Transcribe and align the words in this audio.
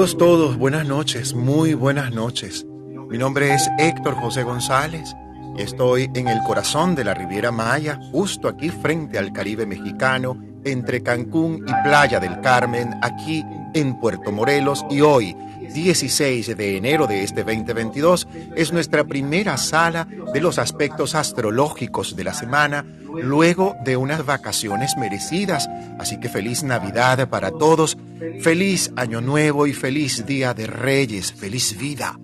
todos, 0.00 0.56
buenas 0.56 0.88
noches, 0.88 1.34
muy 1.34 1.74
buenas 1.74 2.10
noches. 2.10 2.64
Mi 3.10 3.18
nombre 3.18 3.52
es 3.52 3.68
Héctor 3.78 4.14
José 4.14 4.44
González 4.44 5.14
estoy 5.58 6.10
en 6.14 6.26
el 6.26 6.42
corazón 6.42 6.94
de 6.94 7.04
la 7.04 7.12
Riviera 7.12 7.52
Maya, 7.52 8.00
justo 8.10 8.48
aquí 8.48 8.70
frente 8.70 9.18
al 9.18 9.30
Caribe 9.30 9.66
mexicano, 9.66 10.38
entre 10.64 11.02
Cancún 11.02 11.66
y 11.66 11.82
Playa 11.84 12.18
del 12.18 12.40
Carmen, 12.40 12.94
aquí 13.02 13.44
en 13.74 14.00
Puerto 14.00 14.32
Morelos 14.32 14.86
y 14.90 15.02
hoy 15.02 15.36
16 15.72 16.56
de 16.56 16.76
enero 16.76 17.06
de 17.06 17.22
este 17.22 17.44
2022 17.44 18.26
es 18.56 18.72
nuestra 18.72 19.04
primera 19.04 19.56
sala 19.56 20.08
de 20.32 20.40
los 20.40 20.58
aspectos 20.58 21.14
astrológicos 21.14 22.16
de 22.16 22.24
la 22.24 22.34
semana, 22.34 22.84
luego 23.22 23.76
de 23.84 23.96
unas 23.96 24.24
vacaciones 24.26 24.96
merecidas. 24.96 25.68
Así 25.98 26.18
que 26.18 26.28
feliz 26.28 26.64
Navidad 26.64 27.28
para 27.28 27.50
todos, 27.52 27.96
feliz 28.40 28.92
Año 28.96 29.20
Nuevo 29.20 29.66
y 29.66 29.72
feliz 29.72 30.26
Día 30.26 30.54
de 30.54 30.66
Reyes, 30.66 31.32
feliz 31.32 31.76
vida. 31.78 32.18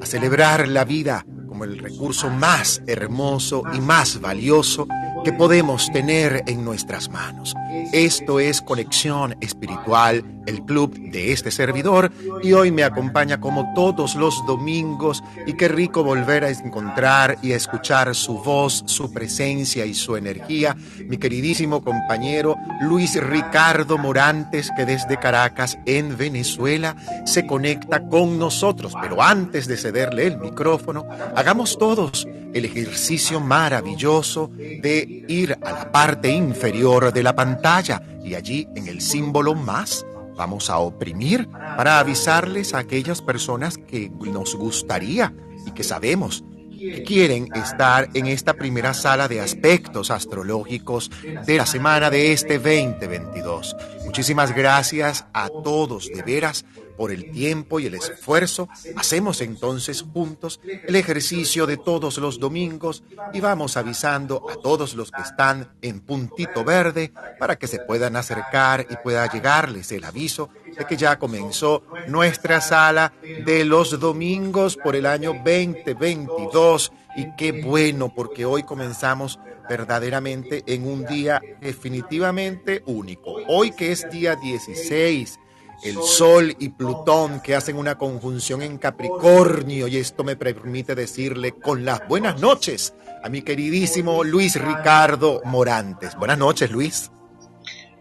A 0.00 0.06
celebrar 0.06 0.68
la 0.68 0.84
vida 0.84 1.24
como 1.48 1.64
el 1.64 1.78
recurso 1.78 2.30
más 2.30 2.82
hermoso 2.86 3.62
y 3.72 3.80
más 3.80 4.20
valioso 4.20 4.86
que 5.24 5.32
podemos 5.32 5.90
tener 5.90 6.44
en 6.46 6.64
nuestras 6.64 7.10
manos. 7.10 7.54
Esto 7.92 8.38
es 8.38 8.62
Conexión 8.62 9.36
Espiritual, 9.40 10.24
el 10.46 10.64
club 10.64 10.96
de 10.96 11.32
este 11.32 11.50
servidor, 11.50 12.12
y 12.42 12.52
hoy 12.52 12.70
me 12.70 12.84
acompaña 12.84 13.40
como 13.40 13.72
todos 13.74 14.14
los 14.14 14.44
domingos, 14.46 15.22
y 15.46 15.54
qué 15.54 15.68
rico 15.68 16.02
volver 16.02 16.44
a 16.44 16.50
encontrar 16.50 17.38
y 17.42 17.52
a 17.52 17.56
escuchar 17.56 18.14
su 18.14 18.38
voz, 18.38 18.82
su 18.86 19.12
presencia 19.12 19.84
y 19.84 19.94
su 19.94 20.16
energía, 20.16 20.76
mi 21.06 21.18
queridísimo 21.18 21.82
compañero 21.82 22.56
Luis 22.80 23.20
Ricardo 23.22 23.98
Morantes, 23.98 24.70
que 24.76 24.84
desde 24.84 25.18
Caracas, 25.18 25.78
en 25.86 26.16
Venezuela, 26.16 26.96
se 27.24 27.46
conecta 27.46 28.06
con 28.08 28.38
nosotros. 28.38 28.92
Pero 29.00 29.22
antes 29.22 29.66
de 29.66 29.76
cederle 29.76 30.26
el 30.26 30.38
micrófono, 30.38 31.06
hagamos 31.34 31.78
todos 31.78 32.26
el 32.52 32.64
ejercicio 32.64 33.40
maravilloso 33.40 34.50
de 34.56 35.24
ir 35.28 35.58
a 35.62 35.72
la 35.72 35.92
parte 35.92 36.30
inferior 36.30 37.12
de 37.12 37.22
la 37.22 37.34
pantalla 37.34 38.02
y 38.24 38.34
allí 38.34 38.68
en 38.74 38.88
el 38.88 39.00
símbolo 39.00 39.54
más 39.54 40.04
vamos 40.38 40.70
a 40.70 40.78
oprimir 40.78 41.48
para 41.50 41.98
avisarles 41.98 42.72
a 42.72 42.78
aquellas 42.78 43.20
personas 43.20 43.76
que 43.76 44.08
nos 44.08 44.54
gustaría 44.54 45.34
y 45.66 45.72
que 45.72 45.82
sabemos 45.82 46.44
que 46.70 47.02
quieren 47.02 47.48
estar 47.56 48.08
en 48.14 48.26
esta 48.26 48.54
primera 48.54 48.94
sala 48.94 49.26
de 49.26 49.40
aspectos 49.40 50.12
astrológicos 50.12 51.10
de 51.44 51.56
la 51.56 51.66
semana 51.66 52.08
de 52.08 52.32
este 52.32 52.58
2022. 52.58 53.76
Muchísimas 54.04 54.54
gracias 54.54 55.26
a 55.32 55.48
todos 55.48 56.06
de 56.06 56.22
veras 56.22 56.64
por 56.98 57.12
el 57.12 57.30
tiempo 57.30 57.78
y 57.78 57.86
el 57.86 57.94
esfuerzo, 57.94 58.68
hacemos 58.96 59.40
entonces 59.40 60.02
juntos 60.02 60.60
el 60.64 60.96
ejercicio 60.96 61.64
de 61.66 61.76
todos 61.76 62.18
los 62.18 62.40
domingos 62.40 63.04
y 63.32 63.40
vamos 63.40 63.76
avisando 63.76 64.44
a 64.50 64.56
todos 64.56 64.94
los 64.94 65.12
que 65.12 65.22
están 65.22 65.70
en 65.80 66.00
puntito 66.00 66.64
verde 66.64 67.12
para 67.38 67.56
que 67.56 67.68
se 67.68 67.78
puedan 67.78 68.16
acercar 68.16 68.84
y 68.90 68.96
pueda 68.96 69.30
llegarles 69.30 69.92
el 69.92 70.04
aviso 70.04 70.50
de 70.76 70.84
que 70.86 70.96
ya 70.96 71.20
comenzó 71.20 71.84
nuestra 72.08 72.60
sala 72.60 73.12
de 73.22 73.64
los 73.64 73.98
domingos 74.00 74.76
por 74.76 74.96
el 74.96 75.06
año 75.06 75.34
2022 75.34 76.92
y 77.16 77.36
qué 77.36 77.62
bueno 77.62 78.12
porque 78.12 78.44
hoy 78.44 78.64
comenzamos 78.64 79.38
verdaderamente 79.68 80.64
en 80.66 80.84
un 80.84 81.06
día 81.06 81.40
definitivamente 81.60 82.82
único. 82.86 83.36
Hoy 83.46 83.70
que 83.70 83.92
es 83.92 84.10
día 84.10 84.34
16 84.34 85.38
el 85.82 86.02
Sol 86.02 86.56
y 86.58 86.70
Plutón 86.70 87.40
que 87.40 87.54
hacen 87.54 87.76
una 87.76 87.96
conjunción 87.96 88.62
en 88.62 88.78
Capricornio 88.78 89.86
y 89.86 89.96
esto 89.96 90.24
me 90.24 90.36
permite 90.36 90.94
decirle 90.94 91.52
con 91.52 91.84
las 91.84 92.06
buenas 92.08 92.40
noches 92.40 92.94
a 93.22 93.28
mi 93.28 93.42
queridísimo 93.42 94.24
Luis 94.24 94.60
Ricardo 94.60 95.40
Morantes. 95.44 96.16
Buenas 96.16 96.38
noches, 96.38 96.70
Luis. 96.70 97.10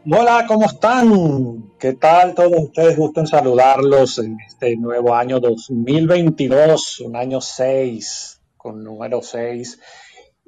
Hola, 0.10 0.46
¿cómo 0.48 0.66
están? 0.66 1.72
¿Qué 1.78 1.94
tal 1.94 2.34
todos 2.34 2.54
ustedes? 2.58 2.98
Gusto 2.98 3.20
en 3.20 3.28
saludarlos 3.28 4.20
en 4.20 4.38
este 4.48 4.78
nuevo 4.78 5.14
año 5.14 5.40
2022, 5.40 7.02
un 7.02 7.16
año 7.16 7.42
6, 7.42 8.42
con 8.56 8.84
número 8.84 9.22
6 9.22 9.80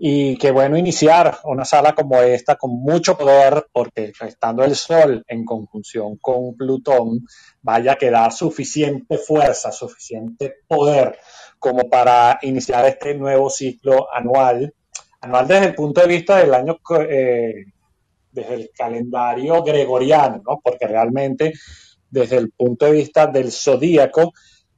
y 0.01 0.37
qué 0.37 0.51
bueno 0.51 0.77
iniciar 0.77 1.39
una 1.43 1.65
sala 1.65 1.93
como 1.93 2.21
esta 2.21 2.55
con 2.55 2.71
mucho 2.71 3.17
poder, 3.17 3.67
porque 3.73 4.13
estando 4.25 4.63
el 4.63 4.73
Sol 4.73 5.25
en 5.27 5.43
conjunción 5.43 6.15
con 6.21 6.55
Plutón, 6.55 7.25
vaya 7.61 7.91
a 7.91 7.97
quedar 7.97 8.31
suficiente 8.31 9.17
fuerza, 9.17 9.73
suficiente 9.73 10.55
poder 10.65 11.19
como 11.59 11.89
para 11.89 12.39
iniciar 12.43 12.85
este 12.85 13.13
nuevo 13.15 13.49
ciclo 13.49 14.07
anual. 14.13 14.73
Anual 15.19 15.47
desde 15.49 15.65
el 15.65 15.75
punto 15.75 15.99
de 15.99 16.07
vista 16.07 16.37
del 16.37 16.53
año, 16.53 16.79
eh, 17.09 17.65
desde 18.31 18.53
el 18.53 18.71
calendario 18.73 19.61
gregoriano, 19.63 20.41
¿no? 20.47 20.61
porque 20.63 20.87
realmente 20.87 21.51
desde 22.09 22.37
el 22.37 22.51
punto 22.51 22.85
de 22.85 22.93
vista 22.93 23.27
del 23.27 23.51
zodíaco, 23.51 24.31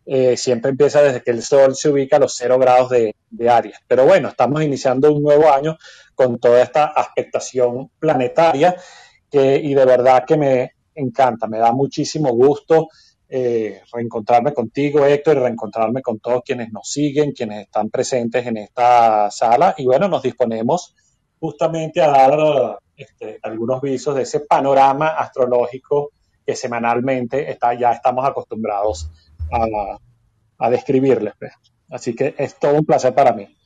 eh, 0.05 0.35
siempre 0.37 0.71
empieza 0.71 1.01
desde 1.01 1.21
que 1.21 1.31
el 1.31 1.43
Sol 1.43 1.75
se 1.75 1.89
ubica 1.89 2.17
a 2.17 2.19
los 2.19 2.35
cero 2.35 2.57
grados 2.57 2.89
de, 2.89 3.15
de 3.29 3.49
Aries. 3.49 3.77
Pero 3.87 4.05
bueno, 4.05 4.29
estamos 4.29 4.61
iniciando 4.63 5.11
un 5.11 5.21
nuevo 5.21 5.51
año 5.51 5.77
con 6.15 6.39
toda 6.39 6.61
esta 6.61 6.85
aspectación 6.85 7.89
planetaria 7.99 8.75
y 9.33 9.73
de 9.73 9.85
verdad 9.85 10.25
que 10.27 10.35
me 10.35 10.71
encanta, 10.93 11.47
me 11.47 11.57
da 11.57 11.71
muchísimo 11.71 12.33
gusto 12.33 12.89
eh, 13.33 13.81
reencontrarme 13.93 14.53
contigo, 14.53 15.05
Héctor, 15.05 15.37
y 15.37 15.39
reencontrarme 15.39 16.01
con 16.01 16.19
todos 16.19 16.41
quienes 16.45 16.69
nos 16.73 16.89
siguen, 16.89 17.31
quienes 17.31 17.61
están 17.61 17.89
presentes 17.89 18.45
en 18.45 18.57
esta 18.57 19.31
sala. 19.31 19.73
Y 19.77 19.85
bueno, 19.85 20.09
nos 20.09 20.21
disponemos 20.21 20.93
justamente 21.39 22.01
a 22.01 22.09
dar 22.09 22.79
este, 22.97 23.39
algunos 23.41 23.81
visos 23.81 24.15
de 24.15 24.23
ese 24.23 24.41
panorama 24.41 25.07
astrológico 25.07 26.11
que 26.45 26.57
semanalmente 26.57 27.49
está, 27.49 27.73
ya 27.73 27.93
estamos 27.93 28.27
acostumbrados 28.27 29.09
a, 29.51 30.69
describirles. 30.69 31.33
Pues. 31.37 31.51
Así 31.89 32.15
que 32.15 32.35
es 32.37 32.57
todo 32.59 32.75
un 32.75 32.85
placer 32.85 33.13
para 33.13 33.33
mí. 33.33 33.57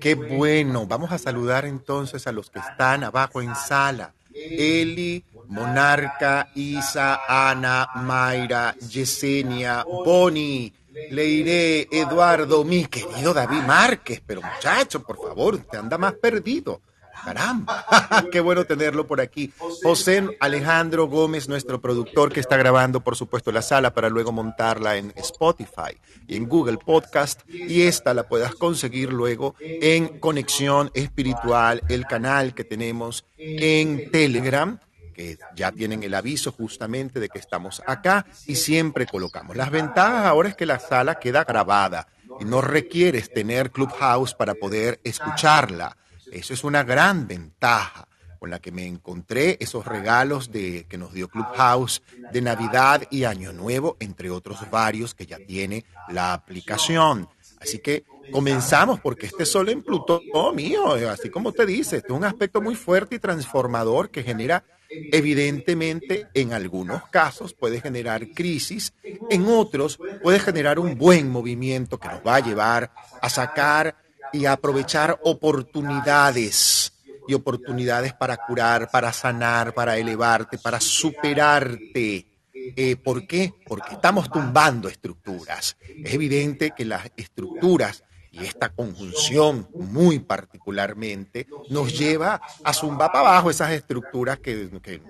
Qué 0.00 0.14
bueno. 0.14 0.86
Vamos 0.86 1.12
a 1.12 1.18
saludar 1.18 1.64
entonces 1.64 2.26
a 2.26 2.32
los 2.32 2.50
que 2.50 2.58
están 2.58 3.04
abajo 3.04 3.40
en 3.40 3.54
sala. 3.54 4.12
Eli, 4.34 5.24
Monarca, 5.46 6.50
Isa, 6.54 7.20
Ana, 7.28 7.88
Mayra, 7.96 8.74
Yesenia, 8.76 9.84
Bonnie, 9.84 10.72
Leiré, 11.10 11.88
Eduardo, 11.90 12.64
mi 12.64 12.86
querido 12.86 13.32
David 13.32 13.62
Márquez. 13.62 14.22
Pero 14.26 14.42
muchacho, 14.42 15.02
por 15.02 15.16
favor, 15.16 15.58
te 15.58 15.76
anda 15.76 15.96
más 15.96 16.14
perdido. 16.14 16.80
Caramba, 17.24 17.84
qué 18.32 18.40
bueno 18.40 18.64
tenerlo 18.64 19.06
por 19.06 19.20
aquí. 19.20 19.52
José 19.82 20.28
Alejandro 20.40 21.06
Gómez, 21.06 21.48
nuestro 21.48 21.80
productor 21.80 22.32
que 22.32 22.40
está 22.40 22.56
grabando, 22.56 23.00
por 23.00 23.16
supuesto, 23.16 23.52
la 23.52 23.62
sala 23.62 23.94
para 23.94 24.08
luego 24.08 24.32
montarla 24.32 24.96
en 24.96 25.12
Spotify 25.16 25.98
y 26.26 26.36
en 26.36 26.48
Google 26.48 26.78
Podcast. 26.78 27.40
Y 27.48 27.82
esta 27.82 28.14
la 28.14 28.28
puedas 28.28 28.54
conseguir 28.54 29.12
luego 29.12 29.54
en 29.60 30.18
Conexión 30.18 30.90
Espiritual, 30.94 31.82
el 31.88 32.06
canal 32.06 32.54
que 32.54 32.64
tenemos 32.64 33.24
en 33.36 34.10
Telegram 34.10 34.78
que 35.18 35.36
ya 35.56 35.72
tienen 35.72 36.04
el 36.04 36.14
aviso 36.14 36.52
justamente 36.52 37.18
de 37.18 37.28
que 37.28 37.40
estamos 37.40 37.82
acá 37.86 38.24
y 38.46 38.54
siempre 38.54 39.04
colocamos. 39.04 39.56
Las 39.56 39.72
ventajas 39.72 40.26
ahora 40.26 40.48
es 40.48 40.54
que 40.54 40.64
la 40.64 40.78
sala 40.78 41.16
queda 41.16 41.42
grabada 41.42 42.06
y 42.38 42.44
no 42.44 42.60
requieres 42.60 43.32
tener 43.32 43.72
Clubhouse 43.72 44.34
para 44.34 44.54
poder 44.54 45.00
escucharla. 45.02 45.96
Eso 46.32 46.54
es 46.54 46.64
una 46.64 46.84
gran 46.84 47.26
ventaja 47.26 48.08
con 48.38 48.50
la 48.50 48.60
que 48.60 48.72
me 48.72 48.86
encontré 48.86 49.56
esos 49.60 49.84
regalos 49.84 50.52
de, 50.52 50.86
que 50.88 50.98
nos 50.98 51.12
dio 51.12 51.28
Clubhouse 51.28 52.02
de 52.32 52.40
Navidad 52.40 53.02
y 53.10 53.24
Año 53.24 53.52
Nuevo, 53.52 53.96
entre 54.00 54.30
otros 54.30 54.58
varios 54.70 55.14
que 55.14 55.26
ya 55.26 55.38
tiene 55.38 55.84
la 56.08 56.32
aplicación. 56.32 57.28
Así 57.60 57.80
que 57.80 58.04
comenzamos 58.30 59.00
porque 59.00 59.26
este 59.26 59.44
sol 59.44 59.68
en 59.68 59.82
Plutón, 59.82 60.20
oh, 60.32 60.52
mío, 60.52 60.92
así 61.10 61.30
como 61.30 61.52
te 61.52 61.66
dice, 61.66 61.96
es 61.96 62.10
un 62.10 62.24
aspecto 62.24 62.60
muy 62.60 62.76
fuerte 62.76 63.16
y 63.16 63.18
transformador 63.18 64.10
que 64.10 64.22
genera, 64.22 64.64
evidentemente, 64.88 66.28
en 66.34 66.52
algunos 66.52 67.08
casos 67.08 67.54
puede 67.54 67.80
generar 67.80 68.28
crisis, 68.28 68.92
en 69.30 69.46
otros 69.48 69.98
puede 70.22 70.38
generar 70.38 70.78
un 70.78 70.96
buen 70.96 71.28
movimiento 71.28 71.98
que 71.98 72.08
nos 72.08 72.20
va 72.24 72.36
a 72.36 72.40
llevar 72.40 72.92
a 73.20 73.28
sacar 73.28 73.96
y 74.32 74.46
aprovechar 74.46 75.18
oportunidades 75.24 76.92
y 77.26 77.34
oportunidades 77.34 78.14
para 78.14 78.36
curar, 78.38 78.90
para 78.90 79.12
sanar, 79.12 79.74
para 79.74 79.98
elevarte, 79.98 80.58
para 80.58 80.80
superarte. 80.80 82.26
Eh, 82.54 82.96
¿Por 82.96 83.26
qué? 83.26 83.52
Porque 83.66 83.94
estamos 83.94 84.30
tumbando 84.30 84.88
estructuras. 84.88 85.76
Es 86.04 86.14
evidente 86.14 86.72
que 86.76 86.84
las 86.84 87.10
estructuras 87.16 88.04
Y 88.30 88.44
esta 88.44 88.68
conjunción 88.68 89.68
muy 89.74 90.18
particularmente 90.18 91.46
nos 91.70 91.98
lleva 91.98 92.40
a 92.62 92.72
zumbar 92.72 93.10
para 93.10 93.30
abajo 93.30 93.50
esas 93.50 93.70
estructuras 93.72 94.38
que, 94.38 94.70
que, 94.82 95.00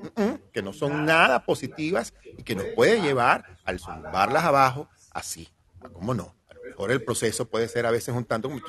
que 0.53 0.62
no 0.62 0.73
son 0.73 1.05
nada 1.05 1.44
positivas 1.44 2.15
y 2.38 2.43
que 2.44 2.55
nos 2.55 2.67
puede 2.76 3.03
llevar 3.03 3.44
al 3.65 3.81
zumbarlas 3.81 4.44
abajo 4.44 4.88
así. 5.11 5.49
¿Cómo 5.93 6.15
no? 6.15 6.38
A 6.78 6.82
lo 6.82 6.86
mejor 6.86 6.92
el 6.92 7.04
proceso 7.04 7.48
puede 7.48 7.66
ser 7.66 7.86
a 7.86 7.90
veces 7.90 8.14
un 8.14 8.25
tanto 8.25 8.48
como 8.48 8.60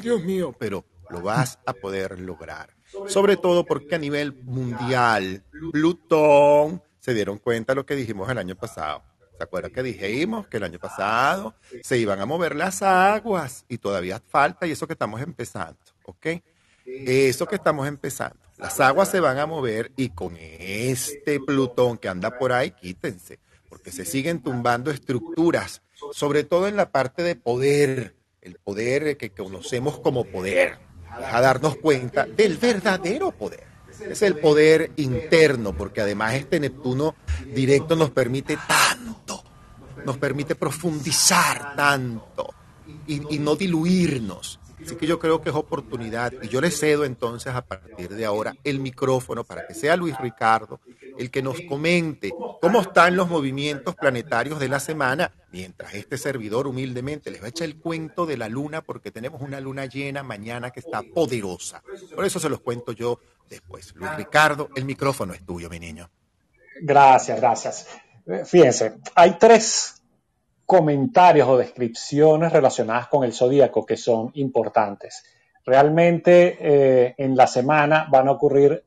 Dios 0.00 0.22
mío, 0.22 0.54
pero 0.58 0.86
lo 1.10 1.20
vas 1.20 1.58
a 1.66 1.74
poder 1.74 2.18
lograr. 2.18 2.70
Sobre 3.08 3.36
todo 3.36 3.66
porque 3.66 3.94
a 3.94 3.98
nivel 3.98 4.32
mundial, 4.42 5.44
Plutón, 5.72 6.82
se 6.98 7.12
dieron 7.12 7.36
cuenta 7.38 7.72
de 7.72 7.76
lo 7.76 7.84
que 7.84 7.94
dijimos 7.94 8.30
el 8.30 8.38
año 8.38 8.56
pasado. 8.56 9.02
¿Se 9.36 9.44
acuerdan 9.44 9.70
que 9.70 9.82
dijimos 9.82 10.46
que 10.48 10.56
el 10.56 10.64
año 10.64 10.78
pasado 10.78 11.54
se 11.82 11.98
iban 11.98 12.20
a 12.20 12.26
mover 12.26 12.56
las 12.56 12.80
aguas 12.80 13.66
y 13.68 13.76
todavía 13.76 14.18
falta 14.26 14.66
y 14.66 14.70
eso 14.70 14.86
que 14.86 14.94
estamos 14.94 15.20
empezando, 15.20 15.78
¿ok? 16.04 16.26
Eso 16.86 17.46
que 17.46 17.56
estamos 17.56 17.86
empezando. 17.86 18.38
Las 18.56 18.80
aguas 18.80 19.10
se 19.10 19.20
van 19.20 19.38
a 19.38 19.44
mover 19.44 19.92
y 19.94 20.08
con 20.08 20.36
este 20.38 21.38
Plutón 21.38 21.98
que 21.98 22.08
anda 22.08 22.38
por 22.38 22.50
ahí, 22.50 22.70
quítense, 22.70 23.38
porque 23.68 23.92
se 23.92 24.06
siguen 24.06 24.42
tumbando 24.42 24.90
estructuras, 24.90 25.82
sobre 26.12 26.44
todo 26.44 26.68
en 26.68 26.76
la 26.76 26.90
parte 26.90 27.22
de 27.22 27.36
poder, 27.36 28.14
el 28.42 28.56
poder 28.56 29.16
que 29.16 29.30
conocemos 29.30 29.98
como 29.98 30.24
poder, 30.24 30.78
a 31.10 31.40
darnos 31.40 31.76
cuenta 31.76 32.26
del 32.26 32.56
verdadero 32.56 33.32
poder. 33.32 33.66
Es 34.00 34.22
el 34.22 34.36
poder 34.36 34.92
interno, 34.96 35.76
porque 35.76 36.00
además 36.00 36.34
este 36.34 36.60
Neptuno 36.60 37.16
directo 37.52 37.96
nos 37.96 38.10
permite 38.10 38.56
tanto, 38.68 39.42
nos 40.04 40.18
permite 40.18 40.54
profundizar 40.54 41.74
tanto 41.74 42.54
y, 43.06 43.34
y 43.34 43.38
no 43.38 43.56
diluirnos 43.56 44.60
Así 44.88 44.96
que 44.96 45.06
yo 45.06 45.18
creo 45.18 45.42
que 45.42 45.50
es 45.50 45.54
oportunidad 45.54 46.32
y 46.40 46.48
yo 46.48 46.62
le 46.62 46.70
cedo 46.70 47.04
entonces 47.04 47.54
a 47.54 47.60
partir 47.60 48.08
de 48.08 48.24
ahora 48.24 48.54
el 48.64 48.80
micrófono 48.80 49.44
para 49.44 49.66
que 49.66 49.74
sea 49.74 49.98
Luis 49.98 50.16
Ricardo 50.18 50.80
el 51.18 51.30
que 51.30 51.42
nos 51.42 51.60
comente 51.68 52.32
cómo 52.62 52.80
están 52.80 53.14
los 53.14 53.28
movimientos 53.28 53.94
planetarios 53.94 54.58
de 54.58 54.68
la 54.70 54.80
semana, 54.80 55.30
mientras 55.52 55.92
este 55.92 56.16
servidor 56.16 56.66
humildemente 56.66 57.30
les 57.30 57.42
va 57.42 57.46
a 57.46 57.48
echar 57.50 57.66
el 57.66 57.76
cuento 57.76 58.24
de 58.24 58.38
la 58.38 58.48
luna 58.48 58.80
porque 58.80 59.10
tenemos 59.10 59.42
una 59.42 59.60
luna 59.60 59.84
llena 59.84 60.22
mañana 60.22 60.70
que 60.70 60.80
está 60.80 61.02
poderosa. 61.02 61.82
Por 62.14 62.24
eso 62.24 62.40
se 62.40 62.48
los 62.48 62.62
cuento 62.62 62.92
yo 62.92 63.20
después. 63.50 63.94
Luis 63.94 64.16
Ricardo, 64.16 64.70
el 64.74 64.86
micrófono 64.86 65.34
es 65.34 65.44
tuyo, 65.44 65.68
mi 65.68 65.78
niño. 65.78 66.08
Gracias, 66.80 67.38
gracias. 67.38 67.88
Fíjense, 68.46 68.94
hay 69.14 69.36
tres 69.38 69.97
comentarios 70.68 71.48
o 71.48 71.56
descripciones 71.56 72.52
relacionadas 72.52 73.08
con 73.08 73.24
el 73.24 73.32
zodíaco 73.32 73.86
que 73.86 73.96
son 73.96 74.30
importantes. 74.34 75.24
Realmente 75.64 76.58
eh, 76.60 77.14
en 77.16 77.34
la 77.34 77.46
semana 77.46 78.06
van 78.10 78.28
a 78.28 78.32
ocurrir 78.32 78.84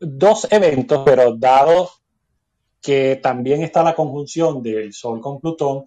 dos 0.00 0.48
eventos, 0.50 1.02
pero 1.04 1.36
dado 1.36 1.88
que 2.82 3.20
también 3.22 3.62
está 3.62 3.84
la 3.84 3.94
conjunción 3.94 4.60
del 4.60 4.92
Sol 4.92 5.20
con 5.20 5.38
Plutón, 5.38 5.84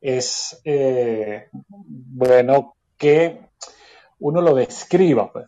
es 0.00 0.62
eh, 0.64 1.50
bueno 1.52 2.76
que 2.96 3.38
uno 4.20 4.40
lo 4.40 4.54
describa, 4.54 5.30
pues, 5.30 5.46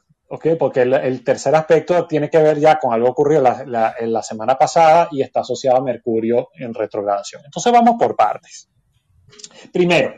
porque 0.58 0.82
el, 0.82 1.24
tercer 1.24 1.54
aspecto 1.54 2.06
tiene 2.06 2.28
que 2.28 2.42
ver 2.42 2.58
ya 2.58 2.78
con 2.78 2.92
algo 2.92 3.08
ocurrido 3.08 3.40
la, 3.40 3.94
en 3.98 4.12
la 4.12 4.22
semana 4.22 4.58
pasada 4.58 5.08
y 5.10 5.22
está 5.22 5.40
asociado 5.40 5.78
a 5.78 5.82
Mercurio 5.82 6.50
en 6.52 6.74
retrogradación. 6.74 7.40
Entonces 7.46 7.72
vamos 7.72 7.94
por 7.98 8.14
partes. 8.14 8.68
Primero, 9.72 10.14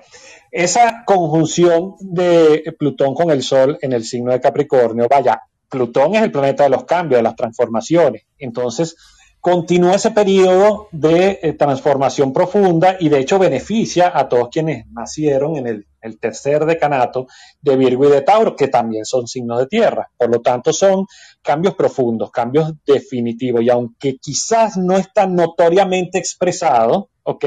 esa 0.51 1.05
conjunción 1.05 1.95
de 2.01 2.75
Plutón 2.79 3.15
con 3.15 3.31
el 3.31 3.43
Sol 3.43 3.79
en 3.81 3.93
el 3.93 4.05
signo 4.05 4.33
de 4.33 4.41
Capricornio, 4.41 5.07
vaya, 5.09 5.41
Plutón 5.69 6.17
es 6.17 6.23
el 6.23 6.33
planeta 6.33 6.65
de 6.65 6.71
los 6.71 6.85
cambios, 6.85 7.21
de 7.21 7.23
las 7.23 7.37
transformaciones. 7.37 8.25
Entonces, 8.39 8.97
continúa 9.41 9.95
ese 9.95 10.11
periodo 10.11 10.89
de 10.91 11.39
eh, 11.43 11.53
transformación 11.55 12.33
profunda 12.33 12.97
y 12.99 13.09
de 13.09 13.21
hecho 13.21 13.39
beneficia 13.39 14.13
a 14.15 14.29
todos 14.29 14.49
quienes 14.51 14.87
nacieron 14.91 15.57
en 15.57 15.67
el, 15.67 15.87
el, 16.03 16.19
tercer 16.19 16.67
decanato 16.67 17.27
de 17.63 17.77
Virgo 17.77 18.07
y 18.07 18.11
de 18.11 18.21
Tauro, 18.21 18.55
que 18.55 18.69
también 18.69 19.05
son 19.05 19.27
signos 19.27 19.61
de 19.61 19.67
tierra. 19.67 20.11
Por 20.17 20.31
lo 20.31 20.41
tanto, 20.41 20.73
son 20.73 21.07
cambios 21.43 21.75
profundos, 21.75 22.31
cambios 22.31 22.73
definitivos. 22.87 23.63
Y 23.63 23.71
aunque 23.71 24.17
quizás 24.19 24.77
no 24.77 24.97
está 24.97 25.27
notoriamente 25.27 26.19
expresado, 26.19 27.11
¿ok? 27.23 27.45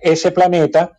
Ese 0.00 0.30
planeta 0.32 0.92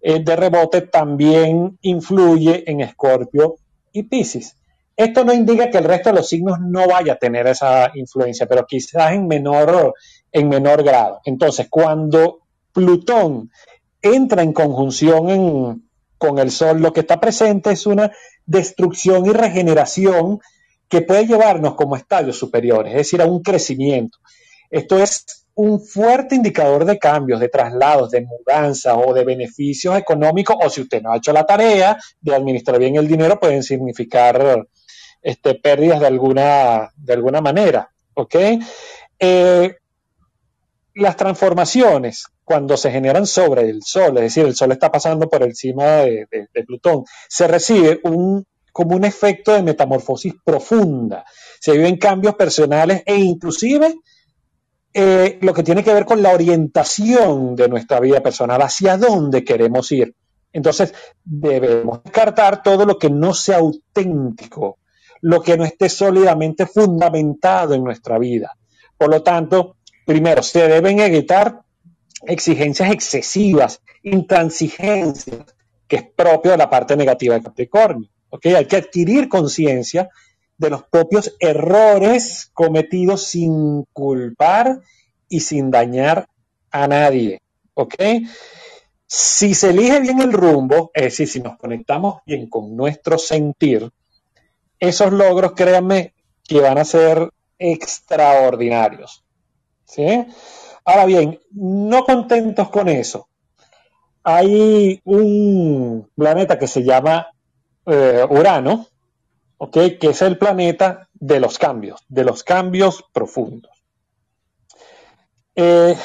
eh, 0.00 0.22
de 0.22 0.36
rebote 0.36 0.82
también 0.82 1.78
influye 1.82 2.70
en 2.70 2.80
Escorpio 2.80 3.56
y 3.92 4.04
Pisces. 4.04 4.56
Esto 4.96 5.24
no 5.24 5.32
indica 5.32 5.70
que 5.70 5.78
el 5.78 5.84
resto 5.84 6.10
de 6.10 6.16
los 6.16 6.28
signos 6.28 6.58
no 6.60 6.88
vaya 6.88 7.12
a 7.12 7.18
tener 7.18 7.46
esa 7.46 7.90
influencia, 7.94 8.46
pero 8.46 8.66
quizás 8.66 9.12
en 9.12 9.28
menor, 9.28 9.94
en 10.32 10.48
menor 10.48 10.82
grado. 10.82 11.20
Entonces, 11.24 11.68
cuando 11.70 12.40
Plutón 12.72 13.50
entra 14.02 14.42
en 14.42 14.52
conjunción 14.52 15.88
con 16.18 16.38
el 16.38 16.50
Sol, 16.50 16.80
lo 16.80 16.92
que 16.92 17.00
está 17.00 17.20
presente 17.20 17.70
es 17.70 17.86
una 17.86 18.10
destrucción 18.44 19.26
y 19.26 19.30
regeneración 19.30 20.40
que 20.88 21.02
puede 21.02 21.26
llevarnos 21.26 21.74
como 21.74 21.96
estadios 21.96 22.38
superiores, 22.38 22.92
es 22.92 22.98
decir, 22.98 23.20
a 23.20 23.26
un 23.26 23.42
crecimiento. 23.42 24.18
Esto 24.70 24.98
es 24.98 25.46
un 25.54 25.80
fuerte 25.80 26.34
indicador 26.34 26.84
de 26.84 26.98
cambios, 26.98 27.40
de 27.40 27.48
traslados, 27.48 28.10
de 28.10 28.24
mudanza 28.24 28.96
o 28.96 29.12
de 29.12 29.24
beneficios 29.24 29.96
económicos, 29.96 30.56
o 30.62 30.70
si 30.70 30.82
usted 30.82 31.02
no 31.02 31.12
ha 31.12 31.16
hecho 31.16 31.32
la 31.32 31.44
tarea 31.44 31.98
de 32.20 32.34
administrar 32.34 32.78
bien 32.78 32.96
el 32.96 33.08
dinero, 33.08 33.40
pueden 33.40 33.62
significar 33.62 34.66
este, 35.20 35.54
pérdidas 35.56 36.00
de 36.00 36.06
alguna, 36.06 36.90
de 36.96 37.12
alguna 37.12 37.40
manera. 37.40 37.90
Eh, 39.18 39.74
las 40.94 41.16
transformaciones, 41.16 42.26
cuando 42.44 42.76
se 42.76 42.90
generan 42.90 43.26
sobre 43.26 43.68
el 43.68 43.82
Sol, 43.82 44.16
es 44.18 44.22
decir, 44.22 44.46
el 44.46 44.54
Sol 44.54 44.72
está 44.72 44.90
pasando 44.90 45.28
por 45.28 45.42
encima 45.42 45.84
de 46.02 46.64
Plutón, 46.66 47.04
se 47.28 47.46
recibe 47.46 48.00
un, 48.04 48.46
como 48.78 48.94
un 48.94 49.04
efecto 49.04 49.52
de 49.52 49.64
metamorfosis 49.64 50.34
profunda. 50.44 51.24
Se 51.58 51.72
viven 51.72 51.96
cambios 51.96 52.36
personales 52.36 53.02
e 53.04 53.16
inclusive 53.16 53.96
eh, 54.94 55.36
lo 55.42 55.52
que 55.52 55.64
tiene 55.64 55.82
que 55.82 55.92
ver 55.92 56.04
con 56.04 56.22
la 56.22 56.32
orientación 56.32 57.56
de 57.56 57.68
nuestra 57.68 57.98
vida 57.98 58.20
personal, 58.20 58.62
hacia 58.62 58.96
dónde 58.96 59.42
queremos 59.42 59.90
ir. 59.90 60.14
Entonces, 60.52 60.94
debemos 61.24 62.04
descartar 62.04 62.62
todo 62.62 62.86
lo 62.86 62.96
que 62.96 63.10
no 63.10 63.34
sea 63.34 63.56
auténtico, 63.56 64.78
lo 65.22 65.42
que 65.42 65.56
no 65.56 65.64
esté 65.64 65.88
sólidamente 65.88 66.64
fundamentado 66.64 67.74
en 67.74 67.82
nuestra 67.82 68.16
vida. 68.16 68.52
Por 68.96 69.10
lo 69.10 69.24
tanto, 69.24 69.78
primero, 70.06 70.40
se 70.44 70.68
deben 70.68 71.00
evitar 71.00 71.62
exigencias 72.24 72.92
excesivas, 72.92 73.82
intransigencias, 74.04 75.56
que 75.88 75.96
es 75.96 76.04
propio 76.14 76.52
de 76.52 76.58
la 76.58 76.70
parte 76.70 76.96
negativa 76.96 77.34
de 77.34 77.42
Capricornio. 77.42 78.08
Hay 78.30 78.66
que 78.66 78.76
adquirir 78.76 79.28
conciencia 79.28 80.08
de 80.56 80.70
los 80.70 80.84
propios 80.84 81.36
errores 81.38 82.50
cometidos 82.52 83.24
sin 83.24 83.84
culpar 83.92 84.80
y 85.28 85.40
sin 85.40 85.70
dañar 85.70 86.28
a 86.70 86.88
nadie. 86.88 87.42
¿Ok? 87.74 87.94
Si 89.06 89.54
se 89.54 89.70
elige 89.70 90.00
bien 90.00 90.20
el 90.20 90.32
rumbo, 90.32 90.90
es 90.92 91.04
decir, 91.04 91.28
si 91.28 91.40
nos 91.40 91.56
conectamos 91.56 92.20
bien 92.26 92.48
con 92.48 92.76
nuestro 92.76 93.16
sentir, 93.16 93.90
esos 94.78 95.12
logros, 95.12 95.52
créanme, 95.52 96.14
que 96.44 96.60
van 96.60 96.78
a 96.78 96.84
ser 96.84 97.30
extraordinarios. 97.58 99.24
¿Sí? 99.84 100.26
Ahora 100.84 101.06
bien, 101.06 101.40
no 101.52 102.04
contentos 102.04 102.68
con 102.68 102.88
eso, 102.88 103.28
hay 104.30 105.00
un 105.04 106.10
planeta 106.14 106.58
que 106.58 106.66
se 106.66 106.82
llama 106.82 107.28
eh, 107.88 108.26
Urano, 108.28 108.86
que 109.72 109.98
es 110.00 110.22
el 110.22 110.38
planeta 110.38 111.08
de 111.14 111.40
los 111.40 111.58
cambios, 111.58 112.00
de 112.08 112.24
los 112.24 112.44
cambios 112.44 113.04
profundos. 113.12 113.72
Eh, 115.56 115.96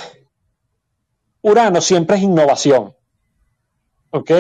Urano 1.42 1.82
siempre 1.82 2.18
es 2.18 2.24
innovación, 2.24 2.96
¿ok? 4.12 4.32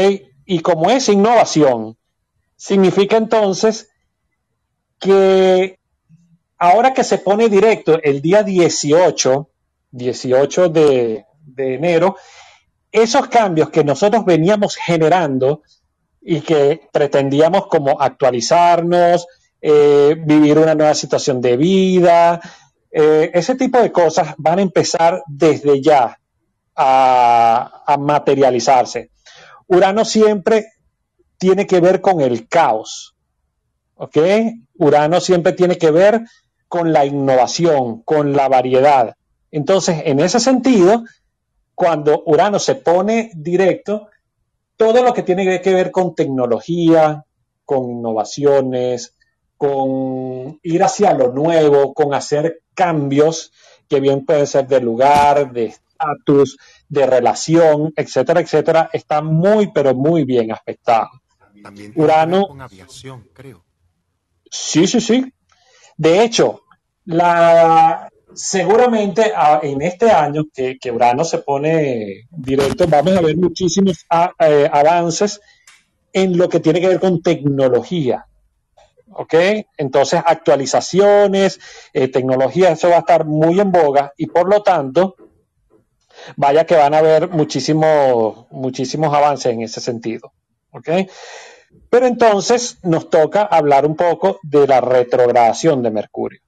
Y 0.46 0.60
como 0.62 0.90
es 0.90 1.10
innovación, 1.10 1.98
significa 2.56 3.18
entonces 3.18 3.90
que 5.00 5.80
ahora 6.58 6.94
que 6.94 7.04
se 7.04 7.18
pone 7.18 7.50
directo 7.50 8.00
el 8.02 8.22
día 8.22 8.42
18, 8.44 9.50
18 9.92 10.70
de, 10.70 11.26
de 11.42 11.76
enero, 11.76 12.16
esos 12.92 13.28
cambios 13.28 13.70
que 13.70 13.84
nosotros 13.84 14.24
veníamos 14.24 14.76
generando 14.76 15.62
y 16.26 16.42
que 16.42 16.90
pretendíamos 16.92 17.68
como 17.68 18.00
actualizarnos, 18.00 19.28
eh, 19.62 20.16
vivir 20.20 20.58
una 20.58 20.76
nueva 20.76 20.94
situación 20.94 21.42
de 21.42 21.58
vida, 21.58 22.42
eh, 22.92 23.32
ese 23.34 23.56
tipo 23.56 23.80
de 23.80 23.92
cosas 23.92 24.36
van 24.38 24.60
a 24.60 24.62
empezar 24.62 25.24
desde 25.28 25.82
ya 25.82 26.20
a, 26.76 27.84
a 27.86 27.98
materializarse. 27.98 29.10
Urano 29.68 30.06
siempre 30.06 30.68
tiene 31.38 31.68
que 31.68 31.80
ver 31.80 32.02
con 32.02 32.22
el 32.22 32.48
caos. 32.48 33.16
¿Ok? 33.96 34.18
Urano 34.78 35.20
siempre 35.22 35.54
tiene 35.54 35.78
que 35.78 35.92
ver 35.92 36.22
con 36.68 36.94
la 36.94 37.06
innovación, 37.06 38.02
con 38.02 38.34
la 38.34 38.48
variedad. 38.48 39.16
Entonces, 39.52 40.02
en 40.06 40.20
ese 40.20 40.40
sentido, 40.40 41.04
cuando 41.76 42.24
Urano 42.26 42.60
se 42.60 42.76
pone 42.76 43.32
directo, 43.36 44.08
todo 44.78 45.04
lo 45.04 45.14
que 45.14 45.24
tiene 45.24 45.62
que 45.62 45.74
ver 45.74 45.92
con 45.92 46.16
tecnología, 46.16 47.26
con 47.66 47.90
innovaciones, 47.90 49.16
con 49.58 50.60
ir 50.64 50.84
hacia 50.84 51.14
lo 51.14 51.32
nuevo, 51.32 51.94
con 51.94 52.14
hacer 52.14 52.62
cambios 52.74 53.52
que 53.88 54.00
bien 54.00 54.26
pueden 54.26 54.48
ser 54.48 54.68
de 54.68 54.82
lugar, 54.82 55.52
de 55.52 55.66
estatus, 55.66 56.58
de 56.90 57.06
relación, 57.06 57.94
etcétera, 57.96 58.42
etcétera, 58.42 58.90
está 58.92 59.22
muy, 59.22 59.72
pero 59.72 59.94
muy 59.94 60.26
bien 60.26 60.52
aspectado. 60.52 61.10
También 61.62 61.94
Urano. 61.96 62.48
Con 62.48 62.62
aviación, 62.62 63.30
creo. 63.34 63.64
Sí, 64.50 64.86
sí, 64.86 65.00
sí. 65.00 65.34
De 65.96 66.24
hecho, 66.24 66.64
la, 67.06 68.10
seguramente 68.36 69.32
en 69.62 69.82
este 69.82 70.12
año 70.12 70.44
que, 70.54 70.92
Urano 70.92 71.24
se 71.24 71.40
pone 71.40 72.28
directo, 72.30 72.88
vamos 72.88 73.18
a 73.18 73.22
ver 73.22 73.38
muchísimos 73.38 74.06
eh, 74.40 74.70
avances 74.72 75.42
en 76.12 76.38
lo 76.38 76.50
que 76.50 76.60
tiene 76.60 76.82
que 76.82 76.88
ver 76.88 77.00
con 77.00 77.22
tecnología. 77.22 78.26
¿Ok? 79.16 79.34
Entonces, 79.78 80.22
actualizaciones, 80.26 81.60
eh, 81.94 82.08
tecnología, 82.08 82.72
eso 82.72 82.90
va 82.90 82.98
a 82.98 83.00
estar 83.00 83.26
muy 83.26 83.60
en 83.60 83.72
boga 83.72 84.14
y 84.18 84.26
por 84.28 84.50
lo 84.50 84.64
tanto, 84.64 85.16
vaya 86.36 86.66
que 86.66 86.76
van 86.76 86.94
a 86.94 87.00
haber 87.00 87.30
muchísimos, 87.30 88.48
muchísimos 88.50 89.14
avances 89.14 89.54
en 89.54 89.62
ese 89.62 89.82
sentido. 89.82 90.34
¿Ok? 90.72 90.90
Pero 91.90 92.08
entonces 92.08 92.80
nos 92.84 93.10
toca 93.10 93.44
hablar 93.44 93.86
un 93.86 93.96
poco 93.96 94.40
de 94.42 94.66
la 94.66 94.82
retrogradación 94.82 95.84
de 95.84 95.92
Mercurio. 95.92 96.40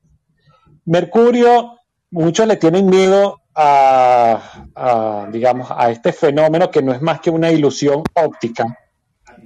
Mercurio, 0.86 1.75
muchos 2.12 2.48
le 2.48 2.58
tienen 2.58 2.88
miedo 2.88 3.42
a, 3.56 5.28
digamos, 5.32 5.70
a 5.72 5.92
este 5.92 6.12
fenómeno 6.12 6.70
que 6.70 6.82
no 6.82 6.94
es 6.94 7.02
más 7.02 7.22
que 7.22 7.30
una 7.30 7.52
ilusión 7.52 8.04
óptica. 8.14 8.66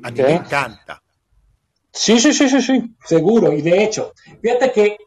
A 0.04 0.12
mí 0.12 0.22
me 0.22 0.36
encanta. 0.36 1.02
Sí, 1.92 2.20
sí, 2.20 2.34
sí, 2.34 2.50
sí, 2.50 2.62
sí, 2.62 2.96
seguro. 3.04 3.52
Y 3.52 3.62
de 3.62 3.84
hecho, 3.84 4.14
fíjate 4.42 4.72
que 4.72 4.98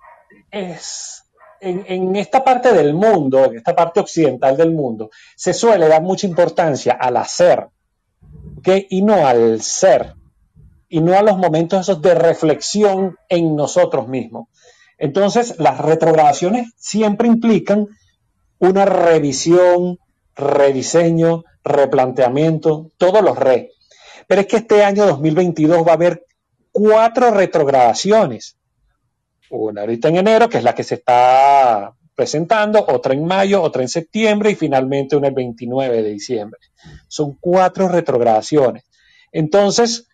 es 0.50 1.24
en, 1.62 2.16
esta 2.16 2.42
parte 2.42 2.72
del 2.72 2.94
mundo, 2.94 3.44
en 3.44 3.56
esta 3.56 3.74
parte 3.74 4.00
occidental 4.00 4.56
del 4.56 4.72
mundo, 4.72 5.10
se 5.36 5.54
suele 5.54 5.88
dar 5.88 6.02
mucha 6.02 6.26
importancia 6.26 6.94
al 7.00 7.16
hacer, 7.16 7.68
Y 8.64 9.02
no 9.02 9.26
al 9.26 9.60
ser, 9.62 10.14
y 10.88 11.00
no 11.00 11.16
a 11.16 11.22
los 11.22 11.38
momentos 11.38 11.80
esos 11.80 12.02
de 12.02 12.14
reflexión 12.14 13.16
en 13.28 13.56
nosotros 13.56 14.08
mismos. 14.08 14.48
Entonces, 15.02 15.56
las 15.58 15.78
retrogradaciones 15.78 16.74
siempre 16.76 17.26
implican 17.26 17.88
una 18.60 18.84
revisión, 18.84 19.98
rediseño, 20.36 21.42
replanteamiento, 21.64 22.92
todos 22.98 23.20
los 23.20 23.36
re. 23.36 23.72
Pero 24.28 24.42
es 24.42 24.46
que 24.46 24.58
este 24.58 24.84
año 24.84 25.04
2022 25.06 25.84
va 25.84 25.90
a 25.90 25.94
haber 25.94 26.24
cuatro 26.70 27.32
retrogradaciones. 27.32 28.56
Una 29.50 29.80
ahorita 29.80 30.06
en 30.06 30.18
enero, 30.18 30.48
que 30.48 30.58
es 30.58 30.64
la 30.64 30.76
que 30.76 30.84
se 30.84 30.94
está 30.94 31.92
presentando, 32.14 32.86
otra 32.86 33.12
en 33.12 33.24
mayo, 33.24 33.60
otra 33.60 33.82
en 33.82 33.88
septiembre 33.88 34.52
y 34.52 34.54
finalmente 34.54 35.16
una 35.16 35.26
el 35.26 35.34
29 35.34 36.00
de 36.00 36.10
diciembre. 36.10 36.60
Son 37.08 37.36
cuatro 37.40 37.88
retrogradaciones. 37.88 38.84
Entonces, 39.32 40.06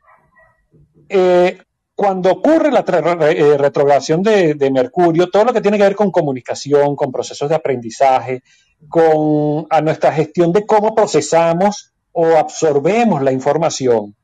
eh, 1.11 1.59
cuando 1.99 2.31
ocurre 2.31 2.71
la 2.71 2.85
eh, 3.29 3.59
retrogradación 3.59 4.23
de, 4.23 4.71
Mercurio, 4.73 5.31
todo 5.31 5.47
lo 5.47 5.53
que 5.53 5.61
tiene 5.61 5.79
que 5.79 5.83
ver 5.83 5.97
con 5.97 6.13
comunicación, 6.13 6.95
con 6.95 7.11
procesos 7.11 7.49
de 7.49 7.57
aprendizaje, 7.57 8.45
con 8.89 9.67
a 9.69 9.81
nuestra 9.81 10.13
gestión 10.13 10.53
de 10.53 10.65
cómo 10.65 10.95
procesamos 10.95 11.93
o 12.13 12.37
absorbemos 12.37 13.21
la 13.21 13.33
información, 13.33 14.15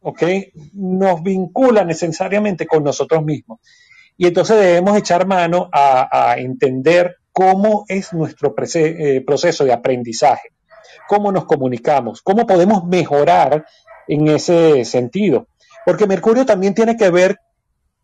¿ok? 0.00 0.20
Nos 0.72 1.22
vincula 1.22 1.84
necesariamente 1.84 2.66
con 2.66 2.82
nosotros 2.82 3.24
mismos. 3.24 3.60
Y 4.16 4.26
entonces 4.26 4.56
debemos 4.56 4.98
echar 4.98 5.24
mano 5.24 5.70
a, 5.72 6.34
entender 6.38 7.18
cómo 7.30 7.84
es 7.86 8.12
nuestro 8.12 8.52
eh, 8.74 9.22
proceso 9.24 9.64
de 9.64 9.72
aprendizaje, 9.72 10.48
cómo 11.06 11.30
nos 11.30 11.44
comunicamos, 11.44 12.20
cómo 12.20 12.48
podemos 12.48 12.84
mejorar 12.84 13.64
en 14.08 14.26
ese 14.26 14.84
sentido. 14.84 15.46
Porque 15.84 16.06
Mercurio 16.06 16.46
también 16.46 16.74
tiene 16.74 16.96
que 16.96 17.10
ver 17.10 17.38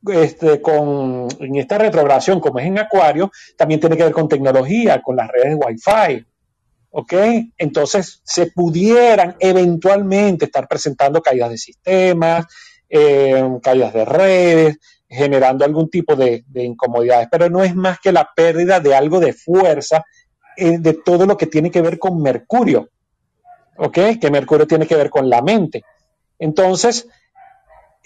este, 0.07 0.61
con, 0.61 1.29
en 1.41 1.57
esta 1.57 1.79
retrogradación, 1.79 2.41
como 2.41 2.59
es 2.59 2.67
en 2.67 2.79
Acuario, 2.79 3.31
también 3.57 3.81
tiene 3.81 3.97
que 3.97 4.05
ver 4.05 4.13
con 4.13 4.29
tecnología, 4.29 5.03
con 5.03 5.17
las 5.17 5.29
redes 5.29 5.51
de 5.51 5.55
Wi-Fi. 5.57 6.27
¿Ok? 6.91 7.13
Entonces, 7.59 8.21
se 8.25 8.47
pudieran 8.47 9.37
eventualmente 9.41 10.47
estar 10.47 10.67
presentando 10.67 11.21
caídas 11.21 11.51
de 11.51 11.59
sistemas, 11.59 12.47
eh, 12.89 13.45
caídas 13.63 13.93
de 13.93 14.05
redes, 14.05 14.79
generando 15.09 15.65
algún 15.65 15.91
tipo 15.91 16.17
de, 16.17 16.45
incomodidades, 16.55 17.29
pero 17.31 17.49
no 17.49 17.63
es 17.63 17.75
más 17.75 17.99
que 17.99 18.13
la 18.13 18.29
pérdida 18.35 18.81
de 18.81 18.95
algo 18.95 19.21
de 19.21 19.33
fuerza 19.33 20.05
eh, 20.57 20.79
de 20.79 20.95
todo 20.95 21.27
lo 21.27 21.37
que 21.37 21.47
tiene 21.47 21.71
que 21.71 21.83
ver 21.83 21.99
con 21.99 22.21
Mercurio. 22.23 22.89
¿Ok? 23.77 23.99
Que 24.21 24.31
Mercurio 24.31 24.67
tiene 24.67 24.87
que 24.87 24.97
ver 24.97 25.11
con 25.11 25.29
la 25.29 25.41
mente. 25.41 25.83
Entonces, 26.39 27.07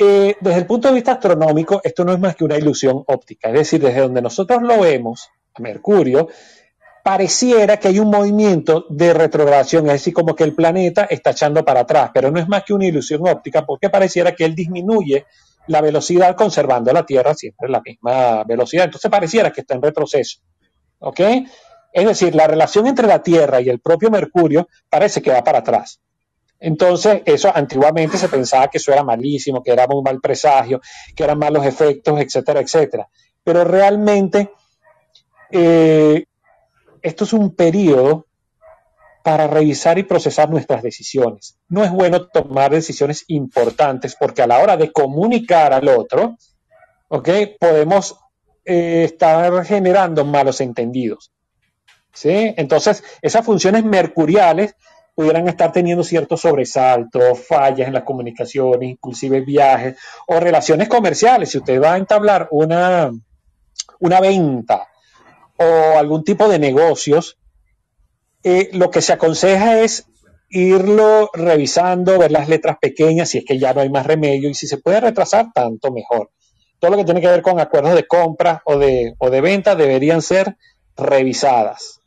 eh, 0.02 0.36
desde 0.40 0.58
el 0.58 0.66
punto 0.66 0.88
de 0.88 0.94
vista 0.94 1.12
astronómico, 1.12 1.80
esto 1.84 2.04
no 2.04 2.12
es 2.12 2.18
más 2.18 2.34
que 2.34 2.44
una 2.44 2.58
ilusión 2.58 3.04
óptica, 3.06 3.48
es 3.48 3.54
decir, 3.54 3.80
desde 3.80 4.00
donde 4.00 4.20
nosotros 4.20 4.62
lo 4.62 4.80
vemos, 4.80 5.30
a 5.54 5.62
Mercurio, 5.62 6.28
pareciera 7.02 7.76
que 7.78 7.88
hay 7.88 7.98
un 7.98 8.10
movimiento 8.10 8.86
de 8.88 9.12
retrogradación, 9.12 9.86
es 9.86 9.92
decir, 9.92 10.12
como 10.12 10.34
que 10.34 10.44
el 10.44 10.54
planeta 10.54 11.04
está 11.04 11.30
echando 11.30 11.64
para 11.64 11.80
atrás, 11.80 12.10
pero 12.12 12.30
no 12.30 12.40
es 12.40 12.48
más 12.48 12.64
que 12.64 12.74
una 12.74 12.86
ilusión 12.86 13.26
óptica 13.26 13.64
porque 13.64 13.90
pareciera 13.90 14.32
que 14.32 14.44
él 14.44 14.54
disminuye 14.54 15.26
la 15.68 15.80
velocidad 15.80 16.34
conservando 16.36 16.92
la 16.92 17.06
Tierra 17.06 17.34
siempre 17.34 17.68
la 17.68 17.80
misma 17.80 18.44
velocidad. 18.44 18.86
Entonces 18.86 19.10
pareciera 19.10 19.52
que 19.52 19.60
está 19.60 19.74
en 19.74 19.82
retroceso. 19.82 20.40
¿Ok? 20.98 21.20
Es 21.92 22.06
decir, 22.06 22.34
la 22.34 22.46
relación 22.46 22.86
entre 22.86 23.06
la 23.06 23.22
Tierra 23.22 23.60
y 23.60 23.68
el 23.68 23.80
propio 23.80 24.10
Mercurio 24.10 24.68
parece 24.88 25.22
que 25.22 25.30
va 25.30 25.44
para 25.44 25.58
atrás. 25.58 26.00
Entonces, 26.64 27.22
eso 27.24 27.50
antiguamente 27.52 28.16
se 28.16 28.28
pensaba 28.28 28.68
que 28.68 28.78
eso 28.78 28.92
era 28.92 29.02
malísimo, 29.02 29.62
que 29.62 29.72
era 29.72 29.84
un 29.90 30.04
mal 30.04 30.20
presagio, 30.20 30.80
que 31.14 31.24
eran 31.24 31.38
malos 31.38 31.66
efectos, 31.66 32.20
etcétera, 32.20 32.60
etcétera. 32.60 33.08
Pero 33.42 33.64
realmente, 33.64 34.52
eh, 35.50 36.24
esto 37.02 37.24
es 37.24 37.32
un 37.32 37.56
periodo 37.56 38.26
para 39.24 39.48
revisar 39.48 39.98
y 39.98 40.04
procesar 40.04 40.50
nuestras 40.50 40.82
decisiones. 40.84 41.58
No 41.68 41.82
es 41.82 41.90
bueno 41.90 42.28
tomar 42.28 42.70
decisiones 42.70 43.24
importantes 43.26 44.16
porque 44.18 44.42
a 44.42 44.46
la 44.46 44.60
hora 44.60 44.76
de 44.76 44.92
comunicar 44.92 45.72
al 45.72 45.88
otro, 45.88 46.36
¿ok? 47.08 47.28
Podemos 47.58 48.16
eh, 48.64 49.02
estar 49.04 49.64
generando 49.64 50.24
malos 50.24 50.60
entendidos. 50.60 51.32
¿sí? 52.12 52.54
Entonces, 52.56 53.02
esas 53.20 53.44
funciones 53.44 53.84
mercuriales 53.84 54.76
pudieran 55.14 55.48
estar 55.48 55.72
teniendo 55.72 56.04
ciertos 56.04 56.40
sobresaltos, 56.40 57.46
fallas 57.46 57.88
en 57.88 57.94
la 57.94 58.04
comunicación, 58.04 58.82
inclusive 58.82 59.40
viajes 59.42 59.96
o 60.26 60.40
relaciones 60.40 60.88
comerciales. 60.88 61.50
Si 61.50 61.58
usted 61.58 61.80
va 61.80 61.94
a 61.94 61.98
entablar 61.98 62.48
una, 62.50 63.10
una 64.00 64.20
venta 64.20 64.88
o 65.56 65.98
algún 65.98 66.24
tipo 66.24 66.48
de 66.48 66.58
negocios, 66.58 67.38
eh, 68.42 68.70
lo 68.72 68.90
que 68.90 69.02
se 69.02 69.12
aconseja 69.12 69.80
es 69.80 70.06
irlo 70.48 71.30
revisando, 71.32 72.18
ver 72.18 72.30
las 72.30 72.48
letras 72.48 72.76
pequeñas, 72.80 73.30
si 73.30 73.38
es 73.38 73.44
que 73.44 73.58
ya 73.58 73.72
no 73.72 73.80
hay 73.80 73.88
más 73.88 74.06
remedio, 74.06 74.50
y 74.50 74.54
si 74.54 74.66
se 74.66 74.78
puede 74.78 75.00
retrasar, 75.00 75.52
tanto 75.54 75.90
mejor. 75.92 76.30
Todo 76.78 76.90
lo 76.90 76.96
que 76.98 77.04
tiene 77.04 77.20
que 77.20 77.28
ver 77.28 77.42
con 77.42 77.60
acuerdos 77.60 77.94
de 77.94 78.06
compra 78.06 78.62
o 78.66 78.76
de, 78.76 79.14
o 79.18 79.30
de 79.30 79.40
venta 79.40 79.74
deberían 79.74 80.20
ser 80.20 80.56
revisadas. 80.96 82.01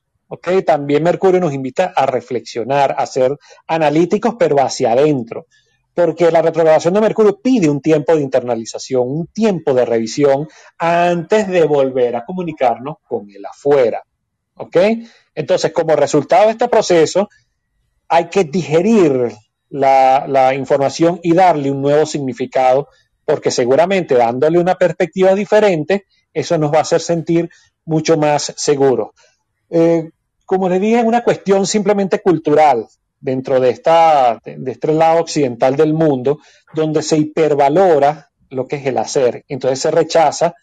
También 0.66 1.04
Mercurio 1.04 1.40
nos 1.40 1.54
invita 1.54 1.94
a 1.96 2.06
reflexionar, 2.06 2.96
a 2.98 3.06
ser 3.06 3.38
analíticos, 3.68 4.36
pero 4.38 4.58
hacia 4.58 4.92
adentro, 4.92 5.46
porque 5.94 6.32
la 6.32 6.42
retrogradación 6.42 6.94
de 6.94 7.02
Mercurio 7.02 7.40
pide 7.42 7.70
un 7.70 7.82
tiempo 7.82 8.16
de 8.16 8.22
internalización, 8.22 9.04
un 9.08 9.28
tiempo 9.28 9.74
de 9.74 9.86
revisión 9.86 10.48
antes 10.78 11.48
de 11.48 11.64
volver 11.64 12.16
a 12.16 12.26
comunicarnos 12.26 12.98
con 13.08 13.30
el 13.30 13.46
afuera. 13.46 14.04
¿Ok? 14.56 14.78
Entonces, 15.36 15.72
como 15.72 15.96
resultado 15.96 16.46
de 16.46 16.52
este 16.52 16.68
proceso, 16.70 17.30
hay 18.08 18.30
que 18.30 18.46
digerir 18.46 19.32
la, 19.70 20.26
la 20.28 20.54
información 20.54 21.20
y 21.22 21.34
darle 21.34 21.72
un 21.72 21.82
nuevo 21.82 22.06
significado, 22.06 22.88
porque 23.26 23.52
seguramente 23.52 24.16
dándole 24.16 24.60
una 24.60 24.76
perspectiva 24.76 25.34
diferente, 25.36 26.06
eso 26.34 26.58
nos 26.58 26.72
va 26.72 26.80
a 26.80 26.82
hacer 26.82 27.02
sentir 27.02 27.50
mucho 27.86 28.18
más 28.18 28.54
seguros. 28.56 29.10
Eh, 29.70 30.10
como 30.46 30.70
le 30.70 30.80
dije, 30.80 31.00
es 31.00 31.06
una 31.06 31.24
cuestión 31.24 31.66
simplemente 31.66 32.22
cultural. 32.22 32.88
dentro 33.20 33.60
de, 33.60 33.72
esta, 33.72 34.40
de 34.46 34.72
este 34.72 34.94
lado 34.94 35.22
occidental 35.22 35.76
del 35.76 35.94
mundo, 35.94 36.40
donde 36.76 37.02
se 37.02 37.18
hipervalora 37.18 38.30
lo 38.50 38.68
que 38.68 38.76
es 38.76 38.86
el 38.86 39.00
hacer. 39.00 39.44
Entonces 39.48 39.80
se 39.80 39.90
rechaza 39.90 40.54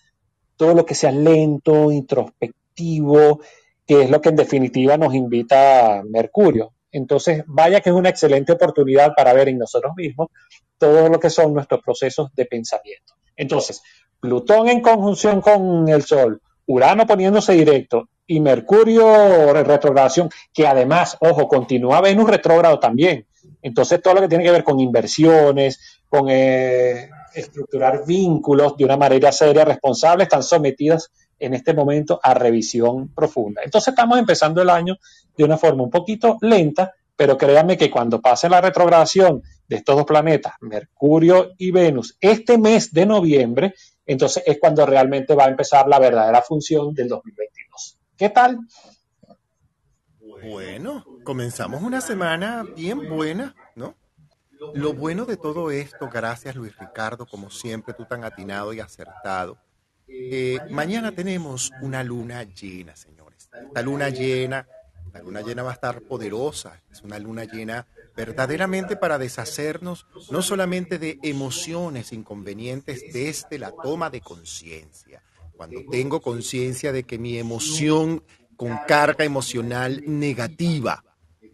todo 0.56 0.74
lo 0.74 0.86
que 0.86 0.94
sea 0.94 1.10
lento, 1.10 1.90
introspectivo, 1.90 3.40
que 3.84 4.02
es 4.02 4.10
lo 4.10 4.20
que 4.20 4.28
en 4.28 4.36
definitiva 4.36 4.96
nos 4.96 5.12
invita 5.14 6.02
Mercurio. 6.08 6.72
Entonces, 6.92 7.42
vaya 7.46 7.80
que 7.80 7.90
es 7.90 7.96
una 7.96 8.10
excelente 8.10 8.52
oportunidad 8.52 9.12
para 9.16 9.32
ver 9.32 9.48
en 9.48 9.58
nosotros 9.58 9.92
mismos 9.96 10.28
todo 10.78 11.08
lo 11.08 11.18
que 11.18 11.30
son 11.30 11.54
nuestros 11.54 11.82
procesos 11.82 12.28
de 12.34 12.44
pensamiento. 12.44 13.14
Entonces, 13.34 13.82
Plutón 14.20 14.68
en 14.68 14.80
conjunción 14.80 15.40
con 15.40 15.88
el 15.88 16.02
Sol, 16.02 16.40
Urano 16.66 17.06
poniéndose 17.08 17.54
directo 17.54 18.08
y 18.26 18.40
Mercurio 18.40 19.52
retrogradación, 19.52 20.30
que 20.52 20.66
además, 20.66 21.16
ojo, 21.20 21.48
continúa 21.48 22.00
Venus 22.00 22.30
retrógrado 22.30 22.78
también. 22.78 23.26
Entonces, 23.60 24.00
todo 24.02 24.14
lo 24.14 24.20
que 24.20 24.28
tiene 24.28 24.44
que 24.44 24.50
ver 24.50 24.64
con 24.64 24.80
inversiones, 24.80 26.02
con 26.08 26.26
eh, 26.28 27.08
estructurar 27.34 28.04
vínculos 28.06 28.76
de 28.76 28.84
una 28.84 28.96
manera 28.96 29.32
seria, 29.32 29.64
responsable, 29.64 30.24
están 30.24 30.42
sometidas 30.42 31.10
en 31.38 31.54
este 31.54 31.74
momento 31.74 32.20
a 32.22 32.34
revisión 32.34 33.12
profunda. 33.14 33.62
Entonces, 33.64 33.88
estamos 33.88 34.18
empezando 34.18 34.62
el 34.62 34.70
año 34.70 34.96
de 35.36 35.44
una 35.44 35.58
forma 35.58 35.82
un 35.82 35.90
poquito 35.90 36.38
lenta, 36.40 36.92
pero 37.16 37.36
créanme 37.36 37.76
que 37.76 37.90
cuando 37.90 38.20
pase 38.20 38.48
la 38.48 38.60
retrogradación 38.60 39.42
de 39.68 39.76
estos 39.76 39.96
dos 39.96 40.04
planetas, 40.04 40.54
Mercurio 40.60 41.52
y 41.58 41.70
Venus, 41.70 42.16
este 42.20 42.58
mes 42.58 42.92
de 42.92 43.06
noviembre, 43.06 43.74
entonces 44.04 44.42
es 44.46 44.58
cuando 44.60 44.84
realmente 44.86 45.34
va 45.34 45.44
a 45.44 45.48
empezar 45.48 45.88
la 45.88 45.98
verdadera 45.98 46.42
función 46.42 46.92
del 46.94 47.08
2022. 47.08 47.61
¿Qué 48.22 48.28
tal? 48.28 48.56
Bueno, 50.44 51.04
comenzamos 51.24 51.82
una 51.82 52.00
semana 52.00 52.62
bien 52.62 53.08
buena, 53.08 53.56
¿no? 53.74 53.96
Lo 54.74 54.94
bueno 54.94 55.24
de 55.24 55.36
todo 55.36 55.72
esto, 55.72 56.08
gracias 56.08 56.54
Luis 56.54 56.72
Ricardo, 56.78 57.26
como 57.26 57.50
siempre, 57.50 57.94
tú 57.94 58.04
tan 58.04 58.22
atinado 58.22 58.72
y 58.72 58.78
acertado. 58.78 59.58
Mañana 60.70 61.10
tenemos 61.10 61.72
una 61.80 62.04
luna 62.04 62.44
llena, 62.44 62.94
señores. 62.94 63.50
La 63.74 63.82
luna 63.82 64.08
llena 64.08 64.68
la 65.12 65.20
luna 65.20 65.42
llena 65.42 65.62
va 65.62 65.70
a 65.70 65.74
estar 65.74 66.00
poderosa, 66.02 66.80
es 66.90 67.02
una 67.02 67.18
luna 67.18 67.44
llena 67.44 67.86
verdaderamente 68.16 68.96
para 68.96 69.18
deshacernos 69.18 70.06
no 70.30 70.40
solamente 70.40 70.98
de 70.98 71.18
emociones 71.22 72.12
inconvenientes 72.12 73.12
desde 73.12 73.58
la 73.58 73.72
toma 73.72 74.08
de 74.08 74.22
conciencia. 74.22 75.22
Cuando 75.62 75.88
tengo 75.92 76.20
conciencia 76.20 76.90
de 76.90 77.04
que 77.04 77.18
mi 77.18 77.38
emoción 77.38 78.24
con 78.56 78.80
carga 78.88 79.24
emocional 79.24 80.02
negativa 80.04 81.04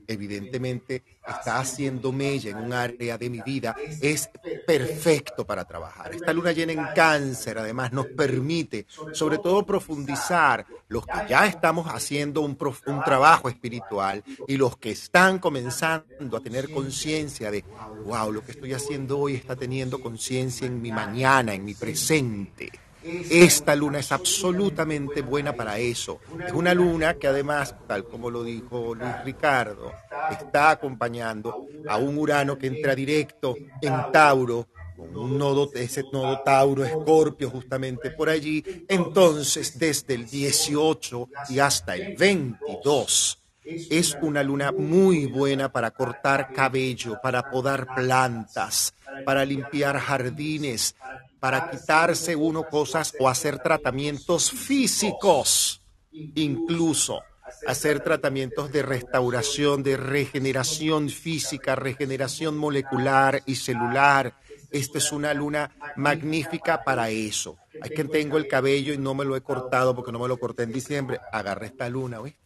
evidentemente 0.07 1.05
está 1.29 1.61
haciendo 1.61 2.11
mella 2.11 2.53
en 2.53 2.57
un 2.57 2.73
área 2.73 3.18
de 3.18 3.29
mi 3.29 3.42
vida, 3.42 3.77
es 4.01 4.31
perfecto 4.66 5.47
para 5.47 5.66
trabajar. 5.66 6.14
Esta 6.14 6.33
luna 6.33 6.53
llena 6.53 6.73
en 6.73 6.87
cáncer 6.94 7.59
además 7.59 7.92
nos 7.92 8.07
permite 8.07 8.87
sobre 9.12 9.37
todo 9.37 9.66
profundizar 9.66 10.64
los 10.88 11.05
que 11.05 11.29
ya 11.29 11.44
estamos 11.44 11.87
haciendo 11.88 12.40
un, 12.40 12.57
un 12.87 13.05
trabajo 13.05 13.51
espiritual 13.51 14.25
y 14.47 14.57
los 14.57 14.79
que 14.79 14.92
están 14.92 15.38
comenzando 15.38 16.35
a 16.35 16.40
tener 16.40 16.71
conciencia 16.71 17.51
de, 17.51 17.62
wow, 18.07 18.33
lo 18.33 18.42
que 18.42 18.53
estoy 18.53 18.73
haciendo 18.73 19.18
hoy 19.18 19.35
está 19.35 19.55
teniendo 19.55 20.01
conciencia 20.01 20.66
en 20.66 20.81
mi 20.81 20.92
mañana, 20.92 21.53
en 21.53 21.62
mi 21.62 21.75
presente. 21.75 22.73
Esta 23.02 23.74
luna 23.74 24.00
es 24.00 24.12
absolutamente 24.12 25.22
buena 25.22 25.52
para 25.52 25.78
eso. 25.78 26.20
Es 26.44 26.52
una 26.52 26.74
luna 26.74 27.14
que 27.14 27.28
además, 27.28 27.74
tal 27.87 28.04
como 28.04 28.30
lo 28.30 28.42
dijo 28.42 28.94
Luis 28.94 29.24
Ricardo, 29.24 29.92
está 30.30 30.70
acompañando 30.70 31.66
a 31.88 31.96
un 31.96 32.18
Urano 32.18 32.58
que 32.58 32.66
entra 32.66 32.94
directo 32.94 33.56
en 33.80 34.12
Tauro, 34.12 34.66
con 34.96 35.16
un 35.16 35.38
nodo, 35.38 35.70
ese 35.74 36.02
nodo 36.12 36.40
Tauro, 36.40 36.84
Escorpio, 36.84 37.50
justamente 37.50 38.11
por 38.11 38.28
allí. 38.28 38.64
Entonces, 38.88 39.78
desde 39.78 40.14
el 40.14 40.26
18 40.28 41.28
y 41.50 41.61
hasta 41.61 41.94
el 41.94 42.16
22, 42.16 43.38
es 43.64 44.16
una 44.22 44.42
luna 44.42 44.72
muy 44.72 45.26
buena 45.26 45.70
para 45.70 45.90
cortar 45.90 46.52
cabello, 46.52 47.20
para 47.22 47.50
podar 47.50 47.94
plantas, 47.94 48.94
para 49.24 49.44
limpiar 49.44 49.98
jardines, 49.98 50.96
para 51.40 51.70
quitarse 51.70 52.35
uno 52.37 52.64
cosas 52.64 53.14
o 53.18 53.29
hacer 53.29 53.59
tratamientos 53.59 54.51
físicos, 54.51 55.83
incluso 56.11 57.22
hacer 57.66 58.01
tratamientos 58.01 58.72
de 58.72 58.83
restauración, 58.83 59.83
de 59.83 59.96
regeneración 59.96 61.09
física, 61.09 61.74
regeneración 61.74 62.57
molecular 62.57 63.42
y 63.46 63.57
celular. 63.57 64.35
Esta 64.70 64.98
es 64.98 65.12
una 65.12 65.33
luna 65.33 65.70
magnífica 65.96 66.85
para 66.85 67.09
eso. 67.09 67.57
Hay 67.81 67.90
que 67.90 68.05
tengo 68.05 68.37
el 68.37 68.48
cabello 68.48 68.92
y 68.92 68.98
no 68.98 69.14
me 69.14 69.24
lo 69.24 69.37
he 69.37 69.40
cortado 69.40 69.94
porque 69.94 70.12
no 70.12 70.18
me 70.18 70.29
lo 70.29 70.38
corté 70.38 70.64
en 70.64 70.72
diciembre. 70.72 71.20
Agarra 71.33 71.66
esta 71.66 71.88
luna, 71.88 72.20
¿oíste? 72.20 72.40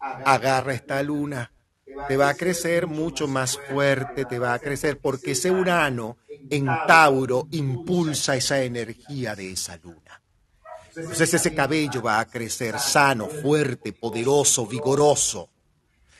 Agarra 0.00 0.72
esta 0.72 1.02
luna. 1.02 1.52
Te 2.08 2.16
va 2.16 2.28
a 2.28 2.34
crecer 2.34 2.86
mucho 2.86 3.28
más 3.28 3.58
fuerte, 3.58 4.24
te 4.24 4.38
va 4.38 4.54
a 4.54 4.58
crecer 4.58 4.98
porque 4.98 5.32
ese 5.32 5.50
Urano 5.50 6.16
en 6.48 6.66
Tauro 6.86 7.48
impulsa 7.50 8.36
esa 8.36 8.62
energía 8.62 9.34
de 9.34 9.52
esa 9.52 9.76
luna. 9.82 10.20
Entonces 10.94 11.34
ese 11.34 11.54
cabello 11.54 12.02
va 12.02 12.18
a 12.18 12.26
crecer 12.26 12.78
sano, 12.78 13.26
fuerte, 13.26 13.92
poderoso, 13.92 14.66
vigoroso. 14.66 15.48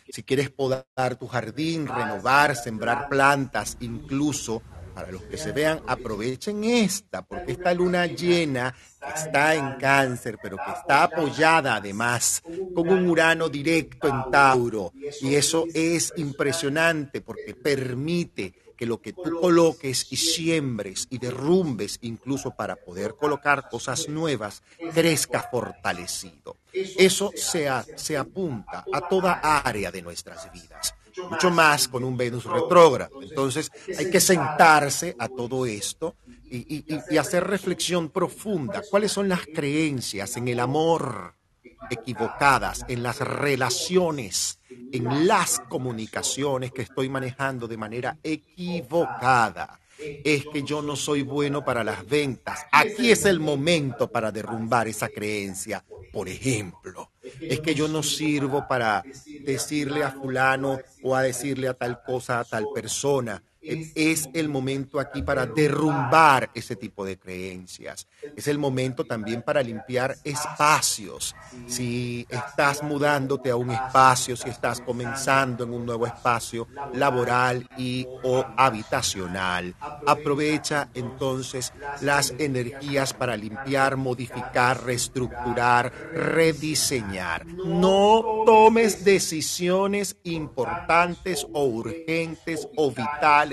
Si 0.09 0.23
quieres 0.23 0.51
podar 0.51 1.17
tu 1.19 1.27
jardín, 1.27 1.87
renovar, 1.87 2.57
sembrar 2.57 3.09
plantas, 3.09 3.77
incluso 3.81 4.63
para 4.91 5.11
los 5.11 5.23
que 5.23 5.39
se 5.39 5.53
vean, 5.53 5.81
aprovechen 5.87 6.65
esta, 6.65 7.23
porque 7.23 7.53
esta 7.53 7.73
luna 7.75 8.07
llena 8.07 8.75
está 9.15 9.55
en 9.55 9.79
cáncer, 9.79 10.39
pero 10.43 10.57
que 10.57 10.73
está 10.73 11.05
apoyada 11.05 11.77
además 11.77 12.43
con 12.75 12.89
un 12.89 13.09
Urano 13.09 13.49
directo 13.49 14.09
en 14.09 14.31
Tauro. 14.31 14.93
Y 15.21 15.35
eso 15.35 15.65
es 15.73 16.13
impresionante 16.17 17.21
porque 17.21 17.55
permite 17.55 18.55
que 18.77 18.87
lo 18.87 19.01
que 19.01 19.13
tú 19.13 19.39
coloques 19.41 20.07
y 20.11 20.17
siembres 20.17 21.07
y 21.11 21.19
derrumbes, 21.19 21.99
incluso 22.01 22.53
para 22.53 22.77
poder 22.77 23.15
colocar 23.15 23.69
cosas 23.69 24.09
nuevas, 24.09 24.63
crezca 24.95 25.49
fortalecido. 25.51 26.57
Eso 26.73 27.31
se, 27.37 27.69
se 27.97 28.17
apunta 28.17 28.85
a 28.91 29.07
toda 29.07 29.35
área 29.35 29.91
de 29.91 30.01
nuestras 30.01 30.51
vidas 30.51 30.95
mucho 31.29 31.51
más 31.51 31.89
con 31.89 32.05
un 32.05 32.17
Venus 32.17 32.45
retrógrado. 32.45 33.23
Entonces 33.23 33.71
hay 33.99 34.11
que 34.11 34.21
sentarse 34.21 35.17
a 35.19 35.29
todo 35.29 35.67
esto 35.67 36.17
y, 36.51 36.85
y, 37.11 37.17
hacer 37.17 37.47
reflexión 37.47 38.11
profunda. 38.11 38.83
¿Cuáles 38.91 39.13
son 39.13 39.29
las 39.29 39.47
creencias 39.47 40.37
en 40.37 40.49
el 40.49 40.61
amor 40.61 41.35
equivocadas, 41.91 42.85
en 42.89 43.03
las 43.03 43.21
relaciones 43.21 44.61
en 44.93 45.27
las 45.27 45.61
comunicaciones 45.69 46.73
que 46.73 46.83
estoy 46.83 47.09
manejando 47.09 47.69
de 47.69 47.77
manera 47.77 48.19
equivocada. 48.23 49.80
Es 50.25 50.47
que 50.47 50.63
yo 50.63 50.83
no 50.83 50.97
soy 50.97 51.23
bueno 51.23 51.65
para 51.65 51.85
las 51.85 52.07
ventas. 52.07 52.67
Aquí 52.73 53.11
es 53.11 53.25
el 53.25 53.41
momento 53.41 54.11
para 54.11 54.33
derrumbar 54.33 54.89
esa 54.89 55.09
creencia. 55.09 55.85
Por 56.13 56.29
ejemplo, 56.29 57.11
es 57.41 57.61
que 57.61 57.75
yo 57.75 57.89
no 57.89 58.03
sirvo 58.03 58.67
para 58.69 59.05
decirle 59.45 60.03
a 60.03 60.11
fulano 60.11 60.79
o 61.03 61.15
a 61.15 61.23
decirle 61.23 61.69
a 61.69 61.75
tal 61.75 62.03
cosa 62.03 62.41
a 62.41 62.45
tal 62.45 62.67
persona 62.75 63.43
es 63.63 64.29
el 64.33 64.49
momento 64.49 64.99
aquí 64.99 65.23
para 65.23 65.47
derrumbar 65.47 66.51
ese 66.55 66.77
tipo 66.77 67.05
de 67.05 67.19
creencias. 67.19 68.07
Es 68.37 68.49
el 68.49 68.59
momento 68.59 69.05
también 69.05 69.43
para 69.43 69.63
limpiar 69.63 70.17
espacios. 70.25 71.35
Si 71.67 72.27
estás 72.29 72.83
mudándote 72.83 73.51
a 73.51 73.57
un 73.57 73.71
espacio, 73.71 74.37
si 74.37 74.49
estás 74.49 74.81
comenzando 74.81 75.65
en 75.65 75.75
un 75.75 75.85
nuevo 75.85 76.07
espacio 76.07 76.69
laboral 76.95 77.69
y 77.77 78.07
o 78.23 78.45
habitacional, 78.57 79.75
aprovecha 80.07 80.89
entonces 80.95 81.73
las 82.01 82.35
energías 82.39 83.13
para 83.13 83.37
limpiar, 83.37 83.97
modificar, 83.97 84.85
reestructurar, 84.85 85.93
rediseñar. 86.15 87.47
No 87.47 88.45
tomes 88.47 89.05
decisiones 89.05 90.17
importantes 90.25 91.47
o 91.53 91.65
urgentes 91.65 92.69
o 92.77 92.91
vitales 92.91 93.50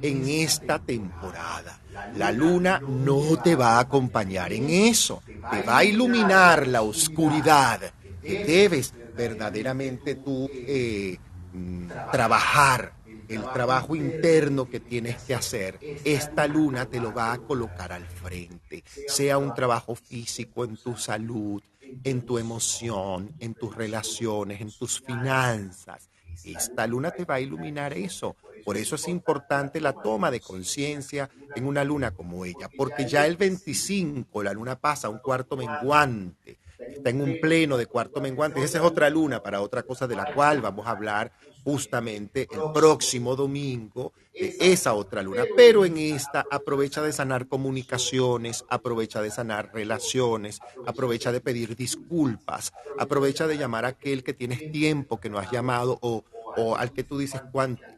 en 0.00 0.28
esta 0.28 0.78
temporada. 0.78 1.80
La 2.12 2.32
luna 2.32 2.82
no 2.86 3.36
te 3.38 3.54
va 3.56 3.76
a 3.76 3.80
acompañar 3.80 4.52
en 4.52 4.68
eso, 4.70 5.22
te 5.48 5.62
va 5.62 5.78
a 5.78 5.84
iluminar 5.84 6.66
la 6.66 6.82
oscuridad 6.82 7.80
que 8.24 8.36
debes 8.36 8.94
verdaderamente 9.12 10.16
tú 10.16 10.52
eh, 10.64 11.18
mm, 11.52 11.90
trabajar, 12.10 12.94
el 13.28 13.48
trabajo 13.48 13.94
interno 13.96 14.68
que 14.68 14.80
tienes 14.80 15.18
que 15.20 15.34
hacer. 15.34 15.80
Esta 16.02 16.46
luna 16.46 16.86
te 16.86 17.00
lo 17.00 17.12
va 17.12 17.32
a 17.32 17.38
colocar 17.38 17.92
al 17.92 18.06
frente, 18.08 18.82
sea 19.04 19.38
un 19.38 19.52
trabajo 19.52 19.94
físico 19.94 20.64
en 20.64 20.78
tu 20.78 20.96
salud, 20.96 21.62
en 22.02 22.22
tu 22.22 22.38
emoción, 22.38 23.34
en 23.38 23.54
tus 23.54 23.74
relaciones, 23.74 24.60
en 24.60 24.72
tus 24.72 25.00
finanzas 25.00 26.08
Esta 26.42 26.86
luna 26.86 27.10
te 27.12 27.24
va 27.24 27.34
a 27.36 27.40
iluminar 27.40 27.92
eso. 27.94 28.36
Por 28.64 28.76
eso 28.76 28.94
es 28.94 29.08
importante 29.08 29.80
la 29.80 29.92
toma 29.92 30.30
de 30.30 30.40
conciencia 30.40 31.30
en 31.54 31.66
una 31.66 31.84
luna 31.84 32.12
como 32.12 32.44
ella, 32.44 32.68
porque 32.76 33.06
ya 33.06 33.26
el 33.26 33.36
25 33.36 34.42
la 34.42 34.52
luna 34.52 34.78
pasa 34.78 35.08
a 35.08 35.10
un 35.10 35.18
cuarto 35.18 35.56
menguante 35.56 36.58
está 36.88 37.10
en 37.10 37.20
un 37.20 37.40
pleno 37.40 37.76
de 37.76 37.86
cuarto 37.86 38.20
menguante. 38.20 38.62
Esa 38.62 38.78
es 38.78 38.84
otra 38.84 39.10
luna 39.10 39.42
para 39.42 39.60
otra 39.60 39.82
cosa 39.82 40.06
de 40.06 40.16
la 40.16 40.32
cual 40.32 40.60
vamos 40.60 40.86
a 40.86 40.90
hablar 40.90 41.32
justamente 41.64 42.48
el 42.50 42.72
próximo 42.72 43.36
domingo 43.36 44.12
de 44.32 44.56
esa 44.60 44.94
otra 44.94 45.22
luna. 45.22 45.44
Pero 45.56 45.84
en 45.84 45.98
esta 45.98 46.44
aprovecha 46.50 47.02
de 47.02 47.12
sanar 47.12 47.48
comunicaciones, 47.48 48.64
aprovecha 48.68 49.20
de 49.20 49.30
sanar 49.30 49.70
relaciones, 49.72 50.60
aprovecha 50.86 51.32
de 51.32 51.40
pedir 51.40 51.76
disculpas, 51.76 52.72
aprovecha 52.98 53.46
de 53.46 53.58
llamar 53.58 53.84
a 53.84 53.88
aquel 53.88 54.24
que 54.24 54.32
tienes 54.32 54.72
tiempo 54.72 55.20
que 55.20 55.30
no 55.30 55.38
has 55.38 55.50
llamado 55.50 55.98
o, 56.00 56.24
o 56.56 56.76
al 56.76 56.92
que 56.92 57.04
tú 57.04 57.18
dices 57.18 57.42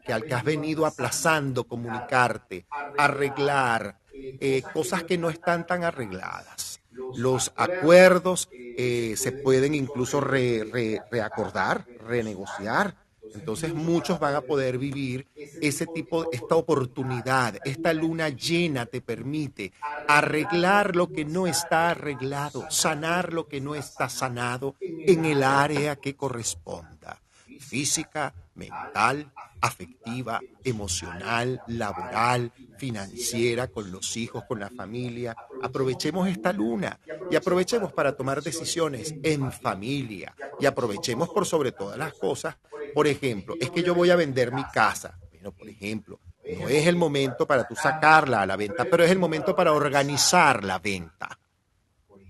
que 0.05 0.13
al 0.13 0.23
que 0.23 0.33
has 0.33 0.43
venido 0.43 0.85
aplazando 0.85 1.65
comunicarte, 1.65 2.65
arreglar 2.97 3.99
eh, 4.13 4.61
cosas 4.73 5.03
que 5.03 5.17
no 5.17 5.29
están 5.29 5.65
tan 5.65 5.83
arregladas 5.83 6.73
los 7.15 7.51
acuerdos 7.55 8.49
eh, 8.51 9.15
se 9.17 9.31
pueden 9.31 9.75
incluso 9.75 10.21
reacordar, 10.21 11.85
renegociar. 12.05 12.95
Entonces 13.33 13.73
muchos 13.73 14.19
van 14.19 14.35
a 14.35 14.41
poder 14.41 14.77
vivir 14.77 15.27
ese 15.35 15.87
tipo, 15.87 16.31
esta 16.31 16.55
oportunidad. 16.55 17.57
Esta 17.65 17.91
luna 17.91 18.29
llena 18.29 18.85
te 18.85 19.01
permite 19.01 19.73
arreglar 20.07 20.95
lo 20.95 21.11
que 21.11 21.25
no 21.25 21.47
está 21.47 21.89
arreglado, 21.89 22.69
sanar 22.69 23.33
lo 23.33 23.47
que 23.47 23.59
no 23.59 23.73
está 23.73 24.07
sanado 24.07 24.75
en 24.79 25.25
el 25.25 25.41
área 25.41 25.95
que 25.95 26.15
corresponda. 26.15 27.21
Física, 27.59 28.35
mental, 28.55 29.31
afectiva, 29.61 30.39
emocional, 30.63 31.61
laboral, 31.67 32.51
financiera, 32.77 33.67
con 33.67 33.91
los 33.91 34.15
hijos, 34.17 34.43
con 34.45 34.59
la 34.59 34.69
familia. 34.69 35.35
Aprovechemos 35.61 36.27
esta 36.27 36.51
luna 36.53 36.99
y 37.31 37.35
aprovechemos 37.35 37.93
para 37.93 38.15
tomar 38.15 38.41
decisiones 38.41 39.15
en 39.23 39.51
familia 39.51 40.35
y 40.59 40.65
aprovechemos 40.65 41.29
por 41.29 41.45
sobre 41.45 41.71
todas 41.71 41.97
las 41.97 42.13
cosas. 42.13 42.57
Por 42.93 43.07
ejemplo, 43.07 43.55
es 43.59 43.69
que 43.71 43.83
yo 43.83 43.95
voy 43.95 44.09
a 44.09 44.15
vender 44.15 44.51
mi 44.51 44.63
casa. 44.65 45.17
Bueno, 45.31 45.51
por 45.51 45.67
ejemplo, 45.67 46.19
no 46.59 46.67
es 46.67 46.87
el 46.87 46.95
momento 46.95 47.47
para 47.47 47.67
tú 47.67 47.75
sacarla 47.75 48.41
a 48.41 48.45
la 48.45 48.55
venta, 48.55 48.85
pero 48.85 49.03
es 49.03 49.11
el 49.11 49.19
momento 49.19 49.55
para 49.55 49.73
organizar 49.73 50.63
la 50.63 50.79
venta 50.79 51.39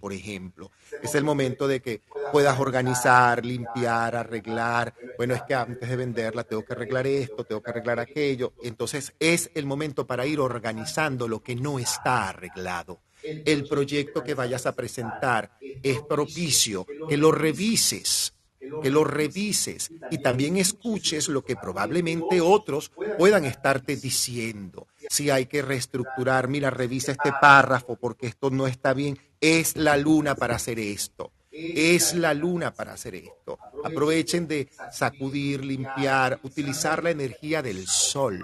por 0.04 0.12
ejemplo. 0.12 0.70
Es 1.02 1.16
el 1.16 1.24
momento 1.24 1.66
de 1.66 1.82
que 1.82 2.02
puedas 2.34 2.60
organizar, 2.60 3.46
limpiar, 3.46 4.18
arreglar. 4.18 4.94
Bueno, 5.16 5.34
es 5.34 5.44
que 5.44 5.56
antes 5.56 5.88
de 5.88 5.96
venderla 5.96 6.44
tengo 6.44 6.66
que 6.66 6.74
arreglar 6.74 7.08
esto, 7.08 7.46
tengo 7.46 7.63
que 7.63 7.70
arreglar 7.70 8.02
aquello. 8.02 8.52
Entonces 8.63 9.13
es 9.18 9.50
el 9.54 9.66
momento 9.66 10.06
para 10.06 10.26
ir 10.26 10.42
organizando 10.42 11.30
lo 11.30 11.42
que 11.42 11.56
no 11.56 11.80
está 11.80 12.28
arreglado. 12.28 13.00
El 13.24 13.66
proyecto 13.66 14.26
que 14.26 14.34
vayas 14.34 14.66
a 14.66 14.76
presentar 14.76 15.52
es 15.62 16.02
propicio, 16.02 16.86
que 17.08 17.16
lo 17.16 17.32
revises 17.32 18.34
que 18.82 18.89
lo 18.89 19.04
revises 19.04 19.92
y 20.10 20.20
también 20.20 20.58
escuches 20.58 21.28
lo 21.28 21.44
que 21.44 21.56
probablemente 21.56 22.39
otros 22.42 22.92
puedan 23.18 23.46
estarte 23.46 23.98
diciendo. 23.98 24.88
Si 25.13 25.30
hay 25.30 25.45
que 25.45 25.62
reestructurar, 25.62 26.47
mira, 26.47 26.71
revisa 26.71 27.12
este 27.12 27.32
párrafo 27.39 27.97
porque 27.97 28.26
esto 28.26 28.49
no 28.49 28.65
está 28.65 28.95
bien. 28.95 29.19
Es 29.39 29.78
la 29.78 29.95
luna 29.95 30.34
para 30.34 30.56
hacer 30.56 30.80
esto. 30.80 31.32
Es 31.52 32.15
la 32.15 32.34
luna 32.34 32.73
para 32.73 32.93
hacer 32.93 33.13
esto. 33.13 33.60
Aprovechen 33.84 34.47
de 34.47 34.69
sacudir, 34.91 35.63
limpiar, 35.63 36.39
utilizar 36.41 37.04
la 37.04 37.12
energía 37.12 37.62
del 37.62 37.86
sol. 37.86 38.43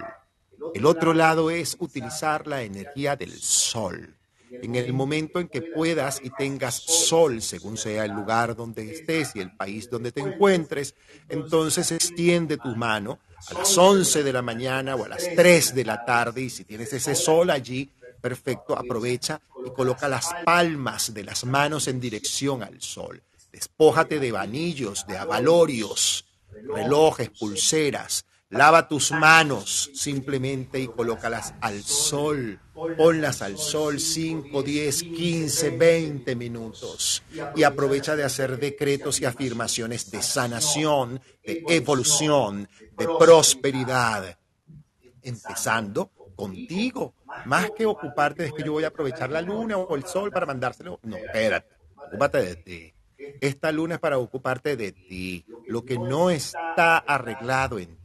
El 0.72 0.86
otro 0.86 1.12
lado 1.12 1.50
es 1.50 1.76
utilizar 1.80 2.46
la 2.46 2.62
energía 2.62 3.16
del 3.16 3.32
sol 3.32 4.19
en 4.50 4.74
el 4.74 4.92
momento 4.92 5.38
en 5.38 5.48
que 5.48 5.62
puedas 5.62 6.20
y 6.22 6.30
tengas 6.30 6.74
sol, 6.74 7.40
según 7.42 7.76
sea 7.76 8.04
el 8.04 8.12
lugar 8.12 8.56
donde 8.56 8.90
estés 8.90 9.34
y 9.34 9.40
el 9.40 9.54
país 9.56 9.88
donde 9.88 10.12
te 10.12 10.20
encuentres, 10.20 10.94
entonces 11.28 11.92
extiende 11.92 12.56
tu 12.56 12.74
mano 12.76 13.18
a 13.48 13.54
las 13.54 13.78
11 13.78 14.22
de 14.22 14.32
la 14.32 14.42
mañana 14.42 14.96
o 14.96 15.04
a 15.04 15.08
las 15.08 15.28
3 15.34 15.74
de 15.74 15.84
la 15.84 16.04
tarde 16.04 16.42
y 16.42 16.50
si 16.50 16.64
tienes 16.64 16.92
ese 16.92 17.14
sol 17.14 17.50
allí, 17.50 17.90
perfecto, 18.20 18.76
aprovecha 18.76 19.40
y 19.64 19.70
coloca 19.70 20.08
las 20.08 20.28
palmas 20.44 21.14
de 21.14 21.24
las 21.24 21.44
manos 21.44 21.88
en 21.88 22.00
dirección 22.00 22.62
al 22.62 22.80
sol. 22.80 23.22
Despójate 23.52 24.20
de 24.20 24.32
vanillos, 24.32 25.06
de 25.06 25.18
avalorios, 25.18 26.24
relojes, 26.74 27.30
pulseras, 27.30 28.24
Lava 28.50 28.88
tus 28.88 29.12
manos 29.12 29.92
simplemente 29.94 30.80
y 30.80 30.88
colócalas 30.88 31.54
al 31.60 31.84
sol. 31.84 32.58
Ponlas 32.96 33.42
al 33.42 33.56
sol 33.58 34.00
5, 34.00 34.62
10, 34.62 35.02
15, 35.04 35.70
20 35.70 36.34
minutos. 36.34 37.22
Y 37.54 37.62
aprovecha 37.62 38.16
de 38.16 38.24
hacer 38.24 38.58
decretos 38.58 39.20
y 39.20 39.24
afirmaciones 39.24 40.10
de 40.10 40.20
sanación, 40.20 41.20
de 41.44 41.62
evolución, 41.68 42.68
de 42.98 43.06
prosperidad. 43.18 44.36
Empezando 45.22 46.10
contigo. 46.34 47.14
Más 47.44 47.70
que 47.70 47.86
ocuparte 47.86 48.42
de 48.42 48.52
que 48.52 48.64
yo 48.64 48.72
voy 48.72 48.82
a 48.82 48.88
aprovechar 48.88 49.30
la 49.30 49.42
luna 49.42 49.76
o 49.76 49.94
el 49.94 50.04
sol 50.04 50.32
para 50.32 50.46
mandárselo. 50.46 50.98
No, 51.04 51.16
espérate. 51.16 51.68
Ocúpate 51.94 52.38
de 52.42 52.56
ti. 52.56 52.94
Esta 53.40 53.70
luna 53.70 53.94
es 53.94 54.00
para 54.00 54.18
ocuparte 54.18 54.76
de 54.76 54.90
ti. 54.90 55.44
Lo 55.68 55.84
que 55.84 55.98
no 55.98 56.30
está 56.30 56.98
arreglado 56.98 57.78
en 57.78 57.99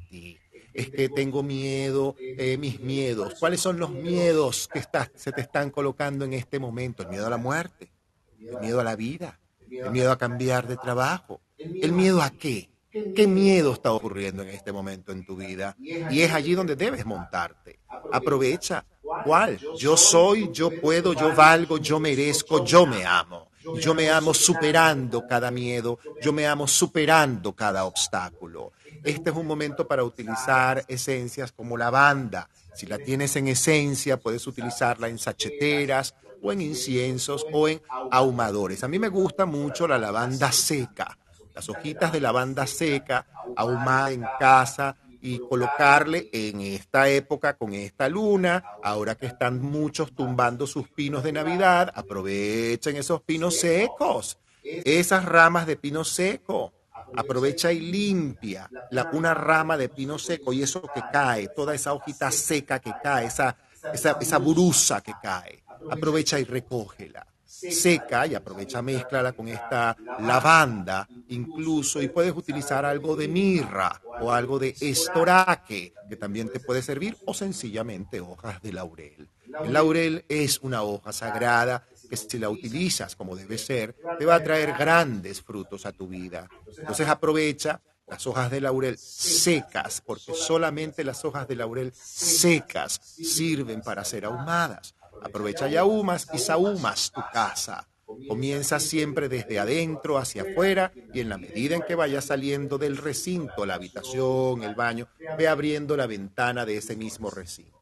es 0.74 0.89
que 0.89 1.10
tengo 1.10 1.41
miedo, 1.41 2.15
eh, 2.20 2.58
mis 2.58 2.80
miedos. 2.82 3.36
¿Cuáles 3.39 3.62
son 3.62 3.80
los 3.80 3.91
miedos 3.91 4.68
que 4.72 4.82
se 5.15 5.32
te 5.32 5.41
están 5.41 5.70
colocando 5.72 6.26
en 6.26 6.34
este 6.34 6.60
momento? 6.60 7.04
El 7.04 7.10
miedo 7.10 7.28
a 7.28 7.30
la 7.30 7.38
muerte, 7.38 7.91
el 8.39 8.60
miedo 8.60 8.82
a 8.82 8.84
la 8.84 8.96
vida, 8.96 9.39
el 9.70 9.91
miedo 9.91 10.12
a 10.12 10.18
cambiar 10.18 10.68
de 10.68 10.78
trabajo. 10.78 11.41
¿El 11.58 11.94
miedo 11.94 12.22
a 12.22 12.30
qué? 12.30 12.70
¿Qué 13.15 13.28
miedo 13.28 13.74
está 13.74 13.91
ocurriendo 13.91 14.44
en 14.44 14.50
este 14.50 14.72
momento 14.72 15.12
en 15.12 15.26
tu 15.26 15.36
vida? 15.36 15.76
Y 15.80 16.22
es 16.22 16.34
allí 16.34 16.54
donde 16.54 16.76
debes 16.76 17.06
montarte. 17.06 17.80
Aprovecha. 18.12 18.86
¿Cuál? 19.24 19.60
Yo 19.78 19.96
soy, 19.96 20.50
yo 20.52 20.70
puedo, 20.82 21.13
yo 21.13 21.34
valgo, 21.36 21.78
yo 21.78 22.00
merezco, 22.00 22.63
yo 22.65 22.86
me 22.86 23.06
amo. 23.06 23.50
Yo 23.80 23.96
me 23.96 24.10
amo 24.10 24.34
superando 24.34 25.26
cada 25.28 25.50
miedo, 25.50 25.98
yo 26.22 26.32
me 26.32 26.46
amo 26.46 26.68
superando 26.68 27.54
cada 27.54 27.86
obstáculo. 27.86 28.74
Este 29.06 29.30
es 29.30 29.36
un 29.36 29.46
momento 29.46 29.88
para 29.88 30.04
utilizar 30.04 30.84
esencias 30.88 31.52
como 31.52 31.78
lavanda. 31.78 32.50
Si 32.74 32.88
la 32.88 32.98
tienes 32.98 33.36
en 33.36 33.48
esencia, 33.48 34.20
puedes 34.20 34.48
utilizarla 34.48 35.10
en 35.10 35.20
sacheteras 35.20 36.15
o 36.41 36.52
en 36.52 36.62
inciensos 36.62 37.46
o 37.54 37.68
en 37.68 37.84
ahumadores. 38.10 38.84
A 38.84 38.88
mí 38.88 38.98
me 38.98 39.10
gusta 39.10 39.46
mucho 39.46 39.88
la 39.88 40.00
lavanda 40.00 40.52
seca. 40.52 41.20
Las 41.54 41.70
hojitas 41.70 42.12
de 42.12 42.20
lavanda 42.20 42.65
seca, 42.65 43.28
ahumada 43.56 44.12
en 44.12 44.26
casa 44.39 44.98
y 45.22 45.38
colocarle 45.38 46.28
en 46.34 46.62
esta 46.62 47.08
época 47.08 47.58
con 47.58 47.76
esta 47.76 48.10
luna, 48.10 48.63
ahora 48.84 49.13
que 49.13 49.28
están 49.28 49.62
muchos 49.62 50.15
tumbando 50.15 50.65
sus 50.65 50.89
pinos 50.89 51.24
de 51.24 51.32
Navidad, 51.32 51.91
aprovechen 51.94 52.96
esos 52.96 53.22
pinos 53.22 53.60
secos, 53.60 54.39
esas 54.63 55.26
ramas 55.26 55.68
de 55.68 55.76
pino 55.76 56.04
seco 56.04 56.74
aprovecha 57.17 57.71
y 57.71 57.80
limpia 57.80 58.69
la, 58.91 59.10
una 59.13 59.34
rama 59.34 59.78
de 59.78 59.89
pino 59.89 60.17
seco 60.17 60.54
y 60.54 60.63
eso 60.63 60.82
que 60.93 61.01
cae, 61.12 61.49
toda 61.49 61.73
esa 61.73 61.93
hojita 61.93 62.32
seca 62.32 62.80
que 62.80 62.93
cae, 63.04 63.28
esa, 63.28 63.58
esa, 63.93 64.17
esa 64.19 64.38
burusa 64.38 65.01
que 65.01 65.13
cae, 65.21 65.63
aprovecha 65.89 66.39
y 66.39 66.43
recógela 66.43 67.25
seca 67.56 68.28
y 68.28 68.36
aprovecha 68.36 68.82
mezclala 68.82 69.34
con 69.34 69.47
esta 69.47 69.95
lavanda 70.19 71.08
incluso 71.30 72.01
y 72.01 72.10
puedes 72.10 72.36
utilizar 72.36 72.86
algo 72.86 73.15
de 73.15 73.28
mirra 73.28 74.01
o 74.21 74.32
algo 74.32 74.60
de 74.60 74.75
estoraque 74.80 75.93
que 76.10 76.15
también 76.15 76.49
te 76.49 76.60
puede 76.60 76.82
servir 76.82 77.17
o 77.25 77.34
sencillamente 77.34 78.19
hojas 78.19 78.62
de 78.62 78.73
laurel. 78.73 79.30
El 79.63 79.73
laurel 79.73 80.25
es 80.28 80.60
una 80.60 80.84
hoja 80.84 81.13
sagrada 81.13 81.88
que 82.06 82.18
si 82.18 82.38
la 82.38 82.50
utilizas 82.50 83.15
como 83.15 83.36
debe 83.36 83.58
ser, 83.58 83.96
te 84.18 84.26
va 84.26 84.36
a 84.36 84.44
traer 84.44 84.74
grandes 84.78 85.41
frutos 85.41 85.86
a 85.86 85.91
tu 85.91 86.08
vida. 86.08 86.48
Entonces 86.78 87.08
aprovecha 87.08 87.82
las 88.08 88.28
hojas 88.28 88.52
de 88.52 88.62
laurel 88.62 88.98
secas, 88.98 90.02
porque 90.02 90.34
solamente 90.34 91.04
las 91.04 91.26
hojas 91.26 91.48
de 91.48 91.56
laurel 91.56 91.91
secas 91.94 93.00
sirven 93.04 93.82
para 93.82 94.06
ser 94.06 94.26
ahumadas. 94.26 94.96
Aprovecha 95.22 95.68
y 95.68 95.76
ahumas 95.76 96.28
y 96.34 96.38
sahumas 96.38 97.12
tu 97.12 97.22
casa. 97.34 97.88
Comienza 98.28 98.80
siempre 98.80 99.28
desde 99.28 99.60
adentro 99.60 100.18
hacia 100.18 100.44
afuera 100.44 100.94
y 101.13 101.22
en 101.22 101.30
la 101.30 101.38
medida 101.38 101.76
en 101.76 101.82
que 101.82 101.96
vayas 101.96 102.26
saliendo 102.26 102.78
del 102.78 102.98
recinto, 102.98 103.65
la 103.65 103.76
habitación, 103.76 104.63
el 104.63 104.76
baño, 104.76 105.08
ve 105.38 105.48
abriendo 105.48 105.98
la 105.98 106.06
ventana 106.06 106.65
de 106.65 106.78
ese 106.78 106.96
mismo 106.96 107.32
recinto 107.32 107.76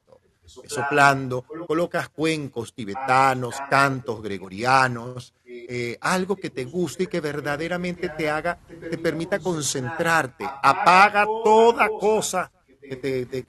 soplando, 0.68 1.46
colocas 1.68 2.10
cuencos 2.10 2.74
tibetanos, 2.74 3.56
cantos 3.70 4.22
gregorianos, 4.22 5.34
eh, 5.46 5.98
algo 6.02 6.36
que 6.36 6.50
te 6.50 6.66
guste 6.66 7.04
y 7.04 7.08
que 7.08 7.22
verdaderamente 7.22 8.10
te 8.10 8.30
haga, 8.30 8.60
te 8.68 8.98
permita 8.98 9.40
concentrarte. 9.40 10.46
Apaga 10.46 11.26
toda 11.26 11.90
cosa, 12.00 12.52
que 12.82 12.96
te, 12.98 13.44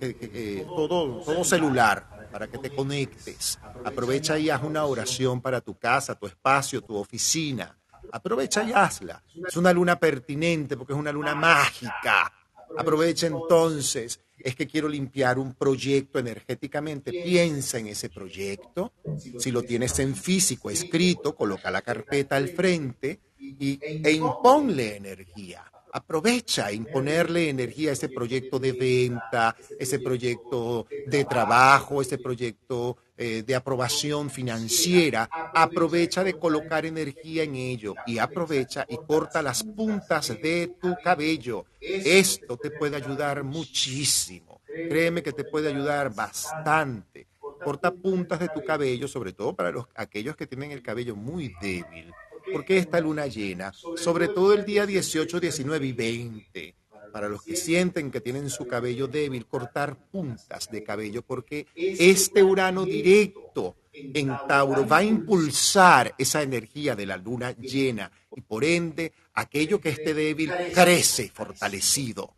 todo, 0.64 1.20
todo 1.22 1.44
celular 1.44 2.28
para 2.34 2.48
que 2.48 2.58
te 2.58 2.74
conectes. 2.74 3.58
Aprovecha 3.84 4.36
y 4.38 4.50
haz 4.50 4.62
una 4.62 4.84
oración 4.84 5.40
para 5.40 5.60
tu 5.60 5.78
casa, 5.78 6.14
tu 6.14 6.26
espacio, 6.26 6.82
tu 6.82 6.96
oficina. 6.96 7.78
Aprovecha 8.10 8.64
y 8.64 8.72
hazla. 8.72 9.22
Es 9.46 9.56
una 9.56 9.72
luna 9.72 9.98
pertinente 9.98 10.76
porque 10.76 10.92
es 10.92 10.98
una 10.98 11.12
luna 11.12 11.34
mágica. 11.34 12.32
Aprovecha 12.76 13.28
entonces 13.28 14.20
es 14.38 14.56
que 14.56 14.66
quiero 14.66 14.88
limpiar 14.88 15.38
un 15.38 15.54
proyecto 15.54 16.18
energéticamente, 16.18 17.10
piensa 17.10 17.78
en 17.78 17.88
ese 17.88 18.08
proyecto. 18.08 18.92
Si 19.38 19.50
lo 19.50 19.62
tienes 19.62 19.98
en 19.98 20.14
físico, 20.14 20.70
escrito, 20.70 21.34
coloca 21.34 21.70
la 21.70 21.82
carpeta 21.82 22.36
al 22.36 22.48
frente 22.48 23.20
y, 23.38 23.78
e 23.82 24.12
imponle 24.12 24.96
energía. 24.96 25.64
Aprovecha 25.94 26.72
imponerle 26.72 27.48
energía 27.48 27.90
a 27.90 27.92
ese 27.92 28.08
proyecto 28.08 28.58
de 28.58 28.72
venta, 28.72 29.54
ese 29.78 30.00
proyecto 30.00 30.88
de 31.06 31.24
trabajo, 31.24 32.02
ese 32.02 32.18
proyecto 32.18 32.96
eh, 33.16 33.44
de 33.46 33.54
aprobación 33.54 34.28
financiera. 34.28 35.28
Aprovecha 35.30 36.24
de 36.24 36.34
colocar 36.34 36.84
energía 36.84 37.44
en 37.44 37.54
ello 37.54 37.94
y 38.06 38.18
aprovecha 38.18 38.84
y 38.88 38.96
corta 38.96 39.40
las 39.40 39.62
puntas 39.62 40.30
de 40.42 40.74
tu 40.82 40.96
cabello. 40.96 41.66
Esto 41.80 42.56
te 42.56 42.72
puede 42.72 42.96
ayudar 42.96 43.44
muchísimo. 43.44 44.62
Créeme 44.66 45.22
que 45.22 45.32
te 45.32 45.44
puede 45.44 45.68
ayudar 45.68 46.12
bastante. 46.12 47.28
Corta 47.62 47.92
puntas 47.92 48.40
de 48.40 48.48
tu 48.48 48.64
cabello, 48.64 49.06
sobre 49.06 49.32
todo 49.32 49.54
para 49.54 49.70
los, 49.70 49.86
aquellos 49.94 50.34
que 50.34 50.48
tienen 50.48 50.72
el 50.72 50.82
cabello 50.82 51.14
muy 51.14 51.54
débil 51.62 52.12
porque 52.52 52.78
esta 52.78 53.00
luna 53.00 53.26
llena, 53.26 53.72
sobre 53.72 54.28
todo 54.28 54.52
el 54.52 54.64
día 54.64 54.86
18, 54.86 55.40
19 55.40 55.86
y 55.86 55.92
20, 55.92 56.74
para 57.12 57.28
los 57.28 57.42
que 57.42 57.54
sienten 57.54 58.10
que 58.10 58.20
tienen 58.20 58.50
su 58.50 58.66
cabello 58.66 59.06
débil, 59.06 59.46
cortar 59.46 59.96
puntas 60.10 60.68
de 60.68 60.82
cabello, 60.82 61.22
porque 61.22 61.66
este 61.76 62.42
Urano 62.42 62.84
directo 62.84 63.76
en 63.92 64.36
Tauro 64.48 64.86
va 64.86 64.96
a 64.96 65.04
impulsar 65.04 66.14
esa 66.18 66.42
energía 66.42 66.96
de 66.96 67.06
la 67.06 67.16
luna 67.16 67.52
llena. 67.52 68.10
Y 68.34 68.40
por 68.40 68.64
ende 68.64 69.12
aquello 69.34 69.80
que 69.80 69.90
esté 69.90 70.12
débil 70.12 70.52
crece 70.74 71.30
fortalecido. 71.32 72.34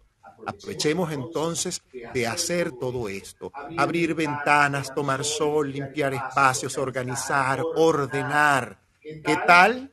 Aprovechemos 0.46 1.10
entonces 1.10 1.82
de 2.12 2.26
hacer 2.26 2.72
todo 2.72 3.08
esto, 3.08 3.50
abrir 3.78 4.14
ventanas, 4.14 4.94
tomar 4.94 5.24
sol, 5.24 5.72
limpiar 5.72 6.12
espacios, 6.12 6.76
organizar, 6.76 7.62
ordenar. 7.76 8.78
¿Qué 9.00 9.38
tal 9.46 9.90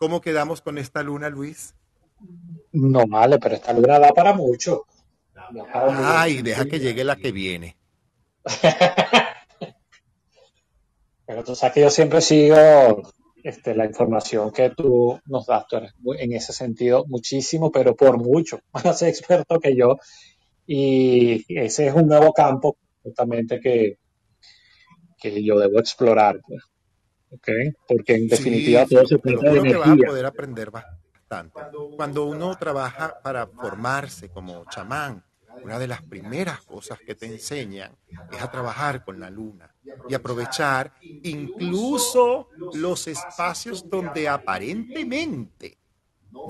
¿Cómo 0.00 0.20
quedamos 0.20 0.60
con 0.60 0.78
esta 0.78 1.02
luna, 1.02 1.28
Luis? 1.28 1.74
No 2.72 3.06
vale, 3.06 3.38
pero 3.38 3.56
esta 3.56 3.72
luna 3.72 3.98
da 3.98 4.12
para 4.12 4.32
mucho. 4.32 4.86
Ay, 5.74 6.42
deja 6.42 6.64
que 6.66 6.78
llegue 6.78 7.04
la 7.04 7.16
que 7.16 7.32
viene. 7.32 7.76
pero 11.26 11.44
tú 11.44 11.54
sabes 11.54 11.74
que 11.74 11.80
yo 11.82 11.90
siempre 11.90 12.20
sigo 12.20 12.56
este, 13.42 13.74
la 13.74 13.86
información 13.86 14.52
que 14.52 14.70
tú 14.70 15.18
nos 15.26 15.46
das. 15.46 15.66
Tú 15.66 15.76
eres 15.76 15.94
en 16.04 16.32
ese 16.32 16.52
sentido 16.52 17.04
muchísimo, 17.06 17.70
pero 17.70 17.96
por 17.96 18.18
mucho 18.18 18.60
más 18.72 19.02
experto 19.02 19.60
que 19.60 19.76
yo. 19.76 19.98
Y 20.66 21.44
ese 21.48 21.88
es 21.88 21.94
un 21.94 22.06
nuevo 22.06 22.32
campo 22.32 22.76
justamente 23.02 23.60
que, 23.60 23.98
que 25.18 25.42
yo 25.42 25.58
debo 25.58 25.78
explorar. 25.78 26.40
Pues. 26.46 26.62
Okay, 27.34 27.72
porque 27.88 28.14
en 28.14 28.28
definitiva 28.28 28.84
todo 28.86 29.06
se 29.06 29.18
trata 29.18 29.50
de 29.50 29.58
energía. 29.58 29.78
vas 29.78 29.88
a 29.88 30.06
poder 30.06 30.26
aprender 30.26 30.70
bastante. 30.70 31.60
Cuando 31.96 32.26
uno 32.26 32.56
trabaja 32.58 33.20
para 33.22 33.46
formarse 33.46 34.28
como 34.28 34.64
chamán, 34.66 35.24
una 35.62 35.78
de 35.78 35.86
las 35.86 36.02
primeras 36.02 36.60
cosas 36.62 36.98
que 36.98 37.14
te 37.14 37.26
enseñan 37.26 37.96
es 38.30 38.42
a 38.42 38.50
trabajar 38.50 39.04
con 39.04 39.18
la 39.18 39.30
luna 39.30 39.74
y 40.08 40.14
aprovechar 40.14 40.92
incluso 41.22 42.48
los 42.74 43.06
espacios 43.06 43.88
donde 43.88 44.28
aparentemente 44.28 45.78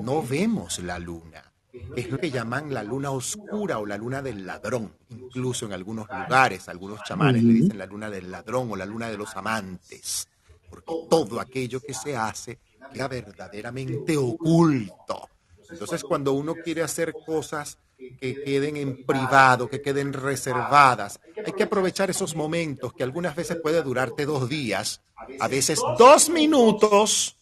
no 0.01 0.23
vemos 0.23 0.81
la 0.81 0.99
luna. 0.99 1.53
Es 1.97 2.11
lo 2.11 2.19
que 2.19 2.31
llaman 2.31 2.75
la 2.75 2.83
luna 2.83 3.11
oscura 3.13 3.79
o 3.79 3.87
la 3.87 3.97
luna 3.97 4.21
del 4.21 4.47
ladrón. 4.47 4.93
Incluso 5.11 5.67
en 5.67 5.73
algunos 5.73 6.07
lugares, 6.09 6.69
algunos 6.69 7.03
chamanes 7.03 7.43
le 7.43 7.53
dicen 7.53 7.79
la 7.79 7.87
luna 7.87 8.11
del 8.11 8.31
ladrón 8.31 8.71
o 8.71 8.77
la 8.77 8.85
luna 8.85 9.09
de 9.11 9.17
los 9.17 9.35
amantes 9.37 10.29
porque 10.73 11.07
todo 11.11 11.39
aquello 11.39 11.81
que 11.81 11.93
se 11.93 12.17
hace 12.17 12.59
queda 12.93 13.09
verdaderamente 13.09 14.17
oculto. 14.17 15.29
Entonces, 15.71 16.03
cuando 16.03 16.33
uno 16.33 16.55
quiere 16.55 16.83
hacer 16.83 17.13
cosas 17.27 17.79
que 18.19 18.43
queden 18.43 18.79
en 18.79 19.05
privado, 19.05 19.69
que 19.69 19.83
queden 19.83 20.15
reservadas, 20.15 21.21
hay 21.45 21.53
que 21.53 21.65
aprovechar 21.65 22.09
esos 22.09 22.35
momentos 22.35 22.95
que 22.95 23.03
algunas 23.03 23.37
veces 23.37 23.59
puede 23.63 23.83
durarte 23.83 24.25
dos 24.25 24.49
días, 24.49 25.03
a 25.39 25.47
veces 25.47 25.79
dos 25.99 26.31
minutos. 26.31 27.39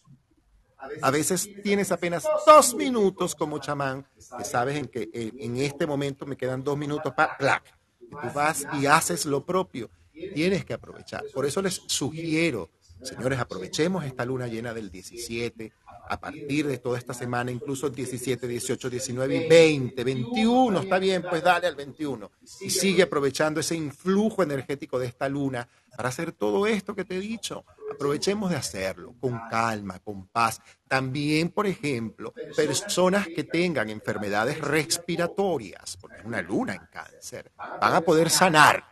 A 1.01 1.11
veces 1.11 1.47
tienes 1.63 1.91
apenas 1.91 2.27
dos 2.45 2.73
minutos 2.73 3.35
como 3.35 3.59
chamán, 3.59 4.05
que 4.37 4.43
sabes 4.43 4.77
en 4.77 4.87
que 4.87 5.09
en 5.13 5.57
este 5.57 5.87
momento 5.87 6.25
me 6.25 6.35
quedan 6.35 6.63
dos 6.63 6.77
minutos 6.77 7.13
para 7.15 7.37
¡plac! 7.37 7.63
tú 8.09 8.27
vas 8.33 8.67
y 8.73 8.87
haces 8.87 9.25
lo 9.25 9.45
propio. 9.45 9.89
Tienes 10.11 10.65
que 10.65 10.73
aprovechar. 10.73 11.23
Por 11.33 11.45
eso 11.45 11.61
les 11.61 11.81
sugiero 11.87 12.69
Señores, 13.03 13.39
aprovechemos 13.39 14.05
esta 14.05 14.25
luna 14.25 14.47
llena 14.47 14.73
del 14.73 14.91
17, 14.91 15.73
a 16.09 16.19
partir 16.19 16.67
de 16.67 16.77
toda 16.77 16.97
esta 16.97 17.13
semana, 17.13 17.51
incluso 17.51 17.89
17, 17.89 18.47
18, 18.47 18.89
19 18.89 19.35
y 19.35 19.47
20, 19.47 20.03
21, 20.03 20.79
está 20.81 20.99
bien, 20.99 21.23
pues 21.27 21.41
dale 21.43 21.67
al 21.67 21.75
21. 21.75 22.31
Y 22.61 22.69
sigue 22.69 23.03
aprovechando 23.03 23.59
ese 23.59 23.75
influjo 23.75 24.43
energético 24.43 24.99
de 24.99 25.07
esta 25.07 25.29
luna 25.29 25.67
para 25.95 26.09
hacer 26.09 26.31
todo 26.31 26.67
esto 26.67 26.95
que 26.95 27.05
te 27.05 27.15
he 27.15 27.19
dicho. 27.19 27.65
Aprovechemos 27.93 28.49
de 28.49 28.57
hacerlo 28.57 29.15
con 29.19 29.39
calma, 29.49 29.99
con 29.99 30.27
paz. 30.27 30.61
También, 30.87 31.49
por 31.49 31.67
ejemplo, 31.67 32.33
personas 32.55 33.27
que 33.27 33.43
tengan 33.43 33.89
enfermedades 33.89 34.59
respiratorias, 34.59 35.97
porque 35.97 36.17
es 36.17 36.25
una 36.25 36.41
luna 36.41 36.73
en 36.73 36.87
cáncer, 36.91 37.51
van 37.57 37.93
a 37.93 38.01
poder 38.01 38.29
sanar, 38.29 38.83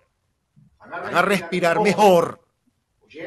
van 0.80 1.16
a 1.16 1.22
respirar 1.22 1.82
mejor. 1.82 2.42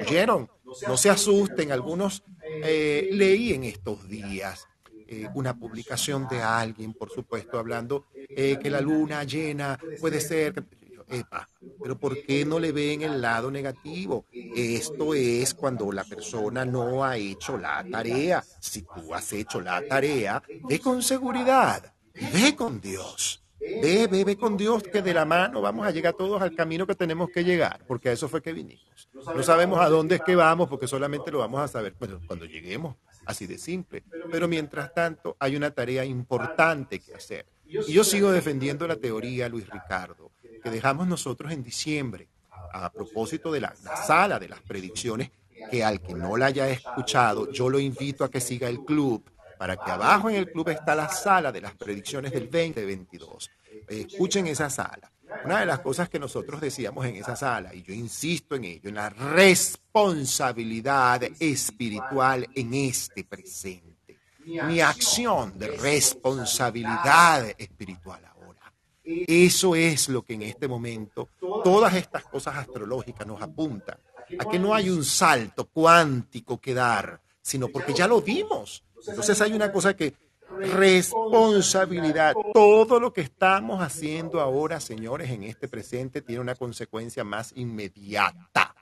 ¿Oyeron? 0.00 0.51
No 0.86 0.96
se 0.96 1.10
asusten, 1.10 1.72
algunos 1.72 2.22
eh, 2.42 3.08
leí 3.12 3.52
en 3.52 3.64
estos 3.64 4.08
días 4.08 4.66
eh, 5.08 5.28
una 5.34 5.58
publicación 5.58 6.26
de 6.28 6.40
alguien, 6.40 6.94
por 6.94 7.10
supuesto, 7.10 7.58
hablando 7.58 8.06
eh, 8.14 8.58
que 8.62 8.70
la 8.70 8.80
luna 8.80 9.24
llena 9.24 9.78
puede 10.00 10.20
ser... 10.20 10.64
Epa, 11.08 11.46
pero 11.82 11.98
¿por 11.98 12.22
qué 12.22 12.46
no 12.46 12.58
le 12.58 12.72
ven 12.72 13.02
el 13.02 13.20
lado 13.20 13.50
negativo? 13.50 14.24
Esto 14.32 15.12
es 15.12 15.52
cuando 15.52 15.92
la 15.92 16.04
persona 16.04 16.64
no 16.64 17.04
ha 17.04 17.18
hecho 17.18 17.58
la 17.58 17.84
tarea. 17.90 18.42
Si 18.58 18.82
tú 18.82 19.12
has 19.12 19.30
hecho 19.34 19.60
la 19.60 19.86
tarea, 19.86 20.42
ve 20.66 20.78
con 20.78 21.02
seguridad, 21.02 21.92
ve 22.32 22.56
con 22.56 22.80
Dios. 22.80 23.41
Ve, 23.62 24.08
ve, 24.10 24.24
ve 24.24 24.36
con 24.36 24.56
Dios 24.56 24.82
que 24.82 25.02
de 25.02 25.14
la 25.14 25.24
mano 25.24 25.60
vamos 25.60 25.86
a 25.86 25.90
llegar 25.92 26.14
todos 26.14 26.42
al 26.42 26.54
camino 26.54 26.86
que 26.86 26.96
tenemos 26.96 27.30
que 27.30 27.44
llegar, 27.44 27.80
porque 27.86 28.08
a 28.08 28.12
eso 28.12 28.28
fue 28.28 28.42
que 28.42 28.52
vinimos. 28.52 29.08
No 29.14 29.42
sabemos 29.42 29.80
a 29.80 29.88
dónde 29.88 30.16
es 30.16 30.22
que 30.22 30.34
vamos, 30.34 30.68
porque 30.68 30.88
solamente 30.88 31.30
lo 31.30 31.38
vamos 31.38 31.60
a 31.60 31.68
saber 31.68 31.94
cuando 32.26 32.44
lleguemos, 32.44 32.96
así 33.24 33.46
de 33.46 33.58
simple. 33.58 34.02
Pero 34.30 34.48
mientras 34.48 34.92
tanto, 34.92 35.36
hay 35.38 35.54
una 35.54 35.70
tarea 35.70 36.04
importante 36.04 36.98
que 36.98 37.14
hacer. 37.14 37.46
Y 37.64 37.92
yo 37.92 38.02
sigo 38.02 38.32
defendiendo 38.32 38.86
la 38.86 38.96
teoría, 38.96 39.48
Luis 39.48 39.68
Ricardo, 39.68 40.32
que 40.62 40.70
dejamos 40.70 41.06
nosotros 41.06 41.52
en 41.52 41.62
diciembre, 41.62 42.28
a 42.72 42.90
propósito 42.90 43.52
de 43.52 43.60
la, 43.60 43.74
la 43.84 43.96
sala 43.96 44.38
de 44.40 44.48
las 44.48 44.60
predicciones, 44.62 45.30
que 45.70 45.84
al 45.84 46.00
que 46.00 46.14
no 46.14 46.36
la 46.36 46.46
haya 46.46 46.68
escuchado, 46.68 47.50
yo 47.52 47.70
lo 47.70 47.78
invito 47.78 48.24
a 48.24 48.30
que 48.30 48.40
siga 48.40 48.68
el 48.68 48.80
club 48.84 49.22
para 49.62 49.76
que 49.76 49.90
abajo 49.92 50.28
en 50.28 50.34
el 50.34 50.50
club 50.50 50.70
está 50.70 50.96
la 50.96 51.08
sala 51.08 51.52
de 51.52 51.60
las 51.60 51.76
predicciones 51.76 52.32
del 52.32 52.50
2022. 52.50 53.48
Escuchen 53.86 54.48
esa 54.48 54.68
sala. 54.68 55.12
Una 55.44 55.60
de 55.60 55.66
las 55.66 55.78
cosas 55.78 56.08
que 56.08 56.18
nosotros 56.18 56.60
decíamos 56.60 57.06
en 57.06 57.14
esa 57.14 57.36
sala, 57.36 57.72
y 57.72 57.84
yo 57.84 57.94
insisto 57.94 58.56
en 58.56 58.64
ello, 58.64 58.88
en 58.88 58.96
la 58.96 59.10
responsabilidad 59.10 61.22
espiritual 61.38 62.48
en 62.56 62.74
este 62.74 63.22
presente. 63.22 64.18
Mi 64.44 64.80
acción 64.80 65.56
de 65.56 65.68
responsabilidad 65.76 67.54
espiritual 67.56 68.24
ahora. 68.24 68.74
Eso 69.04 69.76
es 69.76 70.08
lo 70.08 70.22
que 70.22 70.34
en 70.34 70.42
este 70.42 70.66
momento 70.66 71.28
todas 71.62 71.94
estas 71.94 72.24
cosas 72.24 72.56
astrológicas 72.56 73.28
nos 73.28 73.40
apuntan. 73.40 74.00
A 74.40 74.44
que 74.44 74.58
no 74.58 74.74
hay 74.74 74.90
un 74.90 75.04
salto 75.04 75.66
cuántico 75.66 76.58
que 76.58 76.74
dar, 76.74 77.20
sino 77.40 77.68
porque 77.68 77.94
ya 77.94 78.08
lo 78.08 78.20
vimos 78.20 78.82
entonces 79.06 79.40
hay 79.40 79.52
una 79.52 79.72
cosa 79.72 79.94
que 79.94 80.14
responsabilidad. 80.60 82.34
Todo 82.52 83.00
lo 83.00 83.12
que 83.12 83.22
estamos 83.22 83.82
haciendo 83.82 84.40
ahora, 84.40 84.80
señores, 84.80 85.30
en 85.30 85.44
este 85.44 85.68
presente 85.68 86.22
tiene 86.22 86.40
una 86.40 86.54
consecuencia 86.54 87.24
más 87.24 87.52
inmediata. 87.56 88.74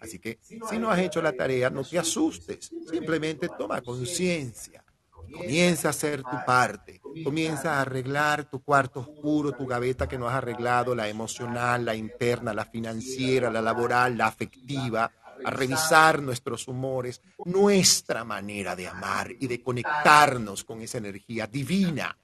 Así 0.00 0.18
que 0.18 0.38
si 0.42 0.78
no 0.78 0.90
has 0.90 1.00
hecho 1.00 1.20
la 1.20 1.32
tarea, 1.32 1.70
no 1.70 1.82
te 1.82 1.98
asustes, 1.98 2.70
simplemente 2.90 3.48
toma 3.48 3.80
conciencia. 3.82 4.84
Comienza 5.30 5.88
a 5.88 5.90
hacer 5.90 6.22
tu 6.22 6.36
parte, 6.46 7.02
comienza 7.22 7.74
a 7.74 7.82
arreglar 7.82 8.48
tu 8.48 8.62
cuarto 8.62 9.00
oscuro, 9.00 9.52
tu 9.52 9.66
gaveta 9.66 10.08
que 10.08 10.16
no 10.16 10.26
has 10.26 10.36
arreglado, 10.36 10.94
la 10.94 11.06
emocional, 11.06 11.84
la 11.84 11.94
interna, 11.94 12.54
la 12.54 12.64
financiera, 12.64 13.50
la 13.50 13.60
laboral, 13.60 14.16
la 14.16 14.26
afectiva, 14.26 15.10
a 15.44 15.50
revisar 15.50 16.22
nuestros 16.22 16.68
humores, 16.68 17.20
nuestra 17.44 18.24
manera 18.24 18.74
de 18.76 18.88
amar 18.88 19.30
y 19.38 19.46
de 19.46 19.62
conectarnos 19.62 20.64
con 20.64 20.80
esa 20.82 20.98
energía 20.98 21.46
divina. 21.46 22.16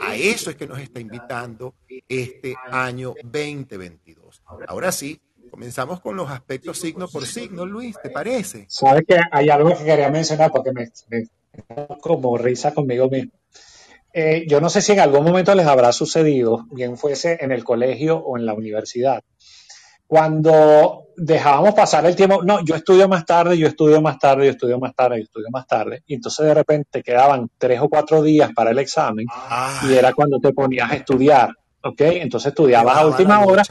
A 0.00 0.14
eso 0.14 0.50
es 0.50 0.56
que 0.56 0.66
nos 0.66 0.78
está 0.80 1.00
invitando 1.00 1.74
este 2.08 2.54
año 2.70 3.14
2022. 3.22 4.42
Ahora 4.66 4.92
sí, 4.92 5.20
comenzamos 5.50 6.00
con 6.00 6.16
los 6.16 6.30
aspectos 6.30 6.78
signo 6.78 7.08
por 7.08 7.26
signo, 7.26 7.64
Luis, 7.64 7.96
¿te 8.02 8.10
parece? 8.10 8.66
Sabes 8.68 9.04
que 9.06 9.18
hay 9.30 9.48
algo 9.48 9.76
que 9.76 9.84
quería 9.84 10.10
mencionar 10.10 10.50
porque 10.50 10.72
me, 10.72 10.90
como 12.00 12.36
risa 12.36 12.74
conmigo 12.74 13.08
mismo. 13.08 13.32
Eh, 14.12 14.46
yo 14.48 14.60
no 14.60 14.70
sé 14.70 14.80
si 14.80 14.92
en 14.92 15.00
algún 15.00 15.24
momento 15.24 15.54
les 15.54 15.66
habrá 15.66 15.92
sucedido, 15.92 16.66
bien 16.70 16.96
fuese 16.96 17.38
en 17.40 17.52
el 17.52 17.62
colegio 17.62 18.18
o 18.18 18.36
en 18.36 18.46
la 18.46 18.54
universidad, 18.54 19.22
cuando 20.06 21.07
dejábamos 21.18 21.74
pasar 21.74 22.06
el 22.06 22.14
tiempo, 22.14 22.42
no, 22.44 22.64
yo 22.64 22.76
estudio 22.76 23.08
más 23.08 23.26
tarde, 23.26 23.58
yo 23.58 23.66
estudio 23.66 24.00
más 24.00 24.18
tarde, 24.18 24.46
yo 24.46 24.52
estudio 24.52 24.78
más 24.78 24.94
tarde, 24.94 25.18
yo 25.18 25.24
estudio 25.24 25.48
más 25.50 25.66
tarde, 25.66 26.02
y 26.06 26.14
entonces 26.14 26.46
de 26.46 26.54
repente 26.54 27.02
quedaban 27.02 27.50
tres 27.58 27.80
o 27.80 27.88
cuatro 27.88 28.22
días 28.22 28.50
para 28.54 28.70
el 28.70 28.78
examen 28.78 29.26
y 29.88 29.94
era 29.94 30.12
cuando 30.12 30.38
te 30.38 30.52
ponías 30.52 30.90
a 30.90 30.94
estudiar, 30.94 31.50
¿ok? 31.82 32.00
Entonces 32.00 32.50
estudiabas 32.50 32.96
a 32.96 33.06
última 33.06 33.44
hora 33.44 33.62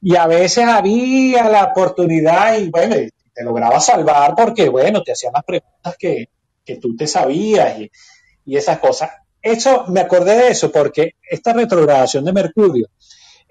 y 0.00 0.16
a 0.16 0.26
veces 0.26 0.64
había 0.66 1.48
la 1.48 1.64
oportunidad 1.64 2.58
y 2.58 2.70
bueno, 2.70 2.96
te 3.34 3.44
lograbas 3.44 3.86
salvar 3.86 4.34
porque 4.36 4.68
bueno, 4.68 5.02
te 5.02 5.12
hacían 5.12 5.32
las 5.32 5.44
preguntas 5.44 5.96
que, 5.98 6.26
que 6.64 6.76
tú 6.76 6.94
te 6.96 7.06
sabías 7.06 7.78
y, 7.80 7.90
y 8.44 8.56
esas 8.56 8.78
cosas. 8.78 9.10
Eso, 9.40 9.86
me 9.88 10.00
acordé 10.00 10.36
de 10.36 10.48
eso 10.48 10.70
porque 10.70 11.14
esta 11.28 11.52
retrogradación 11.52 12.24
de 12.24 12.32
Mercurio, 12.32 12.88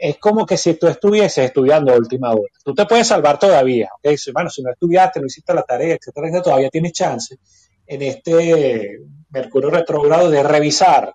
es 0.04 0.18
como 0.18 0.48
que 0.48 0.58
si 0.58 0.74
tú 0.74 0.88
estuvieses 0.88 1.46
estudiando 1.46 1.94
a 1.94 1.96
última 1.96 2.32
hora. 2.32 2.52
Tú 2.64 2.74
te 2.74 2.88
puedes 2.88 3.06
salvar 3.06 3.38
todavía, 3.38 3.88
¿ok? 3.98 4.16
Si, 4.18 4.32
bueno, 4.32 4.50
si 4.50 4.64
no 4.64 4.72
estudiaste, 4.72 5.20
no 5.20 5.28
hiciste 5.28 5.54
la 5.54 5.62
tarea, 5.62 5.96
etcétera, 5.96 6.42
todavía 6.42 6.70
tienes 6.72 6.94
chance 6.94 7.38
en 7.86 8.02
este 8.02 8.98
Mercurio 9.30 9.70
retrógrado 9.70 10.32
de 10.32 10.42
revisar 10.42 11.14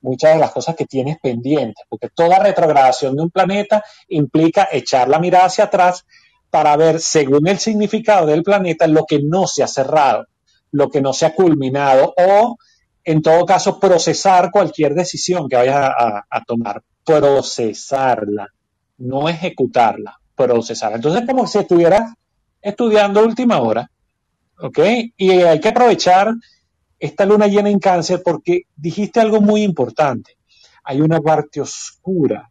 muchas 0.00 0.34
de 0.34 0.40
las 0.40 0.50
cosas 0.50 0.74
que 0.74 0.84
tienes 0.84 1.18
pendientes, 1.22 1.84
porque 1.88 2.08
toda 2.12 2.40
retrogradación 2.40 3.14
de 3.14 3.22
un 3.22 3.30
planeta 3.30 3.84
implica 4.08 4.68
echar 4.72 5.08
la 5.08 5.20
mirada 5.20 5.44
hacia 5.44 5.64
atrás 5.64 6.04
para 6.50 6.76
ver, 6.76 6.98
según 6.98 7.46
el 7.46 7.60
significado 7.60 8.26
del 8.26 8.42
planeta, 8.42 8.88
lo 8.88 9.04
que 9.04 9.20
no 9.22 9.46
se 9.46 9.62
ha 9.62 9.68
cerrado, 9.68 10.26
lo 10.72 10.90
que 10.90 11.00
no 11.00 11.12
se 11.12 11.26
ha 11.26 11.34
culminado 11.36 12.12
o, 12.18 12.56
en 13.04 13.22
todo 13.22 13.46
caso, 13.46 13.78
procesar 13.78 14.50
cualquier 14.50 14.94
decisión 14.94 15.48
que 15.48 15.54
vayas 15.54 15.76
a 15.78 16.44
tomar 16.44 16.82
procesarla, 17.04 18.48
no 18.98 19.28
ejecutarla, 19.28 20.18
procesarla. 20.34 20.96
Entonces, 20.96 21.24
como 21.26 21.46
si 21.46 21.58
estuvieras 21.58 22.12
estudiando 22.60 23.22
última 23.22 23.60
hora, 23.60 23.90
¿ok? 24.58 24.78
Y 25.16 25.30
hay 25.30 25.60
que 25.60 25.68
aprovechar 25.68 26.32
esta 26.98 27.26
luna 27.26 27.46
llena 27.46 27.68
en 27.68 27.78
cáncer 27.78 28.22
porque 28.24 28.62
dijiste 28.74 29.20
algo 29.20 29.40
muy 29.40 29.62
importante. 29.62 30.36
Hay 30.84 31.00
una 31.00 31.20
parte 31.20 31.60
oscura 31.60 32.50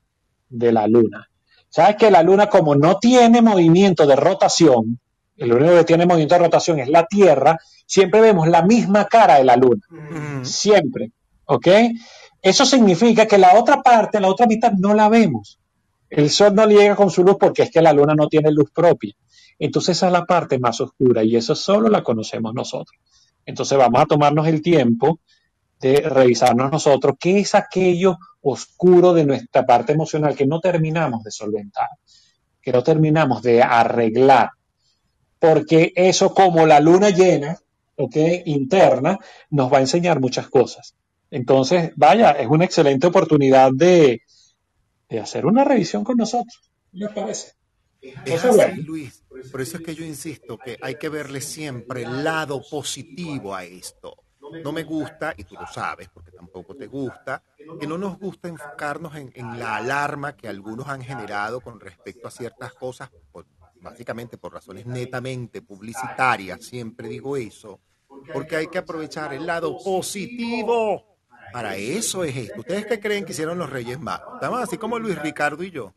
de 0.49 0.71
la 0.71 0.87
luna. 0.87 1.27
Sabes 1.69 1.95
que 1.95 2.11
la 2.11 2.21
luna, 2.21 2.47
como 2.47 2.75
no 2.75 2.99
tiene 2.99 3.41
movimiento 3.41 4.05
de 4.05 4.15
rotación, 4.15 4.99
el 5.37 5.53
único 5.53 5.75
que 5.77 5.83
tiene 5.83 6.05
movimiento 6.05 6.35
de 6.35 6.41
rotación 6.41 6.79
es 6.79 6.89
la 6.89 7.05
Tierra, 7.05 7.57
siempre 7.87 8.21
vemos 8.21 8.47
la 8.47 8.61
misma 8.61 9.05
cara 9.05 9.37
de 9.37 9.43
la 9.43 9.55
luna. 9.55 9.81
Siempre. 10.43 11.11
¿Ok? 11.45 11.67
Eso 12.43 12.65
significa 12.65 13.25
que 13.25 13.37
la 13.37 13.57
otra 13.57 13.81
parte, 13.81 14.19
la 14.19 14.27
otra 14.27 14.45
mitad, 14.45 14.73
no 14.73 14.93
la 14.93 15.07
vemos. 15.07 15.59
El 16.09 16.29
sol 16.29 16.53
no 16.53 16.67
llega 16.67 16.95
con 16.95 17.09
su 17.09 17.23
luz 17.23 17.37
porque 17.39 17.63
es 17.63 17.71
que 17.71 17.81
la 17.81 17.93
luna 17.93 18.13
no 18.15 18.27
tiene 18.27 18.51
luz 18.51 18.69
propia. 18.71 19.13
Entonces 19.57 19.97
esa 19.97 20.07
es 20.07 20.11
la 20.13 20.25
parte 20.25 20.59
más 20.59 20.81
oscura 20.81 21.23
y 21.23 21.37
eso 21.37 21.55
solo 21.55 21.87
la 21.87 22.03
conocemos 22.03 22.53
nosotros. 22.53 22.99
Entonces 23.45 23.77
vamos 23.77 24.01
a 24.01 24.05
tomarnos 24.05 24.45
el 24.47 24.61
tiempo 24.61 25.21
de 25.79 26.01
revisarnos 26.01 26.69
nosotros 26.69 27.15
qué 27.17 27.39
es 27.39 27.55
aquello 27.55 28.17
oscuro 28.41 29.13
de 29.13 29.25
nuestra 29.25 29.65
parte 29.65 29.93
emocional 29.93 30.35
que 30.35 30.45
no 30.45 30.59
terminamos 30.59 31.23
de 31.23 31.31
solventar, 31.31 31.87
que 32.61 32.73
no 32.73 32.83
terminamos 32.83 33.41
de 33.41 33.63
arreglar. 33.63 34.49
Porque 35.39 35.93
eso 35.95 36.33
como 36.33 36.65
la 36.65 36.81
luna 36.81 37.09
llena, 37.09 37.57
¿ok? 37.95 38.17
Interna, 38.45 39.17
nos 39.49 39.71
va 39.71 39.77
a 39.77 39.81
enseñar 39.81 40.19
muchas 40.19 40.49
cosas. 40.49 40.95
Entonces, 41.33 41.91
vaya, 41.95 42.29
es 42.33 42.47
una 42.47 42.65
excelente 42.65 43.07
oportunidad 43.07 43.71
de, 43.73 44.21
hacer 45.19 45.47
una 45.47 45.63
revisión 45.63 46.03
con 46.03 46.15
nosotros. 46.15 46.71
¿Me 46.91 47.09
parece? 47.09 47.53
Es 47.99 48.45
así, 48.45 48.83
Luis. 48.83 49.23
Por 49.51 49.59
eso 49.59 49.77
es 49.77 49.83
que 49.83 49.95
yo 49.95 50.05
insisto 50.05 50.59
que 50.59 50.77
hay 50.79 50.93
que 50.95 51.09
verle 51.09 51.41
siempre 51.41 52.03
el 52.03 52.23
lado 52.23 52.61
positivo 52.69 53.55
a 53.55 53.63
esto. 53.63 54.15
No 54.63 54.71
me 54.71 54.83
gusta, 54.83 55.33
y 55.35 55.43
tú 55.43 55.55
lo 55.55 55.65
sabes 55.65 56.07
porque 56.13 56.29
tampoco 56.31 56.75
te 56.75 56.85
gusta, 56.85 57.41
que 57.79 57.87
no 57.87 57.97
nos 57.97 58.19
gusta 58.19 58.47
enfocarnos 58.47 59.15
en, 59.15 59.31
la 59.57 59.77
alarma 59.77 60.35
que 60.35 60.47
algunos 60.47 60.87
han 60.87 61.01
generado 61.01 61.61
con 61.61 61.79
respecto 61.79 62.27
a 62.27 62.31
ciertas 62.31 62.73
cosas, 62.73 63.09
básicamente 63.81 64.37
por 64.37 64.53
razones 64.53 64.85
netamente 64.85 65.63
publicitarias, 65.63 66.63
siempre 66.63 67.07
digo 67.07 67.35
eso, 67.37 67.79
porque 68.31 68.55
hay 68.55 68.67
que 68.67 68.77
aprovechar 68.77 69.33
el 69.33 69.47
lado 69.47 69.79
positivo 69.83 71.12
para 71.53 71.77
eso 71.77 72.23
es 72.23 72.35
esto. 72.35 72.61
¿Ustedes 72.61 72.87
qué 72.87 72.99
creen 72.99 73.25
que 73.25 73.31
hicieron 73.31 73.59
los 73.59 73.69
Reyes 73.69 73.99
Magos? 73.99 74.33
Estamos 74.33 74.59
así 74.59 74.77
como 74.77 74.97
Luis 74.97 75.21
Ricardo 75.21 75.63
y 75.63 75.69
yo, 75.69 75.93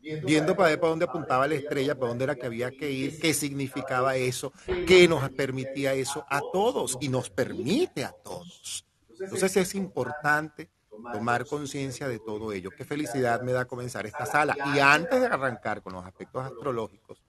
viendo 0.00 0.54
para 0.54 0.68
ver 0.68 0.80
para 0.80 0.90
dónde 0.90 1.06
apuntaba 1.06 1.48
la 1.48 1.56
estrella, 1.56 1.96
para 1.96 2.10
dónde 2.10 2.24
era 2.24 2.36
que 2.36 2.46
había 2.46 2.70
que 2.70 2.88
ir, 2.88 3.18
qué 3.20 3.34
significaba 3.34 4.14
eso, 4.14 4.52
qué 4.86 5.08
nos 5.08 5.28
permitía 5.30 5.92
eso 5.94 6.24
a 6.30 6.40
todos 6.52 6.96
y 7.00 7.08
nos 7.08 7.30
permite 7.30 8.04
a 8.04 8.12
todos. 8.12 8.86
Entonces 9.18 9.56
es 9.56 9.74
importante 9.74 10.70
tomar 11.12 11.46
conciencia 11.46 12.06
de 12.06 12.20
todo 12.20 12.52
ello. 12.52 12.70
Qué 12.70 12.84
felicidad 12.84 13.42
me 13.42 13.50
da 13.50 13.64
comenzar 13.64 14.06
esta 14.06 14.24
sala. 14.24 14.56
Y 14.72 14.78
antes 14.78 15.20
de 15.20 15.26
arrancar 15.26 15.82
con 15.82 15.94
los 15.94 16.06
aspectos 16.06 16.44
astrológicos, 16.44 17.20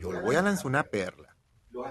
yo 0.00 0.10
le 0.10 0.22
voy 0.22 0.36
a 0.36 0.42
lanzar 0.42 0.68
una 0.68 0.84
perla. 0.84 1.36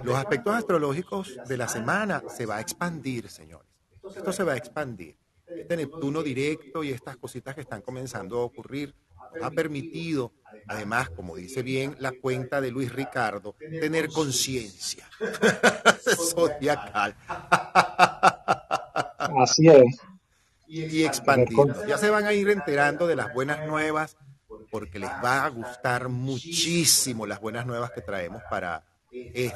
Los 0.04 0.16
aspectos 0.16 0.56
astrológicos 0.56 1.38
de 1.48 1.58
la 1.58 1.68
semana 1.68 2.24
se 2.36 2.48
va 2.48 2.58
a 2.58 2.62
expandir, 2.62 3.30
señores 3.30 3.73
esto 4.16 4.34
se 4.34 4.44
va 4.44 4.54
a 4.54 4.58
expandir. 4.58 5.18
Este 5.48 5.78
Neptuno 5.78 6.24
directo 6.24 6.84
y 6.84 6.92
estas 6.92 7.18
cositas 7.18 7.56
que 7.56 7.62
están 7.62 7.82
comenzando 7.82 8.40
a 8.40 8.44
ocurrir 8.44 8.94
ha 9.42 9.52
permitido, 9.52 10.34
además, 10.68 11.10
como 11.10 11.36
dice 11.36 11.64
bien 11.64 11.96
la 12.00 12.12
cuenta 12.12 12.62
de 12.62 12.72
Luis 12.72 12.92
Ricardo, 12.94 13.56
tener 13.60 14.10
conciencia 14.10 15.08
zodiacal. 16.00 17.16
Así 19.40 19.68
es. 19.68 20.00
Y 20.68 21.04
expandir. 21.04 21.58
Ya 21.88 21.98
se 21.98 22.10
van 22.10 22.26
a 22.26 22.34
ir 22.34 22.50
enterando 22.50 23.08
de 23.08 23.16
las 23.16 23.34
buenas 23.34 23.68
nuevas, 23.68 24.18
porque 24.72 25.00
les 25.00 25.10
va 25.10 25.46
a 25.46 25.50
gustar 25.50 26.10
muchísimo 26.10 27.28
las 27.28 27.40
buenas 27.40 27.66
nuevas 27.66 27.92
que 27.92 28.02
traemos 28.02 28.42
para, 28.50 28.84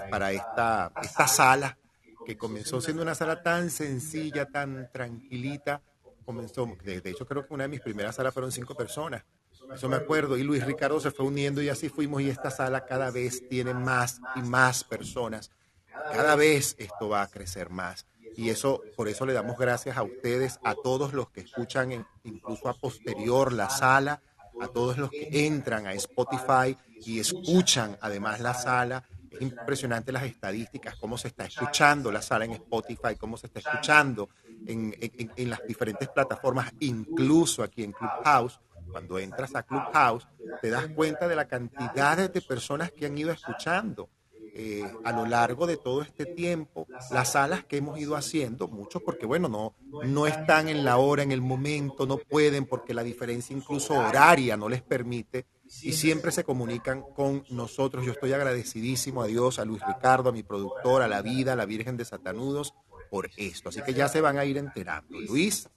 para 0.10 0.32
esta, 0.32 0.92
esta 1.02 1.28
sala 1.28 1.78
que 2.28 2.38
comenzó 2.38 2.82
siendo 2.82 3.04
una 3.04 3.16
sala 3.16 3.42
tan 3.42 3.70
sencilla, 3.70 4.48
tan 4.48 4.92
tranquilita, 4.92 5.82
comenzó, 6.26 6.68
de, 6.84 7.02
hecho 7.06 7.26
creo 7.26 7.48
que 7.48 7.54
una 7.54 7.64
de 7.64 7.70
mis 7.70 7.80
primeras 7.80 8.18
salas 8.18 8.34
fueron 8.34 8.52
cinco 8.52 8.76
personas, 8.76 9.24
eso 9.74 9.88
me 9.88 9.96
acuerdo, 9.96 10.38
y 10.38 10.44
Luis 10.44 10.66
Ricardo 10.66 11.00
se 11.00 11.12
fue 11.12 11.26
uniendo 11.26 11.62
y 11.62 11.70
así 11.70 11.88
fuimos 11.88 12.22
y 12.22 12.30
esta 12.30 12.52
sala 12.52 12.84
cada 12.84 13.12
vez 13.12 13.48
tiene 13.48 13.74
más 13.74 14.20
y 14.36 14.42
más 14.42 14.84
personas, 14.84 15.52
cada 16.12 16.36
vez 16.36 16.76
esto 16.80 17.08
va 17.08 17.22
a 17.22 17.28
crecer 17.28 17.70
más. 17.70 18.06
Y 18.36 18.50
eso, 18.50 18.84
por 18.98 19.08
eso 19.08 19.26
le 19.26 19.32
damos 19.32 19.58
gracias 19.58 19.96
a 19.96 20.04
ustedes, 20.04 20.60
a 20.66 20.76
todos 20.76 21.14
los 21.14 21.30
que 21.30 21.42
escuchan 21.42 22.06
incluso 22.26 22.68
a 22.68 22.74
posterior 22.74 23.54
la 23.54 23.70
sala, 23.70 24.22
a 24.60 24.68
todos 24.68 24.98
los 24.98 25.10
que 25.12 25.30
entran 25.48 25.88
a 25.88 25.94
Spotify 25.94 26.78
y 27.06 27.20
escuchan 27.20 27.98
además 28.02 28.42
la 28.42 28.54
sala 28.54 29.06
impresionante 29.40 30.12
las 30.12 30.24
estadísticas, 30.24 30.96
cómo 30.96 31.18
se 31.18 31.30
está 31.30 31.46
escuchando 31.46 32.12
la 32.12 32.22
sala 32.22 32.46
en 32.46 32.52
Spotify, 32.52 33.16
cómo 33.18 33.38
se 33.38 33.48
está 33.48 33.60
escuchando 33.60 34.30
en, 34.66 34.96
en, 35.00 35.50
las 35.50 35.66
diferentes 35.68 36.08
plataformas, 36.10 36.72
incluso 36.80 37.64
aquí 37.64 37.84
en 37.84 37.92
Clubhouse. 37.92 38.60
Cuando 38.92 39.20
entras 39.20 39.54
a 39.54 39.64
Clubhouse, 39.64 40.28
te 40.62 40.70
das 40.70 40.88
cuenta 40.88 41.28
de 41.28 41.36
la 41.36 41.48
cantidad 41.48 42.30
de 42.30 42.42
personas 42.42 42.92
que 42.92 43.06
han 43.06 43.18
ido 43.18 43.32
escuchando 43.32 44.10
eh, 44.60 44.92
a 45.04 45.12
lo 45.12 45.28
largo 45.28 45.68
de 45.68 45.78
todo 45.78 46.02
este 46.02 46.26
tiempo, 46.26 46.88
las 47.12 47.34
salas 47.34 47.64
que 47.66 47.78
hemos 47.78 48.00
ido 48.00 48.16
haciendo, 48.16 48.68
muchos 48.68 49.04
porque 49.04 49.28
bueno, 49.28 49.48
no, 49.48 49.76
no 50.04 50.26
están 50.26 50.68
en 50.68 50.84
la 50.84 50.98
hora, 50.98 51.22
en 51.22 51.32
el 51.32 51.42
momento, 51.42 52.08
no 52.08 52.18
pueden 52.18 52.66
porque 52.66 52.96
la 52.96 53.04
diferencia 53.04 53.56
incluso 53.56 53.94
horaria 53.94 54.58
no 54.58 54.68
les 54.68 54.82
permite 54.82 55.46
y 55.82 55.94
siempre 55.94 56.32
se 56.32 56.44
comunican 56.44 57.02
con 57.02 57.44
nosotros. 57.50 58.06
Yo 58.06 58.12
estoy 58.14 58.34
agradecidísimo 58.34 59.22
a 59.22 59.28
Dios, 59.28 59.60
a 59.60 59.66
Luis 59.66 59.82
Ricardo, 59.86 60.30
a 60.30 60.34
mi 60.34 60.44
productor, 60.44 61.02
a 61.02 61.08
la 61.08 61.22
vida, 61.22 61.54
a 61.54 61.56
la 61.56 61.66
Virgen 61.66 61.98
de 61.98 62.06
Satanudos 62.06 62.74
por 63.10 63.30
esto. 63.38 63.70
Así 63.70 63.82
que 63.82 63.94
ya 63.94 64.08
se 64.08 64.22
van 64.22 64.38
a 64.38 64.46
ir 64.46 64.58
enterando. 64.58 65.20
Luis. 65.20 65.70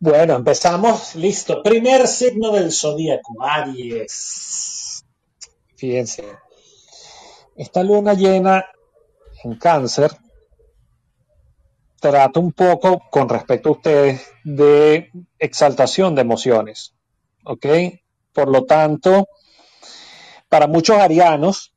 Bueno, 0.00 0.36
empezamos. 0.36 1.14
Listo. 1.14 1.62
Primer 1.62 2.06
signo 2.06 2.52
del 2.52 2.72
zodíaco, 2.72 3.42
Aries. 3.42 5.04
Fíjense. 5.76 6.24
Esta 7.56 7.82
luna 7.82 8.14
llena 8.14 8.64
en 9.42 9.56
cáncer 9.56 10.12
trata 12.00 12.38
un 12.38 12.52
poco 12.52 13.02
con 13.10 13.28
respecto 13.28 13.70
a 13.70 13.72
ustedes 13.72 14.22
de 14.44 15.10
exaltación 15.38 16.14
de 16.14 16.22
emociones. 16.22 16.94
¿Ok? 17.44 17.66
Por 18.38 18.50
lo 18.50 18.64
tanto, 18.66 19.26
para 20.48 20.68
muchos 20.68 20.96
arianos, 20.96 21.74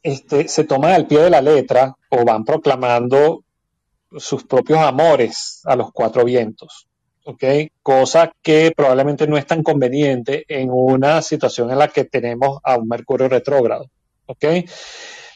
este, 0.00 0.46
se 0.46 0.62
toman 0.62 0.92
al 0.92 1.08
pie 1.08 1.22
de 1.22 1.30
la 1.30 1.42
letra 1.42 1.96
o 2.10 2.24
van 2.24 2.44
proclamando 2.44 3.42
sus 4.16 4.44
propios 4.44 4.78
amores 4.78 5.60
a 5.64 5.74
los 5.74 5.90
cuatro 5.90 6.24
vientos. 6.24 6.86
¿ok? 7.24 7.42
Cosa 7.82 8.30
que 8.40 8.72
probablemente 8.76 9.26
no 9.26 9.36
es 9.36 9.44
tan 9.44 9.64
conveniente 9.64 10.44
en 10.46 10.70
una 10.70 11.20
situación 11.20 11.68
en 11.72 11.78
la 11.78 11.88
que 11.88 12.04
tenemos 12.04 12.60
a 12.62 12.76
un 12.76 12.86
Mercurio 12.86 13.28
retrógrado, 13.28 13.90
¿ok? 14.26 14.44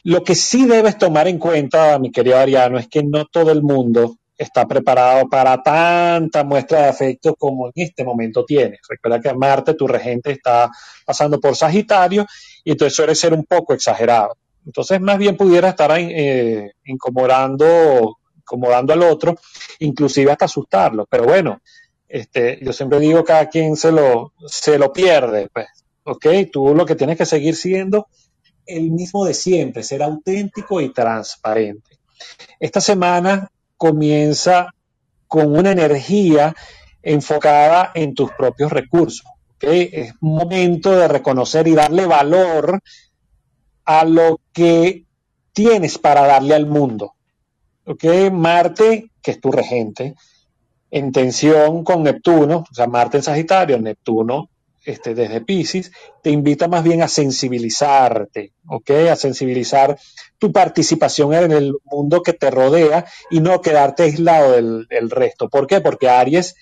Lo 0.03 0.23
que 0.23 0.33
sí 0.33 0.65
debes 0.65 0.97
tomar 0.97 1.27
en 1.27 1.39
cuenta, 1.39 1.99
mi 1.99 2.09
querido 2.09 2.37
Ariano, 2.37 2.79
es 2.79 2.87
que 2.87 3.03
no 3.03 3.25
todo 3.25 3.51
el 3.51 3.63
mundo 3.63 4.15
está 4.37 4.67
preparado 4.67 5.27
para 5.29 5.61
tanta 5.61 6.43
muestra 6.43 6.83
de 6.83 6.89
afecto 6.89 7.35
como 7.35 7.67
en 7.67 7.73
este 7.75 8.03
momento 8.03 8.43
tienes. 8.45 8.79
Recuerda 8.87 9.21
que 9.21 9.33
Marte, 9.33 9.73
tu 9.73 9.87
regente, 9.87 10.31
está 10.31 10.69
pasando 11.05 11.39
por 11.39 11.55
Sagitario 11.55 12.25
y 12.63 12.71
entonces 12.71 12.95
suele 12.95 13.15
ser 13.15 13.33
un 13.33 13.45
poco 13.45 13.73
exagerado. 13.73 14.35
Entonces, 14.65 14.99
más 15.01 15.17
bien 15.17 15.35
pudiera 15.35 15.69
estar 15.69 15.91
eh, 15.97 16.71
incomodando, 16.85 18.17
incomodando 18.37 18.93
al 18.93 19.03
otro, 19.03 19.35
inclusive 19.79 20.31
hasta 20.31 20.45
asustarlo. 20.45 21.05
Pero 21.09 21.25
bueno, 21.25 21.61
este, 22.07 22.59
yo 22.61 22.71
siempre 22.71 22.99
digo, 22.99 23.23
cada 23.23 23.49
quien 23.49 23.75
se 23.75 23.91
lo, 23.91 24.33
se 24.47 24.77
lo 24.77 24.91
pierde, 24.93 25.49
pues. 25.53 25.67
¿Ok? 26.05 26.25
Tú 26.51 26.75
lo 26.75 26.85
que 26.85 26.95
tienes 26.95 27.17
que 27.17 27.25
seguir 27.25 27.55
siendo 27.55 28.07
el 28.65 28.91
mismo 28.91 29.25
de 29.25 29.33
siempre, 29.33 29.83
ser 29.83 30.03
auténtico 30.03 30.79
y 30.81 30.93
transparente. 30.93 31.99
Esta 32.59 32.79
semana 32.79 33.49
comienza 33.83 34.73
con 35.27 35.57
una 35.57 35.71
energía 35.71 36.55
enfocada 37.01 37.91
en 37.93 38.13
tus 38.13 38.31
propios 38.31 38.71
recursos. 38.71 39.25
Es 39.59 40.13
momento 40.21 40.95
de 40.95 41.09
reconocer 41.09 41.67
y 41.67 41.75
darle 41.75 42.05
valor 42.05 42.81
a 43.83 44.05
lo 44.05 44.39
que 44.53 45.03
tienes 45.51 45.97
para 45.97 46.25
darle 46.25 46.55
al 46.55 46.65
mundo. 46.65 47.15
Marte, 48.31 49.11
que 49.21 49.31
es 49.31 49.41
tu 49.41 49.51
regente, 49.51 50.15
en 50.89 51.11
tensión 51.11 51.83
con 51.83 52.03
Neptuno, 52.03 52.63
o 52.71 52.73
sea, 52.73 52.87
Marte 52.87 53.17
en 53.17 53.23
Sagitario, 53.23 53.81
Neptuno 53.81 54.49
este, 54.85 55.15
desde 55.15 55.41
Pisces, 55.41 55.91
te 56.21 56.29
invita 56.29 56.67
más 56.67 56.83
bien 56.83 57.01
a 57.01 57.07
sensibilizarte, 57.07 58.53
¿ok? 58.67 58.91
A 59.11 59.15
sensibilizar 59.15 59.97
tu 60.37 60.51
participación 60.51 61.33
en 61.33 61.51
el 61.51 61.73
mundo 61.85 62.21
que 62.21 62.33
te 62.33 62.51
rodea 62.51 63.05
y 63.29 63.39
no 63.39 63.61
quedarte 63.61 64.03
aislado 64.03 64.51
del, 64.51 65.09
resto. 65.09 65.49
¿Por 65.49 65.67
qué? 65.67 65.81
Porque 65.81 66.09
Aries 66.09 66.55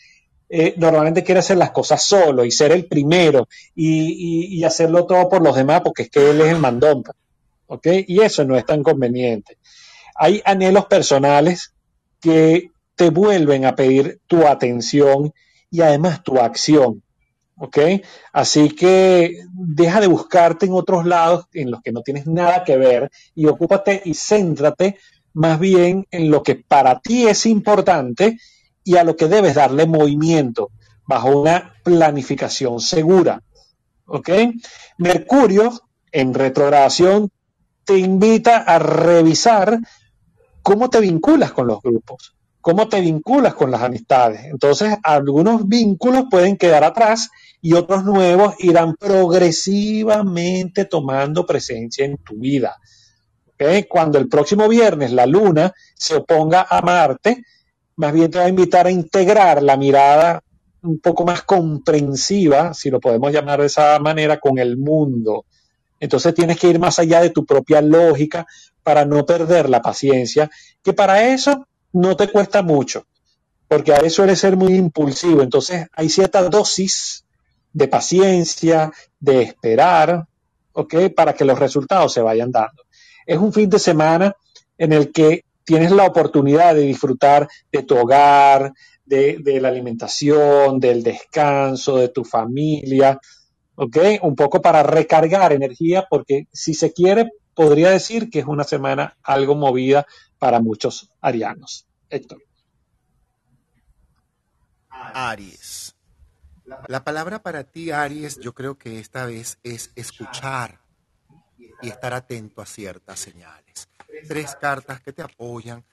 eh, 0.49 0.73
normalmente 0.77 1.23
quiere 1.23 1.39
hacer 1.39 1.57
las 1.57 1.71
cosas 1.71 2.03
solo 2.03 2.45
y 2.45 2.51
ser 2.51 2.71
el 2.71 2.85
primero 2.85 3.47
y, 3.73 4.57
y, 4.57 4.63
hacerlo 4.63 5.05
todo 5.05 5.29
por 5.29 5.41
los 5.41 5.55
demás 5.55 5.81
porque 5.81 6.03
es 6.03 6.09
que 6.09 6.29
él 6.29 6.41
es 6.41 6.49
el 6.49 6.59
mandón, 6.59 7.03
¿ok? 7.67 7.87
Y 8.07 8.21
eso 8.21 8.43
no 8.43 8.57
es 8.57 8.65
tan 8.65 8.83
conveniente. 8.83 9.57
Hay 10.15 10.41
anhelos 10.45 10.85
personales 10.85 11.73
que 12.19 12.69
te 12.95 13.09
vuelven 13.09 13.65
a 13.65 13.75
pedir 13.75 14.19
tu 14.27 14.45
atención 14.45 15.33
y 15.71 15.81
además 15.81 16.21
tu 16.21 16.37
acción. 16.37 17.01
¿Ok? 17.61 17.77
Así 18.33 18.69
que 18.71 19.43
deja 19.53 20.01
de 20.01 20.07
buscarte 20.07 20.65
en 20.65 20.73
otros 20.73 21.05
lados 21.05 21.45
en 21.53 21.69
los 21.69 21.83
que 21.83 21.91
no 21.91 22.01
tienes 22.01 22.25
nada 22.25 22.63
que 22.63 22.75
ver 22.75 23.11
y 23.35 23.45
ocúpate 23.45 24.01
y 24.03 24.15
céntrate 24.15 24.97
más 25.33 25.59
bien 25.59 26.07
en 26.09 26.31
lo 26.31 26.41
que 26.41 26.55
para 26.55 26.99
ti 26.99 27.27
es 27.27 27.45
importante 27.45 28.39
y 28.83 28.97
a 28.97 29.03
lo 29.03 29.15
que 29.15 29.27
debes 29.27 29.53
darle 29.53 29.85
movimiento 29.85 30.71
bajo 31.05 31.39
una 31.39 31.75
planificación 31.83 32.79
segura, 32.79 33.43
¿ok? 34.07 34.29
Mercurio 34.97 35.71
en 36.11 36.33
retrogradación 36.33 37.29
te 37.85 37.95
invita 37.95 38.57
a 38.57 38.79
revisar 38.79 39.77
cómo 40.63 40.89
te 40.89 40.99
vinculas 40.99 41.51
con 41.51 41.67
los 41.67 41.79
grupos, 41.79 42.33
cómo 42.61 42.87
te 42.87 43.01
vinculas 43.01 43.53
con 43.55 43.71
las 43.71 43.81
amistades. 43.81 44.45
Entonces, 44.45 44.95
algunos 45.03 45.67
vínculos 45.67 46.25
pueden 46.29 46.57
quedar 46.57 46.83
atrás 46.83 47.29
y 47.61 47.73
otros 47.73 48.05
nuevos 48.05 48.55
irán 48.59 48.95
progresivamente 48.95 50.85
tomando 50.85 51.45
presencia 51.45 52.05
en 52.05 52.17
tu 52.17 52.35
vida. 52.35 52.77
Cuando 53.89 54.17
el 54.17 54.27
próximo 54.27 54.67
viernes 54.67 55.11
la 55.11 55.27
luna 55.27 55.71
se 55.93 56.15
oponga 56.15 56.65
a 56.67 56.81
Marte, 56.81 57.43
más 57.97 58.11
bien 58.11 58.31
te 58.31 58.39
va 58.39 58.45
a 58.45 58.49
invitar 58.49 58.87
a 58.87 58.91
integrar 58.91 59.61
la 59.61 59.77
mirada 59.77 60.41
un 60.81 60.99
poco 60.99 61.25
más 61.25 61.43
comprensiva, 61.43 62.73
si 62.73 62.89
lo 62.89 62.99
podemos 62.99 63.31
llamar 63.31 63.59
de 63.59 63.67
esa 63.67 63.99
manera, 63.99 64.39
con 64.39 64.57
el 64.57 64.77
mundo. 64.77 65.45
Entonces 65.99 66.33
tienes 66.33 66.57
que 66.57 66.69
ir 66.69 66.79
más 66.79 66.97
allá 66.97 67.21
de 67.21 67.29
tu 67.29 67.45
propia 67.45 67.83
lógica 67.83 68.47
para 68.81 69.05
no 69.05 69.23
perder 69.27 69.69
la 69.69 69.83
paciencia, 69.83 70.49
que 70.81 70.93
para 70.93 71.27
eso 71.27 71.67
no 71.93 72.15
te 72.15 72.29
cuesta 72.29 72.61
mucho, 72.61 73.05
porque 73.67 73.93
a 73.93 73.97
veces 73.97 74.13
suele 74.13 74.35
ser 74.35 74.55
muy 74.57 74.75
impulsivo. 74.75 75.41
Entonces 75.41 75.87
hay 75.93 76.09
cierta 76.09 76.41
dosis 76.49 77.25
de 77.73 77.87
paciencia, 77.87 78.91
de 79.19 79.43
esperar, 79.43 80.25
¿ok? 80.73 80.95
Para 81.15 81.33
que 81.33 81.45
los 81.45 81.59
resultados 81.59 82.13
se 82.13 82.21
vayan 82.21 82.51
dando. 82.51 82.83
Es 83.25 83.37
un 83.37 83.53
fin 83.53 83.69
de 83.69 83.79
semana 83.79 84.35
en 84.77 84.93
el 84.93 85.11
que 85.11 85.45
tienes 85.63 85.91
la 85.91 86.05
oportunidad 86.05 86.75
de 86.75 86.81
disfrutar 86.81 87.47
de 87.71 87.83
tu 87.83 87.97
hogar, 87.97 88.73
de, 89.05 89.59
la 89.61 89.67
alimentación, 89.67 90.79
del 90.79 91.03
descanso, 91.03 91.97
de 91.97 92.09
tu 92.09 92.23
familia, 92.23 93.19
¿ok? 93.75 93.97
Un 94.21 94.35
poco 94.35 94.61
para 94.61 94.83
recargar 94.83 95.53
energía, 95.53 96.07
porque 96.09 96.47
si 96.51 96.73
se 96.73 96.93
quiere, 96.93 97.29
podría 97.53 97.89
decir 97.89 98.29
que 98.29 98.39
es 98.39 98.45
una 98.45 98.63
semana 98.63 99.17
algo 99.23 99.55
movida 99.55 100.05
para 100.41 100.59
muchos 100.59 101.07
arianos. 101.21 101.85
Héctor. 102.09 102.43
Aries. 104.89 105.95
La 106.87 107.03
palabra 107.03 107.43
para 107.43 107.63
ti, 107.63 107.91
Aries, 107.91 108.39
yo 108.39 108.55
creo 108.55 108.75
que 108.75 108.97
esta 108.97 109.27
vez 109.27 109.59
es 109.61 109.91
escuchar 109.93 110.81
y 111.83 111.89
estar 111.89 112.15
atento 112.15 112.59
a 112.59 112.65
ciertas 112.65 113.19
señales. 113.19 113.87
Tres 114.27 114.55
cartas 114.59 114.99
que 114.99 115.13
te 115.13 115.21
apoyan. 115.21 115.85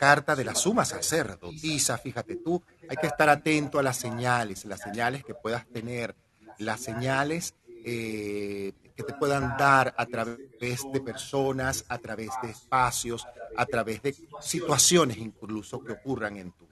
Carta 0.00 0.34
de 0.34 0.46
la 0.46 0.56
suma 0.56 0.84
sacerdotisa, 0.84 1.96
fíjate 1.96 2.36
tú, 2.36 2.60
hay 2.88 2.96
que 2.96 3.06
estar 3.06 3.28
atento 3.28 3.78
a 3.78 3.84
las 3.84 3.98
señales, 3.98 4.64
las 4.64 4.80
señales 4.80 5.24
que 5.24 5.34
puedas 5.34 5.64
tener, 5.68 6.16
las 6.58 6.80
señales 6.80 7.54
eh, 7.84 8.72
que 8.94 9.02
te 9.02 9.14
puedan 9.14 9.56
dar 9.56 9.94
a 9.96 10.06
través 10.06 10.82
de 10.92 11.00
personas, 11.00 11.84
a 11.88 11.98
través 11.98 12.30
de 12.42 12.50
espacios, 12.50 13.26
a 13.56 13.66
través 13.66 14.02
de 14.02 14.14
situaciones 14.40 15.18
incluso 15.18 15.82
que 15.82 15.92
ocurran 15.92 16.36
en 16.36 16.52
tu 16.52 16.66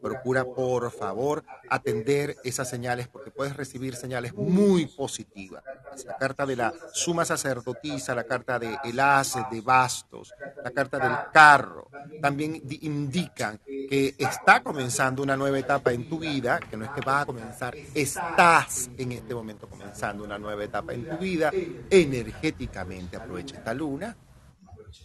Procura, 0.00 0.44
por 0.44 0.90
favor, 0.90 1.44
atender 1.68 2.36
esas 2.44 2.68
señales 2.68 3.08
porque 3.08 3.30
puedes 3.30 3.56
recibir 3.56 3.96
señales 3.96 4.34
muy 4.34 4.86
positivas. 4.86 5.62
La 6.04 6.16
carta 6.16 6.46
de 6.46 6.56
la 6.56 6.72
suma 6.92 7.24
sacerdotisa, 7.24 8.14
la 8.14 8.24
carta 8.24 8.58
de 8.58 8.78
el 8.84 9.00
as 9.00 9.36
de 9.50 9.60
bastos, 9.60 10.32
la 10.62 10.70
carta 10.70 10.98
del 10.98 11.32
carro, 11.32 11.88
también 12.20 12.62
indican 12.82 13.60
que 13.66 14.14
está 14.18 14.62
comenzando 14.62 15.22
una 15.22 15.36
nueva 15.36 15.58
etapa 15.58 15.92
en 15.92 16.08
tu 16.08 16.18
vida, 16.18 16.60
que 16.60 16.76
no 16.76 16.84
es 16.84 16.90
que 16.90 17.00
va 17.00 17.22
a 17.22 17.26
comenzar, 17.26 17.74
estás 17.94 18.90
en 18.96 19.12
este 19.12 19.34
momento 19.34 19.68
comenzando 19.68 20.24
una 20.24 20.38
nueva 20.38 20.64
etapa 20.64 20.92
en 20.92 21.08
tu 21.08 21.16
vida 21.16 21.50
energéticamente. 21.90 23.16
Aprovecha 23.16 23.56
esta 23.56 23.74
luna, 23.74 24.16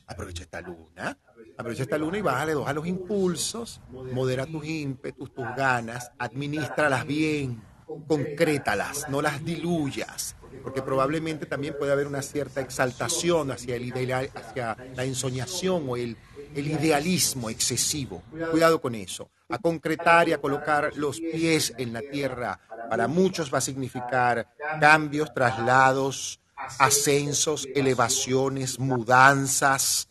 aprovecha 0.08 0.44
esta 0.44 0.62
luna 0.62 1.18
Aprovecha 1.58 1.84
esta 1.84 1.98
luna 1.98 2.18
y 2.18 2.22
bájale 2.22 2.54
dos 2.54 2.68
a 2.68 2.74
los 2.74 2.88
impulsos, 2.88 3.82
modera 3.92 4.46
tus 4.46 4.66
ímpetus, 4.66 5.34
tus 5.34 5.46
ganas, 5.56 6.12
administralas 6.18 7.06
bien, 7.06 7.62
concrétalas, 8.08 9.08
no 9.10 9.22
las 9.22 9.44
diluyas. 9.44 10.36
porque 10.62 10.82
probablemente 10.82 11.46
también 11.46 11.76
puede 11.78 11.92
haber 11.92 12.08
una 12.08 12.22
cierta 12.22 12.62
exaltación 12.62 13.52
hacia, 13.52 13.76
el 13.76 13.86
ideal, 13.86 14.30
hacia 14.34 14.78
la 14.96 15.04
ensoñación 15.04 15.86
o 15.90 15.98
el, 15.98 16.16
el 16.56 16.68
idealismo 16.68 17.50
excesivo. 17.50 18.24
Cuidado 18.52 18.80
con 18.80 18.96
eso. 18.96 19.30
A 19.50 19.58
concretar 19.58 20.30
y 20.30 20.34
a 20.34 20.40
colocar 20.40 20.92
los 20.96 21.20
pies 21.20 21.74
en 21.78 21.92
la 21.92 22.02
tierra 22.02 22.60
para 22.90 23.08
muchos 23.08 23.54
va 23.54 23.58
a 23.58 23.62
significar 23.62 24.48
cambios, 24.80 25.34
traslados, 25.34 26.40
ascensos, 26.80 27.68
elevaciones, 27.74 28.80
mudanzas, 28.80 30.08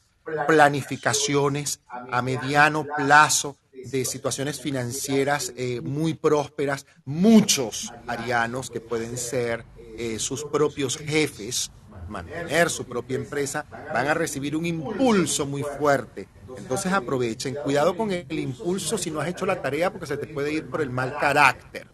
planificaciones 0.47 1.81
a 1.89 2.23
mediano 2.23 2.87
plazo 2.97 3.57
de 3.73 4.05
situaciones 4.05 4.61
financieras 4.61 5.53
eh, 5.57 5.81
muy 5.81 6.15
prósperas, 6.15 6.87
muchos 7.05 7.93
arianos 8.07 8.71
que 8.71 8.81
pueden 8.81 9.17
ser 9.17 9.65
eh, 9.99 10.19
sus 10.19 10.45
propios 10.45 10.97
jefes, 10.97 11.73
mantener 12.09 12.71
su 12.71 12.85
propia 12.85 13.17
empresa, 13.17 13.67
van 13.93 14.07
a 14.07 14.15
recibir 14.15 14.57
un 14.57 14.67
impulso 14.67 15.47
muy 15.47 15.63
fuerte. 15.63 16.29
Entonces 16.57 16.93
aprovechen, 16.93 17.57
cuidado 17.65 17.97
con 17.97 18.13
el 18.13 18.39
impulso 18.39 18.99
si 18.99 19.11
no 19.11 19.21
has 19.21 19.29
hecho 19.29 19.47
la 19.47 19.61
tarea 19.61 19.91
porque 19.91 20.07
se 20.07 20.17
te 20.17 20.27
puede 20.27 20.53
ir 20.53 20.69
por 20.69 20.83
el 20.83 20.91
mal 20.91 21.17
carácter. 21.19 21.89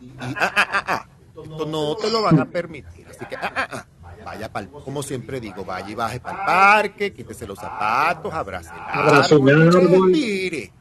Y 0.00 0.10
ah, 0.18 0.34
ah, 0.38 0.54
ah, 0.56 0.84
ah 0.86 1.06
esto 1.42 1.66
no 1.66 1.96
te 1.96 2.10
lo 2.10 2.22
van 2.22 2.40
a 2.40 2.44
permitir. 2.44 3.06
Así 3.08 3.24
que 3.26 3.36
ah, 3.36 3.52
ah, 3.54 3.68
ah 3.70 3.86
vaya 4.24 4.52
para 4.52 4.66
como 4.68 5.02
siempre 5.02 5.40
digo, 5.40 5.64
vaya 5.64 5.90
y 5.90 5.94
baje 5.94 6.20
para 6.20 6.38
el 6.38 6.46
parque, 6.46 7.12
quítese 7.12 7.46
los 7.46 7.58
zapatos, 7.58 8.32
abrace 8.32 8.70
el 8.70 10.12
tire. 10.12 10.72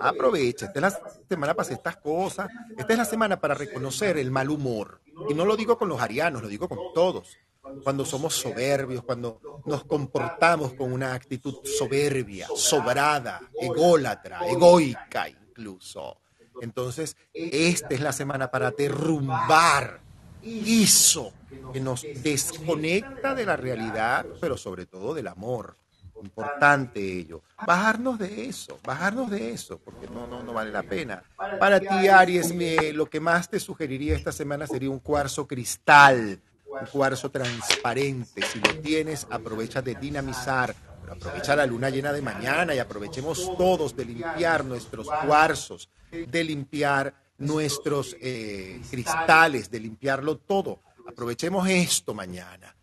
Aproveche, 0.00 0.64
esta 0.66 0.78
es 0.78 0.80
la 0.80 1.00
semana 1.28 1.52
para 1.52 1.62
hacer 1.62 1.76
estas 1.76 1.96
cosas, 1.98 2.48
esta 2.76 2.92
es 2.92 2.98
la 2.98 3.04
semana 3.04 3.38
para 3.38 3.54
reconocer 3.54 4.16
el 4.16 4.30
mal 4.30 4.48
humor. 4.48 5.02
Y 5.28 5.34
no 5.34 5.44
lo 5.44 5.56
digo 5.56 5.76
con 5.76 5.88
los 5.88 6.00
arianos, 6.00 6.40
lo 6.40 6.48
digo 6.48 6.68
con 6.68 6.78
todos. 6.94 7.36
Cuando 7.84 8.06
somos 8.06 8.34
soberbios, 8.34 9.04
cuando 9.04 9.40
nos 9.66 9.84
comportamos 9.84 10.72
con 10.72 10.92
una 10.92 11.12
actitud 11.12 11.56
soberbia, 11.64 12.48
sobrada, 12.56 13.42
ególatra, 13.60 14.46
egoica 14.48 15.28
incluso. 15.28 16.18
Entonces, 16.62 17.16
esta 17.34 17.88
es 17.94 18.00
la 18.00 18.12
semana 18.12 18.50
para 18.50 18.70
derrumbar 18.70 20.00
eso 20.42 21.32
que 21.72 21.80
nos 21.80 22.02
desconecta 22.22 23.34
de 23.34 23.46
la 23.46 23.56
realidad, 23.56 24.26
pero 24.40 24.56
sobre 24.56 24.86
todo 24.86 25.14
del 25.14 25.28
amor. 25.28 25.76
Importante 26.22 27.00
ello. 27.00 27.42
Bajarnos 27.66 28.18
de 28.18 28.44
eso, 28.46 28.78
bajarnos 28.84 29.30
de 29.30 29.52
eso, 29.52 29.78
porque 29.78 30.06
no, 30.06 30.26
no, 30.26 30.42
no 30.42 30.52
vale 30.52 30.70
la 30.70 30.82
pena. 30.82 31.22
Para 31.58 31.80
ti, 31.80 32.08
Aries, 32.08 32.54
lo 32.94 33.08
que 33.08 33.20
más 33.20 33.48
te 33.48 33.58
sugeriría 33.58 34.16
esta 34.16 34.32
semana 34.32 34.66
sería 34.66 34.90
un 34.90 34.98
cuarzo 34.98 35.46
cristal, 35.46 36.40
un 36.66 36.86
cuarzo 36.92 37.30
transparente. 37.30 38.42
Si 38.42 38.60
lo 38.60 38.74
tienes, 38.80 39.26
aprovecha 39.30 39.80
de 39.80 39.94
dinamizar, 39.94 40.74
aprovecha 41.10 41.56
la 41.56 41.66
luna 41.66 41.88
llena 41.90 42.12
de 42.12 42.22
mañana 42.22 42.74
y 42.74 42.78
aprovechemos 42.78 43.56
todos 43.56 43.96
de 43.96 44.04
limpiar 44.04 44.64
nuestros 44.64 45.08
cuarzos, 45.24 45.88
de 46.10 46.44
limpiar 46.44 47.14
nuestros 47.40 48.16
eh, 48.20 48.80
cristales, 48.90 49.70
de 49.70 49.80
limpiarlo 49.80 50.36
todo. 50.36 50.80
Aprovechemos 51.06 51.68
esto 51.68 52.14
mañana. 52.14 52.76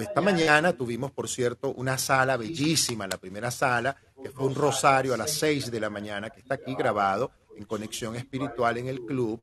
Esta 0.00 0.20
mañana 0.20 0.74
tuvimos, 0.74 1.12
por 1.12 1.28
cierto, 1.28 1.72
una 1.72 1.96
sala 1.96 2.36
bellísima, 2.36 3.06
la 3.06 3.16
primera 3.16 3.50
sala, 3.50 3.96
que 4.22 4.30
fue 4.30 4.46
un 4.46 4.54
rosario 4.54 5.14
a 5.14 5.16
las 5.16 5.30
6 5.30 5.70
de 5.70 5.80
la 5.80 5.88
mañana, 5.88 6.28
que 6.28 6.40
está 6.40 6.56
aquí 6.56 6.74
grabado 6.74 7.30
en 7.56 7.64
conexión 7.64 8.14
espiritual 8.14 8.76
en 8.76 8.88
el 8.88 9.00
club. 9.00 9.40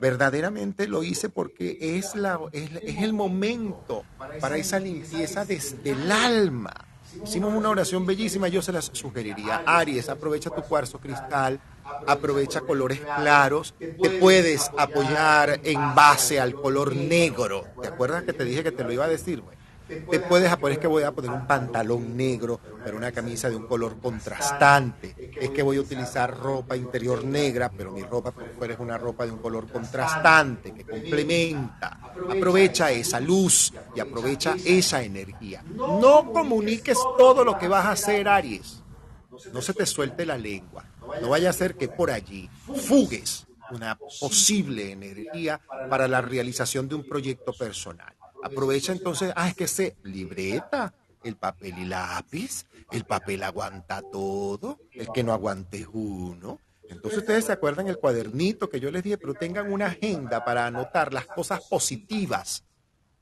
Verdaderamente 0.00 0.86
lo 0.86 1.02
hice 1.02 1.28
porque 1.28 1.78
es, 1.80 2.14
la, 2.14 2.38
es, 2.52 2.70
es 2.82 3.02
el 3.02 3.12
momento 3.12 4.04
para 4.40 4.56
esa 4.56 4.78
limpieza 4.78 5.44
desde 5.44 5.90
el 5.90 6.10
alma. 6.12 6.72
Hicimos 7.24 7.52
una 7.52 7.70
oración 7.70 8.06
bellísima, 8.06 8.48
yo 8.48 8.62
se 8.62 8.72
las 8.72 8.90
sugeriría. 8.92 9.62
Aries, 9.66 10.08
aprovecha 10.08 10.50
tu 10.50 10.62
cuarzo 10.62 11.00
cristal, 11.00 11.60
aprovecha 12.06 12.60
colores 12.60 13.00
claros, 13.00 13.74
te 13.78 14.10
puedes 14.18 14.70
apoyar 14.76 15.60
en 15.64 15.94
base 15.94 16.40
al 16.40 16.54
color 16.54 16.94
negro. 16.94 17.64
¿Te 17.80 17.88
acuerdas 17.88 18.24
que 18.24 18.32
te 18.32 18.44
dije 18.44 18.62
que 18.62 18.72
te 18.72 18.84
lo 18.84 18.92
iba 18.92 19.04
a 19.04 19.08
decir? 19.08 19.42
te 19.88 20.20
puedes 20.20 20.50
apoyar, 20.52 20.74
es 20.74 20.78
que 20.78 20.86
voy 20.86 21.02
a 21.02 21.12
poner 21.12 21.30
un 21.30 21.46
pantalón 21.46 22.16
negro, 22.16 22.60
pero 22.84 22.96
una 22.96 23.10
camisa 23.10 23.48
de 23.48 23.56
un 23.56 23.66
color 23.66 23.98
contrastante. 23.98 25.14
Es 25.40 25.50
que 25.50 25.62
voy 25.62 25.78
a 25.78 25.80
utilizar 25.80 26.36
ropa 26.36 26.76
interior 26.76 27.24
negra, 27.24 27.70
pero 27.74 27.92
mi 27.92 28.02
ropa 28.02 28.30
por 28.30 28.48
fuera 28.50 28.74
es 28.74 28.80
una 28.80 28.98
ropa 28.98 29.24
de 29.24 29.32
un 29.32 29.38
color 29.38 29.66
contrastante, 29.68 30.74
que 30.74 30.84
complementa. 30.84 31.98
Aprovecha 32.28 32.90
esa 32.90 33.20
luz 33.20 33.72
y 33.94 34.00
aprovecha 34.00 34.56
esa 34.64 35.02
energía. 35.02 35.62
No 35.74 36.32
comuniques 36.32 36.98
todo 37.16 37.44
lo 37.44 37.58
que 37.58 37.68
vas 37.68 37.86
a 37.86 37.92
hacer, 37.92 38.28
Aries. 38.28 38.82
No 39.52 39.62
se 39.62 39.72
te 39.72 39.86
suelte 39.86 40.26
la 40.26 40.36
lengua. 40.36 40.84
No 41.20 41.30
vaya 41.30 41.50
a 41.50 41.52
ser 41.52 41.74
que 41.74 41.88
por 41.88 42.10
allí 42.10 42.48
fugues 42.86 43.46
una 43.70 43.98
posible 43.98 44.92
energía 44.92 45.60
para 45.90 46.08
la 46.08 46.20
realización 46.20 46.88
de 46.88 46.94
un 46.94 47.04
proyecto 47.04 47.52
personal. 47.52 48.14
Aprovecha 48.42 48.92
entonces, 48.92 49.32
ah, 49.36 49.48
es 49.48 49.54
que 49.54 49.68
se 49.68 49.96
libreta, 50.04 50.94
el 51.24 51.36
papel 51.36 51.78
y 51.78 51.84
lápiz, 51.84 52.66
el 52.90 53.04
papel 53.04 53.42
aguanta 53.42 54.00
todo, 54.00 54.78
el 54.92 55.08
que 55.12 55.24
no 55.24 55.32
aguante 55.32 55.86
uno. 55.92 56.60
Entonces 56.88 57.18
ustedes 57.18 57.44
se 57.44 57.52
acuerdan 57.52 57.88
el 57.88 57.98
cuadernito 57.98 58.70
que 58.70 58.80
yo 58.80 58.90
les 58.90 59.02
dije, 59.02 59.18
pero 59.18 59.34
tengan 59.34 59.70
una 59.70 59.86
agenda 59.86 60.44
para 60.44 60.66
anotar 60.66 61.12
las 61.12 61.26
cosas 61.26 61.60
positivas 61.68 62.64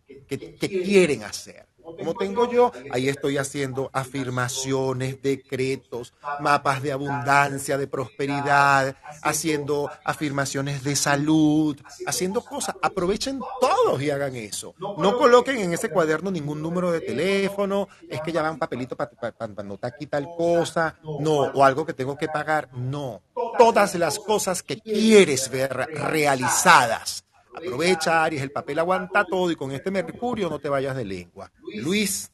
que 0.07 0.57
quieren 0.57 1.25
hacer 1.25 1.67
como 1.97 2.15
tengo 2.15 2.51
yo, 2.51 2.73
ahí 2.91 3.09
estoy 3.09 3.39
haciendo 3.39 3.91
afirmaciones, 3.93 5.23
decretos, 5.23 6.15
mapas 6.41 6.83
de 6.83 6.93
abundancia, 6.93 7.79
de 7.79 7.87
prosperidad, 7.87 8.97
haciendo 9.23 9.91
afirmaciones 10.05 10.83
de 10.83 10.97
salud, 10.97 11.77
haciendo 12.07 12.43
cosas. 12.43 12.77
Aprovechen 12.83 13.41
todos 13.61 14.03
y 14.03 14.11
hagan 14.11 14.37
eso. 14.37 14.75
No 14.79 15.17
coloquen 15.17 15.59
en 15.59 15.73
ese 15.73 15.91
cuaderno 15.91 16.31
ningún 16.31 16.63
número 16.63 16.91
de 16.91 17.01
teléfono, 17.01 17.89
es 18.09 18.21
que 18.21 18.33
ya 18.33 18.43
va 18.43 18.51
un 18.51 18.59
papelito 18.59 18.97
para 18.97 19.11
anotar 19.39 19.93
aquí 19.95 20.07
tal 20.07 20.27
cosa, 20.37 20.99
no, 21.21 21.43
o 21.43 21.65
algo 21.65 21.87
que 21.87 21.95
tengo 21.95 22.17
que 22.17 22.29
pagar, 22.29 22.69
no. 22.73 23.23
Todas 23.59 23.95
las 23.95 24.19
cosas 24.19 24.63
que 24.63 24.81
quieres 24.81 25.51
ver 25.51 25.73
realizadas 25.95 27.26
Aprovecha, 27.57 28.23
Aries, 28.23 28.43
el 28.43 28.53
papel 28.53 28.79
aguanta 28.79 29.25
todo 29.25 29.51
y 29.51 29.57
con 29.57 29.73
este 29.73 29.91
Mercurio 29.91 30.51
no 30.51 30.59
te 30.59 30.69
vayas 30.69 30.95
de 30.95 31.07
lengua. 31.07 31.51
Luis. 31.77 32.31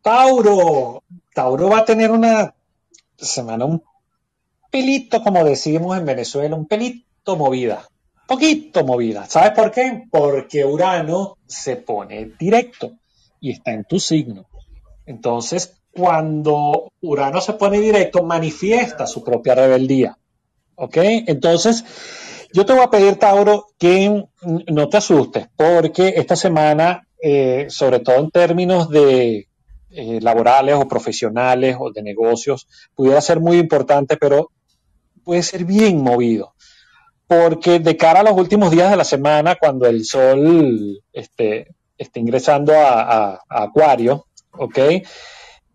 Tauro. 0.00 1.02
Tauro 1.34 1.68
va 1.68 1.80
a 1.80 1.84
tener 1.84 2.10
una 2.10 2.54
semana 3.16 3.66
un 3.66 3.82
pelito, 4.70 5.22
como 5.22 5.44
decimos 5.44 5.98
en 5.98 6.06
Venezuela, 6.06 6.56
un 6.56 6.66
pelito 6.66 7.36
movida. 7.36 7.86
Poquito 8.26 8.84
movida. 8.84 9.26
¿Sabes 9.26 9.50
por 9.52 9.70
qué? 9.70 10.04
Porque 10.10 10.64
Urano 10.64 11.36
se 11.46 11.76
pone 11.76 12.32
directo 12.38 12.92
y 13.38 13.52
está 13.52 13.72
en 13.72 13.84
tu 13.84 14.00
signo. 14.00 14.46
Entonces, 15.04 15.78
cuando 15.92 16.90
Urano 17.02 17.42
se 17.42 17.52
pone 17.52 17.80
directo, 17.80 18.22
manifiesta 18.22 19.06
su 19.06 19.22
propia 19.22 19.54
rebeldía. 19.54 20.16
¿Ok? 20.76 20.96
Entonces, 20.96 21.84
yo 22.52 22.64
te 22.64 22.72
voy 22.72 22.82
a 22.82 22.90
pedir, 22.90 23.16
Tauro, 23.16 23.66
que 23.78 24.24
no 24.42 24.88
te 24.88 24.96
asustes, 24.96 25.48
porque 25.56 26.14
esta 26.16 26.36
semana, 26.36 27.06
eh, 27.22 27.66
sobre 27.68 28.00
todo 28.00 28.16
en 28.16 28.30
términos 28.30 28.88
de 28.88 29.48
eh, 29.90 30.20
laborales 30.20 30.76
o 30.76 30.88
profesionales 30.88 31.76
o 31.78 31.90
de 31.90 32.02
negocios, 32.02 32.66
pudiera 32.94 33.20
ser 33.20 33.40
muy 33.40 33.58
importante, 33.58 34.16
pero 34.16 34.50
puede 35.24 35.42
ser 35.42 35.64
bien 35.64 36.02
movido. 36.02 36.54
Porque 37.26 37.78
de 37.78 37.96
cara 37.96 38.20
a 38.20 38.22
los 38.22 38.32
últimos 38.32 38.70
días 38.70 38.90
de 38.90 38.96
la 38.96 39.04
semana, 39.04 39.56
cuando 39.56 39.86
el 39.86 40.04
sol 40.04 41.02
esté, 41.12 41.74
esté 41.98 42.20
ingresando 42.20 42.72
a, 42.74 43.40
Acuario, 43.48 44.26
¿ok? 44.52 44.78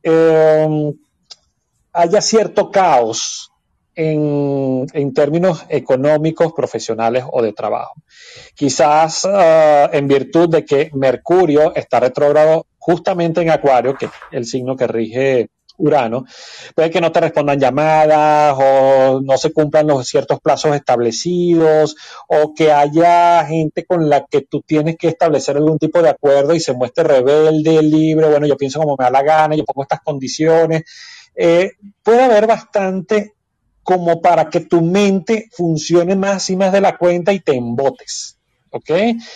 Eh, 0.01 0.93
haya 1.93 2.21
cierto 2.21 2.71
caos 2.71 3.52
en, 3.95 5.13
términos 5.13 5.65
económicos, 5.69 6.53
profesionales 6.53 7.23
o 7.31 7.41
de 7.41 7.53
trabajo. 7.53 7.93
Quizás 8.55 9.25
ah, 9.25 9.89
en 9.91 10.07
virtud 10.07 10.49
de 10.49 10.65
que 10.65 10.89
Mercurio 10.93 11.73
está 11.75 11.99
retrógrado 11.99 12.65
justamente 12.77 13.41
en 13.41 13.49
Acuario, 13.49 13.95
que 13.95 14.05
es 14.05 14.11
el 14.31 14.45
signo 14.45 14.75
que 14.75 14.87
rige 14.87 15.49
Urano, 15.77 16.25
puede 16.75 16.91
que 16.91 17.01
no 17.01 17.11
te 17.11 17.19
respondan 17.19 17.59
llamadas 17.59 18.55
o 18.59 19.21
no 19.21 19.37
se 19.37 19.51
cumplan 19.51 19.87
los 19.87 20.07
ciertos 20.07 20.39
plazos 20.39 20.75
establecidos 20.75 21.95
o 22.27 22.53
que 22.53 22.71
haya 22.71 23.43
gente 23.45 23.83
con 23.85 24.07
la 24.07 24.25
que 24.25 24.41
tú 24.41 24.61
tienes 24.61 24.97
que 24.97 25.07
establecer 25.07 25.57
algún 25.57 25.79
tipo 25.79 26.01
de 26.01 26.09
acuerdo 26.09 26.53
y 26.53 26.59
se 26.59 26.73
muestre 26.73 27.03
rebelde, 27.03 27.81
libre, 27.81 28.27
bueno, 28.29 28.45
yo 28.45 28.55
pienso 28.55 28.79
como 28.79 28.95
me 28.97 29.05
da 29.05 29.11
la 29.11 29.23
gana, 29.23 29.55
yo 29.55 29.63
pongo 29.65 29.83
estas 29.83 30.01
condiciones. 30.01 30.83
Eh, 31.35 31.71
puede 32.03 32.21
haber 32.21 32.45
bastante 32.45 33.32
como 33.83 34.21
para 34.21 34.49
que 34.49 34.61
tu 34.61 34.81
mente 34.81 35.49
funcione 35.51 36.15
más 36.15 36.49
y 36.49 36.55
más 36.55 36.71
de 36.71 36.81
la 36.81 36.97
cuenta 36.97 37.33
y 37.33 37.39
te 37.39 37.55
embotes. 37.55 38.37
¿ok? 38.73 38.89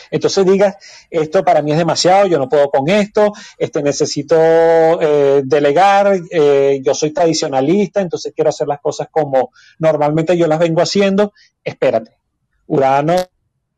Entonces 0.09 0.45
digas, 0.45 0.75
esto 1.09 1.45
para 1.45 1.61
mí 1.61 1.71
es 1.71 1.77
demasiado, 1.77 2.27
yo 2.27 2.39
no 2.39 2.49
puedo 2.49 2.69
con 2.69 2.89
esto, 2.89 3.33
este, 3.57 3.83
necesito 3.83 4.35
eh, 4.35 5.43
delegar, 5.45 6.19
eh, 6.31 6.81
yo 6.83 6.93
soy 6.95 7.11
tradicionalista, 7.11 8.01
entonces 8.01 8.33
quiero 8.35 8.49
hacer 8.49 8.67
las 8.67 8.81
cosas 8.81 9.07
como 9.11 9.51
normalmente 9.79 10.35
yo 10.35 10.47
las 10.47 10.59
vengo 10.59 10.81
haciendo. 10.81 11.33
Espérate, 11.63 12.17
Urano 12.65 13.15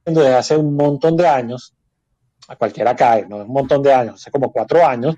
desde 0.05 0.34
hace 0.34 0.55
un 0.55 0.76
montón 0.76 1.17
de 1.17 1.28
años, 1.28 1.74
a 2.47 2.55
cualquiera 2.55 2.95
cae, 2.95 3.28
¿no? 3.28 3.38
Un 3.38 3.51
montón 3.51 3.84
de 3.84 3.93
años, 3.93 4.15
hace 4.15 4.32
como 4.32 4.51
cuatro 4.51 4.86
años, 4.86 5.15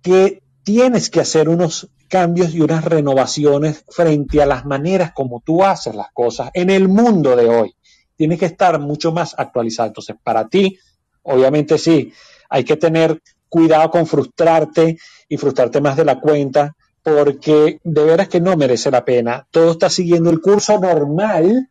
que 0.00 0.40
tienes 0.62 1.10
que 1.10 1.20
hacer 1.20 1.48
unos 1.48 1.88
cambios 2.08 2.54
y 2.54 2.60
unas 2.60 2.84
renovaciones 2.84 3.84
frente 3.88 4.42
a 4.42 4.46
las 4.46 4.64
maneras 4.64 5.12
como 5.12 5.40
tú 5.44 5.62
haces 5.62 5.94
las 5.94 6.10
cosas 6.12 6.50
en 6.54 6.70
el 6.70 6.88
mundo 6.88 7.36
de 7.36 7.48
hoy. 7.48 7.74
Tienes 8.16 8.38
que 8.38 8.46
estar 8.46 8.80
mucho 8.80 9.12
más 9.12 9.34
actualizado. 9.38 9.88
Entonces, 9.88 10.16
para 10.22 10.48
ti, 10.48 10.78
obviamente 11.22 11.78
sí, 11.78 12.12
hay 12.48 12.64
que 12.64 12.76
tener 12.76 13.22
cuidado 13.48 13.90
con 13.90 14.06
frustrarte 14.06 14.98
y 15.28 15.36
frustrarte 15.36 15.80
más 15.80 15.96
de 15.96 16.04
la 16.04 16.18
cuenta, 16.20 16.74
porque 17.02 17.80
de 17.82 18.04
veras 18.04 18.28
que 18.28 18.40
no 18.40 18.56
merece 18.56 18.90
la 18.90 19.04
pena. 19.04 19.46
Todo 19.50 19.72
está 19.72 19.88
siguiendo 19.88 20.30
el 20.30 20.40
curso 20.40 20.78
normal 20.78 21.68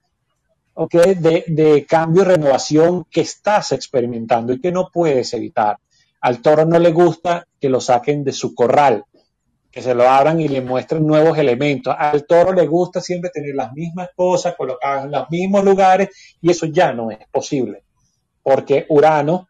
de, 0.92 1.44
de 1.48 1.86
cambio 1.86 2.22
y 2.22 2.26
renovación 2.26 3.06
que 3.12 3.22
estás 3.22 3.72
experimentando 3.72 4.54
y 4.54 4.62
que 4.62 4.72
no 4.72 4.90
puedes 4.92 5.34
evitar. 5.34 5.78
Al 6.22 6.42
toro 6.42 6.66
no 6.66 6.80
le 6.80 6.92
gusta 6.92 7.48
que 7.60 7.70
lo 7.70 7.82
saquen 7.82 8.24
de 8.24 8.32
su 8.32 8.56
corral 8.56 9.04
que 9.78 9.84
se 9.84 9.94
lo 9.94 10.10
abran 10.10 10.42
y 10.42 10.48
le 10.48 10.62
muestren 10.62 11.06
nuevos 11.06 11.38
elementos. 11.38 11.94
Al 11.96 12.26
toro 12.26 12.52
le 12.52 12.66
gusta 12.66 13.00
siempre 13.00 13.30
tener 13.30 13.54
las 13.54 13.74
mismas 13.74 14.10
cosas 14.16 14.56
colocadas 14.56 15.06
en 15.06 15.12
los 15.12 15.30
mismos 15.30 15.64
lugares 15.64 16.10
y 16.42 16.50
eso 16.50 16.66
ya 16.66 16.94
no 16.94 17.12
es 17.12 17.20
posible. 17.32 17.84
Porque 18.42 18.88
Urano, 18.90 19.48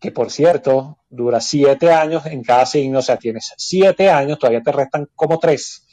que 0.00 0.10
por 0.10 0.32
cierto 0.32 0.98
dura 1.08 1.40
siete 1.40 1.92
años 1.92 2.26
en 2.26 2.42
cada 2.42 2.66
signo, 2.66 2.98
o 2.98 3.02
sea, 3.02 3.18
tienes 3.18 3.52
siete 3.56 4.10
años, 4.10 4.40
todavía 4.40 4.62
te 4.62 4.72
restan 4.72 5.08
como 5.14 5.38
tres 5.38 5.86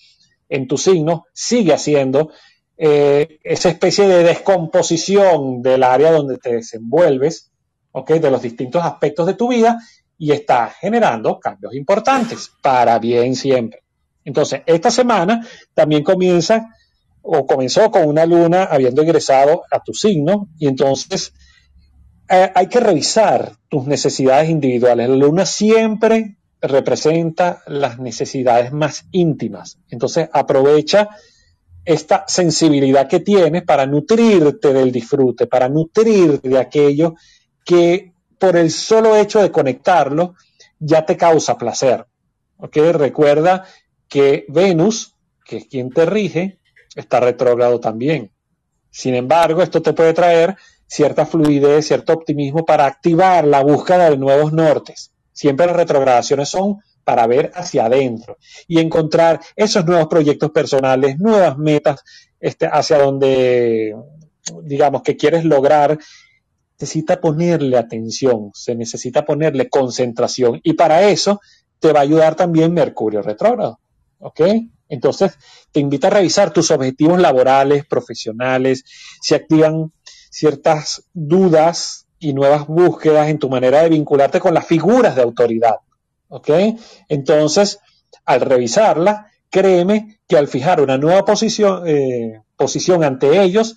en 0.49 0.67
tu 0.67 0.75
signo, 0.75 1.27
sigue 1.31 1.71
haciendo 1.71 2.31
eh, 2.75 3.37
esa 3.43 3.69
especie 3.69 4.07
de 4.07 4.23
descomposición 4.23 5.61
del 5.61 5.83
área 5.83 6.11
donde 6.11 6.39
te 6.39 6.55
desenvuelves, 6.55 7.51
¿ok? 7.91 8.13
De 8.13 8.31
los 8.31 8.41
distintos 8.41 8.83
aspectos 8.83 9.27
de 9.27 9.35
tu 9.35 9.47
vida 9.47 9.77
y 10.19 10.33
está 10.33 10.67
generando 10.67 11.39
cambios 11.39 11.73
importantes 11.73 12.51
para 12.61 12.99
bien 12.99 13.35
siempre. 13.35 13.81
Entonces, 14.25 14.61
esta 14.65 14.91
semana 14.91 15.47
también 15.73 16.03
comienza 16.03 16.67
o 17.21 17.47
comenzó 17.47 17.89
con 17.89 18.07
una 18.07 18.25
luna 18.25 18.65
habiendo 18.65 19.01
ingresado 19.01 19.63
a 19.71 19.79
tu 19.81 19.93
signo 19.93 20.49
y 20.59 20.67
entonces 20.67 21.33
eh, 22.29 22.51
hay 22.53 22.67
que 22.67 22.81
revisar 22.81 23.53
tus 23.69 23.87
necesidades 23.87 24.49
individuales. 24.49 25.09
La 25.09 25.15
luna 25.15 25.45
siempre 25.45 26.37
representa 26.61 27.63
las 27.65 27.97
necesidades 27.97 28.73
más 28.73 29.05
íntimas. 29.11 29.79
Entonces, 29.89 30.29
aprovecha 30.33 31.09
esta 31.85 32.25
sensibilidad 32.27 33.07
que 33.07 33.21
tienes 33.21 33.63
para 33.63 33.85
nutrirte 33.85 34.73
del 34.73 34.91
disfrute, 34.91 35.47
para 35.47 35.69
nutrirte 35.69 36.49
de 36.49 36.59
aquello 36.59 37.15
que 37.63 38.13
por 38.39 38.57
el 38.57 38.71
solo 38.71 39.15
hecho 39.15 39.41
de 39.41 39.51
conectarlo 39.51 40.35
ya 40.79 41.05
te 41.05 41.17
causa 41.17 41.57
placer. 41.57 42.05
¿Ok? 42.57 42.77
Recuerda 42.93 43.65
que 44.07 44.45
Venus, 44.47 45.15
que 45.45 45.57
es 45.57 45.65
quien 45.67 45.89
te 45.91 46.05
rige, 46.05 46.59
está 46.95 47.19
retrógrado 47.19 47.79
también. 47.79 48.31
Sin 48.89 49.13
embargo, 49.13 49.61
esto 49.61 49.81
te 49.81 49.93
puede 49.93 50.13
traer 50.13 50.55
cierta 50.87 51.25
fluidez, 51.25 51.87
cierto 51.87 52.13
optimismo 52.13 52.65
para 52.65 52.85
activar 52.85 53.45
la 53.45 53.61
búsqueda 53.61 54.09
de 54.09 54.17
nuevos 54.17 54.51
nortes. 54.51 55.11
Siempre 55.31 55.67
las 55.67 55.75
retrogradaciones 55.75 56.49
son 56.49 56.79
para 57.03 57.27
ver 57.27 57.51
hacia 57.53 57.85
adentro 57.85 58.37
y 58.67 58.79
encontrar 58.79 59.39
esos 59.55 59.85
nuevos 59.85 60.07
proyectos 60.07 60.51
personales, 60.51 61.19
nuevas 61.19 61.57
metas 61.57 62.03
este, 62.39 62.67
hacia 62.67 62.97
donde, 62.99 63.95
digamos, 64.63 65.01
que 65.03 65.15
quieres 65.15 65.45
lograr 65.45 65.97
necesita 66.79 67.19
ponerle 67.19 67.77
atención, 67.77 68.51
se 68.53 68.73
necesita 68.73 69.25
ponerle 69.25 69.69
concentración 69.69 70.61
y 70.63 70.73
para 70.73 71.09
eso 71.09 71.41
te 71.79 71.91
va 71.91 71.99
a 71.99 72.03
ayudar 72.03 72.35
también 72.35 72.73
Mercurio 72.73 73.21
retrógrado. 73.21 73.79
¿Ok? 74.19 74.41
Entonces, 74.87 75.37
te 75.71 75.79
invita 75.79 76.07
a 76.07 76.11
revisar 76.11 76.51
tus 76.51 76.71
objetivos 76.71 77.19
laborales, 77.19 77.85
profesionales, 77.85 78.83
si 79.21 79.35
activan 79.35 79.91
ciertas 80.29 81.03
dudas 81.13 82.07
y 82.17 82.33
nuevas 82.33 82.65
búsquedas 82.67 83.29
en 83.29 83.39
tu 83.39 83.49
manera 83.49 83.81
de 83.81 83.89
vincularte 83.89 84.39
con 84.39 84.53
las 84.53 84.65
figuras 84.65 85.15
de 85.15 85.21
autoridad. 85.21 85.75
¿Ok? 86.29 86.49
Entonces, 87.09 87.79
al 88.25 88.41
revisarla, 88.41 89.27
créeme 89.49 90.19
que 90.27 90.37
al 90.37 90.47
fijar 90.47 90.81
una 90.81 90.97
nueva 90.97 91.25
eh, 91.85 92.41
posición 92.55 93.03
ante 93.03 93.41
ellos, 93.41 93.75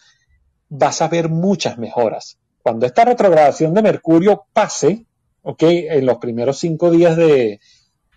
vas 0.68 1.02
a 1.02 1.08
ver 1.08 1.28
muchas 1.28 1.78
mejoras. 1.78 2.38
Cuando 2.62 2.86
esta 2.86 3.04
retrogradación 3.04 3.74
de 3.74 3.82
Mercurio 3.82 4.44
pase, 4.52 5.06
¿ok? 5.42 5.62
En 5.62 6.06
los 6.06 6.18
primeros 6.18 6.58
cinco 6.58 6.90
días 6.90 7.16
de, 7.16 7.60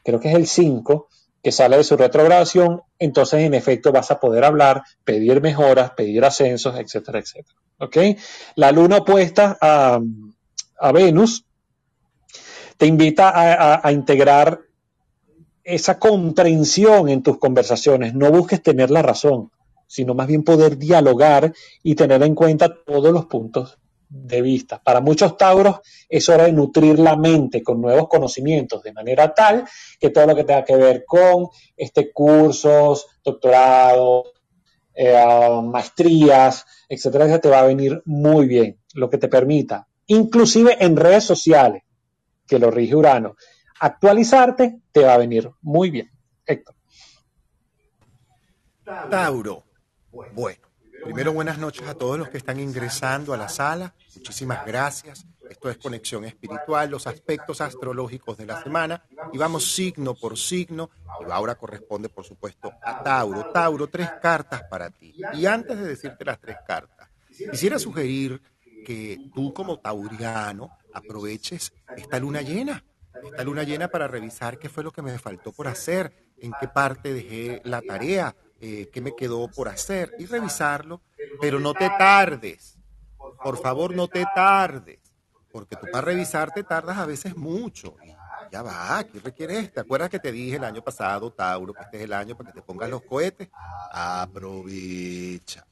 creo 0.04 0.20
que 0.20 0.30
es 0.30 0.36
el 0.36 0.48
5, 0.48 1.08
que 1.42 1.52
sale 1.52 1.78
de 1.78 1.84
su 1.84 1.98
retrogradación, 1.98 2.82
entonces 3.00 3.42
en 3.42 3.54
efecto 3.54 3.92
vas 3.92 4.12
a 4.12 4.20
poder 4.20 4.44
hablar, 4.44 4.84
pedir 5.04 5.42
mejoras, 5.42 5.92
pedir 5.92 6.24
ascensos, 6.24 6.76
etcétera, 6.78 7.20
etcétera. 7.20 7.60
¿Ok? 7.80 7.98
La 8.56 8.72
luna 8.72 8.98
opuesta 8.98 9.58
a, 9.60 10.00
Venus 10.92 11.46
te 12.78 12.86
invita 12.86 13.30
a, 13.30 13.88
a, 13.88 13.92
integrar 13.92 14.62
esa 15.64 15.98
comprensión 15.98 17.10
en 17.10 17.24
tus 17.24 17.40
conversaciones. 17.40 18.14
No 18.14 18.32
busques 18.32 18.62
tener 18.62 18.92
la 18.92 19.02
razón, 19.02 19.52
sino 19.88 20.14
más 20.14 20.28
bien 20.28 20.44
poder 20.44 20.78
dialogar 20.78 21.54
y 21.84 21.96
tener 21.96 22.22
en 22.24 22.36
cuenta 22.36 22.74
todos 22.86 23.12
los 23.12 23.26
puntos 23.26 23.80
de 24.10 24.42
vista. 24.42 24.82
Para 24.82 25.02
muchos 25.02 25.38
tauros 25.38 25.80
es 26.08 26.28
hora 26.30 26.46
de 26.46 26.52
nutrir 26.52 27.00
la 27.00 27.16
mente 27.16 27.64
con 27.64 27.82
nuevos 27.82 28.08
conocimientos, 28.08 28.84
de 28.84 28.94
manera 28.94 29.34
tal 29.34 29.66
que 30.00 30.10
todo 30.10 30.28
lo 30.28 30.36
que 30.36 30.44
tenga 30.44 30.64
que 30.64 30.76
ver 30.76 31.06
con 31.06 31.48
este, 31.76 32.12
cursos, 32.12 33.08
doctorados, 33.24 34.34
eh, 34.94 35.62
maestrías, 35.64 36.66
etcétera, 36.88 37.40
te 37.40 37.50
va 37.50 37.60
a 37.60 37.66
venir 37.66 38.02
muy 38.06 38.48
bien, 38.48 38.80
lo 38.94 39.10
que 39.10 39.18
te 39.18 39.28
permita, 39.28 39.88
inclusive 40.08 40.78
en 40.80 40.96
redes 40.96 41.24
sociales, 41.24 41.84
que 42.48 42.60
lo 42.60 42.72
rige 42.72 42.96
Urano, 42.96 43.36
actualizarte 43.80 44.80
te 44.92 45.04
va 45.04 45.16
a 45.16 45.18
venir 45.18 45.50
muy 45.62 45.90
bien. 45.90 46.10
Héctor. 46.46 46.76
Tauro. 49.10 49.64
Bueno, 50.12 50.65
Primero, 51.06 51.34
buenas 51.34 51.60
noches 51.60 51.88
a 51.88 51.94
todos 51.94 52.18
los 52.18 52.30
que 52.30 52.38
están 52.38 52.60
ingresando 52.60 53.32
a 53.32 53.38
la 53.38 53.48
sala. 53.48 53.94
Muchísimas 54.16 54.66
gracias. 54.66 55.28
Esto 55.48 55.70
es 55.70 55.78
Conexión 55.78 56.26
Espiritual, 56.26 56.90
los 56.90 57.06
aspectos 57.06 57.62
astrológicos 57.62 58.38
de 58.38 58.48
la 58.48 58.64
semana. 58.64 59.06
Y 59.32 59.38
vamos 59.38 59.72
signo 59.72 60.16
por 60.16 60.36
signo. 60.36 60.90
Y 61.22 61.30
ahora 61.30 61.54
corresponde, 61.54 62.10
por 62.10 62.26
supuesto, 62.26 62.74
a 62.82 63.04
Tauro. 63.04 63.52
Tauro, 63.52 63.86
tres 63.86 64.10
cartas 64.20 64.64
para 64.64 64.90
ti. 64.90 65.14
Y 65.36 65.46
antes 65.46 65.78
de 65.78 65.86
decirte 65.86 66.26
las 66.26 66.42
tres 66.42 66.58
cartas, 66.66 67.08
quisiera 67.52 67.78
sugerir 67.78 68.42
que 68.84 69.30
tú 69.32 69.54
como 69.54 69.80
tauriano 69.80 70.76
aproveches 70.92 71.72
esta 71.96 72.20
luna 72.20 72.42
llena. 72.42 72.84
Esta 73.24 73.44
luna 73.44 73.62
llena 73.62 73.90
para 73.90 74.08
revisar 74.08 74.58
qué 74.58 74.70
fue 74.70 74.84
lo 74.84 74.92
que 74.92 75.04
me 75.04 75.20
faltó 75.20 75.52
por 75.52 75.68
hacer, 75.68 76.34
en 76.40 76.52
qué 76.60 76.68
parte 76.68 77.14
dejé 77.14 77.62
la 77.64 77.82
tarea, 77.84 78.36
eh, 78.68 78.90
qué 78.92 79.00
me 79.00 79.16
quedó 79.16 79.48
por 79.48 79.70
hacer 79.70 80.12
y 80.18 80.26
revisarlo, 80.26 81.00
pero 81.40 81.60
no 81.60 81.76
te 81.76 81.88
tardes. 81.88 82.80
Por 83.44 83.58
favor, 83.58 83.94
no 83.96 84.08
te 84.08 84.26
tardes, 84.34 85.00
porque 85.52 85.76
tú 85.76 85.86
para 85.92 86.06
revisar 86.06 86.52
te 86.52 86.64
tardas 86.64 86.98
a 86.98 87.06
veces 87.06 87.38
mucho. 87.38 87.96
ya 88.52 88.64
va, 88.64 89.04
¿qué 89.04 89.20
requieres? 89.20 89.72
¿Te 89.72 89.82
acuerdas 89.82 90.10
que 90.10 90.20
te 90.20 90.32
dije 90.32 90.56
el 90.56 90.64
año 90.64 90.82
pasado, 90.82 91.32
Tauro, 91.32 91.76
que 91.76 91.84
este 91.84 91.98
es 91.98 92.04
el 92.06 92.14
año 92.14 92.36
para 92.36 92.48
que 92.48 92.60
te 92.60 92.66
pongas 92.66 92.90
los 92.90 93.04
cohetes? 93.04 93.50
Aprovecha. 93.92 95.64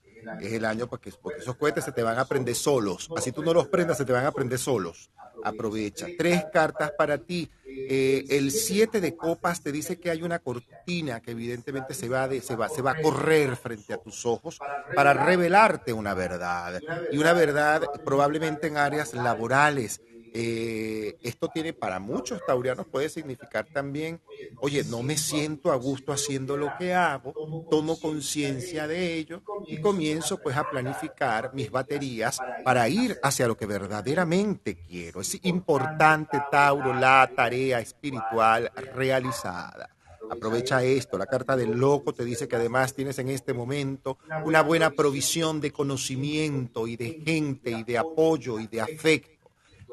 Es 0.41 0.53
el 0.53 0.65
año 0.65 0.87
para 0.87 1.01
que, 1.01 1.11
porque 1.11 1.39
esos 1.39 1.55
cohetes 1.55 1.83
se 1.83 1.91
te 1.91 2.03
van 2.03 2.17
a 2.17 2.25
prender 2.25 2.55
solos. 2.55 3.09
Así 3.15 3.31
tú 3.31 3.43
no 3.43 3.53
los 3.53 3.67
prendas, 3.67 3.97
se 3.97 4.05
te 4.05 4.13
van 4.13 4.25
a 4.25 4.31
prender 4.31 4.59
solos. 4.59 5.09
Aprovecha. 5.43 6.07
Tres 6.17 6.45
cartas 6.51 6.91
para 6.97 7.17
ti. 7.17 7.49
Eh, 7.65 8.25
el 8.29 8.51
7 8.51 9.01
de 9.01 9.15
copas 9.15 9.61
te 9.61 9.71
dice 9.71 9.99
que 9.99 10.11
hay 10.11 10.21
una 10.21 10.39
cortina 10.39 11.21
que 11.21 11.31
evidentemente 11.31 11.93
se 11.93 12.07
va, 12.07 12.27
de, 12.27 12.41
se, 12.41 12.55
va, 12.55 12.69
se 12.69 12.81
va 12.81 12.91
a 12.91 13.01
correr 13.01 13.55
frente 13.55 13.93
a 13.93 13.97
tus 13.97 14.25
ojos 14.25 14.59
para 14.95 15.13
revelarte 15.13 15.91
una 15.91 16.13
verdad. 16.13 16.79
Y 17.11 17.17
una 17.17 17.33
verdad 17.33 17.81
probablemente 18.05 18.67
en 18.67 18.77
áreas 18.77 19.13
laborales. 19.13 20.01
Eh, 20.35 21.15
esto 21.21 21.47
tiene 21.47 21.73
para 21.73 21.99
muchos 21.99 22.43
taurianos 22.43 22.87
puede 22.87 23.07
significar 23.07 23.67
también, 23.71 24.19
oye, 24.61 24.83
no 24.83 25.03
me 25.03 25.15
siento 25.15 25.71
a 25.71 25.75
gusto 25.75 26.11
haciendo 26.11 26.57
lo 26.57 26.71
que 26.79 26.91
hago, 26.95 27.33
tomo 27.69 27.99
conciencia 27.99 28.87
de 28.87 29.13
ello 29.13 29.43
y 29.67 29.79
comienzo 29.79 30.39
pues 30.41 30.57
a 30.57 30.67
planificar 30.67 31.53
mis 31.53 31.69
baterías 31.69 32.39
para 32.63 32.89
ir 32.89 33.19
hacia 33.21 33.47
lo 33.47 33.55
que 33.55 33.67
verdaderamente 33.67 34.75
quiero. 34.75 35.21
Es 35.21 35.37
importante, 35.43 36.41
Tauro, 36.49 36.95
la 36.95 37.29
tarea 37.35 37.79
espiritual 37.79 38.71
realizada. 38.95 39.89
Aprovecha 40.31 40.83
esto. 40.83 41.17
La 41.17 41.27
carta 41.27 41.55
del 41.55 41.71
loco 41.71 42.13
te 42.13 42.25
dice 42.25 42.47
que 42.47 42.55
además 42.55 42.93
tienes 42.95 43.19
en 43.19 43.29
este 43.29 43.53
momento 43.53 44.17
una 44.45 44.61
buena 44.61 44.89
provisión 44.89 45.61
de 45.61 45.71
conocimiento 45.71 46.87
y 46.87 46.95
de 46.95 47.21
gente 47.23 47.71
y 47.71 47.83
de 47.83 47.97
apoyo 47.99 48.59
y 48.59 48.67
de 48.67 48.81
afecto 48.81 49.32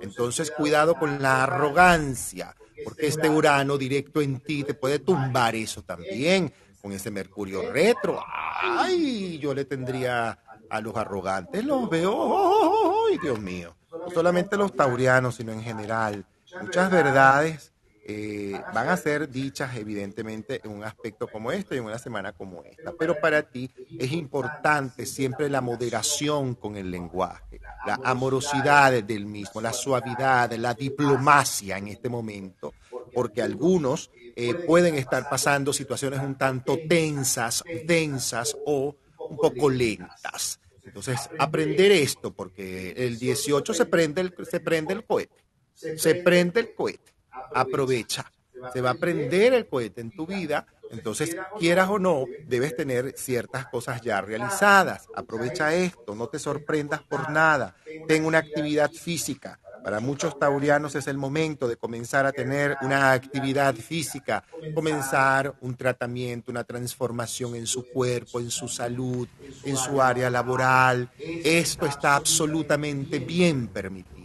entonces, 0.00 0.50
cuidado 0.50 0.94
con 0.94 1.20
la 1.22 1.44
arrogancia, 1.44 2.54
porque 2.84 3.06
este 3.06 3.28
Urano 3.28 3.76
directo 3.76 4.20
en 4.20 4.40
ti 4.40 4.64
te 4.64 4.74
puede 4.74 4.98
tumbar 4.98 5.54
eso 5.54 5.82
también, 5.82 6.52
con 6.80 6.92
ese 6.92 7.10
Mercurio 7.10 7.70
retro. 7.70 8.22
¡Ay! 8.62 9.38
Yo 9.38 9.54
le 9.54 9.64
tendría 9.64 10.38
a 10.68 10.80
los 10.80 10.96
arrogantes, 10.96 11.64
los 11.64 11.88
veo, 11.90 13.08
¡ay, 13.08 13.18
Dios 13.18 13.40
mío! 13.40 13.76
No 13.90 14.10
solamente 14.10 14.56
los 14.56 14.74
taurianos, 14.74 15.34
sino 15.34 15.52
en 15.52 15.62
general. 15.62 16.24
Muchas 16.60 16.90
verdades 16.90 17.72
eh, 18.02 18.60
van 18.74 18.88
a 18.88 18.96
ser 18.96 19.28
dichas 19.28 19.76
evidentemente 19.76 20.60
en 20.64 20.70
un 20.70 20.84
aspecto 20.84 21.28
como 21.28 21.52
este 21.52 21.74
y 21.74 21.78
en 21.78 21.84
una 21.84 21.98
semana 21.98 22.32
como 22.32 22.64
esta. 22.64 22.92
Pero 22.98 23.20
para 23.20 23.42
ti 23.42 23.70
es 23.98 24.12
importante 24.12 25.06
siempre 25.06 25.48
la 25.50 25.60
moderación 25.60 26.54
con 26.54 26.76
el 26.76 26.90
lenguaje, 26.90 27.60
la 27.86 28.00
amorosidad 28.02 29.02
del 29.02 29.26
mismo, 29.26 29.60
la 29.60 29.72
suavidad, 29.72 30.50
la 30.54 30.74
diplomacia 30.74 31.78
en 31.78 31.88
este 31.88 32.08
momento, 32.08 32.72
porque 33.12 33.42
algunos 33.42 34.10
eh, 34.34 34.54
pueden 34.54 34.94
estar 34.94 35.28
pasando 35.28 35.72
situaciones 35.72 36.20
un 36.20 36.36
tanto 36.36 36.78
tensas, 36.88 37.62
densas 37.84 38.56
o 38.64 38.96
un 39.28 39.36
poco 39.36 39.68
lentas. 39.68 40.58
Entonces, 40.84 41.28
aprender 41.38 41.92
esto, 41.92 42.32
porque 42.32 42.92
el 42.96 43.18
18 43.18 43.74
se 43.74 43.84
prende 43.84 44.22
el, 44.22 44.34
se 44.50 44.58
prende 44.58 44.94
el 44.94 45.04
cohete, 45.04 45.44
se 45.74 46.14
prende 46.16 46.60
el 46.60 46.74
cohete 46.74 47.10
aprovecha. 47.54 48.30
Se 48.72 48.80
va 48.80 48.90
a 48.90 48.94
prender 48.94 49.54
el 49.54 49.66
cohete 49.66 50.00
en 50.00 50.10
tu 50.10 50.26
vida, 50.26 50.66
entonces 50.90 51.36
quieras 51.58 51.88
o 51.88 51.98
no, 51.98 52.24
debes 52.46 52.76
tener 52.76 53.14
ciertas 53.16 53.66
cosas 53.66 54.00
ya 54.02 54.20
realizadas. 54.20 55.06
Aprovecha 55.14 55.72
esto, 55.74 56.14
no 56.14 56.26
te 56.26 56.38
sorprendas 56.38 57.02
por 57.02 57.30
nada. 57.30 57.76
Ten 58.08 58.24
una 58.24 58.38
actividad 58.38 58.90
física. 58.90 59.58
Para 59.84 60.00
muchos 60.00 60.38
taurianos 60.38 60.94
es 60.94 61.06
el 61.06 61.16
momento 61.16 61.66
de 61.66 61.76
comenzar 61.76 62.26
a 62.26 62.32
tener 62.32 62.76
una 62.82 63.12
actividad 63.12 63.74
física, 63.74 64.44
comenzar 64.74 65.54
un 65.62 65.74
tratamiento, 65.74 66.50
una 66.50 66.64
transformación 66.64 67.54
en 67.54 67.66
su 67.66 67.86
cuerpo, 67.86 68.40
en 68.40 68.50
su 68.50 68.68
salud, 68.68 69.26
en 69.64 69.76
su 69.76 70.02
área 70.02 70.28
laboral. 70.28 71.08
Esto 71.18 71.86
está 71.86 72.16
absolutamente 72.16 73.20
bien 73.20 73.68
permitido 73.68 74.19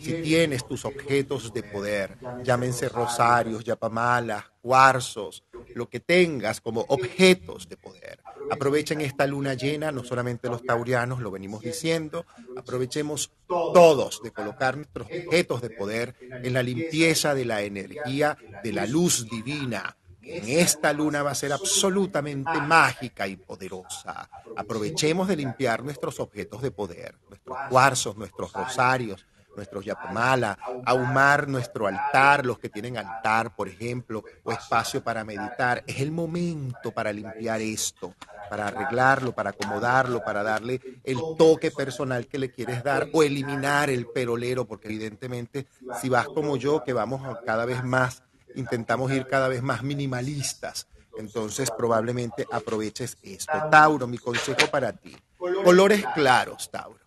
si 0.00 0.22
tienes 0.22 0.66
tus 0.66 0.84
objetos 0.84 1.52
de 1.52 1.62
poder, 1.62 2.18
llámense 2.42 2.88
rosarios, 2.88 3.64
yapamalas, 3.64 4.44
cuarzos, 4.60 5.44
lo 5.74 5.88
que 5.88 6.00
tengas 6.00 6.60
como 6.60 6.84
objetos 6.88 7.68
de 7.68 7.76
poder. 7.76 8.20
Aprovechen 8.50 9.00
esta 9.00 9.26
luna 9.26 9.54
llena, 9.54 9.92
no 9.92 10.04
solamente 10.04 10.48
los 10.48 10.64
taurianos, 10.64 11.20
lo 11.20 11.30
venimos 11.30 11.60
diciendo, 11.60 12.24
aprovechemos 12.56 13.30
todos 13.46 14.22
de 14.22 14.30
colocar 14.30 14.76
nuestros 14.76 15.06
objetos 15.06 15.60
de 15.60 15.70
poder 15.70 16.14
en 16.20 16.52
la 16.52 16.62
limpieza 16.62 17.34
de 17.34 17.44
la 17.44 17.62
energía 17.62 18.36
de 18.62 18.72
la 18.72 18.86
luz 18.86 19.28
divina. 19.28 19.96
En 20.22 20.46
esta 20.58 20.92
luna 20.92 21.22
va 21.22 21.30
a 21.30 21.34
ser 21.34 21.52
absolutamente 21.52 22.60
mágica 22.60 23.26
y 23.26 23.36
poderosa. 23.36 24.28
Aprovechemos 24.56 25.26
de 25.26 25.36
limpiar 25.36 25.82
nuestros 25.82 26.20
objetos 26.20 26.60
de 26.60 26.70
poder, 26.70 27.16
nuestros 27.30 27.56
cuarzos, 27.70 28.16
nuestros 28.16 28.52
rosarios, 28.52 29.24
nuestros 29.58 29.84
yapamala, 29.84 30.56
ahumar 30.86 31.48
nuestro 31.48 31.86
altar, 31.86 32.46
los 32.46 32.58
que 32.58 32.68
tienen 32.68 32.96
altar, 32.96 33.54
por 33.54 33.68
ejemplo, 33.68 34.22
o 34.44 34.52
espacio 34.52 35.02
para 35.02 35.24
meditar. 35.24 35.82
Es 35.86 36.00
el 36.00 36.12
momento 36.12 36.92
para 36.92 37.12
limpiar 37.12 37.60
esto, 37.60 38.14
para 38.48 38.68
arreglarlo, 38.68 39.32
para 39.32 39.50
acomodarlo, 39.50 40.22
para 40.24 40.42
darle 40.42 40.80
el 41.04 41.18
toque 41.36 41.70
personal 41.70 42.26
que 42.26 42.38
le 42.38 42.50
quieres 42.50 42.82
dar 42.82 43.08
o 43.12 43.22
eliminar 43.22 43.90
el 43.90 44.06
perolero, 44.06 44.64
porque 44.64 44.88
evidentemente 44.88 45.66
si 46.00 46.08
vas 46.08 46.28
como 46.28 46.56
yo, 46.56 46.84
que 46.84 46.92
vamos 46.92 47.20
cada 47.44 47.64
vez 47.66 47.82
más, 47.84 48.22
intentamos 48.54 49.10
ir 49.12 49.26
cada 49.26 49.48
vez 49.48 49.62
más 49.62 49.82
minimalistas. 49.82 50.86
Entonces 51.18 51.68
probablemente 51.76 52.46
aproveches 52.50 53.18
esto. 53.22 53.52
Tauro, 53.72 54.06
mi 54.06 54.18
consejo 54.18 54.70
para 54.70 54.92
ti. 54.92 55.16
Colores 55.64 56.04
claros, 56.14 56.70
Tauro 56.70 56.97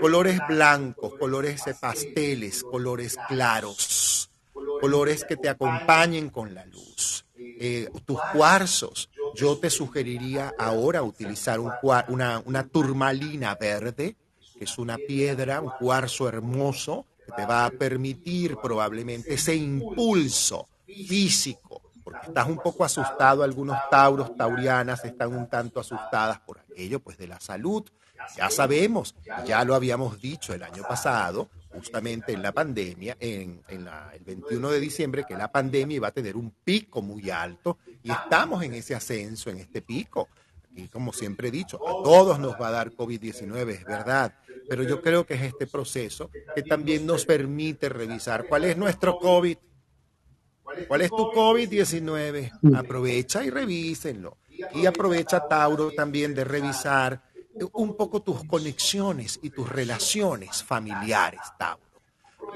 colores 0.00 0.40
blancos, 0.48 1.14
colores 1.18 1.62
pasteles, 1.80 2.62
colores 2.62 3.16
claros, 3.28 4.30
colores 4.80 5.24
que 5.24 5.36
te 5.36 5.48
acompañen 5.48 6.30
con 6.30 6.54
la 6.54 6.64
luz. 6.66 7.24
Eh, 7.36 7.90
tus 8.04 8.18
cuarzos, 8.32 9.10
yo 9.34 9.58
te 9.58 9.70
sugeriría 9.70 10.54
ahora 10.58 11.02
utilizar 11.02 11.60
un, 11.60 11.72
una, 12.08 12.42
una 12.44 12.66
turmalina 12.66 13.54
verde, 13.54 14.16
que 14.58 14.64
es 14.64 14.78
una 14.78 14.96
piedra, 14.96 15.60
un 15.60 15.70
cuarzo 15.78 16.28
hermoso, 16.28 17.06
que 17.24 17.32
te 17.32 17.46
va 17.46 17.66
a 17.66 17.70
permitir 17.70 18.56
probablemente 18.56 19.34
ese 19.34 19.54
impulso 19.54 20.68
físico, 20.86 21.82
porque 22.02 22.26
estás 22.26 22.48
un 22.48 22.58
poco 22.58 22.84
asustado, 22.84 23.42
algunos 23.42 23.78
tauros, 23.90 24.34
taurianas 24.36 25.04
están 25.04 25.34
un 25.34 25.48
tanto 25.48 25.80
asustadas 25.80 26.40
por 26.40 26.58
aquello, 26.58 27.00
pues 27.00 27.16
de 27.18 27.28
la 27.28 27.40
salud, 27.40 27.84
ya 28.36 28.50
sabemos, 28.50 29.14
ya 29.46 29.64
lo 29.64 29.74
habíamos 29.74 30.20
dicho 30.20 30.54
el 30.54 30.62
año 30.62 30.82
pasado, 30.82 31.50
justamente 31.70 32.32
en 32.32 32.42
la 32.42 32.52
pandemia, 32.52 33.16
en, 33.20 33.62
el 33.68 33.88
21 34.24 34.70
de 34.70 34.80
diciembre, 34.80 35.24
que 35.26 35.34
la 35.34 35.50
pandemia 35.50 35.96
iba 35.96 36.08
a 36.08 36.12
tener 36.12 36.36
un 36.36 36.50
pico 36.64 37.02
muy 37.02 37.30
alto 37.30 37.78
y 38.02 38.10
estamos 38.10 38.62
en 38.62 38.74
ese 38.74 38.94
ascenso, 38.94 39.50
en 39.50 39.58
este 39.58 39.82
pico. 39.82 40.28
Y 40.74 40.88
como 40.88 41.12
siempre 41.12 41.48
he 41.48 41.50
dicho, 41.50 41.80
a 41.86 42.02
todos 42.04 42.38
nos 42.38 42.52
va 42.52 42.68
a 42.68 42.72
dar 42.72 42.92
COVID-19, 42.92 43.70
es 43.70 43.84
verdad, 43.84 44.34
pero 44.68 44.84
yo 44.84 45.02
creo 45.02 45.26
que 45.26 45.34
es 45.34 45.42
este 45.42 45.66
proceso 45.66 46.30
que 46.54 46.62
también 46.62 47.04
nos 47.04 47.26
permite 47.26 47.88
revisar 47.88 48.46
cuál 48.46 48.64
es 48.64 48.76
nuestro 48.76 49.18
COVID. 49.18 49.56
¿Cuál 50.86 51.00
es 51.00 51.10
tu 51.10 51.32
COVID-19? 51.32 52.76
Aprovecha 52.76 53.44
y 53.44 53.50
revísenlo. 53.50 54.38
Y 54.74 54.86
aprovecha, 54.86 55.48
Tauro, 55.48 55.90
también 55.90 56.34
de 56.34 56.44
revisar 56.44 57.22
un 57.72 57.96
poco 57.96 58.22
tus 58.22 58.44
conexiones 58.44 59.38
y 59.42 59.50
tus 59.50 59.68
relaciones 59.68 60.62
familiares, 60.62 61.40
Tauro. 61.58 61.82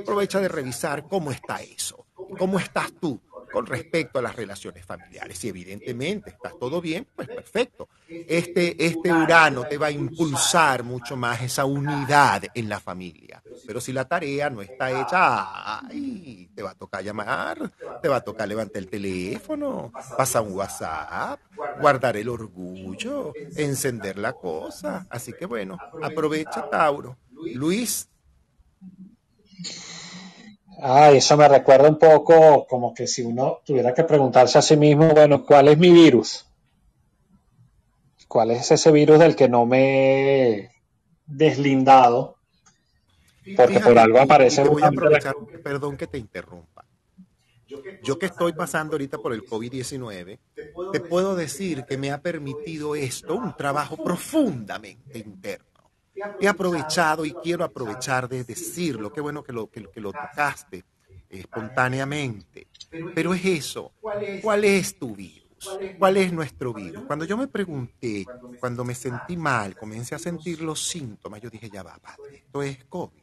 Aprovecha 0.00 0.40
de 0.40 0.48
revisar 0.48 1.06
cómo 1.08 1.30
está 1.30 1.62
eso, 1.62 2.06
cómo 2.38 2.58
estás 2.58 2.92
tú 3.00 3.20
con 3.54 3.66
respecto 3.66 4.18
a 4.18 4.22
las 4.22 4.34
relaciones 4.34 4.84
familiares. 4.84 5.38
Si 5.38 5.48
evidentemente 5.48 6.30
estás 6.30 6.58
todo 6.58 6.80
bien, 6.80 7.06
pues 7.14 7.28
perfecto. 7.28 7.88
Este, 8.08 8.84
este 8.84 9.12
Urano 9.12 9.64
te 9.64 9.78
va 9.78 9.86
a 9.86 9.90
impulsar 9.92 10.82
mucho 10.82 11.16
más 11.16 11.40
esa 11.40 11.64
unidad 11.64 12.42
en 12.52 12.68
la 12.68 12.80
familia. 12.80 13.40
Pero 13.64 13.80
si 13.80 13.92
la 13.92 14.06
tarea 14.06 14.50
no 14.50 14.60
está 14.60 14.90
hecha, 14.90 15.86
ay, 15.86 16.50
te 16.52 16.64
va 16.64 16.70
a 16.70 16.74
tocar 16.74 17.04
llamar, 17.04 17.70
te 18.02 18.08
va 18.08 18.16
a 18.16 18.20
tocar 18.20 18.48
levantar 18.48 18.82
el 18.82 18.88
teléfono, 18.88 19.92
pasar 20.18 20.42
un 20.42 20.54
WhatsApp, 20.54 21.38
guardar 21.80 22.16
el 22.16 22.28
orgullo, 22.28 23.32
encender 23.54 24.18
la 24.18 24.32
cosa. 24.32 25.06
Así 25.10 25.32
que 25.32 25.46
bueno, 25.46 25.78
aprovecha 26.02 26.68
Tauro. 26.68 27.16
Luis. 27.54 28.08
Ah, 30.80 31.10
eso 31.12 31.36
me 31.36 31.48
recuerda 31.48 31.88
un 31.88 31.98
poco 31.98 32.66
como 32.66 32.94
que 32.94 33.06
si 33.06 33.22
uno 33.22 33.60
tuviera 33.64 33.94
que 33.94 34.04
preguntarse 34.04 34.58
a 34.58 34.62
sí 34.62 34.76
mismo, 34.76 35.08
bueno, 35.08 35.44
¿cuál 35.44 35.68
es 35.68 35.78
mi 35.78 35.90
virus? 35.90 36.46
¿Cuál 38.28 38.50
es 38.52 38.70
ese 38.70 38.90
virus 38.90 39.18
del 39.18 39.36
que 39.36 39.48
no 39.48 39.66
me 39.66 40.50
he 40.50 40.70
deslindado? 41.26 42.36
Porque 43.56 43.78
por 43.80 43.98
algo 43.98 44.18
aparece. 44.18 44.64
Voy 44.64 44.82
a 44.82 44.88
aprovechar, 44.88 45.34
perdón 45.62 45.96
que 45.96 46.06
te 46.06 46.18
interrumpa. 46.18 46.84
Yo 48.02 48.18
que 48.18 48.26
estoy 48.26 48.52
pasando 48.52 48.94
ahorita 48.94 49.18
por 49.18 49.32
el 49.32 49.44
COVID-19, 49.44 50.38
te 50.92 51.00
puedo 51.00 51.34
decir 51.34 51.84
que 51.84 51.96
me 51.96 52.10
ha 52.10 52.20
permitido 52.20 52.94
esto 52.94 53.34
un 53.34 53.56
trabajo 53.56 53.96
profundamente 53.96 55.18
interno 55.18 55.73
he 56.40 56.48
aprovechado 56.48 57.24
y 57.24 57.32
quiero 57.34 57.64
aprovechar 57.64 58.28
de 58.28 58.44
decirlo. 58.44 59.12
Qué 59.12 59.20
bueno 59.20 59.42
que 59.42 59.52
lo, 59.52 59.70
que, 59.70 59.80
lo 59.96 60.12
tocaste 60.12 60.84
espontáneamente. 61.28 62.68
Pero 63.14 63.34
es 63.34 63.44
eso. 63.44 63.92
¿Cuál 64.00 64.64
es 64.64 64.98
tu 64.98 65.14
virus? 65.14 65.44
¿Cuál 65.98 66.16
es 66.18 66.32
nuestro 66.32 66.72
virus? 66.72 67.04
Cuando 67.04 67.24
yo 67.24 67.36
me 67.36 67.48
pregunté, 67.48 68.24
cuando 68.60 68.84
me 68.84 68.94
sentí 68.94 69.36
mal, 69.36 69.76
comencé 69.76 70.14
a 70.14 70.18
sentir 70.18 70.60
los 70.60 70.82
síntomas, 70.86 71.40
yo 71.40 71.50
dije, 71.50 71.70
ya 71.70 71.82
va, 71.82 71.96
padre, 71.98 72.36
esto 72.36 72.62
es 72.62 72.84
COVID. 72.84 73.22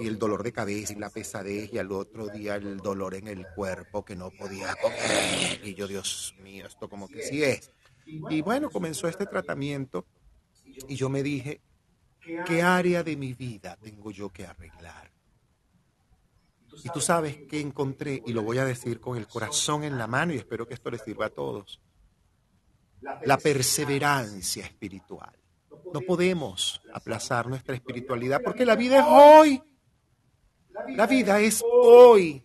y 0.00 0.06
el 0.08 0.18
dolor 0.18 0.42
de 0.42 0.52
cabeza 0.52 0.92
y 0.92 0.96
la 0.96 1.10
pesadez 1.10 1.72
y 1.72 1.78
al 1.78 1.92
otro 1.92 2.28
día 2.28 2.56
el 2.56 2.78
dolor 2.78 3.14
en 3.14 3.28
el 3.28 3.46
cuerpo 3.54 4.04
que 4.04 4.16
no 4.16 4.30
podía 4.30 4.74
comer. 4.76 5.60
Y 5.62 5.74
yo, 5.74 5.86
Dios 5.86 6.34
mío, 6.42 6.66
esto 6.66 6.88
como 6.88 7.08
que 7.08 7.22
sí 7.22 7.42
es. 7.42 7.70
Y 8.04 8.42
bueno, 8.42 8.70
comenzó 8.70 9.06
este 9.06 9.26
tratamiento 9.26 10.04
y 10.88 10.96
yo 10.96 11.08
me 11.08 11.22
dije, 11.22 11.60
¿qué 12.20 12.62
área 12.62 13.02
de 13.02 13.16
mi 13.16 13.34
vida 13.34 13.76
tengo 13.80 14.10
yo 14.10 14.30
que 14.30 14.46
arreglar? 14.46 15.10
Y 16.84 16.88
tú 16.90 17.00
sabes 17.00 17.36
que 17.48 17.60
encontré, 17.60 18.22
y 18.24 18.32
lo 18.32 18.42
voy 18.42 18.58
a 18.58 18.64
decir 18.64 19.00
con 19.00 19.16
el 19.16 19.26
corazón 19.26 19.84
en 19.84 19.98
la 19.98 20.06
mano 20.06 20.32
y 20.32 20.36
espero 20.36 20.66
que 20.66 20.74
esto 20.74 20.90
les 20.90 21.02
sirva 21.02 21.26
a 21.26 21.30
todos, 21.30 21.80
la 23.24 23.36
perseverancia 23.38 24.64
espiritual. 24.64 25.32
No 25.92 26.00
podemos 26.02 26.80
aplazar 26.92 27.48
nuestra 27.48 27.74
espiritualidad 27.74 28.40
porque 28.44 28.64
la 28.64 28.76
vida 28.76 28.98
es 28.98 29.04
hoy. 29.08 29.62
La 30.88 31.06
vida 31.06 31.40
es 31.40 31.62
hoy. 31.64 32.44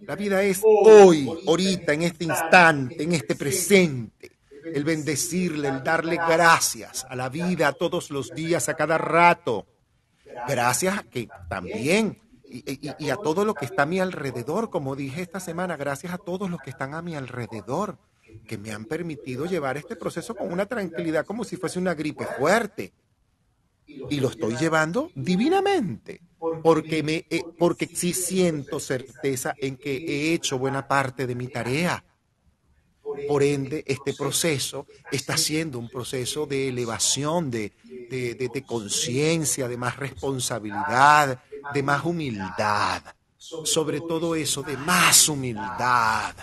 La 0.00 0.16
vida 0.16 0.42
es 0.42 0.60
hoy, 0.64 1.28
ahorita, 1.46 1.92
en 1.92 2.02
este 2.02 2.24
instante, 2.24 3.04
en 3.04 3.12
este 3.12 3.36
presente. 3.36 4.31
El 4.64 4.84
bendecirle, 4.84 5.68
el 5.68 5.82
darle 5.82 6.16
gracias 6.16 7.04
a 7.08 7.16
la 7.16 7.28
vida 7.28 7.72
todos 7.72 8.10
los 8.10 8.30
días, 8.30 8.68
a 8.68 8.74
cada 8.74 8.98
rato. 8.98 9.66
Gracias 10.48 11.04
que 11.04 11.28
también, 11.48 12.20
y, 12.44 13.10
a 13.10 13.16
todo 13.16 13.44
lo 13.44 13.54
que 13.54 13.64
está 13.64 13.82
a 13.82 13.86
mi 13.86 14.00
alrededor, 14.00 14.70
como 14.70 14.96
dije 14.96 15.22
esta 15.22 15.40
semana, 15.40 15.76
gracias 15.76 16.12
a 16.12 16.18
todos 16.18 16.50
los 16.50 16.60
que 16.60 16.70
están 16.70 16.94
a 16.94 17.02
mi 17.02 17.14
alrededor, 17.14 17.98
que 18.46 18.58
me 18.58 18.72
han 18.72 18.84
permitido 18.84 19.46
llevar 19.46 19.76
este 19.76 19.96
proceso 19.96 20.34
con 20.34 20.52
una 20.52 20.66
tranquilidad 20.66 21.26
como 21.26 21.44
si 21.44 21.56
fuese 21.56 21.78
una 21.78 21.94
gripe 21.94 22.26
fuerte. 22.38 22.92
Y 23.86 24.20
lo 24.20 24.28
estoy 24.28 24.56
llevando 24.56 25.10
divinamente, 25.14 26.22
porque, 26.62 27.02
me, 27.02 27.26
porque 27.58 27.86
sí 27.86 28.14
siento 28.14 28.80
certeza 28.80 29.54
en 29.58 29.76
que 29.76 29.96
he 29.96 30.34
hecho 30.34 30.58
buena 30.58 30.88
parte 30.88 31.26
de 31.26 31.34
mi 31.34 31.48
tarea. 31.48 32.02
Por 33.28 33.42
ende, 33.42 33.84
este 33.86 34.14
proceso 34.14 34.86
está 35.10 35.36
siendo 35.36 35.78
un 35.78 35.88
proceso 35.88 36.46
de 36.46 36.68
elevación, 36.68 37.50
de, 37.50 37.72
de, 38.10 38.64
conciencia, 38.66 39.68
de 39.68 39.76
más 39.76 39.96
responsabilidad, 39.96 41.42
de 41.72 41.82
más 41.82 42.04
humildad. 42.04 43.02
Sobre 43.38 44.00
todo 44.00 44.34
eso, 44.34 44.62
de 44.62 44.76
más 44.76 45.28
humildad 45.28 46.34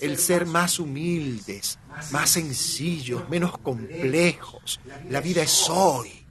el 0.00 0.18
ser 0.18 0.46
más 0.46 0.78
humildes, 0.78 1.78
más 2.10 2.30
sencillos, 2.30 3.28
menos 3.28 3.58
complejos. 3.58 4.80
La 5.08 5.20
vida 5.20 5.42
es 5.42 5.68
hoy. 5.68 6.23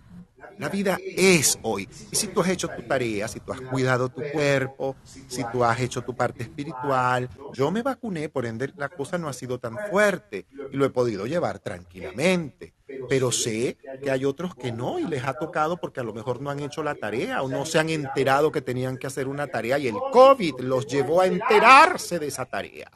La 0.64 0.70
vida 0.70 0.98
es 1.06 1.60
hoy. 1.62 1.90
Y 2.10 2.16
si 2.16 2.28
tú 2.28 2.40
has 2.40 2.48
hecho 2.48 2.70
tu 2.70 2.84
tarea, 2.84 3.28
si 3.28 3.42
tú 3.42 3.52
has 3.52 3.60
cuidado 3.60 4.08
tu 4.08 4.22
cuerpo, 4.32 4.96
si 5.28 5.44
tú 5.52 5.62
has 5.62 5.78
hecho 5.82 6.04
tu 6.04 6.16
parte 6.16 6.44
espiritual, 6.44 7.28
yo 7.52 7.70
me 7.70 7.82
vacuné, 7.82 8.30
por 8.30 8.46
ende 8.46 8.72
la 8.78 8.88
cosa 8.88 9.18
no 9.18 9.28
ha 9.28 9.34
sido 9.34 9.60
tan 9.60 9.76
fuerte 9.90 10.46
y 10.72 10.78
lo 10.78 10.86
he 10.86 10.90
podido 10.90 11.28
llevar 11.28 11.60
tranquilamente. 11.60 12.76
Pero 13.10 13.34
sé 13.34 13.76
que 14.02 14.10
hay 14.10 14.24
otros 14.24 14.56
que 14.56 14.72
no 14.72 15.00
y 15.00 15.04
les 15.04 15.26
ha 15.26 15.34
tocado 15.34 15.76
porque 15.76 16.00
a 16.00 16.04
lo 16.04 16.14
mejor 16.14 16.42
no 16.42 16.50
han 16.50 16.62
hecho 16.62 16.82
la 16.82 16.96
tarea 16.96 17.42
o 17.42 17.50
no 17.50 17.66
se 17.66 17.80
han 17.80 17.90
enterado 17.90 18.50
que 18.50 18.62
tenían 18.62 18.98
que 18.98 19.08
hacer 19.08 19.28
una 19.28 19.48
tarea 19.48 19.78
y 19.80 19.90
el 19.90 19.98
COVID 20.14 20.62
los 20.62 20.88
llevó 20.88 21.20
a 21.20 21.28
enterarse 21.28 22.20
de 22.20 22.28
esa 22.28 22.46
tarea. 22.46 22.90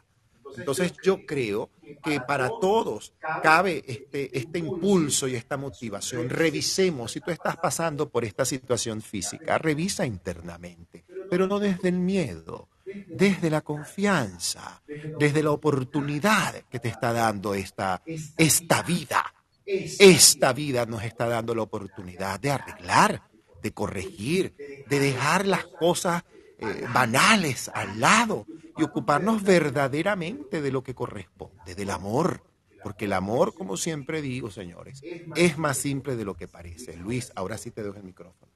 Entonces 0.55 0.93
yo 1.03 1.25
creo 1.25 1.69
que 2.03 2.21
para 2.21 2.49
todos 2.49 3.13
cabe 3.41 3.83
este, 3.87 4.37
este 4.37 4.59
impulso 4.59 5.27
y 5.27 5.35
esta 5.35 5.57
motivación. 5.57 6.29
Revisemos 6.29 7.11
si 7.11 7.21
tú 7.21 7.31
estás 7.31 7.57
pasando 7.57 8.09
por 8.09 8.25
esta 8.25 8.45
situación 8.45 9.01
física, 9.01 9.57
revisa 9.57 10.05
internamente, 10.05 11.05
pero 11.29 11.47
no 11.47 11.59
desde 11.59 11.89
el 11.89 11.99
miedo, 11.99 12.69
desde 13.07 13.49
la 13.49 13.61
confianza, 13.61 14.81
desde 15.19 15.43
la 15.43 15.51
oportunidad 15.51 16.55
que 16.69 16.79
te 16.79 16.89
está 16.89 17.13
dando 17.13 17.53
esta, 17.53 18.01
esta 18.37 18.81
vida. 18.83 19.33
Esta 19.65 20.53
vida 20.53 20.85
nos 20.85 21.03
está 21.03 21.27
dando 21.27 21.53
la 21.53 21.63
oportunidad 21.63 22.39
de 22.39 22.51
arreglar, 22.51 23.21
de 23.61 23.71
corregir, 23.73 24.55
de 24.87 24.99
dejar 24.99 25.45
las 25.45 25.65
cosas 25.65 26.23
eh, 26.59 26.85
banales 26.93 27.69
al 27.73 27.99
lado 27.99 28.45
y 28.77 28.83
ocuparnos 28.83 29.43
verdaderamente 29.43 30.61
de 30.61 30.71
lo 30.71 30.83
que 30.83 30.95
corresponde, 30.95 31.75
del 31.75 31.89
amor. 31.89 32.41
Porque 32.83 33.05
el 33.05 33.13
amor, 33.13 33.53
como 33.53 33.75
siempre 33.75 34.21
digo, 34.21 34.51
señores, 34.51 35.01
es 35.35 35.57
más 35.57 35.77
simple 35.77 36.15
de 36.15 36.25
lo 36.25 36.35
que 36.35 36.47
parece. 36.47 36.95
Luis, 36.95 37.31
ahora 37.35 37.57
sí 37.57 37.71
te 37.71 37.83
dejo 37.83 37.97
el 37.97 38.03
micrófono. 38.03 38.51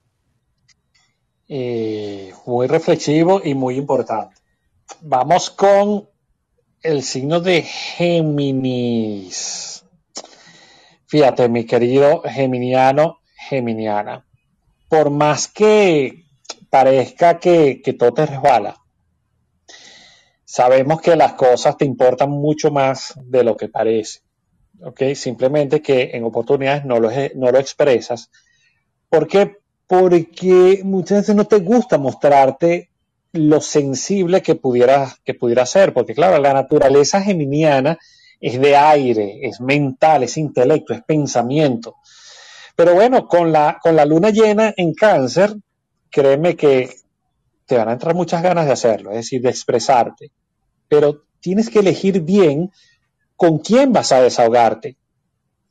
Eh, 1.50 2.32
muy 2.46 2.68
reflexivo 2.68 3.42
y 3.44 3.56
muy 3.56 3.76
importante. 3.76 4.36
Vamos 5.02 5.50
con 5.50 6.08
el 6.82 7.04
signo 7.04 7.42
de 7.42 7.62
Géminis. 7.64 8.52
Fíjate, 11.08 11.50
mi 11.50 11.66
querido 11.66 12.22
geminiano, 12.22 13.20
geminiana, 13.50 14.26
por 14.88 15.10
más 15.10 15.50
que 15.50 16.24
parezca 16.70 17.38
que, 17.38 17.82
que 17.82 17.92
todo 17.92 18.14
te 18.14 18.26
resbala, 18.26 18.81
sabemos 20.52 21.00
que 21.00 21.16
las 21.16 21.36
cosas 21.36 21.78
te 21.78 21.86
importan 21.86 22.30
mucho 22.30 22.72
más 22.72 23.14
de 23.24 23.42
lo 23.42 23.56
que 23.56 23.70
parece. 23.70 24.20
¿ok? 24.82 25.14
Simplemente 25.16 25.82
que 25.82 26.12
en 26.14 26.26
oportunidades 26.26 26.84
no 26.84 27.00
lo, 27.00 27.58
expresas. 27.58 28.30
¿Por 29.08 29.30
qué? 29.30 29.60
Porque 29.88 30.82
muchas 30.84 31.20
veces 31.20 31.36
no 31.36 31.46
te 31.46 31.60
gusta 31.60 31.98
mostrarte 31.98 32.90
lo 33.32 33.62
sensible 33.62 34.42
que 34.42 34.56
pudiera, 34.56 35.16
que 35.24 35.36
pudiera 35.36 35.66
ser, 35.66 35.94
porque 35.94 36.14
claro, 36.14 36.38
la 36.38 36.54
naturaleza 36.54 37.22
geminiana 37.22 37.98
es 38.42 38.60
de 38.60 38.76
aire, 38.76 39.40
es 39.44 39.62
mental, 39.62 40.24
es 40.24 40.36
intelecto, 40.36 40.94
es 40.94 41.02
pensamiento. 41.04 41.96
Pero 42.76 42.94
bueno, 42.94 43.26
con 43.26 43.54
la, 43.54 43.80
con 43.82 43.96
la 43.96 44.04
luna 44.04 44.32
llena 44.32 44.74
en 44.76 44.94
cáncer, 44.94 45.56
créeme 46.10 46.58
que 46.58 46.90
te 47.66 47.78
van 47.78 47.88
a 47.88 47.94
entrar 47.94 48.16
muchas 48.16 48.44
ganas 48.44 48.66
de 48.66 48.74
hacerlo, 48.74 49.12
es 49.12 49.18
decir, 49.18 49.42
de 49.42 49.50
expresarte 49.50 50.32
pero 50.92 51.24
tienes 51.40 51.70
que 51.70 51.80
elegir 51.80 52.20
bien 52.20 52.70
con 53.38 53.60
quién 53.60 53.94
vas 53.94 54.12
a 54.12 54.22
desahogarte. 54.22 54.98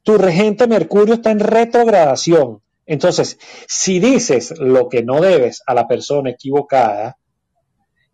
Tu 0.03 0.17
regente 0.17 0.67
Mercurio 0.67 1.17
está 1.17 1.31
en 1.31 1.41
retrogradación. 1.41 2.63
Entonces, 2.87 3.39
si 3.69 4.01
dices 4.01 4.59
lo 4.59 4.89
que 4.89 5.03
no 5.03 5.21
debes 5.21 5.63
a 5.67 5.75
la 5.75 5.87
persona 5.87 6.31
equivocada, 6.31 7.19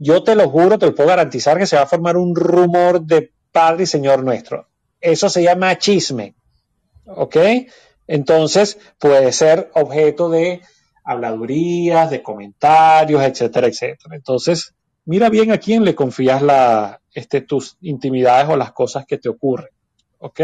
yo 0.01 0.25
te 0.25 0.35
lo 0.35 0.51
juro, 0.51 0.81
te 0.81 0.87
lo 0.87 0.97
puedo 0.97 1.11
garantizar 1.11 1.57
que 1.59 1.67
se 1.69 1.77
va 1.77 1.83
a 1.83 1.87
formar 1.87 2.17
un 2.17 2.35
rumor 2.35 3.01
de 3.01 3.31
Padre 3.53 3.85
y 3.85 3.87
Señor 3.87 4.25
nuestro. 4.25 4.67
Eso 5.01 5.29
se 5.29 5.45
llama 5.45 5.79
chisme. 5.79 6.35
¿Ok? 7.05 7.37
Entonces, 8.09 8.81
puede 8.99 9.31
ser 9.31 9.71
objeto 9.75 10.29
de 10.29 10.61
habladurías, 11.05 12.11
de 12.11 12.21
comentarios, 12.21 13.23
etcétera, 13.23 13.69
etcétera. 13.69 14.17
Entonces, 14.17 14.75
mira 15.07 15.31
bien 15.31 15.51
a 15.53 15.59
quién 15.59 15.85
le 15.85 15.95
confías 15.95 16.43
la, 16.43 17.01
este, 17.15 17.41
tus 17.41 17.79
intimidades 17.81 18.49
o 18.49 18.57
las 18.57 18.73
cosas 18.73 19.07
que 19.07 19.19
te 19.19 19.29
ocurren. 19.29 19.71
¿Ok? 20.19 20.41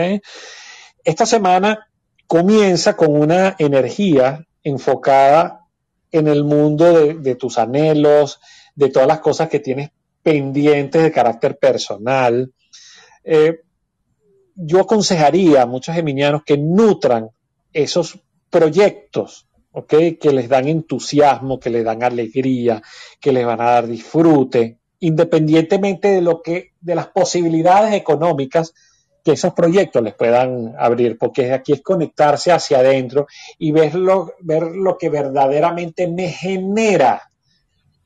Esta 1.05 1.27
semana 1.27 1.89
comienza 2.27 2.97
con 2.97 3.15
una 3.15 3.57
energía 3.59 4.47
enfocada 4.63 5.67
en 6.11 6.29
el 6.29 6.45
mundo 6.45 7.15
de, 7.15 7.35
tus 7.35 7.59
anhelos, 7.59 8.41
de 8.75 8.91
todas 8.91 9.09
las 9.09 9.21
cosas 9.21 9.49
que 9.49 9.61
tienes 9.61 9.91
pendientes 10.23 11.03
de 11.03 11.13
carácter 11.13 11.59
personal. 11.59 12.53
Eh, 13.25 13.61
yo 14.55 14.81
aconsejaría 14.81 15.63
a 15.63 15.67
muchos 15.67 15.95
geminianos 15.95 16.43
que 16.45 16.59
nutran 16.59 17.31
esos 17.73 18.21
proyectos 18.51 19.49
que 19.89 20.33
les 20.33 20.49
dan 20.49 20.69
entusiasmo, 20.69 21.59
que 21.59 21.71
les 21.71 21.85
dan 21.85 22.03
alegría, 22.03 22.83
que 23.21 23.33
les 23.33 23.47
van 23.47 23.61
a 23.61 23.71
dar 23.71 23.87
disfrute, 23.87 24.79
independientemente 25.01 26.09
de 26.09 26.21
lo 26.21 26.43
que, 26.43 26.73
de 26.81 26.95
las 26.95 27.09
posibilidades 27.09 27.95
económicas 27.95 28.75
que 29.25 29.33
esos 29.33 29.55
proyectos 29.55 30.03
les 30.03 30.15
puedan 30.15 30.75
abrir, 30.79 31.17
porque 31.17 31.53
aquí 31.53 31.73
es 31.73 31.81
conectarse 31.81 32.53
hacia 32.53 32.79
adentro 32.79 33.27
y 33.59 33.73
ver 33.73 33.95
lo, 33.95 34.35
ver 34.41 34.63
lo 34.63 34.99
que 34.99 35.09
verdaderamente 35.09 36.09
me 36.09 36.29
genera 36.29 37.31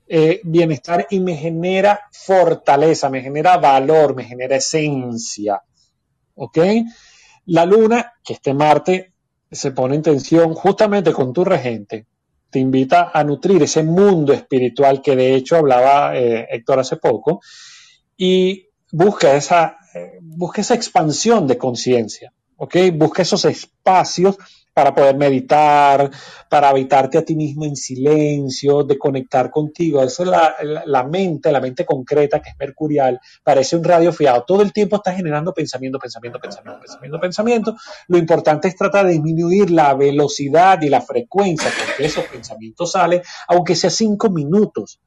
eh, 0.06 0.40
bienestar 0.44 1.06
y 1.10 1.20
me 1.20 1.36
genera 1.36 2.00
fortaleza, 2.12 3.08
me 3.08 3.22
genera 3.22 3.56
valor, 3.56 4.14
me 4.14 4.24
genera 4.24 4.56
esencia. 4.56 5.60
¿Ok? 6.34 6.58
La 7.46 7.64
luna, 7.64 8.12
que 8.22 8.34
este 8.34 8.52
Marte 8.54 9.14
se 9.56 9.72
pone 9.72 9.96
en 9.96 10.02
tensión 10.02 10.54
justamente 10.54 11.12
con 11.12 11.32
tu 11.32 11.44
regente, 11.44 12.06
te 12.50 12.58
invita 12.58 13.10
a 13.12 13.24
nutrir 13.24 13.62
ese 13.62 13.82
mundo 13.82 14.32
espiritual 14.32 15.02
que 15.02 15.16
de 15.16 15.34
hecho 15.34 15.56
hablaba 15.56 16.16
eh, 16.16 16.46
Héctor 16.50 16.78
hace 16.78 16.96
poco 16.96 17.40
y 18.16 18.68
busca 18.92 19.34
esa, 19.34 19.78
eh, 19.94 20.18
busca 20.22 20.60
esa 20.60 20.74
expansión 20.74 21.46
de 21.46 21.58
conciencia, 21.58 22.32
¿ok? 22.56 22.76
Busca 22.94 23.22
esos 23.22 23.44
espacios 23.44 24.38
para 24.76 24.94
poder 24.94 25.16
meditar, 25.16 26.10
para 26.50 26.68
habitarte 26.68 27.16
a 27.16 27.24
ti 27.24 27.34
mismo 27.34 27.64
en 27.64 27.76
silencio, 27.76 28.82
de 28.82 28.98
conectar 28.98 29.50
contigo. 29.50 30.02
Eso 30.02 30.22
es 30.22 30.28
la, 30.28 30.54
la, 30.84 31.02
mente, 31.02 31.50
la 31.50 31.62
mente 31.62 31.86
concreta, 31.86 32.42
que 32.42 32.50
es 32.50 32.58
mercurial, 32.58 33.18
parece 33.42 33.74
un 33.74 33.84
radio 33.84 34.12
fiado. 34.12 34.44
Todo 34.46 34.60
el 34.60 34.74
tiempo 34.74 34.96
está 34.96 35.14
generando 35.14 35.54
pensamiento, 35.54 35.98
pensamiento, 35.98 36.38
pensamiento, 36.38 36.78
pensamiento, 36.78 37.20
pensamiento. 37.20 37.76
Lo 38.08 38.18
importante 38.18 38.68
es 38.68 38.76
tratar 38.76 39.06
de 39.06 39.12
disminuir 39.12 39.70
la 39.70 39.94
velocidad 39.94 40.82
y 40.82 40.90
la 40.90 41.00
frecuencia 41.00 41.70
con 41.70 41.96
que 41.96 42.04
esos 42.04 42.24
pensamientos 42.26 42.92
salen, 42.92 43.22
aunque 43.48 43.74
sea 43.74 43.88
cinco 43.88 44.28
minutos. 44.28 45.00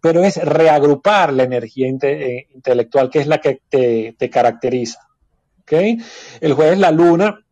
Pero 0.00 0.24
es 0.24 0.36
reagrupar 0.38 1.34
la 1.34 1.42
energía 1.42 1.88
eh, 1.88 2.46
intelectual, 2.54 3.10
que 3.10 3.18
es 3.18 3.26
la 3.26 3.36
que 3.36 3.60
te, 3.68 4.16
te 4.18 4.30
caracteriza. 4.30 5.00
El 5.66 6.54
jueves 6.54 6.78
la 6.78 6.90
luna 6.90 7.43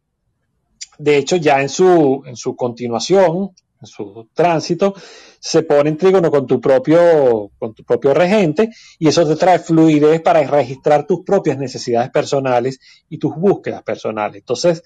de 1.02 1.16
hecho, 1.16 1.36
ya 1.36 1.60
en 1.60 1.68
su, 1.68 2.22
en 2.24 2.36
su 2.36 2.54
continuación, 2.54 3.50
en 3.80 3.86
su 3.86 4.28
tránsito, 4.32 4.94
se 5.40 5.64
pone 5.64 5.90
en 5.90 5.96
trígono 5.96 6.30
con 6.30 6.46
tu 6.46 6.60
propio, 6.60 7.50
con 7.58 7.74
tu 7.74 7.82
propio 7.82 8.14
regente 8.14 8.70
y 9.00 9.08
eso 9.08 9.26
te 9.26 9.34
trae 9.34 9.58
fluidez 9.58 10.20
para 10.20 10.44
registrar 10.44 11.04
tus 11.04 11.24
propias 11.24 11.58
necesidades 11.58 12.10
personales 12.10 12.78
y 13.08 13.18
tus 13.18 13.34
búsquedas 13.34 13.82
personales. 13.82 14.36
Entonces, 14.36 14.84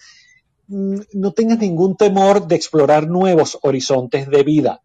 mm, 0.69 1.01
no 1.13 1.33
tengas 1.33 1.59
ningún 1.59 1.97
temor 1.97 2.47
de 2.47 2.57
explorar 2.57 3.07
nuevos 3.07 3.59
horizontes 3.61 4.31
de 4.31 4.43
vida. 4.43 4.81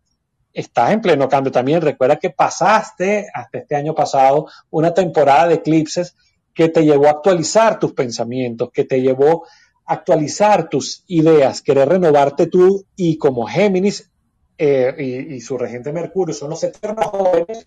Estás 0.54 0.92
en 0.92 1.00
pleno 1.00 1.30
cambio 1.30 1.54
también. 1.54 1.82
Recuerda 1.82 2.18
que 2.18 2.32
pasaste 2.32 3.28
hasta 3.34 3.60
este 3.60 3.78
año 3.78 3.96
pasado 3.96 4.48
una 4.70 4.94
temporada 4.94 5.48
de 5.48 5.56
eclipses 5.56 6.14
que 6.54 6.68
te 6.68 6.84
llevó 6.84 7.08
a 7.08 7.12
actualizar 7.12 7.80
tus 7.80 7.94
pensamientos, 7.94 8.70
que 8.74 8.84
te 8.84 9.02
llevó 9.02 9.46
actualizar 9.92 10.70
tus 10.70 11.04
ideas, 11.08 11.62
querer 11.62 11.90
renovarte 11.90 12.48
tú 12.48 12.86
y 12.96 13.18
como 13.18 13.46
Géminis 13.46 14.10
eh, 14.58 15.28
y, 15.30 15.42
su 15.42 15.58
regente 15.58 15.92
Mercurio 15.92 16.34
son 16.34 16.52
los 16.52 16.64
eternos 16.64 17.08
jóvenes, 17.08 17.66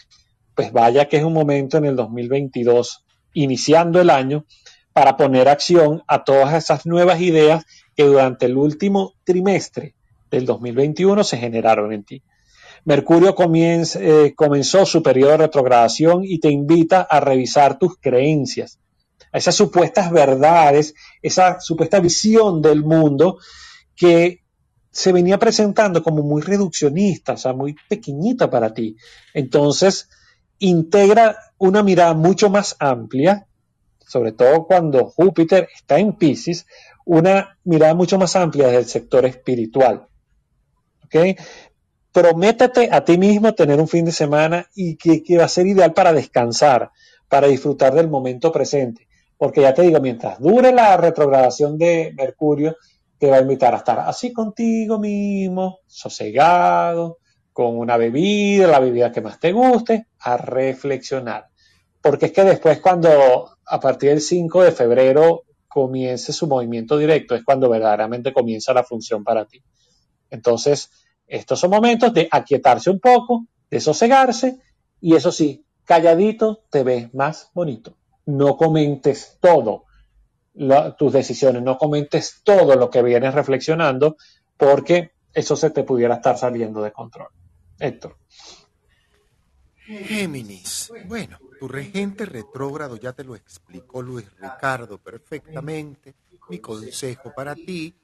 pues 0.55 0.73
vaya 0.73 1.07
que 1.07 1.19
es 1.19 1.25
un 1.25 1.33
momento 1.33 1.77
en 1.77 1.85
el 1.85 1.97
2022, 1.97 3.05
iniciando 3.35 4.01
el 4.01 4.11
año, 4.11 4.47
para 4.93 5.17
poner 5.17 5.49
acción 5.49 6.03
a 6.07 6.25
todas 6.25 6.55
esas 6.55 6.87
nuevas 6.87 7.21
ideas 7.21 7.65
que 7.97 8.05
durante 8.05 8.47
el 8.47 8.57
último 8.57 9.13
trimestre 9.25 9.95
del 10.31 10.47
2021 10.47 11.25
se 11.25 11.37
generaron 11.37 11.93
en 11.93 12.05
ti. 12.05 12.23
Mercurio 12.85 13.35
comienza, 13.35 13.99
eh, 14.01 14.35
comenzó 14.35 14.87
su 14.87 15.03
periodo 15.03 15.33
de 15.33 15.39
retrogradación 15.39 16.23
y 16.25 16.39
te 16.39 16.51
invita 16.51 17.03
a 17.03 17.21
revisar 17.21 17.79
tus 17.79 17.99
creencias, 17.99 18.79
esas 19.35 19.57
supuestas 19.57 20.11
verdades, 20.13 20.95
esa 21.21 21.61
supuesta 21.61 21.99
visión 21.99 22.63
del 22.63 22.85
mundo 22.85 23.39
que 23.97 24.45
se 24.93 25.13
venía 25.13 25.41
presentando 25.41 26.05
como 26.05 26.23
muy 26.23 26.41
reduccionista, 26.41 27.33
o 27.33 27.37
sea, 27.37 27.53
muy 27.53 27.75
pequeñita 27.89 28.49
para 28.49 28.73
ti. 28.73 28.97
Entonces, 29.35 30.09
integra 30.61 31.37
una 31.59 31.83
mirada 31.83 32.15
mucho 32.15 32.49
más 32.49 32.77
amplia, 32.79 33.49
sobre 34.07 34.31
todo 34.31 34.67
cuando 34.67 35.07
Júpiter 35.07 35.69
está 35.75 35.99
en 35.99 36.13
Pisces, 36.13 36.67
una 37.05 37.59
mirada 37.65 37.95
mucho 37.95 38.19
más 38.19 38.37
amplia 38.37 38.69
del 38.69 38.85
sector 38.85 39.27
espiritual. 39.27 40.07
¿Ok? 41.07 41.41
Prométete 42.13 42.89
a 42.93 43.05
ti 43.05 43.19
mismo 43.19 43.53
tener 43.53 43.81
un 43.81 43.89
fin 43.89 44.05
de 44.05 44.13
semana 44.13 44.71
y 44.77 44.95
que, 44.95 45.25
que 45.25 45.39
va 45.39 45.45
a 45.45 45.49
ser 45.49 45.67
ideal 45.67 45.93
para 45.93 46.13
descansar, 46.13 46.93
para 47.29 47.49
disfrutar 47.49 47.95
del 47.95 48.09
momento 48.09 48.53
presente 48.53 49.09
porque 49.37 49.63
ya 49.63 49.75
te 49.75 49.83
digo, 49.83 50.01
mientras 50.01 50.41
dure 50.41 50.73
la 50.73 50.97
retrogradación 50.97 51.77
de 51.77 52.13
Mercurio, 52.17 52.77
te 53.19 53.31
va 53.31 53.37
a 53.37 53.43
invitar 53.43 53.75
a 53.75 53.79
estar 53.79 53.99
así 54.01 54.33
contigo 54.33 54.99
mismo, 54.99 55.81
sosegado, 55.87 57.19
con 57.53 57.79
una 57.79 57.97
bebida, 57.97 58.67
la 58.67 58.81
bebida 58.81 59.13
que 59.13 59.21
más 59.21 59.39
te 59.41 59.53
guste, 59.53 60.09
a 60.21 60.37
reflexionar. 60.37 61.49
Porque 62.01 62.27
es 62.27 62.33
que 62.33 62.45
después 62.45 62.81
cuando 62.81 63.49
a 63.67 63.81
partir 63.81 64.11
del 64.11 64.21
5 64.21 64.63
de 64.63 64.73
febrero 64.73 65.45
comience 65.69 66.33
su 66.33 66.47
movimiento 66.47 66.99
directo, 66.99 67.35
es 67.35 67.45
cuando 67.45 67.69
verdaderamente 67.69 68.33
comienza 68.33 68.73
la 68.73 68.85
función 68.85 69.25
para 69.25 69.45
ti. 69.47 69.63
Entonces, 70.31 70.91
estos 71.27 71.59
son 71.59 71.71
momentos 71.71 72.13
de 72.13 72.29
aquietarse 72.31 72.91
un 72.91 73.01
poco, 73.01 73.47
de 73.71 73.81
sosegarse, 73.81 74.59
y 75.01 75.15
eso 75.15 75.33
sí, 75.33 75.65
calladito 75.85 76.65
te 76.71 76.83
ves 76.83 77.13
más 77.15 77.51
bonito 77.55 77.97
no 78.27 78.57
comentes 78.57 79.39
todo 79.41 79.85
tus 80.97 81.13
decisiones, 81.13 81.63
no 81.63 81.77
comentes 81.77 82.41
todo 82.45 82.77
lo 82.77 82.89
que 82.89 83.03
vienes 83.03 83.35
reflexionando, 83.35 84.17
porque 84.57 85.13
eso 85.33 85.57
se 85.57 85.71
te 85.71 85.83
pudiera 85.83 86.15
estar 86.15 86.39
saliendo 86.39 86.81
de 86.81 86.93
control. 86.93 87.29
Héctor. 87.79 88.17
Géminis. 89.75 90.93
Bueno, 91.07 91.39
tu 91.59 91.69
regente 91.69 92.25
retrógrado 92.25 92.97
ya 92.97 93.13
te 93.13 93.25
lo 93.25 93.35
explicó 93.35 94.01
Luis 94.01 94.27
Ricardo 94.39 94.99
perfectamente. 94.99 96.15
Mi 96.49 96.59
consejo 96.59 97.33
para 97.35 97.55
ti, 97.55 97.95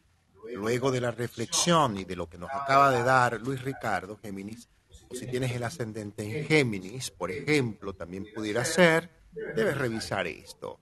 luego 0.55 0.91
de 0.91 1.01
la 1.01 1.11
reflexión 1.11 1.97
y 1.99 2.05
de 2.05 2.17
lo 2.17 2.29
que 2.29 2.39
nos 2.39 2.51
acaba 2.51 2.91
de 2.91 3.03
dar 3.03 3.41
Luis 3.41 3.63
Ricardo, 3.63 4.19
Géminis, 4.21 4.69
o 5.09 5.15
si 5.15 5.27
tienes 5.27 5.53
el 5.53 5.63
ascendente 5.63 6.25
en 6.25 6.47
Géminis, 6.47 7.11
por 7.11 7.31
ejemplo, 7.31 7.95
también 7.95 8.27
pudiera 8.35 8.65
ser 8.65 9.20
debes 9.33 9.77
revisar 9.77 10.27
esto. 10.27 10.81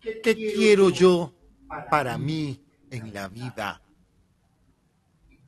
¿Qué 0.00 0.34
quiero 0.34 0.90
yo 0.90 1.34
para 1.90 2.16
mí 2.16 2.64
en 2.90 3.12
la 3.12 3.28
vida? 3.28 3.82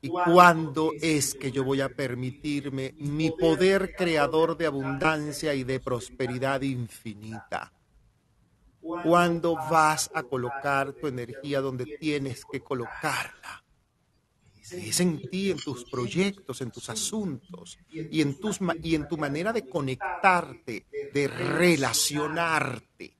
¿Y 0.01 0.09
cuándo 0.09 0.93
es 1.01 1.35
que 1.35 1.53
yo 1.53 1.63
voy 1.63 1.81
a 1.81 1.89
permitirme 1.89 2.93
mi 2.99 3.31
poder 3.31 3.95
creador 3.95 4.57
de 4.57 4.67
abundancia 4.67 5.55
y 5.55 5.63
de 5.63 5.79
prosperidad 5.79 6.61
infinita? 6.63 7.73
¿Cuándo 8.81 9.55
vas 9.55 10.11
a 10.13 10.25
colocar 10.25 10.93
tu 10.93 11.07
energía 11.07 11.61
donde 11.61 11.97
tienes 12.01 12.45
que 12.45 12.61
colocarla? 12.61 13.62
Es 14.71 15.01
en 15.01 15.29
ti, 15.29 15.51
en 15.51 15.59
tus 15.59 15.85
proyectos, 15.85 16.61
en 16.61 16.71
tus 16.71 16.89
asuntos 16.89 17.79
y 17.91 18.21
en, 18.21 18.39
tus, 18.39 18.59
y 18.83 18.95
en 18.95 19.09
tu 19.09 19.17
manera 19.19 19.53
de 19.53 19.69
conectarte, 19.69 20.87
de 21.13 21.29
relacionarte. 21.29 23.17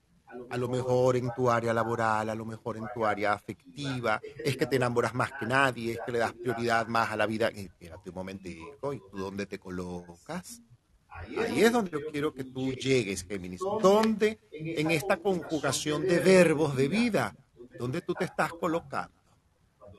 A 0.49 0.57
lo 0.57 0.67
mejor 0.67 1.15
en 1.15 1.29
tu 1.35 1.49
área 1.49 1.73
laboral, 1.73 2.29
a 2.29 2.35
lo 2.35 2.45
mejor 2.45 2.77
en 2.77 2.85
tu 2.93 3.05
área 3.05 3.33
afectiva, 3.33 4.19
es 4.43 4.57
que 4.57 4.65
te 4.65 4.77
enamoras 4.77 5.13
más 5.13 5.31
que 5.33 5.45
nadie, 5.45 5.93
es 5.93 5.99
que 6.05 6.11
le 6.11 6.19
das 6.19 6.33
prioridad 6.33 6.87
más 6.87 7.11
a 7.11 7.15
la 7.15 7.27
vida. 7.27 7.49
Espérate 7.49 8.09
un 8.09 8.15
momentico, 8.15 8.93
¿y 8.93 8.99
tú 9.11 9.17
dónde 9.17 9.45
te 9.45 9.59
colocas? 9.59 10.61
Ahí 11.07 11.63
es 11.63 11.71
donde 11.71 11.91
yo 11.91 11.99
quiero 12.11 12.33
que 12.33 12.43
tú 12.43 12.73
llegues, 12.73 13.25
Géminis. 13.25 13.61
¿Dónde 13.81 14.39
en 14.51 14.89
esta 14.89 15.17
conjugación 15.17 16.01
de 16.03 16.19
verbos 16.19 16.75
de 16.75 16.87
vida? 16.87 17.35
¿Dónde 17.77 18.01
tú 18.01 18.13
te 18.15 18.25
estás 18.25 18.53
colocando? 18.53 19.22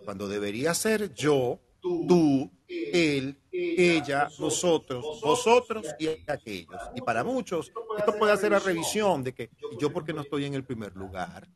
Cuando 0.05 0.29
debería 0.29 0.75
ser 0.75 1.13
yo, 1.15 1.61
tú, 1.81 2.51
él, 2.69 3.39
ella, 3.51 4.29
nosotros, 4.39 5.21
vosotros 5.23 5.87
y 5.99 6.09
aquellos. 6.27 6.81
Y 6.95 7.01
para 7.01 7.25
muchos, 7.25 7.73
esto 7.99 8.17
puede 8.19 8.33
hacer 8.33 8.53
la 8.53 8.59
revisión 8.59 9.23
de 9.23 9.33
que 9.33 9.51
yo 9.79 9.93
porque 9.93 10.13
no 10.13 10.23
estoy 10.23 10.45
en 10.45 10.55
el 10.55 10.65
primer 10.65 10.95
lugar, 10.95 11.49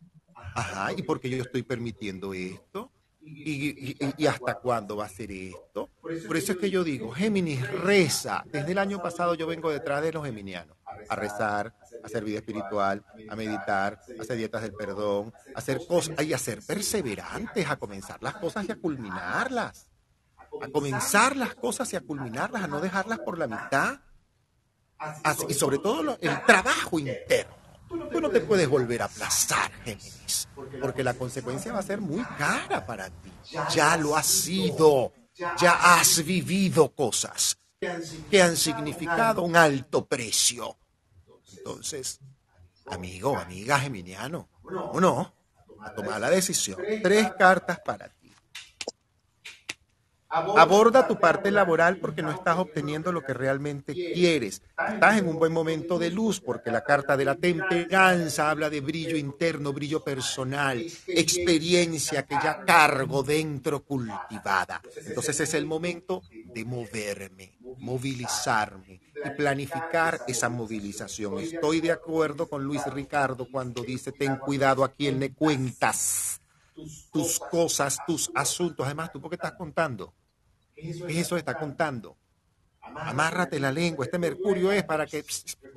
ajá, 0.54 0.92
y 0.96 1.02
porque 1.02 1.30
yo 1.30 1.42
estoy 1.42 1.62
permitiendo 1.62 2.34
esto, 2.34 2.90
y, 3.20 4.26
hasta 4.26 4.54
cuándo 4.54 4.96
va 4.96 5.04
a 5.04 5.08
ser 5.08 5.30
esto. 5.30 5.90
Por 6.00 6.36
eso 6.36 6.52
es 6.52 6.58
que 6.58 6.70
yo 6.70 6.82
digo, 6.82 7.10
Géminis 7.10 7.68
reza. 7.70 8.42
Desde 8.50 8.72
el 8.72 8.78
año 8.78 9.02
pasado 9.02 9.34
yo 9.34 9.46
vengo 9.46 9.70
detrás 9.70 10.02
de 10.02 10.12
los 10.12 10.24
geminianos 10.24 10.77
a 11.08 11.16
rezar, 11.16 11.74
a 12.02 12.06
hacer 12.06 12.24
vida 12.24 12.38
espiritual, 12.38 13.04
a 13.28 13.36
meditar, 13.36 14.00
a 14.18 14.22
hacer 14.22 14.36
dietas 14.36 14.62
del 14.62 14.72
perdón, 14.72 15.32
a 15.54 15.58
hacer 15.58 15.80
cosas 15.86 16.24
y 16.24 16.32
a 16.32 16.38
ser 16.38 16.62
perseverantes, 16.64 17.68
a 17.68 17.76
comenzar 17.76 18.22
las 18.22 18.34
cosas 18.36 18.66
y 18.68 18.72
a 18.72 18.76
culminarlas. 18.76 19.88
A 20.62 20.68
comenzar 20.68 21.36
las 21.36 21.54
cosas 21.54 21.92
y 21.92 21.96
a 21.96 22.00
culminarlas, 22.00 22.62
a 22.62 22.66
no 22.66 22.80
dejarlas 22.80 23.20
por 23.20 23.38
la 23.38 23.46
mitad. 23.46 24.00
y 25.48 25.54
sobre 25.54 25.78
todo 25.78 26.18
el 26.20 26.42
trabajo 26.44 26.98
interno. 26.98 27.58
Tú 27.88 28.20
no 28.20 28.28
te 28.28 28.40
puedes 28.40 28.68
volver 28.68 29.00
a 29.02 29.06
aplazar, 29.06 29.70
Géminis, 29.84 30.48
porque 30.80 31.02
la 31.02 31.14
consecuencia 31.14 31.72
va 31.72 31.78
a 31.78 31.82
ser 31.82 32.00
muy 32.00 32.22
cara 32.36 32.84
para 32.84 33.08
ti. 33.08 33.32
Ya 33.70 33.96
lo 33.96 34.14
has 34.14 34.26
sido, 34.26 35.12
ya 35.58 35.98
has 35.98 36.22
vivido 36.24 36.92
cosas 36.94 37.58
que 38.30 38.42
han 38.42 38.56
significado 38.56 39.42
un 39.42 39.56
alto 39.56 40.06
precio. 40.06 40.76
Entonces, 41.58 42.20
amigo, 42.86 43.36
amiga 43.36 43.78
geminiano, 43.78 44.48
¿o 44.64 45.00
no? 45.00 45.34
A 45.80 45.92
tomar 45.92 46.20
la 46.20 46.30
decisión. 46.30 46.78
Tres 47.02 47.32
cartas 47.38 47.80
para 47.80 48.08
ti. 48.08 48.18
Aborda 50.30 51.08
tu 51.08 51.18
parte 51.18 51.50
laboral 51.50 51.96
porque 51.96 52.20
no 52.20 52.30
estás 52.30 52.58
obteniendo 52.58 53.12
lo 53.12 53.24
que 53.24 53.32
realmente 53.32 53.94
quieres. 53.94 54.60
Estás 54.92 55.18
en 55.18 55.26
un 55.26 55.38
buen 55.38 55.52
momento 55.52 55.98
de 55.98 56.10
luz 56.10 56.38
porque 56.38 56.70
la 56.70 56.84
carta 56.84 57.16
de 57.16 57.24
la 57.24 57.34
temperanza 57.34 58.50
habla 58.50 58.68
de 58.68 58.82
brillo 58.82 59.16
interno, 59.16 59.72
brillo 59.72 60.04
personal, 60.04 60.84
experiencia 61.06 62.26
que 62.26 62.34
ya 62.42 62.62
cargo 62.66 63.22
dentro 63.22 63.82
cultivada. 63.82 64.82
Entonces 65.06 65.40
es 65.40 65.54
el 65.54 65.64
momento 65.64 66.22
de 66.52 66.64
moverme, 66.64 67.58
movilizarme 67.78 69.00
y 69.24 69.30
planificar 69.30 70.20
esa 70.26 70.48
movilización. 70.48 71.38
Estoy 71.38 71.80
de 71.80 71.92
acuerdo 71.92 72.48
con 72.48 72.64
Luis 72.64 72.84
Ricardo 72.86 73.48
cuando 73.50 73.82
dice, 73.82 74.12
ten 74.12 74.36
cuidado 74.36 74.84
a 74.84 74.92
quien 74.92 75.20
le 75.20 75.32
cuentas 75.32 76.40
tus 77.12 77.38
cosas, 77.38 77.98
tus 78.06 78.30
asuntos. 78.34 78.86
Además, 78.86 79.12
¿tú 79.12 79.20
por 79.20 79.30
qué 79.30 79.36
estás 79.36 79.52
contando? 79.52 80.14
¿Qué 80.74 80.90
es 80.90 81.02
eso 81.08 81.36
está 81.36 81.58
contando? 81.58 82.16
Amárrate 82.80 83.60
la 83.60 83.72
lengua. 83.72 84.04
Este 84.04 84.18
mercurio 84.18 84.72
es 84.72 84.84
para 84.84 85.06
que... 85.06 85.24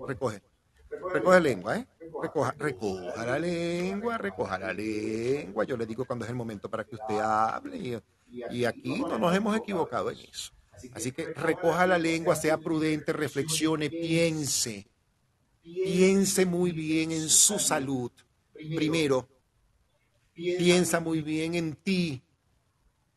recoge. 0.08 0.42
Recoge 0.90 1.36
la 1.36 1.40
lengua, 1.40 1.78
¿eh? 1.78 1.88
Recoja, 2.22 2.54
recoja 2.58 3.26
la 3.26 3.40
lengua, 3.40 4.18
recoja 4.18 4.60
la 4.60 4.74
lengua. 4.74 5.64
Yo 5.64 5.78
le 5.78 5.86
digo 5.86 6.06
cuando 6.06 6.26
es 6.26 6.30
el 6.30 6.36
momento 6.36 6.70
para 6.70 6.84
que 6.84 6.96
usted 6.96 7.20
hable. 7.20 8.02
Y 8.28 8.66
aquí 8.66 9.00
no 9.00 9.18
nos 9.18 9.36
hemos 9.36 9.58
equivocado 9.58 10.12
en 10.12 10.20
eso. 10.20 10.52
Así 10.94 11.12
que 11.12 11.34
recoja 11.34 11.88
la 11.88 11.98
lengua, 11.98 12.36
sea 12.36 12.58
prudente, 12.58 13.14
reflexione, 13.14 13.90
piense. 13.90 14.88
Piense 15.62 16.46
muy 16.46 16.72
bien 16.72 17.12
en 17.12 17.30
su 17.30 17.60
salud. 17.60 18.12
Primero, 18.54 19.28
piensa 20.34 21.00
muy 21.00 21.22
bien 21.22 21.56
en 21.56 21.76
ti, 21.76 22.22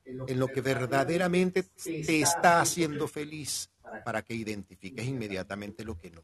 en 0.05 0.39
lo 0.39 0.49
que 0.49 0.61
verdaderamente 0.61 1.63
te 1.63 2.21
está 2.21 2.61
haciendo 2.61 3.09
feliz, 3.09 3.71
para 4.05 4.23
que 4.23 4.35
identifiques 4.35 5.07
inmediatamente 5.07 5.85
lo 5.85 5.99
que 5.99 6.11
no. 6.11 6.23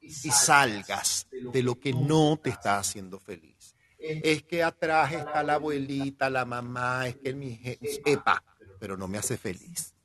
Y 0.00 0.30
salgas 0.30 1.26
de 1.52 1.62
lo 1.62 1.80
que 1.80 1.92
no 1.92 2.38
te 2.40 2.50
está 2.50 2.78
haciendo 2.78 3.18
feliz. 3.18 3.74
Es 3.98 4.44
que 4.44 4.62
atrás 4.62 5.12
está 5.12 5.42
la 5.42 5.54
abuelita, 5.54 6.30
la 6.30 6.44
mamá, 6.44 7.08
es 7.08 7.16
que 7.16 7.34
mi 7.34 7.60
epa, 8.04 8.42
pero 8.78 8.96
no 8.96 9.08
me 9.08 9.18
hace 9.18 9.36
feliz. 9.36 9.95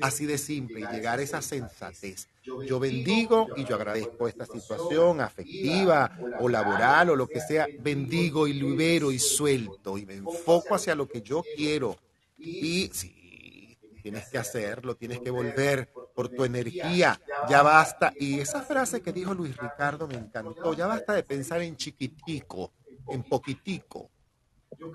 Así 0.00 0.26
de 0.26 0.38
simple, 0.38 0.80
y 0.80 0.86
llegar 0.94 1.18
a 1.18 1.22
esa 1.22 1.42
sensatez. 1.42 2.28
Yo 2.66 2.78
bendigo 2.78 3.48
y 3.56 3.64
yo 3.64 3.74
agradezco 3.74 4.28
esta 4.28 4.46
situación 4.46 5.20
afectiva 5.20 6.18
o 6.40 6.48
laboral 6.48 7.10
o 7.10 7.16
lo 7.16 7.26
que 7.26 7.40
sea. 7.40 7.66
Bendigo 7.80 8.46
y 8.46 8.52
libero 8.52 9.10
y 9.10 9.18
suelto 9.18 9.98
y 9.98 10.06
me 10.06 10.14
enfoco 10.14 10.74
hacia 10.74 10.94
lo 10.94 11.08
que 11.08 11.22
yo 11.22 11.42
quiero 11.56 11.96
y 12.38 12.90
sí, 12.92 13.78
tienes 14.02 14.28
que 14.28 14.38
hacerlo, 14.38 14.94
tienes 14.94 15.20
que 15.20 15.30
volver 15.30 15.88
por 16.14 16.28
tu 16.28 16.44
energía, 16.44 17.20
ya 17.48 17.62
basta. 17.62 18.12
Y 18.18 18.40
esa 18.40 18.62
frase 18.62 19.00
que 19.00 19.12
dijo 19.12 19.34
Luis 19.34 19.56
Ricardo 19.56 20.06
me 20.06 20.14
encantó, 20.14 20.74
ya 20.74 20.86
basta 20.86 21.14
de 21.14 21.22
pensar 21.22 21.62
en 21.62 21.76
chiquitico, 21.76 22.72
en 23.08 23.22
poquitico. 23.22 24.10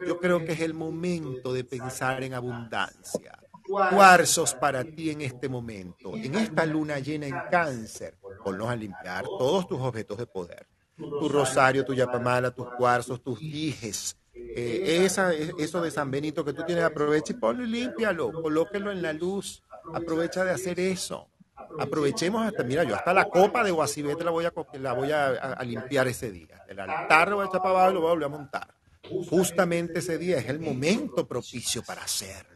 Yo 0.05 0.19
creo 0.19 0.45
que 0.45 0.53
es 0.53 0.59
el 0.61 0.73
momento 0.73 1.53
de 1.53 1.63
pensar 1.63 2.23
en 2.23 2.33
abundancia. 2.33 3.40
Cuarzos 3.71 4.53
para 4.55 4.83
ti 4.83 5.11
en 5.11 5.21
este 5.21 5.47
momento, 5.47 6.15
en 6.15 6.35
esta 6.35 6.65
luna 6.65 6.99
llena 6.99 7.27
en 7.27 7.35
cáncer, 7.49 8.17
ponlos 8.43 8.69
a 8.69 8.75
limpiar 8.75 9.23
todos 9.23 9.67
tus 9.67 9.79
objetos 9.79 10.17
de 10.17 10.25
poder. 10.25 10.67
Tu 10.97 11.29
rosario, 11.29 11.85
tu 11.85 11.93
yapamala, 11.93 12.51
tus 12.51 12.67
cuarzos, 12.77 13.23
tus 13.23 13.39
dijes, 13.39 14.17
eh, 14.33 15.03
esa, 15.05 15.33
eso 15.33 15.81
de 15.81 15.91
San 15.91 16.11
Benito 16.11 16.43
que 16.43 16.53
tú 16.53 16.63
tienes, 16.65 16.83
aprovecha 16.83 17.33
y 17.33 17.37
ponlo 17.37 17.63
y 17.63 17.67
límpialo, 17.67 18.31
colóquelo 18.31 18.91
en 18.91 19.01
la 19.01 19.13
luz, 19.13 19.63
aprovecha 19.93 20.43
de 20.43 20.51
hacer 20.51 20.79
eso. 20.79 21.29
Aprovechemos 21.79 22.45
hasta, 22.45 22.63
mira, 22.63 22.83
yo 22.83 22.95
hasta 22.95 23.13
la 23.13 23.25
copa 23.25 23.63
de 23.63 23.71
Guasibete 23.71 24.23
la 24.23 24.31
voy 24.31 24.45
a, 24.45 24.53
la 24.73 24.93
voy 24.93 25.11
a, 25.11 25.57
limpiar 25.63 26.07
ese 26.07 26.31
día. 26.31 26.63
El 26.67 26.79
altar 26.79 27.29
lo 27.29 27.37
voy 27.37 27.45
a 27.45 27.47
echar 27.47 27.61
para 27.61 27.75
abajo 27.75 27.91
y 27.91 27.93
lo 27.93 28.01
voy 28.01 28.09
a 28.09 28.13
volver 28.13 28.25
a 28.25 28.29
montar. 28.29 28.75
Justamente 29.29 29.99
ese 29.99 30.17
día 30.17 30.37
es 30.37 30.49
el 30.49 30.59
momento 30.59 31.27
propicio 31.27 31.81
para 31.83 32.03
hacerlo. 32.03 32.50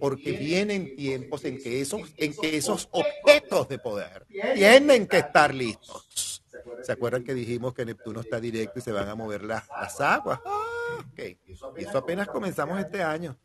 Porque 0.00 0.32
vienen 0.32 0.96
tiempos 0.96 1.44
en 1.44 1.62
que 1.62 1.80
esos, 1.80 2.02
en 2.16 2.34
que 2.34 2.56
esos 2.56 2.88
objetos 2.90 3.68
de 3.68 3.78
poder 3.78 4.26
tienen 4.54 5.06
que 5.06 5.18
estar 5.18 5.54
listos. 5.54 6.42
¿Se 6.82 6.92
acuerdan 6.92 7.22
que 7.22 7.34
dijimos 7.34 7.74
que 7.74 7.84
Neptuno 7.84 8.20
está 8.20 8.40
directo 8.40 8.78
y 8.78 8.82
se 8.82 8.92
van 8.92 9.08
a 9.08 9.14
mover 9.14 9.44
las, 9.44 9.68
las 9.68 10.00
aguas? 10.00 10.40
Ok, 10.40 11.18
y 11.76 11.84
eso 11.84 11.98
apenas 11.98 12.28
comenzamos 12.28 12.80
este 12.80 13.02
año. 13.02 13.36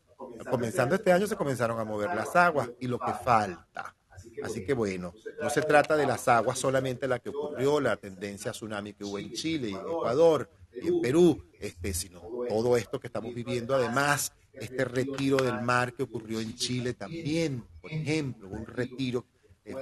Comenzando 0.50 0.94
este 0.94 1.12
año 1.12 1.26
se 1.26 1.36
comenzaron 1.36 1.78
a 1.78 1.84
mover 1.84 2.14
las 2.14 2.34
aguas 2.34 2.70
y 2.80 2.86
lo 2.86 2.98
que 2.98 3.12
falta. 3.12 3.94
Así 4.42 4.64
que 4.64 4.74
bueno, 4.74 5.14
no 5.40 5.50
se 5.50 5.62
trata 5.62 5.96
de 5.96 6.06
las 6.06 6.28
aguas 6.28 6.58
solamente 6.58 7.06
la 7.08 7.18
que 7.18 7.30
ocurrió, 7.30 7.80
la 7.80 7.96
tendencia 7.96 8.52
tsunami 8.52 8.92
que 8.94 9.04
hubo 9.04 9.18
en 9.18 9.32
Chile 9.32 9.70
y 9.70 9.74
en 9.74 9.80
Ecuador 9.80 10.50
y 10.72 10.88
en 10.88 11.00
Perú, 11.00 11.44
este, 11.58 11.94
sino 11.94 12.20
todo 12.48 12.76
esto 12.76 13.00
que 13.00 13.06
estamos 13.06 13.34
viviendo, 13.34 13.74
además, 13.74 14.32
este 14.60 14.84
retiro 14.84 15.36
del 15.38 15.60
mar 15.62 15.92
que 15.92 16.02
ocurrió 16.02 16.40
en 16.40 16.54
Chile 16.56 16.94
también, 16.94 17.64
por 17.80 17.92
ejemplo, 17.92 18.48
un 18.48 18.66
retiro 18.66 19.26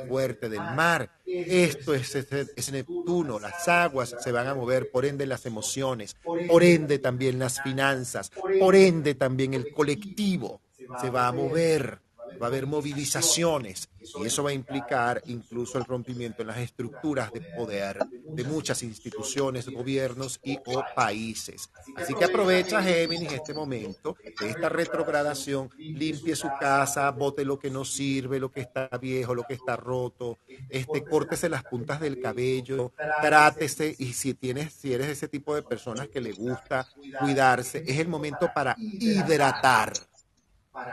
fuerte 0.09 0.49
del 0.49 0.61
mar. 0.61 1.11
Esto 1.27 1.95
es, 1.95 2.15
es, 2.15 2.73
Neptuno, 2.73 3.39
las 3.39 3.69
aguas 3.69 4.17
se 4.19 4.33
van 4.33 4.47
a 4.47 4.55
mover, 4.55 4.91
por 4.91 5.05
ende 5.05 5.27
las 5.27 5.47
emociones, 5.47 6.17
por 6.23 6.63
ende 6.63 6.99
también 6.99 7.39
las 7.39 7.61
finanzas, 7.61 8.31
por 8.59 8.75
ende 8.75 9.15
también 9.15 9.55
el 9.55 9.73
colectivo 9.73 10.61
se 11.01 11.11
va 11.11 11.29
a 11.29 11.33
mover 11.33 12.01
va 12.41 12.47
a 12.47 12.49
haber 12.49 12.67
movilizaciones 12.67 13.89
y 14.01 14.27
eso 14.27 14.43
va 14.43 14.51
a 14.51 14.55
implicar 14.55 15.23
incluso 15.27 15.79
el 15.79 15.85
rompimiento 15.85 16.43
en 16.43 16.49
las 16.49 16.59
estructuras 16.59 17.33
de 17.33 17.41
poder 17.41 17.99
de 18.11 18.45
muchas 18.45 18.83
instituciones, 18.83 19.69
gobiernos 19.69 20.41
y 20.43 20.59
o 20.67 20.85
países. 20.95 21.71
Así 21.97 22.15
que 22.15 22.25
aprovecha 22.25 22.83
Géminis 22.83 23.33
este 23.33 23.55
momento 23.55 24.17
de 24.41 24.51
esta 24.51 24.69
retrogradación, 24.69 25.71
limpie 25.79 26.37
su 26.37 26.49
casa, 26.61 27.11
bote 27.11 27.45
lo 27.45 27.59
que 27.59 27.71
no 27.71 27.85
sirve, 27.85 28.41
lo 28.41 28.51
que 28.51 28.61
está 28.61 28.89
viejo, 29.01 29.35
lo 29.35 29.45
que 29.45 29.55
está 29.55 29.77
roto, 29.77 30.39
este, 30.69 31.05
córtese 31.05 31.49
las 31.49 31.65
puntas 31.65 32.01
del 32.01 32.21
cabello, 32.21 32.93
trátese 33.23 33.95
y 33.99 34.13
si 34.13 34.35
tienes, 34.35 34.73
si 34.73 34.93
eres 34.93 35.09
ese 35.09 35.29
tipo 35.29 35.55
de 35.55 35.63
personas 35.63 36.09
que 36.09 36.21
le 36.21 36.33
gusta 36.33 36.87
cuidarse, 37.21 37.85
es 37.87 37.99
el 37.99 38.09
momento 38.09 38.51
para 38.55 38.77
hidratar 38.79 39.93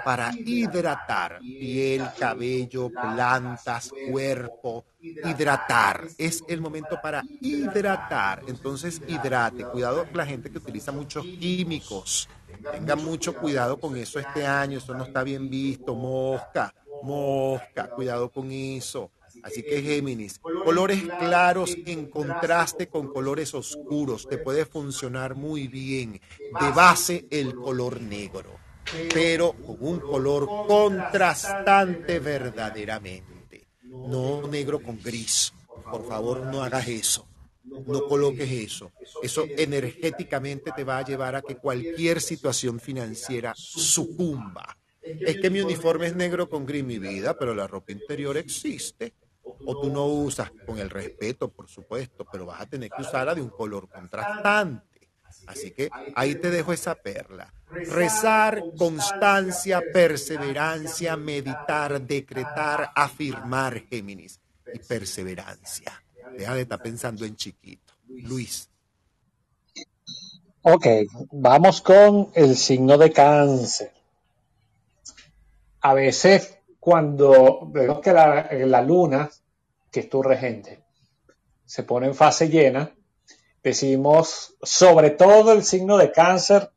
para 0.04 0.32
hidratar 0.38 1.40
piel, 1.40 2.08
cabello, 2.18 2.90
plantas, 2.90 3.92
cuerpo, 4.10 4.86
hidratar. 5.00 6.08
Es 6.18 6.44
el 6.48 6.62
momento 6.62 7.00
para 7.02 7.24
hidratar. 7.42 8.44
Entonces, 8.48 9.02
hidrate. 9.08 9.66
Cuidado 9.66 10.06
con 10.06 10.18
la 10.18 10.26
gente 10.26 10.52
que 10.52 10.60
utiliza 10.60 10.92
muchos 10.92 11.26
químicos. 11.26 12.30
Tenga 12.72 12.96
mucho 12.96 13.34
cuidado 13.34 13.80
con 13.80 13.98
eso 13.98 14.20
este 14.20 14.46
año. 14.46 14.78
Eso 14.78 14.94
no 14.94 15.06
está 15.06 15.24
bien 15.24 15.50
visto. 15.50 15.96
Mosca, 15.96 16.74
mosca. 17.04 17.90
Cuidado 17.90 18.30
con 18.30 18.52
eso. 18.52 19.12
Así 19.44 19.64
que 19.64 19.82
Géminis, 19.82 20.40
colores 20.40 21.02
claros 21.20 21.76
en 21.86 22.08
contraste 22.08 22.90
con 22.90 23.08
colores 23.08 23.56
oscuros, 23.56 24.28
te 24.28 24.38
puede 24.38 24.66
funcionar 24.66 25.36
muy 25.36 25.70
bien. 25.70 26.22
De 26.60 26.72
base 26.76 27.26
el 27.32 27.56
color 27.56 28.02
negro 28.02 28.61
pero 29.14 29.54
con 29.54 29.78
un 29.80 30.00
color 30.00 30.48
contrastante 30.68 32.20
verdaderamente. 32.20 33.68
No 33.84 34.48
negro 34.48 34.82
con 34.82 35.02
gris. 35.02 35.54
Por 35.90 36.08
favor, 36.08 36.46
no 36.46 36.64
hagas 36.64 36.88
eso. 36.88 37.28
No 37.64 38.08
coloques 38.08 38.50
eso. 38.52 38.92
Eso 39.22 39.46
energéticamente 39.58 40.72
te 40.76 40.84
va 40.84 40.98
a 40.98 41.06
llevar 41.06 41.36
a 41.36 41.42
que 41.42 41.58
cualquier 41.58 42.22
situación 42.22 42.80
financiera 42.80 43.54
sucumba. 43.56 44.78
Es 45.02 45.40
que 45.40 45.50
mi 45.50 45.62
uniforme 45.62 46.08
es 46.08 46.16
negro 46.16 46.50
con 46.50 46.66
gris, 46.66 46.84
mi 46.84 47.00
vida, 47.00 47.38
pero 47.38 47.54
la 47.54 47.68
ropa 47.68 47.92
interior 47.92 48.38
existe. 48.38 49.14
O 49.44 49.80
tú 49.80 49.90
no 49.90 50.06
usas 50.06 50.52
con 50.66 50.80
el 50.80 50.90
respeto, 50.90 51.50
por 51.50 51.68
supuesto, 51.68 52.26
pero 52.32 52.46
vas 52.46 52.62
a 52.62 52.66
tener 52.66 52.90
que 52.90 53.02
usarla 53.02 53.36
de 53.36 53.42
un 53.42 53.50
color 53.50 53.90
contrastante. 53.90 54.91
Así 55.48 55.72
que 55.72 55.90
ahí 56.16 56.36
te 56.36 56.50
dejo 56.50 56.74
esa 56.74 56.96
perla. 56.96 57.54
Rezar, 57.70 58.64
constancia, 58.78 59.82
perseverancia, 59.94 61.16
meditar, 61.18 62.02
decretar, 62.02 62.92
afirmar, 62.96 63.84
Géminis. 63.90 64.40
Y 64.74 64.80
perseverancia. 64.80 65.92
Deja 66.38 66.56
de 66.56 66.62
estar 66.62 66.82
pensando 66.82 67.26
en 67.26 67.36
chiquito. 67.36 67.94
Luis. 68.08 68.70
Ok, 70.64 70.86
vamos 71.32 71.82
con 71.82 72.30
el 72.36 72.56
signo 72.56 72.98
de 72.98 73.12
cáncer. 73.12 73.92
A 75.82 75.94
veces 75.94 76.60
cuando 76.80 77.68
vemos 77.68 78.00
que 78.00 78.14
la, 78.14 78.48
la 78.52 78.82
luna, 78.82 79.30
que 79.92 80.02
es 80.02 80.10
tu 80.10 80.22
regente, 80.22 80.84
se 81.66 81.84
pone 81.84 82.08
en 82.08 82.16
fase 82.16 82.50
llena, 82.50 82.92
decimos, 83.64 84.56
sobre 84.62 85.12
todo 85.12 85.54
el 85.54 85.64
signo 85.64 85.98
de 85.98 86.12
cáncer, 86.12 86.72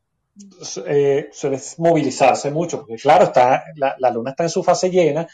eh, 0.85 1.29
suele 1.31 1.61
movilizarse 1.77 2.51
mucho, 2.51 2.79
porque 2.79 2.95
claro, 2.95 3.25
está, 3.25 3.63
la, 3.75 4.09
luna 4.11 4.31
está 4.31 4.43
en 4.43 4.49
su 4.49 4.63
fase 4.63 4.89
llena 4.89 5.27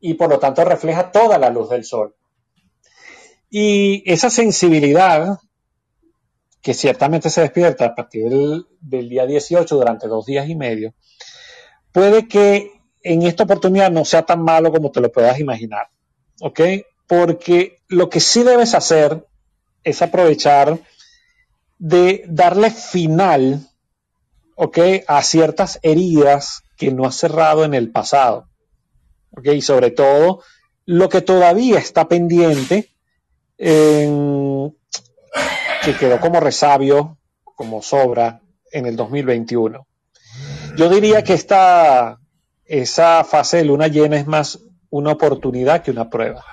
y 0.00 0.14
por 0.14 0.28
lo 0.28 0.38
tanto 0.38 0.64
refleja 0.64 1.10
toda 1.10 1.38
la 1.38 1.50
luz 1.50 1.70
del 1.70 1.84
sol. 1.84 2.14
Y 3.48 4.02
esa 4.10 4.30
sensibilidad 4.30 5.38
que 6.60 6.74
ciertamente 6.74 7.30
se 7.30 7.42
despierta 7.42 7.86
a 7.86 7.94
partir 7.94 8.28
del, 8.28 9.08
día 9.08 9.26
18 9.26 9.74
durante 9.74 10.08
dos 10.08 10.26
días 10.26 10.48
y 10.48 10.54
medio, 10.54 10.94
puede 11.92 12.26
que 12.26 12.70
en 13.02 13.22
esta 13.22 13.44
oportunidad 13.44 13.90
no 13.90 14.04
sea 14.04 14.22
tan 14.22 14.42
malo 14.42 14.72
como 14.72 14.90
te 14.90 15.00
lo 15.00 15.12
puedas 15.12 15.38
imaginar. 15.38 15.88
¿Ok? 16.40 16.60
Porque 17.06 17.82
lo 17.88 18.08
que 18.08 18.20
sí 18.20 18.42
debes 18.42 18.74
hacer 18.74 19.26
es 19.84 20.02
aprovechar 20.02 20.78
de 21.78 22.24
darle 22.26 22.70
final, 22.70 23.68
¿ok? 24.56 24.78
A 25.06 25.22
ciertas 25.22 25.78
heridas 25.82 26.62
que 26.76 26.90
no 26.90 27.04
has 27.06 27.16
cerrado 27.16 27.64
en 27.64 27.74
el 27.74 27.90
pasado. 27.90 28.48
¿Ok? 29.30 29.46
Y 29.48 29.62
sobre 29.62 29.90
todo, 29.90 30.42
lo 30.86 31.08
que 31.08 31.20
todavía 31.20 31.78
está 31.78 32.08
pendiente 32.08 32.90
que 35.84 35.96
quedó 35.98 36.18
como 36.20 36.40
resabio, 36.40 37.18
como 37.44 37.82
sobra 37.82 38.40
en 38.72 38.86
el 38.86 38.96
2021. 38.96 39.86
Yo 40.76 40.88
diría 40.88 41.22
que 41.22 41.34
esta, 41.34 42.18
esa 42.64 43.22
fase 43.24 43.58
de 43.58 43.64
luna 43.64 43.88
llena 43.88 44.16
es 44.16 44.26
más 44.26 44.58
una 44.90 45.12
oportunidad 45.12 45.82
que 45.82 45.90
una 45.90 46.10
prueba. 46.10 46.44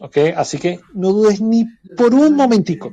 ¿Ok? 0.00 0.16
Así 0.36 0.58
que 0.58 0.80
no 0.94 1.12
dudes 1.12 1.40
ni 1.40 1.64
por 1.96 2.14
un 2.14 2.36
momentico. 2.36 2.92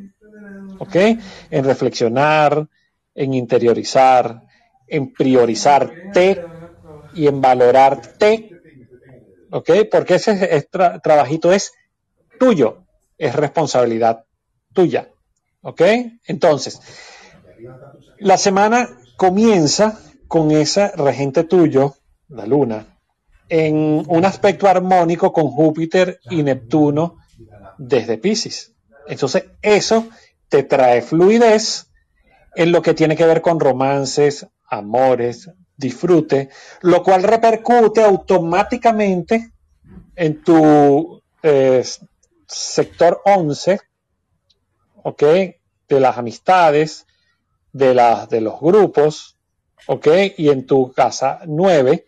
¿Ok? 0.80 0.95
En 0.95 1.64
reflexionar, 1.64 2.68
en 3.14 3.34
interiorizar, 3.34 4.41
en 4.88 5.14
priorizarte 5.14 6.44
y 7.14 7.27
en 7.27 7.41
valorarte. 7.41 8.49
¿Ok? 9.52 9.69
Porque 9.91 10.15
ese 10.15 10.68
trabajito 11.02 11.52
es 11.52 11.72
tuyo 12.40 12.86
es 13.18 13.36
responsabilidad 13.36 14.26
tuya. 14.73 15.10
¿Ok? 15.61 15.82
Entonces, 16.26 16.80
la 18.19 18.38
semana 18.38 18.90
comienza 19.18 19.99
con 20.27 20.52
ese 20.52 20.90
regente 20.90 21.44
tuyo, 21.44 21.95
la 22.27 22.45
luna, 22.45 22.95
en 23.50 24.04
un 24.08 24.26
aspecto 24.26 24.68
armónico 24.68 25.32
con 25.32 25.48
Júpiter 25.48 26.20
y 26.30 26.44
Neptuno 26.44 27.18
desde 27.78 28.18
Pisces. 28.18 28.74
Entonces, 29.08 29.46
eso 29.62 30.08
te 30.50 30.64
trae 30.64 31.02
fluidez 31.02 31.88
en 32.56 32.72
lo 32.72 32.82
que 32.82 32.94
tiene 32.94 33.16
que 33.16 33.26
ver 33.26 33.42
con 33.42 33.60
romances, 33.60 34.48
amores, 34.68 35.50
disfrute, 35.78 36.50
lo 36.82 37.04
cual 37.04 37.24
repercute 37.24 38.02
automáticamente 38.02 39.52
en 40.16 40.42
tu 40.42 41.22
eh, 41.44 41.84
sector 42.48 43.22
11, 43.26 43.80
¿ok? 45.04 45.24
De 45.88 46.00
las 46.00 46.18
amistades, 46.18 47.06
de, 47.74 47.94
las 47.94 48.30
de 48.30 48.42
los 48.42 48.60
grupos, 48.60 49.38
¿ok? 49.88 50.08
Y 50.38 50.50
en 50.50 50.66
tu 50.66 50.92
casa 50.94 51.42
9, 51.46 52.08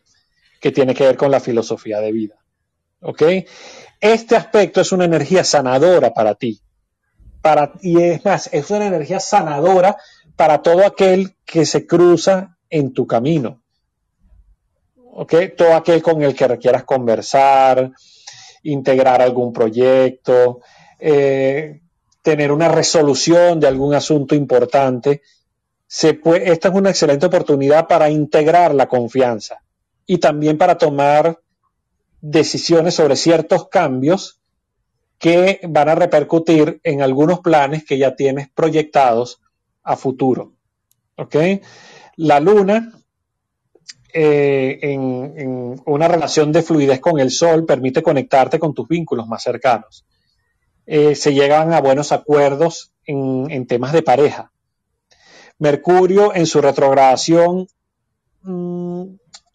que 0.59 0.71
tiene 0.71 0.93
que 0.93 1.05
ver 1.05 1.17
con 1.17 1.31
la 1.31 1.39
filosofía 1.39 1.99
de 1.99 2.11
vida, 2.11 2.35
¿ok? 3.01 3.23
Este 3.99 4.35
aspecto 4.35 4.81
es 4.81 4.91
una 4.91 5.05
energía 5.05 5.43
sanadora 5.43 6.13
para 6.13 6.35
ti. 6.35 6.61
Para, 7.41 7.73
y 7.81 8.01
es 8.01 8.23
más, 8.23 8.49
es 8.51 8.69
una 8.69 8.87
energía 8.87 9.19
sanadora 9.19 9.97
para 10.35 10.61
todo 10.61 10.85
aquel 10.85 11.35
que 11.45 11.65
se 11.65 11.87
cruza 11.87 12.57
en 12.69 12.93
tu 12.93 13.07
camino. 13.07 13.61
¿Ok? 15.13 15.33
Todo 15.55 15.73
aquel 15.73 16.03
con 16.03 16.21
el 16.21 16.35
que 16.35 16.47
requieras 16.47 16.83
conversar, 16.83 17.91
integrar 18.63 19.21
algún 19.21 19.51
proyecto, 19.51 20.61
eh, 20.99 21.81
tener 22.21 22.51
una 22.51 22.67
resolución 22.67 23.59
de 23.59 23.67
algún 23.67 23.95
asunto 23.95 24.35
importante. 24.35 25.23
Esta 25.89 26.67
es 26.67 26.73
una 26.75 26.91
excelente 26.91 27.25
oportunidad 27.25 27.87
para 27.87 28.09
integrar 28.09 28.75
la 28.75 28.87
confianza 28.87 29.59
y 30.07 30.17
también 30.17 30.57
para 30.57 30.77
tomar 30.77 31.39
decisiones 32.21 32.95
sobre 32.95 33.15
ciertos 33.15 33.67
cambios 33.67 34.41
que 35.19 35.59
van 35.67 35.89
a 35.89 35.95
repercutir 35.95 36.79
en 36.83 37.01
algunos 37.01 37.41
planes 37.41 37.83
que 37.83 37.97
ya 37.97 38.15
tienes 38.15 38.49
proyectados 38.49 39.41
a 39.83 39.95
futuro. 39.95 40.53
¿Ok? 41.17 41.35
La 42.15 42.39
luna 42.39 42.93
eh, 44.13 44.79
en, 44.81 45.81
una 45.85 46.07
relación 46.07 46.51
de 46.51 46.61
fluidez 46.61 46.99
con 46.99 47.19
el 47.19 47.29
sol 47.29 47.65
permite 47.65 48.01
conectarte 48.01 48.57
con 48.57 48.73
tus 48.73 48.87
vínculos 48.87 49.27
más 49.27 49.43
cercanos. 49.43 50.05
Eh, 50.85 51.15
se 51.15 51.33
llegan 51.33 51.73
a 51.73 51.81
buenos 51.81 52.11
acuerdos 52.11 52.93
en, 53.05 53.67
temas 53.67 53.93
de 53.93 54.03
pareja. 54.03 54.51
Mercurio 55.59 56.33
en 56.33 56.45
su 56.45 56.61
retrogradación 56.61 57.67
mm, 58.43 59.03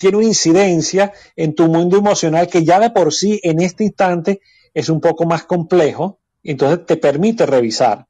tiene 0.02 0.16
una 0.16 0.26
incidencia 0.26 1.12
en 1.36 1.54
tu 1.54 1.68
mundo 1.68 1.96
emocional 1.96 2.48
que 2.48 2.64
ya 2.64 2.80
de 2.80 2.90
por 2.90 3.14
sí 3.14 3.38
en 3.44 3.60
este 3.60 3.84
instante 3.84 4.40
es 4.74 4.88
un 4.88 5.00
poco 5.00 5.26
más 5.26 5.44
complejo, 5.44 6.18
entonces 6.42 6.84
te 6.86 6.96
permite 6.96 7.46
revisar. 7.46 8.08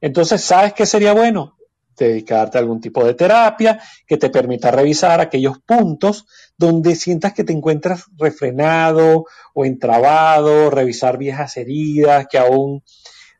Entonces, 0.00 0.40
¿sabes 0.40 0.72
qué 0.72 0.86
sería 0.86 1.12
bueno? 1.12 1.56
dedicarte 1.98 2.56
a 2.56 2.60
algún 2.60 2.80
tipo 2.80 3.04
de 3.04 3.14
terapia 3.14 3.80
que 4.06 4.16
te 4.16 4.30
permita 4.30 4.70
revisar 4.70 5.20
aquellos 5.20 5.58
puntos 5.58 6.26
donde 6.56 6.94
sientas 6.94 7.34
que 7.34 7.44
te 7.44 7.52
encuentras 7.52 8.04
refrenado 8.16 9.26
o 9.52 9.64
entrabado, 9.64 10.70
revisar 10.70 11.18
viejas 11.18 11.56
heridas 11.56 12.26
que 12.30 12.38
aún 12.38 12.82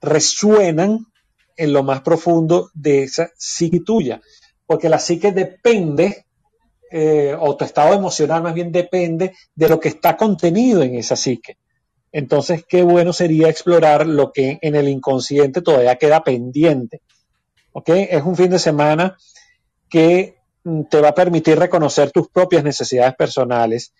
resuenan 0.00 1.06
en 1.56 1.72
lo 1.72 1.82
más 1.82 2.02
profundo 2.02 2.70
de 2.74 3.04
esa 3.04 3.30
psique 3.36 3.80
tuya, 3.80 4.20
porque 4.66 4.88
la 4.88 4.98
psique 4.98 5.32
depende, 5.32 6.26
eh, 6.92 7.36
o 7.38 7.56
tu 7.56 7.64
estado 7.64 7.94
emocional 7.94 8.42
más 8.42 8.54
bien 8.54 8.70
depende 8.70 9.34
de 9.54 9.68
lo 9.68 9.80
que 9.80 9.88
está 9.88 10.16
contenido 10.16 10.82
en 10.82 10.94
esa 10.96 11.16
psique. 11.16 11.56
Entonces, 12.12 12.64
qué 12.68 12.82
bueno 12.82 13.12
sería 13.12 13.48
explorar 13.48 14.06
lo 14.06 14.32
que 14.32 14.58
en 14.60 14.74
el 14.74 14.88
inconsciente 14.88 15.62
todavía 15.62 15.96
queda 15.96 16.22
pendiente 16.22 17.00
es 17.84 18.22
un 18.22 18.36
fin 18.36 18.50
de 18.50 18.58
semana 18.58 19.16
que 19.88 20.36
mm, 20.64 20.82
te 20.84 21.00
va 21.00 21.08
a 21.08 21.14
permitir 21.14 21.58
reconocer 21.58 22.10
tus 22.10 22.28
propias 22.28 22.64
necesidades 22.64 23.14
personales 23.14 23.92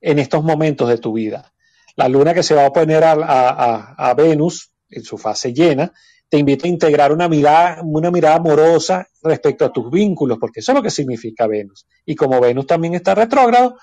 en 0.00 0.18
estos 0.18 0.42
momentos 0.42 0.88
de 0.88 0.98
tu 0.98 1.12
vida. 1.12 1.52
La 1.96 2.08
luna 2.08 2.34
que 2.34 2.42
se 2.42 2.54
va 2.54 2.64
a 2.64 2.68
oponer 2.68 3.02
a, 3.04 4.14
Venus 4.16 4.70
en 4.88 5.02
su 5.02 5.18
fase 5.18 5.52
llena 5.52 5.92
te 6.30 6.38
invita 6.38 6.66
a 6.66 6.70
integrar 6.70 7.12
una 7.12 7.28
mirada, 7.28 7.82
una 7.82 8.10
mirada 8.10 8.36
amorosa 8.36 9.06
respecto 9.22 9.66
a 9.66 9.72
tus 9.72 9.90
vínculos, 9.90 10.38
porque 10.40 10.60
eso 10.60 10.72
es 10.72 10.76
lo 10.76 10.82
que 10.82 10.90
significa 10.90 11.46
Venus. 11.46 11.86
Y 12.06 12.14
como 12.14 12.40
Venus 12.40 12.66
también 12.66 12.94
está 12.94 13.14
retrógrado, 13.14 13.76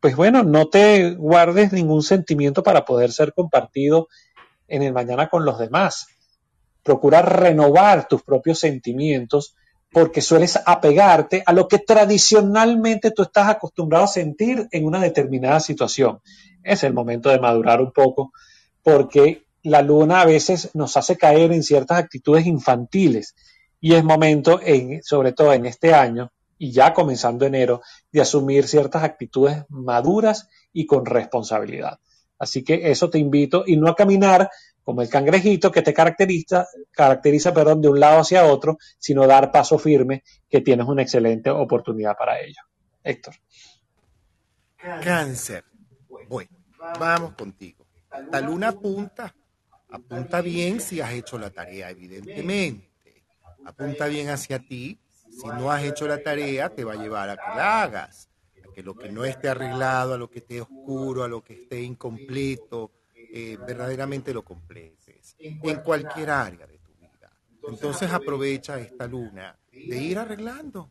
pues 0.00 0.14
bueno, 0.14 0.42
no 0.42 0.66
te 0.66 1.14
guardes 1.14 1.72
ningún 1.72 2.02
sentimiento 2.02 2.62
para 2.62 2.84
poder 2.84 3.12
ser 3.12 3.32
compartido 3.32 4.08
en 4.68 4.82
el 4.82 4.92
mañana 4.92 5.28
con 5.28 5.46
los 5.46 5.58
demás 5.58 6.08
procurar 6.84 7.40
renovar 7.40 8.06
tus 8.06 8.22
propios 8.22 8.60
sentimientos 8.60 9.56
porque 9.90 10.20
sueles 10.20 10.60
apegarte 10.66 11.42
a 11.46 11.52
lo 11.52 11.66
que 11.66 11.78
tradicionalmente 11.78 13.10
tú 13.10 13.22
estás 13.22 13.48
acostumbrado 13.48 14.04
a 14.04 14.08
sentir 14.08 14.68
en 14.70 14.84
una 14.84 15.00
determinada 15.00 15.60
situación. 15.60 16.20
Es 16.62 16.84
el 16.84 16.92
momento 16.92 17.30
de 17.30 17.40
madurar 17.40 17.80
un 17.80 17.92
poco 17.92 18.32
porque 18.82 19.43
la 19.64 19.82
luna 19.82 20.20
a 20.20 20.26
veces 20.26 20.70
nos 20.74 20.96
hace 20.96 21.16
caer 21.16 21.52
en 21.52 21.62
ciertas 21.62 21.98
actitudes 21.98 22.46
infantiles 22.46 23.34
y 23.80 23.94
es 23.94 24.04
momento, 24.04 24.60
en, 24.62 25.02
sobre 25.02 25.32
todo 25.32 25.52
en 25.52 25.66
este 25.66 25.94
año 25.94 26.32
y 26.58 26.70
ya 26.70 26.94
comenzando 26.94 27.44
enero, 27.44 27.82
de 28.12 28.20
asumir 28.20 28.68
ciertas 28.68 29.02
actitudes 29.02 29.64
maduras 29.68 30.48
y 30.72 30.86
con 30.86 31.04
responsabilidad. 31.04 31.98
Así 32.38 32.62
que 32.62 32.90
eso 32.90 33.10
te 33.10 33.18
invito 33.18 33.64
y 33.66 33.76
no 33.76 33.88
a 33.88 33.96
caminar 33.96 34.48
como 34.84 35.00
el 35.00 35.08
cangrejito 35.08 35.72
que 35.72 35.82
te 35.82 35.94
caracteriza, 35.94 36.66
caracteriza 36.90 37.54
perdón, 37.54 37.80
de 37.80 37.88
un 37.88 37.98
lado 37.98 38.20
hacia 38.20 38.44
otro, 38.44 38.78
sino 38.98 39.26
dar 39.26 39.50
paso 39.50 39.78
firme, 39.78 40.22
que 40.48 40.60
tienes 40.60 40.86
una 40.86 41.02
excelente 41.02 41.50
oportunidad 41.50 42.16
para 42.16 42.38
ello. 42.40 42.60
Héctor. 43.02 43.34
Cáncer. 45.02 45.64
Bueno, 46.28 46.50
vamos 46.98 47.32
contigo. 47.32 47.86
La 48.30 48.40
luna 48.40 48.68
apunta, 48.68 49.34
apunta 49.94 50.40
bien 50.40 50.80
si 50.80 51.00
has 51.00 51.12
hecho 51.12 51.38
la 51.38 51.50
tarea, 51.50 51.90
evidentemente. 51.90 52.90
Apunta 53.64 54.06
bien 54.06 54.28
hacia 54.28 54.58
ti. 54.58 54.98
Si 55.30 55.46
no 55.46 55.70
has 55.70 55.84
hecho 55.84 56.06
la 56.06 56.22
tarea, 56.22 56.68
te 56.68 56.84
va 56.84 56.92
a 56.92 56.96
llevar 56.96 57.30
a 57.30 57.36
que 57.36 57.56
la 57.56 57.82
hagas. 57.82 58.28
A 58.62 58.72
que 58.72 58.82
lo 58.82 58.94
que 58.94 59.10
no 59.10 59.24
esté 59.24 59.48
arreglado, 59.48 60.14
a 60.14 60.18
lo 60.18 60.28
que 60.28 60.40
esté 60.40 60.60
oscuro, 60.60 61.22
a 61.22 61.28
lo 61.28 61.42
que 61.42 61.54
esté 61.54 61.80
incompleto, 61.82 62.92
eh, 63.14 63.56
verdaderamente 63.66 64.32
lo 64.32 64.44
completes 64.44 65.36
en 65.38 65.80
cualquier 65.80 66.30
área 66.30 66.66
de 66.66 66.78
tu 66.78 66.92
vida. 66.94 67.32
Entonces 67.68 68.12
aprovecha 68.12 68.78
esta 68.78 69.06
luna 69.06 69.58
de 69.72 69.96
ir 69.96 70.18
arreglando, 70.18 70.90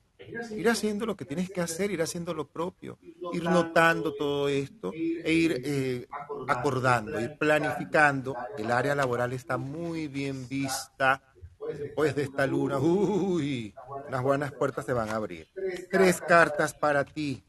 ir 0.55 0.69
haciendo 0.69 1.05
lo 1.05 1.15
que 1.15 1.25
tienes 1.25 1.49
que 1.49 1.61
hacer, 1.61 1.91
ir 1.91 2.01
haciendo 2.01 2.33
lo 2.33 2.47
propio, 2.47 2.99
ir 3.31 3.43
notando 3.43 4.13
todo 4.13 4.47
esto 4.49 4.91
e 4.91 5.33
ir 5.33 5.61
eh, 5.63 6.07
acordando, 6.47 7.19
ir 7.19 7.37
planificando. 7.37 8.35
El 8.57 8.71
área 8.71 8.95
laboral 8.95 9.33
está 9.33 9.57
muy 9.57 10.07
bien 10.07 10.47
vista. 10.47 11.21
Después 11.67 12.15
de 12.15 12.23
esta 12.23 12.45
luna, 12.45 12.77
uy, 12.79 13.73
unas 14.07 14.21
buenas 14.21 14.51
puertas 14.53 14.85
se 14.85 14.93
van 14.93 15.09
a 15.09 15.15
abrir. 15.15 15.47
Tres 15.89 16.21
cartas 16.21 16.73
para 16.73 17.03
ti. 17.03 17.43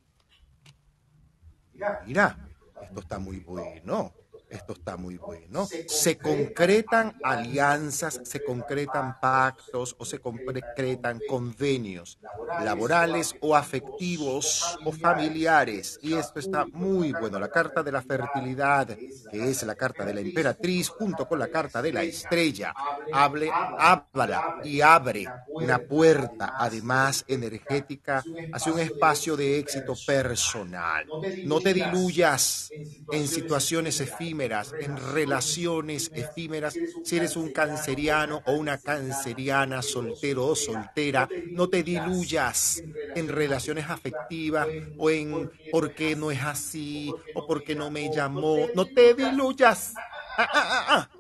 Mira, 2.07 2.39
esto 2.81 3.01
está 3.01 3.19
muy 3.19 3.41
bueno. 3.41 4.13
Esto 4.49 4.75
está 4.75 4.97
muy 4.97 5.17
bueno. 5.17 5.67
Se 5.89 6.17
concretan 6.17 7.17
alianzas, 7.23 8.21
se 8.25 8.43
concretan 8.45 9.19
pactos 9.21 9.97
o 9.99 10.05
se 10.05 10.21
concretan 10.21 11.21
convenios 11.29 12.19
laborales 12.63 13.35
o 13.41 13.57
afectivos 13.57 14.79
o 14.85 14.93
familiares. 14.93 15.99
Y 16.03 16.15
esto 16.15 16.39
está 16.39 16.67
muy 16.67 17.13
bueno. 17.13 17.39
La 17.39 17.49
carta 17.49 17.83
de 17.83 17.93
la 17.93 18.03
fertilidad, 18.03 18.87
que 18.87 19.51
es 19.51 19.63
la 19.65 19.75
carta 19.75 20.05
de 20.05 20.15
la 20.15 20.21
emperatriz, 20.21 20.89
junto 20.89 21.27
con 21.27 21.39
la 21.39 21.49
carta 21.49 21.83
de 21.83 21.93
la 21.93 22.03
estrella, 22.03 22.73
hable, 23.13 23.51
habla 23.51 24.61
y 24.63 24.81
abre 24.81 25.27
una 25.49 25.79
puerta, 25.79 26.55
además 26.59 27.25
energética, 27.27 28.23
hacia 28.53 28.73
un 28.73 28.79
espacio 28.79 29.37
de 29.37 29.59
éxito 29.59 29.95
personal. 30.07 31.07
No 31.45 31.61
te 31.61 31.75
diluyas 31.75 32.71
en 33.11 33.27
situaciones 33.27 34.01
efímeras 34.01 34.44
en 34.81 34.97
relaciones 35.13 36.11
efímeras, 36.15 36.75
si 37.05 37.17
eres 37.17 37.37
un 37.37 37.51
canceriano 37.51 38.43
o 38.47 38.53
una 38.53 38.79
canceriana, 38.79 39.83
soltero 39.83 40.47
o 40.47 40.57
soltera, 40.57 41.29
no 41.51 41.69
te 41.69 41.83
diluyas 41.83 42.83
en 43.15 43.29
relaciones 43.29 43.89
afectivas 43.89 44.67
o 44.97 45.11
en 45.11 45.51
por 45.71 45.95
qué 45.95 46.17
no 46.17 46.31
es 46.31 46.43
así 46.43 47.13
o 47.35 47.47
por 47.47 47.65
qué 47.65 47.75
no 47.75 47.91
me 47.91 48.13
llamó, 48.15 48.69
no 48.75 48.87
te 48.87 49.15
diluyas. 49.15 49.95
Ah, 50.37 50.49
ah, 50.53 50.69
ah, 50.71 50.85
ah. 50.89 51.11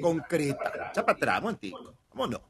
Concreta, 0.00 0.92
ya 0.94 1.04
para 1.04 1.16
atrás, 1.16 1.42
momentito, 1.42 1.94
vámonos. 2.10 2.40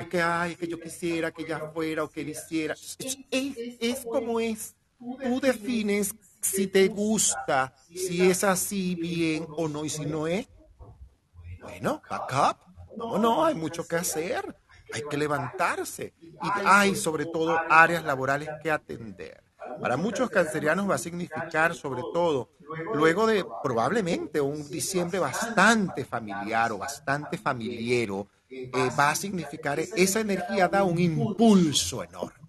Es 0.00 0.08
que, 0.08 0.20
ay, 0.20 0.54
que 0.54 0.68
yo 0.68 0.78
quisiera 0.78 1.32
que 1.32 1.42
ella 1.42 1.70
fuera 1.74 2.04
o 2.04 2.08
que 2.08 2.20
él 2.20 2.28
hiciera. 2.28 2.74
Es, 2.74 3.18
es, 3.30 3.56
es 3.80 4.04
como 4.04 4.38
es. 4.38 4.76
Tú 4.98 5.40
defines 5.40 6.14
si 6.46 6.66
te 6.66 6.88
gusta, 6.88 7.74
si 7.88 8.30
es 8.30 8.44
así 8.44 8.94
bien 8.94 9.46
o 9.56 9.68
no, 9.68 9.84
y 9.84 9.90
si 9.90 10.06
no 10.06 10.26
es, 10.26 10.48
bueno, 11.60 12.02
back 12.08 12.32
up. 12.32 12.56
No, 12.96 13.18
no, 13.18 13.44
hay 13.44 13.54
mucho 13.54 13.86
que 13.86 13.96
hacer. 13.96 14.56
Hay 14.92 15.02
que 15.10 15.16
levantarse. 15.16 16.14
Y 16.22 16.48
hay 16.64 16.94
sobre 16.94 17.26
todo 17.26 17.58
áreas 17.68 18.04
laborales 18.04 18.48
que 18.62 18.70
atender. 18.70 19.42
Para 19.80 19.96
muchos 19.96 20.30
cancerianos 20.30 20.88
va 20.88 20.94
a 20.94 20.98
significar 20.98 21.74
sobre 21.74 22.02
todo, 22.14 22.50
luego 22.94 23.26
de 23.26 23.44
probablemente 23.62 24.40
un 24.40 24.68
diciembre 24.70 25.18
bastante 25.18 26.04
familiar 26.04 26.72
o 26.72 26.78
bastante 26.78 27.36
familiero, 27.36 28.28
eh, 28.48 28.70
va 28.98 29.10
a 29.10 29.14
significar, 29.14 29.80
esa 29.80 30.20
energía 30.20 30.68
da 30.68 30.84
un 30.84 30.98
impulso 30.98 32.04
enorme 32.04 32.45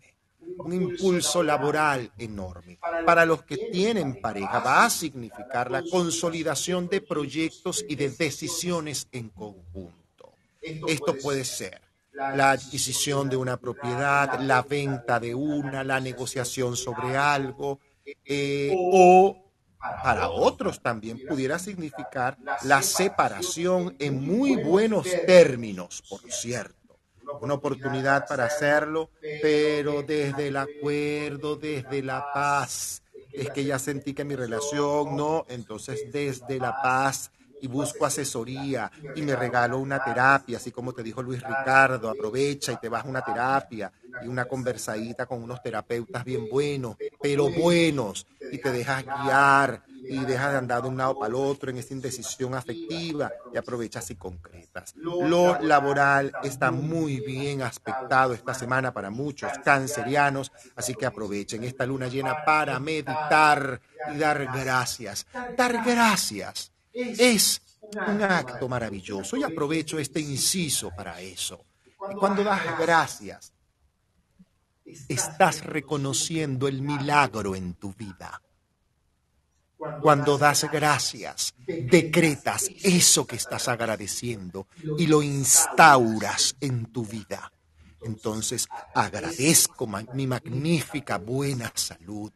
un 0.57 0.73
impulso 0.73 1.43
laboral 1.43 2.11
enorme. 2.17 2.79
Para 3.05 3.25
los 3.25 3.43
que 3.43 3.57
tienen 3.57 4.19
pareja 4.21 4.59
va 4.59 4.85
a 4.85 4.89
significar 4.89 5.71
la 5.71 5.83
consolidación 5.83 6.87
de 6.87 7.01
proyectos 7.01 7.85
y 7.87 7.95
de 7.95 8.09
decisiones 8.09 9.07
en 9.11 9.29
conjunto. 9.29 10.33
Esto 10.61 11.15
puede 11.21 11.45
ser 11.45 11.81
la 12.11 12.51
adquisición 12.51 13.29
de 13.29 13.37
una 13.37 13.57
propiedad, 13.57 14.39
la 14.39 14.63
venta 14.63 15.19
de 15.19 15.35
una, 15.35 15.83
la 15.83 15.99
negociación 15.99 16.75
sobre 16.75 17.15
algo, 17.15 17.79
eh, 18.25 18.73
o 18.75 19.43
para 20.03 20.29
otros 20.29 20.81
también 20.81 21.21
pudiera 21.27 21.59
significar 21.59 22.37
la 22.63 22.81
separación 22.81 23.95
en 23.99 24.25
muy 24.25 24.55
buenos 24.55 25.07
términos, 25.25 26.03
por 26.09 26.21
cierto 26.31 26.76
una 27.39 27.55
oportunidad 27.55 28.25
para 28.27 28.45
hacerlo, 28.45 29.09
pero 29.39 30.03
desde 30.03 30.47
el 30.47 30.57
acuerdo, 30.57 31.55
desde 31.55 32.01
la 32.03 32.25
paz. 32.31 33.03
Es 33.35 33.51
que 33.51 33.65
ya 33.65 33.77
sentí 33.79 34.13
que 34.13 34.25
mi 34.25 34.35
relación 34.35 35.15
no, 35.15 35.45
entonces 35.47 36.11
desde 36.11 36.59
la 36.59 36.73
paz 36.81 37.31
y 37.59 37.67
busco 37.67 38.05
asesoría 38.05 38.91
y 39.13 39.21
me 39.21 39.35
regalo 39.35 39.79
una 39.79 40.03
terapia, 40.03 40.57
así 40.57 40.71
como 40.71 40.93
te 40.93 41.03
dijo 41.03 41.21
Luis 41.21 41.43
Ricardo, 41.43 42.09
aprovecha 42.09 42.71
y 42.71 42.77
te 42.77 42.89
vas 42.89 43.05
a 43.05 43.07
una 43.09 43.21
terapia 43.23 43.91
y 44.19 44.27
una 44.27 44.45
conversadita 44.45 45.25
con 45.25 45.41
unos 45.43 45.61
terapeutas 45.61 46.23
bien 46.25 46.47
buenos, 46.47 46.97
pero 47.21 47.49
buenos, 47.49 48.25
y 48.49 48.59
te 48.59 48.71
dejas 48.71 49.05
guiar 49.05 49.83
y 50.09 50.25
dejas 50.25 50.51
de 50.51 50.57
andar 50.57 50.81
de 50.81 50.89
un 50.89 50.97
lado 50.97 51.17
para 51.17 51.29
el 51.29 51.35
otro 51.35 51.69
en 51.69 51.77
esta 51.77 51.93
indecisión 51.93 52.55
afectiva 52.55 53.31
y 53.53 53.57
aprovechas 53.57 54.09
y 54.11 54.15
concretas. 54.15 54.93
Lo 54.95 55.59
laboral 55.59 56.31
está 56.43 56.71
muy 56.71 57.19
bien 57.19 57.61
aspectado 57.61 58.33
esta 58.33 58.53
semana 58.53 58.93
para 58.93 59.09
muchos 59.09 59.51
cancerianos, 59.63 60.51
así 60.75 60.95
que 60.95 61.05
aprovechen 61.05 61.63
esta 61.63 61.85
luna 61.85 62.07
llena 62.07 62.43
para 62.45 62.79
meditar 62.79 63.81
y 64.13 64.17
dar 64.17 64.45
gracias. 64.45 65.25
Dar 65.55 65.83
gracias 65.83 66.71
es 66.93 67.61
un 68.07 68.21
acto 68.23 68.67
maravilloso 68.67 69.37
y 69.37 69.43
aprovecho 69.43 69.99
este 69.99 70.19
inciso 70.19 70.91
para 70.95 71.21
eso. 71.21 71.65
Y 72.11 72.15
cuando 72.15 72.43
das 72.43 72.77
gracias, 72.79 73.53
estás 75.07 75.63
reconociendo 75.65 76.67
el 76.67 76.81
milagro 76.81 77.55
en 77.55 77.73
tu 77.73 77.93
vida. 77.93 78.41
Cuando 80.01 80.37
das 80.37 80.69
gracias, 80.71 81.53
decretas 81.67 82.69
eso 82.83 83.25
que 83.25 83.35
estás 83.35 83.67
agradeciendo 83.67 84.67
y 84.97 85.07
lo 85.07 85.21
instauras 85.21 86.55
en 86.59 86.85
tu 86.91 87.05
vida. 87.05 87.51
Entonces 88.01 88.67
agradezco 88.93 89.87
mi 90.13 90.27
magnífica 90.27 91.17
buena 91.17 91.71
salud. 91.75 92.31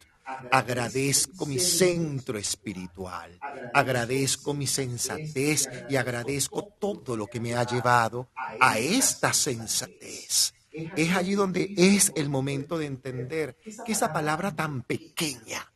Agradezco 0.50 1.46
mi 1.46 1.58
centro 1.58 2.38
espiritual, 2.38 3.38
agradezco 3.74 4.54
mi 4.54 4.68
sensatez 4.68 5.68
y 5.88 5.96
agradezco 5.96 6.62
todo 6.78 7.16
lo 7.16 7.26
que 7.26 7.40
me 7.40 7.54
ha 7.54 7.64
llevado 7.64 8.30
a 8.60 8.78
esta 8.78 9.32
sensatez. 9.32 10.54
Es 10.72 11.14
allí 11.14 11.34
donde 11.34 11.74
es 11.76 12.12
el 12.14 12.28
momento 12.30 12.78
de 12.78 12.86
entender 12.86 13.56
que 13.84 13.92
esa 13.92 14.12
palabra 14.12 14.54
tan 14.54 14.82
pequeña, 14.82 15.71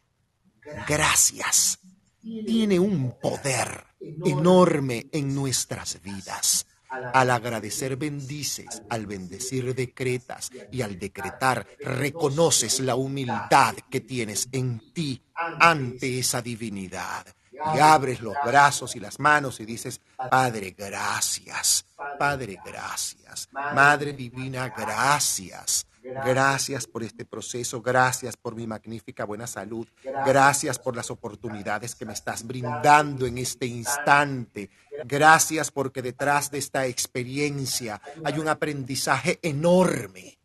gracias, 0.86 1.78
tiene 2.20 2.78
un 2.78 3.18
poder 3.20 3.84
enorme 4.24 5.06
en 5.12 5.34
nuestras 5.34 6.00
vidas. 6.02 6.66
Al 6.88 7.30
agradecer 7.30 7.96
bendices, 7.96 8.82
al 8.88 9.06
bendecir 9.06 9.74
decretas 9.74 10.50
y 10.70 10.82
al 10.82 10.98
decretar 10.98 11.66
reconoces 11.80 12.80
la 12.80 12.94
humildad 12.94 13.74
que 13.90 14.00
tienes 14.00 14.48
en 14.52 14.92
ti 14.92 15.22
ante 15.34 16.18
esa 16.18 16.40
divinidad. 16.40 17.26
Y 17.74 17.78
abres 17.78 18.20
los 18.20 18.36
brazos 18.44 18.94
y 18.96 19.00
las 19.00 19.18
manos 19.18 19.60
y 19.60 19.64
dices, 19.64 20.00
Padre, 20.30 20.74
gracias. 20.76 21.86
Padre, 22.18 22.58
gracias. 22.64 23.48
Madre 23.52 24.12
Divina, 24.12 24.72
gracias. 24.76 25.86
Gracias 26.24 26.86
por 26.86 27.02
este 27.02 27.24
proceso, 27.24 27.82
gracias 27.82 28.36
por 28.36 28.54
mi 28.54 28.66
magnífica 28.66 29.24
buena 29.24 29.46
salud, 29.46 29.88
gracias 30.24 30.78
por 30.78 30.94
las 30.94 31.10
oportunidades 31.10 31.94
que 31.94 32.06
me 32.06 32.12
estás 32.12 32.46
brindando 32.46 33.26
en 33.26 33.38
este 33.38 33.66
instante, 33.66 34.70
gracias 35.04 35.70
porque 35.70 36.02
detrás 36.02 36.50
de 36.50 36.58
esta 36.58 36.86
experiencia 36.86 38.00
hay 38.24 38.38
un 38.38 38.48
aprendizaje 38.48 39.38
enorme 39.42 40.38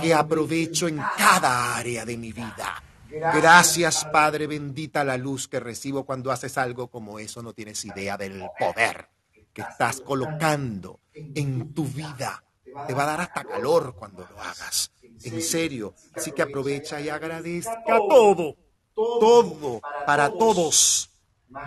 que 0.00 0.14
aprovecho 0.14 0.88
en 0.88 1.00
cada 1.16 1.76
área 1.76 2.04
de 2.04 2.16
mi 2.16 2.32
vida. 2.32 2.82
Gracias, 3.08 4.04
Padre 4.06 4.46
bendita 4.46 5.04
la 5.04 5.16
luz 5.16 5.48
que 5.48 5.60
recibo 5.60 6.04
cuando 6.04 6.30
haces 6.30 6.58
algo 6.58 6.88
como 6.88 7.18
eso, 7.18 7.42
no 7.42 7.52
tienes 7.52 7.84
idea 7.84 8.16
del 8.16 8.44
poder 8.58 9.08
que 9.52 9.62
estás 9.62 10.00
colocando 10.00 11.00
en 11.14 11.72
tu 11.72 11.84
vida. 11.84 12.42
Te 12.86 12.92
va 12.92 13.04
a 13.04 13.06
dar 13.06 13.20
hasta 13.22 13.44
calor 13.44 13.94
cuando 13.96 14.26
lo 14.30 14.38
hagas 14.38 14.90
en 15.22 15.42
serio. 15.42 15.94
Así 16.14 16.32
que 16.32 16.42
aprovecha 16.42 17.00
y 17.00 17.08
agradezca 17.08 17.98
todo, 18.08 18.56
todo, 18.94 19.80
para 20.06 20.30
todos, 20.30 21.10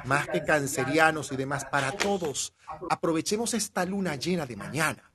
más 0.06 0.28
que 0.28 0.44
cancerianos 0.44 1.32
y 1.32 1.38
demás, 1.38 1.66
para 1.66 1.92
todos. 1.92 2.54
Aprovechemos 2.90 3.54
esta 3.54 3.86
luna 3.86 4.16
llena 4.16 4.46
de 4.46 4.56
mañana 4.56 5.10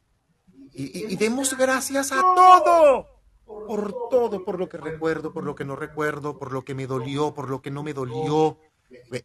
y, 0.75 1.17
demos 1.17 1.57
gracias 1.57 2.11
a 2.11 2.21
todo, 2.21 3.07
por 3.45 4.09
todo, 4.11 4.45
por 4.45 4.59
lo 4.59 4.69
que 4.69 4.77
recuerdo, 4.77 5.33
por 5.33 5.45
lo 5.45 5.55
que 5.55 5.65
no 5.65 5.77
recuerdo, 5.77 6.39
por 6.39 6.53
lo 6.53 6.63
que 6.63 6.75
me 6.75 6.87
dolió, 6.87 7.33
por 7.33 7.49
lo 7.49 7.63
que 7.63 7.71
no 7.71 7.83
me 7.83 7.95
dolió. 7.95 8.59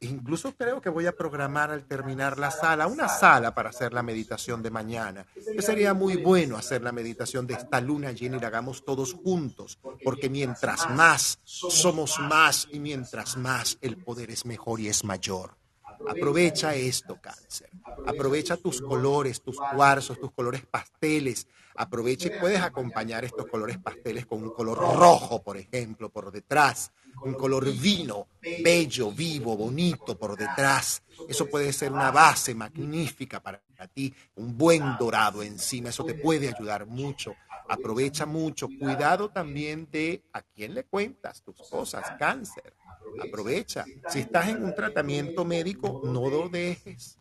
Incluso 0.01 0.55
creo 0.55 0.81
que 0.81 0.89
voy 0.89 1.05
a 1.05 1.15
programar 1.15 1.71
al 1.71 1.85
terminar 1.85 2.37
la 2.37 2.51
sala, 2.51 2.87
una 2.87 3.07
sala 3.07 3.53
para 3.53 3.69
hacer 3.69 3.93
la 3.93 4.03
meditación 4.03 4.61
de 4.61 4.71
mañana. 4.71 5.25
Que 5.33 5.61
sería 5.61 5.93
muy 5.93 6.17
bueno 6.17 6.57
hacer 6.57 6.81
la 6.81 6.91
meditación 6.91 7.47
de 7.47 7.55
esta 7.55 7.81
luna 7.81 8.11
llena 8.11 8.37
y 8.37 8.39
la 8.39 8.47
hagamos 8.47 8.83
todos 8.85 9.13
juntos, 9.13 9.79
porque 10.03 10.29
mientras 10.29 10.89
más 10.89 11.39
somos 11.43 12.19
más 12.19 12.67
y 12.71 12.79
mientras 12.79 13.37
más 13.37 13.77
el 13.81 13.97
poder 13.97 14.31
es 14.31 14.45
mejor 14.45 14.79
y 14.79 14.87
es 14.87 15.03
mayor. 15.03 15.59
Aprovecha 16.07 16.75
esto, 16.75 17.19
cáncer. 17.21 17.69
Aprovecha 18.05 18.57
tus 18.57 18.81
colores, 18.81 19.41
tus 19.41 19.57
cuarzos, 19.57 20.19
tus 20.19 20.31
colores 20.31 20.65
pasteles. 20.65 21.47
Aprovecha 21.75 22.27
y 22.27 22.39
puedes 22.39 22.61
acompañar 22.61 23.25
estos 23.25 23.47
colores 23.47 23.77
pasteles 23.77 24.25
con 24.25 24.43
un 24.43 24.51
color 24.51 24.77
rojo, 24.77 25.41
por 25.43 25.57
ejemplo, 25.57 26.09
por 26.09 26.31
detrás. 26.31 26.91
Un 27.23 27.33
color 27.33 27.71
vino, 27.71 28.27
bello, 28.63 29.11
vivo, 29.11 29.55
bonito 29.57 30.17
por 30.17 30.37
detrás. 30.37 31.03
Eso 31.27 31.47
puede 31.47 31.73
ser 31.73 31.91
una 31.91 32.11
base 32.11 32.55
magnífica 32.55 33.41
para 33.41 33.61
ti. 33.93 34.13
Un 34.35 34.57
buen 34.57 34.97
dorado 34.97 35.43
encima. 35.43 35.89
Eso 35.89 36.05
te 36.05 36.13
puede 36.13 36.47
ayudar 36.47 36.85
mucho. 36.85 37.35
Aprovecha 37.67 38.25
mucho. 38.25 38.67
Cuidado 38.79 39.29
también 39.29 39.87
de 39.91 40.23
a 40.33 40.41
quién 40.41 40.73
le 40.73 40.85
cuentas 40.85 41.41
tus 41.41 41.55
cosas, 41.69 42.05
cáncer 42.17 42.73
Aprovecha. 43.21 43.85
Si 44.07 44.19
estás 44.19 44.49
en 44.49 44.63
un 44.63 44.75
tratamiento 44.75 45.45
médico, 45.45 46.01
no 46.03 46.29
lo 46.29 46.49
dejes. 46.49 47.17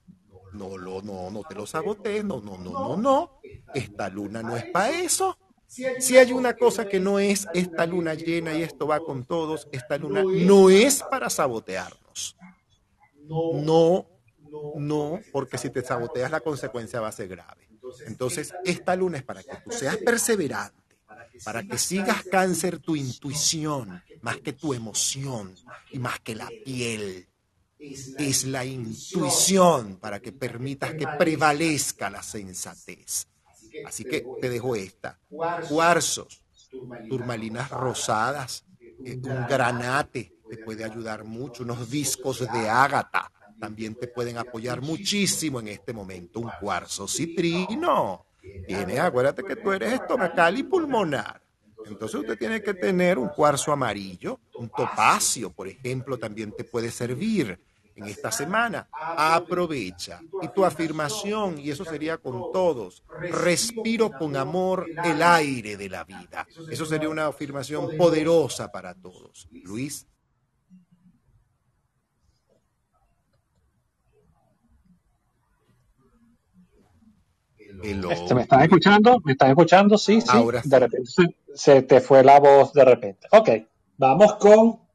No, 0.52 0.76
lo, 0.76 1.02
no, 1.02 1.30
no 1.30 1.42
te 1.48 1.54
lo 1.54 1.66
sabotees. 1.66 2.24
No, 2.24 2.40
no, 2.40 2.56
no, 2.58 2.72
no, 2.72 2.96
no. 2.96 3.40
Esta 3.74 4.08
luna 4.08 4.42
no 4.42 4.56
es 4.56 4.64
para 4.66 4.90
eso. 4.90 5.36
Si 5.68 6.16
hay 6.16 6.32
una 6.32 6.56
cosa 6.56 6.88
que 6.88 6.98
no 6.98 7.18
es 7.18 7.46
esta 7.54 7.86
luna 7.86 8.14
llena 8.14 8.54
y 8.54 8.62
esto 8.62 8.86
va 8.86 9.00
con 9.00 9.24
todos, 9.24 9.68
esta 9.70 9.98
luna 9.98 10.22
no 10.24 10.70
es 10.70 11.02
para 11.02 11.28
sabotearnos. 11.28 12.36
No, 13.28 14.06
no, 14.76 15.20
porque 15.30 15.58
si 15.58 15.70
te 15.70 15.82
saboteas 15.82 16.30
la 16.30 16.40
consecuencia 16.40 17.00
va 17.00 17.08
a 17.08 17.12
ser 17.12 17.28
grave. 17.28 17.68
Entonces, 18.06 18.52
esta 18.64 18.96
luna 18.96 19.18
es 19.18 19.22
para 19.22 19.42
que 19.42 19.56
tú 19.64 19.70
seas 19.70 19.98
perseverante 19.98 20.88
para 21.44 21.62
que 21.62 21.78
sigas 21.78 22.24
cáncer 22.24 22.78
tu 22.78 22.96
intuición, 22.96 24.02
más 24.22 24.38
que 24.38 24.52
tu 24.52 24.74
emoción 24.74 25.54
y 25.92 25.98
más 25.98 26.20
que 26.20 26.34
la 26.34 26.48
piel. 26.64 27.28
Es 27.78 28.44
la 28.44 28.64
intuición 28.64 29.96
para 29.96 30.20
que 30.20 30.32
permitas 30.32 30.94
que 30.94 31.06
prevalezca 31.18 32.10
la 32.10 32.22
sensatez. 32.22 33.26
Así 33.84 34.04
que 34.04 34.26
te 34.40 34.50
dejo 34.50 34.76
esta. 34.76 35.18
Cuarzos, 35.68 36.42
turmalinas 37.08 37.70
rosadas, 37.70 38.64
eh, 39.04 39.18
un 39.22 39.46
granate 39.46 40.34
te 40.48 40.58
puede 40.58 40.84
ayudar 40.84 41.24
mucho, 41.24 41.62
unos 41.62 41.90
discos 41.90 42.40
de 42.40 42.68
ágata 42.68 43.30
también 43.58 43.94
te 43.94 44.06
pueden 44.06 44.38
apoyar 44.38 44.80
muchísimo 44.80 45.60
en 45.60 45.68
este 45.68 45.92
momento. 45.92 46.40
Un 46.40 46.50
cuarzo 46.60 47.08
citrino 47.08 48.24
tiene, 48.66 49.00
acuérdate 49.00 49.42
que 49.44 49.56
tú 49.56 49.72
eres 49.72 49.92
estomacal 49.94 50.58
y 50.58 50.62
pulmonar. 50.62 51.42
Entonces 51.84 52.20
usted 52.20 52.38
tiene 52.38 52.62
que 52.62 52.74
tener 52.74 53.18
un 53.18 53.28
cuarzo 53.28 53.72
amarillo, 53.72 54.40
un 54.54 54.68
topacio, 54.68 55.50
por 55.50 55.68
ejemplo, 55.68 56.18
también 56.18 56.52
te 56.52 56.64
puede 56.64 56.90
servir 56.90 57.58
en 57.98 58.06
esta 58.06 58.30
semana. 58.30 58.88
Aprovecha. 58.92 60.20
Y 60.42 60.48
tu 60.48 60.64
afirmación, 60.64 61.58
y 61.58 61.70
eso 61.70 61.84
sería 61.84 62.18
con 62.18 62.52
todos, 62.52 63.02
respiro 63.30 64.10
con 64.10 64.36
amor 64.36 64.86
el 65.04 65.22
aire 65.22 65.76
de 65.76 65.88
la 65.88 66.04
vida. 66.04 66.46
Eso 66.70 66.86
sería 66.86 67.08
una 67.08 67.26
afirmación 67.26 67.96
poderosa 67.96 68.70
para 68.70 68.94
todos. 68.94 69.48
Luis. 69.50 70.06
Este, 77.82 78.34
¿Me 78.34 78.42
estás 78.42 78.62
escuchando? 78.64 79.20
¿Me 79.24 79.32
estás 79.32 79.50
escuchando? 79.50 79.98
Sí, 79.98 80.20
sí. 80.20 80.38
De 80.64 80.78
repente 80.80 81.10
se, 81.54 81.82
te 81.82 82.00
fue 82.00 82.24
la 82.24 82.40
voz 82.40 82.72
de 82.72 82.84
repente. 82.84 83.28
Ok, 83.30 83.50
vamos 83.96 84.34
con 84.36 84.87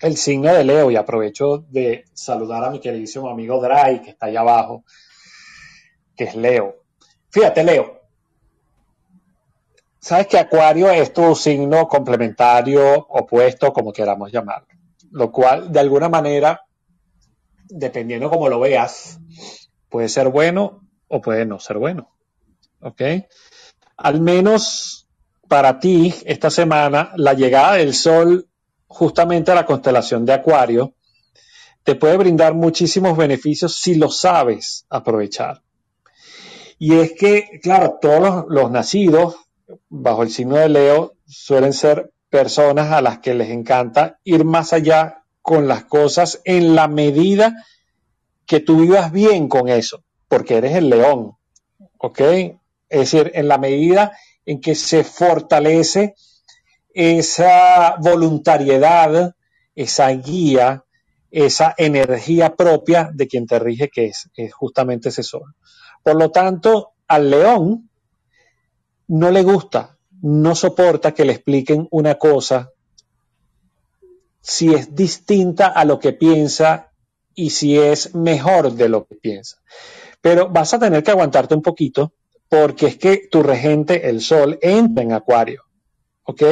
el 0.00 0.16
signo 0.16 0.52
de 0.52 0.64
Leo 0.64 0.90
y 0.90 0.96
aprovecho 0.96 1.64
de 1.68 2.04
saludar 2.12 2.64
a 2.64 2.70
mi 2.70 2.80
queridísimo 2.80 3.28
amigo 3.28 3.60
Dry, 3.60 4.00
que 4.02 4.10
está 4.10 4.26
allá 4.26 4.40
abajo, 4.40 4.84
que 6.16 6.24
es 6.24 6.34
Leo. 6.34 6.84
Fíjate, 7.30 7.64
Leo. 7.64 7.98
Sabes 9.98 10.28
que 10.28 10.38
Acuario 10.38 10.90
es 10.90 11.12
tu 11.12 11.34
signo 11.34 11.88
complementario, 11.88 13.06
opuesto, 13.08 13.72
como 13.72 13.92
queramos 13.92 14.30
llamarlo. 14.32 14.68
Lo 15.10 15.32
cual, 15.32 15.72
de 15.72 15.80
alguna 15.80 16.08
manera, 16.08 16.64
dependiendo 17.68 18.30
cómo 18.30 18.48
lo 18.48 18.60
veas, 18.60 19.18
puede 19.88 20.08
ser 20.08 20.28
bueno 20.28 20.82
o 21.08 21.20
puede 21.20 21.44
no 21.44 21.58
ser 21.58 21.78
bueno. 21.78 22.10
¿Ok? 22.80 23.02
Al 23.96 24.20
menos 24.20 25.08
para 25.48 25.80
ti, 25.80 26.14
esta 26.24 26.50
semana, 26.50 27.12
la 27.16 27.34
llegada 27.34 27.74
del 27.74 27.94
Sol 27.94 28.48
justamente 28.88 29.52
a 29.52 29.54
la 29.54 29.66
constelación 29.66 30.24
de 30.26 30.32
Acuario 30.32 30.94
te 31.84 31.94
puede 31.94 32.16
brindar 32.16 32.54
muchísimos 32.54 33.16
beneficios 33.16 33.76
si 33.76 33.94
lo 33.94 34.10
sabes 34.10 34.84
aprovechar. 34.90 35.62
Y 36.78 36.94
es 36.94 37.12
que, 37.12 37.60
claro, 37.62 37.98
todos 38.00 38.44
los, 38.48 38.70
nacidos 38.70 39.36
bajo 39.88 40.22
el 40.22 40.30
signo 40.30 40.56
de 40.56 40.68
Leo 40.68 41.14
suelen 41.26 41.72
ser 41.72 42.12
personas 42.30 42.92
a 42.92 43.00
las 43.00 43.20
que 43.20 43.34
les 43.34 43.50
encanta 43.50 44.18
ir 44.24 44.44
más 44.44 44.72
allá 44.72 45.24
con 45.40 45.66
las 45.66 45.84
cosas 45.84 46.40
en 46.44 46.74
la 46.74 46.88
medida 46.88 47.64
que 48.46 48.60
tú 48.60 48.80
vivas 48.80 49.12
bien 49.12 49.48
con 49.48 49.68
eso 49.68 50.02
porque 50.28 50.56
eres 50.56 50.76
el 50.76 50.90
león, 50.90 51.36
¿ok? 51.96 52.20
Es 52.20 53.00
decir, 53.00 53.32
en 53.34 53.48
la 53.48 53.58
medida 53.58 54.16
en 54.46 54.60
que 54.60 54.74
se 54.74 55.02
fortalece 55.02 56.14
esa 57.00 57.94
voluntariedad, 58.00 59.32
esa 59.76 60.08
guía, 60.08 60.84
esa 61.30 61.72
energía 61.78 62.56
propia 62.56 63.12
de 63.14 63.28
quien 63.28 63.46
te 63.46 63.60
rige, 63.60 63.88
que 63.88 64.06
es, 64.06 64.28
justamente 64.52 65.10
ese 65.10 65.22
sol. 65.22 65.54
Por 66.02 66.16
lo 66.16 66.32
tanto, 66.32 66.94
al 67.06 67.30
león 67.30 67.88
no 69.06 69.30
le 69.30 69.44
gusta, 69.44 69.96
no 70.22 70.56
soporta 70.56 71.14
que 71.14 71.24
le 71.24 71.34
expliquen 71.34 71.86
una 71.92 72.16
cosa 72.16 72.72
si 74.40 74.74
es 74.74 74.92
distinta 74.92 75.68
a 75.68 75.84
lo 75.84 76.00
que 76.00 76.14
piensa 76.14 76.90
y 77.32 77.50
si 77.50 77.78
es 77.78 78.16
mejor 78.16 78.72
de 78.72 78.88
lo 78.88 79.06
que 79.06 79.14
piensa. 79.14 79.58
Pero 80.20 80.48
vas 80.48 80.74
a 80.74 80.80
tener 80.80 81.04
que 81.04 81.12
aguantarte 81.12 81.54
un 81.54 81.62
poquito 81.62 82.12
porque 82.48 82.86
es 82.86 82.96
que 82.96 83.28
tu 83.30 83.44
regente, 83.44 84.08
el 84.08 84.20
Sol, 84.20 84.58
entra 84.60 85.04
en 85.04 85.12
Acuario. 85.12 85.67
¿Ok? 86.28 86.42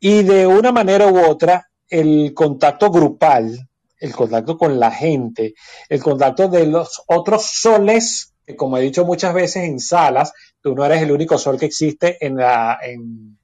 Y 0.00 0.24
de 0.24 0.48
una 0.48 0.72
manera 0.72 1.06
u 1.06 1.30
otra, 1.30 1.70
el 1.88 2.34
contacto 2.34 2.90
grupal, 2.90 3.68
el 4.00 4.12
contacto 4.12 4.58
con 4.58 4.80
la 4.80 4.90
gente, 4.90 5.54
el 5.88 6.02
contacto 6.02 6.48
de 6.48 6.66
los 6.66 7.02
otros 7.06 7.46
soles, 7.46 8.34
que 8.44 8.56
como 8.56 8.78
he 8.78 8.82
dicho 8.82 9.04
muchas 9.04 9.32
veces 9.32 9.62
en 9.62 9.78
salas, 9.78 10.32
tú 10.60 10.74
no 10.74 10.84
eres 10.84 11.02
el 11.02 11.12
único 11.12 11.38
sol 11.38 11.56
que 11.56 11.66
existe 11.66 12.18
en, 12.20 12.36
la, 12.36 12.78
en, 12.82 13.38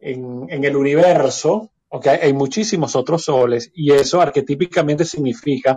en 0.00 0.64
el 0.64 0.74
universo, 0.74 1.70
¿ok? 1.90 2.06
Hay 2.22 2.32
muchísimos 2.32 2.96
otros 2.96 3.24
soles 3.24 3.70
y 3.74 3.92
eso 3.92 4.22
arquetípicamente 4.22 5.04
significa 5.04 5.76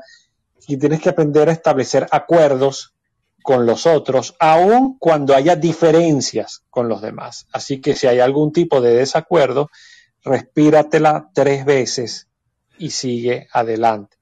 y 0.69 0.77
tienes 0.77 1.01
que 1.01 1.09
aprender 1.09 1.49
a 1.49 1.53
establecer 1.53 2.07
acuerdos 2.11 2.93
con 3.41 3.65
los 3.65 3.85
otros, 3.85 4.35
aun 4.39 4.97
cuando 4.97 5.35
haya 5.35 5.55
diferencias 5.55 6.63
con 6.69 6.87
los 6.87 7.01
demás. 7.01 7.47
Así 7.51 7.81
que 7.81 7.95
si 7.95 8.07
hay 8.07 8.19
algún 8.19 8.51
tipo 8.51 8.81
de 8.81 8.95
desacuerdo, 8.95 9.69
respíratela 10.23 11.29
tres 11.33 11.65
veces 11.65 12.27
y 12.77 12.91
sigue 12.91 13.47
adelante. 13.51 14.17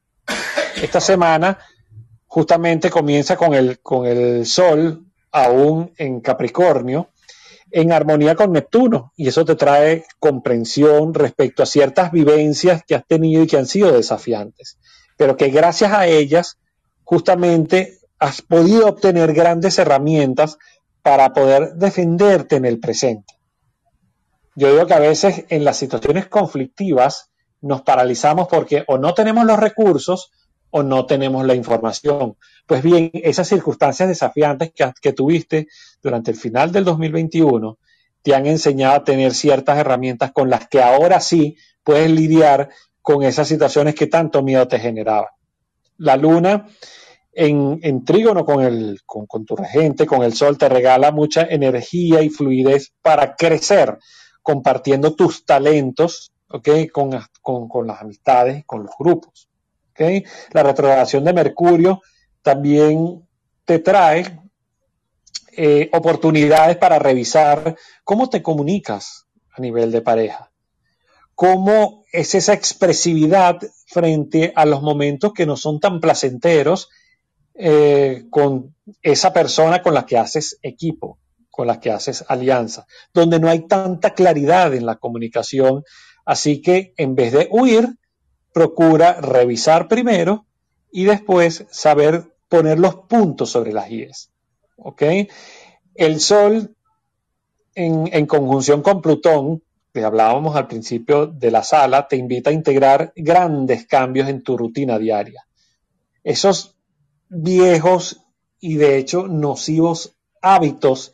Esta 0.82 1.02
semana 1.02 1.58
justamente 2.28 2.90
comienza 2.90 3.36
con 3.36 3.54
el, 3.54 3.80
con 3.80 4.06
el 4.06 4.46
Sol 4.46 5.06
aún 5.32 5.94
en 5.98 6.22
Capricornio, 6.22 7.10
en 7.72 7.92
armonía 7.92 8.36
con 8.36 8.52
Neptuno, 8.52 9.14
y 9.16 9.28
eso 9.28 9.46
te 9.46 9.56
trae 9.56 10.06
comprensión 10.20 11.14
respecto 11.14 11.62
a 11.62 11.68
ciertas 11.68 12.12
vivencias 12.12 12.84
que 12.88 12.96
has 12.96 13.06
tenido 13.06 13.44
y 13.44 13.48
que 13.48 13.58
han 13.58 13.68
sido 13.68 13.92
desafiantes 13.92 14.78
pero 15.20 15.36
que 15.36 15.50
gracias 15.50 15.92
a 15.92 16.08
ellas 16.08 16.58
justamente 17.04 17.99
has 18.20 18.42
podido 18.42 18.88
obtener 18.88 19.34
grandes 19.34 19.80
herramientas 19.80 20.58
para 21.02 21.34
poder 21.34 21.74
defenderte 21.76 22.58
en 22.58 22.66
el 22.66 22.80
presente. 22.80 23.36
Yo 24.56 24.72
digo 24.72 24.86
que 24.86 24.94
a 24.94 25.00
veces 25.00 25.46
en 25.50 25.64
las 25.64 25.78
situaciones 25.78 26.28
conflictivas 26.28 27.32
nos 27.62 27.82
paralizamos 27.82 28.48
porque 28.48 28.84
o 28.88 28.98
no 28.98 29.14
tenemos 29.14 29.46
los 29.46 29.58
recursos 29.58 30.32
o 30.70 30.84
no 30.84 31.06
tenemos 31.06 31.46
la 31.46 31.56
información. 31.56 32.36
Pues 32.66 32.84
bien, 32.84 33.10
esas 33.14 33.48
circunstancias 33.48 34.10
desafiantes 34.10 34.72
que, 35.02 35.14
tuviste 35.14 35.68
durante 36.02 36.32
el 36.32 36.38
final 36.38 36.72
del 36.72 36.84
2021 36.86 37.78
te 38.22 38.36
han 38.36 38.46
enseñado 38.46 38.96
a 38.96 39.04
tener 39.04 39.34
ciertas 39.34 39.78
herramientas 39.78 40.32
con 40.34 40.50
las 40.50 40.68
que 40.68 40.82
ahora 40.82 41.22
sí 41.22 41.56
puedes 41.84 42.12
lidiar 42.12 42.70
con 43.02 43.24
esas 43.24 43.48
situaciones 43.48 43.96
que 43.96 44.08
tanto 44.08 44.44
miedo 44.44 44.68
te 44.68 44.78
generaban. 44.78 45.30
La 45.98 46.18
luna 46.18 46.68
en, 47.40 48.04
trígono 48.04 48.44
con, 48.44 48.62
el, 48.62 49.00
con, 49.06 49.46
tu 49.46 49.56
regente, 49.56 50.06
con 50.06 50.24
el 50.24 50.34
sol, 50.34 50.58
te 50.58 50.68
regala 50.68 51.12
mucha 51.12 51.44
energía 51.44 52.22
y 52.22 52.30
fluidez 52.30 52.92
para 53.02 53.36
crecer, 53.36 53.98
compartiendo 54.44 55.16
tus 55.16 55.46
talentos, 55.46 56.34
¿ok? 56.50 56.92
Con, 56.92 57.18
con, 57.42 57.88
las 57.88 58.02
amistades, 58.02 58.66
con 58.66 58.84
los 58.84 58.92
grupos, 59.00 59.50
¿ok? 59.92 60.26
La 60.52 60.64
retrogradación 60.64 61.24
de 61.24 61.34
Mercurio 61.34 62.02
también 62.42 63.26
te 63.64 63.80
trae 63.80 64.38
eh, 65.56 65.90
oportunidades 65.94 66.76
para 66.76 67.00
revisar 67.00 67.78
cómo 68.04 68.30
te 68.30 68.44
comunicas 68.44 69.28
a 69.56 69.62
nivel 69.62 69.92
de 69.92 70.02
pareja, 70.02 70.52
cómo 71.36 72.04
es 72.12 72.36
esa 72.36 72.52
expresividad 72.52 73.60
frente 73.88 74.52
a 74.58 74.66
los 74.66 74.82
momentos 74.82 75.32
que 75.34 75.46
no 75.46 75.56
son 75.56 75.80
tan 75.80 76.02
placenteros 76.02 76.90
eh, 77.62 78.28
con 78.30 78.74
esa 79.02 79.34
persona 79.34 79.82
con 79.82 79.94
la 79.94 80.06
que 80.06 80.18
haces 80.18 80.58
equipo, 80.62 81.20
con 81.50 81.68
la 81.68 81.82
que 81.82 81.92
haces 81.92 82.24
alianza, 82.30 82.88
donde 83.14 83.38
no 83.38 83.50
hay 83.50 83.68
tanta 83.68 84.14
claridad 84.14 84.74
en 84.74 84.86
la 84.86 84.96
comunicación. 84.96 85.84
Así 86.24 86.62
que 86.62 86.94
en 86.96 87.16
vez 87.16 87.34
de 87.34 87.50
huir, 87.52 87.98
procura 88.54 89.20
revisar 89.20 89.90
primero 89.90 90.46
y 90.90 91.04
después 91.04 91.66
saber 91.70 92.34
poner 92.48 92.80
los 92.80 92.96
puntos 92.96 93.50
sobre 93.50 93.74
las 93.74 93.92
IES. 93.92 94.32
¿Ok? 94.78 95.04
El 95.96 96.22
Sol, 96.22 96.78
en, 97.76 98.10
en 98.14 98.26
conjunción 98.26 98.82
con 98.82 99.02
Plutón, 99.02 99.62
que 99.94 100.06
hablábamos 100.06 100.56
al 100.56 100.68
principio 100.68 101.28
de 101.28 101.52
la 101.52 101.64
sala, 101.64 102.08
te 102.08 102.16
invita 102.16 102.52
a 102.52 102.54
integrar 102.54 103.12
grandes 103.18 103.86
cambios 103.86 104.30
en 104.30 104.44
tu 104.44 104.56
rutina 104.56 104.98
diaria. 104.98 105.46
Esos 106.24 106.79
viejos 107.30 108.26
y 108.60 108.76
de 108.76 108.98
hecho 108.98 109.28
nocivos 109.28 110.18
hábitos 110.42 111.14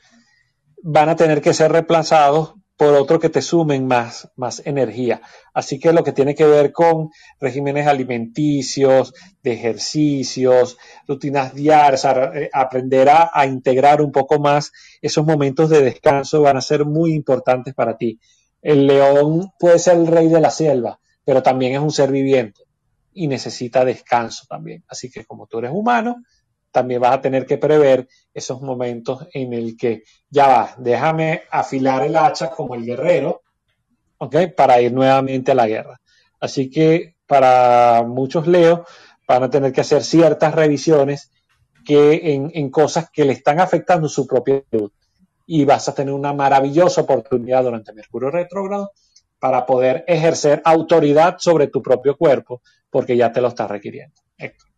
van 0.82 1.10
a 1.10 1.16
tener 1.16 1.42
que 1.42 1.54
ser 1.54 1.72
reemplazados 1.72 2.54
por 2.78 2.94
otro 2.94 3.20
que 3.20 3.30
te 3.30 3.42
sumen 3.42 3.88
más, 3.88 4.30
más 4.36 4.62
energía. 4.66 5.22
Así 5.54 5.80
que 5.80 5.94
lo 5.94 6.04
que 6.04 6.12
tiene 6.12 6.36
que 6.36 6.46
ver 6.46 6.74
con 6.74 7.10
regímenes 7.40 7.88
alimenticios, 7.88 9.14
de 9.42 9.54
ejercicios, 9.54 10.78
rutinas 11.08 11.56
diarias, 11.56 12.06
eh, 12.06 12.50
aprender 12.52 13.10
a, 13.10 13.32
a, 13.34 13.46
integrar 13.46 14.02
un 14.02 14.12
poco 14.12 14.40
más 14.40 14.74
esos 15.02 15.26
momentos 15.26 15.70
de 15.70 15.82
descanso 15.82 16.42
van 16.42 16.58
a 16.58 16.62
ser 16.62 16.86
muy 16.86 17.14
importantes 17.14 17.74
para 17.74 17.98
ti. 17.98 18.20
El 18.62 18.88
león 18.88 19.54
puede 19.58 19.80
ser 19.80 19.96
el 19.96 20.08
rey 20.08 20.28
de 20.28 20.42
la 20.42 20.50
selva, 20.50 21.00
pero 21.24 21.42
también 21.42 21.74
es 21.74 21.80
un 21.80 21.92
ser 21.92 22.12
viviente 22.12 22.66
y 23.16 23.28
necesita 23.28 23.84
descanso 23.84 24.46
también. 24.48 24.84
Así 24.88 25.10
que 25.10 25.26
como 25.26 25.48
tú 25.48 25.60
eres 25.60 25.72
humano, 25.74 26.18
también 26.70 27.02
vas 27.02 27.14
a 27.16 27.22
tener 27.22 27.46
que 27.46 27.58
prever 27.58 28.08
esos 28.34 28.62
momentos 28.62 29.28
en 29.34 29.54
el 29.54 29.78
que 29.78 30.04
ya 30.30 30.48
va, 30.48 30.76
déjame 30.78 31.44
afilar 31.50 32.04
el 32.04 32.18
hacha 32.18 32.52
como 32.52 32.76
el 32.76 32.86
guerrero, 32.86 33.44
¿ok? 34.18 34.36
Para 34.56 34.82
ir 34.82 34.92
nuevamente 34.92 35.54
a 35.54 35.56
la 35.56 35.68
guerra. 35.68 36.02
Así 36.40 36.70
que 36.70 37.16
para 37.26 38.04
muchos 38.06 38.46
Leo 38.46 38.86
van 39.26 39.44
a 39.44 39.50
tener 39.50 39.72
que 39.72 39.82
hacer 39.82 40.04
ciertas 40.04 40.54
revisiones 40.54 41.32
que 41.86 42.34
en, 42.34 42.52
en 42.54 42.70
cosas 42.70 43.10
que 43.10 43.24
le 43.24 43.34
están 43.34 43.62
afectando 43.62 44.10
su 44.10 44.28
propia 44.28 44.62
salud. 44.70 44.92
Y 45.48 45.64
vas 45.64 45.88
a 45.88 45.96
tener 45.96 46.14
una 46.14 46.34
maravillosa 46.34 47.02
oportunidad 47.02 47.64
durante 47.64 47.94
Mercurio 47.94 48.32
retrógrado 48.32 48.92
para 49.40 49.66
poder 49.66 50.04
ejercer 50.08 50.62
autoridad 50.66 51.38
sobre 51.40 51.68
tu 51.68 51.82
propio 51.82 52.18
cuerpo, 52.18 52.62
porque 52.90 53.18
ya 53.18 53.32
te 53.32 53.42
lo 53.42 53.50
está 53.50 53.68
requiriendo. 53.68 54.16
Héctor. 54.38 54.70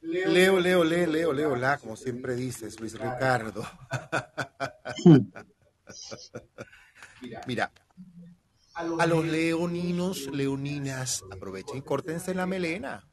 Leo, 0.00 0.60
Leo, 0.60 0.84
Leo, 0.84 1.06
Leo, 1.06 1.32
Leo, 1.32 1.56
la, 1.56 1.78
como 1.78 1.96
siempre 1.96 2.34
dices, 2.34 2.78
Luis 2.78 2.98
Ricardo. 2.98 3.64
Mira, 7.46 7.72
a 8.74 9.06
los 9.06 9.24
leoninos, 9.24 10.28
leoninas, 10.32 11.22
aprovechen 11.30 11.78
y 11.78 11.82
córtense 11.82 12.34
la 12.34 12.46
melena. 12.46 13.08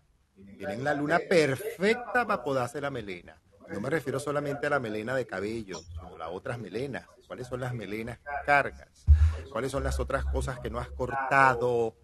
Tienen 0.57 0.83
la 0.83 0.93
luna 0.93 1.19
perfecta 1.29 2.25
para 2.25 2.43
podarse 2.43 2.81
la 2.81 2.89
melena. 2.89 3.41
No 3.69 3.79
me 3.79 3.89
refiero 3.89 4.19
solamente 4.19 4.67
a 4.67 4.71
la 4.71 4.79
melena 4.79 5.15
de 5.15 5.25
cabello, 5.25 5.79
sino 5.79 6.15
a 6.15 6.17
las 6.17 6.29
otras 6.31 6.59
melenas. 6.59 7.05
¿Cuáles 7.31 7.47
son 7.47 7.61
las 7.61 7.73
melenas 7.73 8.19
que 8.19 8.45
cargas? 8.45 9.05
¿Cuáles 9.53 9.71
son 9.71 9.85
las 9.85 10.01
otras 10.01 10.25
cosas 10.25 10.59
que 10.59 10.69
no 10.69 10.79
has 10.79 10.89
cortado, 10.89 11.95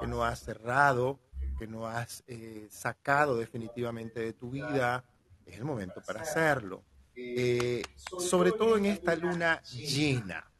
que 0.00 0.06
no 0.06 0.24
has 0.24 0.40
cerrado? 0.40 1.20
que 1.58 1.66
no 1.66 1.86
has 1.86 2.24
eh, 2.26 2.66
sacado 2.70 3.36
definitivamente 3.36 4.20
de 4.20 4.32
tu 4.32 4.48
vida, 4.48 5.04
es 5.44 5.58
el 5.58 5.66
momento 5.66 6.00
para 6.00 6.22
hacerlo. 6.22 6.82
Eh, 7.14 7.82
sobre 7.98 8.52
todo 8.52 8.78
en 8.78 8.86
esta 8.86 9.14
luna 9.14 9.60
llena. 9.64 10.50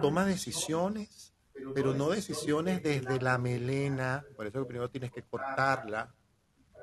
Toma 0.00 0.24
decisiones, 0.24 1.34
pero 1.74 1.92
no 1.92 2.10
decisiones 2.10 2.84
desde 2.84 3.20
la 3.20 3.36
melena, 3.38 4.24
por 4.36 4.46
eso 4.46 4.64
primero 4.64 4.88
tienes 4.88 5.10
que 5.10 5.24
cortarla, 5.24 6.14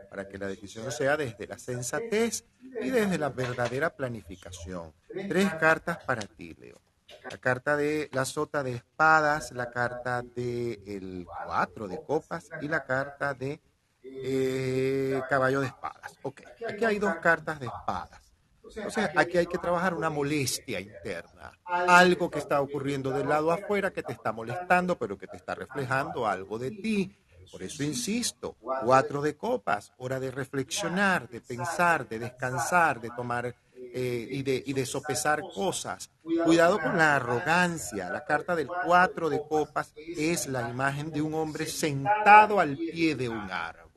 para 0.09 0.27
que 0.27 0.37
la 0.37 0.47
decisión 0.47 0.91
sea 0.91 1.17
desde 1.17 1.47
la 1.47 1.57
sensatez 1.57 2.45
y 2.81 2.89
desde 2.89 3.17
la 3.17 3.29
verdadera 3.29 3.95
planificación. 3.95 4.93
Tres 5.27 5.53
cartas 5.55 5.97
para 6.05 6.21
ti, 6.21 6.55
Leo 6.59 6.87
la 7.29 7.37
carta 7.37 7.77
de 7.77 8.09
la 8.13 8.25
sota 8.25 8.63
de 8.63 8.73
espadas, 8.73 9.51
la 9.51 9.69
carta 9.69 10.21
de 10.21 11.25
cuatro 11.45 11.87
de 11.87 12.01
copas 12.01 12.49
y 12.61 12.67
la 12.67 12.83
carta 12.83 13.33
de 13.33 13.59
eh, 14.03 15.21
caballo 15.29 15.61
de 15.61 15.67
espadas. 15.67 16.17
Ok, 16.21 16.41
aquí 16.67 16.85
hay 16.85 16.99
dos 16.99 17.15
cartas 17.15 17.59
de 17.59 17.67
espadas. 17.67 18.21
Entonces, 18.63 19.09
aquí 19.15 19.37
hay 19.37 19.47
que 19.47 19.57
trabajar 19.57 19.93
una 19.93 20.09
molestia 20.09 20.81
interna, 20.81 21.57
algo 21.63 22.29
que 22.29 22.39
está 22.39 22.59
ocurriendo 22.59 23.11
del 23.11 23.29
lado 23.29 23.51
afuera 23.51 23.91
que 23.91 24.03
te 24.03 24.11
está 24.11 24.33
molestando, 24.33 24.97
pero 24.97 25.17
que 25.17 25.25
te 25.25 25.37
está 25.37 25.55
reflejando 25.55 26.27
algo 26.27 26.59
de 26.59 26.71
ti. 26.71 27.15
Por 27.51 27.63
eso 27.63 27.83
insisto, 27.83 28.55
cuatro 28.83 29.21
de 29.21 29.35
copas, 29.35 29.91
hora 29.97 30.19
de 30.19 30.31
reflexionar, 30.31 31.29
de 31.29 31.41
pensar, 31.41 32.07
de 32.07 32.19
descansar, 32.19 32.99
de 32.99 33.09
tomar 33.15 33.55
eh, 33.93 34.27
y, 34.29 34.43
de, 34.43 34.63
y 34.65 34.73
de 34.73 34.85
sopesar 34.85 35.41
cosas. 35.53 36.09
Cuidado 36.45 36.79
con 36.79 36.97
la 36.97 37.15
arrogancia. 37.15 38.09
La 38.09 38.25
carta 38.25 38.55
del 38.55 38.67
cuatro 38.67 39.29
de 39.29 39.41
copas 39.47 39.93
es 39.95 40.47
la 40.47 40.69
imagen 40.69 41.11
de 41.11 41.21
un 41.21 41.33
hombre 41.33 41.65
sentado 41.65 42.59
al 42.59 42.77
pie 42.77 43.15
de 43.15 43.29
un 43.29 43.49
árbol. 43.49 43.87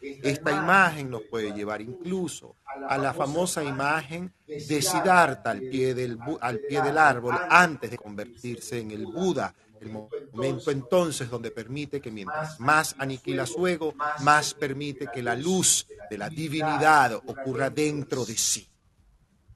Esta 0.00 0.52
imagen 0.52 1.10
nos 1.10 1.22
puede 1.22 1.52
llevar 1.52 1.80
incluso 1.80 2.54
a 2.88 2.96
la 2.98 3.12
famosa 3.12 3.64
imagen 3.64 4.32
de 4.46 4.82
Siddhartha 4.82 5.50
al 5.50 5.60
pie 5.60 5.94
del, 5.94 6.18
al 6.40 6.60
pie 6.60 6.82
del 6.82 6.98
árbol 6.98 7.36
antes 7.48 7.90
de 7.90 7.98
convertirse 7.98 8.80
en 8.80 8.90
el 8.92 9.06
Buda. 9.06 9.54
El 9.80 9.90
momento 10.32 10.70
entonces 10.70 11.30
donde 11.30 11.50
permite 11.50 12.00
que 12.00 12.10
mientras 12.10 12.58
más 12.60 12.94
aniquila 12.98 13.46
su 13.46 13.66
ego, 13.66 13.94
más 14.20 14.54
permite 14.54 15.08
que 15.12 15.22
la 15.22 15.34
luz 15.34 15.86
de 16.10 16.18
la 16.18 16.28
divinidad 16.28 17.14
ocurra 17.14 17.70
dentro 17.70 18.24
de 18.24 18.36
sí. 18.36 18.68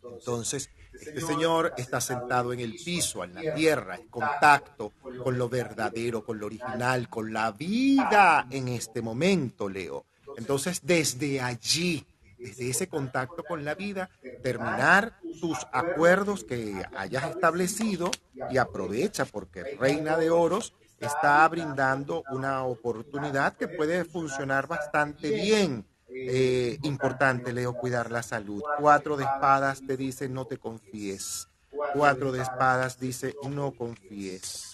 Entonces, 0.03 0.71
este 0.93 1.21
señor 1.21 1.73
está 1.77 2.01
sentado 2.01 2.53
en 2.53 2.61
el 2.61 2.75
piso, 2.75 3.25
en 3.25 3.35
la 3.35 3.55
tierra, 3.55 3.97
en 3.97 4.09
contacto 4.09 4.93
con 5.23 5.37
lo 5.37 5.49
verdadero, 5.49 6.25
con 6.25 6.39
lo 6.39 6.47
original, 6.47 7.09
con 7.09 7.33
la 7.33 7.51
vida 7.53 8.47
en 8.51 8.69
este 8.69 9.03
momento, 9.03 9.69
Leo. 9.69 10.07
Entonces, 10.37 10.81
desde 10.85 11.41
allí, 11.41 12.05
desde 12.43 12.71
ese 12.71 12.89
contacto 12.89 13.45
con 13.45 13.65
la 13.65 13.75
vida, 13.75 14.11
terminar 14.43 15.19
tus 15.41 15.59
acuerdos 15.73 16.45
que 16.45 16.85
hayas 16.97 17.31
establecido 17.31 18.11
y 18.51 18.59
aprovecha 18.59 19.25
porque 19.25 19.65
Reina 19.79 20.17
de 20.17 20.31
Oros 20.31 20.75
está 20.99 21.47
brindando 21.49 22.23
una 22.31 22.65
oportunidad 22.65 23.57
que 23.57 23.69
puede 23.69 24.05
funcionar 24.05 24.67
bastante 24.67 25.31
bien 25.31 25.87
eh, 26.09 26.79
importante, 26.83 27.53
Leo, 27.53 27.75
cuidar 27.75 28.11
la 28.11 28.23
salud. 28.23 28.63
Cuatro 28.79 29.17
de 29.17 29.25
espadas 29.25 29.83
te 29.87 29.97
dice 29.97 30.29
no 30.29 30.47
te 30.47 30.59
confíes. 30.59 31.49
Cuatro 31.95 32.33
de 32.33 32.43
espadas 32.43 33.01
dice 33.01 33.35
no 33.49 33.73
confíes. 33.73 34.72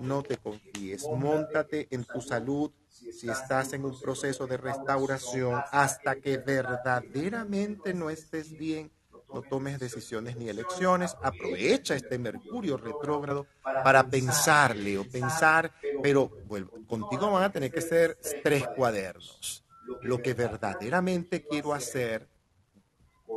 No 0.00 0.22
te 0.22 0.36
confíes. 0.36 1.04
Móntate 1.08 1.88
en 1.90 2.04
tu 2.04 2.20
salud 2.20 2.70
si 2.88 3.28
estás 3.28 3.72
en 3.72 3.84
un 3.84 3.98
proceso 4.00 4.46
de 4.46 4.56
restauración 4.56 5.60
hasta 5.70 6.16
que 6.16 6.38
verdaderamente 6.38 7.94
no 7.94 8.10
estés 8.10 8.56
bien. 8.56 8.90
No 9.32 9.42
tomes 9.42 9.78
decisiones 9.78 10.36
ni 10.36 10.48
elecciones. 10.48 11.16
Aprovecha 11.22 11.94
este 11.94 12.18
Mercurio 12.18 12.76
retrógrado 12.76 13.46
para 13.62 14.08
pensar, 14.08 14.74
Leo, 14.74 15.04
pensar, 15.08 15.72
pero 16.02 16.30
bueno, 16.46 16.68
contigo 16.88 17.30
van 17.30 17.44
a 17.44 17.52
tener 17.52 17.70
que 17.70 17.80
ser 17.80 18.18
tres 18.42 18.66
cuadernos 18.76 19.64
lo 20.02 20.22
que 20.22 20.34
verdaderamente 20.34 21.44
quiero 21.46 21.74
hacer, 21.74 22.28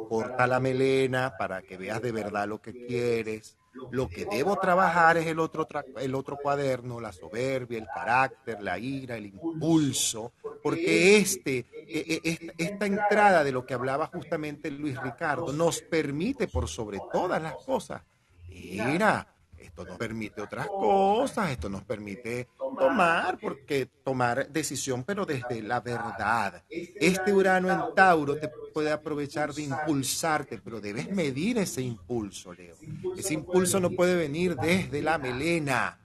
corta 0.10 0.48
la 0.48 0.60
melena 0.60 1.36
para 1.38 1.62
que 1.62 1.78
veas 1.78 2.02
de 2.02 2.12
verdad 2.12 2.48
lo 2.48 2.62
que 2.62 2.86
quieres. 2.86 3.58
Lo 3.92 4.08
que 4.08 4.26
debo 4.26 4.56
trabajar 4.58 5.18
es 5.18 5.28
el 5.28 5.40
otro, 5.40 5.68
el 6.00 6.16
otro 6.16 6.38
cuaderno, 6.38 7.00
la 7.00 7.12
soberbia, 7.12 7.80
el 7.80 7.88
carácter, 7.88 8.62
la 8.62 8.78
ira, 8.78 9.18
el 9.18 9.28
impulso, 9.28 10.34
porque 10.62 11.18
este, 11.18 11.66
e, 11.88 12.22
e, 12.24 12.54
esta 12.58 12.86
entrada 12.86 13.44
de 13.44 13.52
lo 13.52 13.66
que 13.66 13.74
hablaba 13.74 14.08
justamente 14.08 14.70
Luis 14.72 15.02
Ricardo 15.02 15.52
nos 15.52 15.82
permite 15.82 16.48
por 16.48 16.68
sobre 16.68 17.00
todas 17.12 17.42
las 17.42 17.56
cosas, 17.56 18.02
mira, 18.50 19.33
esto 19.74 19.86
nos 19.86 19.98
permite 19.98 20.40
otras 20.40 20.68
cosas, 20.68 21.50
esto 21.50 21.68
nos 21.68 21.84
permite 21.84 22.48
tomar, 22.78 23.40
porque 23.40 23.88
tomar 24.04 24.48
decisión, 24.48 25.04
pero 25.04 25.26
desde 25.26 25.64
la 25.64 25.80
verdad. 25.80 26.64
Este 26.70 27.34
Urano 27.34 27.72
en 27.72 27.96
Tauro 27.96 28.38
te 28.38 28.50
puede 28.72 28.92
aprovechar 28.92 29.52
de 29.52 29.64
impulsarte, 29.64 30.60
pero 30.60 30.80
debes 30.80 31.10
medir 31.10 31.58
ese 31.58 31.82
impulso, 31.82 32.54
Leo. 32.54 32.76
Ese 33.18 33.34
impulso 33.34 33.80
no 33.80 33.90
puede 33.90 34.16
venir 34.16 34.56
desde 34.56 35.02
la 35.02 35.18
melena 35.18 36.00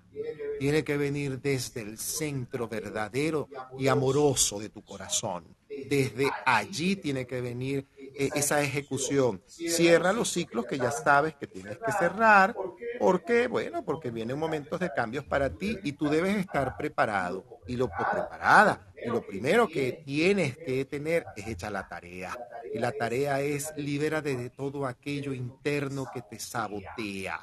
tiene 0.59 0.83
que 0.83 0.97
venir 0.97 1.41
desde 1.41 1.83
el 1.83 1.99
centro 1.99 2.67
verdadero 2.67 3.49
y 3.79 3.87
amoroso 3.87 4.59
de 4.59 4.71
tu 4.71 4.83
corazón. 4.83 5.45
Desde 5.69 6.29
allí 6.45 6.97
tiene 6.97 7.27
que 7.27 7.41
venir 7.41 7.87
esa 8.19 8.61
ejecución. 8.63 9.41
Cierra 9.47 10.13
los 10.13 10.31
ciclos 10.31 10.67
que 10.67 10.79
ya 10.79 10.91
sabes 10.91 11.35
que 11.37 11.47
tienes 11.47 11.79
que 11.79 11.93
cerrar. 11.93 12.55
¿Por 12.99 13.25
qué? 13.25 13.47
Bueno, 13.47 13.85
porque 13.85 14.11
vienen 14.11 14.39
momentos 14.39 14.81
de 14.81 14.93
cambios 14.93 15.25
para 15.25 15.51
ti 15.51 15.79
y 15.85 15.93
tú 15.93 16.09
debes 16.09 16.37
estar 16.37 16.77
preparado 16.77 17.58
y 17.69 17.77
lo 17.77 17.89
preparada. 17.89 18.89
Y 19.05 19.09
lo 19.09 19.23
primero 19.23 19.69
que 19.69 20.03
tienes 20.05 20.57
que 20.57 20.85
tener 20.85 21.25
es 21.37 21.47
hecha 21.47 21.71
la 21.71 21.87
tarea. 21.87 22.37
Y 22.75 22.79
la 22.79 22.93
tarea 22.93 23.41
es 23.41 23.73
libérate 23.77 24.37
de 24.37 24.51
todo 24.51 24.87
aquello 24.87 25.33
interno 25.33 26.07
que 26.13 26.23
te 26.23 26.39
sabotea. 26.39 27.39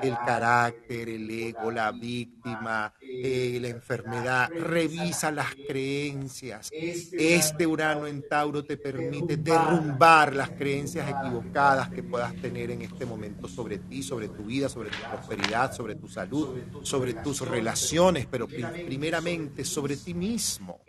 El 0.00 0.14
carácter, 0.24 1.08
el 1.08 1.28
ego, 1.28 1.70
la 1.70 1.90
víctima, 1.90 2.94
eh, 3.02 3.58
la 3.60 3.68
enfermedad. 3.68 4.50
Revisa 4.50 5.30
las 5.30 5.54
creencias. 5.54 6.70
Este 6.72 7.66
Urano 7.66 8.06
en 8.06 8.26
Tauro 8.26 8.64
te 8.64 8.76
permite 8.76 9.36
derrumbar 9.36 10.34
las 10.34 10.50
creencias 10.50 11.10
equivocadas 11.10 11.90
que 11.90 12.02
puedas 12.02 12.34
tener 12.36 12.70
en 12.70 12.82
este 12.82 13.04
momento 13.04 13.48
sobre 13.48 13.78
ti, 13.78 14.02
sobre 14.02 14.28
tu 14.28 14.44
vida, 14.44 14.68
sobre 14.68 14.90
tu 14.90 14.98
prosperidad, 15.10 15.74
sobre 15.74 15.96
tu 15.96 16.08
salud, 16.08 16.56
sobre 16.82 17.14
tus 17.14 17.40
relaciones, 17.46 18.26
pero 18.26 18.46
primeramente 18.46 19.64
sobre 19.70 19.96
ti 19.96 20.12
mismo. 20.12 20.80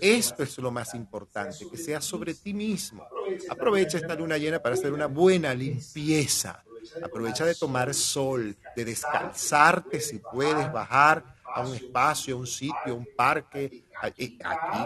Esto 0.00 0.42
es 0.42 0.58
lo 0.58 0.70
más 0.70 0.94
importante, 0.94 1.66
que 1.70 1.76
sea 1.76 2.00
sobre 2.00 2.34
ti 2.34 2.52
mismo. 2.52 3.06
Aprovecha 3.48 3.98
esta 3.98 4.14
luna 4.14 4.36
llena 4.36 4.60
para 4.60 4.74
hacer 4.74 4.92
una 4.92 5.06
buena 5.06 5.54
limpieza. 5.54 6.64
Aprovecha 7.02 7.46
de 7.46 7.54
tomar 7.54 7.94
sol, 7.94 8.56
de 8.76 8.84
descansarte 8.84 10.00
si 10.00 10.18
puedes 10.18 10.70
bajar 10.72 11.24
a 11.46 11.62
un 11.62 11.74
espacio, 11.74 12.34
a 12.34 12.38
un 12.38 12.46
sitio, 12.46 12.74
a 12.86 12.92
un 12.92 13.08
parque. 13.16 13.83
Aquí, 14.04 14.36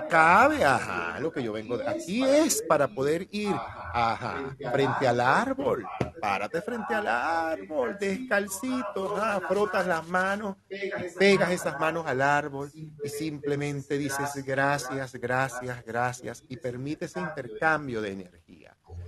cabe, 0.09 0.65
ajá, 0.65 1.19
lo 1.19 1.33
que 1.33 1.43
yo 1.43 1.53
vengo 1.53 1.77
de 1.77 1.89
aquí 1.89 2.23
es 2.23 2.63
para 2.63 2.87
poder 2.87 3.27
ir, 3.33 3.53
ajá, 3.53 4.55
frente 4.71 5.09
al 5.09 5.21
árbol. 5.21 5.85
Párate 6.21 6.63
frente 6.63 6.95
al 6.95 7.09
árbol, 7.09 7.97
descalcito, 7.99 9.17
ajá, 9.17 9.41
frotas 9.49 9.89
las 9.89 10.07
manos, 10.07 10.57
pegas 11.19 11.51
esas 11.51 11.81
manos 11.81 12.07
al 12.07 12.23
árbol 12.23 12.71
y 12.73 13.09
simplemente 13.09 13.99
dices 13.99 14.31
gracias, 14.47 15.13
gracias, 15.15 15.85
gracias 15.85 16.45
y 16.49 16.57
permite 16.57 17.07
ese 17.07 17.19
intercambio 17.19 18.01
de 18.01 18.13
energía. 18.13 18.77
Como 18.85 19.05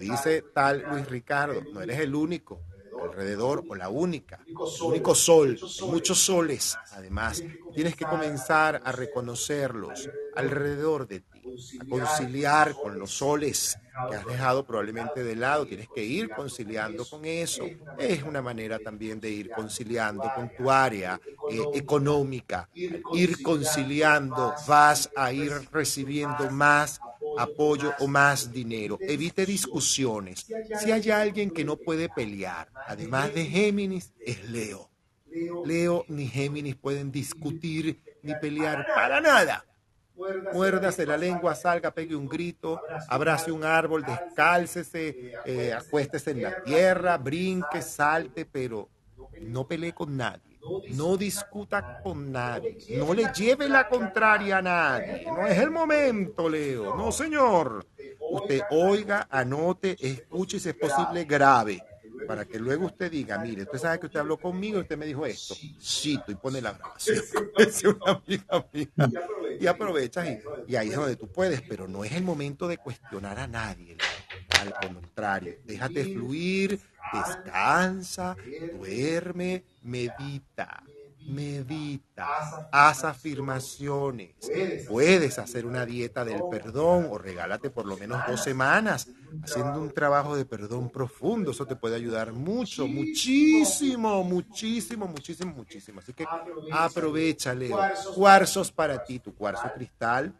dice 0.00 0.42
tal 0.52 0.82
Luis 0.90 1.08
Ricardo, 1.08 1.62
no 1.72 1.80
eres 1.80 2.00
el 2.00 2.16
único 2.16 2.60
alrededor 2.98 3.64
o 3.68 3.74
la 3.74 3.88
única, 3.88 4.46
el 4.74 4.82
único 4.82 5.14
sol, 5.14 5.58
muchos 5.84 6.18
soles 6.18 6.80
además. 6.90 7.44
Tienes 7.72 7.96
que 7.96 8.06
comenzar 8.06 8.80
a 8.84 8.92
reconocerlos 8.92 10.10
alrededor 10.32 11.06
de 11.06 11.20
ti, 11.20 11.48
a 11.78 11.84
conciliar 11.84 12.78
con 12.78 12.98
los 12.98 13.12
soles 13.12 13.78
que 14.06 14.14
has 14.14 14.26
dejado 14.26 14.66
probablemente 14.66 15.22
de 15.24 15.36
lado. 15.36 15.66
Tienes 15.66 15.88
que 15.88 16.04
ir 16.04 16.32
conciliando 16.32 17.06
con 17.08 17.24
eso. 17.24 17.72
Es 17.96 18.22
una 18.24 18.42
manera 18.42 18.78
también 18.80 19.20
de 19.20 19.30
ir 19.30 19.50
conciliando 19.50 20.30
con 20.32 20.50
tu 20.50 20.70
área 20.70 21.20
eh, 21.46 21.68
económica. 21.72 22.68
Ir 23.10 23.40
conciliando, 23.42 24.54
vas 24.66 25.10
a 25.14 25.32
ir 25.32 25.52
recibiendo 25.70 26.48
más 26.48 27.02
apoyo 27.38 27.92
o 28.00 28.06
más 28.06 28.52
dinero. 28.52 28.98
Evite 29.00 29.46
discusiones. 29.46 30.46
Si 30.80 30.92
hay 30.92 31.10
alguien 31.10 31.50
que 31.50 31.64
no 31.64 31.76
puede 31.76 32.08
pelear, 32.08 32.68
además 32.86 33.34
de 33.34 33.44
Géminis, 33.46 34.12
es 34.20 34.48
Leo. 34.50 34.90
Leo 35.64 36.04
ni 36.08 36.28
Géminis 36.28 36.76
pueden 36.76 37.10
discutir 37.10 38.02
ni 38.22 38.34
pelear 38.34 38.86
para 38.94 39.20
nada. 39.20 39.64
Muérdase 40.52 41.06
la 41.06 41.16
lengua, 41.16 41.54
salga, 41.54 41.90
pegue 41.90 42.14
un 42.14 42.28
grito, 42.28 42.80
abrace 43.08 43.50
un 43.50 43.64
árbol, 43.64 44.04
descálcese, 44.04 45.32
eh, 45.46 45.72
acuéstese 45.72 46.32
en 46.32 46.42
la 46.42 46.62
tierra, 46.62 47.16
brinque, 47.16 47.80
salte, 47.80 48.44
pero 48.44 48.88
no 49.40 49.66
pelee 49.66 49.94
con 49.94 50.16
nadie 50.16 50.51
no 50.90 51.16
discuta 51.16 52.00
con 52.02 52.30
nadie. 52.30 52.76
No 52.96 53.14
le 53.14 53.30
lleve 53.34 53.68
la 53.68 53.88
contraria 53.88 54.58
a 54.58 54.62
nadie. 54.62 55.24
No 55.26 55.46
es 55.46 55.58
el 55.58 55.70
momento, 55.70 56.48
Leo. 56.48 56.96
No, 56.96 57.10
señor. 57.10 57.86
Usted 58.30 58.62
oiga, 58.70 59.26
anote, 59.30 59.96
escuche 60.00 60.58
si 60.58 60.68
es 60.70 60.74
posible 60.74 61.24
grave. 61.24 61.82
Para 62.26 62.44
que 62.44 62.58
luego 62.58 62.86
usted 62.86 63.10
diga, 63.10 63.38
mire, 63.38 63.62
usted 63.62 63.78
sabe 63.78 63.98
que 63.98 64.06
usted 64.06 64.20
habló 64.20 64.36
conmigo 64.36 64.78
y 64.78 64.82
usted 64.82 64.96
me 64.96 65.06
dijo 65.06 65.26
esto. 65.26 65.56
Cito 65.80 66.30
y 66.30 66.36
pone 66.36 66.60
la 66.60 66.72
grabación. 66.72 67.22
Es 67.58 67.82
una 67.84 68.12
amiga 68.12 68.64
mía. 68.72 68.88
Y 69.60 69.66
aprovechas 69.66 70.28
y, 70.28 70.72
y 70.72 70.76
ahí 70.76 70.90
es 70.90 70.96
donde 70.96 71.16
tú 71.16 71.26
puedes, 71.28 71.60
pero 71.62 71.88
no 71.88 72.04
es 72.04 72.12
el 72.12 72.22
momento 72.22 72.68
de 72.68 72.78
cuestionar 72.78 73.38
a 73.38 73.46
nadie. 73.46 73.96
Al 74.60 74.72
contrario, 74.94 75.56
déjate 75.64 76.04
fluir, 76.04 76.78
descansa, 77.12 78.36
duerme, 78.76 79.64
medita, 79.82 80.82
medita, 81.26 82.68
haz 82.70 83.04
afirmaciones. 83.04 84.34
Puedes 84.88 85.38
hacer 85.38 85.66
una 85.66 85.86
dieta 85.86 86.24
del 86.24 86.42
perdón 86.50 87.08
o 87.10 87.18
regálate 87.18 87.70
por 87.70 87.86
lo 87.86 87.96
menos 87.96 88.20
dos 88.26 88.42
semanas 88.42 89.08
haciendo 89.42 89.80
un 89.80 89.92
trabajo 89.92 90.36
de 90.36 90.44
perdón 90.44 90.90
profundo. 90.90 91.52
Eso 91.52 91.66
te 91.66 91.76
puede 91.76 91.96
ayudar 91.96 92.32
mucho, 92.32 92.86
muchísimo, 92.86 94.24
muchísimo, 94.24 95.06
muchísimo, 95.06 95.52
muchísimo. 95.52 96.00
Así 96.00 96.12
que 96.12 96.26
aprovechale. 96.72 97.70
Cuarzos 98.14 98.72
para 98.72 99.02
ti, 99.04 99.18
tu 99.18 99.34
cuarzo 99.34 99.70
cristal 99.74 100.34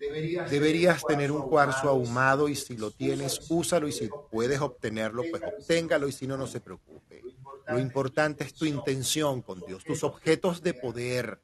Deberías 0.00 1.04
tener 1.04 1.30
un 1.30 1.42
cuarzo 1.42 1.88
ahumado 1.88 2.48
y 2.48 2.56
si 2.56 2.76
lo 2.76 2.90
tienes, 2.90 3.50
úsalo 3.50 3.86
y 3.86 3.92
si 3.92 4.08
puedes 4.30 4.60
obtenerlo, 4.60 5.22
pues 5.30 5.42
obténgalo 5.42 6.08
y 6.08 6.12
si 6.12 6.26
no, 6.26 6.36
no 6.36 6.46
se 6.46 6.60
preocupe. 6.60 7.22
Lo 7.68 7.78
importante 7.78 8.44
es 8.44 8.54
tu 8.54 8.64
intención 8.64 9.42
con 9.42 9.60
Dios, 9.60 9.84
tus 9.84 10.02
objetos 10.02 10.62
de 10.62 10.74
poder. 10.74 11.40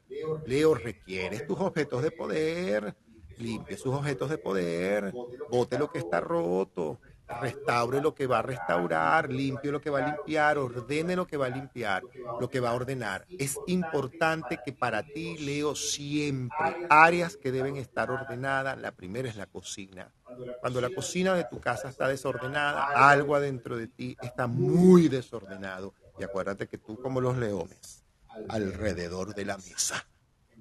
Leo, 0.47 0.75
requieres 0.75 1.47
tus 1.47 1.61
objetos 1.61 2.03
de 2.03 2.11
poder. 2.11 2.97
Limpie 3.39 3.77
sus 3.77 3.95
objetos 3.95 4.31
de 4.31 4.39
poder. 4.39 5.13
Bote 5.51 5.79
lo 5.79 5.91
que 5.91 5.99
está 5.99 6.21
roto 6.21 6.99
restaure 7.41 8.01
lo 8.01 8.15
que 8.15 8.27
va 8.27 8.39
a 8.39 8.43
restaurar, 8.43 9.31
limpie 9.31 9.71
lo 9.71 9.81
que 9.81 9.91
va 9.91 10.05
a 10.05 10.07
limpiar, 10.07 10.59
ordene 10.59 11.17
lo 11.17 11.27
que 11.27 11.37
va 11.37 11.47
a 11.47 11.51
limpiar, 11.51 12.03
lo 12.41 12.49
que 12.49 12.61
va 12.61 12.71
a 12.71 12.75
ordenar. 12.75 13.27
Es 13.29 13.59
importante 13.67 14.61
que 14.65 14.73
para 14.73 15.03
ti, 15.03 15.37
Leo, 15.39 15.75
siempre 15.75 16.57
áreas 16.89 17.37
que 17.37 17.53
deben 17.53 17.77
estar 17.77 18.11
ordenadas. 18.11 18.79
La 18.79 18.93
primera 18.93 19.29
es 19.29 19.37
la 19.37 19.47
cocina. 19.47 20.13
Cuando 20.61 20.81
la 20.81 20.91
cocina 20.91 21.35
de 21.35 21.45
tu 21.45 21.61
casa 21.61 21.89
está 21.89 22.09
desordenada, 22.09 23.11
algo 23.11 23.35
adentro 23.35 23.77
de 23.77 23.89
ti 23.89 24.17
está 24.23 24.47
muy 24.47 25.09
desordenado. 25.09 25.95
Y 26.19 26.25
acuérdate 26.25 26.67
que 26.67 26.79
tú 26.79 27.01
como 27.01 27.21
los 27.21 27.37
leones, 27.37 28.05
alrededor 28.49 29.35
de 29.35 29.45
la 29.45 29.57
mesa 29.57 30.07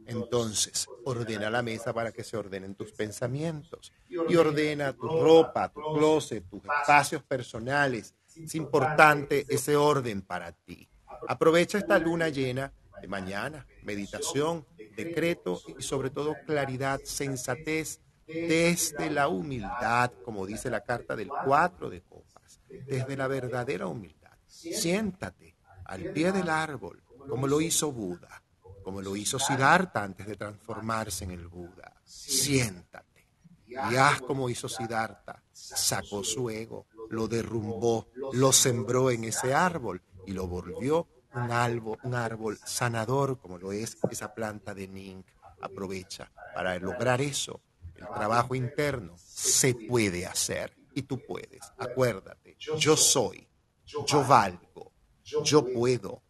entonces, 0.07 0.87
ordena 1.03 1.49
la 1.49 1.61
mesa 1.61 1.93
para 1.93 2.11
que 2.11 2.23
se 2.23 2.37
ordenen 2.37 2.75
tus 2.75 2.91
pensamientos 2.91 3.91
y 4.07 4.35
ordena 4.35 4.93
tu 4.93 5.07
ropa, 5.07 5.69
tu 5.69 5.81
closet, 5.95 6.47
tus 6.49 6.61
espacios 6.63 7.23
personales. 7.23 8.13
Es 8.35 8.55
importante 8.55 9.45
ese 9.49 9.75
orden 9.75 10.21
para 10.21 10.51
ti. 10.51 10.87
Aprovecha 11.27 11.77
esta 11.77 11.97
luna 11.97 12.29
llena 12.29 12.71
de 13.01 13.07
mañana, 13.07 13.65
meditación, 13.83 14.65
decreto 14.95 15.61
y 15.77 15.81
sobre 15.81 16.09
todo 16.09 16.35
claridad, 16.45 16.99
sensatez 17.03 17.99
desde 18.27 19.09
la 19.09 19.27
humildad, 19.27 20.11
como 20.23 20.45
dice 20.45 20.69
la 20.69 20.81
carta 20.81 21.15
del 21.15 21.29
cuatro 21.45 21.89
de 21.89 22.01
copas, 22.01 22.59
desde 22.67 23.17
la 23.17 23.27
verdadera 23.27 23.87
humildad. 23.87 24.31
Siéntate 24.47 25.55
al 25.85 26.11
pie 26.11 26.31
del 26.31 26.49
árbol, 26.49 27.03
como 27.27 27.47
lo 27.47 27.61
hizo 27.61 27.91
Buda 27.91 28.44
como 28.85 29.01
lo 29.01 29.15
hizo 29.15 29.39
Siddhartha 29.39 30.03
antes 30.03 30.27
de 30.27 30.35
transformarse 30.35 31.23
en 31.23 31.31
el 31.31 31.47
Buda. 31.47 31.91
Siéntate 32.03 33.27
y 33.67 33.95
haz 33.95 34.21
como 34.21 34.47
hizo 34.47 34.69
Siddhartha. 34.69 35.41
Sacó 35.51 36.23
su 36.23 36.51
ego, 36.51 36.85
lo 37.09 37.27
derrumbó, 37.27 38.11
lo 38.33 38.51
sembró 38.51 39.09
en 39.09 39.23
ese 39.23 39.55
árbol 39.55 40.03
y 40.27 40.33
lo 40.33 40.47
volvió 40.47 41.07
un 41.33 41.51
árbol, 41.51 41.97
un 42.03 42.13
árbol 42.13 42.59
sanador 42.63 43.39
como 43.39 43.57
lo 43.57 43.71
es 43.71 43.97
esa 44.11 44.35
planta 44.35 44.75
de 44.75 44.87
Ning. 44.87 45.23
Aprovecha 45.61 46.31
para 46.53 46.77
lograr 46.77 47.21
eso. 47.21 47.61
El 47.95 48.05
trabajo 48.13 48.53
interno 48.53 49.15
se 49.17 49.73
puede 49.73 50.27
hacer 50.27 50.77
y 50.93 51.01
tú 51.01 51.19
puedes. 51.25 51.61
Acuérdate, 51.79 52.55
yo 52.59 52.95
soy, 52.95 53.47
yo 53.83 54.23
valgo, 54.23 54.91
yo 55.23 55.65
puedo, 55.73 56.21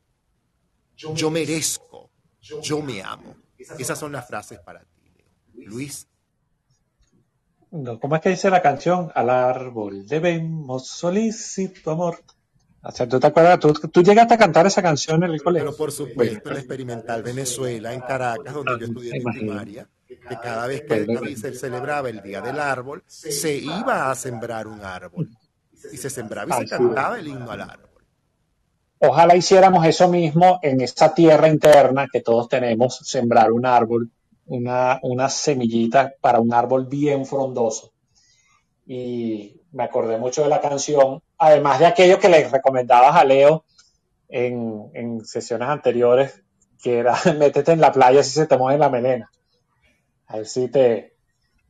yo 0.95 1.29
merezco, 1.29 2.11
yo 2.61 2.81
me 2.81 3.01
amo. 3.01 3.35
Esas 3.57 3.97
son 3.97 4.11
las 4.11 4.27
frases 4.27 4.59
para 4.59 4.81
ti, 4.81 5.11
Luis. 5.65 6.07
¿Cómo 7.99 8.15
es 8.15 8.21
que 8.21 8.29
dice 8.29 8.49
la 8.49 8.61
canción? 8.61 9.11
Al 9.13 9.29
árbol 9.29 10.05
debemos 10.05 10.87
solicito 10.87 11.91
amor. 11.91 12.23
O 12.81 12.91
sea, 12.91 13.07
¿tú 13.07 13.19
te 13.19 13.27
acuerdas? 13.27 13.59
¿Tú, 13.59 14.03
llegaste 14.03 14.35
a 14.35 14.37
cantar 14.37 14.67
esa 14.67 14.81
canción 14.81 15.23
en 15.23 15.31
el 15.31 15.41
colegio? 15.41 15.65
Pero 15.65 15.77
por 15.77 15.91
supuesto, 15.91 16.51
en 16.51 16.57
Experimental 16.57 17.23
Venezuela, 17.23 17.93
en 17.93 18.01
Caracas, 18.01 18.53
donde 18.53 18.79
yo 18.79 18.85
estudié 18.85 19.13
en 19.15 19.23
primaria, 19.23 19.89
que 20.07 20.39
cada 20.41 20.67
vez 20.67 20.83
que 20.83 21.35
se 21.35 21.53
celebraba 21.53 22.09
el 22.09 22.21
Día 22.21 22.41
del 22.41 22.59
Árbol, 22.59 23.03
se 23.07 23.57
iba 23.57 24.11
a 24.11 24.15
sembrar 24.15 24.67
un 24.67 24.81
árbol. 24.81 25.29
Y 25.91 25.97
se 25.97 26.09
sembraba 26.09 26.61
y 26.61 26.63
se 26.63 26.69
cantaba 26.69 27.19
el 27.19 27.27
himno 27.27 27.51
al 27.51 27.61
árbol. 27.61 27.89
Ojalá 28.99 29.35
hiciéramos 29.35 29.85
eso 29.85 30.07
mismo 30.07 30.59
en 30.61 30.79
esta 30.81 31.13
tierra 31.13 31.49
interna 31.49 32.07
que 32.11 32.21
todos 32.21 32.47
tenemos, 32.47 32.97
sembrar 33.03 33.51
un 33.51 33.65
árbol, 33.65 34.09
una, 34.45 35.29
semillita 35.29 36.13
para 36.21 36.39
un 36.39 36.53
árbol 36.53 36.85
bien 36.85 37.25
frondoso. 37.25 37.91
Y 38.85 39.61
me 39.71 39.83
acordé 39.83 40.17
mucho 40.17 40.43
de 40.43 40.49
la 40.49 40.61
canción, 40.61 41.21
además 41.37 41.79
de 41.79 41.87
aquello 41.87 42.19
que 42.19 42.29
le 42.29 42.47
recomendabas 42.47 43.15
a 43.15 43.25
Leo 43.25 43.65
en, 44.29 44.89
en 44.93 45.25
sesiones 45.25 45.67
anteriores, 45.67 46.41
que 46.81 46.99
era 46.99 47.17
métete 47.37 47.73
en 47.73 47.81
la 47.81 47.91
playa 47.91 48.23
si 48.23 48.31
se 48.31 48.47
te 48.47 48.57
mueve 48.57 48.79
la 48.79 48.89
melena. 48.89 49.29
A 50.27 50.37
ver 50.37 50.47
si 50.47 50.69
te, 50.69 51.15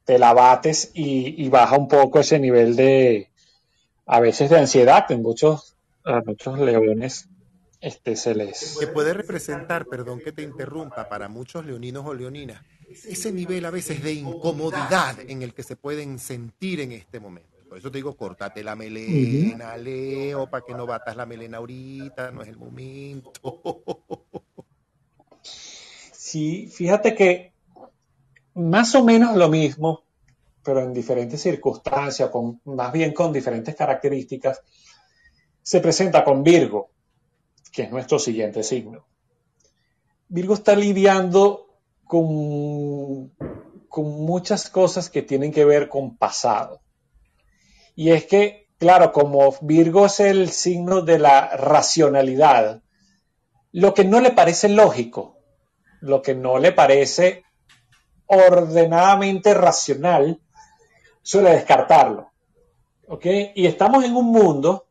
te 0.03 0.19
la 0.19 0.33
bates 0.33 0.91
y, 0.93 1.43
y, 1.43 1.49
baja 1.49 1.77
un 1.77 1.87
poco 1.87 2.19
ese 2.19 2.39
nivel 2.39 2.75
de, 2.75 3.31
a 4.05 4.19
veces 4.19 4.49
de 4.49 4.59
ansiedad, 4.59 5.05
en 5.11 5.21
muchos 5.21 5.74
a 6.05 6.21
muchos 6.25 6.59
leones 6.59 7.29
este, 7.81 8.15
se 8.15 8.33
les... 8.33 8.77
Que 8.79 8.87
puede 8.87 9.13
representar, 9.13 9.85
perdón 9.85 10.19
que 10.19 10.31
te 10.31 10.41
interrumpa, 10.41 11.09
para 11.09 11.27
muchos 11.27 11.65
leoninos 11.65 12.05
o 12.05 12.13
leoninas, 12.13 12.63
ese 12.89 13.31
nivel 13.31 13.65
a 13.65 13.71
veces 13.71 14.01
de 14.01 14.13
incomodidad 14.13 15.19
en 15.19 15.41
el 15.41 15.53
que 15.53 15.63
se 15.63 15.75
pueden 15.75 16.19
sentir 16.19 16.79
en 16.79 16.93
este 16.93 17.19
momento. 17.19 17.49
Por 17.67 17.79
eso 17.79 17.91
te 17.91 17.97
digo, 17.97 18.15
córtate 18.15 18.63
la 18.63 18.75
melena, 18.75 19.75
Leo, 19.77 20.49
para 20.49 20.63
que 20.65 20.73
no 20.73 20.85
batas 20.85 21.15
la 21.15 21.25
melena 21.25 21.57
ahorita, 21.57 22.31
no 22.31 22.41
es 22.41 22.47
el 22.47 22.57
momento. 22.57 23.83
Sí, 25.41 26.67
fíjate 26.73 27.13
que 27.13 27.53
más 28.55 28.95
o 28.95 29.03
menos 29.03 29.35
lo 29.35 29.49
mismo, 29.49 30.03
pero 30.63 30.81
en 30.81 30.93
diferentes 30.93 31.41
circunstancias, 31.41 32.29
con, 32.29 32.61
más 32.65 32.91
bien 32.91 33.13
con 33.13 33.31
diferentes 33.31 33.75
características 33.75 34.61
se 35.65 35.79
presenta 35.79 36.23
con 36.23 36.43
Virgo, 36.43 36.91
que 37.71 37.81
es 37.81 37.91
nuestro 37.91 38.19
siguiente 38.19 38.61
signo. 38.61 39.07
Virgo 40.27 40.53
está 40.53 40.75
lidiando 40.75 41.79
con, 42.03 43.33
muchas 43.97 44.69
cosas 44.69 45.09
que 45.09 45.23
tienen 45.23 45.51
que 45.51 45.65
ver 45.65 45.89
con 45.89 46.17
pasado. 46.17 46.81
Y 47.95 48.11
es 48.11 48.27
que, 48.27 48.67
claro, 48.77 49.11
como 49.11 49.55
Virgo 49.61 50.05
es 50.05 50.19
el 50.19 50.51
signo 50.51 51.01
de 51.01 51.17
la 51.17 51.57
racionalidad, 51.57 52.83
lo 53.71 53.95
que 53.95 54.05
no 54.05 54.19
le 54.19 54.31
parece 54.31 54.69
lógico, 54.69 55.39
lo 55.99 56.21
que 56.21 56.35
no 56.35 56.59
le 56.59 56.73
parece 56.73 57.43
ordenadamente 58.27 59.55
racional, 59.55 60.39
suele 61.23 61.53
descartarlo. 61.53 62.29
¿Ok? 63.07 63.25
Y 63.55 63.65
estamos 63.65 64.03
en 64.03 64.15
un 64.15 64.27
mundo 64.27 64.85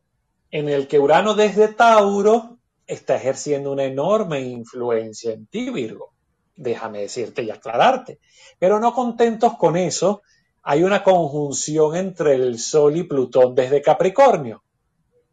en 0.57 0.69
el 0.69 0.87
que 0.87 0.99
Urano 0.99 1.33
desde 1.33 1.67
Tauro 1.67 2.59
está 2.87 3.17
ejerciendo 3.17 3.73
una 3.73 3.83
enorme 3.83 4.39
influencia 4.39 5.33
en 5.33 5.47
ti, 5.47 5.69
Virgo. 5.69 6.13
Déjame 6.55 7.01
decirte 7.01 7.43
y 7.43 7.51
aclararte. 7.51 8.19
Pero 8.57 8.79
no 8.79 8.93
contentos 8.93 9.57
con 9.57 9.75
eso, 9.75 10.21
hay 10.63 10.83
una 10.83 11.03
conjunción 11.03 11.97
entre 11.97 12.35
el 12.35 12.57
Sol 12.57 12.95
y 12.95 13.03
Plutón 13.03 13.53
desde 13.53 13.81
Capricornio, 13.81 14.63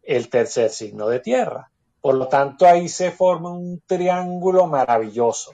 el 0.03 0.28
tercer 0.28 0.70
signo 0.70 1.07
de 1.07 1.20
Tierra. 1.20 1.70
Por 2.01 2.16
lo 2.16 2.27
tanto, 2.27 2.66
ahí 2.66 2.89
se 2.89 3.12
forma 3.12 3.53
un 3.53 3.81
triángulo 3.86 4.66
maravilloso. 4.66 5.53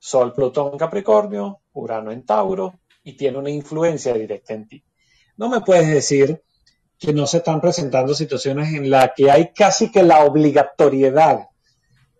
Sol, 0.00 0.32
Plutón 0.32 0.72
en 0.72 0.78
Capricornio, 0.78 1.60
Urano 1.74 2.10
en 2.10 2.26
Tauro, 2.26 2.80
y 3.04 3.12
tiene 3.12 3.38
una 3.38 3.50
influencia 3.50 4.12
directa 4.14 4.52
en 4.52 4.66
ti. 4.66 4.82
No 5.36 5.48
me 5.48 5.60
puedes 5.60 5.86
decir 5.86 6.42
que 7.04 7.12
no 7.12 7.26
se 7.26 7.38
están 7.38 7.60
presentando 7.60 8.14
situaciones 8.14 8.72
en 8.72 8.90
las 8.90 9.10
que 9.16 9.30
hay 9.30 9.52
casi 9.52 9.90
que 9.90 10.02
la 10.02 10.24
obligatoriedad 10.24 11.48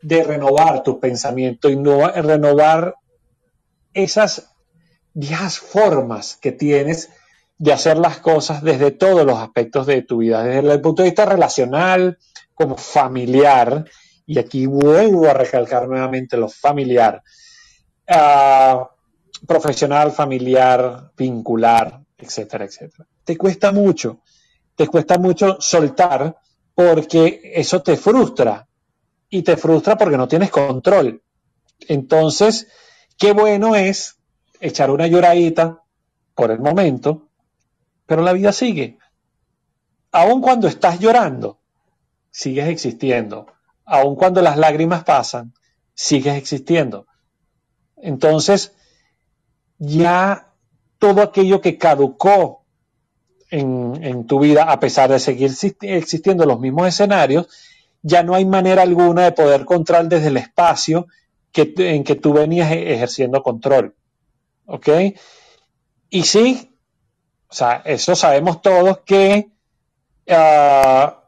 de 0.02 0.22
renovar 0.22 0.82
tu 0.82 1.00
pensamiento 1.00 1.70
y 1.70 1.76
no 1.76 2.06
renovar 2.10 2.96
esas 3.94 4.50
viejas 5.14 5.58
formas 5.58 6.36
que 6.36 6.52
tienes 6.52 7.10
de 7.56 7.72
hacer 7.72 7.96
las 7.96 8.18
cosas 8.18 8.62
desde 8.62 8.90
todos 8.90 9.24
los 9.24 9.38
aspectos 9.38 9.86
de 9.86 10.02
tu 10.02 10.18
vida, 10.18 10.42
desde 10.42 10.72
el 10.72 10.80
punto 10.80 11.02
de 11.02 11.08
vista 11.08 11.24
relacional, 11.24 12.18
como 12.52 12.76
familiar, 12.76 13.84
y 14.26 14.38
aquí 14.38 14.66
vuelvo 14.66 15.28
a 15.28 15.34
recalcar 15.34 15.88
nuevamente 15.88 16.36
lo 16.36 16.48
familiar, 16.48 17.22
uh, 18.08 18.84
profesional, 19.46 20.12
familiar, 20.12 21.12
vincular, 21.16 22.00
etcétera, 22.18 22.64
etcétera. 22.64 23.06
Te 23.24 23.36
cuesta 23.36 23.72
mucho 23.72 24.20
te 24.76 24.88
cuesta 24.88 25.18
mucho 25.18 25.56
soltar 25.60 26.36
porque 26.74 27.52
eso 27.54 27.82
te 27.82 27.96
frustra 27.96 28.66
y 29.28 29.42
te 29.42 29.56
frustra 29.56 29.96
porque 29.96 30.16
no 30.16 30.28
tienes 30.28 30.50
control. 30.50 31.22
Entonces, 31.88 32.68
qué 33.18 33.32
bueno 33.32 33.74
es 33.74 34.16
echar 34.60 34.90
una 34.90 35.06
lloradita 35.06 35.82
por 36.34 36.50
el 36.50 36.58
momento, 36.58 37.28
pero 38.06 38.22
la 38.22 38.32
vida 38.32 38.52
sigue. 38.52 38.98
Aun 40.12 40.40
cuando 40.40 40.68
estás 40.68 40.98
llorando, 41.00 41.60
sigues 42.30 42.68
existiendo. 42.68 43.46
Aun 43.84 44.16
cuando 44.16 44.40
las 44.42 44.56
lágrimas 44.56 45.04
pasan, 45.04 45.54
sigues 45.94 46.36
existiendo. 46.36 47.06
Entonces, 47.96 48.74
ya 49.78 50.52
todo 50.98 51.22
aquello 51.22 51.60
que 51.60 51.78
caducó 51.78 52.63
en, 53.50 54.26
tu 54.26 54.40
vida, 54.40 54.64
a 54.64 54.80
pesar 54.80 55.10
de 55.10 55.18
seguir 55.18 55.50
existiendo 55.82 56.44
los 56.46 56.60
mismos 56.60 56.88
escenarios, 56.88 57.48
ya 58.02 58.22
no 58.22 58.34
hay 58.34 58.44
manera 58.44 58.82
alguna 58.82 59.24
de 59.24 59.32
poder 59.32 59.64
controlar 59.64 60.08
desde 60.08 60.28
el 60.28 60.36
espacio 60.36 61.06
que, 61.52 61.72
en 61.76 62.04
que 62.04 62.16
tú 62.16 62.32
venías 62.32 62.70
e-, 62.72 62.92
ejerciendo 62.92 63.42
control. 63.42 63.94
¿Ok? 64.66 64.88
Y 66.10 66.22
sí, 66.24 66.76
o 67.48 67.54
sea, 67.54 67.82
eso 67.84 68.16
sabemos 68.16 68.62
todos 68.62 68.98
que 69.06 69.48
ah, 70.28 71.22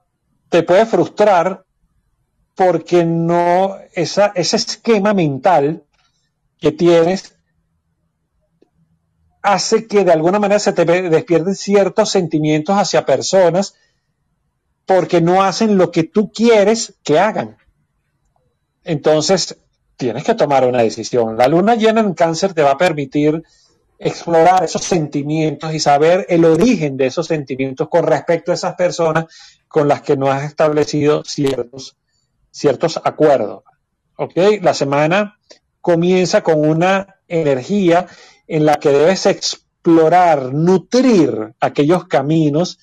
te 0.48 0.62
puede 0.62 0.86
frustrar 0.86 1.64
porque 2.55 3.05
no, 3.05 3.76
esa, 3.93 4.32
ese 4.34 4.56
esquema 4.56 5.14
mental 5.14 5.84
que 6.59 6.72
tienes 6.72 7.35
hace 9.47 9.86
que 9.86 10.05
de 10.05 10.10
alguna 10.10 10.40
manera 10.40 10.59
se 10.59 10.73
te 10.73 10.85
despierten 10.85 11.55
ciertos 11.55 12.10
sentimientos 12.10 12.77
hacia 12.77 13.06
personas 13.06 13.77
porque 14.85 15.20
no 15.20 15.43
hacen 15.43 15.78
lo 15.78 15.93
que 15.93 16.02
tú 16.02 16.32
quieres 16.32 16.94
que 17.05 17.20
hagan. 17.20 17.56
Entonces, 18.82 19.56
tienes 19.97 20.24
que 20.24 20.35
tomar 20.35 20.64
una 20.66 20.82
decisión. 20.82 21.36
La 21.36 21.47
luna 21.47 21.77
llena 21.77 22.01
en 22.01 22.14
cáncer 22.14 22.55
te 22.55 22.62
va 22.62 22.73
a 22.73 22.77
permitir 22.77 23.44
explorar 24.01 24.64
esos 24.64 24.82
sentimientos 24.82 25.73
y 25.73 25.78
saber 25.78 26.27
el 26.28 26.44
origen 26.44 26.97
de 26.97 27.06
esos 27.06 27.28
sentimientos 27.28 27.89
con 27.89 28.05
respecto 28.05 28.51
a 28.51 28.56
esas 28.56 28.74
personas 28.74 29.27
con 29.68 29.86
las 29.86 30.02
que 30.02 30.16
no 30.16 30.31
has 30.31 30.43
establecido 30.43 31.23
ciertos, 31.24 31.97
ciertos 32.51 33.01
acuerdos. 33.05 33.62
¿Ok? 34.16 34.36
La 34.60 34.74
semana 34.74 35.39
comienza 35.81 36.43
con 36.43 36.68
una 36.68 37.20
energía 37.28 38.09
en 38.47 38.66
la 38.66 38.77
que 38.77 38.90
debes 38.90 39.27
explorar, 39.27 40.52
nutrir 40.55 41.55
aquellos 41.60 42.06
caminos 42.06 42.78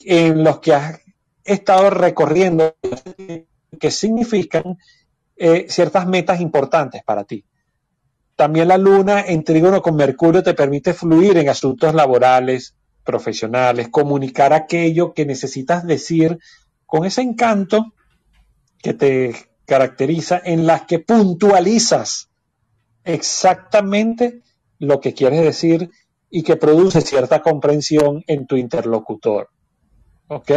en 0.00 0.44
los 0.44 0.60
que 0.60 0.74
has 0.74 1.00
estado 1.44 1.90
recorriendo, 1.90 2.76
que 3.80 3.90
significan 3.90 4.78
eh, 5.36 5.66
ciertas 5.68 6.06
metas 6.06 6.40
importantes 6.40 7.02
para 7.04 7.24
ti. 7.24 7.44
También 8.36 8.68
la 8.68 8.78
luna 8.78 9.24
en 9.26 9.42
trígono 9.42 9.82
con 9.82 9.96
Mercurio 9.96 10.42
te 10.42 10.54
permite 10.54 10.94
fluir 10.94 11.38
en 11.38 11.48
asuntos 11.48 11.94
laborales, 11.94 12.74
profesionales, 13.04 13.88
comunicar 13.88 14.52
aquello 14.52 15.12
que 15.12 15.26
necesitas 15.26 15.86
decir 15.86 16.38
con 16.86 17.04
ese 17.04 17.22
encanto 17.22 17.94
que 18.80 18.94
te 18.94 19.34
caracteriza, 19.64 20.40
en 20.44 20.66
las 20.66 20.82
que 20.82 20.98
puntualizas 20.98 22.30
exactamente 23.04 24.42
lo 24.78 25.00
que 25.00 25.14
quieres 25.14 25.42
decir 25.42 25.90
y 26.30 26.42
que 26.42 26.56
produce 26.56 27.00
cierta 27.00 27.42
comprensión 27.42 28.24
en 28.26 28.46
tu 28.46 28.56
interlocutor. 28.56 29.48
¿Ok? 30.28 30.50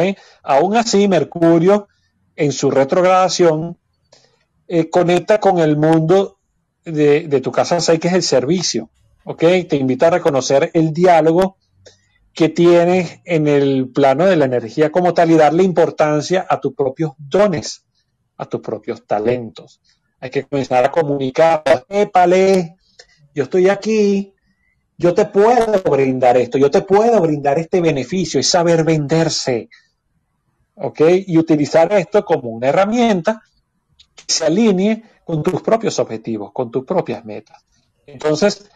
Aún 0.44 0.76
así, 0.76 1.08
Mercurio, 1.08 1.88
en 2.36 2.52
su 2.52 2.72
retrogradación, 2.72 3.78
eh, 4.68 4.90
conecta 4.90 5.40
con 5.40 5.60
el 5.60 5.78
mundo 5.78 6.40
de, 6.84 7.42
tu 7.42 7.52
casa 7.52 7.80
6, 7.80 8.00
que 8.00 8.08
es 8.10 8.14
el 8.14 8.24
servicio. 8.24 8.90
¿Ok? 9.24 9.44
Te 9.70 9.78
invita 9.78 10.08
a 10.08 10.12
reconocer 10.12 10.72
el 10.74 10.94
diálogo 10.94 11.58
que 12.34 12.50
tienes 12.50 13.20
en 13.26 13.48
el 13.48 13.90
plano 13.90 14.26
de 14.26 14.36
la 14.36 14.46
energía 14.46 14.92
como 14.92 15.14
tal 15.14 15.32
y 15.32 15.36
darle 15.36 15.64
importancia 15.64 16.46
a 16.50 16.60
tus 16.60 16.74
propios 16.74 17.12
dones, 17.18 17.86
a 18.38 18.46
tus 18.46 18.62
propios 18.62 19.06
talentos. 19.06 19.82
Hay 20.20 20.30
que 20.30 20.44
comenzar 20.44 20.86
a 20.86 20.92
comunicar, 20.92 21.64
yo 23.34 23.44
estoy 23.44 23.70
aquí, 23.70 24.34
yo 24.98 25.14
te 25.14 25.26
puedo 25.26 25.82
brindar 25.90 26.38
esto, 26.38 26.58
yo 26.58 26.70
te 26.70 26.82
puedo 26.82 27.20
brindar 27.22 27.58
este 27.60 27.82
beneficio, 27.82 28.40
es 28.40 28.48
saber 28.48 28.84
venderse, 28.84 29.70
¿ok? 30.76 31.02
Y 31.28 31.38
utilizar 31.38 31.92
esto 31.94 32.24
como 32.24 32.50
una 32.50 32.68
herramienta 32.68 33.42
que 34.16 34.32
se 34.32 34.46
alinee 34.46 35.04
con 35.26 35.44
tus 35.44 35.62
propios 35.62 35.98
objetivos, 36.00 36.52
con 36.52 36.70
tus 36.70 36.86
propias 36.86 37.26
metas. 37.26 37.64
Entonces, 38.06 38.70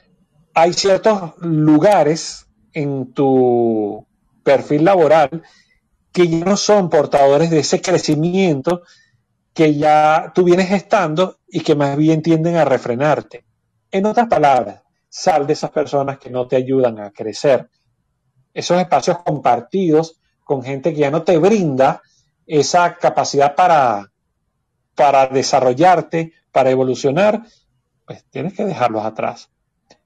hay 0.54 0.74
ciertos 0.74 1.34
lugares 1.40 2.48
en 2.74 3.14
tu 3.14 4.06
perfil 4.44 4.86
laboral 4.86 5.44
que 6.12 6.28
ya 6.28 6.46
no 6.46 6.56
son 6.56 6.90
portadores 6.90 7.50
de 7.50 7.60
ese 7.60 7.82
crecimiento 7.82 8.82
que 9.54 9.76
ya 9.76 10.32
tú 10.36 10.44
vienes 10.44 10.72
estando 10.72 11.40
y 11.48 11.62
que 11.62 11.76
más 11.76 11.96
bien 11.98 12.22
tienden 12.22 12.58
a 12.58 12.66
refrenarte. 12.66 13.45
En 13.96 14.06
otras 14.06 14.28
palabras, 14.28 14.84
sal 15.08 15.48
de 15.48 15.54
esas 15.54 15.72
personas 15.72 16.18
que 16.18 16.30
no 16.30 16.48
te 16.48 16.56
ayudan 16.56 17.00
a 17.00 17.12
crecer. 17.12 17.70
Esos 18.54 18.80
espacios 18.80 19.20
compartidos 19.20 20.20
con 20.44 20.64
gente 20.64 20.94
que 20.94 21.00
ya 21.00 21.12
no 21.12 21.24
te 21.24 21.38
brinda 21.38 22.02
esa 22.46 22.96
capacidad 22.96 23.56
para, 23.56 24.12
para 24.96 25.28
desarrollarte, 25.28 26.34
para 26.52 26.72
evolucionar, 26.72 27.44
pues 28.06 28.24
tienes 28.30 28.54
que 28.54 28.66
dejarlos 28.66 29.06
atrás. 29.06 29.50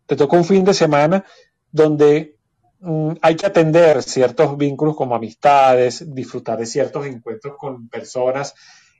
Te 0.05 0.15
toca 0.15 0.37
un 0.37 0.45
fin 0.45 0.63
de 0.63 0.73
semana 0.73 1.25
donde 1.71 2.39
Mm, 2.81 3.15
hay 3.21 3.35
que 3.35 3.45
atender 3.45 4.01
ciertos 4.03 4.57
vínculos 4.57 4.95
como 4.95 5.13
amistades, 5.15 6.13
disfrutar 6.13 6.57
de 6.57 6.65
ciertos 6.65 7.05
encuentros 7.05 7.57
con 7.57 7.89
personas 7.89 8.55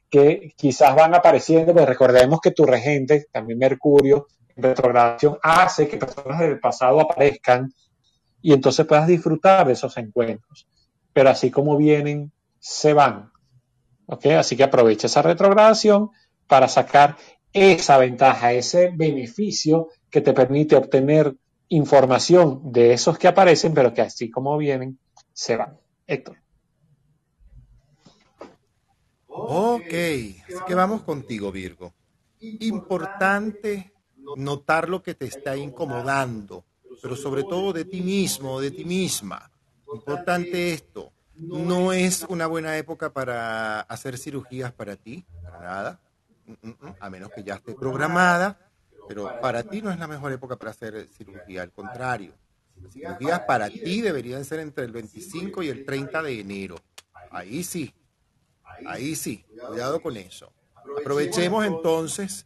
que 0.10 0.54
quizás 0.58 0.96
van 0.96 1.16
apareciendo, 1.16 1.74
pero 1.74 1.86
recordemos 1.86 2.42
que 2.42 2.52
tu 2.52 2.66
regente, 2.66 3.28
también 3.32 3.60
Mercurio, 3.60 4.28
retrogradación, 4.62 5.38
hace 5.42 5.88
que 5.88 5.98
personas 5.98 6.40
del 6.40 6.60
pasado 6.60 7.00
aparezcan 7.00 7.74
y 8.42 8.54
entonces 8.54 8.86
puedas 8.86 9.08
disfrutar 9.08 9.68
de 9.68 9.74
esos 9.74 9.98
encuentros. 9.98 10.68
Pero 11.14 11.30
así 11.30 11.52
como 11.52 11.78
vienen, 11.78 12.32
se 12.60 12.94
van. 12.94 13.32
¿Ok? 14.06 14.26
Así 14.28 14.56
que 14.56 14.64
aprovecha 14.64 15.08
esa 15.08 15.22
retrogradación 15.22 16.10
para 16.48 16.68
sacar 16.68 17.18
esa 17.54 17.98
ventaja, 17.98 18.54
ese 18.54 18.92
beneficio 18.94 19.90
que 20.10 20.22
te 20.22 20.34
permite 20.34 20.76
obtener 20.76 21.36
información 21.70 22.72
de 22.72 22.94
esos 22.94 23.18
que 23.18 23.28
aparecen, 23.28 23.74
pero 23.74 23.94
que 23.94 24.02
así 24.02 24.30
como 24.30 24.58
vienen, 24.58 25.00
se 25.34 25.56
van. 25.56 25.78
Héctor. 26.08 26.38
Ok, 29.28 29.94
así 29.94 30.64
que 30.68 30.76
vamos 30.76 31.04
contigo, 31.04 31.52
Virgo. 31.52 31.94
Importante 32.40 33.94
notar 34.38 34.90
lo 34.90 35.02
que 35.02 35.16
te 35.16 35.26
está 35.26 35.56
incomodando, 35.56 36.64
pero 37.02 37.16
sobre 37.16 37.44
todo 37.44 37.74
de 37.74 37.86
ti 37.86 38.02
mismo, 38.02 38.60
de 38.60 38.72
ti 38.72 38.86
misma. 38.86 39.50
Importante 39.94 40.74
esto, 40.74 41.12
no 41.36 41.94
es 41.94 42.26
una 42.30 42.48
buena 42.48 42.78
época 42.78 43.12
para 43.12 43.82
hacer 43.82 44.18
cirugías 44.18 44.72
para 44.72 44.96
ti, 44.96 45.26
para 45.44 45.60
nada, 45.60 46.00
mm, 46.46 46.52
mm, 46.68 46.70
mm, 46.70 46.96
a 47.00 47.10
menos 47.10 47.32
que 47.32 47.44
ya 47.44 47.56
esté 47.56 47.74
programada 47.74 48.70
pero 49.10 49.42
para 49.42 49.64
ti 49.64 49.82
no 49.82 49.90
es 49.90 49.98
la 49.98 50.08
mejor 50.08 50.32
época 50.32 50.56
para 50.56 50.70
hacer 50.70 51.08
cirugía, 51.08 51.64
al 51.64 51.72
contrario. 51.72 52.32
Las 52.80 52.94
cirugías 52.94 53.40
para 53.40 53.68
ti 53.68 54.02
deberían 54.02 54.46
ser 54.46 54.60
entre 54.60 54.86
el 54.86 54.92
25 54.92 55.64
y 55.64 55.70
el 55.70 55.84
30 55.84 56.22
de 56.22 56.40
enero. 56.40 56.76
Ahí 57.32 57.64
sí, 57.64 57.92
ahí 58.86 59.16
sí, 59.16 59.44
cuidado 59.68 60.00
con 60.00 60.16
eso. 60.16 60.54
Aprovechemos 61.02 61.66
entonces, 61.66 62.46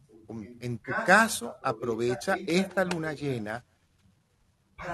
en 0.60 0.78
tu 0.80 0.92
caso, 1.06 1.56
aprovecha 1.64 2.40
esta 2.46 2.84
luna 2.86 3.14
llena 3.14 3.64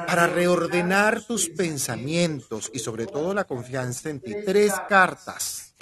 para 0.05 0.27
reordenar 0.27 1.23
tus 1.25 1.49
pensamientos 1.49 2.69
y 2.73 2.79
sobre 2.79 3.05
todo 3.07 3.33
la 3.33 3.45
confianza 3.45 4.09
en 4.09 4.19
ti. 4.19 4.35
Tres 4.45 4.73
cartas. 4.87 5.75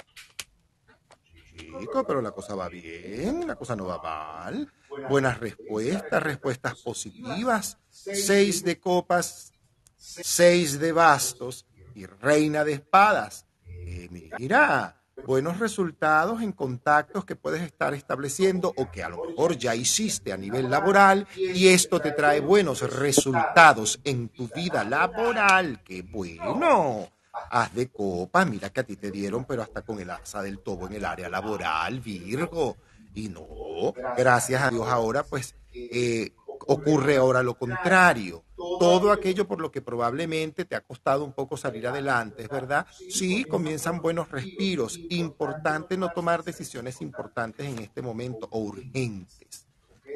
Chico, 1.56 2.04
pero 2.06 2.20
la 2.20 2.32
cosa 2.32 2.54
va 2.54 2.68
bien, 2.68 3.46
la 3.46 3.56
cosa 3.56 3.76
no 3.76 3.86
va 3.86 3.98
mal 3.98 4.72
buenas 5.08 5.38
respuestas, 5.38 6.22
respuestas 6.22 6.74
positivas, 6.76 7.78
seis 7.90 8.62
de 8.62 8.78
copas, 8.78 9.52
seis 9.96 10.78
de 10.78 10.92
bastos 10.92 11.66
y 11.94 12.06
reina 12.06 12.64
de 12.64 12.74
espadas. 12.74 13.46
Eh, 13.66 14.08
mira, 14.38 14.97
buenos 15.26 15.58
resultados 15.58 16.42
en 16.42 16.52
contactos 16.52 17.24
que 17.24 17.36
puedes 17.36 17.62
estar 17.62 17.94
estableciendo 17.94 18.72
o 18.76 18.90
que 18.90 19.02
a 19.02 19.08
lo 19.08 19.24
mejor 19.24 19.56
ya 19.56 19.74
hiciste 19.74 20.32
a 20.32 20.36
nivel 20.36 20.70
laboral 20.70 21.26
y 21.36 21.68
esto 21.68 22.00
te 22.00 22.12
trae 22.12 22.40
buenos 22.40 22.80
resultados 22.94 24.00
en 24.04 24.28
tu 24.28 24.48
vida 24.48 24.84
laboral. 24.84 25.82
¡Qué 25.84 26.02
bueno! 26.02 27.08
Haz 27.50 27.74
de 27.74 27.88
copas, 27.88 28.48
mira 28.48 28.70
que 28.70 28.80
a 28.80 28.84
ti 28.84 28.96
te 28.96 29.10
dieron, 29.10 29.44
pero 29.44 29.62
hasta 29.62 29.82
con 29.82 30.00
el 30.00 30.10
asa 30.10 30.42
del 30.42 30.58
tobo 30.58 30.86
en 30.86 30.94
el 30.94 31.04
área 31.04 31.28
laboral, 31.28 32.00
Virgo. 32.00 32.76
Y 33.14 33.28
no, 33.28 33.94
gracias 34.16 34.62
a 34.62 34.70
Dios 34.70 34.86
ahora 34.88 35.22
pues 35.22 35.54
eh, 35.72 36.32
ocurre 36.68 37.16
ahora 37.16 37.42
lo 37.42 37.54
contrario. 37.58 38.44
Todo 38.56 39.10
aquello 39.10 39.48
por 39.48 39.60
lo 39.60 39.70
que 39.70 39.80
probablemente 39.80 40.64
te 40.64 40.76
ha 40.76 40.80
costado 40.82 41.24
un 41.24 41.32
poco 41.32 41.56
salir 41.56 41.86
adelante, 41.86 42.42
¿es 42.42 42.48
verdad? 42.48 42.86
Sí, 43.08 43.44
comienzan 43.44 44.00
buenos 44.00 44.30
respiros. 44.30 45.00
Importante 45.08 45.96
no 45.96 46.10
tomar 46.10 46.44
decisiones 46.44 47.00
importantes 47.00 47.66
en 47.66 47.78
este 47.78 48.02
momento 48.02 48.48
o 48.50 48.58
urgentes. 48.60 49.66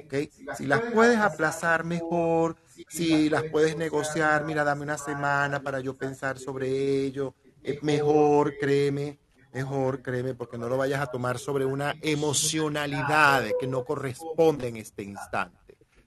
¿okay? 0.05 0.31
Si 0.57 0.67
las 0.67 0.83
puedes 0.93 1.19
aplazar 1.19 1.85
mejor, 1.85 2.57
si 2.89 3.31
las 3.31 3.45
puedes 3.45 3.77
negociar, 3.77 4.45
mira, 4.45 4.63
dame 4.63 4.83
una 4.83 4.99
semana 4.99 5.63
para 5.63 5.81
yo 5.81 5.97
pensar 5.97 6.39
sobre 6.39 6.69
ello, 7.05 7.35
es 7.63 7.83
mejor, 7.83 8.59
créeme 8.59 9.19
mejor, 9.53 10.03
créeme, 10.03 10.35
porque 10.35 10.59
no 10.59 10.69
lo 10.69 10.77
vayas 10.79 11.01
a 11.01 11.07
tomar 11.07 11.39
sobre 11.39 11.65
una 11.65 11.95
emocionalidad 12.01 13.45
que 13.61 13.67
no 13.67 13.85
corresponde 13.85 14.69
en 14.69 14.79
este 14.79 15.03
instante. 15.03 15.62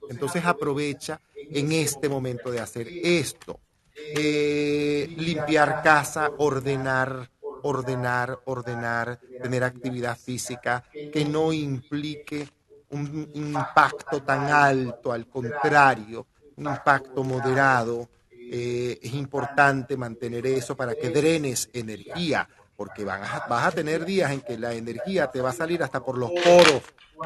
Entonces 0.08 0.44
aprovecha 0.44 1.20
en 1.34 1.72
este 1.72 2.08
momento 2.08 2.50
de 2.50 2.60
hacer 2.60 2.88
esto. 3.02 3.60
Eh, 3.94 5.08
limpiar 5.16 5.82
casa, 5.82 6.30
ordenar, 6.38 7.30
ordenar, 7.62 8.40
ordenar, 8.44 9.18
tener 9.42 9.64
actividad 9.64 10.16
física 10.16 10.84
que 11.12 11.24
no 11.24 11.52
implique 11.52 12.48
un 12.90 13.30
impacto 13.34 14.22
tan 14.22 14.50
alto, 14.50 15.12
al 15.12 15.26
contrario, 15.26 16.26
un 16.56 16.66
impacto 16.66 17.24
moderado. 17.24 18.08
Eh, 18.30 18.98
es 19.02 19.12
importante 19.14 19.96
mantener 19.96 20.46
eso 20.46 20.76
para 20.76 20.94
que 20.94 21.10
drenes 21.10 21.68
energía 21.72 22.48
porque 22.76 23.04
vas 23.04 23.20
a, 23.32 23.46
vas 23.48 23.66
a 23.66 23.70
tener 23.72 24.04
días 24.04 24.30
en 24.30 24.42
que 24.42 24.58
la 24.58 24.74
energía 24.74 25.30
te 25.30 25.40
va 25.40 25.50
a 25.50 25.54
salir 25.54 25.82
hasta 25.82 26.04
por 26.04 26.18
los 26.18 26.30
poros. 26.30 26.82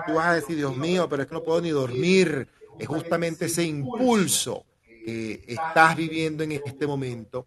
Tú 0.06 0.14
vas 0.14 0.26
a 0.28 0.34
decir, 0.34 0.56
Dios 0.56 0.76
mío, 0.76 1.08
pero 1.08 1.22
es 1.22 1.28
que 1.28 1.34
no 1.34 1.42
puedo 1.42 1.60
ni 1.60 1.70
dormir. 1.70 2.48
Es 2.78 2.86
justamente 2.86 3.46
ese 3.46 3.64
impulso 3.64 4.64
que 5.04 5.44
estás 5.46 5.96
viviendo 5.96 6.42
en 6.42 6.52
este 6.52 6.86
momento. 6.86 7.46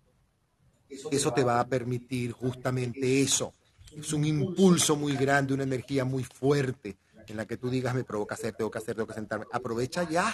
Eso 1.12 1.34
te 1.34 1.44
va 1.44 1.60
a 1.60 1.68
permitir 1.68 2.32
justamente 2.32 3.22
eso. 3.22 3.54
Es 3.98 4.14
un 4.14 4.26
impulso 4.26 4.96
muy 4.96 5.16
grande, 5.16 5.54
una 5.54 5.64
energía 5.64 6.06
muy 6.06 6.24
fuerte 6.24 6.98
en 7.28 7.38
la 7.38 7.46
que 7.46 7.58
tú 7.58 7.70
digas, 7.70 7.96
me 7.96 8.04
provoca 8.04 8.36
hacer, 8.36 8.54
tengo 8.54 8.70
que 8.70 8.80
hacer, 8.80 8.96
tengo 8.96 9.08
que 9.08 9.14
sentarme. 9.14 9.46
Aprovecha 9.52 10.08
ya. 10.10 10.34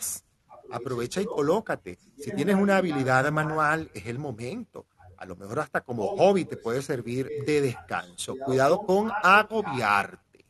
Aprovecha 0.72 1.22
y 1.22 1.26
colócate. 1.26 1.98
Si 2.18 2.32
tienes 2.32 2.56
una 2.56 2.78
habilidad 2.78 3.32
manual, 3.32 3.90
es 3.94 4.06
el 4.06 4.20
momento 4.20 4.86
a 5.20 5.26
lo 5.26 5.36
mejor 5.36 5.60
hasta 5.60 5.82
como 5.82 6.16
hobby 6.16 6.46
te 6.46 6.56
puede 6.56 6.82
servir 6.82 7.30
de 7.46 7.62
descanso. 7.62 8.36
Cuidado 8.38 8.80
con 8.80 9.12
agobiarte, 9.22 10.46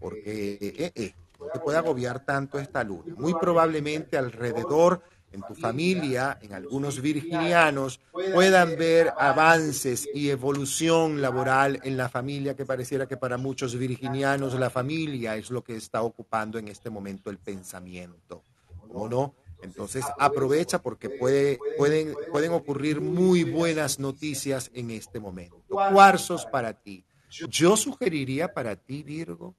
porque 0.00 0.58
eh, 0.60 0.92
eh, 0.94 1.14
te 1.52 1.58
puede 1.60 1.78
agobiar 1.78 2.24
tanto 2.24 2.58
esta 2.58 2.84
luna. 2.84 3.14
Muy 3.16 3.34
probablemente 3.34 4.16
alrededor 4.16 5.02
en 5.32 5.42
tu 5.42 5.54
familia, 5.54 6.38
en 6.40 6.54
algunos 6.54 7.00
virginianos, 7.00 8.00
puedan 8.10 8.76
ver 8.76 9.12
avances 9.18 10.08
y 10.14 10.30
evolución 10.30 11.20
laboral 11.20 11.80
en 11.84 11.96
la 11.96 12.08
familia 12.08 12.56
que 12.56 12.64
pareciera 12.64 13.06
que 13.06 13.16
para 13.16 13.36
muchos 13.36 13.76
virginianos 13.76 14.54
la 14.54 14.70
familia 14.70 15.36
es 15.36 15.50
lo 15.50 15.62
que 15.62 15.76
está 15.76 16.02
ocupando 16.02 16.58
en 16.58 16.68
este 16.68 16.90
momento 16.90 17.28
el 17.28 17.38
pensamiento. 17.38 18.42
¿cómo 18.86 19.08
no? 19.08 19.34
Entonces 19.62 20.04
aprovecha 20.18 20.80
porque 20.80 21.10
puede, 21.10 21.58
pueden, 21.76 22.14
pueden 22.30 22.52
ocurrir 22.52 23.00
muy 23.00 23.44
buenas 23.44 23.98
noticias 23.98 24.70
en 24.74 24.90
este 24.90 25.18
momento. 25.18 25.62
Cuarzos 25.68 26.46
para 26.46 26.74
ti. 26.74 27.04
Yo 27.28 27.76
sugeriría 27.76 28.52
para 28.52 28.76
ti, 28.76 29.02
Virgo, 29.02 29.54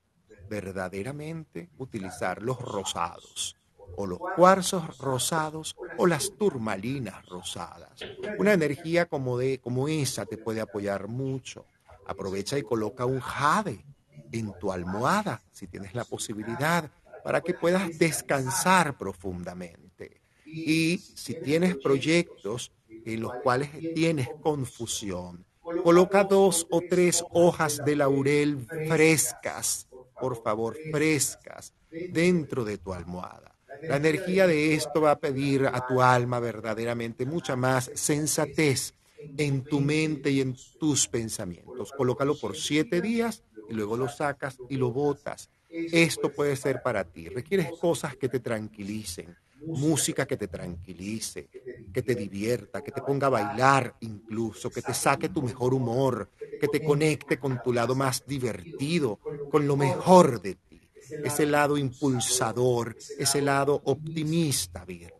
verdaderamente 0.49 1.69
utilizar 1.77 2.41
los 2.41 2.59
rosados 2.59 3.55
o 3.95 4.05
los 4.05 4.19
cuarzos 4.35 4.97
rosados 4.99 5.75
o 5.97 6.05
las 6.05 6.31
turmalinas 6.37 7.25
rosadas. 7.25 7.99
Una 8.37 8.53
energía 8.53 9.05
como, 9.05 9.37
de, 9.37 9.59
como 9.59 9.87
esa 9.87 10.25
te 10.25 10.37
puede 10.37 10.61
apoyar 10.61 11.07
mucho. 11.07 11.65
Aprovecha 12.05 12.57
y 12.57 12.63
coloca 12.63 13.05
un 13.05 13.19
jade 13.19 13.83
en 14.31 14.53
tu 14.59 14.71
almohada, 14.71 15.41
si 15.51 15.67
tienes 15.67 15.93
la 15.93 16.03
posibilidad, 16.03 16.89
para 17.23 17.41
que 17.41 17.53
puedas 17.53 17.97
descansar 17.97 18.97
profundamente. 18.97 20.21
Y 20.45 20.99
si 20.99 21.33
tienes 21.41 21.75
proyectos 21.75 22.71
en 22.89 23.21
los 23.21 23.33
cuales 23.43 23.69
tienes 23.93 24.29
confusión, 24.41 25.45
coloca 25.83 26.23
dos 26.23 26.67
o 26.69 26.81
tres 26.87 27.23
hojas 27.31 27.81
de 27.83 27.95
laurel 27.95 28.65
frescas, 28.87 29.86
por 30.19 30.41
favor, 30.41 30.75
frescas, 30.91 31.73
dentro 32.07 32.65
de 32.65 32.77
tu 32.77 32.93
almohada. 32.93 33.55
La 33.87 33.97
energía 33.97 34.47
de 34.47 34.73
esto 34.73 35.01
va 35.01 35.11
a 35.11 35.19
pedir 35.19 35.65
a 35.65 35.85
tu 35.87 36.01
alma 36.01 36.39
verdaderamente 36.39 37.25
mucha 37.25 37.55
más 37.55 37.91
sensatez 37.93 38.93
en 39.37 39.63
tu 39.63 39.79
mente 39.79 40.31
y 40.31 40.41
en 40.41 40.55
tus 40.79 41.07
pensamientos. 41.07 41.93
Colócalo 41.93 42.35
por 42.37 42.55
siete 42.55 43.01
días 43.01 43.43
y 43.69 43.73
luego 43.73 43.95
lo 43.95 44.09
sacas 44.09 44.57
y 44.67 44.77
lo 44.77 44.91
botas. 44.91 45.49
Esto 45.69 46.33
puede 46.33 46.55
ser 46.55 46.81
para 46.81 47.03
ti. 47.03 47.29
Requieres 47.29 47.71
cosas 47.79 48.15
que 48.15 48.29
te 48.29 48.39
tranquilicen, 48.39 49.35
música 49.71 50.25
que 50.25 50.37
te 50.37 50.47
tranquilice, 50.47 51.49
que 51.91 52.01
te 52.03 52.15
divierta, 52.15 52.81
que 52.81 52.91
te 52.91 53.01
ponga 53.01 53.27
a 53.27 53.31
bailar 53.31 53.95
incluso, 54.01 54.71
que 54.71 54.81
te 54.83 54.93
saque 54.93 55.29
tu 55.29 55.41
mejor 55.41 55.73
humor, 55.73 56.29
que 56.59 56.67
te 56.67 56.81
conecte 56.81 57.39
con 57.39 57.59
tu 57.59 57.73
lado 57.73 57.95
más 57.95 58.23
divertido, 58.25 59.19
con 59.47 59.67
lo 59.67 59.75
mejor 59.77 60.41
de 60.41 60.55
ti 60.55 60.89
ese 61.21 61.45
lado 61.45 61.77
impulsador, 61.77 62.95
ese 63.17 63.41
lado 63.41 63.81
optimista, 63.85 64.85
Virgo. 64.85 65.16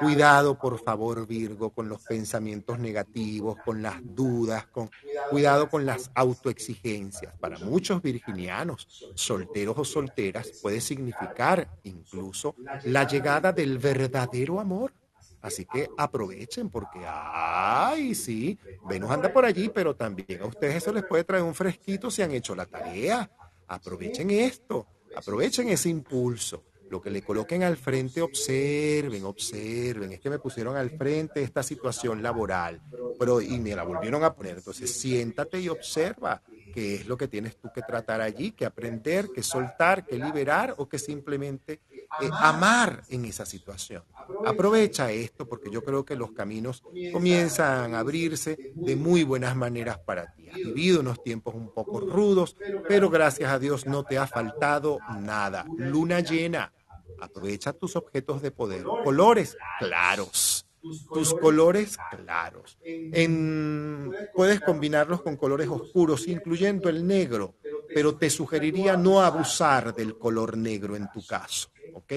Cuidado, 0.00 0.58
por 0.58 0.78
favor, 0.78 1.26
Virgo, 1.26 1.70
con 1.70 1.88
los 1.88 2.02
pensamientos 2.02 2.78
negativos, 2.78 3.56
con 3.64 3.82
las 3.82 3.96
dudas, 4.02 4.66
con 4.66 4.90
cuidado 5.30 5.68
con 5.68 5.86
las 5.86 6.10
autoexigencias. 6.14 7.34
Para 7.38 7.58
muchos 7.58 8.02
virginianos, 8.02 9.12
solteros 9.14 9.76
o 9.78 9.84
solteras, 9.84 10.50
puede 10.62 10.80
significar 10.80 11.68
incluso 11.84 12.54
la 12.84 13.06
llegada 13.06 13.52
del 13.52 13.78
verdadero 13.78 14.60
amor. 14.60 14.92
Así 15.40 15.64
que 15.64 15.88
aprovechen 15.96 16.68
porque, 16.68 17.00
ay, 17.06 18.14
sí, 18.14 18.58
Venus 18.88 19.10
anda 19.10 19.32
por 19.32 19.44
allí, 19.44 19.68
pero 19.68 19.94
también 19.94 20.42
a 20.42 20.46
ustedes 20.46 20.76
eso 20.76 20.92
les 20.92 21.04
puede 21.04 21.22
traer 21.22 21.44
un 21.44 21.54
fresquito 21.54 22.10
si 22.10 22.22
han 22.22 22.32
hecho 22.32 22.56
la 22.56 22.66
tarea. 22.66 23.30
Aprovechen 23.68 24.30
esto. 24.30 24.86
Aprovechen 25.14 25.68
ese 25.68 25.88
impulso. 25.88 26.64
Lo 26.90 27.00
que 27.00 27.10
le 27.10 27.22
coloquen 27.22 27.62
al 27.62 27.76
frente, 27.76 28.22
observen, 28.22 29.24
observen. 29.24 30.12
Es 30.12 30.20
que 30.20 30.30
me 30.30 30.38
pusieron 30.38 30.76
al 30.76 30.90
frente 30.90 31.42
esta 31.42 31.62
situación 31.62 32.22
laboral, 32.22 32.80
pero 33.18 33.40
y 33.40 33.58
me 33.58 33.76
la 33.76 33.82
volvieron 33.82 34.24
a 34.24 34.34
poner. 34.34 34.58
Entonces, 34.58 34.90
siéntate 34.90 35.60
y 35.60 35.68
observa 35.68 36.42
qué 36.72 36.94
es 36.96 37.06
lo 37.06 37.16
que 37.16 37.28
tienes 37.28 37.56
tú 37.56 37.70
que 37.74 37.82
tratar 37.82 38.20
allí, 38.20 38.52
que 38.52 38.64
aprender, 38.64 39.30
que 39.34 39.42
soltar, 39.42 40.06
que 40.06 40.16
liberar 40.16 40.74
o 40.78 40.88
que 40.88 40.98
simplemente 40.98 41.80
eh, 41.92 42.30
amar 42.32 43.02
en 43.08 43.24
esa 43.24 43.44
situación. 43.44 44.02
Aprovecha 44.46 45.10
esto 45.10 45.46
porque 45.46 45.70
yo 45.70 45.82
creo 45.82 46.04
que 46.04 46.16
los 46.16 46.32
caminos 46.32 46.82
comienzan 47.12 47.94
a 47.94 47.98
abrirse 47.98 48.72
de 48.74 48.96
muy 48.96 49.24
buenas 49.24 49.56
maneras 49.56 49.98
para 49.98 50.32
ti. 50.34 50.48
Has 50.48 50.56
vivido 50.56 51.00
unos 51.00 51.22
tiempos 51.22 51.54
un 51.54 51.72
poco 51.72 52.00
rudos, 52.00 52.56
pero 52.88 53.10
gracias 53.10 53.50
a 53.50 53.58
Dios 53.58 53.86
no 53.86 54.04
te 54.04 54.18
ha 54.18 54.26
faltado 54.26 54.98
nada. 55.20 55.66
Luna 55.76 56.20
llena. 56.20 56.72
Aprovecha 57.20 57.72
tus 57.72 57.96
objetos 57.96 58.42
de 58.42 58.50
poder. 58.50 58.84
Colores 58.84 59.56
claros 59.78 60.68
tus 60.80 61.34
colores 61.34 61.96
claros. 62.10 62.78
En, 62.82 64.12
puedes 64.34 64.60
combinarlos 64.60 65.22
con 65.22 65.36
colores 65.36 65.68
oscuros, 65.68 66.26
incluyendo 66.28 66.88
el 66.88 67.06
negro, 67.06 67.56
pero 67.94 68.16
te 68.16 68.30
sugeriría 68.30 68.96
no 68.96 69.20
abusar 69.20 69.94
del 69.94 70.16
color 70.18 70.56
negro 70.56 70.96
en 70.96 71.10
tu 71.10 71.24
caso, 71.26 71.70
¿ok? 71.94 72.12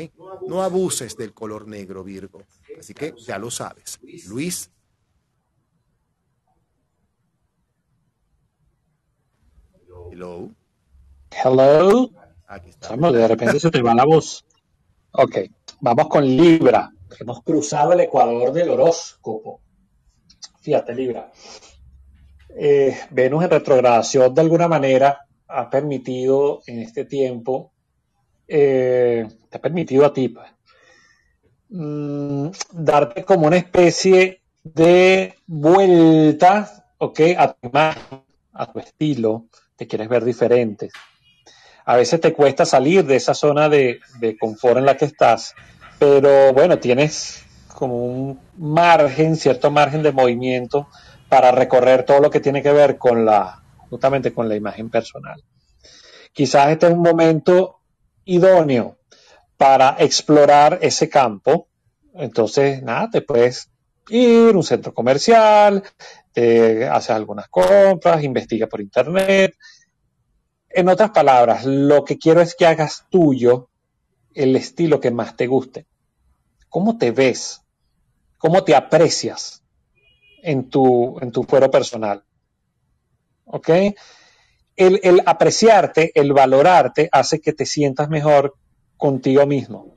No 0.47 0.61
abuses 0.61 1.15
del 1.17 1.33
color 1.33 1.67
negro, 1.67 2.03
Virgo. 2.03 2.43
Así 2.77 2.93
que 2.93 3.13
ya 3.17 3.37
lo 3.37 3.51
sabes. 3.51 3.99
Luis. 4.27 4.69
Hello. 10.11 10.49
Hello. 11.31 12.11
Aquí 12.47 12.69
está. 12.69 12.95
de 12.95 13.27
repente 13.27 13.59
se 13.59 13.71
te 13.71 13.81
va 13.81 13.95
la 13.95 14.05
voz. 14.05 14.43
Ok, 15.13 15.39
vamos 15.81 16.07
con 16.07 16.25
Libra. 16.25 16.89
Hemos 17.19 17.43
cruzado 17.43 17.91
el 17.91 17.99
ecuador 17.99 18.53
del 18.53 18.69
horóscopo. 18.69 19.59
Fíjate, 20.61 20.95
Libra. 20.95 21.29
Eh, 22.47 22.97
Venus 23.09 23.43
en 23.43 23.49
retrogradación 23.49 24.33
de 24.33 24.41
alguna 24.41 24.69
manera 24.69 25.27
ha 25.49 25.69
permitido 25.69 26.61
en 26.65 26.79
este 26.79 27.03
tiempo, 27.03 27.73
eh, 28.47 29.27
te 29.49 29.57
ha 29.57 29.61
permitido 29.61 30.05
a 30.05 30.13
ti, 30.13 30.29
pues, 30.29 30.49
mm, 31.69 32.47
darte 32.71 33.25
como 33.25 33.47
una 33.47 33.57
especie 33.57 34.41
de 34.63 35.35
vuelta, 35.45 36.85
¿ok? 36.99 37.19
A 37.37 37.51
tu 37.51 37.67
imagen, 37.67 38.23
a 38.53 38.71
tu 38.71 38.79
estilo, 38.79 39.47
te 39.75 39.87
quieres 39.87 40.07
ver 40.07 40.23
diferente. 40.23 40.89
A 41.85 41.95
veces 41.95 42.21
te 42.21 42.33
cuesta 42.33 42.65
salir 42.65 43.05
de 43.05 43.15
esa 43.15 43.33
zona 43.33 43.69
de, 43.69 43.99
de 44.19 44.37
confort 44.37 44.77
en 44.77 44.85
la 44.85 44.97
que 44.97 45.05
estás 45.05 45.55
pero 46.01 46.51
bueno, 46.51 46.79
tienes 46.79 47.43
como 47.75 48.03
un 48.03 48.39
margen, 48.57 49.35
cierto 49.35 49.69
margen 49.69 50.01
de 50.01 50.11
movimiento 50.11 50.87
para 51.29 51.51
recorrer 51.51 52.05
todo 52.07 52.19
lo 52.19 52.31
que 52.31 52.39
tiene 52.39 52.63
que 52.63 52.71
ver 52.71 52.97
con 52.97 53.23
la, 53.23 53.61
justamente 53.87 54.33
con 54.33 54.49
la 54.49 54.55
imagen 54.55 54.89
personal. 54.89 55.43
Quizás 56.33 56.71
este 56.71 56.87
es 56.87 56.93
un 56.93 57.03
momento 57.03 57.81
idóneo 58.25 58.97
para 59.57 59.95
explorar 59.99 60.79
ese 60.81 61.07
campo. 61.07 61.67
Entonces, 62.15 62.81
nada, 62.81 63.11
te 63.11 63.21
puedes 63.21 63.69
ir 64.09 64.55
a 64.55 64.57
un 64.57 64.63
centro 64.63 64.95
comercial, 64.95 65.83
te 66.33 66.87
haces 66.87 67.11
algunas 67.11 67.47
compras, 67.47 68.23
investiga 68.23 68.65
por 68.65 68.81
internet. 68.81 69.53
En 70.73 70.89
otras 70.89 71.11
palabras, 71.11 71.65
lo 71.65 72.05
que 72.05 72.17
quiero 72.17 72.41
es 72.41 72.55
que 72.55 72.65
hagas 72.65 73.05
tuyo 73.09 73.69
el 74.33 74.55
estilo 74.55 74.99
que 74.99 75.11
más 75.11 75.35
te 75.35 75.47
guste. 75.47 75.85
¿Cómo 76.69 76.97
te 76.97 77.11
ves? 77.11 77.61
¿Cómo 78.37 78.63
te 78.63 78.75
aprecias 78.75 79.63
en 80.41 80.69
tu, 80.69 81.19
en 81.19 81.31
tu 81.31 81.43
fuero 81.43 81.69
personal? 81.69 82.23
¿Ok? 83.45 83.69
El, 84.77 84.99
el 85.03 85.21
apreciarte, 85.25 86.11
el 86.15 86.31
valorarte, 86.31 87.09
hace 87.11 87.41
que 87.41 87.51
te 87.51 87.65
sientas 87.65 88.09
mejor 88.09 88.55
contigo 88.95 89.45
mismo 89.45 89.93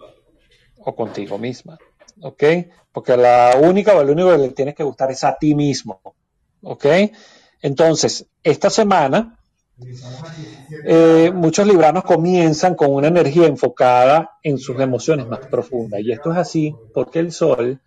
o 0.78 0.96
contigo 0.96 1.38
misma. 1.38 1.78
¿Ok? 2.20 2.42
Porque 2.90 3.16
la 3.16 3.56
única 3.60 3.94
o 3.94 4.00
el 4.00 4.10
único 4.10 4.30
que 4.32 4.38
le 4.38 4.48
tienes 4.50 4.74
que 4.74 4.82
gustar 4.82 5.12
es 5.12 5.22
a 5.22 5.36
ti 5.36 5.54
mismo. 5.54 6.00
¿Ok? 6.62 6.86
Entonces, 7.62 8.26
esta 8.42 8.68
semana 8.68 9.38
eh, 10.84 11.32
muchos 11.34 11.66
libranos 11.66 12.04
comienzan 12.04 12.74
con 12.74 12.92
una 12.92 13.08
energía 13.08 13.46
enfocada 13.46 14.38
en 14.42 14.58
sus 14.58 14.78
emociones 14.80 15.26
más 15.26 15.40
profundas. 15.46 16.00
Y 16.00 16.12
esto 16.12 16.32
es 16.32 16.38
así 16.38 16.74
porque 16.92 17.18
el 17.18 17.32
Sol 17.32 17.80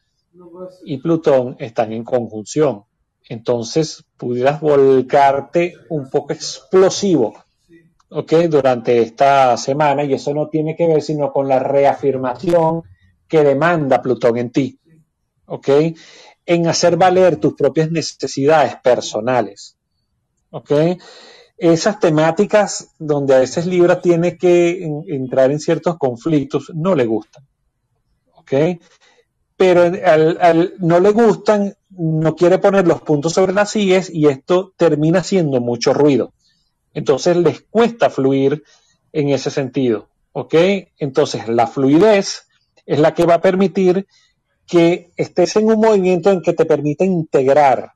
y 0.84 0.97
Plutón 0.97 1.55
están 1.59 1.93
en 1.93 2.03
conjunción. 2.03 2.84
Entonces 3.30 4.05
pudieras 4.18 4.61
volcarte 4.61 5.73
un 5.89 6.09
poco 6.09 6.34
explosivo 6.34 7.34
durante 8.49 9.01
esta 9.01 9.57
semana 9.57 10.03
y 10.03 10.14
eso 10.14 10.34
no 10.34 10.47
tiene 10.47 10.76
que 10.76 10.88
ver 10.88 11.01
sino 11.01 11.34
con 11.34 11.47
la 11.47 11.59
reafirmación 11.59 12.84
que 13.27 13.43
demanda 13.43 14.01
Plutón 14.01 14.38
en 14.38 14.51
ti. 14.51 14.80
¿ok? 15.45 15.69
En 16.45 16.68
hacer 16.68 16.95
valer 16.95 17.38
tus 17.38 17.53
propias 17.53 17.91
necesidades 17.91 18.76
personales. 18.77 19.77
¿ok? 20.51 20.72
Esas 21.57 21.99
temáticas 21.99 22.89
donde 22.99 23.35
a 23.35 23.39
veces 23.39 23.65
Libra 23.65 23.99
tiene 23.99 24.38
que 24.38 24.84
entrar 25.07 25.51
en 25.51 25.59
ciertos 25.59 25.97
conflictos 25.97 26.71
no 26.73 26.95
le 26.95 27.05
gustan. 27.05 27.45
¿Ok? 28.35 28.53
Pero 29.55 29.81
al, 29.81 30.73
no 30.77 30.99
le 30.99 31.11
gustan, 31.11 31.75
no 31.89 32.35
quiere 32.35 32.59
poner 32.59 32.88
los 32.88 33.01
puntos 33.01 33.34
sobre 33.34 33.53
las 33.53 33.71
sillas 33.71 34.09
y 34.09 34.27
esto 34.27 34.73
termina 34.77 35.19
haciendo 35.19 35.59
mucho 35.59 35.93
ruido. 35.93 36.31
Entonces 36.93 37.35
les 37.38 37.61
cuesta 37.61 38.11
fluir 38.11 38.63
en 39.11 39.29
ese 39.29 39.49
sentido. 39.49 40.09
¿Ok? 40.34 40.53
Entonces 40.99 41.47
la 41.47 41.65
fluidez 41.65 42.47
es 42.85 42.99
la 42.99 43.15
que 43.15 43.25
va 43.25 43.35
a 43.35 43.41
permitir 43.41 44.05
que 44.67 45.11
estés 45.15 45.55
en 45.55 45.65
un 45.65 45.79
movimiento 45.79 46.29
en 46.29 46.41
que 46.41 46.53
te 46.53 46.65
permite 46.65 47.05
integrar, 47.05 47.93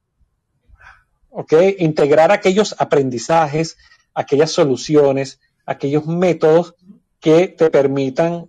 ¿ok? 1.31 1.53
Integrar 1.79 2.31
aquellos 2.31 2.75
aprendizajes, 2.77 3.77
aquellas 4.13 4.51
soluciones, 4.51 5.39
aquellos 5.65 6.05
métodos 6.05 6.75
que 7.19 7.47
te 7.47 7.69
permitan 7.69 8.47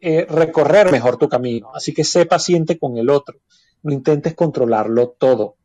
eh, 0.00 0.26
recorrer 0.28 0.90
mejor 0.90 1.16
tu 1.16 1.28
camino. 1.28 1.70
Así 1.74 1.92
que 1.94 2.04
sé 2.04 2.26
paciente 2.26 2.78
con 2.78 2.96
el 2.98 3.10
otro. 3.10 3.38
No 3.82 3.92
intentes 3.92 4.34
controlarlo 4.34 5.10
todo. 5.10 5.56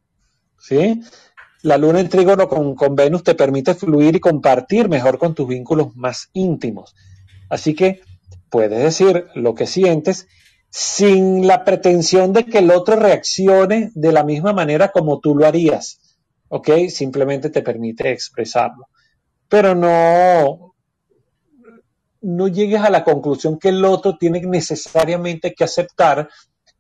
¿Sí? 0.58 1.02
La 1.62 1.78
luna 1.78 2.00
en 2.00 2.10
trígono 2.10 2.48
con, 2.48 2.76
con 2.76 2.96
Venus 2.96 3.24
te 3.24 3.36
permite 3.36 3.74
fluir 3.74 4.16
y 4.16 4.20
compartir 4.20 4.88
mejor 4.88 5.18
con 5.18 5.34
tus 5.34 5.48
vínculos 5.48 5.96
más 5.96 6.30
íntimos. 6.34 6.96
Así 7.50 7.74
que 7.74 8.02
puedes 8.50 8.82
decir 8.82 9.28
lo 9.36 9.56
que 9.56 9.68
sientes 9.68 10.28
sin 10.70 11.48
la 11.48 11.64
pretensión 11.64 12.34
de 12.34 12.46
que 12.46 12.60
el 12.60 12.70
otro 12.72 12.98
reaccione 12.98 13.92
de 13.96 14.12
la 14.12 14.24
misma 14.24 14.52
manera 14.52 14.92
como 14.92 15.20
tú 15.20 15.36
lo 15.36 15.48
harías. 15.48 16.05
¿Ok? 16.50 16.70
Simplemente 16.90 17.50
te 17.50 17.62
permite 17.62 18.12
expresarlo. 18.12 18.88
Pero 19.50 19.76
no, 19.76 20.76
no 22.22 22.48
llegues 22.48 22.82
a 22.82 22.90
la 22.90 23.04
conclusión 23.04 23.60
que 23.60 23.70
el 23.70 23.84
otro 23.86 24.18
tiene 24.18 24.42
necesariamente 24.42 25.54
que 25.54 25.64
aceptar 25.64 26.30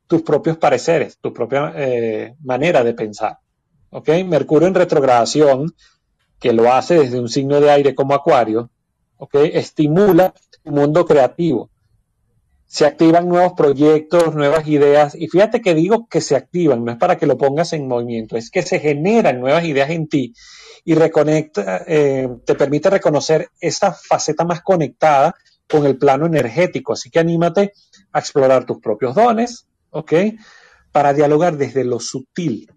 tus 0.07 0.21
propios 0.21 0.57
pareceres, 0.57 1.17
tu 1.19 1.33
propia 1.33 1.73
eh, 1.75 2.35
manera 2.43 2.83
de 2.83 2.93
pensar. 2.93 3.37
¿ok? 3.89 4.09
Mercurio 4.25 4.67
en 4.67 4.75
retrogradación, 4.75 5.73
que 6.39 6.53
lo 6.53 6.71
hace 6.71 6.99
desde 6.99 7.19
un 7.19 7.29
signo 7.29 7.61
de 7.61 7.71
aire 7.71 7.95
como 7.95 8.13
Acuario, 8.13 8.69
¿ok? 9.17 9.35
Estimula 9.53 10.33
el 10.63 10.73
mundo 10.73 11.05
creativo. 11.05 11.69
Se 12.76 12.85
activan 12.85 13.30
nuevos 13.30 13.53
proyectos, 13.53 14.35
nuevas 14.35 14.68
ideas, 14.68 15.15
y 15.15 15.30
fíjate 15.30 15.61
que 15.61 15.73
digo 15.73 16.10
que 16.10 16.19
se 16.19 16.35
activan, 16.35 16.84
no 16.84 16.91
es 16.91 16.97
para 16.97 17.18
que 17.18 17.26
lo 17.26 17.38
pongas 17.38 17.72
en 17.72 17.88
movimiento, 17.88 18.35
es 18.35 18.52
que 18.52 18.64
se 18.64 18.81
generan 18.81 19.39
nuevas 19.39 19.64
ideas 19.64 19.91
en 19.91 20.10
ti 20.10 20.34
y 20.84 20.93
reconecta, 20.93 21.85
eh, 21.88 22.27
te 22.45 22.53
permite 22.56 22.89
reconocer 22.89 23.47
esa 23.61 23.93
faceta 23.93 24.43
más 24.43 24.61
conectada 24.61 25.35
con 25.69 25.85
el 25.85 25.97
plano 25.97 26.26
energético. 26.26 26.91
Así 26.91 27.10
que 27.10 27.19
anímate 27.19 27.72
a 28.11 28.19
explorar 28.19 28.65
tus 28.65 28.81
propios 28.81 29.15
dones, 29.15 29.68
¿ok? 29.91 30.11
Para 30.91 31.14
dialogar 31.14 31.56
desde 31.56 31.85
lo 31.85 32.02
sutil, 32.02 32.69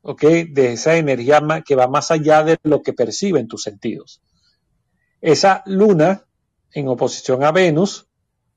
¿ok? 0.00 0.22
De 0.48 0.72
esa 0.72 0.96
energía 0.96 1.42
que 1.62 1.76
va 1.76 1.88
más 1.88 2.10
allá 2.10 2.42
de 2.42 2.56
lo 2.62 2.80
que 2.80 2.94
perciben 2.94 3.48
tus 3.48 3.64
sentidos. 3.64 4.22
Esa 5.20 5.62
luna 5.66 6.24
en 6.72 6.88
oposición 6.88 7.44
a 7.44 7.52
Venus, 7.52 8.06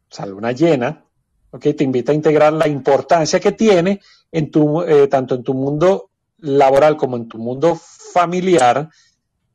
sea, 0.09 0.25
luna 0.25 0.51
llena, 0.51 1.05
¿ok? 1.51 1.67
Te 1.75 1.83
invita 1.83 2.11
a 2.11 2.15
integrar 2.15 2.53
la 2.53 2.67
importancia 2.67 3.39
que 3.39 3.51
tiene 3.51 4.01
en 4.31 4.51
tu, 4.51 4.81
eh, 4.81 5.07
tanto 5.07 5.35
en 5.35 5.43
tu 5.43 5.53
mundo 5.53 6.09
laboral 6.37 6.97
como 6.97 7.17
en 7.17 7.27
tu 7.27 7.37
mundo 7.37 7.75
familiar 7.75 8.89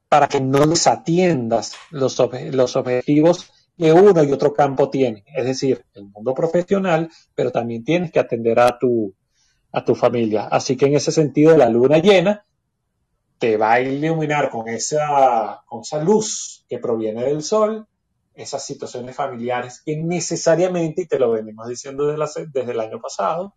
para 0.08 0.28
que 0.28 0.40
no 0.40 0.66
desatiendas 0.66 1.74
los, 1.90 2.16
los 2.52 2.76
objetivos 2.76 3.50
que 3.76 3.92
uno 3.92 4.22
y 4.22 4.32
otro 4.32 4.52
campo 4.52 4.88
tienen, 4.88 5.24
es 5.34 5.44
decir, 5.44 5.84
el 5.94 6.04
mundo 6.04 6.34
profesional, 6.34 7.10
pero 7.34 7.50
también 7.50 7.82
tienes 7.84 8.12
que 8.12 8.20
atender 8.20 8.60
a 8.60 8.78
tu, 8.78 9.12
a 9.72 9.84
tu 9.84 9.94
familia. 9.94 10.46
Así 10.46 10.76
que 10.76 10.86
en 10.86 10.94
ese 10.94 11.10
sentido, 11.10 11.56
la 11.56 11.68
luna 11.68 11.98
llena 11.98 12.46
te 13.38 13.56
va 13.56 13.72
a 13.72 13.80
iluminar 13.80 14.50
con 14.50 14.68
esa, 14.68 15.62
con 15.66 15.80
esa 15.80 16.02
luz 16.02 16.64
que 16.68 16.78
proviene 16.78 17.24
del 17.24 17.42
sol, 17.42 17.86
esas 18.34 18.64
situaciones 18.66 19.14
familiares 19.14 19.82
que 19.84 19.96
necesariamente, 19.96 21.02
y 21.02 21.06
te 21.06 21.18
lo 21.18 21.30
venimos 21.32 21.68
diciendo 21.68 22.06
desde, 22.06 22.46
desde 22.46 22.72
el 22.72 22.80
año 22.80 23.00
pasado, 23.00 23.54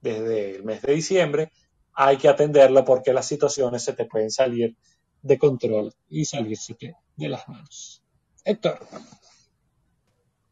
desde 0.00 0.56
el 0.56 0.64
mes 0.64 0.82
de 0.82 0.94
diciembre, 0.94 1.52
hay 1.92 2.16
que 2.16 2.28
atenderlo 2.28 2.84
porque 2.84 3.12
las 3.12 3.26
situaciones 3.26 3.84
se 3.84 3.92
te 3.92 4.06
pueden 4.06 4.30
salir 4.30 4.76
de 5.22 5.38
control 5.38 5.94
y 6.08 6.24
salirse 6.24 6.76
de 7.16 7.28
las 7.28 7.48
manos. 7.48 8.02
Héctor. 8.44 8.78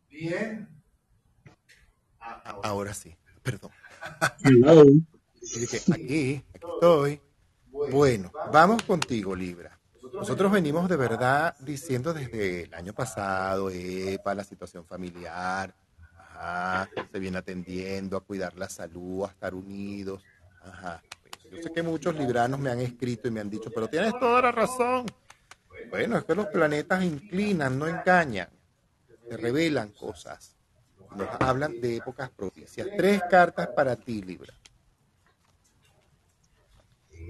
Bien. 0.09 0.69
Ahora 2.63 2.95
sí, 2.95 3.15
perdón. 3.43 3.71
aquí, 5.93 6.43
estoy. 6.55 7.21
Bueno, 7.71 8.33
vamos 8.53 8.83
contigo, 8.85 9.35
Libra. 9.35 9.79
Nosotros 10.13 10.53
venimos 10.53 10.89
de 10.89 10.97
verdad 10.97 11.57
diciendo 11.61 12.13
desde 12.13 12.65
el 12.65 12.75
año 12.75 12.93
pasado, 12.93 13.71
para 14.23 14.37
la 14.37 14.45
situación 14.45 14.85
familiar, 14.85 15.75
se 17.11 17.19
viene 17.19 17.39
atendiendo 17.39 18.17
a 18.17 18.21
cuidar 18.21 18.57
la 18.57 18.69
salud, 18.69 19.25
a 19.25 19.29
estar 19.29 19.55
unidos. 19.55 20.23
Yo 21.51 21.63
sé 21.63 21.73
que 21.73 21.83
muchos 21.83 22.15
libranos 22.15 22.61
me 22.61 22.71
han 22.71 22.81
escrito 22.81 23.29
y 23.29 23.31
me 23.31 23.41
han 23.41 23.51
dicho, 23.51 23.71
pero 23.75 23.89
tienes 23.89 24.13
toda 24.19 24.43
la 24.43 24.53
razón. 24.53 25.07
Bueno, 25.91 26.17
es 26.17 26.25
que 26.25 26.35
los 26.35 26.47
planetas 26.47 27.03
inclinan, 27.05 27.79
no 27.79 27.87
engañan, 27.87 28.49
te 29.29 29.37
revelan 29.37 29.91
cosas 29.91 30.57
nos 31.17 31.29
hablan 31.41 31.81
de 31.81 31.97
épocas 31.97 32.31
propicias. 32.31 32.89
Tres 32.97 33.23
cartas 33.31 33.69
para 33.69 33.97
ti, 33.97 34.23
Libra. 34.23 34.53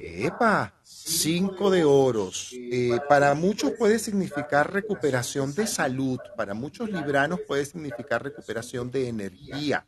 Epa, 0.01 0.75
cinco 0.83 1.71
de 1.71 1.85
oros. 1.85 2.51
Eh, 2.53 2.99
para 3.09 3.35
muchos 3.35 3.73
puede 3.73 3.99
significar 3.99 4.73
recuperación 4.73 5.55
de 5.55 5.67
salud, 5.67 6.19
para 6.37 6.55
muchos 6.55 6.91
libranos 6.91 7.41
puede 7.47 7.65
significar 7.65 8.23
recuperación 8.23 8.91
de 8.91 9.09
energía, 9.09 9.85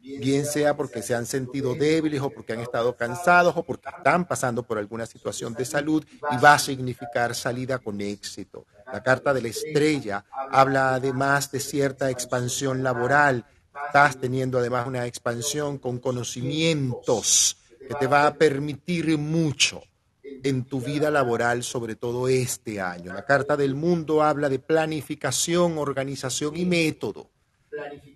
bien 0.00 0.44
sea 0.46 0.76
porque 0.76 1.02
se 1.02 1.14
han 1.14 1.26
sentido 1.26 1.74
débiles 1.74 2.20
o 2.20 2.30
porque 2.30 2.52
han 2.52 2.60
estado 2.60 2.96
cansados 2.96 3.54
o 3.56 3.62
porque 3.62 3.88
están 3.88 4.26
pasando 4.26 4.62
por 4.62 4.78
alguna 4.78 5.06
situación 5.06 5.54
de 5.54 5.64
salud 5.64 6.04
y 6.30 6.36
va 6.36 6.54
a 6.54 6.58
significar 6.58 7.34
salida 7.34 7.78
con 7.78 8.00
éxito. 8.00 8.66
La 8.92 9.02
carta 9.02 9.32
de 9.32 9.42
la 9.42 9.48
estrella 9.48 10.24
habla 10.50 10.94
además 10.94 11.50
de 11.50 11.60
cierta 11.60 12.10
expansión 12.10 12.82
laboral. 12.82 13.44
Estás 13.86 14.18
teniendo 14.18 14.58
además 14.58 14.86
una 14.86 15.06
expansión 15.06 15.78
con 15.78 15.98
conocimientos 15.98 17.58
que 17.86 17.94
te 17.94 18.06
va 18.06 18.26
a 18.26 18.34
permitir 18.34 19.16
mucho 19.18 19.82
en 20.22 20.64
tu 20.64 20.80
vida 20.80 21.10
laboral, 21.10 21.62
sobre 21.62 21.96
todo 21.96 22.28
este 22.28 22.80
año. 22.80 23.12
La 23.12 23.24
carta 23.24 23.56
del 23.56 23.74
mundo 23.74 24.22
habla 24.22 24.48
de 24.48 24.58
planificación, 24.58 25.78
organización 25.78 26.56
y 26.56 26.64
método. 26.66 27.30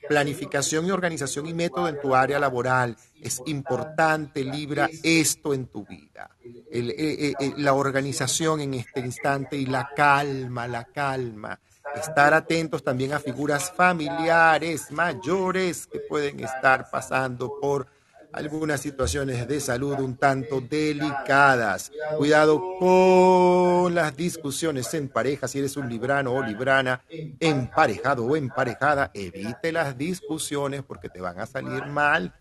Planificación 0.08 0.86
y 0.86 0.90
organización 0.90 1.46
y 1.46 1.54
método 1.54 1.88
en 1.88 2.00
tu 2.00 2.14
área 2.14 2.38
laboral. 2.38 2.96
Es 3.20 3.42
importante, 3.46 4.44
Libra, 4.44 4.88
esto 5.02 5.52
en 5.52 5.66
tu 5.66 5.84
vida. 5.84 6.30
Eh, 6.44 6.94
eh, 6.96 7.34
eh, 7.38 7.54
la 7.56 7.74
organización 7.74 8.60
en 8.60 8.74
este 8.74 9.00
instante 9.00 9.56
y 9.56 9.66
la 9.66 9.90
calma, 9.94 10.68
la 10.68 10.84
calma. 10.84 11.58
Estar 11.94 12.34
atentos 12.34 12.84
también 12.84 13.14
a 13.14 13.18
figuras 13.18 13.72
familiares 13.72 14.90
mayores 14.90 15.86
que 15.86 16.00
pueden 16.00 16.40
estar 16.40 16.90
pasando 16.90 17.58
por 17.60 17.86
algunas 18.32 18.80
situaciones 18.80 19.46
de 19.48 19.60
salud 19.60 19.98
un 20.00 20.16
tanto 20.16 20.60
delicadas. 20.60 21.92
Cuidado 22.16 22.62
con 22.78 23.94
las 23.94 24.16
discusiones 24.16 24.92
en 24.94 25.08
pareja. 25.08 25.48
Si 25.48 25.58
eres 25.58 25.76
un 25.76 25.88
librano 25.88 26.32
o 26.32 26.42
librana 26.42 27.02
emparejado 27.40 28.24
o 28.24 28.36
emparejada, 28.36 29.10
evite 29.14 29.72
las 29.72 29.96
discusiones 29.96 30.82
porque 30.82 31.08
te 31.08 31.20
van 31.20 31.40
a 31.40 31.46
salir 31.46 31.86
mal. 31.86 32.34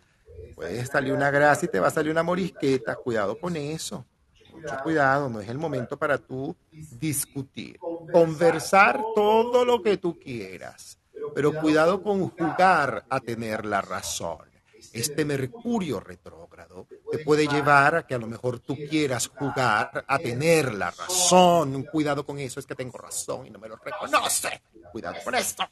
Puede 0.55 0.85
salir 0.85 1.14
una 1.14 1.31
grasa 1.31 1.65
y 1.65 1.69
te 1.69 1.80
va 1.80 1.88
a 1.88 1.91
salir 1.91 2.11
una 2.11 2.23
morisqueta. 2.23 2.95
Cuidado 2.95 3.38
con 3.39 3.55
eso. 3.55 4.05
Mucho 4.53 4.76
cuidado, 4.81 5.30
no 5.30 5.39
es 5.39 5.49
el 5.49 5.57
momento 5.59 5.97
para 5.97 6.18
tú 6.18 6.55
discutir. 6.72 7.77
Conversar 8.11 8.99
todo 9.14 9.64
lo 9.64 9.84
que 9.84 9.97
tú 9.97 10.18
quieras, 10.18 10.97
pero 11.35 11.53
cuidado 11.53 12.01
con 12.01 12.27
jugar 12.30 13.05
a 13.07 13.19
tener 13.19 13.65
la 13.65 13.81
razón 13.81 14.47
este 14.99 15.26
Mercurio 15.26 15.99
retrógrado 15.99 16.88
te 17.11 17.19
puede 17.19 17.48
llevar 17.48 17.95
a 17.95 18.07
que 18.07 18.15
a 18.15 18.18
lo 18.18 18.28
mejor 18.28 18.60
tú 18.60 18.76
quieras 18.90 19.28
jugar 19.28 20.06
a 20.07 20.19
tener 20.19 20.74
la 20.74 20.91
razón. 20.91 21.84
Cuidado 21.84 22.26
con 22.26 22.40
eso, 22.40 22.60
es 22.60 22.65
que 22.65 22.76
tengo 22.76 22.98
razón 22.98 23.48
y 23.48 23.49
no 23.49 23.60
me 23.60 23.68
lo 23.68 23.78
reconoce. 23.78 24.61
Cuidado 24.91 25.15
con 25.24 25.36
esto. 25.36 25.64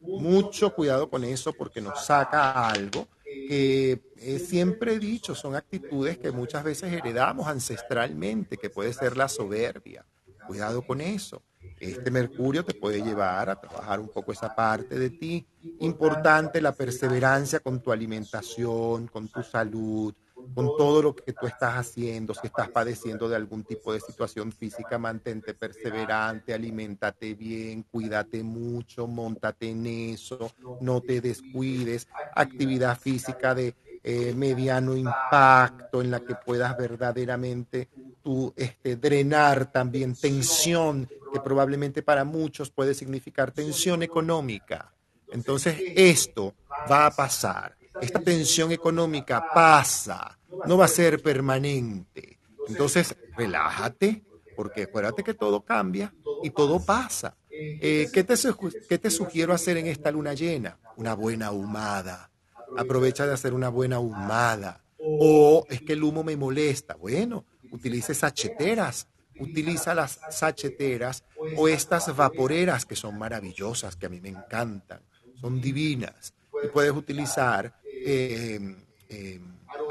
Mucho 0.00 0.74
cuidado 0.74 1.08
con 1.08 1.24
eso 1.24 1.52
porque 1.52 1.80
nos 1.80 2.04
saca 2.04 2.68
algo 2.68 3.08
que 3.24 4.00
siempre 4.46 4.94
he 4.94 4.98
dicho, 4.98 5.34
son 5.34 5.56
actitudes 5.56 6.18
que 6.18 6.30
muchas 6.30 6.62
veces 6.62 6.92
heredamos 6.92 7.46
ancestralmente, 7.48 8.56
que 8.58 8.70
puede 8.70 8.92
ser 8.92 9.16
la 9.16 9.28
soberbia. 9.28 10.04
Cuidado 10.46 10.86
con 10.86 11.00
eso. 11.00 11.42
Este 11.78 12.10
Mercurio 12.10 12.64
te 12.64 12.74
puede 12.74 13.02
llevar 13.02 13.50
a 13.50 13.60
trabajar 13.60 14.00
un 14.00 14.08
poco 14.08 14.32
esa 14.32 14.54
parte 14.54 14.98
de 14.98 15.10
ti. 15.10 15.46
Importante 15.80 16.60
la 16.60 16.72
perseverancia 16.72 17.60
con 17.60 17.80
tu 17.80 17.92
alimentación, 17.92 19.08
con 19.08 19.28
tu 19.28 19.42
salud. 19.42 20.14
con 20.54 20.76
todo 20.76 21.00
lo 21.00 21.14
que 21.14 21.32
tú 21.32 21.46
estás 21.46 21.74
haciendo, 21.74 22.34
si 22.34 22.48
estás 22.48 22.68
padeciendo 22.68 23.30
de 23.30 23.36
algún 23.36 23.64
tipo 23.64 23.94
de 23.94 24.00
situación 24.00 24.52
física, 24.52 24.98
mantente 24.98 25.54
perseverante, 25.54 26.52
alimentate 26.52 27.34
bien, 27.34 27.84
cuídate 27.84 28.42
mucho, 28.42 29.06
montate 29.06 29.70
en 29.70 29.86
eso, 29.86 30.52
no 30.82 31.00
te 31.00 31.22
descuides, 31.22 32.08
actividad 32.34 32.98
física 32.98 33.54
de 33.54 33.74
eh, 34.06 34.34
mediano 34.36 34.94
impacto 34.94 36.02
en 36.02 36.10
la 36.10 36.20
que 36.20 36.34
puedas 36.34 36.76
verdaderamente 36.76 37.88
tú 38.22 38.52
este, 38.54 38.96
drenar 38.96 39.72
también 39.72 40.14
tensión, 40.14 41.08
que 41.34 41.40
probablemente 41.40 42.00
para 42.00 42.24
muchos 42.24 42.70
puede 42.70 42.94
significar 42.94 43.50
tensión 43.50 44.02
económica. 44.02 44.94
Entonces 45.28 45.76
esto 45.96 46.54
va 46.88 47.06
a 47.06 47.10
pasar 47.10 47.76
esta 48.00 48.20
tensión 48.20 48.72
económica 48.72 49.46
pasa, 49.54 50.38
no 50.66 50.76
va 50.76 50.86
a 50.86 50.88
ser 50.88 51.22
permanente. 51.22 52.38
Entonces, 52.66 53.14
relájate, 53.36 54.24
porque 54.56 54.84
acuérdate 54.84 55.22
que 55.22 55.34
todo 55.34 55.64
cambia 55.64 56.12
y 56.42 56.50
todo 56.50 56.84
pasa. 56.84 57.36
Eh, 57.50 58.08
¿qué, 58.12 58.24
te, 58.24 58.34
¿Qué 58.88 58.98
te 58.98 59.10
sugiero 59.10 59.52
hacer 59.52 59.76
en 59.76 59.86
esta 59.86 60.10
luna 60.10 60.34
llena? 60.34 60.78
Una 60.96 61.14
buena 61.14 61.52
humada. 61.52 62.30
Aprovecha 62.76 63.26
de 63.26 63.34
hacer 63.34 63.54
una 63.54 63.68
buena 63.68 64.00
humada. 64.00 64.82
O 64.98 65.64
es 65.68 65.82
que 65.82 65.92
el 65.92 66.02
humo 66.02 66.24
me 66.24 66.36
molesta. 66.36 66.94
Bueno, 66.94 67.44
utilice 67.70 68.14
sacheteras. 68.14 69.06
Utiliza 69.38 69.94
las 69.94 70.20
sacheteras 70.30 71.24
o 71.56 71.68
estas 71.68 72.14
vaporeras 72.14 72.86
que 72.86 72.96
son 72.96 73.18
maravillosas, 73.18 73.96
que 73.96 74.06
a 74.06 74.08
mí 74.08 74.20
me 74.20 74.28
encantan. 74.28 75.00
Son 75.40 75.60
divinas. 75.60 76.34
Y 76.62 76.68
puedes 76.68 76.92
utilizar 76.92 77.74
eh, 77.84 78.76
eh, 79.08 79.40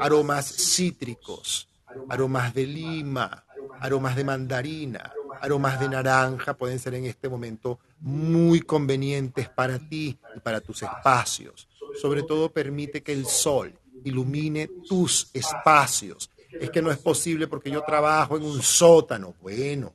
aromas 0.00 0.46
cítricos, 0.46 1.68
aromas 2.08 2.54
de 2.54 2.66
lima, 2.66 3.44
aromas 3.80 4.16
de 4.16 4.24
mandarina, 4.24 5.12
aromas 5.40 5.78
de 5.78 5.88
naranja 5.88 6.54
pueden 6.54 6.78
ser 6.78 6.94
en 6.94 7.04
este 7.04 7.28
momento 7.28 7.78
muy 8.00 8.60
convenientes 8.60 9.48
para 9.48 9.78
ti 9.78 10.18
y 10.36 10.40
para 10.40 10.60
tus 10.60 10.82
espacios. 10.82 11.68
Sobre 12.00 12.22
todo 12.22 12.50
permite 12.50 13.02
que 13.02 13.12
el 13.12 13.26
sol 13.26 13.78
ilumine 14.04 14.68
tus 14.88 15.30
espacios. 15.32 16.30
Es 16.60 16.70
que 16.70 16.82
no 16.82 16.90
es 16.90 16.98
posible 16.98 17.46
porque 17.46 17.70
yo 17.70 17.82
trabajo 17.82 18.36
en 18.36 18.44
un 18.44 18.62
sótano. 18.62 19.34
Bueno, 19.40 19.92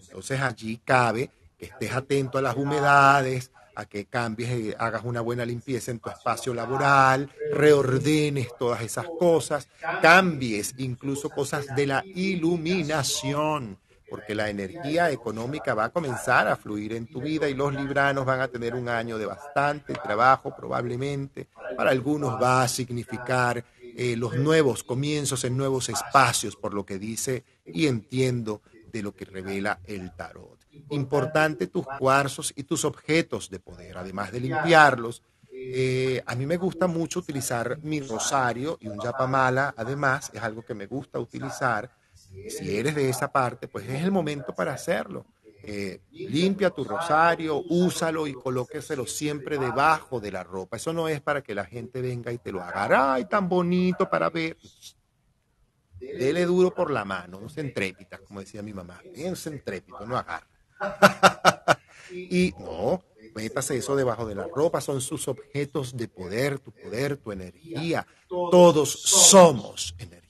entonces 0.00 0.40
allí 0.40 0.80
cabe 0.84 1.30
que 1.58 1.66
estés 1.66 1.92
atento 1.92 2.38
a 2.38 2.42
las 2.42 2.56
humedades, 2.56 3.50
a 3.74 3.86
que 3.86 4.04
cambies, 4.04 4.50
y 4.50 4.74
hagas 4.78 5.02
una 5.04 5.20
buena 5.20 5.44
limpieza 5.44 5.90
en 5.90 5.98
tu 5.98 6.10
espacio 6.10 6.52
laboral, 6.54 7.30
reordenes 7.52 8.48
todas 8.58 8.82
esas 8.82 9.06
cosas, 9.18 9.68
cambies 10.00 10.74
incluso 10.78 11.30
cosas 11.30 11.74
de 11.74 11.86
la 11.86 12.04
iluminación, 12.04 13.78
porque 14.10 14.34
la 14.34 14.50
energía 14.50 15.10
económica 15.10 15.72
va 15.72 15.84
a 15.84 15.88
comenzar 15.88 16.46
a 16.48 16.56
fluir 16.56 16.92
en 16.92 17.06
tu 17.06 17.20
vida 17.22 17.48
y 17.48 17.54
los 17.54 17.72
libranos 17.72 18.26
van 18.26 18.40
a 18.40 18.48
tener 18.48 18.74
un 18.74 18.88
año 18.88 19.16
de 19.16 19.24
bastante 19.24 19.94
trabajo 19.94 20.54
probablemente. 20.54 21.48
Para 21.76 21.90
algunos 21.90 22.40
va 22.40 22.62
a 22.62 22.68
significar 22.68 23.64
eh, 23.96 24.16
los 24.16 24.36
nuevos 24.36 24.84
comienzos 24.84 25.44
en 25.44 25.56
nuevos 25.56 25.88
espacios, 25.88 26.56
por 26.56 26.74
lo 26.74 26.84
que 26.84 26.98
dice 26.98 27.44
y 27.64 27.86
entiendo 27.86 28.62
de 28.92 29.02
lo 29.02 29.14
que 29.14 29.24
revela 29.24 29.80
el 29.84 30.14
tarot 30.14 30.62
importante 30.90 31.66
tus 31.66 31.86
cuarzos 31.98 32.52
y 32.56 32.64
tus 32.64 32.84
objetos 32.84 33.50
de 33.50 33.60
poder, 33.60 33.98
además 33.98 34.32
de 34.32 34.40
limpiarlos. 34.40 35.22
Eh, 35.54 36.22
a 36.26 36.34
mí 36.34 36.46
me 36.46 36.56
gusta 36.56 36.86
mucho 36.86 37.20
utilizar 37.20 37.78
mi 37.82 38.00
rosario 38.00 38.78
y 38.80 38.88
un 38.88 39.00
yapamala, 39.00 39.74
además, 39.76 40.30
es 40.32 40.42
algo 40.42 40.62
que 40.62 40.74
me 40.74 40.86
gusta 40.86 41.18
utilizar. 41.18 41.90
Si 42.48 42.76
eres 42.76 42.94
de 42.94 43.08
esa 43.08 43.30
parte, 43.30 43.68
pues 43.68 43.88
es 43.88 44.02
el 44.02 44.10
momento 44.10 44.54
para 44.54 44.72
hacerlo. 44.72 45.26
Eh, 45.64 46.00
limpia 46.10 46.70
tu 46.70 46.82
rosario, 46.84 47.62
úsalo 47.68 48.26
y 48.26 48.32
colóqueselo 48.32 49.06
siempre 49.06 49.58
debajo 49.58 50.20
de 50.20 50.32
la 50.32 50.42
ropa. 50.42 50.76
Eso 50.76 50.92
no 50.92 51.08
es 51.08 51.20
para 51.20 51.42
que 51.42 51.54
la 51.54 51.64
gente 51.64 52.00
venga 52.00 52.32
y 52.32 52.38
te 52.38 52.50
lo 52.50 52.60
haga. 52.62 53.14
¡Ay, 53.14 53.26
tan 53.26 53.48
bonito 53.48 54.08
para 54.08 54.28
ver! 54.28 54.56
Dele 56.00 56.44
duro 56.46 56.74
por 56.74 56.90
la 56.90 57.04
mano, 57.04 57.40
no 57.40 57.48
se 57.48 57.60
entrepita, 57.60 58.18
como 58.18 58.40
decía 58.40 58.62
mi 58.62 58.72
mamá. 58.72 59.00
Bien 59.14 59.36
se 59.36 59.50
entrepito, 59.50 60.04
no 60.04 60.16
agarra. 60.16 60.48
y 62.10 62.52
no, 62.58 63.04
métase 63.34 63.76
eso 63.76 63.94
debajo 63.94 64.26
de 64.26 64.34
la 64.34 64.48
ropa, 64.48 64.80
son 64.80 65.00
sus 65.00 65.28
objetos 65.28 65.96
de 65.96 66.08
poder, 66.08 66.58
tu 66.58 66.72
poder, 66.72 67.18
tu 67.18 67.30
energía. 67.30 68.04
Todos 68.28 68.90
somos 68.90 69.94
energía. 69.98 70.21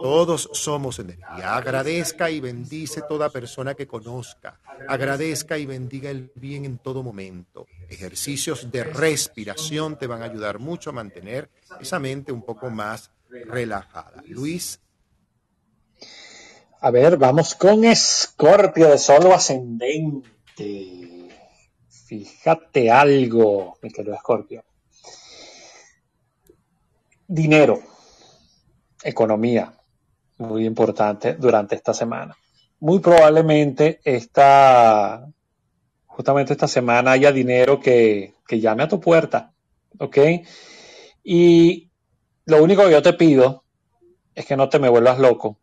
Todos 0.00 0.48
somos 0.52 0.98
energía. 0.98 1.56
Agradezca 1.56 2.30
y 2.30 2.40
bendice 2.40 3.02
toda 3.02 3.28
persona 3.28 3.74
que 3.74 3.86
conozca. 3.86 4.60
Agradezca 4.88 5.58
y 5.58 5.66
bendiga 5.66 6.10
el 6.10 6.30
bien 6.34 6.64
en 6.64 6.78
todo 6.78 7.02
momento. 7.02 7.66
Ejercicios 7.88 8.70
de 8.70 8.84
respiración 8.84 9.98
te 9.98 10.06
van 10.06 10.22
a 10.22 10.26
ayudar 10.26 10.58
mucho 10.58 10.90
a 10.90 10.94
mantener 10.94 11.50
esa 11.80 11.98
mente 11.98 12.32
un 12.32 12.42
poco 12.42 12.70
más 12.70 13.10
relajada. 13.28 14.22
Luis 14.26 14.80
a 16.84 16.90
ver, 16.90 17.16
vamos 17.16 17.54
con 17.54 17.84
Escorpio 17.84 18.88
de 18.88 18.98
solo 18.98 19.32
ascendente. 19.32 21.28
Fíjate 21.88 22.90
algo, 22.90 23.78
mi 23.80 23.88
querido 23.88 24.16
Escorpio. 24.16 24.64
Dinero, 27.28 27.80
economía, 29.04 29.72
muy 30.42 30.66
importante 30.66 31.34
durante 31.34 31.74
esta 31.74 31.94
semana. 31.94 32.36
Muy 32.80 32.98
probablemente 32.98 34.00
esta, 34.04 35.26
justamente 36.06 36.52
esta 36.52 36.68
semana 36.68 37.12
haya 37.12 37.32
dinero 37.32 37.80
que, 37.80 38.34
que 38.46 38.60
llame 38.60 38.82
a 38.82 38.88
tu 38.88 39.00
puerta, 39.00 39.52
¿ok? 39.98 40.18
Y 41.24 41.90
lo 42.46 42.62
único 42.62 42.84
que 42.84 42.92
yo 42.92 43.02
te 43.02 43.12
pido 43.12 43.64
es 44.34 44.46
que 44.46 44.56
no 44.56 44.68
te 44.68 44.78
me 44.78 44.88
vuelvas 44.88 45.18
loco 45.18 45.58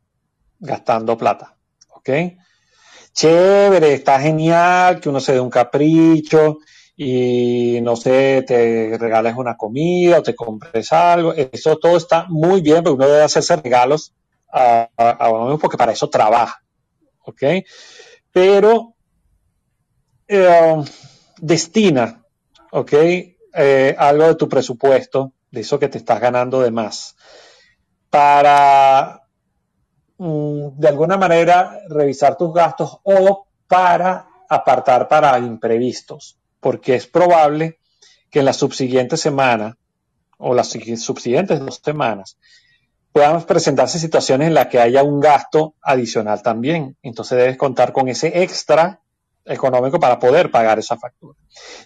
gastando 0.59 1.17
plata. 1.17 1.57
¿Ok? 1.89 2.09
Chévere, 3.13 3.93
está 3.93 4.19
genial 4.19 4.99
que 4.99 5.09
uno 5.09 5.19
se 5.19 5.33
dé 5.33 5.39
un 5.39 5.49
capricho 5.49 6.59
y 6.95 7.79
no 7.81 7.95
sé, 7.95 8.43
te 8.45 8.97
regales 8.97 9.35
una 9.35 9.55
comida 9.57 10.19
o 10.19 10.23
te 10.23 10.35
compres 10.35 10.91
algo. 10.93 11.33
Eso 11.33 11.77
todo 11.77 11.97
está 11.97 12.25
muy 12.29 12.61
bien, 12.61 12.83
pero 12.83 12.95
uno 12.95 13.07
debe 13.07 13.23
hacerse 13.23 13.55
regalos 13.57 14.13
a, 14.51 14.89
mismo 15.43 15.59
porque 15.59 15.77
para 15.77 15.91
eso 15.91 16.09
trabaja. 16.09 16.61
¿Ok? 17.23 17.43
Pero 18.31 18.95
eh, 20.27 20.83
destina, 21.37 22.23
¿ok? 22.71 22.93
Eh, 22.93 23.95
algo 23.97 24.27
de 24.27 24.35
tu 24.35 24.47
presupuesto, 24.47 25.33
de 25.51 25.61
eso 25.61 25.79
que 25.79 25.89
te 25.89 25.97
estás 25.97 26.19
ganando 26.19 26.61
de 26.61 26.71
más, 26.71 27.15
para 28.09 29.23
Mm, 30.19 30.77
de 30.77 30.87
alguna 30.89 31.17
manera 31.17 31.79
revisar 31.87 32.35
tus 32.35 32.53
gastos 32.53 32.99
o 33.03 33.47
para 33.67 34.27
apartar 34.49 35.07
para 35.07 35.39
imprevistos, 35.39 36.37
porque 36.59 36.95
es 36.95 37.07
probable 37.07 37.79
que 38.29 38.39
en 38.39 38.45
la 38.45 38.53
subsiguiente 38.53 39.15
semana 39.15 39.77
o 40.37 40.53
las 40.53 40.67
subsiguientes 40.97 41.61
dos 41.61 41.79
semanas 41.81 42.37
puedan 43.19 43.43
presentarse 43.43 43.99
situaciones 43.99 44.47
en 44.47 44.53
las 44.53 44.67
que 44.67 44.79
haya 44.79 45.03
un 45.03 45.19
gasto 45.19 45.75
adicional 45.81 46.41
también. 46.41 46.95
Entonces 47.03 47.37
debes 47.37 47.57
contar 47.57 47.91
con 47.91 48.07
ese 48.07 48.43
extra 48.43 49.01
económico 49.43 49.99
para 49.99 50.19
poder 50.19 50.49
pagar 50.51 50.79
esa 50.79 50.95
factura. 50.95 51.37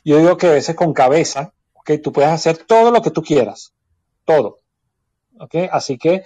Yo 0.06 0.20
digo 0.20 0.38
que 0.38 0.46
a 0.46 0.52
veces 0.52 0.76
con 0.76 0.94
cabeza, 0.94 1.52
que 1.84 1.98
tú 1.98 2.14
puedes 2.14 2.30
hacer 2.30 2.58
todo 2.58 2.92
lo 2.92 3.02
que 3.02 3.10
tú 3.10 3.24
quieras, 3.24 3.74
todo. 4.26 4.60
¿okay? 5.40 5.68
Así 5.72 5.98
que 5.98 6.24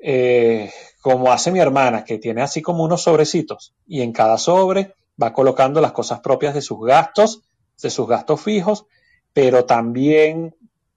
eh, 0.00 0.72
como 1.00 1.30
hace 1.30 1.52
mi 1.52 1.60
hermana, 1.60 2.04
que 2.04 2.18
tiene 2.18 2.42
así 2.42 2.60
como 2.60 2.82
unos 2.82 3.02
sobrecitos 3.02 3.72
y 3.86 4.02
en 4.02 4.12
cada 4.12 4.36
sobre 4.36 4.96
va 5.22 5.32
colocando 5.32 5.80
las 5.80 5.92
cosas 5.92 6.18
propias 6.18 6.54
de 6.54 6.62
sus 6.62 6.84
gastos, 6.84 7.42
de 7.80 7.90
sus 7.90 8.08
gastos 8.08 8.40
fijos, 8.40 8.86
pero 9.32 9.64
también 9.64 10.56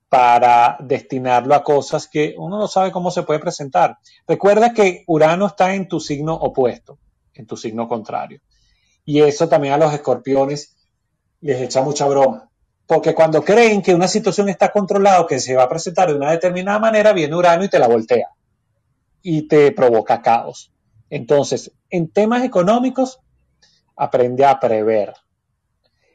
para 0.09 0.77
destinarlo 0.79 1.53
a 1.53 1.63
cosas 1.63 2.07
que 2.07 2.35
uno 2.37 2.57
no 2.57 2.67
sabe 2.67 2.91
cómo 2.91 3.11
se 3.11 3.23
puede 3.23 3.39
presentar. 3.39 3.97
Recuerda 4.27 4.73
que 4.73 5.03
Urano 5.07 5.47
está 5.47 5.73
en 5.73 5.87
tu 5.87 5.99
signo 5.99 6.33
opuesto, 6.33 6.97
en 7.33 7.45
tu 7.45 7.57
signo 7.57 7.87
contrario. 7.87 8.41
Y 9.05 9.21
eso 9.21 9.47
también 9.47 9.73
a 9.73 9.77
los 9.77 9.93
escorpiones 9.93 10.75
les 11.41 11.61
echa 11.61 11.81
mucha 11.81 12.05
broma. 12.07 12.49
Porque 12.85 13.13
cuando 13.13 13.43
creen 13.43 13.81
que 13.81 13.93
una 13.93 14.07
situación 14.07 14.49
está 14.49 14.71
controlada 14.71 15.27
que 15.27 15.39
se 15.39 15.55
va 15.55 15.63
a 15.63 15.69
presentar 15.69 16.09
de 16.09 16.15
una 16.15 16.31
determinada 16.31 16.79
manera, 16.79 17.13
viene 17.13 17.35
Urano 17.35 17.63
y 17.63 17.69
te 17.69 17.79
la 17.79 17.87
voltea 17.87 18.29
y 19.21 19.47
te 19.47 19.71
provoca 19.71 20.21
caos. 20.21 20.71
Entonces, 21.09 21.71
en 21.89 22.11
temas 22.11 22.43
económicos, 22.43 23.19
aprende 23.95 24.45
a 24.45 24.59
prever. 24.59 25.13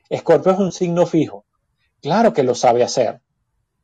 Escorpio 0.09 0.53
es 0.53 0.59
un 0.59 0.73
signo 0.73 1.07
fijo. 1.07 1.47
Claro 2.03 2.33
que 2.33 2.43
lo 2.43 2.55
sabe 2.55 2.83
hacer. 2.83 3.22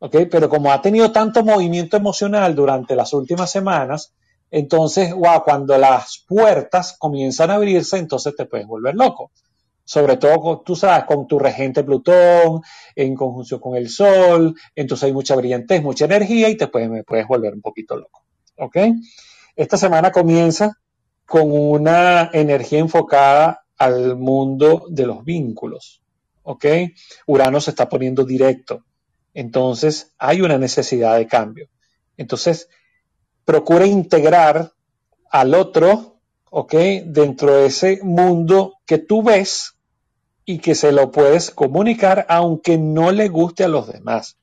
¿Ok? 0.00 0.16
Pero 0.30 0.48
como 0.48 0.72
ha 0.72 0.80
tenido 0.80 1.12
tanto 1.12 1.42
movimiento 1.42 1.96
emocional 1.96 2.54
durante 2.54 2.94
las 2.96 3.12
últimas 3.12 3.50
semanas, 3.50 4.12
entonces, 4.50 5.12
wow, 5.12 5.42
cuando 5.44 5.76
las 5.76 6.24
puertas 6.26 6.96
comienzan 6.98 7.50
a 7.50 7.54
abrirse, 7.54 7.98
entonces 7.98 8.34
te 8.34 8.46
puedes 8.46 8.66
volver 8.66 8.94
loco. 8.94 9.30
Sobre 9.84 10.16
todo, 10.16 10.60
tú 10.60 10.76
sabes, 10.76 11.04
con 11.04 11.26
tu 11.26 11.38
regente 11.38 11.82
Plutón, 11.82 12.60
en 12.94 13.14
conjunción 13.14 13.60
con 13.60 13.74
el 13.74 13.88
Sol, 13.88 14.54
entonces 14.74 15.06
hay 15.06 15.12
mucha 15.12 15.34
brillantez, 15.34 15.82
mucha 15.82 16.04
energía 16.04 16.48
y 16.48 16.56
te 16.56 16.68
puedes, 16.68 16.90
me 16.90 17.04
puedes 17.04 17.26
volver 17.26 17.54
un 17.54 17.62
poquito 17.62 17.96
loco. 17.96 18.22
¿Ok? 18.56 18.76
Esta 19.56 19.76
semana 19.76 20.10
comienza 20.12 20.78
con 21.24 21.50
una 21.50 22.30
energía 22.32 22.80
enfocada 22.80 23.64
al 23.78 24.16
mundo 24.16 24.86
de 24.90 25.06
los 25.06 25.24
vínculos. 25.24 26.02
¿Ok? 26.42 26.64
Urano 27.26 27.60
se 27.60 27.70
está 27.70 27.88
poniendo 27.88 28.24
directo. 28.24 28.84
Entonces, 29.38 30.16
hay 30.18 30.40
una 30.40 30.58
necesidad 30.58 31.16
de 31.16 31.28
cambio. 31.28 31.68
Entonces, 32.16 32.68
procura 33.44 33.86
integrar 33.86 34.72
al 35.30 35.54
otro, 35.54 36.16
¿ok? 36.50 36.74
Dentro 37.04 37.54
de 37.54 37.66
ese 37.66 38.00
mundo 38.02 38.80
que 38.84 38.98
tú 38.98 39.22
ves 39.22 39.76
y 40.44 40.58
que 40.58 40.74
se 40.74 40.90
lo 40.90 41.12
puedes 41.12 41.52
comunicar 41.52 42.26
aunque 42.28 42.78
no 42.78 43.12
le 43.12 43.28
guste 43.28 43.62
a 43.62 43.68
los 43.68 43.86
demás, 43.86 44.38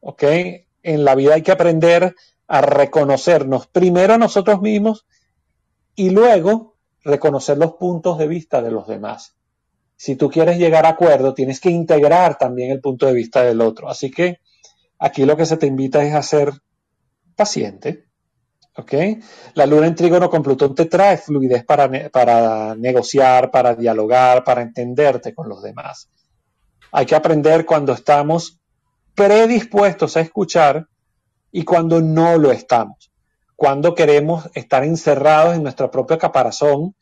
¿ok? 0.00 0.22
En 0.82 1.04
la 1.04 1.14
vida 1.14 1.34
hay 1.34 1.42
que 1.42 1.52
aprender 1.52 2.16
a 2.46 2.62
reconocernos 2.62 3.66
primero 3.66 4.14
a 4.14 4.18
nosotros 4.18 4.62
mismos 4.62 5.04
y 5.94 6.08
luego 6.08 6.78
reconocer 7.04 7.58
los 7.58 7.74
puntos 7.74 8.16
de 8.16 8.28
vista 8.28 8.62
de 8.62 8.70
los 8.70 8.86
demás. 8.86 9.36
Si 10.02 10.16
tú 10.16 10.28
quieres 10.28 10.58
llegar 10.58 10.84
a 10.84 10.88
acuerdo, 10.88 11.32
tienes 11.32 11.60
que 11.60 11.70
integrar 11.70 12.36
también 12.36 12.72
el 12.72 12.80
punto 12.80 13.06
de 13.06 13.12
vista 13.12 13.44
del 13.44 13.60
otro. 13.60 13.88
Así 13.88 14.10
que 14.10 14.40
aquí 14.98 15.24
lo 15.24 15.36
que 15.36 15.46
se 15.46 15.56
te 15.56 15.68
invita 15.68 16.02
es 16.02 16.12
a 16.12 16.22
ser 16.22 16.50
paciente, 17.36 18.06
¿ok? 18.74 18.94
La 19.54 19.64
luna 19.64 19.86
en 19.86 19.94
trígono 19.94 20.28
con 20.28 20.42
Plutón 20.42 20.74
te 20.74 20.86
trae 20.86 21.18
fluidez 21.18 21.64
para, 21.64 21.88
para 22.10 22.74
negociar, 22.74 23.52
para 23.52 23.76
dialogar, 23.76 24.42
para 24.42 24.62
entenderte 24.62 25.36
con 25.36 25.48
los 25.48 25.62
demás. 25.62 26.10
Hay 26.90 27.06
que 27.06 27.14
aprender 27.14 27.64
cuando 27.64 27.92
estamos 27.92 28.60
predispuestos 29.14 30.16
a 30.16 30.20
escuchar 30.20 30.88
y 31.52 31.62
cuando 31.62 32.00
no 32.00 32.38
lo 32.38 32.50
estamos. 32.50 33.12
Cuando 33.54 33.94
queremos 33.94 34.50
estar 34.54 34.82
encerrados 34.82 35.54
en 35.54 35.62
nuestro 35.62 35.92
propio 35.92 36.18
caparazón 36.18 36.96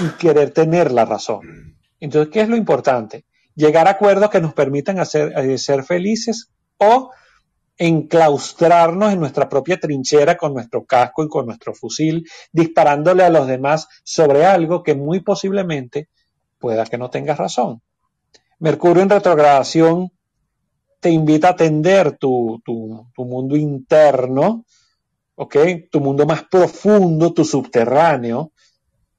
y 0.00 0.18
querer 0.18 0.50
tener 0.50 0.92
la 0.92 1.06
razón. 1.06 1.80
Entonces, 2.02 2.32
¿qué 2.32 2.40
es 2.40 2.48
lo 2.48 2.56
importante? 2.56 3.26
Llegar 3.54 3.86
a 3.86 3.92
acuerdos 3.92 4.28
que 4.28 4.40
nos 4.40 4.54
permitan 4.54 4.98
hacer, 4.98 5.32
eh, 5.38 5.56
ser 5.56 5.84
felices 5.84 6.50
o 6.78 7.12
enclaustrarnos 7.78 9.12
en 9.12 9.20
nuestra 9.20 9.48
propia 9.48 9.78
trinchera 9.78 10.36
con 10.36 10.52
nuestro 10.52 10.84
casco 10.84 11.22
y 11.22 11.28
con 11.28 11.46
nuestro 11.46 11.74
fusil, 11.74 12.28
disparándole 12.50 13.22
a 13.22 13.30
los 13.30 13.46
demás 13.46 13.86
sobre 14.02 14.44
algo 14.44 14.82
que 14.82 14.96
muy 14.96 15.20
posiblemente 15.20 16.08
pueda 16.58 16.86
que 16.86 16.98
no 16.98 17.08
tengas 17.08 17.38
razón. 17.38 17.82
Mercurio 18.58 19.04
en 19.04 19.10
retrogradación 19.10 20.10
te 20.98 21.10
invita 21.10 21.48
a 21.48 21.52
atender 21.52 22.18
tu, 22.18 22.60
tu, 22.64 23.06
tu 23.14 23.24
mundo 23.24 23.54
interno, 23.54 24.64
¿ok? 25.36 25.56
Tu 25.88 26.00
mundo 26.00 26.26
más 26.26 26.42
profundo, 26.50 27.32
tu 27.32 27.44
subterráneo, 27.44 28.50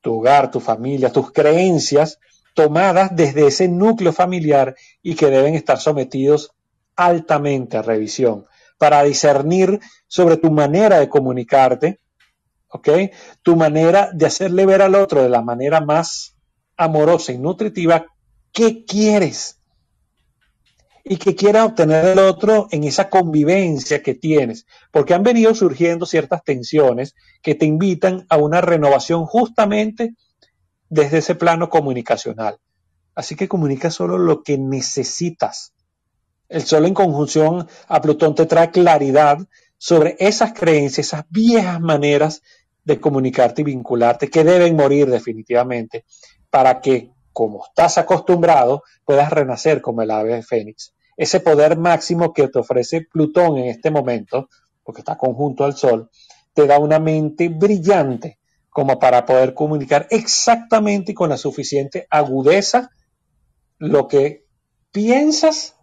tu 0.01 0.15
hogar, 0.15 0.51
tu 0.51 0.59
familia, 0.59 1.13
tus 1.13 1.31
creencias, 1.31 2.19
tomadas 2.53 3.15
desde 3.15 3.47
ese 3.47 3.67
núcleo 3.67 4.13
familiar 4.13 4.75
y 5.01 5.15
que 5.15 5.27
deben 5.27 5.55
estar 5.55 5.79
sometidos 5.79 6.51
altamente 6.95 7.77
a 7.77 7.81
revisión 7.81 8.45
para 8.77 9.03
discernir 9.03 9.79
sobre 10.07 10.37
tu 10.37 10.51
manera 10.51 10.99
de 10.99 11.09
comunicarte, 11.09 11.99
¿ok? 12.69 12.89
Tu 13.41 13.55
manera 13.55 14.09
de 14.13 14.25
hacerle 14.25 14.65
ver 14.65 14.81
al 14.81 14.95
otro 14.95 15.23
de 15.23 15.29
la 15.29 15.41
manera 15.41 15.81
más 15.81 16.35
amorosa 16.75 17.31
y 17.31 17.37
nutritiva 17.37 18.05
qué 18.51 18.83
quieres 18.85 19.59
y 21.03 21.17
qué 21.17 21.35
quiere 21.35 21.59
obtener 21.59 22.05
el 22.05 22.19
otro 22.19 22.67
en 22.71 22.85
esa 22.85 23.09
convivencia 23.09 24.01
que 24.01 24.15
tienes, 24.15 24.65
porque 24.91 25.13
han 25.13 25.23
venido 25.23 25.53
surgiendo 25.53 26.05
ciertas 26.05 26.43
tensiones 26.43 27.13
que 27.41 27.55
te 27.55 27.65
invitan 27.65 28.25
a 28.29 28.37
una 28.37 28.61
renovación 28.61 29.25
justamente 29.25 30.15
desde 30.93 31.19
ese 31.19 31.35
plano 31.35 31.69
comunicacional. 31.69 32.57
Así 33.15 33.35
que 33.35 33.47
comunica 33.47 33.91
solo 33.91 34.17
lo 34.17 34.43
que 34.43 34.57
necesitas, 34.57 35.73
el 36.53 36.61
Sol 36.61 36.85
en 36.85 36.93
conjunción 36.93 37.67
a 37.87 37.99
Plutón 37.99 38.35
te 38.35 38.45
trae 38.45 38.69
claridad 38.69 39.39
sobre 39.77 40.15
esas 40.19 40.53
creencias, 40.53 41.07
esas 41.07 41.25
viejas 41.29 41.81
maneras 41.81 42.43
de 42.83 42.99
comunicarte 42.99 43.61
y 43.61 43.65
vincularte 43.65 44.29
que 44.29 44.43
deben 44.43 44.75
morir 44.75 45.09
definitivamente 45.09 46.05
para 46.51 46.79
que, 46.79 47.09
como 47.31 47.65
estás 47.65 47.97
acostumbrado, 47.97 48.83
puedas 49.03 49.31
renacer 49.31 49.81
como 49.81 50.03
el 50.03 50.11
ave 50.11 50.35
de 50.35 50.43
Fénix. 50.43 50.93
Ese 51.17 51.39
poder 51.39 51.75
máximo 51.75 52.33
que 52.33 52.47
te 52.49 52.59
ofrece 52.59 53.01
Plutón 53.01 53.57
en 53.57 53.65
este 53.65 53.89
momento, 53.89 54.47
porque 54.83 55.01
está 55.01 55.17
conjunto 55.17 55.63
al 55.63 55.75
Sol, 55.75 56.11
te 56.53 56.67
da 56.67 56.77
una 56.77 56.99
mente 56.99 57.49
brillante 57.49 58.37
como 58.73 58.99
para 58.99 59.25
poder 59.25 59.53
comunicar 59.53 60.07
exactamente 60.09 61.11
y 61.11 61.15
con 61.15 61.29
la 61.29 61.37
suficiente 61.37 62.07
agudeza 62.09 62.89
lo 63.77 64.07
que 64.07 64.45
piensas 64.91 65.75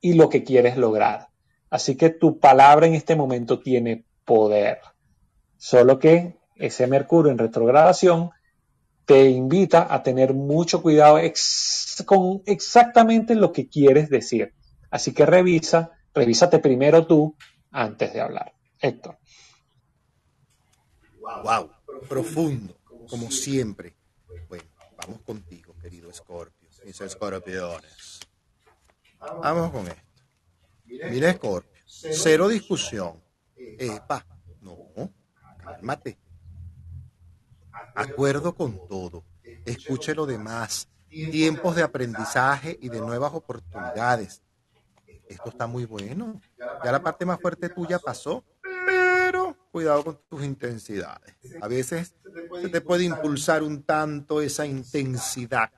y 0.00 0.14
lo 0.14 0.28
que 0.28 0.42
quieres 0.42 0.76
lograr. 0.76 1.28
Así 1.70 1.96
que 1.96 2.10
tu 2.10 2.38
palabra 2.38 2.86
en 2.86 2.94
este 2.94 3.16
momento 3.16 3.60
tiene 3.60 4.04
poder. 4.24 4.80
Solo 5.56 5.98
que 5.98 6.36
ese 6.56 6.86
Mercurio 6.86 7.30
en 7.30 7.38
retrogradación 7.38 8.30
te 9.06 9.28
invita 9.30 9.92
a 9.92 10.02
tener 10.02 10.34
mucho 10.34 10.82
cuidado 10.82 11.18
con 12.06 12.42
exactamente 12.46 13.34
lo 13.34 13.52
que 13.52 13.68
quieres 13.68 14.08
decir. 14.08 14.52
Así 14.90 15.12
que 15.12 15.26
revisa, 15.26 15.92
revísate 16.12 16.58
primero 16.58 17.06
tú 17.06 17.36
antes 17.70 18.12
de 18.12 18.20
hablar. 18.20 18.52
Héctor. 18.80 19.18
Wow, 21.20 21.70
profundo, 22.08 22.78
como 23.08 23.30
siempre. 23.30 23.96
Bueno, 24.48 24.64
vamos 24.96 25.22
contigo, 25.22 25.74
querido 25.80 26.12
Scorpio, 26.12 26.68
mis 26.84 27.00
escorpiones. 27.00 28.20
Vamos 29.20 29.70
con 29.70 29.86
esto. 29.88 30.02
Mira, 30.84 31.32
Scorpio, 31.32 31.82
cero 31.86 32.48
discusión. 32.48 33.22
Epa, 33.56 34.26
no, 34.60 34.78
cálmate. 35.62 36.18
Acuerdo 37.94 38.54
con 38.54 38.86
todo. 38.88 39.24
Escuche 39.64 40.14
lo 40.14 40.26
demás. 40.26 40.88
Tiempos 41.08 41.76
de 41.76 41.82
aprendizaje 41.82 42.76
y 42.80 42.88
de 42.88 43.00
nuevas 43.00 43.32
oportunidades. 43.34 44.42
Esto 45.28 45.48
está 45.48 45.66
muy 45.66 45.84
bueno. 45.84 46.40
Ya 46.58 46.92
la 46.92 47.02
parte 47.02 47.24
más 47.24 47.40
fuerte 47.40 47.68
tuya 47.68 47.98
pasó, 47.98 48.44
cuidado 49.74 50.04
con 50.04 50.20
tus 50.28 50.44
intensidades. 50.44 51.34
A 51.60 51.66
veces 51.66 52.14
se 52.62 52.68
te 52.68 52.80
puede 52.80 53.02
impulsar 53.02 53.64
un 53.64 53.82
tanto 53.82 54.40
esa 54.40 54.64
intensidad 54.64 55.68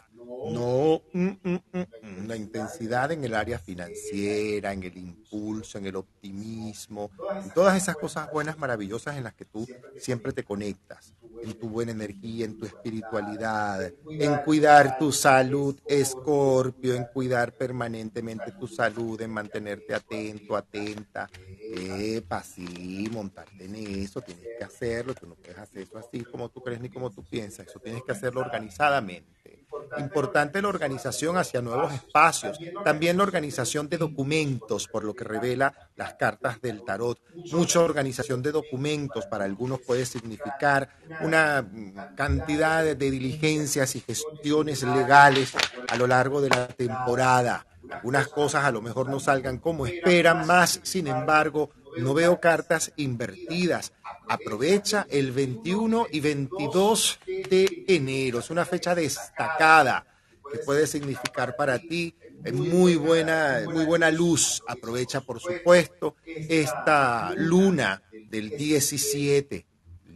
no, 0.42 1.02
mm, 1.12 1.28
mm, 1.42 1.58
mm, 2.00 2.26
la 2.26 2.36
intensidad 2.36 3.10
en 3.12 3.24
el 3.24 3.34
área 3.34 3.58
financiera, 3.58 4.72
en 4.72 4.82
el 4.84 4.96
impulso, 4.96 5.78
en 5.78 5.86
el 5.86 5.96
optimismo, 5.96 7.10
en 7.42 7.50
todas 7.50 7.76
esas 7.76 7.96
cosas 7.96 8.30
buenas, 8.30 8.58
maravillosas 8.58 9.16
en 9.16 9.24
las 9.24 9.34
que 9.34 9.44
tú 9.46 9.68
siempre 9.96 10.32
te 10.32 10.44
conectas, 10.44 11.14
en 11.40 11.54
tu 11.54 11.68
buena 11.68 11.92
energía, 11.92 12.44
en 12.44 12.54
tu 12.54 12.66
espiritualidad, 12.66 13.92
en 14.18 14.38
cuidar 14.38 14.92
tu 14.96 15.12
salud, 15.12 15.78
escorpio, 15.86 16.94
en 16.94 17.04
cuidar 17.06 17.54
permanentemente 17.54 18.52
tu 18.52 18.66
salud, 18.68 19.20
en 19.20 19.30
mantenerte 19.30 19.94
atento, 19.94 20.56
atenta. 20.56 21.30
Epa, 21.68 22.44
sí, 22.44 23.08
montarte 23.10 23.64
en 23.64 23.74
eso, 23.74 24.22
tienes 24.22 24.48
que 24.56 24.62
hacerlo, 24.64 25.16
tú 25.16 25.26
no 25.26 25.34
puedes 25.36 25.58
hacer 25.58 25.82
eso 25.82 25.98
así 25.98 26.24
como 26.26 26.48
tú 26.48 26.60
crees 26.62 26.80
ni 26.80 26.90
como 26.90 27.10
tú 27.10 27.24
piensas, 27.24 27.66
eso 27.66 27.80
tienes 27.80 28.04
que 28.04 28.12
hacerlo 28.12 28.40
organizadamente 28.40 29.55
Importante 29.98 30.60
la 30.60 30.68
organización 30.68 31.36
hacia 31.36 31.62
nuevos 31.62 31.92
espacios, 31.92 32.58
también 32.84 33.16
la 33.16 33.22
organización 33.22 33.88
de 33.88 33.98
documentos, 33.98 34.88
por 34.88 35.04
lo 35.04 35.14
que 35.14 35.24
revela 35.24 35.72
las 35.96 36.14
cartas 36.14 36.60
del 36.60 36.84
tarot. 36.84 37.18
Mucha 37.52 37.80
organización 37.80 38.42
de 38.42 38.52
documentos 38.52 39.26
para 39.26 39.44
algunos 39.44 39.80
puede 39.80 40.04
significar 40.06 40.88
una 41.20 41.66
cantidad 42.14 42.84
de 42.84 43.10
diligencias 43.10 43.96
y 43.96 44.00
gestiones 44.00 44.82
legales 44.82 45.52
a 45.88 45.96
lo 45.96 46.06
largo 46.06 46.40
de 46.40 46.50
la 46.50 46.68
temporada. 46.68 47.66
Algunas 47.90 48.28
cosas 48.28 48.64
a 48.64 48.72
lo 48.72 48.82
mejor 48.82 49.08
no 49.08 49.20
salgan 49.20 49.58
como 49.58 49.86
esperan, 49.86 50.46
más 50.46 50.80
sin 50.82 51.06
embargo 51.06 51.70
no 51.96 52.14
veo 52.14 52.40
cartas 52.40 52.92
invertidas. 52.96 53.92
Aprovecha 54.28 55.06
el 55.10 55.32
21 55.32 56.06
y 56.10 56.20
22 56.20 57.20
de 57.26 57.84
enero. 57.88 58.40
Es 58.40 58.50
una 58.50 58.64
fecha 58.64 58.94
destacada 58.94 60.06
que 60.50 60.58
puede 60.58 60.86
significar 60.86 61.56
para 61.56 61.78
ti 61.78 62.14
muy 62.52 62.96
buena, 62.96 63.62
muy 63.72 63.84
buena 63.84 64.10
luz. 64.10 64.62
Aprovecha, 64.66 65.20
por 65.20 65.40
supuesto, 65.40 66.16
esta 66.24 67.32
luna 67.36 68.02
del 68.30 68.50
17. 68.50 69.66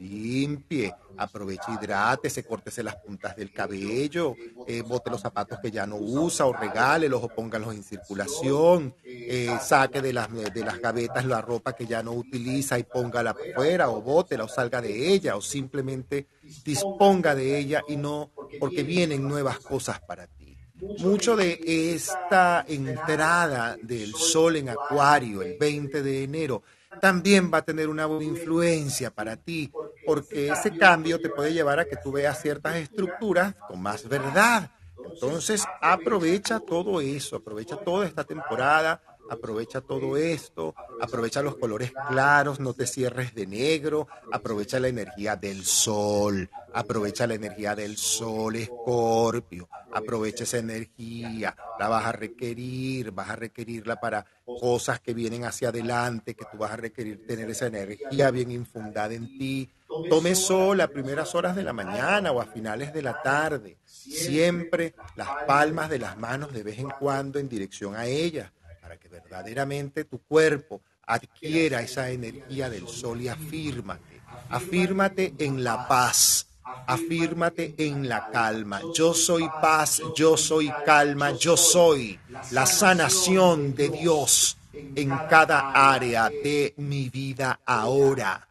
Limpie, 0.00 0.94
aproveche, 1.20 1.72
hidrate, 1.72 2.30
córtese 2.44 2.82
las 2.82 2.96
puntas 2.96 3.36
del 3.36 3.52
cabello, 3.52 4.34
eh, 4.66 4.82
bote 4.82 5.10
los 5.10 5.20
zapatos 5.20 5.58
que 5.60 5.70
ya 5.70 5.86
no 5.86 5.96
usa 5.96 6.46
o 6.46 6.52
regálelos 6.52 7.22
o 7.22 7.28
póngalos 7.28 7.74
en 7.74 7.82
circulación, 7.82 8.94
eh, 9.04 9.56
saque 9.60 10.00
de 10.00 10.12
las, 10.12 10.28
de 10.32 10.64
las 10.64 10.80
gavetas 10.80 11.24
la 11.26 11.40
ropa 11.40 11.74
que 11.74 11.86
ya 11.86 12.02
no 12.02 12.12
utiliza 12.12 12.78
y 12.78 12.84
póngala 12.84 13.34
fuera 13.54 13.90
o 13.90 14.00
bótela 14.00 14.44
o 14.44 14.48
salga 14.48 14.80
de 14.80 15.12
ella 15.12 15.36
o 15.36 15.40
simplemente 15.40 16.26
disponga 16.64 17.34
de 17.34 17.58
ella 17.58 17.82
y 17.88 17.96
no 17.96 18.30
porque 18.58 18.82
vienen 18.82 19.26
nuevas 19.28 19.58
cosas 19.58 20.00
para 20.00 20.26
ti. 20.26 20.56
Mucho 21.00 21.36
de 21.36 21.60
esta 21.94 22.64
entrada 22.66 23.76
del 23.82 24.14
sol 24.14 24.56
en 24.56 24.70
Acuario 24.70 25.42
el 25.42 25.58
20 25.58 26.02
de 26.02 26.24
enero 26.24 26.62
también 27.00 27.50
va 27.52 27.58
a 27.58 27.64
tener 27.64 27.88
una 27.88 28.06
buena 28.06 28.24
influencia 28.24 29.10
para 29.10 29.36
ti, 29.36 29.72
porque 30.06 30.48
ese 30.48 30.76
cambio 30.76 31.20
te 31.20 31.28
puede 31.28 31.52
llevar 31.52 31.78
a 31.78 31.84
que 31.84 31.96
tú 31.96 32.12
veas 32.12 32.40
ciertas 32.40 32.76
estructuras 32.76 33.54
con 33.68 33.80
más 33.80 34.08
verdad. 34.08 34.70
Entonces, 35.04 35.64
aprovecha 35.80 36.60
todo 36.60 37.00
eso, 37.00 37.36
aprovecha 37.36 37.76
toda 37.76 38.06
esta 38.06 38.24
temporada 38.24 39.00
aprovecha 39.30 39.80
todo 39.80 40.16
esto, 40.16 40.74
aprovecha 41.00 41.40
los 41.40 41.56
colores 41.56 41.92
claros, 42.08 42.58
no 42.58 42.74
te 42.74 42.86
cierres 42.86 43.32
de 43.32 43.46
negro, 43.46 44.08
aprovecha 44.32 44.80
la 44.80 44.88
energía 44.88 45.36
del 45.36 45.64
sol, 45.64 46.50
aprovecha 46.74 47.28
la 47.28 47.34
energía 47.34 47.76
del 47.76 47.96
sol, 47.96 48.56
Escorpio, 48.56 49.68
aprovecha 49.92 50.42
esa 50.42 50.58
energía, 50.58 51.56
la 51.78 51.88
vas 51.88 52.06
a 52.06 52.12
requerir, 52.12 53.12
vas 53.12 53.30
a 53.30 53.36
requerirla 53.36 54.00
para 54.00 54.26
cosas 54.44 54.98
que 54.98 55.14
vienen 55.14 55.44
hacia 55.44 55.68
adelante, 55.68 56.34
que 56.34 56.44
tú 56.50 56.58
vas 56.58 56.72
a 56.72 56.76
requerir 56.76 57.24
tener 57.24 57.48
esa 57.50 57.66
energía 57.66 58.32
bien 58.32 58.50
infundada 58.50 59.14
en 59.14 59.38
ti. 59.38 59.70
Tome 60.08 60.34
sol 60.34 60.80
a 60.80 60.88
primeras 60.88 61.34
horas 61.36 61.54
de 61.54 61.62
la 61.62 61.72
mañana 61.72 62.32
o 62.32 62.40
a 62.40 62.46
finales 62.46 62.92
de 62.92 63.02
la 63.02 63.22
tarde, 63.22 63.78
siempre 63.84 64.94
las 65.14 65.28
palmas 65.46 65.88
de 65.88 66.00
las 66.00 66.16
manos 66.16 66.52
de 66.52 66.64
vez 66.64 66.78
en 66.78 66.90
cuando 66.90 67.38
en 67.38 67.48
dirección 67.48 67.94
a 67.94 68.06
ellas 68.06 68.50
para 68.90 68.98
que 68.98 69.08
verdaderamente 69.08 70.04
tu 70.04 70.18
cuerpo 70.18 70.80
adquiera 71.06 71.80
esa 71.80 72.10
energía 72.10 72.68
del 72.68 72.88
sol 72.88 73.20
y 73.20 73.28
afírmate. 73.28 74.20
Afírmate 74.48 75.32
en 75.38 75.62
la 75.62 75.86
paz. 75.86 76.48
Afírmate 76.88 77.76
en 77.78 78.08
la 78.08 78.30
calma. 78.32 78.82
Yo 78.92 79.14
soy 79.14 79.48
paz, 79.62 80.02
yo 80.16 80.36
soy 80.36 80.72
calma, 80.84 81.30
yo 81.36 81.56
soy 81.56 82.18
la 82.50 82.66
sanación 82.66 83.76
de 83.76 83.90
Dios 83.90 84.56
en 84.72 85.10
cada 85.28 85.70
área 85.70 86.28
de 86.28 86.74
mi 86.78 87.08
vida 87.10 87.60
ahora. 87.64 88.48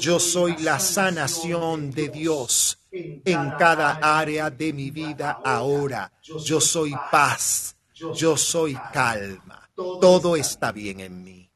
Yo 0.00 0.18
soy 0.18 0.56
la 0.62 0.80
sanación 0.80 1.92
de 1.92 2.08
Dios 2.08 2.76
en 2.90 3.52
cada 3.52 4.00
área 4.02 4.50
de 4.50 4.72
mi 4.72 4.90
vida 4.90 5.38
ahora. 5.44 6.10
Yo 6.44 6.60
soy 6.60 6.92
paz 7.12 7.73
yo 8.12 8.36
soy 8.36 8.74
calma, 8.92 9.68
todo 9.74 10.36
está 10.36 10.72
bien 10.72 11.00
en 11.00 11.22
mí. 11.24 11.50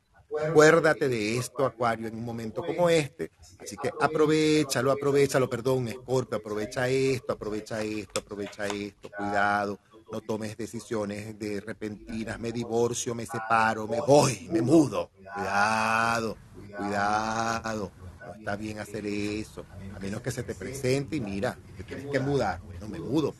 Acuérdate 0.46 1.08
de 1.08 1.36
esto, 1.36 1.64
Acuario, 1.64 2.06
en 2.06 2.14
un 2.14 2.24
momento 2.24 2.62
como 2.62 2.88
este. 2.88 3.30
Así 3.60 3.76
que 3.76 3.90
aprovechalo, 4.00 4.92
aprovechalo, 4.92 5.48
perdón, 5.48 5.88
Escorpio, 5.88 6.38
aprovecha 6.38 6.88
esto, 6.88 7.32
aprovecha 7.32 7.82
esto, 7.82 8.20
aprovecha 8.20 8.66
esto, 8.66 9.10
cuidado. 9.16 9.78
No 10.12 10.20
tomes 10.20 10.56
decisiones 10.56 11.38
de 11.38 11.60
repentinas, 11.60 12.38
me 12.38 12.52
divorcio, 12.52 13.14
me 13.14 13.26
separo, 13.26 13.86
me 13.86 14.00
voy, 14.00 14.48
me 14.50 14.62
mudo. 14.62 15.10
Cuidado, 15.34 16.36
cuidado. 16.76 17.92
No 18.26 18.34
está 18.34 18.56
bien 18.56 18.78
hacer 18.78 19.06
eso. 19.06 19.64
A 19.94 19.98
menos 19.98 20.22
que 20.22 20.30
se 20.30 20.42
te 20.42 20.54
presente 20.54 21.16
y 21.16 21.20
mira, 21.20 21.58
te 21.76 21.84
tienes 21.84 22.06
que 22.06 22.20
mudar. 22.20 22.60
Bueno, 22.60 22.88
me 22.88 23.00
mudo. 23.00 23.34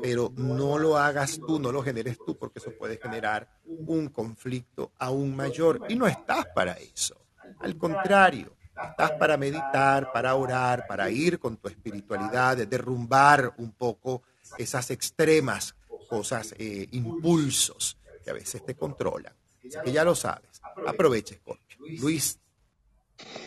Pero 0.00 0.32
no 0.36 0.78
lo 0.78 0.96
hagas 0.96 1.40
tú, 1.46 1.58
no 1.58 1.72
lo 1.72 1.82
generes 1.82 2.18
tú, 2.24 2.36
porque 2.36 2.58
eso 2.58 2.72
puede 2.72 2.98
generar 2.98 3.48
un 3.64 4.08
conflicto 4.08 4.92
aún 4.98 5.34
mayor 5.34 5.80
y 5.88 5.96
no 5.96 6.06
estás 6.06 6.46
para 6.54 6.72
eso. 6.74 7.16
Al 7.60 7.76
contrario, 7.76 8.54
estás 8.68 9.12
para 9.12 9.36
meditar, 9.36 10.12
para 10.12 10.34
orar, 10.34 10.86
para 10.86 11.10
ir 11.10 11.38
con 11.38 11.56
tu 11.56 11.68
espiritualidad, 11.68 12.56
derrumbar 12.66 13.54
un 13.58 13.72
poco 13.72 14.22
esas 14.58 14.90
extremas 14.90 15.74
cosas, 16.08 16.54
eh, 16.58 16.88
impulsos 16.92 17.96
que 18.22 18.30
a 18.30 18.34
veces 18.34 18.64
te 18.64 18.74
controlan. 18.74 19.32
Así 19.58 19.78
que 19.84 19.92
ya 19.92 20.04
lo 20.04 20.14
sabes. 20.14 20.60
Aproveche, 20.86 21.36
Scorpio. 21.36 21.78
Luis. 22.00 22.38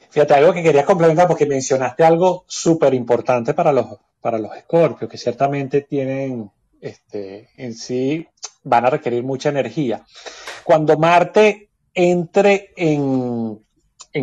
Fíjate, 0.10 0.34
algo 0.34 0.54
que 0.54 0.64
quería 0.64 0.86
complementar 0.86 1.28
porque 1.28 1.46
mencionaste 1.46 2.04
algo 2.04 2.46
súper 2.48 2.94
importante 2.94 3.54
para 3.54 3.72
los 3.72 3.86
para 4.26 4.40
los 4.40 4.58
escorpios, 4.58 5.08
que 5.08 5.20
ciertamente 5.20 5.82
tienen 5.82 6.50
este, 6.82 7.50
en 7.58 7.76
sí, 7.76 8.28
van 8.64 8.84
a 8.84 8.90
requerir 8.90 9.24
mucha 9.24 9.50
energía. 9.50 10.04
Cuando 10.64 10.98
Marte 10.98 11.70
entre 11.94 12.74
en, 12.76 13.60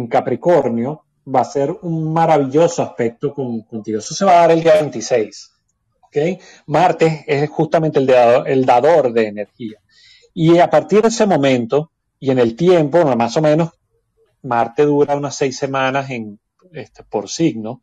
Capricornio, 0.08 1.04
va 1.32 1.42
a 1.42 1.44
ser 1.44 1.70
un 1.82 2.12
maravilloso 2.12 2.82
aspecto 2.82 3.32
con, 3.32 3.62
contigo. 3.62 4.00
Eso 4.00 4.12
se 4.12 4.24
va 4.24 4.32
a 4.32 4.40
dar 4.40 4.50
el 4.50 4.64
día 4.64 4.74
26. 4.74 5.52
¿okay? 6.00 6.36
Marte 6.66 7.24
es 7.24 7.48
justamente 7.48 8.00
el, 8.00 8.06
dador, 8.06 8.48
el 8.48 8.64
dador 8.64 9.12
de 9.12 9.28
energía. 9.28 9.78
Y 10.34 10.58
a 10.58 10.68
partir 10.68 11.02
de 11.02 11.08
ese 11.10 11.26
momento 11.26 11.92
y 12.18 12.32
en 12.32 12.40
el 12.40 12.56
tiempo, 12.56 13.04
más 13.14 13.36
o 13.36 13.40
menos, 13.40 13.70
Marte 14.42 14.84
dura 14.84 15.16
unas 15.16 15.36
seis 15.36 15.56
semanas 15.56 16.10
en, 16.10 16.38
este, 16.72 17.04
por 17.04 17.28
signo. 17.28 17.80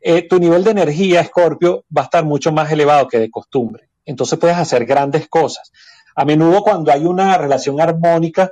Eh, 0.00 0.26
tu 0.28 0.38
nivel 0.38 0.64
de 0.64 0.70
energía, 0.70 1.20
Escorpio, 1.20 1.84
va 1.96 2.02
a 2.02 2.04
estar 2.04 2.24
mucho 2.24 2.52
más 2.52 2.70
elevado 2.70 3.08
que 3.08 3.18
de 3.18 3.30
costumbre. 3.30 3.88
Entonces 4.04 4.38
puedes 4.38 4.56
hacer 4.56 4.86
grandes 4.86 5.28
cosas. 5.28 5.72
A 6.14 6.24
menudo 6.24 6.62
cuando 6.62 6.90
hay 6.90 7.04
una 7.04 7.36
relación 7.36 7.80
armónica 7.80 8.50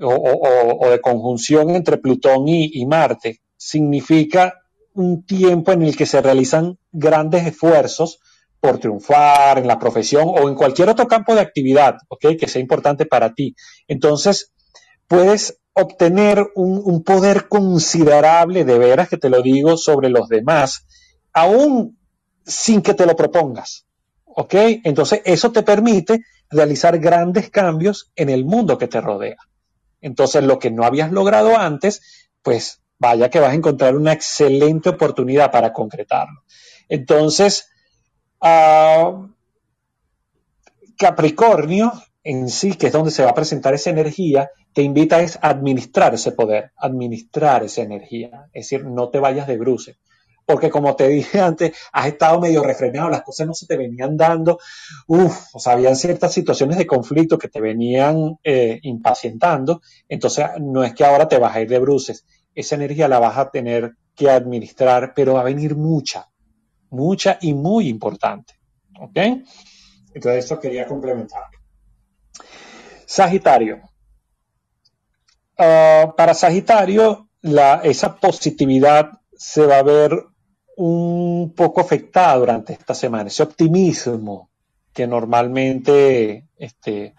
o, 0.00 0.88
de 0.90 1.00
conjunción 1.00 1.70
entre 1.70 1.98
Plutón 1.98 2.48
y, 2.48 2.84
Marte, 2.86 3.40
significa 3.56 4.54
un 4.94 5.24
tiempo 5.24 5.72
en 5.72 5.82
el 5.82 5.96
que 5.96 6.06
se 6.06 6.20
realizan 6.20 6.78
grandes 6.92 7.46
esfuerzos 7.46 8.20
por 8.60 8.78
triunfar 8.78 9.58
en 9.58 9.68
la 9.68 9.78
profesión 9.78 10.28
o 10.28 10.48
en 10.48 10.54
cualquier 10.54 10.88
otro 10.88 11.06
campo 11.06 11.34
de 11.34 11.40
actividad, 11.40 11.96
Que 12.20 12.48
sea 12.48 12.60
importante 12.60 13.06
para 13.06 13.32
ti. 13.32 13.54
Entonces, 13.86 14.52
puedes 15.06 15.60
obtener 15.80 16.50
un, 16.54 17.02
poder 17.04 17.48
considerable, 17.48 18.64
de 18.64 18.78
veras 18.78 19.08
que 19.08 19.16
te 19.16 19.30
lo 19.30 19.42
digo, 19.42 19.76
sobre 19.76 20.08
los 20.08 20.28
demás, 20.28 20.86
aún 21.32 21.98
sin 22.44 22.82
que 22.82 22.94
te 22.94 23.06
lo 23.06 23.14
propongas. 23.14 23.86
¿Ok? 24.24 24.54
Entonces, 24.84 25.22
eso 25.24 25.52
te 25.52 25.62
permite 25.62 26.20
realizar 26.50 26.98
grandes 26.98 27.50
cambios 27.50 28.10
en 28.16 28.28
el 28.28 28.44
mundo 28.44 28.78
que 28.78 28.88
te 28.88 29.00
rodea. 29.00 29.36
Entonces, 30.00 30.42
lo 30.44 30.58
que 30.58 30.70
no 30.70 30.84
habías 30.84 31.12
logrado 31.12 31.56
antes, 31.56 32.28
pues 32.42 32.80
vaya 32.98 33.30
que 33.30 33.40
vas 33.40 33.52
a 33.52 33.56
encontrar 33.56 33.96
una 33.96 34.12
excelente 34.12 34.88
oportunidad 34.88 35.50
para 35.50 35.72
concretarlo. 35.72 36.42
Entonces, 36.88 37.68
ah, 38.40 39.26
Capricornio 40.96 41.92
en 42.24 42.48
sí, 42.48 42.74
que 42.74 42.88
es 42.88 42.92
donde 42.92 43.10
se 43.10 43.24
va 43.24 43.30
a 43.30 43.34
presentar 43.34 43.74
esa 43.74 43.90
energía, 43.90 44.50
te 44.72 44.82
invita 44.82 45.20
es 45.20 45.36
a 45.36 45.48
administrar 45.48 46.14
ese 46.14 46.32
poder, 46.32 46.72
administrar 46.76 47.64
esa 47.64 47.82
energía. 47.82 48.48
Es 48.52 48.66
decir, 48.66 48.84
no 48.84 49.08
te 49.08 49.18
vayas 49.18 49.46
de 49.46 49.58
bruce. 49.58 49.98
Porque 50.44 50.70
como 50.70 50.96
te 50.96 51.08
dije 51.08 51.40
antes, 51.40 51.76
has 51.92 52.06
estado 52.06 52.40
medio 52.40 52.62
refrenado, 52.62 53.10
las 53.10 53.22
cosas 53.22 53.46
no 53.46 53.54
se 53.54 53.66
te 53.66 53.76
venían 53.76 54.16
dando. 54.16 54.58
Uf, 55.06 55.54
o 55.54 55.58
sea, 55.58 55.74
habían 55.74 55.96
ciertas 55.96 56.32
situaciones 56.32 56.78
de 56.78 56.86
conflicto 56.86 57.38
que 57.38 57.48
te 57.48 57.60
venían 57.60 58.38
eh, 58.42 58.78
impacientando. 58.82 59.80
Entonces, 60.08 60.46
no 60.60 60.84
es 60.84 60.94
que 60.94 61.04
ahora 61.04 61.28
te 61.28 61.38
vas 61.38 61.54
a 61.54 61.60
ir 61.60 61.68
de 61.68 61.78
bruces. 61.78 62.24
Esa 62.54 62.74
energía 62.74 63.08
la 63.08 63.20
vas 63.20 63.36
a 63.36 63.50
tener 63.50 63.94
que 64.14 64.30
administrar, 64.30 65.12
pero 65.14 65.34
va 65.34 65.40
a 65.40 65.44
venir 65.44 65.76
mucha, 65.76 66.28
mucha 66.90 67.38
y 67.40 67.54
muy 67.54 67.88
importante. 67.88 68.54
¿Ok? 69.00 69.16
Entonces, 70.14 70.44
eso 70.44 70.58
quería 70.58 70.86
complementar. 70.86 71.57
Sagitario. 73.08 73.80
Ah, 75.56 76.12
para 76.14 76.34
Sagitario, 76.34 77.30
esa 77.82 78.16
positividad 78.16 79.12
se 79.34 79.64
va 79.64 79.78
a 79.78 79.82
ver 79.82 80.12
un 80.76 81.54
poco 81.56 81.80
afectada 81.80 82.36
durante 82.36 82.74
esta 82.74 82.94
semana, 82.94 83.28
ese 83.28 83.42
optimismo 83.42 84.50
que 84.92 85.06
normalmente 85.06 86.48
este, 86.58 87.14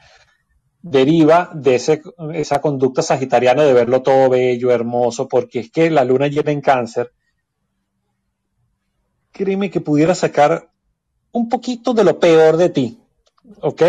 deriva 0.79 1.49
de 1.55 1.75
esa 1.75 2.61
conducta 2.61 3.01
sagitariana 3.01 3.63
de 3.63 3.73
verlo 3.73 4.03
todo 4.03 4.29
bello, 4.29 4.69
hermoso, 4.71 5.27
porque 5.27 5.59
es 5.61 5.71
que 5.71 5.89
la 5.89 6.03
luna 6.03 6.27
llena 6.27 6.51
en 6.51 6.61
cáncer, 6.61 7.11
créeme 9.31 9.71
que 9.71 9.81
pudiera 9.81 10.13
sacar 10.13 10.69
un 11.31 11.49
poquito 11.49 11.95
de 11.95 12.03
lo 12.03 12.19
peor 12.19 12.57
de 12.57 12.69
ti, 12.69 12.99
¿Ok? 13.61 13.81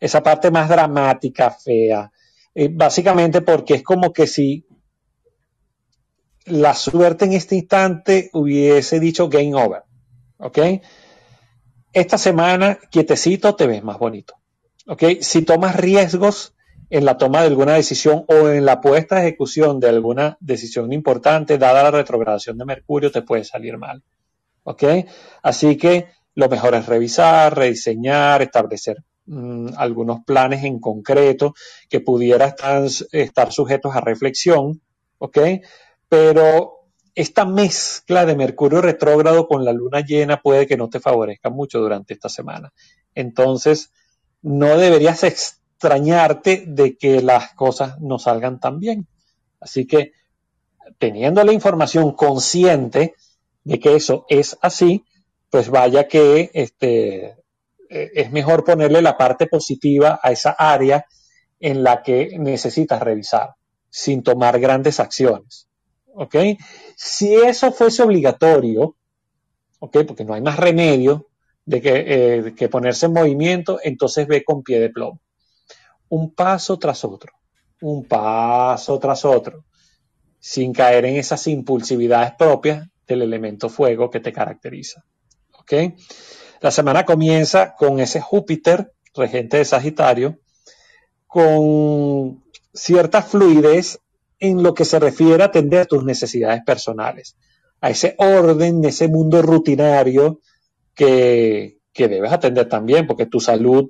Esa 0.00 0.22
parte 0.22 0.50
más 0.50 0.68
dramática, 0.68 1.50
fea. 1.50 2.10
Eh, 2.54 2.68
básicamente 2.72 3.40
porque 3.40 3.74
es 3.74 3.82
como 3.82 4.12
que 4.12 4.26
si 4.26 4.66
la 6.46 6.74
suerte 6.74 7.24
en 7.24 7.32
este 7.32 7.56
instante 7.56 8.30
hubiese 8.32 9.00
dicho 9.00 9.28
game 9.28 9.54
over. 9.54 9.82
¿Ok? 10.38 10.58
Esta 11.92 12.18
semana, 12.18 12.78
quietecito, 12.90 13.54
te 13.54 13.66
ves 13.66 13.82
más 13.82 13.98
bonito. 13.98 14.34
¿Ok? 14.86 15.04
Si 15.20 15.42
tomas 15.42 15.76
riesgos 15.76 16.54
en 16.90 17.04
la 17.04 17.16
toma 17.16 17.40
de 17.40 17.46
alguna 17.46 17.74
decisión 17.74 18.24
o 18.28 18.48
en 18.48 18.64
la 18.64 18.80
puesta 18.80 19.16
de 19.16 19.22
ejecución 19.22 19.80
de 19.80 19.88
alguna 19.88 20.36
decisión 20.40 20.92
importante, 20.92 21.58
dada 21.58 21.82
la 21.82 21.90
retrogradación 21.90 22.58
de 22.58 22.64
Mercurio, 22.64 23.10
te 23.10 23.22
puede 23.22 23.44
salir 23.44 23.78
mal. 23.78 24.02
¿Ok? 24.64 24.84
Así 25.42 25.76
que 25.76 26.08
lo 26.34 26.48
mejor 26.48 26.74
es 26.74 26.86
revisar, 26.86 27.56
rediseñar, 27.56 28.42
establecer 28.42 29.02
mm, 29.26 29.68
algunos 29.76 30.24
planes 30.24 30.64
en 30.64 30.80
concreto 30.80 31.54
que 31.88 32.00
pudieran 32.00 32.54
estar, 33.12 33.52
sujetos 33.52 33.94
a 33.94 34.00
reflexión. 34.00 34.80
¿Ok? 35.18 35.38
Pero 36.08 36.88
esta 37.14 37.44
mezcla 37.44 38.26
de 38.26 38.34
Mercurio 38.34 38.82
retrógrado 38.82 39.46
con 39.46 39.64
la 39.64 39.72
luna 39.72 40.00
llena 40.00 40.42
puede 40.42 40.66
que 40.66 40.76
no 40.76 40.90
te 40.90 41.00
favorezca 41.00 41.50
mucho 41.50 41.80
durante 41.80 42.14
esta 42.14 42.28
semana. 42.28 42.72
Entonces, 43.14 43.92
no 44.42 44.76
deberías 44.76 45.22
extrañarte 45.22 46.64
de 46.66 46.96
que 46.96 47.22
las 47.22 47.54
cosas 47.54 48.00
no 48.00 48.18
salgan 48.18 48.58
tan 48.58 48.80
bien. 48.80 49.06
Así 49.60 49.86
que, 49.86 50.12
teniendo 50.98 51.42
la 51.44 51.52
información 51.52 52.12
consciente 52.12 53.14
de 53.62 53.78
que 53.78 53.94
eso 53.94 54.26
es 54.28 54.58
así, 54.60 55.04
pues 55.54 55.70
vaya 55.70 56.08
que 56.08 56.50
este, 56.52 57.26
e, 57.88 58.10
es 58.12 58.32
mejor 58.32 58.64
ponerle 58.64 59.00
la 59.00 59.16
parte 59.16 59.46
positiva 59.46 60.18
a 60.20 60.32
esa 60.32 60.50
área 60.50 61.06
en 61.60 61.84
la 61.84 62.02
que 62.02 62.36
necesitas 62.40 63.00
revisar, 63.00 63.54
sin 63.88 64.24
tomar 64.24 64.58
grandes 64.58 64.98
acciones. 64.98 65.68
¿Ok? 66.12 66.34
Si 66.96 67.36
eso 67.36 67.70
fuese 67.70 68.02
obligatorio, 68.02 68.96
¿ok? 69.78 69.98
Porque 70.04 70.24
no 70.24 70.34
hay 70.34 70.40
más 70.40 70.56
remedio 70.56 71.28
de 71.64 71.80
que, 71.80 72.04
eh, 72.04 72.54
que 72.56 72.68
ponerse 72.68 73.06
en 73.06 73.12
movimiento, 73.12 73.78
entonces 73.84 74.26
ve 74.26 74.42
con 74.42 74.64
pie 74.64 74.80
de 74.80 74.90
plomo. 74.90 75.20
Un 76.08 76.34
paso 76.34 76.80
tras 76.80 77.04
otro, 77.04 77.32
un 77.80 78.08
paso 78.08 78.98
tras 78.98 79.24
otro, 79.24 79.66
sin 80.40 80.72
caer 80.72 81.04
en 81.04 81.14
esas 81.14 81.46
impulsividades 81.46 82.32
propias 82.32 82.88
del 83.06 83.22
elemento 83.22 83.68
fuego 83.68 84.10
que 84.10 84.18
te 84.18 84.32
caracteriza. 84.32 85.04
La 86.60 86.70
semana 86.70 87.04
comienza 87.04 87.74
con 87.74 88.00
ese 88.00 88.20
Júpiter, 88.20 88.92
regente 89.14 89.58
de 89.58 89.64
Sagitario, 89.64 90.38
con 91.26 92.44
cierta 92.72 93.22
fluidez 93.22 94.00
en 94.38 94.62
lo 94.62 94.74
que 94.74 94.84
se 94.84 94.98
refiere 94.98 95.42
a 95.42 95.46
atender 95.46 95.80
a 95.80 95.84
tus 95.86 96.04
necesidades 96.04 96.62
personales, 96.64 97.36
a 97.80 97.90
ese 97.90 98.14
orden, 98.18 98.84
ese 98.84 99.08
mundo 99.08 99.42
rutinario 99.42 100.40
que, 100.94 101.78
que 101.92 102.08
debes 102.08 102.32
atender 102.32 102.68
también, 102.68 103.06
porque 103.06 103.26
tu 103.26 103.40
salud 103.40 103.88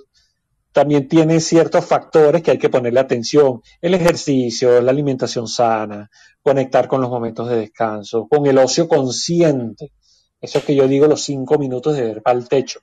también 0.72 1.06
tiene 1.06 1.38
ciertos 1.38 1.84
factores 1.84 2.42
que 2.42 2.50
hay 2.50 2.58
que 2.58 2.68
ponerle 2.68 2.98
atención. 2.98 3.62
El 3.80 3.94
ejercicio, 3.94 4.80
la 4.80 4.90
alimentación 4.90 5.46
sana, 5.46 6.10
conectar 6.42 6.88
con 6.88 7.00
los 7.00 7.10
momentos 7.10 7.48
de 7.48 7.56
descanso, 7.56 8.26
con 8.28 8.44
el 8.46 8.58
ocio 8.58 8.88
consciente. 8.88 9.92
Eso 10.44 10.62
que 10.62 10.74
yo 10.74 10.86
digo, 10.86 11.06
los 11.06 11.22
cinco 11.22 11.58
minutos 11.58 11.96
de 11.96 12.02
ver 12.02 12.22
para 12.22 12.38
el 12.38 12.46
techo. 12.46 12.80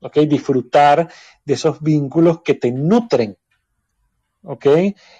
¿Ok? 0.00 0.20
Disfrutar 0.20 1.06
de 1.44 1.52
esos 1.52 1.82
vínculos 1.82 2.40
que 2.40 2.54
te 2.54 2.72
nutren. 2.72 3.36
¿Ok? 4.42 4.66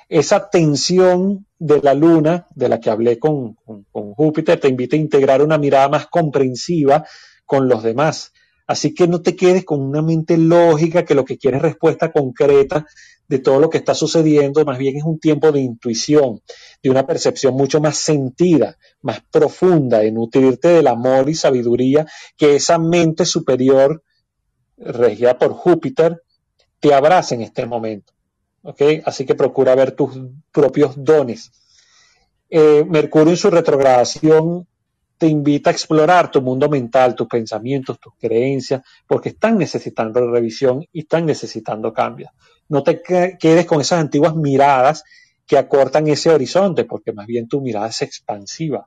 Esa 0.09 0.49
tensión 0.49 1.47
de 1.59 1.83
la 1.83 1.93
luna, 1.93 2.47
de 2.55 2.71
la 2.71 2.81
que 2.81 2.89
hablé 2.89 3.19
con, 3.19 3.55
con 3.93 4.15
Júpiter, 4.15 4.59
te 4.59 4.69
invita 4.69 4.97
a 4.97 4.99
integrar 4.99 5.43
una 5.43 5.59
mirada 5.59 5.91
más 5.91 6.07
comprensiva 6.07 7.05
con 7.45 7.69
los 7.69 7.83
demás. 7.83 8.33
Así 8.67 8.95
que 8.95 9.07
no 9.07 9.21
te 9.21 9.37
quedes 9.37 9.67
con 9.67 9.83
una 9.83 10.01
mente 10.01 10.39
lógica 10.39 11.05
que 11.05 11.15
lo 11.15 11.27
que 11.27 11.37
quiere 11.37 11.59
es 11.59 11.63
respuesta 11.63 12.13
concreta 12.13 12.87
de 13.29 13.39
todo 13.39 13.61
lo 13.61 13.71
que 13.71 13.79
está 13.79 13.95
sucediendo, 13.95 14.65
más 14.65 14.79
bien 14.79 14.97
es 14.97 15.05
un 15.05 15.19
tiempo 15.19 15.53
de 15.53 15.61
intuición, 15.61 16.41
de 16.83 16.91
una 16.91 17.07
percepción 17.07 17.55
mucho 17.55 17.81
más 17.81 17.97
sentida, 17.97 18.77
más 19.03 19.21
profunda, 19.31 19.99
de 19.99 20.13
nutrirte 20.13 20.69
del 20.69 20.87
amor 20.87 21.29
y 21.29 21.35
sabiduría 21.35 22.07
que 22.37 22.57
esa 22.57 22.79
mente 22.79 23.25
superior, 23.25 24.03
regida 24.77 25.39
por 25.39 25.53
Júpiter, 25.53 26.23
te 26.81 26.95
abraza 26.95 27.35
en 27.35 27.43
este 27.43 27.67
momento. 27.67 28.13
Así 29.05 29.25
que 29.25 29.35
procura 29.35 29.75
ver 29.75 29.93
tus 29.93 30.11
propios 30.53 30.95
dones. 30.97 31.53
Eh, 32.51 32.85
Mercurio 32.89 33.31
en 33.31 33.37
su 33.37 33.51
retrogradación 33.51 34.67
te 35.19 35.27
invita 35.27 35.71
a 35.71 35.73
explorar 35.73 36.31
tu 36.31 36.43
mundo 36.43 36.69
mental, 36.69 37.15
tus 37.15 37.27
pensamientos, 37.27 37.99
tus 37.99 38.13
creencias, 38.19 38.83
porque 39.07 39.31
están 39.31 39.57
necesitando 39.57 40.31
revisión 40.31 40.85
y 40.93 41.01
están 41.01 41.27
necesitando 41.27 41.93
cambios. 41.93 42.31
No 42.69 42.83
te 42.83 43.03
quedes 43.03 43.67
con 43.67 43.81
esas 43.81 44.01
antiguas 44.01 44.35
miradas 44.35 45.05
que 45.47 45.57
acortan 45.57 46.09
ese 46.09 46.31
horizonte, 46.31 46.85
porque 46.85 47.13
más 47.13 47.27
bien 47.27 47.49
tu 47.49 47.61
mirada 47.61 47.89
es 47.89 48.03
expansiva. 48.03 48.87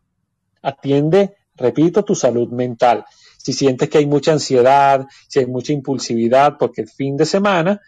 Atiende, 0.62 1.38
repito, 1.56 2.04
tu 2.04 2.16
salud 2.16 2.50
mental. 2.50 3.06
Si 3.38 3.54
sientes 3.54 3.90
que 3.90 4.00
hay 4.00 4.06
mucha 4.06 4.34
ansiedad, 4.34 5.06
si 5.28 5.40
hay 5.40 5.46
mucha 5.46 5.72
impulsividad, 5.72 6.58
porque 6.58 6.82
el 6.82 6.90
fin 6.90 7.16
de 7.16 7.26
semana 7.26 7.82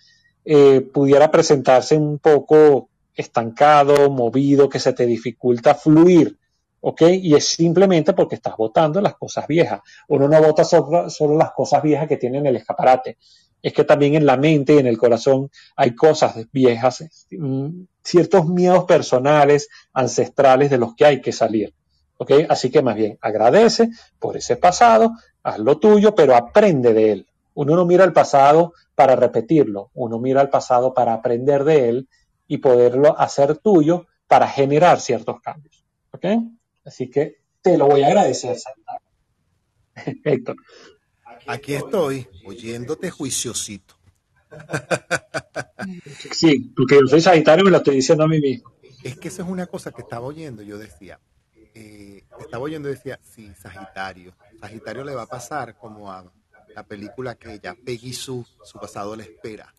eh, 0.45 0.81
pudiera 0.81 1.29
presentarse 1.29 1.97
un 1.97 2.19
poco 2.19 2.89
estancado, 3.13 4.09
movido, 4.09 4.69
que 4.69 4.79
se 4.79 4.93
te 4.93 5.05
dificulta 5.05 5.75
fluir 5.75 6.37
¿ok? 6.81 7.01
Y 7.21 7.35
es 7.35 7.47
simplemente 7.47 8.13
porque 8.13 8.35
estás 8.35 8.57
votando 8.57 8.99
las 9.01 9.15
cosas 9.15 9.47
viejas. 9.47 9.81
Uno 10.09 10.27
no 10.27 10.41
vota 10.41 10.63
solo, 10.63 11.07
las 11.37 11.51
cosas 11.51 11.81
viejas 11.81 12.07
que 12.07 12.17
tienen 12.17 12.45
el 12.45 12.57
escaparate. 12.57 13.17
Es 13.61 13.73
que 13.73 13.83
también 13.83 14.15
en 14.15 14.25
la 14.25 14.37
mente 14.37 14.75
y 14.75 14.79
en 14.79 14.87
el 14.87 14.97
corazón 14.97 15.49
hay 15.75 15.93
cosas 15.95 16.35
viejas, 16.51 17.03
mm, 17.31 17.83
ciertos 18.03 18.47
miedos 18.47 18.85
personales, 18.85 19.69
ancestrales 19.93 20.69
de 20.69 20.77
los 20.77 20.95
que 20.95 21.05
hay 21.05 21.21
que 21.21 21.31
salir. 21.31 21.73
¿Ok? 22.17 22.31
Así 22.49 22.69
que 22.69 22.81
más 22.81 22.95
bien 22.95 23.17
agradece 23.21 23.89
por 24.19 24.37
ese 24.37 24.55
pasado, 24.55 25.11
haz 25.43 25.59
lo 25.59 25.79
tuyo, 25.79 26.13
pero 26.13 26.35
aprende 26.35 26.93
de 26.93 27.11
él. 27.11 27.27
Uno 27.53 27.75
no 27.75 27.85
mira 27.85 28.03
al 28.03 28.13
pasado 28.13 28.73
para 28.95 29.15
repetirlo, 29.15 29.89
uno 29.93 30.19
mira 30.19 30.41
al 30.41 30.49
pasado 30.49 30.93
para 30.93 31.13
aprender 31.13 31.63
de 31.63 31.89
él 31.89 32.09
y 32.47 32.59
poderlo 32.59 33.19
hacer 33.19 33.57
tuyo 33.57 34.07
para 34.27 34.47
generar 34.47 34.99
ciertos 34.99 35.41
cambios. 35.41 35.83
¿Ok? 36.11 36.25
Así 36.85 37.09
que 37.09 37.41
te 37.61 37.77
lo 37.77 37.87
voy 37.87 38.03
a 38.03 38.07
agradecer, 38.07 38.55
Santa. 38.57 39.01
Héctor. 40.23 40.55
Aquí 41.47 41.73
estoy, 41.73 42.27
oyéndote 42.45 43.09
juiciosito. 43.09 43.95
Sí, 46.31 46.71
porque 46.75 46.95
yo 46.95 47.07
soy 47.07 47.21
Sagitario 47.21 47.63
y 47.63 47.65
me 47.65 47.71
lo 47.71 47.77
estoy 47.77 47.95
diciendo 47.95 48.23
a 48.23 48.27
mí 48.27 48.39
mismo. 48.39 48.71
Es 49.03 49.17
que 49.17 49.29
eso 49.29 49.41
es 49.41 49.49
una 49.49 49.65
cosa 49.65 49.91
que 49.91 50.01
estaba 50.01 50.27
oyendo, 50.27 50.61
yo 50.61 50.77
decía, 50.77 51.19
eh, 51.73 52.23
estaba 52.39 52.63
oyendo 52.63 52.87
y 52.87 52.93
decía, 52.93 53.19
sí, 53.23 53.51
Sagitario. 53.59 54.35
Sagitario 54.59 55.03
le 55.03 55.15
va 55.15 55.23
a 55.23 55.27
pasar 55.27 55.75
como 55.75 56.11
a 56.11 56.31
la 56.75 56.83
película 56.83 57.35
que 57.35 57.53
ella, 57.55 57.75
Peggy 57.83 58.13
Sue, 58.13 58.45
su 58.63 58.79
pasado 58.79 59.15
la 59.15 59.23
espera. 59.23 59.73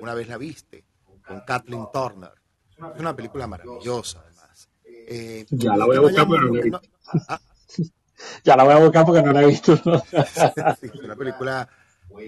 Una 0.00 0.14
vez 0.14 0.28
la 0.28 0.38
viste, 0.38 0.84
con 1.26 1.40
Kathleen 1.40 1.86
Turner. 1.92 2.32
Es 2.94 3.00
una 3.00 3.16
película 3.16 3.46
maravillosa. 3.46 4.24
Eh, 4.86 5.46
ya 5.50 5.76
la 5.76 5.86
voy 5.86 5.96
a 5.96 6.00
buscar, 6.00 6.26
pero 6.28 6.42
no 6.42 6.58
he 6.58 6.62
visto. 6.62 6.80
ya 8.44 8.56
la 8.56 8.64
voy 8.64 8.74
a 8.74 8.78
buscar 8.78 9.04
porque 9.04 9.22
no 9.22 9.32
la 9.32 9.42
he 9.42 9.46
visto. 9.46 9.80
una 11.02 11.16
película 11.16 11.68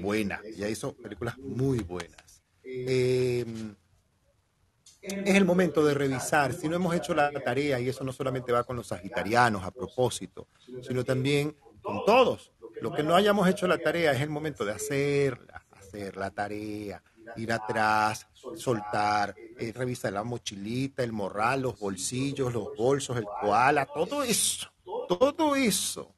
buena. 0.02 0.40
Ya 0.56 0.68
hizo 0.68 0.94
películas 0.94 1.38
muy 1.38 1.80
buenas. 1.80 2.42
Eh, 2.62 3.44
es 5.02 5.34
el 5.34 5.44
momento 5.44 5.84
de 5.84 5.94
revisar. 5.94 6.52
Si 6.52 6.68
no 6.68 6.76
hemos 6.76 6.94
hecho 6.94 7.14
la 7.14 7.30
tarea, 7.32 7.80
y 7.80 7.88
eso 7.88 8.04
no 8.04 8.12
solamente 8.12 8.52
va 8.52 8.64
con 8.64 8.76
los 8.76 8.88
sagitarianos 8.88 9.64
a 9.64 9.70
propósito, 9.70 10.48
sino 10.82 11.04
también 11.04 11.56
con 11.82 12.04
todos. 12.04 12.52
Lo 12.80 12.92
que 12.92 13.02
no 13.02 13.14
hayamos 13.14 13.48
hecho 13.48 13.66
la 13.66 13.78
tarea 13.78 14.12
es 14.12 14.20
el 14.20 14.30
momento 14.30 14.64
de 14.64 14.72
hacerla, 14.72 15.64
hacer 15.72 16.16
la 16.16 16.30
tarea, 16.30 17.02
ir 17.36 17.52
atrás, 17.52 18.26
soltar, 18.56 19.34
eh, 19.58 19.72
revisar 19.74 20.12
la 20.12 20.22
mochilita, 20.22 21.02
el 21.02 21.12
morral, 21.12 21.62
los 21.62 21.78
bolsillos, 21.78 22.52
los 22.52 22.74
bolsos, 22.76 23.16
el 23.16 23.24
koala, 23.24 23.86
todo 23.86 24.22
eso, 24.22 24.70
todo 25.18 25.56
eso. 25.56 26.14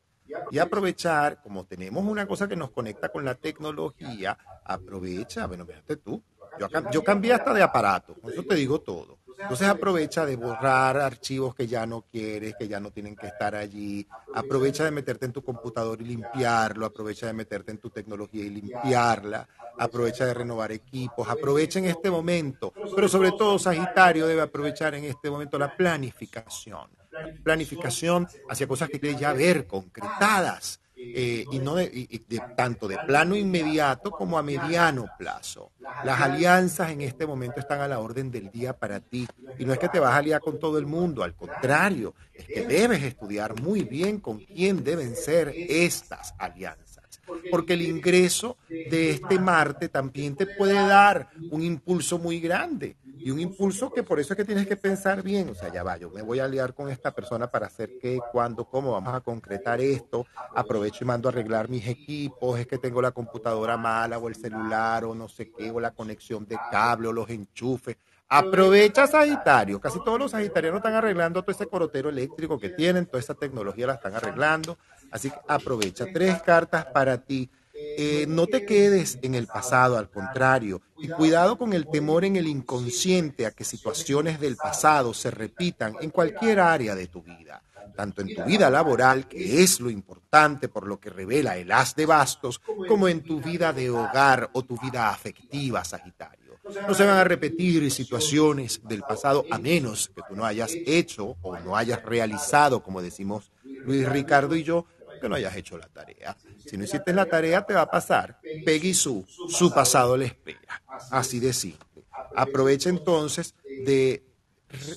Y 0.51 0.59
aprovechar, 0.59 1.43
como 1.43 1.65
tenemos 1.67 2.05
una 2.05 2.27
cosa 2.27 2.49
que 2.49 2.57
nos 2.57 2.71
conecta 2.71 3.11
con 3.11 3.25
la 3.25 3.35
tecnología, 3.35 4.39
aprovecha, 4.65 5.47
bueno, 5.47 5.67
fíjate 5.67 5.97
tú, 5.97 6.23
yo, 6.59 6.69
yo 6.91 7.05
cambié 7.05 7.35
hasta 7.35 7.53
de 7.53 7.63
aparato, 7.63 8.15
con 8.15 8.33
eso 8.33 8.43
te 8.43 8.55
digo 8.55 8.81
todo. 8.81 9.19
Entonces 9.39 9.69
aprovecha 9.69 10.25
de 10.25 10.37
borrar 10.37 10.97
archivos 10.99 11.55
que 11.55 11.67
ya 11.67 11.87
no 11.87 12.03
quieres, 12.03 12.55
que 12.59 12.69
ya 12.69 12.81
no 12.81 12.91
tienen 12.91 13.17
que 13.17 13.27
estar 13.27 13.55
allí. 13.55 14.07
Aprovecha 14.35 14.85
de 14.85 14.91
meterte 14.91 15.27
en 15.27 15.33
tu 15.33 15.43
computador 15.43 16.01
y 16.01 16.05
limpiarlo. 16.05 16.87
Aprovecha 16.87 17.27
de 17.27 17.33
meterte 17.33 17.73
en 17.73 17.79
tu 17.79 17.91
tecnología 17.91 18.45
y 18.45 18.51
limpiarla. 18.51 19.49
Aprovecha 19.79 20.27
de 20.27 20.35
renovar 20.35 20.73
equipos. 20.73 21.29
Aprovecha 21.29 21.79
en 21.79 21.87
este 21.87 22.11
momento. 22.11 22.73
Pero 22.95 23.09
sobre 23.09 23.33
todo 23.33 23.59
Sagitario 23.59 24.27
debe 24.27 24.43
aprovechar 24.43 24.95
en 24.95 25.05
este 25.05 25.31
momento 25.31 25.59
la 25.59 25.77
planificación. 25.77 27.02
Planificación 27.43 28.29
hacia 28.49 28.67
cosas 28.67 28.89
que 28.89 29.01
quieres 29.01 29.21
ya 29.21 29.33
ver 29.33 29.67
concretadas 29.67 30.81
eh, 31.05 31.45
y 31.51 31.59
no 31.59 31.75
de, 31.75 32.09
tanto 32.57 32.87
de 32.87 32.97
plano 32.99 33.35
inmediato 33.35 34.13
como 34.13 34.39
a 34.39 34.43
mediano 34.43 35.07
plazo. 35.19 35.73
Las 36.05 36.21
alianzas 36.21 36.93
en 36.93 37.01
este 37.01 37.27
momento 37.27 37.59
están 37.59 37.81
a 37.81 37.89
la 37.89 37.99
orden 37.99 38.31
del 38.31 38.51
día 38.51 38.73
para 38.73 39.01
ti 39.01 39.27
y 39.59 39.65
no 39.65 39.73
es 39.73 39.81
que 39.81 39.89
te 39.89 39.99
vas 39.99 40.13
a 40.13 40.19
aliar 40.19 40.41
con 40.41 40.61
todo 40.61 40.79
el 40.79 40.87
mundo, 40.87 41.25
al 41.25 41.35
contrario, 41.35 42.15
es 42.33 42.47
que 42.47 42.65
debes 42.67 43.03
estudiar 43.03 43.61
muy 43.61 43.83
bien 43.83 44.21
con 44.21 44.39
quién 44.39 44.85
deben 44.85 45.17
ser 45.17 45.53
estas 45.57 46.35
alianzas, 46.39 47.21
porque 47.51 47.73
el 47.73 47.83
ingreso 47.83 48.57
de 48.69 49.11
este 49.11 49.41
Marte 49.41 49.89
también 49.89 50.37
te 50.37 50.47
puede 50.47 50.75
dar 50.75 51.31
un 51.51 51.63
impulso 51.63 52.19
muy 52.19 52.39
grande 52.39 52.97
y 53.25 53.31
un 53.31 53.41
impulso 53.41 53.93
que 53.93 54.03
por 54.03 54.19
eso 54.19 54.33
es 54.33 54.37
que 54.37 54.45
tienes 54.45 54.67
que 54.67 54.77
pensar 54.77 55.23
bien, 55.23 55.49
o 55.49 55.55
sea, 55.55 55.73
ya 55.73 55.83
va, 55.83 55.97
yo 55.97 56.11
me 56.11 56.23
voy 56.23 56.41
a 56.41 56.49
liar 56.49 56.75
con 56.75 56.89
esta 56.89 57.13
persona 57.13 57.51
para 57.51 57.67
hacer 57.67 57.99
qué, 58.01 58.19
cuándo, 58.33 58.65
cómo 58.65 58.93
vamos 58.93 59.15
a 59.15 59.21
concretar 59.21 59.81
esto, 59.81 60.27
aprovecho 60.55 61.05
y 61.05 61.07
mando 61.07 61.29
a 61.29 61.33
arreglar 61.33 61.69
mis 61.69 61.87
equipos, 61.87 62.59
es 62.59 62.67
que 62.67 62.79
tengo 62.79 63.01
la 63.01 63.13
computadora 63.13 63.77
mala 63.77 64.19
o 64.19 64.29
el 64.29 64.35
celular 64.35 65.05
o 65.05 65.15
no 65.15 65.29
sé 65.29 65.51
qué, 65.51 65.71
o 65.71 65.81
la 65.81 65.93
conexión 65.93 66.47
de 66.47 66.59
cable 66.71 67.09
o 67.09 67.13
los 67.13 67.31
enchufes. 67.31 67.97
Aprovecha 68.29 69.07
Sagitario, 69.07 69.79
casi 69.79 70.03
todos 70.03 70.19
los 70.19 70.31
sagitarianos 70.31 70.79
están 70.79 70.95
arreglando 70.95 71.43
todo 71.43 71.53
ese 71.53 71.67
corotero 71.67 72.09
eléctrico 72.09 72.59
que 72.59 72.71
tienen, 72.71 73.05
toda 73.05 73.21
esa 73.21 73.35
tecnología 73.35 73.87
la 73.87 73.95
están 73.95 74.15
arreglando, 74.15 74.79
así 75.11 75.31
que 75.31 75.37
aprovecha 75.47 76.07
tres 76.13 76.41
cartas 76.43 76.87
para 76.87 77.19
ti 77.19 77.51
eh, 77.97 78.27
no 78.29 78.47
te 78.47 78.65
quedes 78.65 79.19
en 79.23 79.35
el 79.35 79.47
pasado, 79.47 79.99
al 79.99 80.11
contrario, 80.11 80.83
y 80.99 81.09
cuidado 81.09 81.59
con 81.59 81.73
el 81.73 81.89
temor 81.89 82.25
en 82.25 82.37
el 82.37 82.47
inconsciente 82.47 83.47
a 83.47 83.51
que 83.51 83.65
situaciones 83.65 84.41
del 84.41 84.57
pasado 84.57 85.13
se 85.15 85.31
repitan 85.31 85.95
en 86.01 86.11
cualquier 86.11 86.61
área 86.61 86.95
de 86.95 87.09
tu 87.09 87.23
vida, 87.23 87.63
tanto 87.97 88.23
en 88.23 88.35
tu 88.35 88.45
vida 88.45 88.71
laboral, 88.71 89.29
que 89.29 89.63
es 89.63 89.81
lo 89.81 89.91
importante 89.91 90.69
por 90.69 90.87
lo 90.87 90.99
que 90.99 91.11
revela 91.11 91.57
el 91.57 91.73
as 91.73 91.95
de 91.95 92.07
bastos, 92.07 92.61
como 92.89 93.09
en 93.09 93.23
tu 93.23 93.41
vida 93.41 93.73
de 93.73 93.91
hogar 93.91 94.51
o 94.53 94.63
tu 94.63 94.79
vida 94.81 95.11
afectiva, 95.11 95.85
Sagitario. 95.85 96.43
No 96.87 96.95
se 96.95 97.05
van 97.05 97.19
a 97.19 97.25
repetir 97.25 97.91
situaciones 97.91 98.81
del 98.85 99.03
pasado 99.03 99.45
a 99.51 99.59
menos 99.59 100.11
que 100.15 100.23
tú 100.29 100.37
no 100.37 100.45
hayas 100.45 100.73
hecho 100.87 101.37
o 101.43 101.59
no 101.59 101.77
hayas 101.77 102.03
realizado, 102.05 102.85
como 102.85 103.03
decimos 103.03 103.51
Luis 103.65 104.09
Ricardo 104.09 104.55
y 104.55 104.63
yo, 104.63 104.87
que 105.23 105.29
no 105.29 105.37
hayas 105.37 105.57
hecho 105.57 105.79
la 105.79 105.89
tarea. 105.89 106.37
Si 106.59 106.77
no 106.77 106.85
hiciste 106.85 107.15
la 107.15 107.25
tarea, 107.25 107.65
te 107.65 107.73
va 107.73 107.83
a 107.83 107.91
pasar. 107.91 108.39
Peggy 108.65 108.93
su, 108.93 109.25
su 109.49 109.73
pasado 109.73 110.17
le 110.17 110.27
espera. 110.27 110.83
Así 111.11 111.41
de 111.41 111.53
simple. 111.53 112.05
Aprovecha 112.35 112.91
entonces 112.91 113.55
de 113.87 114.25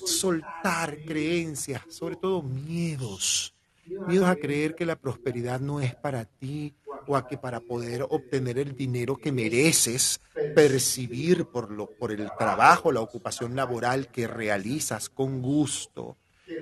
soltar 0.04 0.98
creencias, 1.04 1.82
sobre 1.88 2.16
todo 2.16 2.42
miedos. 2.42 3.54
Miedos 3.86 4.28
a 4.28 4.36
creer 4.36 4.74
que 4.74 4.84
la 4.84 4.96
prosperidad 4.96 5.60
no 5.60 5.80
es 5.80 5.94
para 5.94 6.24
ti 6.24 6.74
o 7.06 7.16
a 7.16 7.28
que 7.28 7.38
para 7.38 7.60
poder 7.60 8.02
obtener 8.02 8.58
el 8.58 8.74
dinero 8.74 9.16
que 9.16 9.30
mereces, 9.30 10.20
percibir 10.54 11.46
por, 11.46 11.70
lo, 11.70 11.86
por 11.86 12.10
el 12.10 12.28
trabajo, 12.36 12.90
la 12.90 13.00
ocupación 13.00 13.54
laboral 13.54 14.08
que 14.08 14.26
realizas 14.26 15.08
con 15.08 15.40
gusto. 15.40 16.16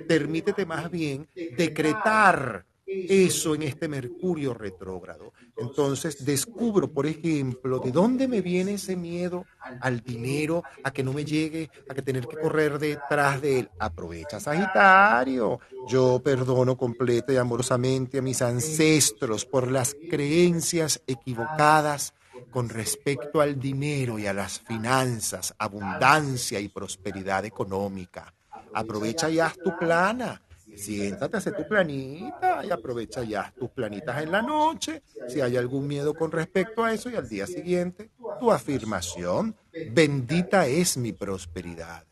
Permítete 0.07 0.67
más 0.67 0.91
bien 0.91 1.29
decretar 1.57 2.67
eso 2.87 3.55
en 3.55 3.63
este 3.63 3.89
Mercurio 3.89 4.55
retrógrado. 4.55 5.33
Entonces 5.57 6.25
descubro, 6.25 6.91
por 6.91 7.07
ejemplo, 7.07 7.79
de 7.79 7.91
dónde 7.91 8.29
me 8.29 8.41
viene 8.41 8.75
ese 8.75 8.97
miedo 8.97 9.47
al 9.81 10.01
dinero, 10.01 10.63
a 10.83 10.93
que 10.93 11.03
no 11.03 11.13
me 11.13 11.25
llegue, 11.25 11.71
a 11.89 11.95
que 11.95 12.03
tener 12.03 12.27
que 12.27 12.37
correr 12.37 12.79
detrás 12.79 13.41
de 13.41 13.61
él. 13.61 13.71
Aprovecha 13.79 14.41
Sagitario. 14.41 15.61
Yo 15.89 16.21
perdono 16.23 16.77
completa 16.77 17.33
y 17.33 17.37
amorosamente 17.37 18.19
a 18.19 18.23
mis 18.23 18.43
ancestros 18.43 19.45
por 19.45 19.71
las 19.71 19.97
creencias 20.11 21.03
equivocadas 21.07 22.15
con 22.51 22.69
respecto 22.69 23.41
al 23.41 23.59
dinero 23.59 24.19
y 24.19 24.27
a 24.27 24.33
las 24.33 24.61
finanzas, 24.61 25.55
abundancia 25.59 26.61
y 26.61 26.69
prosperidad 26.69 27.45
económica. 27.45 28.33
Aprovecha 28.73 29.31
y 29.31 29.41
haz 29.41 29.57
tu 29.59 29.77
plana 29.77 30.41
siéntate, 30.77 31.37
hace 31.37 31.53
tu 31.53 31.67
planita 31.67 32.65
y 32.65 32.71
aprovecha 32.71 33.23
ya 33.23 33.53
tus 33.59 33.71
planitas 33.71 34.23
en 34.23 34.33
la 34.33 34.43
noche. 34.43 35.03
Si 35.29 35.41
hay 35.41 35.57
algún 35.57 35.87
miedo 35.87 36.15
con 36.15 36.31
respecto 36.31 36.85
a 36.85 36.93
eso 36.93 37.11
y 37.11 37.17
al 37.17 37.29
día 37.29 37.47
siguiente, 37.47 38.11
tu 38.41 38.51
afirmación, 38.51 39.57
bendita 39.91 40.67
es 40.67 40.97
mi 40.97 41.13
prosperidad. 41.13 42.05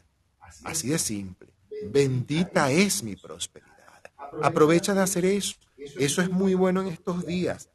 Así 0.65 0.89
de 0.89 0.99
simple, 0.99 1.49
bendita 1.91 2.71
es 2.71 3.03
mi 3.03 3.17
prosperidad. 3.17 3.73
Aprovecha 4.43 4.95
de 4.95 5.01
hacer 5.01 5.25
eso. 5.25 5.57
Eso 5.99 6.23
es 6.23 6.31
muy 6.31 6.55
bueno 6.55 6.81
en 6.81 6.89
estos 6.89 7.27
días. 7.27 7.69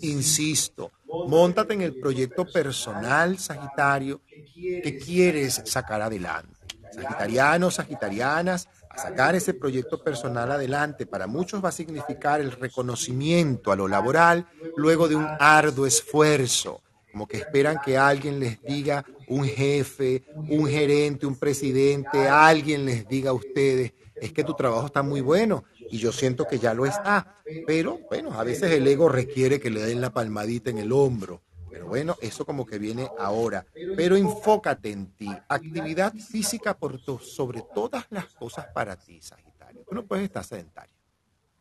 Insisto, 0.00 0.92
montate 1.28 1.74
en 1.74 1.82
el 1.82 1.98
proyecto 1.98 2.46
personal, 2.50 3.38
Sagitario, 3.38 4.20
que 4.54 4.98
quieres 4.98 5.62
sacar 5.64 6.02
adelante. 6.02 6.56
Sagitarianos, 6.92 7.74
Sagitarianas, 7.74 8.68
sacar 8.98 9.34
ese 9.34 9.54
proyecto 9.54 10.02
personal 10.02 10.50
adelante 10.50 11.06
para 11.06 11.26
muchos 11.26 11.64
va 11.64 11.70
a 11.70 11.72
significar 11.72 12.40
el 12.40 12.52
reconocimiento 12.52 13.72
a 13.72 13.76
lo 13.76 13.88
laboral 13.88 14.46
luego 14.76 15.08
de 15.08 15.16
un 15.16 15.26
arduo 15.38 15.86
esfuerzo, 15.86 16.82
como 17.12 17.26
que 17.26 17.38
esperan 17.38 17.78
que 17.84 17.96
alguien 17.96 18.38
les 18.40 18.60
diga, 18.62 19.04
un 19.28 19.44
jefe, 19.44 20.24
un 20.34 20.66
gerente, 20.66 21.26
un 21.26 21.36
presidente, 21.36 22.28
alguien 22.28 22.84
les 22.84 23.08
diga 23.08 23.30
a 23.30 23.34
ustedes, 23.34 23.92
es 24.20 24.32
que 24.32 24.44
tu 24.44 24.54
trabajo 24.54 24.86
está 24.86 25.02
muy 25.02 25.20
bueno 25.20 25.64
y 25.90 25.98
yo 25.98 26.12
siento 26.12 26.46
que 26.46 26.58
ya 26.58 26.74
lo 26.74 26.84
está, 26.84 27.40
pero 27.66 27.98
bueno, 28.10 28.38
a 28.38 28.44
veces 28.44 28.72
el 28.72 28.86
ego 28.86 29.08
requiere 29.08 29.60
que 29.60 29.70
le 29.70 29.80
den 29.80 30.00
la 30.00 30.10
palmadita 30.10 30.70
en 30.70 30.78
el 30.78 30.92
hombro 30.92 31.42
pero 31.78 31.90
bueno, 31.90 32.16
eso 32.20 32.44
como 32.44 32.66
que 32.66 32.76
viene 32.76 33.08
ahora. 33.18 33.64
Pero 33.96 34.16
enfócate 34.16 34.90
en 34.90 35.12
ti. 35.12 35.28
Actividad 35.48 36.12
física 36.12 36.76
por 36.76 36.98
sobre 37.20 37.62
todas 37.72 38.04
las 38.10 38.26
cosas 38.34 38.66
para 38.74 38.96
ti, 38.96 39.20
Sagitario. 39.22 39.84
Tú 39.88 39.94
no 39.94 40.04
puedes 40.04 40.24
estar 40.24 40.42
sedentario. 40.42 40.92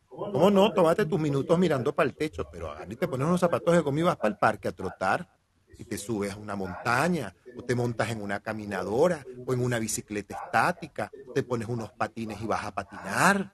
¿Cómo 0.09 0.49
no? 0.49 0.73
Tómate 0.73 1.05
tus 1.05 1.19
minutos 1.19 1.59
mirando 1.59 1.93
para 1.93 2.09
el 2.09 2.15
techo, 2.15 2.49
pero 2.51 2.71
agarra 2.71 2.91
y 2.91 2.95
te 2.95 3.07
pones 3.07 3.27
unos 3.27 3.39
zapatos 3.39 3.75
de 3.75 3.81
goma 3.81 3.99
y 3.99 4.03
vas 4.03 4.15
para 4.15 4.29
el 4.29 4.37
parque 4.37 4.67
a 4.69 4.71
trotar 4.71 5.29
y 5.77 5.85
te 5.85 5.99
subes 5.99 6.33
a 6.33 6.37
una 6.37 6.55
montaña 6.55 7.35
o 7.55 7.63
te 7.63 7.75
montas 7.75 8.09
en 8.09 8.23
una 8.23 8.39
caminadora 8.39 9.23
o 9.45 9.53
en 9.53 9.59
una 9.59 9.77
bicicleta 9.77 10.35
estática, 10.35 11.11
te 11.35 11.43
pones 11.43 11.67
unos 11.67 11.91
patines 11.91 12.41
y 12.41 12.47
vas 12.47 12.65
a 12.65 12.73
patinar. 12.73 13.53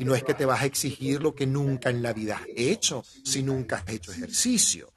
Y 0.00 0.06
no 0.06 0.14
es 0.14 0.24
que 0.24 0.32
te 0.32 0.46
vas 0.46 0.62
a 0.62 0.64
exigir 0.64 1.22
lo 1.22 1.34
que 1.34 1.46
nunca 1.46 1.90
en 1.90 2.02
la 2.02 2.14
vida 2.14 2.36
has 2.36 2.46
hecho, 2.56 3.04
si 3.04 3.42
nunca 3.42 3.76
has 3.76 3.88
hecho 3.90 4.12
ejercicio 4.12 4.91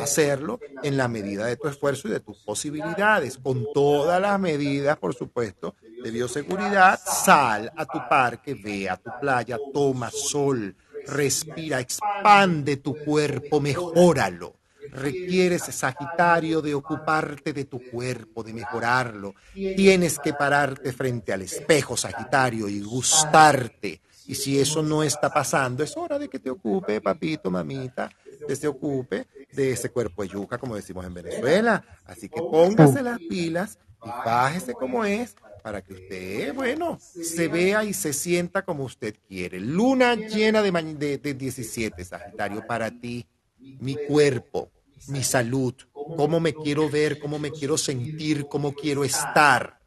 hacerlo 0.00 0.60
en 0.82 0.96
la 0.96 1.08
medida 1.08 1.46
de 1.46 1.56
tu 1.56 1.68
esfuerzo 1.68 2.08
y 2.08 2.12
de 2.12 2.20
tus 2.20 2.36
posibilidades, 2.38 3.38
con 3.38 3.66
todas 3.72 4.20
las 4.20 4.38
medidas, 4.38 4.96
por 4.98 5.14
supuesto, 5.14 5.74
de 6.02 6.10
bioseguridad. 6.10 7.00
Sal 7.04 7.72
a 7.76 7.84
tu 7.86 7.98
parque, 8.08 8.54
ve 8.54 8.88
a 8.88 8.96
tu 8.96 9.10
playa, 9.20 9.58
toma 9.72 10.10
sol, 10.10 10.74
respira, 11.06 11.80
expande 11.80 12.76
tu 12.76 12.94
cuerpo, 13.04 13.60
mejóralo. 13.60 14.54
Requieres, 14.90 15.62
Sagitario, 15.62 16.62
de 16.62 16.74
ocuparte 16.74 17.52
de 17.52 17.64
tu 17.66 17.80
cuerpo, 17.90 18.42
de 18.42 18.54
mejorarlo. 18.54 19.34
Tienes 19.52 20.18
que 20.18 20.32
pararte 20.32 20.92
frente 20.92 21.32
al 21.32 21.42
espejo, 21.42 21.96
Sagitario, 21.96 22.68
y 22.68 22.80
gustarte. 22.80 24.00
Y 24.26 24.34
si 24.34 24.58
eso 24.58 24.82
no 24.82 25.02
está 25.02 25.30
pasando, 25.30 25.82
es 25.82 25.96
hora 25.96 26.18
de 26.18 26.28
que 26.28 26.38
te 26.38 26.50
ocupe, 26.50 27.00
papito, 27.00 27.50
mamita, 27.50 28.10
que 28.48 28.56
se 28.56 28.66
ocupe 28.66 29.26
de 29.52 29.72
ese 29.72 29.90
cuerpo 29.90 30.22
de 30.22 30.30
yuca, 30.30 30.56
como 30.56 30.74
decimos 30.74 31.04
en 31.04 31.12
Venezuela. 31.12 31.84
Así 32.06 32.30
que 32.30 32.40
póngase 32.40 33.02
las 33.02 33.18
pilas 33.18 33.78
y 34.02 34.08
bájese 34.08 34.72
como 34.72 35.04
es 35.04 35.36
para 35.62 35.82
que 35.82 35.92
usted, 35.92 36.54
bueno, 36.54 36.98
se 36.98 37.46
vea 37.48 37.84
y 37.84 37.92
se 37.92 38.14
sienta 38.14 38.64
como 38.64 38.84
usted 38.84 39.14
quiere. 39.28 39.60
Luna 39.60 40.14
llena 40.14 40.62
de, 40.62 40.70
de, 40.72 41.18
de 41.18 41.34
17, 41.34 42.02
Sagitario, 42.04 42.66
para 42.66 42.90
ti, 42.90 43.26
mi 43.58 43.96
cuerpo, 44.06 44.70
mi 45.08 45.22
salud, 45.22 45.74
cómo 45.92 46.40
me 46.40 46.54
quiero 46.54 46.88
ver, 46.88 47.18
cómo 47.18 47.38
me 47.38 47.50
quiero 47.50 47.76
sentir, 47.76 48.46
cómo 48.48 48.72
quiero 48.72 49.04
estar. 49.04 49.78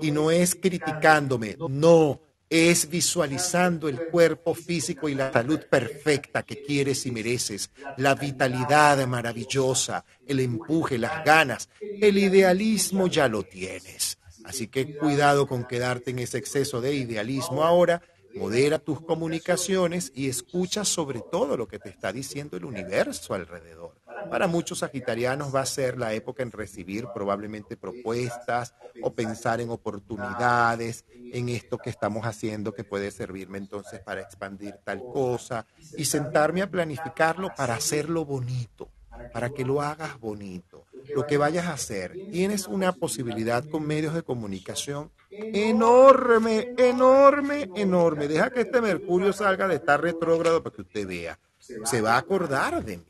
Y 0.00 0.10
no 0.10 0.30
es 0.30 0.54
criticándome, 0.54 1.56
no, 1.68 2.20
es 2.50 2.88
visualizando 2.88 3.88
el 3.88 3.98
cuerpo 4.06 4.54
físico 4.54 5.08
y 5.08 5.14
la 5.14 5.32
salud 5.32 5.60
perfecta 5.68 6.42
que 6.42 6.62
quieres 6.62 7.06
y 7.06 7.10
mereces, 7.10 7.70
la 7.96 8.14
vitalidad 8.14 9.06
maravillosa, 9.06 10.04
el 10.26 10.40
empuje, 10.40 10.98
las 10.98 11.24
ganas, 11.24 11.68
el 11.80 12.18
idealismo 12.18 13.06
ya 13.06 13.28
lo 13.28 13.42
tienes. 13.42 14.18
Así 14.44 14.68
que 14.68 14.96
cuidado 14.96 15.46
con 15.46 15.64
quedarte 15.64 16.10
en 16.10 16.18
ese 16.18 16.38
exceso 16.38 16.80
de 16.80 16.94
idealismo 16.94 17.64
ahora, 17.64 18.02
modera 18.34 18.78
tus 18.78 19.00
comunicaciones 19.00 20.12
y 20.14 20.28
escucha 20.28 20.84
sobre 20.84 21.20
todo 21.20 21.56
lo 21.56 21.68
que 21.68 21.78
te 21.78 21.88
está 21.88 22.12
diciendo 22.12 22.56
el 22.56 22.64
universo 22.64 23.34
alrededor. 23.34 23.94
Para 24.30 24.46
muchos 24.46 24.78
sagitarianos 24.78 25.54
va 25.54 25.60
a 25.60 25.66
ser 25.66 25.98
la 25.98 26.12
época 26.14 26.42
en 26.42 26.50
recibir 26.50 27.06
probablemente 27.12 27.76
propuestas 27.76 28.74
o 29.02 29.12
pensar 29.12 29.60
en 29.60 29.70
oportunidades, 29.70 31.04
en 31.08 31.48
esto 31.48 31.78
que 31.78 31.90
estamos 31.90 32.24
haciendo 32.26 32.74
que 32.74 32.84
puede 32.84 33.10
servirme 33.10 33.58
entonces 33.58 34.00
para 34.00 34.22
expandir 34.22 34.74
tal 34.84 35.02
cosa 35.12 35.66
y 35.96 36.04
sentarme 36.04 36.62
a 36.62 36.70
planificarlo 36.70 37.52
para 37.54 37.74
hacerlo 37.74 38.24
bonito, 38.24 38.88
para 39.32 39.50
que 39.50 39.64
lo 39.64 39.82
hagas 39.82 40.18
bonito. 40.18 40.73
Lo 41.14 41.26
que 41.26 41.36
vayas 41.36 41.66
a 41.66 41.74
hacer, 41.74 42.12
tienes 42.30 42.66
una 42.66 42.92
posibilidad 42.92 43.64
con 43.68 43.86
medios 43.86 44.14
de 44.14 44.22
comunicación 44.22 45.10
enorme, 45.30 46.74
enorme, 46.76 47.70
enorme. 47.74 48.28
Deja 48.28 48.50
que 48.50 48.62
este 48.62 48.80
Mercurio 48.80 49.32
salga 49.32 49.68
de 49.68 49.76
estar 49.76 50.00
retrógrado 50.00 50.62
para 50.62 50.74
que 50.74 50.82
usted 50.82 51.06
vea. 51.06 51.38
Se 51.58 52.00
va 52.00 52.14
a 52.14 52.18
acordar 52.18 52.84
de 52.84 52.98
mí. 52.98 53.04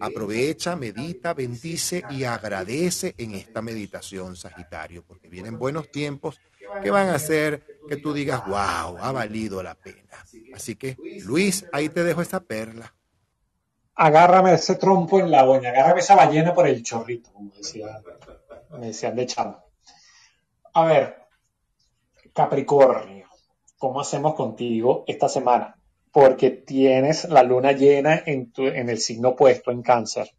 Aprovecha, 0.00 0.76
medita, 0.76 1.34
bendice 1.34 2.04
y 2.10 2.24
agradece 2.24 3.14
en 3.18 3.34
esta 3.34 3.62
meditación, 3.62 4.36
Sagitario, 4.36 5.02
porque 5.02 5.28
vienen 5.28 5.58
buenos 5.58 5.90
tiempos 5.90 6.40
que 6.82 6.90
van 6.90 7.08
a 7.08 7.14
hacer 7.14 7.80
que 7.88 7.96
tú 7.96 8.12
digas, 8.12 8.44
wow, 8.46 8.98
ha 8.98 9.12
valido 9.12 9.62
la 9.62 9.74
pena. 9.74 10.24
Así 10.54 10.76
que, 10.76 10.96
Luis, 11.24 11.64
ahí 11.72 11.88
te 11.88 12.04
dejo 12.04 12.22
esta 12.22 12.40
perla. 12.40 12.94
Agárrame 13.98 14.54
ese 14.54 14.76
trompo 14.76 15.20
en 15.20 15.30
la 15.30 15.42
boña, 15.42 15.70
agárrame 15.70 16.00
esa 16.00 16.14
ballena 16.14 16.54
por 16.54 16.66
el 16.66 16.82
chorrito, 16.82 17.30
como 17.32 17.50
me 18.78 18.86
decían 18.86 19.16
de 19.16 19.26
chamo. 19.26 19.62
A 20.74 20.84
ver, 20.84 21.16
Capricornio, 22.32 23.26
¿cómo 23.76 24.00
hacemos 24.00 24.34
contigo 24.34 25.04
esta 25.06 25.28
semana? 25.28 25.78
porque 26.12 26.50
tienes 26.50 27.28
la 27.28 27.42
luna 27.42 27.72
llena 27.72 28.22
en, 28.24 28.52
en 28.56 28.88
el 28.88 28.98
signo 28.98 29.30
opuesto, 29.30 29.70
en 29.70 29.82
cáncer, 29.82 30.30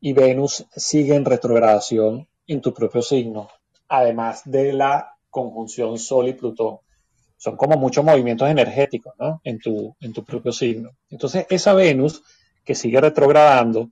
y 0.00 0.12
Venus 0.12 0.66
sigue 0.74 1.14
en 1.14 1.24
retrogradación 1.24 2.28
en 2.46 2.60
tu 2.60 2.72
propio 2.72 3.02
signo, 3.02 3.48
además 3.88 4.42
de 4.44 4.72
la 4.72 5.16
conjunción 5.30 5.98
Sol 5.98 6.28
y 6.28 6.32
Plutón. 6.32 6.78
Son 7.36 7.56
como 7.56 7.76
muchos 7.76 8.04
movimientos 8.04 8.48
energéticos 8.48 9.14
¿no? 9.18 9.40
en, 9.44 9.60
tu, 9.60 9.94
en 10.00 10.12
tu 10.12 10.24
propio 10.24 10.50
signo. 10.50 10.90
Entonces, 11.10 11.46
esa 11.50 11.74
Venus 11.74 12.22
que 12.68 12.74
sigue 12.74 13.00
retrogradando, 13.00 13.88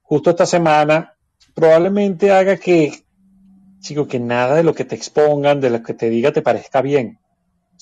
justo 0.00 0.30
esta 0.30 0.46
semana, 0.46 1.14
probablemente 1.54 2.32
haga 2.32 2.56
que, 2.56 3.04
chico, 3.80 4.08
que 4.08 4.18
nada 4.18 4.54
de 4.54 4.62
lo 4.62 4.72
que 4.72 4.86
te 4.86 4.94
expongan, 4.94 5.60
de 5.60 5.68
lo 5.68 5.82
que 5.82 5.92
te 5.92 6.08
diga, 6.08 6.32
te 6.32 6.40
parezca 6.40 6.80
bien. 6.80 7.18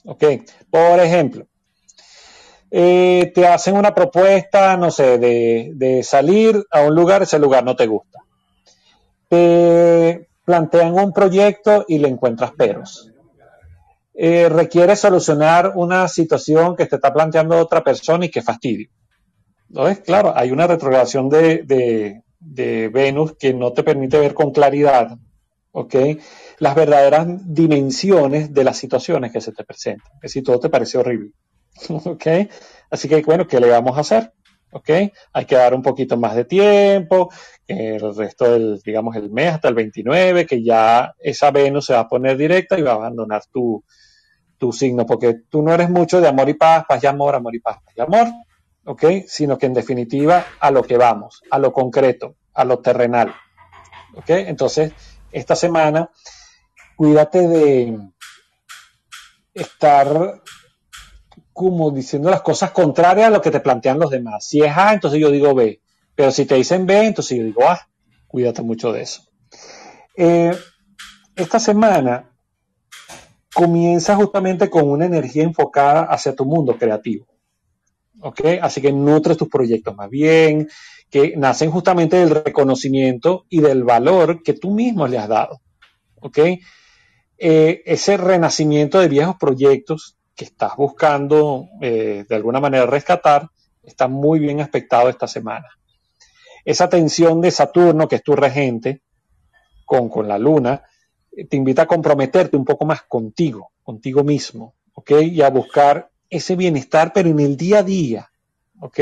¿Ok? 0.04 0.24
Por 0.68 0.98
ejemplo, 0.98 1.46
eh, 2.72 3.30
te 3.32 3.46
hacen 3.46 3.76
una 3.76 3.94
propuesta, 3.94 4.76
no 4.76 4.90
sé, 4.90 5.18
de, 5.18 6.02
salir 6.02 6.60
a 6.72 6.80
un 6.80 6.96
lugar, 6.96 7.22
ese 7.22 7.38
lugar 7.38 7.62
no 7.62 7.76
te 7.76 7.86
gusta. 7.86 8.18
Te 9.28 10.28
plantean 10.44 10.92
un 10.94 11.12
proyecto 11.12 11.84
y 11.86 12.00
le 12.00 12.08
encuentras 12.08 12.50
peros. 12.50 13.12
Eh, 14.12 14.48
requiere 14.48 14.96
solucionar 14.96 15.74
una 15.76 16.08
situación 16.08 16.74
que 16.74 16.86
te 16.86 16.96
está 16.96 17.14
planteando 17.14 17.56
otra 17.56 17.84
persona 17.84 18.24
y 18.24 18.30
que 18.30 18.42
fastidio. 18.42 18.88
¿No 19.76 19.88
es? 19.88 20.00
Claro, 20.00 20.32
hay 20.34 20.50
una 20.50 20.66
retrogradación 20.66 21.28
de, 21.28 22.22
de, 22.40 22.88
Venus 22.88 23.36
que 23.38 23.52
no 23.52 23.72
te 23.72 23.82
permite 23.82 24.18
ver 24.18 24.32
con 24.32 24.50
claridad, 24.50 25.18
¿ok? 25.72 25.94
Las 26.58 26.74
verdaderas 26.74 27.26
dimensiones 27.44 28.54
de 28.54 28.64
las 28.64 28.78
situaciones 28.78 29.32
que 29.32 29.42
se 29.42 29.52
te 29.52 29.64
presentan. 29.64 30.12
Que 30.20 30.30
si 30.30 30.42
todo 30.42 30.58
te 30.58 30.70
parece 30.70 30.96
horrible. 30.96 31.32
¿ok? 31.88 32.26
Así 32.90 33.06
que, 33.06 33.20
bueno, 33.20 33.46
¿qué 33.46 33.60
le 33.60 33.68
vamos 33.68 33.98
a 33.98 34.00
hacer? 34.00 34.32
¿ok? 34.72 34.90
Hay 35.34 35.44
que 35.44 35.56
dar 35.56 35.74
un 35.74 35.82
poquito 35.82 36.16
más 36.16 36.34
de 36.34 36.46
tiempo, 36.46 37.30
el 37.66 38.16
resto 38.16 38.50
del, 38.50 38.80
digamos, 38.82 39.14
el 39.16 39.30
mes 39.30 39.52
hasta 39.52 39.68
el 39.68 39.74
29, 39.74 40.46
que 40.46 40.64
ya 40.64 41.12
esa 41.18 41.50
Venus 41.50 41.86
se 41.86 41.92
va 41.92 42.00
a 42.00 42.08
poner 42.08 42.38
directa 42.38 42.78
y 42.78 42.82
va 42.82 42.92
a 42.92 42.96
abandonar 42.96 43.42
tu, 43.52 43.84
tu 44.56 44.72
signo, 44.72 45.04
porque 45.04 45.34
tú 45.50 45.62
no 45.62 45.72
eres 45.72 45.90
mucho 45.90 46.20
de 46.20 46.28
amor 46.28 46.48
y 46.48 46.54
paz, 46.54 46.84
paz 46.88 47.02
y 47.02 47.06
amor, 47.06 47.34
amor 47.34 47.54
y 47.54 47.60
paz, 47.60 47.78
paz 47.84 47.94
y 47.96 48.00
amor, 48.00 48.26
¿ok? 48.86 49.04
Sino 49.26 49.58
que 49.58 49.66
en 49.66 49.74
definitiva 49.74 50.46
a 50.58 50.70
lo 50.70 50.82
que 50.82 50.96
vamos, 50.96 51.42
a 51.50 51.58
lo 51.58 51.72
concreto, 51.72 52.36
a 52.54 52.64
lo 52.64 52.78
terrenal, 52.78 53.34
¿ok? 54.14 54.30
Entonces, 54.30 54.92
esta 55.32 55.54
semana, 55.54 56.10
cuídate 56.96 57.46
de 57.46 57.98
estar 59.52 60.40
como 61.52 61.90
diciendo 61.90 62.30
las 62.30 62.42
cosas 62.42 62.70
contrarias 62.70 63.28
a 63.28 63.30
lo 63.30 63.40
que 63.40 63.50
te 63.50 63.60
plantean 63.60 63.98
los 63.98 64.10
demás. 64.10 64.46
Si 64.46 64.62
es 64.62 64.76
A, 64.76 64.92
entonces 64.92 65.20
yo 65.20 65.30
digo 65.30 65.54
B. 65.54 65.80
Pero 66.14 66.30
si 66.30 66.44
te 66.44 66.54
dicen 66.54 66.86
B, 66.86 67.06
entonces 67.06 67.38
yo 67.38 67.44
digo 67.44 67.68
A. 67.68 67.88
Cuídate 68.26 68.62
mucho 68.62 68.92
de 68.92 69.02
eso. 69.02 69.22
Eh, 70.16 70.54
esta 71.34 71.58
semana 71.58 72.30
comienza 73.54 74.16
justamente 74.16 74.68
con 74.68 74.88
una 74.88 75.06
energía 75.06 75.44
enfocada 75.44 76.02
hacia 76.02 76.34
tu 76.34 76.44
mundo 76.44 76.76
creativo. 76.76 77.26
¿Ok? 78.26 78.40
Así 78.60 78.80
que 78.82 78.92
nutres 78.92 79.36
tus 79.36 79.48
proyectos 79.48 79.94
más 79.94 80.10
bien, 80.10 80.68
que 81.08 81.36
nacen 81.36 81.70
justamente 81.70 82.16
del 82.16 82.30
reconocimiento 82.30 83.46
y 83.48 83.60
del 83.60 83.84
valor 83.84 84.42
que 84.42 84.54
tú 84.54 84.72
mismo 84.72 85.06
le 85.06 85.18
has 85.18 85.28
dado. 85.28 85.60
¿Ok? 86.20 86.38
Eh, 87.38 87.82
ese 87.86 88.16
renacimiento 88.16 88.98
de 88.98 89.06
viejos 89.06 89.36
proyectos 89.38 90.16
que 90.34 90.44
estás 90.44 90.74
buscando 90.76 91.68
eh, 91.80 92.24
de 92.28 92.34
alguna 92.34 92.58
manera 92.58 92.84
rescatar 92.86 93.48
está 93.84 94.08
muy 94.08 94.40
bien 94.40 94.60
aspectado 94.60 95.08
esta 95.08 95.28
semana. 95.28 95.68
Esa 96.64 96.88
tensión 96.88 97.40
de 97.40 97.52
Saturno, 97.52 98.08
que 98.08 98.16
es 98.16 98.24
tu 98.24 98.34
regente, 98.34 99.02
con, 99.84 100.08
con 100.08 100.26
la 100.26 100.36
luna, 100.36 100.82
te 101.48 101.56
invita 101.56 101.82
a 101.82 101.86
comprometerte 101.86 102.56
un 102.56 102.64
poco 102.64 102.84
más 102.86 103.02
contigo, 103.02 103.70
contigo 103.84 104.24
mismo, 104.24 104.74
¿ok? 104.94 105.12
Y 105.22 105.42
a 105.42 105.50
buscar 105.50 106.10
ese 106.36 106.56
bienestar, 106.56 107.12
pero 107.12 107.28
en 107.28 107.40
el 107.40 107.56
día 107.56 107.78
a 107.78 107.82
día, 107.82 108.30
¿ok? 108.80 109.00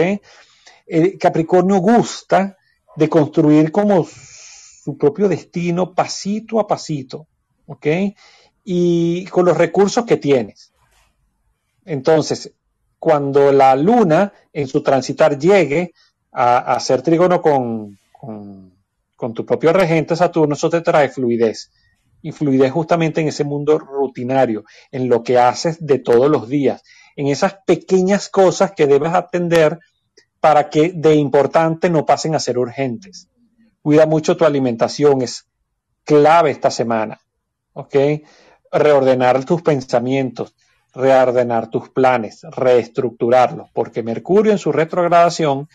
El 0.87 1.19
Capricornio 1.19 1.77
gusta 1.79 2.57
de 2.97 3.09
construir 3.09 3.73
como 3.73 4.07
su 4.07 4.97
propio 4.99 5.29
destino 5.29 5.95
pasito 5.95 6.61
a 6.61 6.67
pasito, 6.67 7.27
¿ok? 7.67 7.87
Y 8.65 9.25
con 9.27 9.47
los 9.47 9.57
recursos 9.57 10.05
que 10.05 10.17
tienes. 10.17 10.73
Entonces, 11.85 12.53
cuando 12.99 13.53
la 13.53 13.77
luna 13.77 14.33
en 14.53 14.67
su 14.67 14.83
transitar 14.83 15.39
llegue 15.39 15.93
a, 16.33 16.79
ser 16.81 17.03
trígono 17.03 17.41
con, 17.41 17.99
tu 19.35 19.47
propio 19.47 19.73
regente 19.73 20.17
Saturno, 20.17 20.55
eso 20.55 20.69
te 20.69 20.81
trae 20.81 21.09
fluidez. 21.09 21.71
Y 22.23 22.33
fluidez 22.33 22.73
justamente 22.73 23.21
en 23.21 23.29
ese 23.29 23.45
mundo 23.45 23.79
rutinario, 23.79 24.65
en 24.91 25.09
lo 25.09 25.23
que 25.23 25.39
haces 25.39 25.85
de 25.85 25.99
todos 25.99 26.31
los 26.31 26.49
días, 26.49 26.83
en 27.17 27.29
esas 27.29 27.55
pequeñas 27.67 28.29
cosas 28.29 28.73
que 28.73 28.87
debes 28.87 29.13
atender 29.13 29.79
para 30.41 30.69
que 30.69 30.93
de 30.93 31.15
importante 31.15 31.89
no 31.89 32.05
pasen 32.05 32.35
a 32.35 32.41
ser 32.41 32.59
urgentes. 32.59 33.29
Cuida 33.83 34.07
mucho 34.07 34.37
tu 34.37 34.45
alimentación, 34.45 35.23
es 35.23 35.47
clave 36.05 36.51
esta 36.51 36.71
semana. 36.71 37.21
¿Ok? 37.73 37.97
Reordenar 38.71 39.45
tus 39.45 39.63
pensamientos, 39.63 40.55
reordenar 40.95 41.69
tus 41.69 41.89
planes, 41.89 42.43
reestructurarlos, 42.43 43.71
porque 43.73 44.03
Mercurio 44.03 44.53
en 44.53 44.59
su 44.59 44.71
retrogradación 44.71 45.69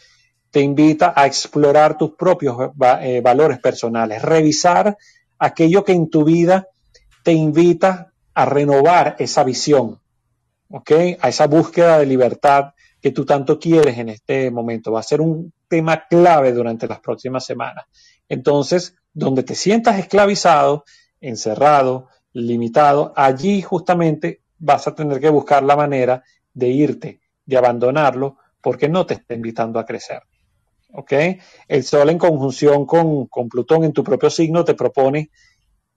te 0.52 0.62
invita 0.62 1.14
a 1.16 1.26
explorar 1.26 1.98
tus 1.98 2.16
propios 2.16 2.72
eh, 3.02 3.22
valores 3.22 3.60
personales, 3.60 4.22
revisar 4.22 4.98
aquello 5.38 5.84
que 5.84 5.94
en 5.94 6.10
tu 6.10 6.24
vida 6.24 6.68
te 7.24 7.34
invita 7.34 8.12
a 8.34 8.46
renovar 8.46 9.16
esa 9.20 9.44
visión, 9.44 10.00
¿ok? 10.70 10.92
A 11.20 11.30
esa 11.30 11.48
búsqueda 11.48 12.00
de 12.00 12.06
libertad 12.06 12.74
que 13.02 13.12
tú 13.12 13.26
tanto 13.26 13.60
quieres 13.60 13.98
en 13.98 14.10
este 14.10 14.52
momento. 14.52 14.92
Va 14.92 15.00
a 15.00 15.04
ser 15.04 15.22
un 15.22 15.54
tema 15.68 16.08
clave 16.08 16.52
durante 16.52 16.88
las 16.88 17.00
próximas 17.00 17.46
semanas. 17.46 17.86
Entonces, 18.28 18.96
donde 19.14 19.44
te 19.44 19.56
sientas 19.56 20.00
esclavizado, 20.00 20.84
encerrado, 21.22 22.08
limitado, 22.34 23.14
allí 23.16 23.62
justamente 23.62 24.42
vas 24.58 24.88
a 24.88 24.96
tener 24.96 25.20
que 25.20 25.30
buscar 25.30 25.64
la 25.64 25.76
manera 25.76 26.24
de 26.54 26.68
irte, 26.68 27.22
de 27.46 27.58
abandonarlo, 27.58 28.38
porque 28.62 28.90
no 28.90 29.06
te 29.06 29.16
está 29.16 29.34
invitando 29.34 29.80
a 29.80 29.86
crecer. 29.86 30.22
¿Ok? 30.92 31.14
El 31.68 31.84
Sol 31.84 32.10
en 32.10 32.18
conjunción 32.18 32.86
con, 32.86 33.28
con 33.28 33.48
Plutón 33.48 33.84
en 33.84 33.94
tu 33.94 34.04
propio 34.04 34.30
signo 34.30 34.66
te 34.66 34.74
propone 34.74 35.30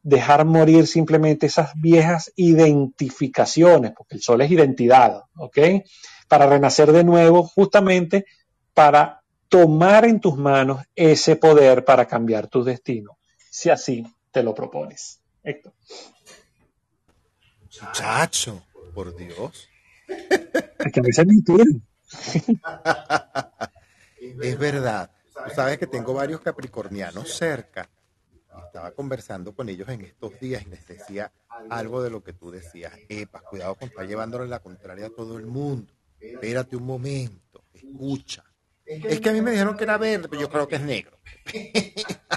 dejar 0.03 0.45
morir 0.45 0.87
simplemente 0.87 1.47
esas 1.47 1.73
viejas 1.75 2.33
identificaciones, 2.37 3.93
porque 3.97 4.17
el 4.17 4.23
Sol 4.23 4.41
es 4.41 4.51
identidad, 4.51 5.23
¿ok? 5.37 5.59
Para 6.29 6.47
renacer 6.47 6.93
de 6.93 7.05
nuevo, 7.05 7.45
justamente 7.45 8.27
para 8.75 9.23
tomar 9.49 10.05
en 10.05 10.21
tus 10.21 10.37
manos 10.37 10.83
ese 10.95 11.37
poder 11.37 11.85
para 11.85 12.07
cambiar 12.07 12.49
tu 12.49 12.65
destino, 12.65 13.19
si 13.51 13.71
así 13.71 14.07
te 14.31 14.43
lo 14.43 14.55
propones. 14.55 15.21
Héctor. 15.43 15.73
Muchacho, 17.65 18.63
por 18.95 19.15
Dios. 19.15 19.69
Es 20.09 20.93
que 20.93 21.01
a 21.01 21.03
veces 21.03 21.27
es 24.41 24.59
verdad. 24.59 25.11
Tú 25.33 25.55
sabes 25.55 25.79
que 25.79 25.87
tengo 25.87 26.15
varios 26.15 26.41
capricornianos 26.41 27.33
cerca. 27.35 27.89
Estaba 28.67 28.93
conversando 28.93 29.55
con 29.55 29.69
ellos 29.69 29.89
en 29.89 30.03
estos 30.03 30.39
días 30.41 30.65
y 30.67 30.71
les 30.71 30.87
decía 30.87 31.33
algo 31.71 32.03
de 32.03 32.11
lo 32.11 32.23
que 32.23 32.33
tú 32.33 32.51
decías. 32.51 32.93
Epa, 33.09 33.41
cuidado 33.41 33.75
con 33.75 33.89
estar 33.89 34.07
llevándole 34.07 34.49
la 34.49 34.61
contraria 34.61 35.07
a 35.07 35.11
todo 35.11 35.39
el 35.39 35.47
mundo. 35.47 35.93
Espérate 36.21 36.77
un 36.77 36.85
momento, 36.85 37.65
escucha. 37.73 38.45
Es 38.85 39.21
que 39.21 39.31
a 39.31 39.33
mí 39.33 39.41
me 39.41 39.53
dijeron 39.53 39.77
que 39.77 39.85
era 39.85 39.97
verde, 39.97 40.29
pero 40.29 40.43
yo 40.43 40.51
creo 40.51 40.69
que 40.69 40.77
es 40.77 40.83
negro. 40.83 41.19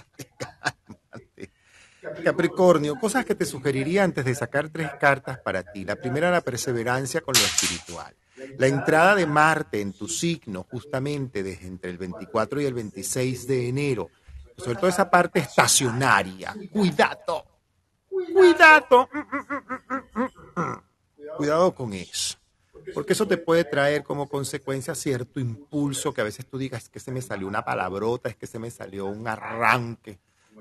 Capricornio, 2.23 2.95
cosas 2.95 3.25
que 3.25 3.35
te 3.35 3.45
sugeriría 3.45 4.03
antes 4.03 4.25
de 4.25 4.35
sacar 4.35 4.69
tres 4.69 4.91
cartas 4.99 5.39
para 5.39 5.63
ti. 5.63 5.85
La 5.85 5.95
primera, 5.95 6.31
la 6.31 6.41
perseverancia 6.41 7.21
con 7.21 7.33
lo 7.33 7.41
espiritual. 7.41 8.15
La 8.57 8.67
entrada 8.67 9.15
de 9.15 9.25
Marte 9.25 9.81
en 9.81 9.93
tu 9.93 10.07
signo, 10.07 10.65
justamente 10.69 11.41
desde 11.43 11.67
entre 11.67 11.89
el 11.89 11.97
24 11.97 12.61
y 12.61 12.65
el 12.65 12.73
26 12.73 13.47
de 13.47 13.69
enero, 13.69 14.09
sobre 14.57 14.75
todo 14.75 14.87
esa 14.87 15.09
parte 15.09 15.39
estacionaria. 15.39 16.55
Cuidado, 16.71 17.45
cuidado, 18.09 19.09
cuidado 21.37 21.75
con 21.75 21.93
eso. 21.93 22.37
Porque 22.93 23.13
eso 23.13 23.27
te 23.27 23.37
puede 23.37 23.63
traer 23.63 24.03
como 24.03 24.29
consecuencia 24.29 24.93
cierto 24.93 25.39
impulso 25.39 26.13
que 26.13 26.21
a 26.21 26.25
veces 26.25 26.45
tú 26.45 26.57
digas 26.57 26.83
es 26.83 26.89
que 26.89 26.99
se 26.99 27.11
me 27.11 27.21
salió 27.21 27.47
una 27.47 27.65
palabrota, 27.65 28.29
es 28.29 28.35
que 28.35 28.47
se 28.47 28.59
me 28.59 28.69
salió 28.69 29.05
un 29.07 29.27
arranque 29.27 30.19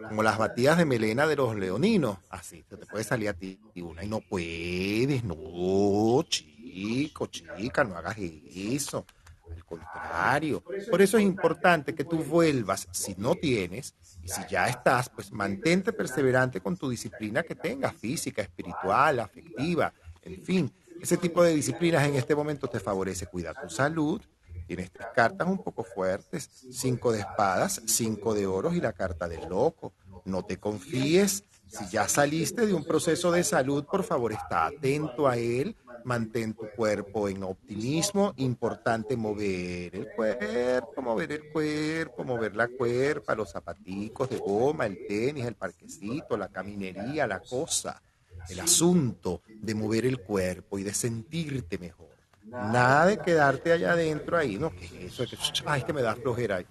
como 0.09 0.23
las 0.23 0.39
batidas 0.39 0.79
de 0.79 0.85
melena 0.85 1.27
de 1.27 1.37
los 1.37 1.55
leoninos. 1.55 2.19
Así, 2.31 2.65
te 2.65 2.77
puede 2.77 3.05
salir 3.05 3.29
a 3.29 3.35
ti 3.35 3.59
una 3.77 4.05
y 4.05 4.09
no 4.09 4.21
puedes, 4.21 5.23
no, 5.25 6.23
chico, 6.29 7.27
chica, 7.27 7.85
no 7.85 7.97
hagas 7.97 8.17
eso. 8.19 9.07
Al 9.51 9.65
contrario, 9.65 10.63
por 10.91 11.03
eso 11.03 11.19
es 11.19 11.25
importante 11.25 11.95
que 11.95 12.05
tú 12.05 12.19
vuelvas, 12.19 12.89
si 12.93 13.15
no 13.17 13.35
tienes, 13.35 13.95
y 14.23 14.29
si 14.29 14.43
ya 14.49 14.69
estás, 14.69 15.09
pues 15.09 15.33
mantente 15.33 15.93
perseverante 15.93 16.61
con 16.61 16.77
tu 16.77 16.89
disciplina 16.89 17.43
que 17.43 17.55
tengas, 17.55 17.95
física, 17.95 18.43
espiritual, 18.43 19.21
afectiva, 19.21 19.93
en 20.23 20.45
fin. 20.45 20.73
Ese 21.01 21.17
tipo 21.17 21.43
de 21.43 21.55
disciplinas 21.55 22.07
en 22.07 22.15
este 22.15 22.35
momento 22.35 22.69
te 22.69 22.81
favorece 22.81 23.27
cuidar 23.27 23.61
tu 23.61 23.69
salud, 23.69 24.23
Tienes 24.67 24.91
tres 24.91 25.09
cartas 25.15 25.47
un 25.47 25.59
poco 25.59 25.85
fuertes, 25.85 26.49
cinco 26.71 27.13
de 27.13 27.21
espadas, 27.21 27.83
cinco 27.87 28.35
de 28.35 28.47
oros 28.47 28.75
y 28.75 28.81
la 28.81 28.93
carta 28.93 29.29
del 29.29 29.49
loco. 29.49 29.93
No 30.25 30.45
te 30.45 30.59
confíes. 30.59 31.45
Si 31.77 31.89
ya 31.89 32.07
saliste 32.07 32.67
de 32.67 32.73
un 32.73 32.85
proceso 32.85 33.33
de 33.33 33.43
salud, 33.43 33.85
por 33.85 34.05
favor, 34.05 34.33
está 34.33 34.67
atento 34.67 35.27
a 35.27 35.37
él. 35.37 35.75
Mantén 36.05 36.55
tu 36.55 36.69
cuerpo 36.77 37.29
en 37.29 37.43
optimismo. 37.43 38.33
Importante 38.37 39.17
mover 39.17 39.97
el 39.97 40.09
cuerpo, 40.15 41.03
mover 41.03 41.33
el 41.33 41.51
cuerpo, 41.51 42.23
mover 42.23 42.55
la 42.55 42.69
cuerpa, 42.69 43.35
los 43.35 43.51
zapaticos 43.51 44.31
de 44.31 44.39
goma, 44.39 44.87
el 44.87 45.05
tenis, 45.09 45.47
el 45.47 45.57
parquecito, 45.57 46.37
la 46.37 46.49
caminería, 46.49 47.27
la 47.27 47.41
cosa. 47.41 48.01
El 48.49 48.61
asunto 48.61 49.43
de 49.49 49.75
mover 49.75 50.07
el 50.07 50.21
cuerpo 50.21 50.79
y 50.79 50.85
de 50.85 50.95
sentirte 50.95 51.79
mejor. 51.79 52.15
Nada 52.45 53.07
de 53.07 53.19
quedarte 53.19 53.73
allá 53.73 53.93
adentro 53.95 54.37
ahí, 54.37 54.59
¿no? 54.59 54.71
Que 54.71 55.07
eso? 55.07 55.25
Que, 55.25 55.85
que 55.85 55.93
me 55.93 56.03
da 56.03 56.15
flojera. 56.15 56.63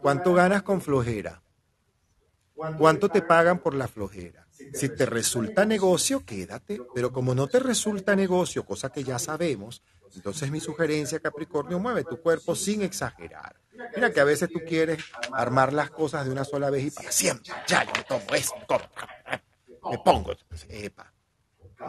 ¿Cuánto 0.00 0.32
ganas 0.32 0.62
con 0.62 0.80
flojera? 0.80 1.42
¿Cuánto 2.54 3.08
te 3.08 3.20
pagan 3.20 3.58
por 3.58 3.74
la 3.74 3.88
flojera? 3.88 4.43
Si 4.72 4.88
te 4.88 5.06
resulta 5.06 5.64
negocio, 5.64 6.24
quédate. 6.24 6.80
Pero 6.94 7.12
como 7.12 7.34
no 7.34 7.46
te 7.46 7.58
resulta 7.58 8.16
negocio, 8.16 8.64
cosa 8.64 8.90
que 8.90 9.04
ya 9.04 9.18
sabemos, 9.18 9.82
entonces 10.14 10.50
mi 10.50 10.60
sugerencia, 10.60 11.20
Capricornio, 11.20 11.78
mueve 11.78 12.04
tu 12.04 12.20
cuerpo 12.20 12.54
sin 12.54 12.82
exagerar. 12.82 13.56
Mira 13.94 14.12
que 14.12 14.20
a 14.20 14.24
veces 14.24 14.48
tú 14.50 14.60
quieres 14.66 15.02
armar 15.32 15.72
las 15.72 15.90
cosas 15.90 16.24
de 16.24 16.30
una 16.30 16.44
sola 16.44 16.70
vez 16.70 16.84
y 16.84 16.90
para 16.90 17.10
siempre. 17.10 17.52
Ya, 17.66 17.84
yo 17.84 17.92
me 17.96 18.02
tomo 18.04 18.34
esto, 18.34 18.56
me 19.90 19.98
pongo. 19.98 20.32
Epa, 20.68 21.12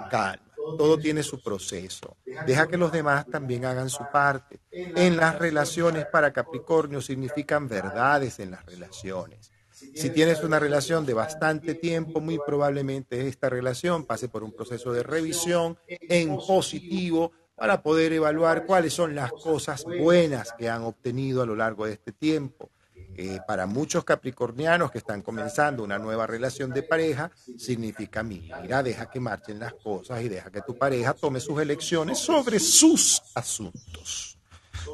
calma 0.10 0.45
todo 0.78 0.98
tiene 0.98 1.24
su 1.24 1.42
proceso. 1.42 2.18
Deja 2.45 2.68
que 2.68 2.78
los 2.78 2.92
demás 2.92 3.26
también 3.28 3.66
hagan 3.66 3.90
su 3.90 4.04
parte. 4.12 4.60
En 4.72 5.18
las 5.18 5.38
relaciones 5.38 6.06
para 6.06 6.34
Capricornio 6.34 7.02
significan 7.02 7.68
verdades 7.68 8.40
en 8.40 8.52
las 8.52 8.66
relaciones. 8.66 9.52
Si 9.95 10.09
tienes 10.09 10.43
una 10.43 10.59
relación 10.59 11.06
de 11.06 11.14
bastante 11.14 11.74
tiempo, 11.74 12.19
muy 12.19 12.38
probablemente 12.45 13.27
esta 13.27 13.49
relación 13.49 14.06
pase 14.06 14.27
por 14.27 14.43
un 14.43 14.51
proceso 14.51 14.91
de 14.91 15.03
revisión 15.03 15.77
en 15.88 16.38
positivo 16.38 17.32
para 17.56 17.82
poder 17.82 18.11
evaluar 18.11 18.65
cuáles 18.65 18.93
son 18.93 19.15
las 19.15 19.32
cosas 19.32 19.85
buenas 19.85 20.53
que 20.57 20.69
han 20.69 20.83
obtenido 20.83 21.41
a 21.41 21.45
lo 21.45 21.56
largo 21.56 21.85
de 21.85 21.93
este 21.93 22.11
tiempo 22.11 22.69
eh, 23.17 23.40
para 23.48 23.65
muchos 23.65 24.03
capricornianos 24.03 24.91
que 24.91 24.98
están 24.98 25.22
comenzando 25.22 25.83
una 25.83 25.98
nueva 25.98 26.27
relación 26.27 26.72
de 26.72 26.83
pareja, 26.83 27.32
significa, 27.57 28.24
mira, 28.24 28.83
deja 28.83 29.09
que 29.09 29.22
marchen 29.22 29.59
las 29.59 29.74
cosas 29.75 30.22
y 30.22 30.27
deja 30.27 30.51
que 30.51 30.61
tu 30.61 30.77
pareja 30.77 31.14
tome 31.14 31.40
sus 31.40 31.61
elecciones 31.61 32.19
sobre 32.19 32.59
sus 32.59 33.22
asuntos, 33.33 34.38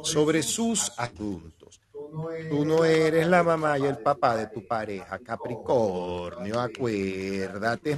sobre 0.04 0.44
sus 0.44 0.92
asuntos. 0.96 1.61
Tú 2.50 2.64
no 2.64 2.84
eres 2.84 3.26
la 3.26 3.42
mamá 3.42 3.78
y 3.78 3.84
el 3.84 3.98
papá 3.98 4.36
de 4.36 4.46
tu 4.48 4.66
pareja, 4.66 5.18
Capricornio, 5.18 6.60
acuérdate. 6.60 7.96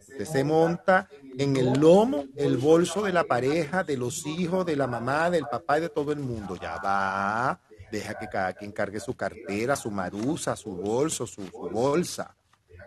Usted 0.00 0.24
se 0.24 0.44
monta 0.44 1.08
en 1.38 1.56
el 1.56 1.72
lomo, 1.74 2.24
el 2.36 2.56
bolso 2.56 3.02
de 3.02 3.12
la 3.12 3.24
pareja, 3.24 3.84
de 3.84 3.96
los 3.96 4.26
hijos, 4.26 4.64
de 4.64 4.76
la 4.76 4.86
mamá, 4.86 5.30
del 5.30 5.44
papá 5.50 5.78
y 5.78 5.82
de 5.82 5.88
todo 5.90 6.12
el 6.12 6.18
mundo. 6.20 6.56
Ya 6.56 6.78
va 6.78 7.60
Deja 7.92 8.14
que 8.14 8.26
cada 8.26 8.54
quien 8.54 8.72
cargue 8.72 9.00
su 9.00 9.14
cartera, 9.14 9.76
su 9.76 9.90
marusa, 9.90 10.56
su 10.56 10.74
bolso, 10.74 11.26
su, 11.26 11.42
bolsa. 11.70 12.34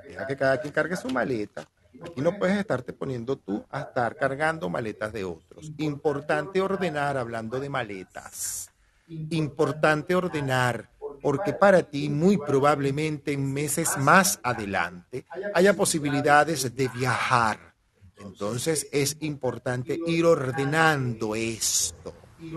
Deja 0.08 0.26
que 0.26 0.36
cada 0.36 0.60
quien 0.60 0.74
cargue 0.74 0.96
su 0.96 1.10
maleta. 1.12 1.64
Aquí 2.02 2.22
no 2.22 2.40
puedes 2.40 2.58
estarte 2.58 2.92
poniendo 2.92 3.38
tú 3.38 3.64
a 3.70 3.82
estar 3.82 4.16
cargando 4.16 4.68
maletas 4.68 5.14
de 5.14 5.24
otros. 5.24 5.72
Importante 5.78 6.60
ordenar, 6.60 7.18
hablando 7.18 7.60
de 7.60 7.70
maletas. 7.70 8.72
Importante 9.08 10.16
ordenar, 10.16 10.90
porque 11.22 11.54
para 11.54 11.84
ti 11.84 12.10
muy 12.10 12.38
probablemente 12.38 13.34
en 13.34 13.54
meses 13.54 13.98
más 13.98 14.40
adelante 14.44 15.26
haya 15.54 15.74
posibilidades 15.74 16.76
de 16.76 16.88
viajar. 16.90 17.74
Entonces 18.18 18.88
es 18.92 19.18
importante 19.22 20.00
ir 20.08 20.26
ordenando 20.26 21.36
esto, 21.36 22.14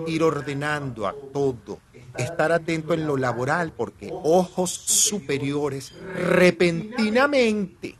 ir 0.06 0.22
ordenando 0.22 1.06
a 1.06 1.14
todo 1.32 1.80
estar 2.16 2.52
atento 2.52 2.94
en 2.94 3.06
lo 3.06 3.16
laboral 3.16 3.72
porque 3.72 4.10
ojos 4.12 4.70
superiores 4.70 5.92
repentinamente 6.14 7.96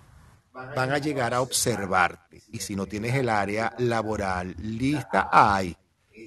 van 0.53 0.93
a 0.93 0.99
llegar 0.99 1.35
a 1.35 1.41
observarte. 1.41 2.43
Y 2.51 2.59
si 2.59 2.75
no 2.75 2.87
tienes 2.87 3.15
el 3.15 3.29
área 3.29 3.75
laboral 3.79 4.55
lista, 4.59 5.29
ay, 5.31 5.77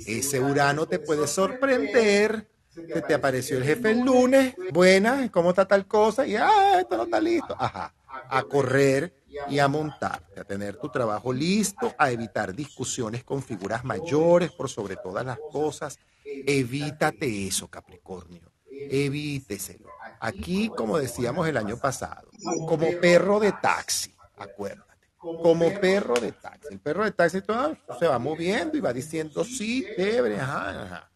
ese 0.05 0.39
Urano 0.39 0.87
te 0.87 0.99
puede 0.99 1.27
sorprender. 1.27 2.47
Que 2.73 3.01
te 3.01 3.13
apareció 3.13 3.57
el 3.57 3.65
jefe 3.65 3.91
el 3.91 3.99
lunes, 3.99 4.55
buena, 4.71 5.29
¿cómo 5.29 5.49
está 5.49 5.67
tal 5.67 5.85
cosa? 5.87 6.25
Y, 6.25 6.37
ah, 6.37 6.79
esto 6.79 6.95
no 6.95 7.03
está 7.03 7.19
listo. 7.19 7.53
Ajá, 7.59 7.93
a 8.29 8.43
correr 8.43 9.13
y 9.49 9.59
a 9.59 9.67
montarte, 9.67 10.39
a 10.39 10.45
tener 10.45 10.77
tu 10.77 10.87
trabajo 10.87 11.33
listo, 11.33 11.93
a 11.97 12.11
evitar 12.11 12.55
discusiones 12.55 13.25
con 13.25 13.43
figuras 13.43 13.83
mayores 13.83 14.51
por 14.51 14.69
sobre 14.69 14.95
todas 14.95 15.25
las 15.25 15.37
cosas, 15.51 15.99
Evítate 16.45 17.47
eso, 17.47 17.67
Capricornio. 17.67 18.41
Evíteselo. 18.69 19.89
Aquí, 20.19 20.69
como 20.69 20.97
decíamos 20.97 21.47
el 21.47 21.57
año 21.57 21.77
pasado, 21.77 22.29
como 22.67 22.87
perro 22.99 23.39
de 23.39 23.51
taxi, 23.51 24.13
acuérdate. 24.37 24.90
Como 25.41 25.79
perro 25.79 26.19
de 26.19 26.31
taxi. 26.33 26.73
El 26.73 26.79
perro 26.79 27.03
de 27.03 27.11
taxi 27.11 27.41
todo 27.41 27.77
se 27.89 28.07
va 28.07 28.19
moviendo 28.19 28.77
y 28.77 28.81
va 28.81 28.93
diciendo 28.93 29.43
sí, 29.43 29.89
chévere, 29.95 30.39
ajá, 30.39 31.11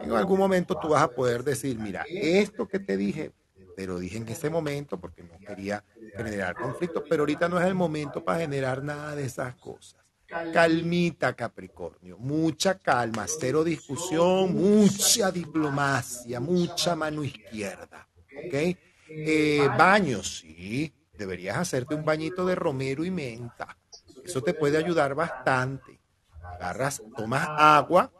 En 0.00 0.12
algún 0.12 0.38
momento 0.38 0.76
tú 0.76 0.88
vas 0.90 1.02
a 1.02 1.12
poder 1.12 1.44
decir, 1.44 1.78
mira, 1.78 2.10
esto 2.18 2.68
que 2.68 2.80
te 2.80 2.96
dije, 2.96 3.32
pero 3.74 3.98
dije 3.98 4.18
en 4.18 4.28
ese 4.28 4.50
momento 4.50 5.00
porque 5.00 5.22
no 5.24 5.40
quería 5.44 5.84
generar 6.16 6.56
conflicto, 6.56 7.06
pero 7.06 7.22
ahorita 7.22 7.48
no 7.48 7.60
es 7.60 7.66
el 7.66 7.74
momento 7.74 8.22
para 8.22 8.40
generar 8.40 8.82
nada 8.82 9.14
de 9.14 9.24
esas 9.24 9.56
cosas. 9.56 10.04
Calmita, 10.50 11.34
Capricornio, 11.34 12.18
mucha 12.18 12.78
calma, 12.78 13.26
cero 13.28 13.64
discusión, 13.64 14.54
mucha 14.54 15.30
diplomacia, 15.30 16.40
mucha 16.40 16.96
mano 16.96 17.22
izquierda. 17.24 18.08
¿Ok? 18.34 18.54
Eh, 19.24 19.68
baños, 19.72 20.38
sí, 20.40 20.94
deberías 21.18 21.58
hacerte 21.58 21.94
un 21.94 22.04
bañito 22.04 22.46
de 22.46 22.54
romero 22.54 23.04
y 23.04 23.10
menta. 23.10 23.76
Eso 24.24 24.40
te 24.42 24.54
puede 24.54 24.78
ayudar 24.78 25.14
bastante. 25.14 26.00
Agarras, 26.42 27.02
tomas 27.16 27.46
agua 27.58 28.10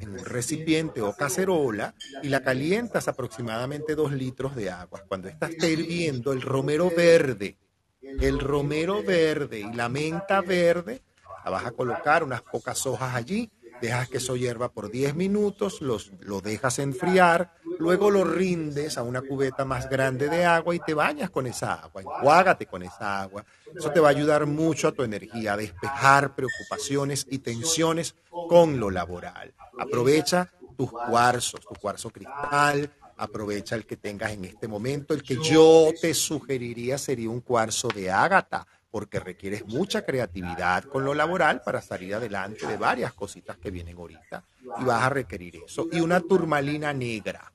en 0.00 0.10
un 0.10 0.24
recipiente 0.24 1.02
o 1.02 1.14
cacerola 1.14 1.94
y 2.22 2.28
la 2.28 2.42
calientas 2.42 3.08
aproximadamente 3.08 3.94
dos 3.94 4.12
litros 4.12 4.54
de 4.56 4.70
agua. 4.70 5.02
Cuando 5.06 5.28
estás 5.28 5.50
hirviendo 5.62 6.32
el 6.32 6.40
romero 6.40 6.90
verde, 6.96 7.58
el 8.00 8.38
romero 8.38 9.02
verde 9.02 9.60
y 9.60 9.72
la 9.74 9.88
menta 9.88 10.40
verde, 10.40 11.02
la 11.44 11.50
vas 11.50 11.66
a 11.66 11.72
colocar 11.72 12.24
unas 12.24 12.42
pocas 12.42 12.86
hojas 12.86 13.14
allí, 13.14 13.50
dejas 13.82 14.08
que 14.08 14.18
eso 14.18 14.36
hierva 14.36 14.70
por 14.70 14.90
10 14.90 15.14
minutos, 15.16 15.82
los, 15.82 16.12
lo 16.20 16.40
dejas 16.40 16.78
enfriar, 16.78 17.52
luego 17.78 18.10
lo 18.10 18.24
rindes 18.24 18.96
a 18.96 19.02
una 19.02 19.20
cubeta 19.20 19.64
más 19.64 19.90
grande 19.90 20.28
de 20.28 20.44
agua 20.44 20.74
y 20.74 20.78
te 20.78 20.94
bañas 20.94 21.30
con 21.30 21.46
esa 21.46 21.74
agua, 21.74 22.00
enjuágate 22.00 22.66
con 22.66 22.82
esa 22.82 23.20
agua. 23.20 23.44
Eso 23.76 23.90
te 23.90 24.00
va 24.00 24.08
a 24.08 24.12
ayudar 24.12 24.46
mucho 24.46 24.88
a 24.88 24.92
tu 24.92 25.02
energía, 25.02 25.54
a 25.54 25.56
despejar 25.56 26.34
preocupaciones 26.34 27.26
y 27.28 27.38
tensiones 27.38 28.14
con 28.30 28.78
lo 28.78 28.90
laboral. 28.90 29.52
Aprovecha 29.78 30.50
tus 30.76 30.90
cuarzos, 30.92 31.60
tu 31.60 31.74
cuarzo 31.74 32.10
cristal, 32.10 32.90
aprovecha 33.16 33.74
el 33.74 33.84
que 33.84 33.96
tengas 33.96 34.32
en 34.32 34.44
este 34.44 34.68
momento. 34.68 35.12
El 35.12 35.22
que 35.22 35.36
yo 35.42 35.90
te 36.00 36.14
sugeriría 36.14 36.98
sería 36.98 37.30
un 37.30 37.40
cuarzo 37.40 37.88
de 37.88 38.10
ágata, 38.10 38.66
porque 38.92 39.18
requieres 39.18 39.66
mucha 39.66 40.04
creatividad 40.04 40.84
con 40.84 41.02
lo 41.02 41.14
laboral 41.14 41.62
para 41.62 41.80
salir 41.80 42.14
adelante 42.14 42.66
de 42.66 42.76
varias 42.76 43.14
cositas 43.14 43.56
que 43.56 43.70
vienen 43.70 43.96
ahorita 43.96 44.44
y 44.78 44.84
vas 44.84 45.02
a 45.02 45.08
requerir 45.08 45.62
eso. 45.66 45.88
Y 45.90 46.00
una 46.00 46.20
turmalina 46.20 46.92
negra, 46.92 47.50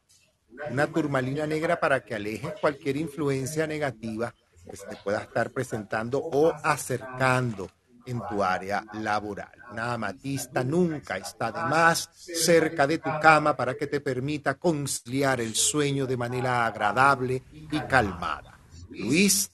una 0.72 0.88
turmalina 0.88 1.45
negra 1.45 1.80
para 1.80 2.03
que 2.03 2.16
alejes 2.16 2.53
cualquier 2.59 2.98
influencia 2.98 3.67
negativa 3.67 4.33
que 4.67 4.75
se 4.75 4.88
te 4.88 4.95
pueda 4.95 5.19
estar 5.19 5.51
presentando 5.51 6.19
o 6.19 6.51
acercando 6.64 7.69
en 8.07 8.19
tu 8.27 8.43
área 8.43 8.83
laboral. 8.93 9.64
Una 9.72 9.93
amatista 9.93 10.64
nunca 10.64 11.17
está 11.17 11.51
de 11.51 11.61
más 11.69 12.09
cerca 12.14 12.88
de 12.88 12.98
tu 12.98 13.11
cama 13.22 13.56
para 13.56 13.75
que 13.75 13.85
te 13.85 14.01
permita 14.01 14.56
conciliar 14.56 15.40
el 15.40 15.53
sueño 15.53 16.07
de 16.07 16.17
manera 16.17 16.66
agradable 16.66 17.43
y 17.53 17.80
calmada. 17.82 18.57
Luis. 18.90 19.51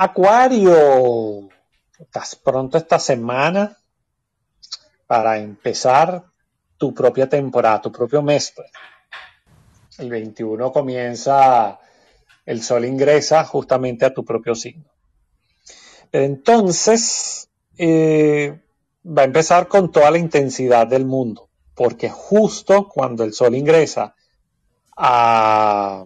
Acuario, 0.00 1.48
estás 1.98 2.36
pronto 2.36 2.78
esta 2.78 3.00
semana 3.00 3.76
para 5.08 5.38
empezar 5.38 6.24
tu 6.76 6.94
propia 6.94 7.28
temporada, 7.28 7.82
tu 7.82 7.90
propio 7.90 8.22
mes. 8.22 8.54
El 9.98 10.08
21 10.08 10.70
comienza, 10.70 11.80
el 12.46 12.62
sol 12.62 12.84
ingresa 12.84 13.42
justamente 13.44 14.04
a 14.04 14.14
tu 14.14 14.24
propio 14.24 14.54
signo. 14.54 14.88
Entonces, 16.12 17.50
eh, 17.76 18.56
va 19.04 19.22
a 19.22 19.24
empezar 19.24 19.66
con 19.66 19.90
toda 19.90 20.12
la 20.12 20.18
intensidad 20.18 20.86
del 20.86 21.06
mundo, 21.06 21.48
porque 21.74 22.08
justo 22.08 22.88
cuando 22.88 23.24
el 23.24 23.32
sol 23.32 23.56
ingresa 23.56 24.14
a, 24.96 26.04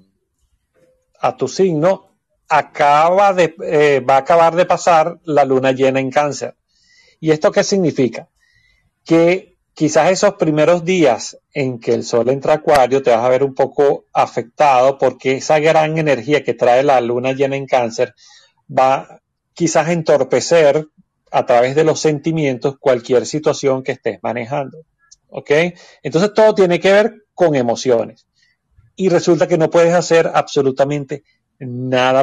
tu 1.37 1.47
signo, 1.47 2.12
acaba 2.53 3.33
de, 3.33 3.55
eh, 3.65 4.01
va 4.01 4.17
a 4.17 4.19
acabar 4.19 4.55
de 4.55 4.67
pasar 4.67 5.19
la 5.25 5.45
luna 5.45 5.73
llena 5.73 6.01
en 6.01 6.11
cáncer. 6.11 6.55
¿Y 7.19 7.31
esto 7.31 7.51
qué 7.51 7.65
significa? 7.65 8.29
Que 9.05 9.57
quizás 9.73 10.11
esos 10.11 10.35
primeros 10.35 10.85
días 10.85 11.39
en 11.55 11.81
que 11.81 11.95
el 11.95 12.05
sol 12.05 12.29
entra 12.29 12.53
a 12.53 12.57
acuario 12.57 13.03
te 13.03 13.11
vas 13.11 13.25
a 13.25 13.29
ver 13.31 13.43
un 13.43 13.55
poco 13.55 14.05
afectado 14.13 14.99
porque 14.99 15.37
esa 15.37 15.61
gran 15.61 15.97
energía 15.97 16.45
que 16.45 16.53
trae 16.53 16.83
la 16.83 17.01
luna 17.01 17.33
llena 17.33 17.57
en 17.57 17.67
cáncer 17.67 18.15
va 18.69 19.21
quizás 19.55 19.89
entorpecer 19.89 20.89
a 21.31 21.47
través 21.47 21.75
de 21.75 21.85
los 21.85 22.01
sentimientos 22.01 22.77
cualquier 22.79 23.25
situación 23.25 23.83
que 23.83 23.93
estés 23.93 24.19
manejando. 24.23 24.85
¿Ok? 25.29 25.51
Entonces 26.03 26.35
todo 26.35 26.55
tiene 26.55 26.79
que 26.79 26.93
ver 26.93 27.15
con 27.33 27.55
emociones. 27.55 28.27
Y 28.95 29.09
resulta 29.09 29.49
que 29.49 29.57
no 29.57 29.71
puedes 29.71 29.95
hacer 29.95 30.31
absolutamente 30.35 31.23
nada 31.23 31.42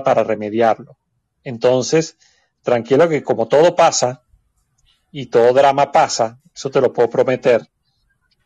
para 0.04 0.24
remediarlo. 0.24 0.98
Entonces, 1.44 2.18
tranquilo 2.62 3.08
que 3.08 3.24
como 3.24 3.48
todo 3.48 3.76
pasa 3.76 4.24
y 5.12 5.28
todo 5.28 5.54
drama 5.54 5.92
pasa, 5.92 6.40
eso 6.54 6.70
te 6.70 6.82
lo 6.82 6.92
puedo 6.92 7.10
prometer, 7.10 7.68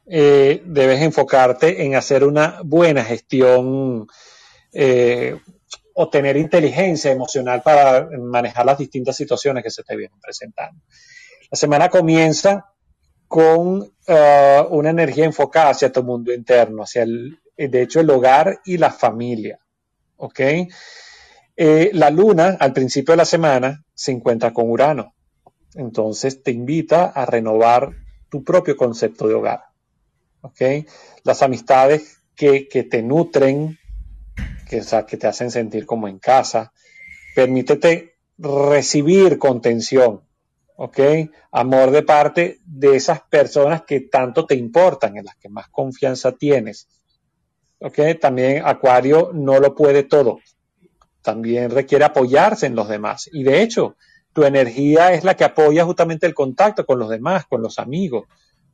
eh, 0.06 0.62
debes 0.66 1.02
enfocarte 1.02 1.86
en 1.86 1.96
hacer 1.96 2.24
una 2.24 2.60
buena 2.64 3.04
gestión 3.04 4.08
eh, 4.72 5.40
o 5.94 6.10
tener 6.10 6.38
inteligencia 6.38 7.12
emocional 7.12 7.62
para 7.62 8.10
manejar 8.20 8.66
las 8.66 8.78
distintas 8.78 9.16
situaciones 9.16 9.64
que 9.64 9.72
se 9.72 9.84
te 9.84 9.96
vienen 9.96 10.20
presentando. 10.20 10.82
La 11.52 11.58
semana 11.58 11.90
comienza 11.90 12.74
con 13.28 13.82
uh, 13.82 14.68
una 14.70 14.90
energía 14.90 15.26
enfocada 15.26 15.70
hacia 15.70 15.92
tu 15.92 16.04
mundo 16.04 16.34
interno, 16.34 16.84
hacia 16.84 17.04
el, 17.04 17.40
de 17.56 17.82
hecho, 17.82 18.00
el 18.00 18.10
hogar 18.10 18.60
y 18.66 18.78
la 18.78 18.92
familia. 18.92 19.60
¿Ok? 20.24 20.40
Eh, 21.58 21.90
la 21.92 22.10
luna 22.10 22.56
al 22.58 22.72
principio 22.72 23.11
de 23.11 23.18
la 23.18 23.26
semana 23.26 23.84
se 23.93 24.14
encuentra 24.14 24.53
con 24.53 24.72
Urano. 24.72 25.14
Entonces 25.76 26.42
te 26.42 26.52
invita 26.52 27.08
a 27.08 27.26
renovar 27.26 27.92
tu 28.30 28.42
propio 28.42 28.77
concepto 28.77 29.27
de 29.27 29.34
hogar. 29.34 29.66
¿Ok? 30.40 30.61
Las 31.26 31.42
amistades 31.42 32.22
que, 32.38 32.69
que 32.69 32.84
te 32.84 33.03
nutren, 33.03 33.77
que, 34.69 35.18
te 35.18 35.27
hacen 35.27 35.52
sentir 35.52 35.85
como 35.85 36.08
en 36.08 36.19
casa. 36.19 36.72
Permítete 37.35 38.16
recibir 38.38 39.38
contención, 39.38 40.22
¿ok? 40.77 41.00
Amor 41.52 41.92
de 41.92 42.03
parte 42.03 42.60
de 42.66 42.95
esas 42.95 43.22
personas 43.24 43.84
que 43.84 44.00
tanto 44.00 44.45
te 44.45 44.56
importan, 44.56 45.18
en 45.18 45.26
las 45.26 45.35
que 45.35 45.50
más 45.50 45.68
confianza 45.68 46.32
tienes. 46.32 46.88
También 48.20 48.64
Acuario 48.66 49.32
no 49.34 49.60
lo 49.60 49.76
puede 49.76 50.03
todo. 50.03 50.40
También 51.22 51.70
requiere 51.70 52.06
apoyarse 52.06 52.66
en 52.66 52.76
los 52.76 52.88
demás. 52.88 53.30
Y 53.32 53.44
de 53.44 53.62
hecho, 53.62 53.95
tu 54.34 54.44
energía 54.44 55.14
es 55.14 55.24
la 55.24 55.36
que 55.36 55.44
apoya 55.44 55.86
justamente 55.86 56.26
el 56.26 56.34
contacto 56.34 56.86
con 56.86 57.00
los 57.00 57.10
demás, 57.10 57.45
con 57.45 57.62
los 57.62 57.80
amigos, 57.80 58.26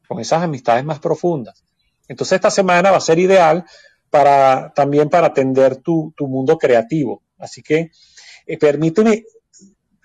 con 0.07 0.19
esas 0.19 0.43
amistades 0.43 0.83
más 0.85 0.99
profundas. 0.99 1.63
Entonces 2.07 2.37
esta 2.37 2.49
semana 2.49 2.91
va 2.91 2.97
a 2.97 3.01
ser 3.01 3.19
ideal 3.19 3.65
para 4.09 4.73
también 4.73 5.09
para 5.09 5.27
atender 5.27 5.77
tu, 5.77 6.13
mundo 6.19 6.57
creativo. 6.57 7.21
Así 7.37 7.61
que 7.61 7.91
eh, 8.47 8.57
permíteme 8.57 9.23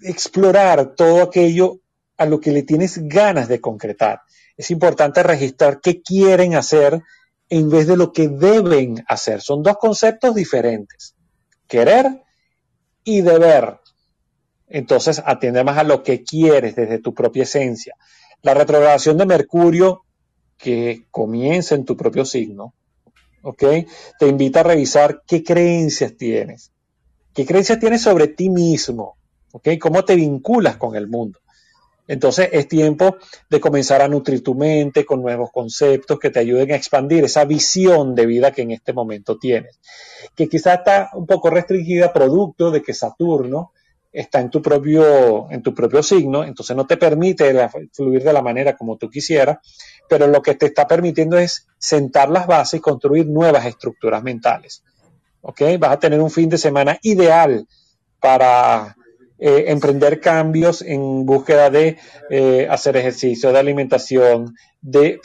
explorar 0.03 0.95
todo 0.95 1.23
aquello 1.23 1.81
a 2.17 2.27
lo 2.27 2.41
que 2.41 2.53
le 2.53 2.63
tienes 2.63 2.99
ganas 3.09 3.49
de 3.49 3.61
concretar. 3.61 4.21
Es 4.57 4.71
importante 4.71 5.23
registrar 5.23 5.81
qué 5.81 6.03
quieren 6.03 6.55
hacer 6.55 7.03
en 7.49 7.71
vez 7.71 7.87
de 7.87 7.97
lo 7.97 8.13
que 8.13 8.29
deben 8.29 9.05
hacer. 9.09 9.41
Son 9.41 9.63
dos 9.63 9.77
conceptos 9.79 10.35
diferentes. 10.35 11.15
Querer 11.67 12.23
y 13.05 13.21
deber. 13.21 13.81
Entonces 14.69 15.23
atiende 15.25 15.63
más 15.65 15.79
a 15.79 15.85
lo 15.85 16.03
que 16.03 16.25
quieres 16.25 16.75
desde 16.75 16.99
tu 16.99 17.15
propia 17.15 17.45
esencia. 17.45 17.95
La 18.43 18.55
retrogradación 18.55 19.17
de 19.17 19.27
Mercurio 19.27 20.03
que 20.57 21.07
comienza 21.11 21.75
en 21.75 21.85
tu 21.85 21.97
propio 21.97 22.25
signo 22.25 22.75
¿ok? 23.45 23.63
Te 24.19 24.27
invita 24.27 24.61
a 24.61 24.65
revisar 24.65 25.23
qué 25.27 25.45
creencias 25.45 26.17
tienes, 26.17 26.73
qué 27.33 27.47
creencias 27.47 27.79
tienes 27.79 28.03
sobre 28.03 28.29
ti 28.29 28.49
mismo, 28.49 29.17
¿ok? 29.53 29.69
Cómo 29.81 30.05
te 30.05 30.17
vinculas 30.17 30.77
con 30.77 30.97
el 30.97 31.07
mundo. 31.07 31.39
Entonces 32.07 32.51
es 32.53 32.69
tiempo 32.69 33.17
de 33.49 33.61
comenzar 33.61 34.03
a 34.03 34.09
nutrir 34.09 34.43
tu 34.43 34.55
mente 34.55 35.05
con 35.05 35.23
nuevos 35.23 35.51
conceptos 35.51 36.19
que 36.19 36.31
te 36.31 36.41
ayuden 36.41 36.73
a 36.73 36.77
expandir 36.77 37.25
esa 37.25 37.45
visión 37.45 38.15
de 38.15 38.27
vida 38.27 38.51
que 38.51 38.63
en 38.63 38.73
este 38.73 38.93
momento 38.93 39.39
tienes, 39.39 39.79
que 40.35 40.49
quizá 40.49 40.75
está 40.75 41.11
un 41.15 41.27
poco 41.27 41.49
restringida 41.49 42.13
producto 42.13 42.71
de 42.71 42.83
que 42.83 42.93
Saturno 42.93 43.73
está 44.13 44.41
en 44.41 44.51
tu 44.51 44.63
propio, 44.63 45.51
en 45.51 45.63
tu 45.63 45.75
propio 45.75 46.03
signo, 46.03 46.45
entonces 46.45 46.77
no 46.77 46.87
te 46.87 46.97
permite 46.97 47.69
fluir 47.93 48.23
de 48.23 48.33
la 48.33 48.43
manera 48.43 48.77
como 48.77 48.97
tú 48.97 49.11
quisieras, 49.11 49.59
pero 50.09 50.27
lo 50.27 50.41
que 50.41 50.55
te 50.55 50.67
está 50.67 50.87
permitiendo 50.87 51.37
es 51.39 51.67
sentar 51.79 52.29
las 52.29 52.47
bases 52.47 52.79
y 52.79 52.83
construir 52.83 53.27
nuevas 53.27 53.67
estructuras 53.67 54.23
mentales. 54.23 54.85
¿Ok? 55.41 55.63
Vas 55.79 55.93
a 55.93 55.99
tener 55.99 56.21
un 56.21 56.31
fin 56.31 56.49
de 56.49 56.59
semana 56.59 56.99
ideal 57.03 57.67
para 58.21 58.97
eh, 59.37 59.65
emprender 59.69 60.21
cambios 60.21 60.81
en 60.81 61.27
búsqueda 61.27 61.69
de 61.69 61.99
eh, 62.31 62.69
hacer 62.71 62.97
ejercicio, 62.97 63.53
de 63.53 63.59
alimentación, 63.59 64.55
de 64.81 65.19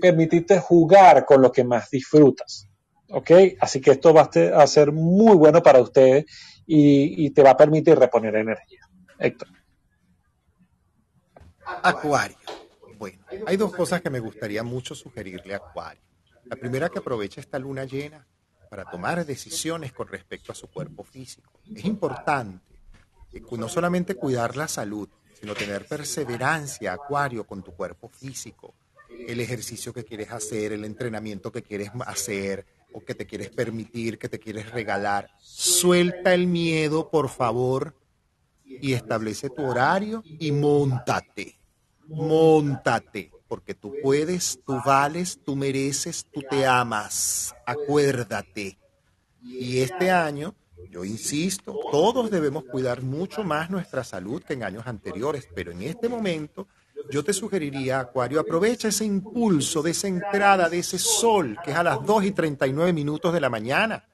permitirte 0.00 0.60
jugar 0.60 1.24
con 1.24 1.42
lo 1.42 1.50
que 1.50 1.64
más 1.64 1.90
disfrutas. 1.90 2.68
¿Ok? 3.08 3.30
Así 3.60 3.80
que 3.80 3.90
esto 3.90 4.14
va 4.14 4.30
a 4.54 4.66
ser 4.66 4.92
muy 4.92 5.34
bueno 5.34 5.62
para 5.62 5.80
ustedes 5.80 6.24
y, 6.66 7.30
te 7.30 7.42
va 7.42 7.50
a 7.50 7.56
permitir 7.56 7.98
reponer 7.98 8.36
energía. 8.36 8.88
Héctor. 9.18 9.48
Acuario. 11.82 12.36
Bueno, 12.96 13.24
hay 13.46 13.56
dos 13.56 13.74
cosas 13.74 14.00
que 14.00 14.08
me 14.08 14.20
gustaría 14.20 14.62
mucho 14.62 14.94
sugerirle 14.94 15.54
a 15.54 15.56
Acuario. 15.56 16.02
La 16.44 16.56
primera, 16.56 16.88
que 16.88 17.00
aproveche 17.00 17.40
esta 17.40 17.58
luna 17.58 17.84
llena 17.84 18.26
para 18.70 18.84
tomar 18.84 19.26
decisiones 19.26 19.92
con 19.92 20.06
respecto 20.08 20.52
a 20.52 20.54
su 20.54 20.68
cuerpo 20.68 21.02
físico. 21.02 21.60
Es 21.74 21.84
importante 21.84 22.71
no 23.52 23.68
solamente 23.68 24.14
cuidar 24.14 24.56
la 24.56 24.68
salud, 24.68 25.08
sino 25.38 25.54
tener 25.54 25.86
perseverancia, 25.86 26.92
Acuario, 26.92 27.44
con 27.44 27.62
tu 27.62 27.72
cuerpo 27.72 28.08
físico. 28.08 28.74
El 29.08 29.40
ejercicio 29.40 29.92
que 29.92 30.04
quieres 30.04 30.30
hacer, 30.30 30.72
el 30.72 30.84
entrenamiento 30.84 31.52
que 31.52 31.62
quieres 31.62 31.90
hacer, 32.06 32.64
o 32.92 33.04
que 33.04 33.14
te 33.14 33.26
quieres 33.26 33.50
permitir, 33.50 34.18
que 34.18 34.28
te 34.28 34.38
quieres 34.38 34.70
regalar. 34.70 35.30
Suelta 35.40 36.34
el 36.34 36.46
miedo, 36.46 37.10
por 37.10 37.28
favor, 37.28 37.94
y 38.64 38.92
establece 38.92 39.50
tu 39.50 39.64
horario 39.64 40.22
y 40.24 40.52
montate. 40.52 41.58
Montate, 42.06 43.30
porque 43.48 43.74
tú 43.74 43.94
puedes, 44.02 44.60
tú 44.66 44.78
vales, 44.84 45.38
tú 45.44 45.56
mereces, 45.56 46.26
tú 46.32 46.42
te 46.48 46.66
amas. 46.66 47.54
Acuérdate. 47.66 48.78
Y 49.42 49.78
este 49.78 50.10
año, 50.10 50.54
yo 50.92 51.06
insisto, 51.06 51.74
todos 51.90 52.30
debemos 52.30 52.64
cuidar 52.64 53.00
mucho 53.00 53.44
más 53.44 53.70
nuestra 53.70 54.04
salud 54.04 54.42
que 54.42 54.52
en 54.52 54.62
años 54.62 54.86
anteriores, 54.86 55.48
pero 55.54 55.72
en 55.72 55.80
este 55.80 56.06
momento 56.06 56.68
yo 57.10 57.24
te 57.24 57.32
sugeriría, 57.32 58.00
Acuario, 58.00 58.38
aprovecha 58.38 58.88
ese 58.88 59.06
impulso 59.06 59.82
de 59.82 59.92
esa 59.92 60.08
entrada, 60.08 60.68
de 60.68 60.80
ese 60.80 60.98
sol, 60.98 61.56
que 61.64 61.70
es 61.70 61.76
a 61.78 61.82
las 61.82 62.04
2 62.04 62.24
y 62.24 62.32
39 62.32 62.92
minutos 62.92 63.32
de 63.32 63.40
la 63.40 63.48
mañana. 63.48 64.04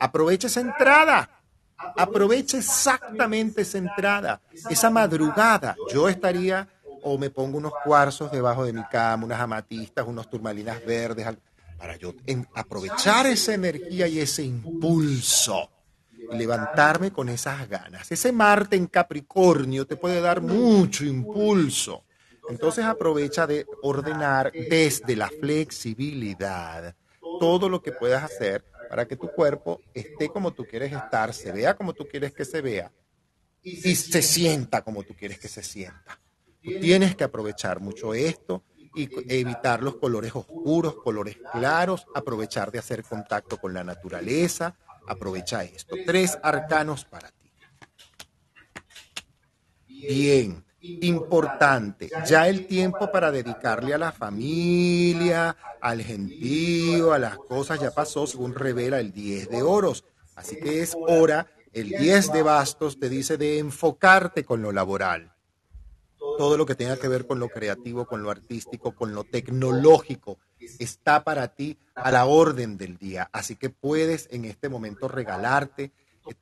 Aprovecha 0.00 0.48
esa 0.48 0.60
entrada. 0.60 1.30
Aprovecha 1.96 2.58
exactamente 2.58 3.62
esa 3.62 3.78
entrada, 3.78 4.42
esa 4.68 4.90
madrugada. 4.90 5.76
Yo 5.90 6.10
estaría 6.10 6.68
o 7.02 7.16
me 7.16 7.30
pongo 7.30 7.56
unos 7.56 7.72
cuarzos 7.82 8.30
debajo 8.30 8.66
de 8.66 8.74
mi 8.74 8.84
cama, 8.84 9.24
unas 9.24 9.40
amatistas, 9.40 10.06
unos 10.06 10.28
turmalinas 10.28 10.84
verdes, 10.84 11.26
para 11.78 11.96
yo 11.96 12.12
aprovechar 12.54 13.26
esa 13.26 13.54
energía 13.54 14.06
y 14.08 14.20
ese 14.20 14.42
impulso 14.42 15.70
levantarme 16.32 17.12
con 17.12 17.28
esas 17.28 17.68
ganas. 17.68 18.10
Ese 18.10 18.32
Marte 18.32 18.76
en 18.76 18.86
Capricornio 18.86 19.86
te 19.86 19.96
puede 19.96 20.20
dar 20.20 20.40
mucho 20.40 21.04
impulso. 21.04 22.04
Entonces 22.48 22.84
aprovecha 22.84 23.46
de 23.46 23.66
ordenar 23.82 24.50
desde 24.52 25.16
la 25.16 25.28
flexibilidad 25.28 26.94
todo 27.38 27.68
lo 27.68 27.82
que 27.82 27.92
puedas 27.92 28.24
hacer 28.24 28.64
para 28.88 29.06
que 29.06 29.16
tu 29.16 29.28
cuerpo 29.28 29.80
esté 29.92 30.28
como 30.30 30.52
tú 30.52 30.64
quieres 30.64 30.92
estar, 30.92 31.34
se 31.34 31.52
vea 31.52 31.76
como 31.76 31.92
tú 31.92 32.06
quieres 32.08 32.32
que 32.32 32.44
se 32.44 32.62
vea 32.62 32.90
y 33.62 33.94
se 33.94 34.22
sienta 34.22 34.82
como 34.82 35.02
tú 35.02 35.14
quieres 35.14 35.38
que 35.38 35.48
se 35.48 35.62
sienta. 35.62 36.18
tienes 36.62 37.14
que 37.16 37.24
aprovechar 37.24 37.80
mucho 37.80 38.14
esto 38.14 38.64
y 38.94 39.08
evitar 39.28 39.82
los 39.82 39.96
colores 39.96 40.34
oscuros, 40.34 40.94
colores 40.96 41.36
claros, 41.52 42.06
aprovechar 42.14 42.72
de 42.72 42.78
hacer 42.78 43.04
contacto 43.04 43.58
con 43.58 43.74
la 43.74 43.84
naturaleza, 43.84 44.76
aprovecha 45.08 45.64
esto. 45.64 45.96
Tres 46.06 46.38
arcanos 46.42 47.04
para 47.04 47.30
ti. 47.30 47.50
Bien, 49.88 50.64
importante. 50.80 52.08
Ya 52.26 52.48
el 52.48 52.66
tiempo 52.66 53.10
para 53.10 53.30
dedicarle 53.30 53.94
a 53.94 53.98
la 53.98 54.12
familia, 54.12 55.56
al 55.80 56.02
gentío, 56.02 57.12
a 57.12 57.18
las 57.18 57.36
cosas 57.36 57.80
ya 57.80 57.90
pasó, 57.90 58.26
según 58.26 58.54
revela 58.54 59.00
el 59.00 59.12
10 59.12 59.48
de 59.48 59.62
oros. 59.62 60.04
Así 60.36 60.56
que 60.56 60.82
es 60.82 60.96
hora, 60.96 61.48
el 61.72 61.88
10 61.88 62.32
de 62.32 62.42
bastos 62.42 62.98
te 62.98 63.08
dice 63.08 63.36
de 63.36 63.58
enfocarte 63.58 64.44
con 64.44 64.62
lo 64.62 64.72
laboral. 64.72 65.32
Todo 66.38 66.56
lo 66.56 66.66
que 66.66 66.76
tenga 66.76 66.96
que 66.96 67.08
ver 67.08 67.26
con 67.26 67.40
lo 67.40 67.48
creativo, 67.48 68.06
con 68.06 68.22
lo 68.22 68.30
artístico, 68.30 68.92
con 68.94 69.14
lo 69.14 69.24
tecnológico, 69.24 70.38
está 70.78 71.24
para 71.24 71.48
ti 71.48 71.76
a 71.94 72.10
la 72.10 72.26
orden 72.26 72.76
del 72.76 72.96
día. 72.96 73.28
Así 73.32 73.56
que 73.56 73.70
puedes 73.70 74.28
en 74.30 74.44
este 74.44 74.68
momento 74.68 75.08
regalarte 75.08 75.92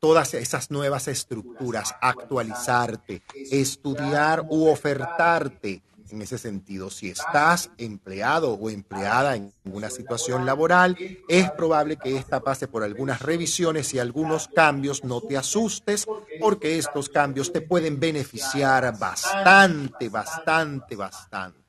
todas 0.01 0.35
esas 0.35 0.71
nuevas 0.71 1.09
estructuras, 1.09 1.95
actualizarte, 2.01 3.23
estudiar 3.51 4.45
u 4.49 4.69
ofertarte 4.69 5.83
en 6.11 6.23
ese 6.23 6.39
sentido. 6.39 6.91
Si 6.91 7.11
estás 7.11 7.71
empleado 7.79 8.53
o 8.53 8.71
empleada 8.71 9.37
en 9.37 9.53
una 9.65 9.91
situación 9.91 10.47
laboral, 10.47 10.97
es 11.29 11.51
probable 11.53 11.97
que 11.97 12.17
esta 12.17 12.41
pase 12.41 12.69
por 12.69 12.83
algunas 12.83 13.23
revisiones 13.23 13.93
y 13.95 13.99
algunos 13.99 14.49
cambios. 14.49 15.05
No 15.05 15.21
te 15.21 15.37
asustes 15.37 16.07
porque 16.41 16.79
estos 16.79 17.09
cambios 17.09 17.53
te 17.53 17.61
pueden 17.61 17.99
beneficiar 17.99 18.99
bastante, 18.99 20.09
bastante, 20.09 20.97
bastante. 20.97 21.66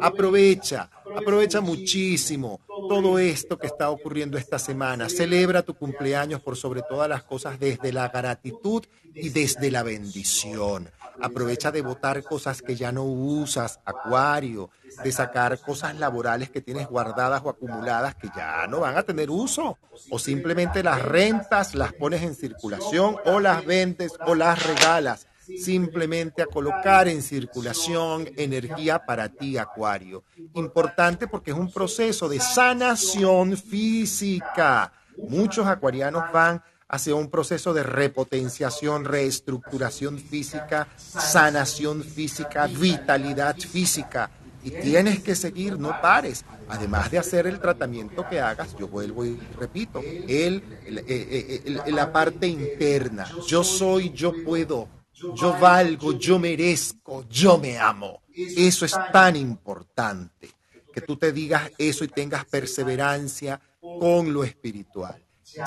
Aprovecha, 0.00 0.90
aprovecha 1.16 1.60
muchísimo 1.60 2.60
todo 2.88 3.18
esto 3.18 3.58
que 3.58 3.66
está 3.66 3.90
ocurriendo 3.90 4.36
esta 4.36 4.58
semana. 4.58 5.08
Celebra 5.08 5.62
tu 5.62 5.74
cumpleaños 5.74 6.40
por 6.40 6.56
sobre 6.56 6.82
todas 6.82 7.08
las 7.08 7.22
cosas 7.22 7.58
desde 7.58 7.92
la 7.92 8.08
gratitud 8.08 8.84
y 9.14 9.30
desde 9.30 9.70
la 9.70 9.82
bendición. 9.82 10.90
Aprovecha 11.22 11.70
de 11.70 11.82
votar 11.82 12.22
cosas 12.22 12.62
que 12.62 12.76
ya 12.76 12.92
no 12.92 13.04
usas, 13.04 13.80
Acuario, 13.84 14.70
de 15.04 15.12
sacar 15.12 15.58
cosas 15.60 15.98
laborales 15.98 16.50
que 16.50 16.62
tienes 16.62 16.88
guardadas 16.88 17.42
o 17.44 17.50
acumuladas 17.50 18.14
que 18.14 18.28
ya 18.34 18.66
no 18.66 18.80
van 18.80 18.96
a 18.96 19.02
tener 19.02 19.30
uso. 19.30 19.78
O 20.10 20.18
simplemente 20.18 20.82
las 20.82 21.02
rentas, 21.02 21.74
las 21.74 21.92
pones 21.92 22.22
en 22.22 22.34
circulación 22.34 23.16
o 23.26 23.40
las 23.40 23.64
vendes 23.64 24.12
o 24.26 24.34
las 24.34 24.66
regalas 24.66 25.26
simplemente 25.58 26.42
a 26.42 26.46
colocar 26.46 27.08
en 27.08 27.22
circulación 27.22 28.28
energía 28.36 29.04
para 29.04 29.28
ti, 29.28 29.58
Acuario. 29.58 30.24
Importante 30.54 31.26
porque 31.26 31.50
es 31.50 31.56
un 31.56 31.72
proceso 31.72 32.28
de 32.28 32.40
sanación 32.40 33.56
física. 33.56 34.92
Muchos 35.28 35.66
acuarianos 35.66 36.32
van 36.32 36.62
hacia 36.88 37.14
un 37.14 37.30
proceso 37.30 37.72
de 37.72 37.84
repotenciación, 37.84 39.04
reestructuración 39.04 40.18
física, 40.18 40.88
sanación 40.96 42.02
física, 42.02 42.66
vitalidad 42.66 43.56
física. 43.56 44.30
Y 44.62 44.70
tienes 44.70 45.20
que 45.20 45.34
seguir, 45.34 45.78
no 45.78 46.00
pares. 46.02 46.44
Además 46.68 47.10
de 47.10 47.18
hacer 47.18 47.46
el 47.46 47.60
tratamiento 47.60 48.28
que 48.28 48.40
hagas, 48.40 48.76
yo 48.76 48.88
vuelvo 48.88 49.24
y 49.24 49.38
repito, 49.58 50.00
el, 50.28 50.62
la 51.86 52.12
parte 52.12 52.46
interna, 52.46 53.26
yo 53.46 53.64
soy, 53.64 54.10
yo 54.10 54.32
puedo, 54.44 54.88
yo 55.34 55.58
valgo, 55.58 56.12
yo 56.12 56.38
merezco, 56.38 57.26
yo 57.28 57.58
me 57.58 57.78
amo. 57.78 58.22
Eso 58.34 58.84
es 58.84 58.96
tan 59.12 59.36
importante, 59.36 60.50
que 60.92 61.00
tú 61.00 61.16
te 61.16 61.32
digas 61.32 61.70
eso 61.78 62.04
y 62.04 62.08
tengas 62.08 62.44
perseverancia 62.44 63.60
con 63.80 64.32
lo 64.32 64.44
espiritual. 64.44 65.22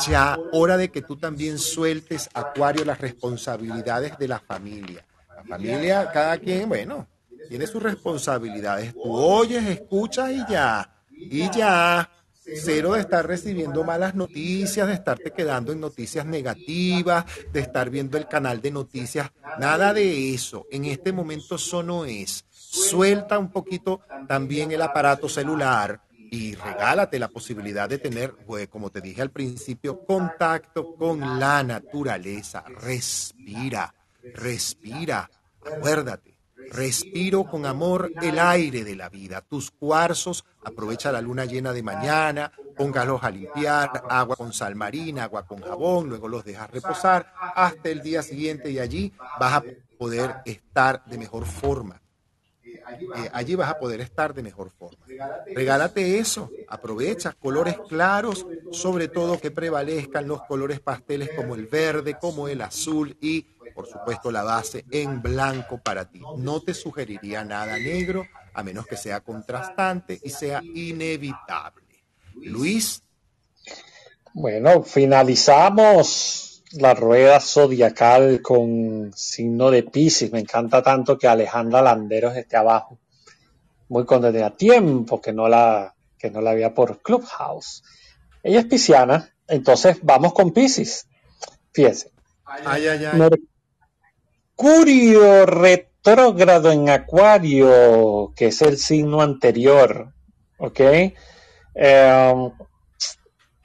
Ya 0.07 0.37
hora 0.53 0.77
de 0.77 0.89
que 0.89 1.01
tú 1.01 1.17
también 1.17 1.59
sueltes, 1.59 2.29
Acuario, 2.33 2.85
las 2.85 2.99
responsabilidades 2.99 4.17
de 4.17 4.27
la 4.27 4.39
familia. 4.39 5.05
La 5.35 5.43
familia, 5.43 6.09
cada 6.11 6.37
quien, 6.37 6.69
bueno, 6.69 7.07
tiene 7.49 7.67
sus 7.67 7.83
responsabilidades. 7.83 8.93
Tú 8.93 9.13
oyes, 9.13 9.65
escuchas 9.67 10.31
y 10.31 10.43
ya. 10.49 10.89
Y 11.11 11.49
ya. 11.51 12.09
Cero 12.45 12.93
de 12.93 13.01
estar 13.01 13.25
recibiendo 13.25 13.83
malas 13.83 14.15
noticias, 14.15 14.87
de 14.87 14.93
estarte 14.93 15.31
quedando 15.31 15.71
en 15.71 15.79
noticias 15.79 16.25
negativas, 16.25 17.25
de 17.51 17.61
estar 17.61 17.89
viendo 17.89 18.17
el 18.17 18.27
canal 18.27 18.61
de 18.61 18.71
noticias. 18.71 19.31
Nada 19.59 19.93
de 19.93 20.33
eso. 20.33 20.65
En 20.71 20.85
este 20.85 21.13
momento 21.13 21.55
eso 21.55 21.83
no 21.83 22.05
es. 22.05 22.45
Suelta 22.49 23.39
un 23.39 23.51
poquito 23.51 24.01
también 24.27 24.71
el 24.71 24.81
aparato 24.81 25.29
celular 25.29 26.01
y 26.31 26.55
regálate 26.55 27.19
la 27.19 27.27
posibilidad 27.27 27.87
de 27.87 27.99
tener, 27.99 28.33
pues, 28.45 28.67
como 28.67 28.89
te 28.89 29.01
dije 29.01 29.21
al 29.21 29.29
principio, 29.29 30.03
contacto 30.03 30.95
con 30.95 31.39
la 31.39 31.63
naturaleza. 31.63 32.63
Respira, 32.81 33.93
respira. 34.33 35.29
Acuérdate 35.65 36.32
Respiro 36.71 37.45
con 37.45 37.65
amor 37.65 38.11
el 38.21 38.39
aire 38.39 38.83
de 38.83 38.95
la 38.95 39.09
vida. 39.09 39.41
Tus 39.41 39.71
cuarzos, 39.71 40.45
aprovecha 40.63 41.11
la 41.11 41.21
luna 41.21 41.45
llena 41.45 41.73
de 41.73 41.83
mañana, 41.83 42.51
póngalos 42.75 43.23
a 43.23 43.31
limpiar, 43.31 44.03
agua 44.09 44.35
con 44.35 44.53
sal 44.53 44.75
marina, 44.75 45.23
agua 45.23 45.45
con 45.45 45.61
jabón, 45.61 46.09
luego 46.09 46.27
los 46.27 46.43
dejas 46.43 46.69
reposar 46.69 47.31
hasta 47.55 47.89
el 47.89 48.01
día 48.01 48.23
siguiente 48.23 48.71
y 48.71 48.79
allí 48.79 49.13
vas 49.39 49.53
a 49.53 49.63
poder 49.97 50.35
estar 50.45 51.03
de 51.05 51.17
mejor 51.17 51.45
forma. 51.45 51.99
Eh, 53.15 53.29
allí 53.33 53.55
vas 53.55 53.69
a 53.69 53.79
poder 53.79 54.01
estar 54.01 54.33
de 54.33 54.43
mejor 54.43 54.69
forma. 54.69 55.05
Regálate 55.53 56.19
eso, 56.19 56.49
aprovecha 56.67 57.33
colores 57.33 57.77
claros, 57.87 58.45
sobre 58.71 59.07
todo 59.07 59.39
que 59.39 59.51
prevalezcan 59.51 60.27
los 60.27 60.41
colores 60.43 60.79
pasteles 60.79 61.29
como 61.35 61.55
el 61.55 61.67
verde, 61.67 62.17
como 62.19 62.47
el 62.47 62.61
azul 62.61 63.15
y 63.21 63.43
por 63.73 63.87
supuesto, 63.87 64.31
la 64.31 64.43
base 64.43 64.85
en 64.91 65.21
blanco 65.21 65.79
para 65.79 66.09
ti. 66.09 66.21
No 66.37 66.61
te 66.61 66.73
sugeriría 66.73 67.43
nada 67.43 67.77
negro, 67.77 68.25
a 68.53 68.63
menos 68.63 68.85
que 68.85 68.97
sea 68.97 69.21
contrastante 69.21 70.19
y 70.23 70.29
sea 70.29 70.61
inevitable. 70.63 72.03
Luis. 72.35 73.03
Bueno, 74.33 74.83
finalizamos 74.83 76.63
la 76.73 76.93
rueda 76.93 77.39
zodiacal 77.39 78.41
con 78.41 79.11
signo 79.15 79.69
de 79.69 79.83
Pisces. 79.83 80.31
Me 80.31 80.39
encanta 80.39 80.81
tanto 80.81 81.17
que 81.17 81.27
Alejandra 81.27 81.81
Landeros 81.81 82.35
esté 82.35 82.57
abajo. 82.57 82.97
Muy 83.89 84.05
contenta. 84.05 84.55
Tiempo 84.55 85.21
que 85.21 85.33
no 85.33 85.47
la, 85.47 85.93
que 86.17 86.31
no 86.31 86.41
la 86.41 86.53
veía 86.53 86.73
por 86.73 87.01
Clubhouse. 87.01 87.83
Ella 88.41 88.59
es 88.59 88.65
pisciana, 88.65 89.33
entonces 89.47 89.99
vamos 90.01 90.33
con 90.33 90.51
Pisces. 90.51 91.07
Fíjense. 91.71 92.11
Ay, 92.45 92.87
ay, 92.87 93.05
ay. 93.05 93.29
Mercurio 94.55 95.47
retrógrado 95.47 96.71
en 96.71 96.87
Acuario, 96.87 98.33
que 98.35 98.47
es 98.47 98.61
el 98.61 98.77
signo 98.77 99.21
anterior, 99.21 100.13
¿ok? 100.57 100.79
Em, 101.73 102.51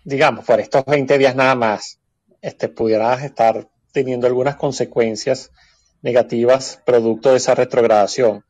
digamos, 0.05 0.47
por 0.47 0.61
estos 0.61 0.85
20 0.87 1.19
días 1.19 1.37
nada 1.37 1.55
más, 1.55 2.01
este, 2.41 2.69
pudieras 2.69 3.23
estar 3.23 3.69
teniendo 3.93 4.27
algunas 4.27 4.57
consecuencias 4.57 5.51
negativas 6.01 6.81
producto 6.87 7.33
de 7.33 7.37
esa 7.37 7.55
retrogradación. 7.55 8.45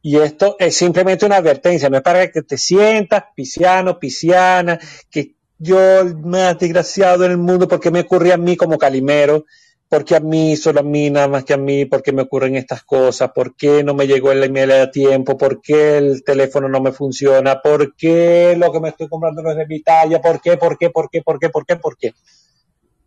Y 0.00 0.18
esto 0.18 0.54
es 0.60 0.76
simplemente 0.76 1.26
una 1.26 1.36
advertencia, 1.36 1.88
no 1.90 1.96
es 1.96 2.02
para 2.02 2.30
que 2.30 2.42
te 2.42 2.56
sientas 2.56 3.24
pisciano, 3.34 3.98
pisciana, 3.98 4.78
que 5.10 5.34
yo 5.58 6.00
el 6.00 6.16
más 6.18 6.56
desgraciado 6.58 7.24
en 7.24 7.32
el 7.32 7.38
mundo, 7.38 7.66
porque 7.66 7.90
me 7.90 8.00
ocurre 8.00 8.32
a 8.32 8.36
mí 8.36 8.56
como 8.56 8.78
calimero? 8.78 9.44
Porque 9.88 10.16
a 10.16 10.20
mí, 10.20 10.56
solo 10.56 10.80
a 10.80 10.82
mí, 10.82 11.10
nada 11.10 11.28
más 11.28 11.44
que 11.44 11.54
a 11.54 11.56
mí? 11.56 11.84
¿Por 11.84 12.02
qué 12.02 12.12
me 12.12 12.22
ocurren 12.22 12.56
estas 12.56 12.82
cosas? 12.82 13.30
¿Por 13.32 13.54
qué 13.54 13.84
no 13.84 13.94
me 13.94 14.06
llegó 14.06 14.32
el 14.32 14.42
email 14.42 14.72
a 14.72 14.90
tiempo? 14.90 15.36
¿Por 15.36 15.60
qué 15.60 15.98
el 15.98 16.24
teléfono 16.24 16.68
no 16.68 16.80
me 16.80 16.92
funciona? 16.92 17.60
¿Por 17.60 17.94
qué 17.94 18.56
lo 18.58 18.72
que 18.72 18.80
me 18.80 18.88
estoy 18.88 19.08
comprando 19.08 19.42
no 19.42 19.50
es 19.50 19.56
de 19.56 19.66
mi 19.66 19.82
talla? 19.82 20.20
¿Por 20.20 20.40
qué? 20.40 20.56
¿Por 20.56 20.78
qué? 20.78 20.90
¿Por 20.90 21.08
qué? 21.10 21.22
¿Por 21.22 21.38
qué? 21.38 21.48
¿Por 21.50 21.66
qué? 21.66 21.76
¿Por 21.76 21.96
qué? 21.96 22.14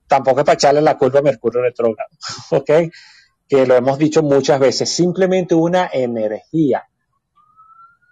Tampoco 0.07 0.39
es 0.39 0.45
para 0.45 0.53
echarle 0.53 0.81
la 0.81 0.97
culpa 0.97 1.19
a 1.19 1.21
Mercurio 1.21 1.61
retrógrado, 1.61 2.09
¿ok? 2.51 2.71
Que 3.47 3.65
lo 3.65 3.75
hemos 3.75 3.97
dicho 3.97 4.23
muchas 4.23 4.59
veces, 4.59 4.89
simplemente 4.89 5.55
una 5.55 5.89
energía, 5.91 6.87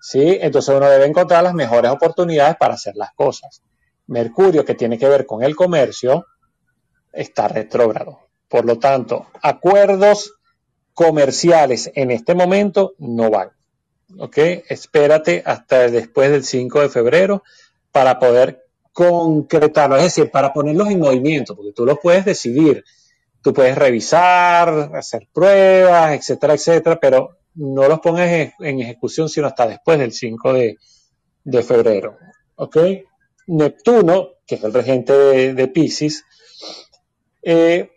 ¿sí? 0.02 0.38
Entonces 0.42 0.76
uno 0.76 0.90
debe 0.90 1.06
encontrar 1.06 1.44
las 1.44 1.54
mejores 1.54 1.92
oportunidades 1.92 2.58
para 2.58 2.74
hacer 2.74 2.96
las 2.96 3.14
cosas. 3.14 3.64
Mercurio, 4.08 4.66
que 4.66 4.76
tiene 4.76 4.98
que 4.98 5.08
ver 5.08 5.26
con 5.26 5.42
el 5.44 5.56
comercio, 5.56 6.26
está 7.14 7.48
retrógrado. 7.48 8.25
Por 8.48 8.66
lo 8.66 8.78
tanto, 8.78 9.28
acuerdos 9.42 10.34
comerciales 10.94 11.92
en 11.94 12.12
este 12.12 12.34
momento 12.34 12.96
no 13.00 13.30
van. 13.30 13.50
¿Ok? 14.18 14.38
Espérate 14.70 15.44
hasta 15.46 15.90
después 15.90 16.32
del 16.32 16.44
5 16.44 16.82
de 16.82 16.90
febrero 16.90 17.44
para 17.92 18.20
poder 18.20 18.66
concretarlo, 18.94 19.98
es 19.98 20.04
decir, 20.04 20.32
para 20.32 20.54
ponerlos 20.54 20.90
en 20.90 21.00
movimiento, 21.00 21.56
porque 21.56 21.74
tú 21.74 21.86
los 21.86 22.00
puedes 22.02 22.24
decidir. 22.24 22.84
Tú 23.42 23.54
puedes 23.54 23.78
revisar, 23.78 24.92
hacer 24.96 25.28
pruebas, 25.32 26.14
etcétera, 26.14 26.54
etcétera, 26.54 27.00
pero 27.00 27.38
no 27.56 27.88
los 27.88 28.00
pongas 28.00 28.30
en 28.60 28.80
ejecución 28.80 29.30
sino 29.30 29.48
hasta 29.48 29.68
después 29.68 30.00
del 30.00 30.14
5 30.14 30.54
de, 30.54 31.64
febrero. 31.64 32.18
¿Ok? 32.56 32.78
Neptuno, 33.48 34.30
que 34.48 34.56
es 34.56 34.64
el 34.64 34.74
regente 34.74 35.14
de, 35.14 35.54
de 35.54 35.68
Pisces, 35.68 36.24
eh, 37.44 37.92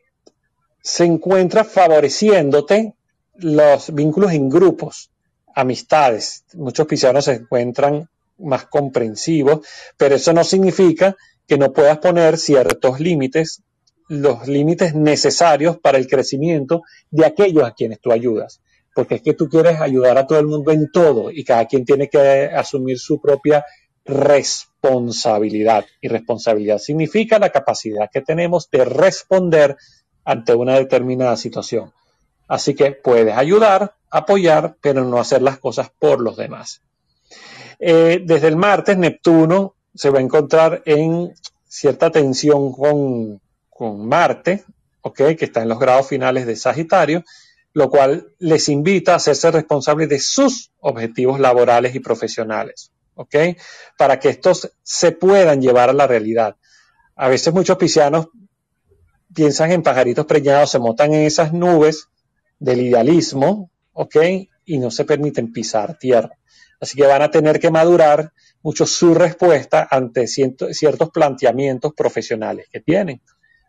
se 0.88 1.04
encuentra 1.04 1.64
favoreciéndote 1.64 2.94
los 3.34 3.92
vínculos 3.94 4.32
en 4.32 4.48
grupos, 4.48 5.10
amistades. 5.54 6.44
Muchos 6.54 6.86
piscianos 6.86 7.26
se 7.26 7.34
encuentran 7.34 8.08
más 8.38 8.64
comprensivos, 8.68 9.66
pero 9.98 10.14
eso 10.14 10.32
no 10.32 10.42
significa 10.44 11.14
que 11.46 11.58
no 11.58 11.74
puedas 11.74 11.98
poner 11.98 12.38
ciertos 12.38 13.00
límites, 13.00 13.62
los 14.08 14.48
límites 14.48 14.94
necesarios 14.94 15.78
para 15.78 15.98
el 15.98 16.06
crecimiento 16.06 16.80
de 17.10 17.26
aquellos 17.26 17.64
a 17.64 17.74
quienes 17.74 18.00
tú 18.00 18.10
ayudas. 18.10 18.62
Porque 18.94 19.16
es 19.16 19.22
que 19.22 19.34
tú 19.34 19.46
quieres 19.50 19.82
ayudar 19.82 20.16
a 20.16 20.26
todo 20.26 20.38
el 20.38 20.46
mundo 20.46 20.72
en 20.72 20.90
todo 20.90 21.30
y 21.30 21.44
cada 21.44 21.66
quien 21.66 21.84
tiene 21.84 22.08
que 22.08 22.46
asumir 22.46 22.98
su 22.98 23.20
propia 23.20 23.62
responsabilidad. 24.06 25.84
Y 26.00 26.08
responsabilidad 26.08 26.78
significa 26.78 27.38
la 27.38 27.50
capacidad 27.50 28.08
que 28.10 28.22
tenemos 28.22 28.70
de 28.70 28.86
responder 28.86 29.76
ante 30.28 30.54
una 30.54 30.74
determinada 30.74 31.38
situación. 31.38 31.90
Así 32.48 32.74
que 32.74 32.92
puedes 32.92 33.34
ayudar, 33.34 33.94
apoyar, 34.10 34.76
pero 34.82 35.02
no 35.02 35.18
hacer 35.18 35.40
las 35.40 35.58
cosas 35.58 35.90
por 35.98 36.20
los 36.20 36.36
demás. 36.36 36.82
Eh, 37.78 38.20
desde 38.22 38.48
el 38.48 38.56
martes, 38.56 38.98
Neptuno 38.98 39.74
se 39.94 40.10
va 40.10 40.18
a 40.18 40.22
encontrar 40.22 40.82
en 40.84 41.32
cierta 41.66 42.10
tensión 42.10 42.72
con, 42.72 43.40
Marte, 44.06 44.64
que 45.14 45.44
está 45.46 45.62
en 45.62 45.70
los 45.70 45.78
grados 45.78 46.08
finales 46.08 46.46
de 46.46 46.56
Sagitario, 46.56 47.24
lo 47.72 47.88
cual 47.88 48.28
les 48.38 48.68
invita 48.68 49.14
a 49.14 49.16
hacerse 49.16 49.50
responsables 49.50 50.10
de 50.10 50.20
sus 50.20 50.72
objetivos 50.80 51.40
laborales 51.40 51.94
y 51.94 52.00
profesionales, 52.00 52.92
para 53.96 54.20
que 54.20 54.28
estos 54.28 54.70
se 54.82 55.12
puedan 55.12 55.62
llevar 55.62 55.88
a 55.88 55.94
la 55.94 56.06
realidad. 56.06 56.56
A 57.16 57.28
veces 57.28 57.54
muchos 57.54 57.78
piscianos 57.78 58.28
piensan 59.38 59.70
en 59.70 59.84
pajaritos 59.84 60.26
preñados, 60.26 60.72
se 60.72 60.80
montan 60.80 61.14
en 61.14 61.20
esas 61.20 61.52
nubes 61.52 62.08
del 62.58 62.80
idealismo, 62.80 63.70
¿ok? 63.92 64.16
Y 64.64 64.78
no 64.78 64.90
se 64.90 65.04
permiten 65.04 65.52
pisar 65.52 65.96
tierra. 65.96 66.36
Así 66.80 66.96
que 66.96 67.06
van 67.06 67.22
a 67.22 67.30
tener 67.30 67.60
que 67.60 67.70
madurar 67.70 68.32
mucho 68.62 68.84
su 68.84 69.14
respuesta 69.14 69.86
ante 69.88 70.26
ciertos 70.26 71.10
planteamientos 71.10 71.92
profesionales 71.94 72.66
que 72.72 72.80
tienen. 72.80 73.22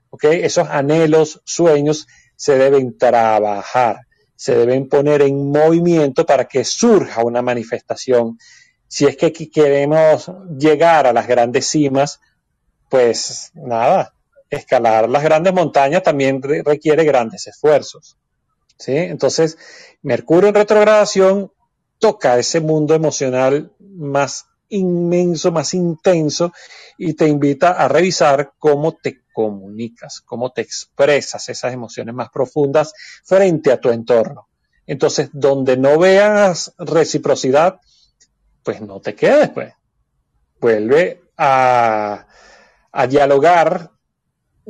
¿Ok? 0.10 0.24
Esos 0.24 0.68
anhelos, 0.68 1.40
sueños 1.46 2.08
se 2.36 2.58
deben 2.58 2.98
trabajar, 2.98 4.08
se 4.36 4.56
deben 4.56 4.90
poner 4.90 5.22
en 5.22 5.52
movimiento 5.52 6.26
para 6.26 6.46
que 6.46 6.66
surja 6.66 7.24
una 7.24 7.44
manifestación. 7.44 8.40
Si 8.88 9.06
es 9.06 9.16
que 9.18 9.32
queremos 9.32 10.32
llegar 10.58 11.06
a 11.06 11.14
las 11.14 11.28
grandes 11.28 11.68
cimas, 11.68 12.20
pues 12.90 13.52
nada, 13.54 14.16
escalar 14.50 15.10
las 15.10 15.24
grandes 15.24 15.54
montañas 15.54 16.04
también 16.04 16.42
requiere 16.42 17.04
grandes 17.04 17.48
esfuerzos. 17.48 18.18
¿sí? 18.78 18.96
Entonces, 18.96 19.58
Mercurio 20.02 20.50
en 20.50 20.56
retrogradación 20.56 21.52
toca 22.00 22.40
ese 22.40 22.62
mundo 22.62 22.96
emocional 22.96 23.74
más 23.80 24.46
inmenso, 24.70 25.52
más 25.52 25.74
intenso 25.74 26.54
y 26.98 27.14
te 27.14 27.28
invita 27.28 27.72
a 27.72 27.88
revisar 27.88 28.54
cómo 28.58 28.96
te 28.96 29.22
comunicas, 29.34 30.22
cómo 30.22 30.52
te 30.52 30.62
expresas 30.62 31.50
esas 31.50 31.74
emociones 31.74 32.14
más 32.16 32.30
profundas 32.30 32.94
frente 33.24 33.72
a 33.72 33.80
tu 33.80 33.90
entorno. 33.90 34.48
Entonces, 34.86 35.30
donde 35.34 35.78
no 35.78 36.00
veas 36.00 36.74
reciprocidad, 36.78 37.80
pues 38.64 38.82
no 38.82 39.00
te 39.00 39.16
quedes, 39.16 39.50
pues. 39.50 39.74
Vuelve 40.60 41.22
a, 41.38 42.28
a 42.92 43.08
dialogar 43.08 43.92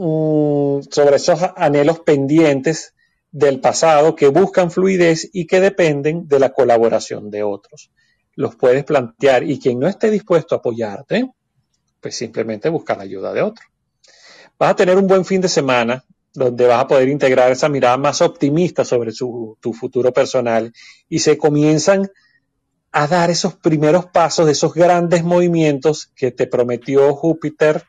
Mm, 0.02 0.80
sobre 0.90 1.18
esos 1.18 1.42
anhelos 1.58 2.00
pendientes 2.00 2.94
del 3.32 3.60
pasado 3.60 4.16
que 4.16 4.30
buscan 4.30 4.72
fluidez 4.72 5.30
y 5.34 5.45
que 5.45 5.60
dependen 5.60 6.26
de 6.30 6.40
la 6.40 6.53
colaboración 6.53 7.30
de 7.30 7.44
otros. 7.44 7.92
Los 8.34 8.56
puedes 8.56 8.86
plantear 8.86 9.44
y 9.44 9.60
quien 9.60 9.78
no 9.78 9.90
esté 9.90 10.10
dispuesto 10.10 10.56
a 10.56 10.60
apoyarte, 10.60 11.30
pues 12.00 12.16
simplemente 12.16 12.69
busca 12.69 12.95
la 12.95 13.03
ayuda 13.03 13.34
de 13.34 13.42
otro. 13.42 13.66
Vas 14.58 14.72
a 14.72 14.76
tener 14.78 14.95
un 14.95 15.06
buen 15.06 15.26
fin 15.26 15.42
de 15.42 15.50
semana 15.50 16.06
donde 16.34 16.66
vas 16.66 16.82
a 16.82 16.88
poder 16.88 17.10
integrar 17.10 17.52
esa 17.52 17.68
mirada 17.68 17.98
más 17.98 18.22
optimista 18.22 18.86
sobre 18.86 19.11
tu 19.11 19.74
futuro 19.74 20.14
personal 20.14 20.72
y 21.10 21.19
se 21.19 21.38
comienzan 21.38 22.10
a 22.94 23.06
dar 23.06 23.32
esos 23.32 23.56
primeros 23.56 24.06
pasos 24.06 24.45
de 24.45 24.53
esos 24.53 24.74
grandes 24.74 25.26
movimientos 25.26 26.10
que 26.16 26.32
te 26.32 26.48
prometió 26.48 27.14
Júpiter 27.16 27.84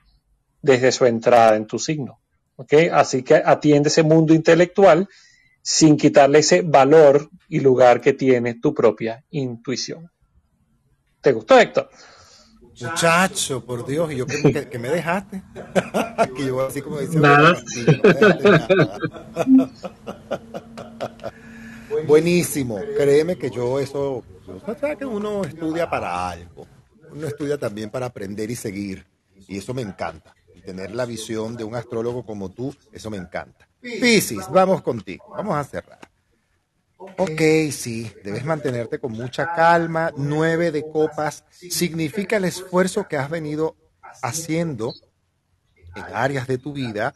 desde 0.63 0.93
su 0.93 1.07
entrada 1.07 1.57
en 1.57 1.67
tu 1.67 1.79
signo. 1.79 2.21
Así 2.93 3.23
que 3.23 3.37
atiende 3.45 3.89
ese 3.89 4.03
mundo 4.03 4.35
intelectual 4.35 5.09
sin 5.63 5.97
quitarle 5.97 6.41
ese 6.41 6.63
valor 6.63 7.31
y 7.49 7.61
lugar 7.61 8.01
que 8.01 8.13
tiene 8.13 8.55
tu 8.55 8.75
propia 8.75 9.25
intuición. 9.31 10.11
¿Te 11.21 11.33
gustó, 11.33 11.59
Héctor? 11.59 11.91
Muchacho, 12.81 13.65
por 13.65 13.87
Dios, 13.87 14.11
y 14.13 14.17
yo 14.17 14.27
que, 14.27 14.79
me 14.79 14.89
dejaste. 14.89 15.43
que 16.37 16.47
yo 16.47 16.67
así 16.67 16.81
como 16.81 16.99
dice, 16.99 17.21
Buenísimo, 22.07 22.81
créeme 22.97 23.37
que 23.37 23.51
yo 23.51 23.79
eso, 23.79 24.25
que 24.99 25.05
uno 25.05 25.45
estudia 25.45 25.91
para 25.91 26.31
algo, 26.31 26.67
uno 27.13 27.27
estudia 27.27 27.59
también 27.59 27.91
para 27.91 28.07
aprender 28.07 28.51
y 28.51 28.57
seguir, 28.57 29.05
y 29.47 29.59
eso 29.59 29.75
me 29.75 29.83
encanta 29.83 30.35
tener 30.61 30.93
la 30.93 31.07
visión 31.07 31.57
de 31.57 31.65
un 31.65 31.75
astrólogo 31.75 32.25
como 32.25 32.51
tú, 32.51 32.75
eso 32.93 33.11
me 33.11 33.17
encanta. 33.17 33.69
Piscis, 33.81 34.49
vamos 34.51 34.83
contigo, 34.83 35.25
vamos 35.31 35.57
a 35.57 35.65
cerrar. 35.65 36.01
Ok, 37.17 37.41
sí, 37.73 38.13
debes 38.23 38.45
mantenerte 38.45 38.99
con 38.99 39.13
mucha 39.13 39.55
calma. 39.55 40.13
Nueve 40.17 40.71
de 40.71 40.87
copas 40.91 41.45
significa 41.51 42.37
el 42.37 42.45
esfuerzo 42.45 43.09
que 43.09 43.17
has 43.17 43.31
venido 43.31 43.75
haciendo 44.23 44.93
en 45.97 46.05
áreas 46.15 46.47
de 46.47 46.59
tu 46.59 46.73
vida. 46.73 47.15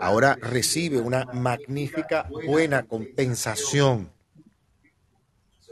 Ahora 0.00 0.36
recibe 0.40 1.00
una 1.00 1.24
magnífica, 1.32 2.28
buena 2.46 2.82
compensación. 2.82 4.12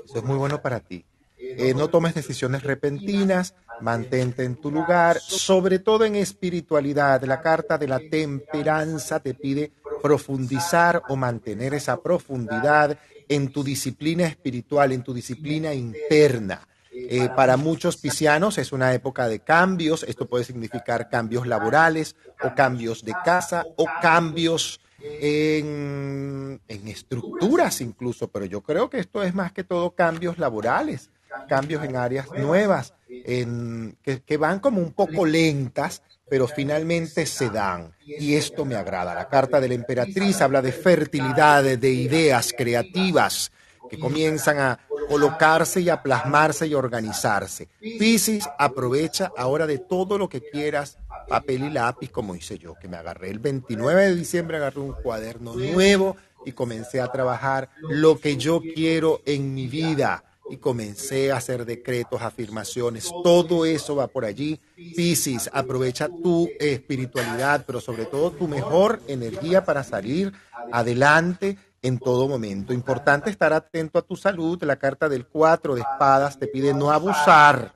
Eso 0.05 0.19
es 0.19 0.25
muy 0.25 0.37
bueno 0.37 0.63
para 0.63 0.81
ti. 0.81 1.05
Eh, 1.39 1.75
no 1.75 1.89
tomes 1.89 2.15
decisiones 2.15 2.63
repentinas, 2.63 3.55
mantente 3.81 4.45
en 4.45 4.57
tu 4.57 4.71
lugar, 4.71 5.19
sobre 5.21 5.79
todo 5.79 6.05
en 6.05 6.17
espiritualidad. 6.17 7.23
La 7.25 7.41
carta 7.41 7.79
de 7.79 7.89
la 7.89 7.99
temperanza 7.99 9.21
te 9.21 9.35
pide 9.35 9.73
profundizar 10.03 11.03
o 11.09 11.17
mantener 11.17 11.75
esa 11.75 12.01
profundidad 12.01 12.99
en 13.29 13.53
tu 13.53 13.63
disciplina 13.63 14.27
espiritual, 14.27 14.93
en 14.93 15.03
tu 15.03 15.15
disciplina 15.15 15.73
interna. 15.73 16.67
Eh, 16.93 17.29
para 17.37 17.57
muchos 17.57 17.97
piscianos 17.97 18.59
es 18.59 18.73
una 18.73 18.93
época 18.93 19.29
de 19.29 19.41
cambios. 19.41 20.03
Esto 20.03 20.27
puede 20.27 20.45
significar 20.45 21.09
cambios 21.09 21.47
laborales 21.47 22.17
o 22.43 22.55
cambios 22.55 23.05
de 23.05 23.15
casa 23.25 23.65
o 23.77 23.87
cambios 24.03 24.81
en, 25.03 26.61
en, 26.69 26.89
estructuras 26.89 27.81
incluso, 27.81 28.29
pero 28.29 28.45
yo 28.45 28.61
creo 28.61 28.91
que 28.91 28.99
esto 28.99 29.23
es 29.23 29.35
más 29.35 29.53
que 29.53 29.65
todo 29.65 29.93
cambios 29.93 30.39
laborales, 30.39 31.11
cambios 31.49 31.83
en 31.85 31.97
áreas 31.97 32.31
nuevas, 32.33 32.93
en, 33.11 33.97
que, 34.03 34.37
van 34.37 34.61
como 34.61 34.81
un 34.81 34.93
poco 34.93 35.27
lentas, 35.27 36.03
pero 36.29 36.47
finalmente 36.47 37.27
se 37.27 37.51
dan. 37.51 37.93
Y 38.05 38.35
esto 38.35 38.65
me 38.65 38.77
agrada. 38.77 39.15
La 39.15 39.29
carta 39.29 39.61
de 39.61 39.69
la 39.69 39.75
emperatriz 39.75 40.41
habla 40.41 40.63
de 40.63 40.73
fertilidad, 40.73 41.63
de 41.63 41.91
ideas 41.91 42.55
creativas 42.57 43.51
que 43.89 43.99
comienzan 43.99 44.59
a 44.59 44.79
colocarse 45.09 45.81
y 45.81 45.89
a 45.89 46.01
plasmarse 46.01 46.69
y 46.69 46.75
organizarse. 46.75 47.69
Piscis, 47.81 48.49
aprovecha 48.59 49.33
ahora 49.37 49.67
de 49.67 49.79
todo 49.79 50.17
lo 50.17 50.29
que 50.29 50.41
quieras, 50.41 50.99
papel 51.29 51.65
y 51.65 51.71
lápiz, 51.71 52.11
como 52.11 52.37
hice 52.37 52.59
yo, 52.59 52.75
que 52.81 52.87
me 52.87 52.97
agarré 52.97 53.31
el 53.31 53.41
29 53.41 54.07
de 54.07 54.15
diciembre, 54.15 54.59
agarré 54.59 54.79
un 54.79 54.93
cuaderno 54.93 55.57
nuevo 55.57 56.17
y 56.47 56.53
comencé 56.53 57.01
a 57.01 57.11
trabajar 57.11 57.71
lo 57.81 58.19
que 58.19 58.37
yo 58.37 58.61
quiero 58.61 59.21
en 59.27 59.53
mi 59.53 59.67
vida 59.67 60.23
y 60.51 60.57
comencé 60.57 61.31
a 61.31 61.37
hacer 61.37 61.65
decretos, 61.65 62.21
afirmaciones, 62.23 63.11
todo 63.23 63.65
eso 63.65 63.97
va 63.97 64.09
por 64.09 64.25
allí. 64.25 64.61
Piscis, 64.75 65.49
aprovecha 65.53 66.09
tu 66.09 66.49
espiritualidad, 66.59 67.65
pero 67.67 67.81
sobre 67.81 68.07
todo 68.07 68.33
tu 68.33 68.49
mejor 68.49 69.01
energía 69.07 69.65
para 69.65 69.85
salir 69.85 70.33
adelante 70.73 71.57
en 71.83 71.99
todo 71.99 72.29
momento. 72.29 72.73
Importante 72.73 73.31
estar 73.31 73.53
atento 73.53 73.99
a 73.99 74.03
tu 74.03 74.17
salud. 74.17 74.63
La 74.65 74.77
carta 74.77 75.09
del 75.09 75.27
4 75.27 75.77
de 75.77 75.81
espadas 75.81 76.39
te 76.39 76.47
pide 76.47 76.75
no 76.75 76.91
abusar, 76.91 77.73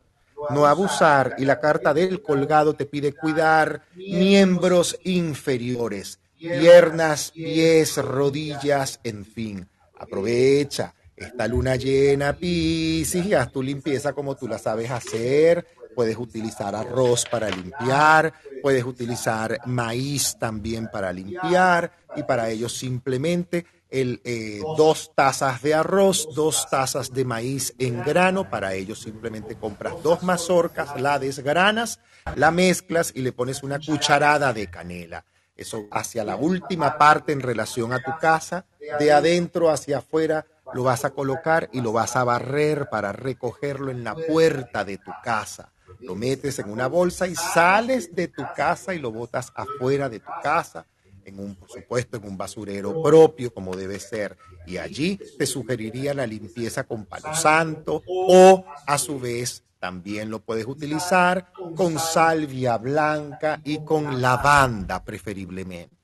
no 0.51 0.67
abusar. 0.67 1.37
Y 1.39 1.45
la 1.45 1.61
carta 1.61 1.95
del 1.95 2.23
colgado 2.23 2.75
te 2.75 2.87
pide 2.87 3.13
cuidar 3.13 3.83
miembros 3.95 4.99
inferiores, 5.05 6.19
piernas, 6.37 7.31
pies, 7.31 7.97
rodillas, 7.97 9.01
en 9.05 9.25
fin. 9.25 9.69
Aprovecha 9.97 10.93
esta 11.17 11.47
luna 11.47 11.77
llena, 11.77 12.33
Piscis, 12.33 13.27
y 13.27 13.35
haz 13.35 13.53
tu 13.53 13.63
limpieza 13.63 14.13
como 14.13 14.37
tú 14.37 14.49
la 14.49 14.59
sabes 14.59 14.91
hacer. 14.91 15.67
Puedes 15.95 16.17
utilizar 16.19 16.75
arroz 16.75 17.25
para 17.31 17.49
limpiar, 17.49 18.35
puedes 18.63 18.85
utilizar 18.85 19.61
maíz 19.67 20.37
también 20.41 20.89
para 20.93 21.13
limpiar 21.13 21.93
y 22.17 22.25
para 22.25 22.51
ello 22.51 22.69
simplemente 22.69 23.65
el, 23.91 24.21
eh, 24.25 24.61
dos 24.77 25.13
tazas 25.15 25.63
de 25.63 25.73
arroz, 25.73 26.29
dos 26.35 26.69
tazas 26.69 27.13
de 27.13 27.25
maíz 27.25 27.75
en 27.79 28.03
grano. 28.03 28.51
Para 28.51 28.75
ello 28.75 28.97
simplemente 28.97 29.55
compras 29.55 29.95
dos 30.03 30.25
mazorcas, 30.25 31.01
la 31.01 31.21
desgranas, 31.21 32.01
la 32.35 32.51
mezclas 32.51 33.13
y 33.15 33.23
le 33.23 33.31
pones 33.31 33.63
una 33.63 33.79
cucharada 33.79 34.53
de 34.53 34.69
canela. 34.69 35.25
Eso 35.57 35.87
hacia 35.93 36.25
la 36.25 36.35
última 36.35 36.99
parte 36.99 37.31
en 37.31 37.41
relación 37.41 37.93
a 37.93 38.01
tu 38.01 38.11
casa, 38.21 38.67
de 38.99 39.13
adentro 39.13 39.71
hacia 39.71 39.99
afuera 39.99 40.45
lo 40.75 40.83
vas 40.83 41.05
a 41.05 41.11
colocar 41.11 41.71
y 41.73 41.81
lo 41.81 41.93
vas 41.93 42.17
a 42.17 42.25
barrer 42.25 42.89
para 42.91 43.13
recogerlo 43.13 43.91
en 43.91 44.05
la 44.05 44.15
puerta 44.15 44.85
de 44.85 44.99
tu 44.99 45.13
casa. 45.23 45.73
Lo 46.01 46.17
metes 46.17 46.59
en 46.59 46.71
una 46.71 46.89
bolsa 46.89 47.29
y 47.29 47.35
sales 47.35 48.15
de 48.15 48.29
tu 48.29 48.43
casa 48.57 48.95
y 48.95 48.99
lo 48.99 49.13
botas 49.13 49.53
afuera 49.55 50.09
de 50.09 50.19
tu 50.19 50.31
casa, 50.43 50.87
en 51.25 51.39
un, 51.39 51.55
por 51.55 51.71
supuesto, 51.71 52.17
en 52.17 52.25
un 52.25 52.37
basurero 52.37 53.03
propio, 53.03 53.55
como 53.55 53.77
debe 53.77 54.01
ser. 54.01 54.37
Y 54.67 54.77
allí 54.79 55.19
te 55.39 55.47
sugeriría 55.47 56.13
la 56.13 56.27
limpieza 56.27 56.85
con 56.85 57.07
palo 57.07 57.35
santo 57.35 58.03
o, 58.07 58.65
a 58.87 58.99
su 58.99 59.21
vez, 59.21 59.63
también 59.79 60.31
lo 60.31 60.41
puedes 60.41 60.67
utilizar 60.67 61.53
con 61.77 61.99
salvia 61.99 62.79
blanca 62.79 63.61
y 63.65 63.85
con 63.85 64.21
lavanda 64.21 65.05
preferiblemente 65.05 66.04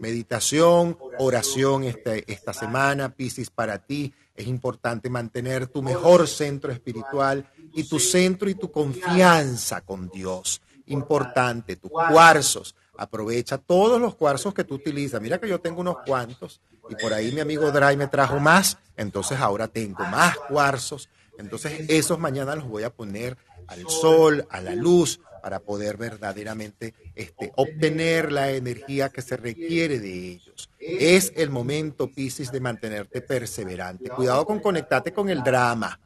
meditación, 0.00 0.98
oración 1.18 1.84
este, 1.84 2.30
esta 2.32 2.52
semana, 2.52 3.14
Piscis, 3.14 3.50
para 3.50 3.78
ti. 3.78 4.12
Es 4.34 4.46
importante 4.46 5.08
mantener 5.08 5.66
tu 5.66 5.82
mejor 5.82 6.26
centro 6.26 6.72
espiritual 6.72 7.48
y 7.72 7.84
tu 7.84 7.98
centro 7.98 8.50
y 8.50 8.54
tu 8.54 8.70
confianza 8.70 9.80
con 9.82 10.08
Dios. 10.08 10.60
Importante, 10.86 11.76
tus 11.76 11.90
cuarzos. 11.90 12.74
Aprovecha 12.96 13.58
todos 13.58 14.00
los 14.00 14.14
cuarzos 14.14 14.54
que 14.54 14.64
tú 14.64 14.74
utilizas. 14.74 15.20
Mira 15.20 15.38
que 15.38 15.48
yo 15.48 15.60
tengo 15.60 15.80
unos 15.80 15.96
cuantos 16.06 16.60
y 16.88 16.94
por 16.96 17.12
ahí 17.12 17.32
mi 17.32 17.40
amigo 17.40 17.70
Dry 17.70 17.96
me 17.96 18.08
trajo 18.08 18.38
más. 18.38 18.78
Entonces 18.96 19.38
ahora 19.40 19.68
tengo 19.68 20.04
más 20.04 20.36
cuarzos. 20.36 21.08
Entonces 21.38 21.88
esos 21.88 22.18
mañana 22.18 22.54
los 22.54 22.68
voy 22.68 22.84
a 22.84 22.90
poner 22.90 23.36
al 23.66 23.88
sol, 23.88 24.46
a 24.50 24.60
la 24.60 24.74
luz, 24.74 25.20
para 25.44 25.60
poder 25.60 25.98
verdaderamente 25.98 26.94
este, 27.14 27.52
obtener 27.56 28.32
la 28.32 28.50
energía 28.52 29.10
que 29.10 29.20
se 29.20 29.36
requiere 29.36 29.98
de 30.00 30.30
ellos. 30.30 30.70
Es 30.80 31.34
el 31.36 31.50
momento, 31.50 32.08
Piscis, 32.10 32.50
de 32.50 32.60
mantenerte 32.60 33.20
perseverante. 33.20 34.08
Cuidado 34.08 34.46
con 34.46 34.60
conectarte 34.60 35.12
con 35.12 35.28
el 35.28 35.42
drama. 35.42 36.00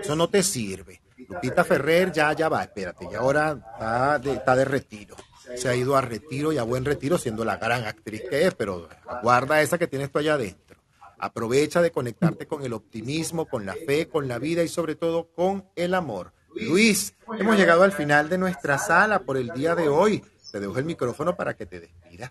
Eso 0.00 0.14
no 0.14 0.28
te 0.30 0.44
sirve. 0.44 1.02
Lupita 1.28 1.64
Ferrer 1.64 2.12
ya, 2.12 2.32
ya 2.34 2.48
va, 2.48 2.62
espérate, 2.62 3.08
ya 3.10 3.18
ahora 3.18 3.58
está 3.72 4.18
de, 4.20 4.32
está 4.34 4.54
de 4.54 4.64
retiro. 4.64 5.16
Se 5.56 5.68
ha 5.68 5.74
ido 5.74 5.96
a 5.96 6.00
retiro 6.00 6.52
y 6.52 6.58
a 6.58 6.62
buen 6.62 6.84
retiro 6.84 7.18
siendo 7.18 7.44
la 7.44 7.56
gran 7.56 7.82
actriz 7.86 8.22
que 8.30 8.46
es, 8.46 8.54
pero 8.54 8.88
guarda 9.24 9.60
esa 9.60 9.76
que 9.76 9.88
tienes 9.88 10.12
tú 10.12 10.20
allá 10.20 10.34
adentro. 10.34 10.78
Aprovecha 11.18 11.82
de 11.82 11.90
conectarte 11.90 12.46
con 12.46 12.62
el 12.62 12.72
optimismo, 12.72 13.46
con 13.46 13.66
la 13.66 13.74
fe, 13.74 14.06
con 14.06 14.28
la 14.28 14.38
vida 14.38 14.62
y 14.62 14.68
sobre 14.68 14.94
todo 14.94 15.32
con 15.34 15.64
el 15.74 15.94
amor. 15.94 16.32
Luis, 16.54 17.14
hemos 17.38 17.56
llegado 17.56 17.82
al 17.82 17.92
final 17.92 18.28
de 18.28 18.38
nuestra 18.38 18.78
sala 18.78 19.20
por 19.20 19.36
el 19.36 19.50
día 19.50 19.74
de 19.74 19.88
hoy. 19.88 20.22
Te 20.52 20.60
dejo 20.60 20.78
el 20.78 20.84
micrófono 20.84 21.34
para 21.34 21.54
que 21.54 21.66
te 21.66 21.80
despidas. 21.80 22.30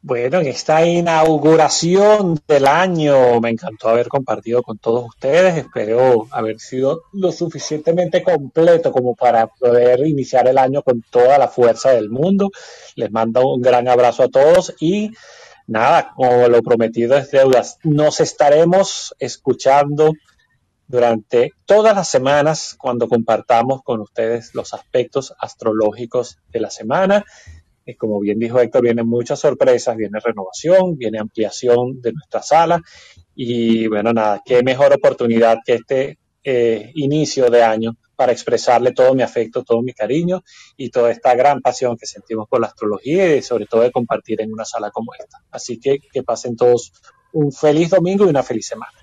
Bueno, 0.00 0.40
en 0.40 0.48
esta 0.48 0.84
inauguración 0.84 2.40
del 2.46 2.66
año 2.66 3.40
me 3.40 3.50
encantó 3.50 3.88
haber 3.88 4.08
compartido 4.08 4.62
con 4.62 4.78
todos 4.78 5.06
ustedes. 5.06 5.56
Espero 5.56 6.26
haber 6.30 6.58
sido 6.58 7.04
lo 7.12 7.30
suficientemente 7.30 8.22
completo 8.22 8.90
como 8.90 9.14
para 9.14 9.46
poder 9.46 10.06
iniciar 10.06 10.48
el 10.48 10.58
año 10.58 10.82
con 10.82 11.02
toda 11.02 11.38
la 11.38 11.48
fuerza 11.48 11.90
del 11.90 12.10
mundo. 12.10 12.50
Les 12.96 13.10
mando 13.10 13.46
un 13.48 13.62
gran 13.62 13.88
abrazo 13.88 14.24
a 14.24 14.28
todos 14.28 14.74
y 14.80 15.12
nada, 15.66 16.12
como 16.16 16.48
lo 16.48 16.62
prometido 16.62 17.16
es 17.16 17.30
deudas, 17.30 17.78
nos 17.84 18.20
estaremos 18.20 19.14
escuchando 19.18 20.12
durante 20.86 21.52
todas 21.64 21.94
las 21.94 22.08
semanas 22.08 22.76
cuando 22.78 23.08
compartamos 23.08 23.82
con 23.82 24.00
ustedes 24.00 24.54
los 24.54 24.74
aspectos 24.74 25.34
astrológicos 25.38 26.38
de 26.50 26.60
la 26.60 26.70
semana. 26.70 27.24
Y 27.84 27.94
como 27.94 28.20
bien 28.20 28.38
dijo 28.38 28.60
Héctor, 28.60 28.82
vienen 28.82 29.08
muchas 29.08 29.40
sorpresas, 29.40 29.96
viene 29.96 30.20
renovación, 30.20 30.96
viene 30.96 31.18
ampliación 31.18 32.00
de 32.00 32.12
nuestra 32.12 32.42
sala 32.42 32.80
y 33.34 33.86
bueno, 33.88 34.12
nada, 34.12 34.40
qué 34.44 34.62
mejor 34.62 34.92
oportunidad 34.92 35.58
que 35.64 35.74
este 35.74 36.18
eh, 36.44 36.90
inicio 36.94 37.50
de 37.50 37.62
año 37.62 37.96
para 38.14 38.32
expresarle 38.32 38.92
todo 38.92 39.14
mi 39.14 39.22
afecto, 39.22 39.64
todo 39.64 39.82
mi 39.82 39.92
cariño 39.92 40.42
y 40.76 40.90
toda 40.90 41.10
esta 41.10 41.34
gran 41.34 41.60
pasión 41.60 41.96
que 41.96 42.06
sentimos 42.06 42.48
por 42.48 42.60
la 42.60 42.68
astrología 42.68 43.34
y 43.34 43.42
sobre 43.42 43.66
todo 43.66 43.80
de 43.80 43.90
compartir 43.90 44.40
en 44.40 44.52
una 44.52 44.64
sala 44.64 44.90
como 44.90 45.12
esta. 45.14 45.38
Así 45.50 45.80
que 45.80 45.98
que 45.98 46.22
pasen 46.22 46.54
todos 46.56 46.92
un 47.32 47.52
feliz 47.52 47.90
domingo 47.90 48.26
y 48.26 48.28
una 48.28 48.42
feliz 48.42 48.66
semana. 48.66 49.01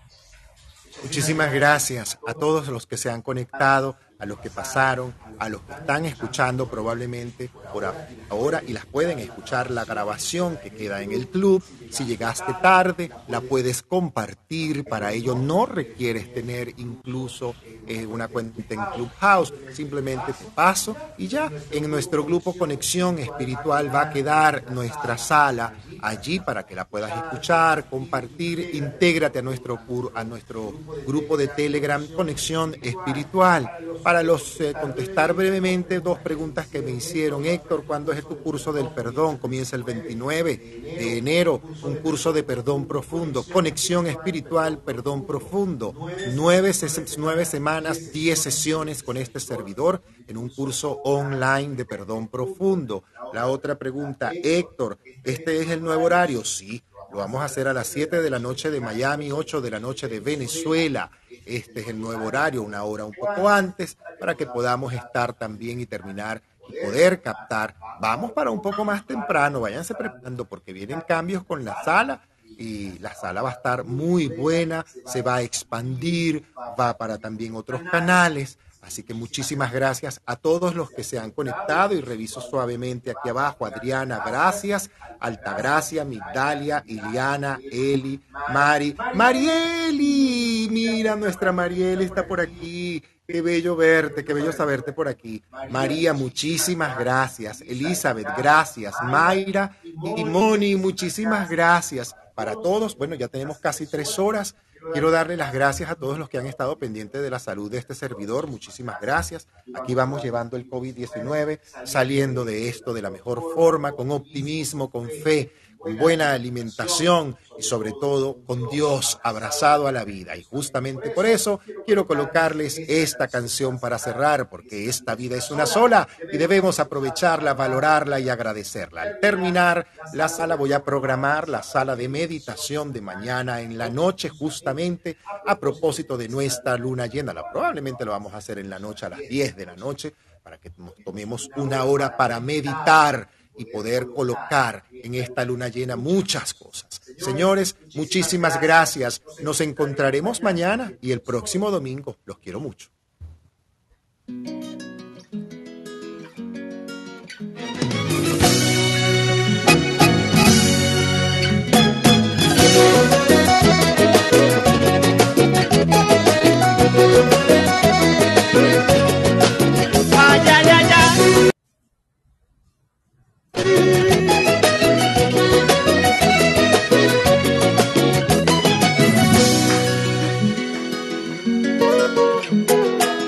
Muchísimas 1.04 1.54
gracias 1.54 2.20
a 2.28 2.34
todos 2.34 2.68
los 2.68 2.86
que 2.86 2.98
se 2.98 3.10
han 3.10 3.22
conectado, 3.22 3.96
a 4.20 4.26
los 4.26 4.40
que 4.40 4.50
pasaron, 4.50 5.14
a 5.40 5.48
los 5.48 5.62
que 5.62 5.72
están 5.72 6.06
escuchando 6.06 6.68
probablemente 6.68 7.50
por 7.72 7.86
ahora 8.30 8.62
y 8.68 8.74
las 8.74 8.86
pueden 8.86 9.20
escuchar 9.20 9.72
la 9.72 9.86
grabación 9.86 10.58
que 10.62 10.72
queda 10.72 11.02
en 11.02 11.14
el 11.14 11.28
club. 11.28 11.64
Si 11.90 12.06
llegaste 12.06 12.54
tarde, 12.62 13.10
la 13.30 13.40
puedes 13.40 13.82
compartir. 13.82 14.84
Para 14.84 15.14
ello 15.14 15.36
no 15.36 15.66
requieres 15.66 16.34
tener 16.34 16.74
incluso 16.78 17.56
eh, 17.88 18.06
una 18.06 18.28
cuenta 18.28 18.62
en 18.70 18.86
Clubhouse. 18.94 19.54
Simplemente 19.72 20.34
te 20.34 20.46
paso 20.54 20.96
y 21.18 21.28
ya 21.28 21.50
en 21.72 21.90
nuestro 21.90 22.26
grupo 22.26 22.54
Conexión 22.58 23.20
Espiritual 23.20 23.94
va 23.94 24.02
a 24.02 24.10
quedar 24.10 24.70
nuestra 24.72 25.18
sala 25.18 25.74
allí 26.02 26.40
para 26.40 26.66
que 26.66 26.76
la 26.76 26.86
puedas 26.86 27.16
escuchar, 27.16 27.90
compartir. 27.90 28.72
Intégrate 28.74 29.40
a 29.40 29.42
nuestro, 29.42 29.80
a 30.14 30.24
nuestro 30.26 30.74
grupo 31.08 31.38
de 31.38 31.48
Telegram 31.48 32.06
Conexión 32.08 32.76
Espiritual 32.82 33.72
para 34.10 34.24
los 34.24 34.60
eh, 34.60 34.74
contestar 34.74 35.36
brevemente 35.36 36.00
dos 36.00 36.18
preguntas 36.18 36.66
que 36.66 36.82
me 36.82 36.90
hicieron. 36.90 37.46
Héctor, 37.46 37.84
¿cuándo 37.86 38.12
es 38.12 38.28
tu 38.28 38.40
curso 38.40 38.74
del 38.74 38.88
perdón? 38.88 39.38
Comienza 39.38 39.76
el 39.76 39.84
29 39.84 40.58
de 40.58 41.18
enero, 41.20 41.62
un 41.84 41.98
curso 41.98 42.34
de 42.34 42.42
perdón 42.42 42.88
profundo, 42.88 43.44
conexión 43.44 44.08
espiritual, 44.08 44.80
perdón 44.80 45.28
profundo. 45.28 45.94
Nueve, 46.34 46.72
nueve 47.20 47.46
semanas, 47.46 48.12
diez 48.12 48.40
sesiones 48.40 49.04
con 49.04 49.16
este 49.16 49.40
servidor 49.40 50.02
en 50.28 50.38
un 50.38 50.50
curso 50.50 51.02
online 51.04 51.76
de 51.76 51.86
perdón 51.86 52.30
profundo. 52.30 53.04
La 53.32 53.46
otra 53.46 53.78
pregunta, 53.78 54.32
Héctor, 54.34 54.98
¿este 55.24 55.62
es 55.62 55.70
el 55.70 55.84
nuevo 55.84 56.06
horario? 56.06 56.44
Sí, 56.44 56.82
lo 57.12 57.20
vamos 57.20 57.42
a 57.42 57.46
hacer 57.46 57.68
a 57.68 57.74
las 57.74 57.86
7 57.86 58.24
de 58.24 58.30
la 58.32 58.40
noche 58.40 58.72
de 58.72 58.82
Miami, 58.82 59.32
8 59.32 59.62
de 59.62 59.70
la 59.70 59.80
noche 59.80 60.08
de 60.08 60.20
Venezuela 60.20 61.12
este 61.46 61.82
es 61.82 61.88
el 61.88 62.00
nuevo 62.00 62.26
horario, 62.26 62.64
una 62.64 62.84
hora 62.84 63.06
un 63.06 63.14
poco 63.14 63.50
antes, 63.50 63.98
para 64.20 64.36
que 64.36 64.46
podamos 64.46 64.94
estar 64.94 65.34
también 65.34 65.80
y 65.80 65.86
terminar 65.86 66.42
y 66.68 66.86
poder 66.86 67.22
captar. 67.22 67.76
Vamos 68.00 68.32
para 68.32 68.52
un 68.52 68.62
poco 68.62 68.86
más 68.86 69.06
temprano, 69.06 69.62
váyanse 69.62 69.96
preparando 69.96 70.46
porque 70.46 70.74
vienen 70.74 71.02
cambios 71.02 71.44
con 71.44 71.66
la 71.66 71.84
sala 71.84 72.22
y 72.58 72.98
la 73.00 73.14
sala 73.14 73.42
va 73.42 73.50
a 73.50 73.54
estar 73.54 73.84
muy 73.84 74.28
buena, 74.28 74.86
se 75.06 75.22
va 75.22 75.36
a 75.36 75.42
expandir, 75.42 76.44
va 76.80 76.98
para 76.98 77.18
también 77.18 77.56
otros 77.56 77.82
canales. 77.90 78.58
Así 78.82 79.04
que 79.04 79.14
muchísimas 79.14 79.72
gracias 79.74 80.22
a 80.26 80.36
todos 80.36 80.74
los 80.74 80.90
que 80.90 81.04
se 81.04 81.20
han 81.20 81.32
conectado 81.32 81.94
y 81.94 82.02
reviso 82.02 82.42
suavemente 82.42 83.12
aquí 83.12 83.30
abajo. 83.30 83.66
Adriana, 83.66 84.24
gracias. 84.26 84.90
Altagracia, 85.20 86.06
Migdalia, 86.06 86.84
Iliana, 86.88 87.60
Eli, 87.72 88.22
Mari. 88.54 88.96
Marieli, 89.14 90.70
mira, 90.72 91.16
nuestra 91.16 91.52
Marieli 91.52 92.06
está 92.06 92.26
por 92.26 92.40
aquí. 92.40 93.04
Qué 93.28 93.42
bello 93.42 93.76
verte, 93.76 94.26
qué 94.26 94.34
bello 94.34 94.52
saberte 94.52 94.92
por 94.92 95.08
aquí. 95.08 95.44
María, 95.70 96.14
muchísimas 96.14 96.98
gracias. 96.98 97.62
Elizabeth, 97.62 98.28
gracias. 98.36 98.96
Mayra 99.04 99.78
y 99.84 100.26
Moni, 100.26 100.76
muchísimas 100.76 101.48
gracias. 101.48 102.16
Para 102.34 102.54
todos, 102.54 102.98
bueno, 102.98 103.14
ya 103.16 103.28
tenemos 103.28 103.60
casi 103.60 103.86
tres 103.86 104.18
horas 104.18 104.56
Quiero 104.94 105.12
darle 105.12 105.38
las 105.38 105.54
gracias 105.54 105.90
a 105.90 105.96
todos 105.96 106.18
los 106.18 106.30
que 106.30 106.38
han 106.38 106.46
estado 106.46 106.78
pendientes 106.78 107.22
de 107.22 107.30
la 107.30 107.40
salud 107.40 107.70
de 107.70 107.78
este 107.78 107.96
servidor. 107.96 108.48
Muchísimas 108.48 109.00
gracias. 109.02 109.48
Aquí 109.74 109.94
vamos 109.94 110.24
llevando 110.24 110.58
el 110.58 110.70
COVID-19, 110.70 111.60
saliendo 111.86 112.46
de 112.46 112.70
esto 112.70 112.94
de 112.94 113.02
la 113.02 113.10
mejor 113.10 113.42
forma, 113.54 113.92
con 113.92 114.12
optimismo, 114.12 114.90
con 114.90 115.10
fe 115.10 115.52
con 115.80 115.98
buena 115.98 116.34
alimentación 116.34 117.38
y 117.58 117.64
sobre 117.64 117.92
todo 117.92 118.38
con 118.46 118.70
Dios 118.70 119.20
abrazado 119.24 119.88
a 119.88 119.92
la 119.92 120.04
vida. 120.04 120.36
Y 120.36 120.44
justamente 120.44 121.10
por 121.12 121.26
eso 121.26 121.60
quiero 121.86 122.06
colocarles 122.06 122.78
esta 122.78 123.28
canción 123.28 123.80
para 123.80 123.98
cerrar, 123.98 124.50
porque 124.50 124.90
esta 124.90 125.16
vida 125.16 125.38
es 125.38 125.52
una 125.52 125.66
sola 125.66 126.08
y 126.32 126.38
debemos 126.38 126.80
aprovecharla, 126.80 127.54
valorarla 127.54 128.20
y 128.20 128.30
agradecerla. 128.30 129.02
Al 129.04 129.20
terminar 129.20 129.88
la 130.14 130.30
sala 130.30 130.56
voy 130.56 130.74
a 130.74 130.84
programar 130.84 131.50
la 131.50 131.64
sala 131.64 131.96
de 131.96 132.10
meditación 132.10 132.92
de 132.92 133.02
mañana 133.02 133.62
en 133.62 133.78
la 133.78 133.90
noche, 133.90 134.30
justamente 134.30 135.18
a 135.46 135.60
propósito 135.60 136.18
de 136.18 136.28
nuestra 136.30 136.78
luna 136.78 137.06
llena. 137.08 137.30
Probablemente 137.52 138.06
lo 138.06 138.12
vamos 138.12 138.34
a 138.34 138.38
hacer 138.38 138.60
en 138.60 138.70
la 138.70 138.80
noche 138.80 139.06
a 139.06 139.10
las 139.10 139.20
10 139.20 139.56
de 139.56 139.66
la 139.66 139.76
noche 139.76 140.14
para 140.44 140.58
que 140.58 140.72
nos 140.78 140.96
tomemos 141.04 141.50
una 141.58 141.84
hora 141.84 142.18
para 142.18 142.40
meditar 142.40 143.30
y 143.60 143.66
poder 143.66 144.08
colocar 144.08 144.86
en 144.92 145.16
esta 145.16 145.46
luna 145.46 145.68
llena 145.68 145.96
muchas 145.96 146.54
cosas. 146.54 147.02
Señores, 147.18 147.76
muchísimas 147.94 148.60
gracias. 148.60 149.22
Nos 149.44 149.62
encontraremos 149.62 150.42
mañana 150.42 150.94
y 151.02 151.12
el 151.12 151.22
próximo 151.22 151.70
domingo. 151.70 152.18
Los 152.26 152.40
quiero 152.40 152.60
mucho. 152.62 152.90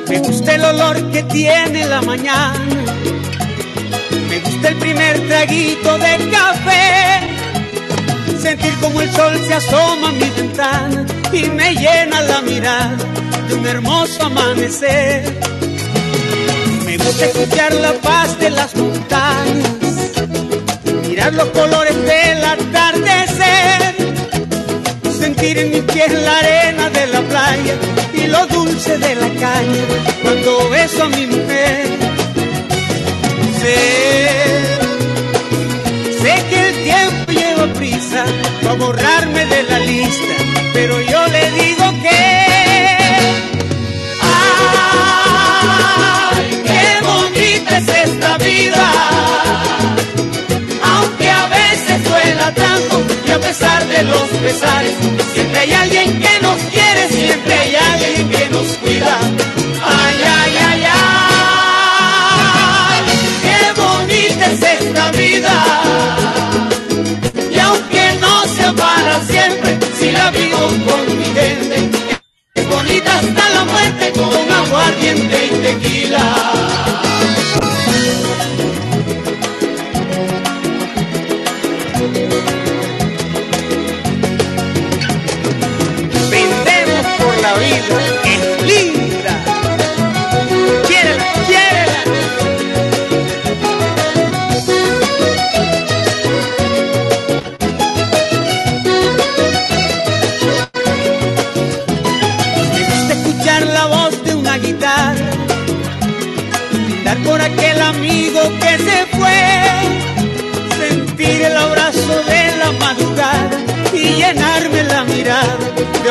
Me 0.08 0.20
gusta 0.20 0.56
el 0.56 0.66
olor 0.66 1.12
que 1.12 1.24
tiene 1.24 1.86
la 1.86 2.02
mañana. 2.02 2.54
Me 4.30 4.40
gusta 4.40 4.68
el 4.70 4.76
primer 4.78 5.28
traguito 5.28 5.98
de 5.98 6.30
café. 6.30 7.28
Sentir 8.40 8.74
como 8.82 9.02
el 9.02 9.12
sol 9.12 9.40
se 9.48 9.54
asoma 9.54 10.10
a 10.10 10.12
mi 10.12 10.30
ventana 10.30 11.06
y 11.32 11.44
me 11.44 11.76
llena 11.76 12.22
la 12.22 12.42
mirada 12.42 12.98
de 13.48 13.54
un 13.56 13.66
hermoso 13.68 14.26
amanecer. 14.26 15.24
Me 16.86 16.98
gusta 16.98 17.26
escuchar 17.26 17.74
la 17.76 17.94
paz 17.94 18.38
de 18.40 18.50
las 18.50 18.76
montañas, 18.76 19.70
mirar 21.12 21.34
los 21.34 21.50
colores 21.50 21.94
del 21.94 22.42
atardecer, 22.42 23.96
sentir 25.20 25.58
en 25.58 25.72
mi 25.72 25.82
piel 25.82 26.24
la 26.24 26.38
arena 26.38 26.90
de 26.90 27.08
la 27.08 27.20
playa 27.20 27.76
y 28.14 28.28
lo 28.28 28.48
dulce 28.48 28.98
de 28.98 29.16
la 29.16 29.28
caña 29.28 29.84
cuando 30.24 30.70
beso 30.70 31.04
a 31.04 31.10
mi 31.10 31.26
mujer. 31.26 31.86
Sé, 33.60 33.78
sé 36.22 36.34
que 36.50 36.68
el 36.70 36.74
tiempo 36.86 37.32
lleva 37.34 37.66
prisa 37.74 38.24
para 38.64 38.76
borrarme 38.76 39.46
de 39.48 39.64
la 39.64 39.80
lista, 39.80 40.36
pero 40.74 41.02
yo 41.02 41.28
le 41.28 41.52
digo 41.62 41.86
que. 42.04 42.22
¡Ay, 45.42 46.46
qué 46.70 46.86
bonita 47.06 47.78
es 47.80 47.88
esta 48.08 48.38
vida! 48.38 49.12
Pesar 53.52 53.84
de 53.86 54.04
los 54.04 54.30
pesares, 54.42 54.94
siempre 55.34 55.60
hay 55.60 55.74
alguien 55.74 56.22
que 56.22 56.40
nos 56.42 56.58
quiere, 56.72 57.10
siempre 57.10 57.54
hay 57.54 57.76
alguien 57.76 58.30
que 58.30 58.50
nos 58.50 58.68
cuida. 58.78 59.20
Ay, 59.84 60.24
ay, 60.40 60.58
ay, 60.70 60.84
ay, 60.94 61.02
qué 63.46 63.60
bonita 63.82 64.46
es 64.54 64.62
esta 64.80 65.06
vida. 65.12 65.56
Y 67.52 67.60
aunque 67.60 68.04
no 68.22 68.34
sea 68.56 68.72
para 68.72 69.20
siempre, 69.26 69.78
si 70.00 70.12
la 70.12 70.32
vivo 70.32 70.62
con 70.88 71.20
mi 71.20 71.26
gente, 71.26 71.90
es 72.56 72.66
bonita 72.70 73.20
hasta 73.20 73.50
la 73.50 73.66
muerte 73.66 74.14
con 74.14 74.50
aguardiente 74.62 75.38
y 75.48 75.50
tequila. 75.66 76.24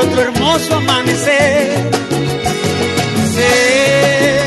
De 0.00 0.06
otro 0.06 0.22
hermoso 0.22 0.74
amanecer. 0.76 1.90
Sé, 3.34 4.40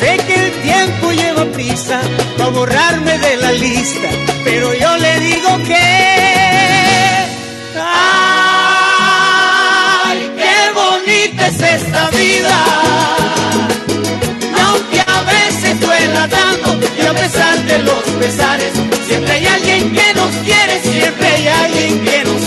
sé 0.00 0.16
que 0.26 0.34
el 0.34 0.52
tiempo 0.62 1.12
lleva 1.12 1.44
prisa 1.52 2.00
para 2.36 2.50
borrarme 2.50 3.18
de 3.18 3.36
la 3.36 3.52
lista, 3.52 4.08
pero 4.44 4.74
yo 4.74 4.96
le 4.98 5.20
digo 5.20 5.58
que. 5.66 5.76
¡Ay, 7.80 8.58
qué 10.36 10.72
bonita 10.74 11.46
es 11.46 11.60
esta 11.60 12.10
vida! 12.10 12.56
Aunque 14.66 15.00
a 15.06 15.22
veces 15.22 15.80
duela 15.80 16.28
tanto 16.28 16.78
y 17.00 17.06
a 17.06 17.12
pesar 17.14 17.58
de 17.64 17.78
los 17.80 18.02
pesares, 18.20 18.72
siempre 19.06 19.32
hay 19.32 19.46
alguien 19.46 19.92
que 19.92 20.14
nos 20.14 20.30
quiere, 20.44 20.80
siempre 20.82 21.26
hay 21.26 21.48
alguien 21.48 22.04
que 22.04 22.24
nos 22.24 22.37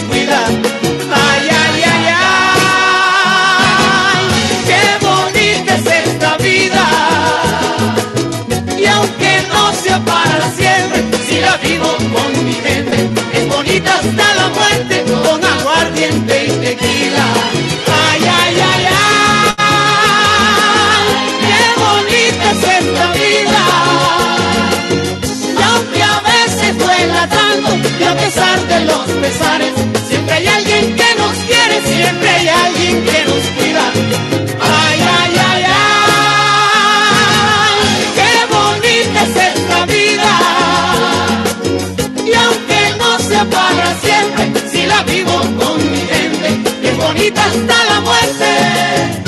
hasta 47.30 47.86
la 47.86 48.02
muerte. 48.02 49.21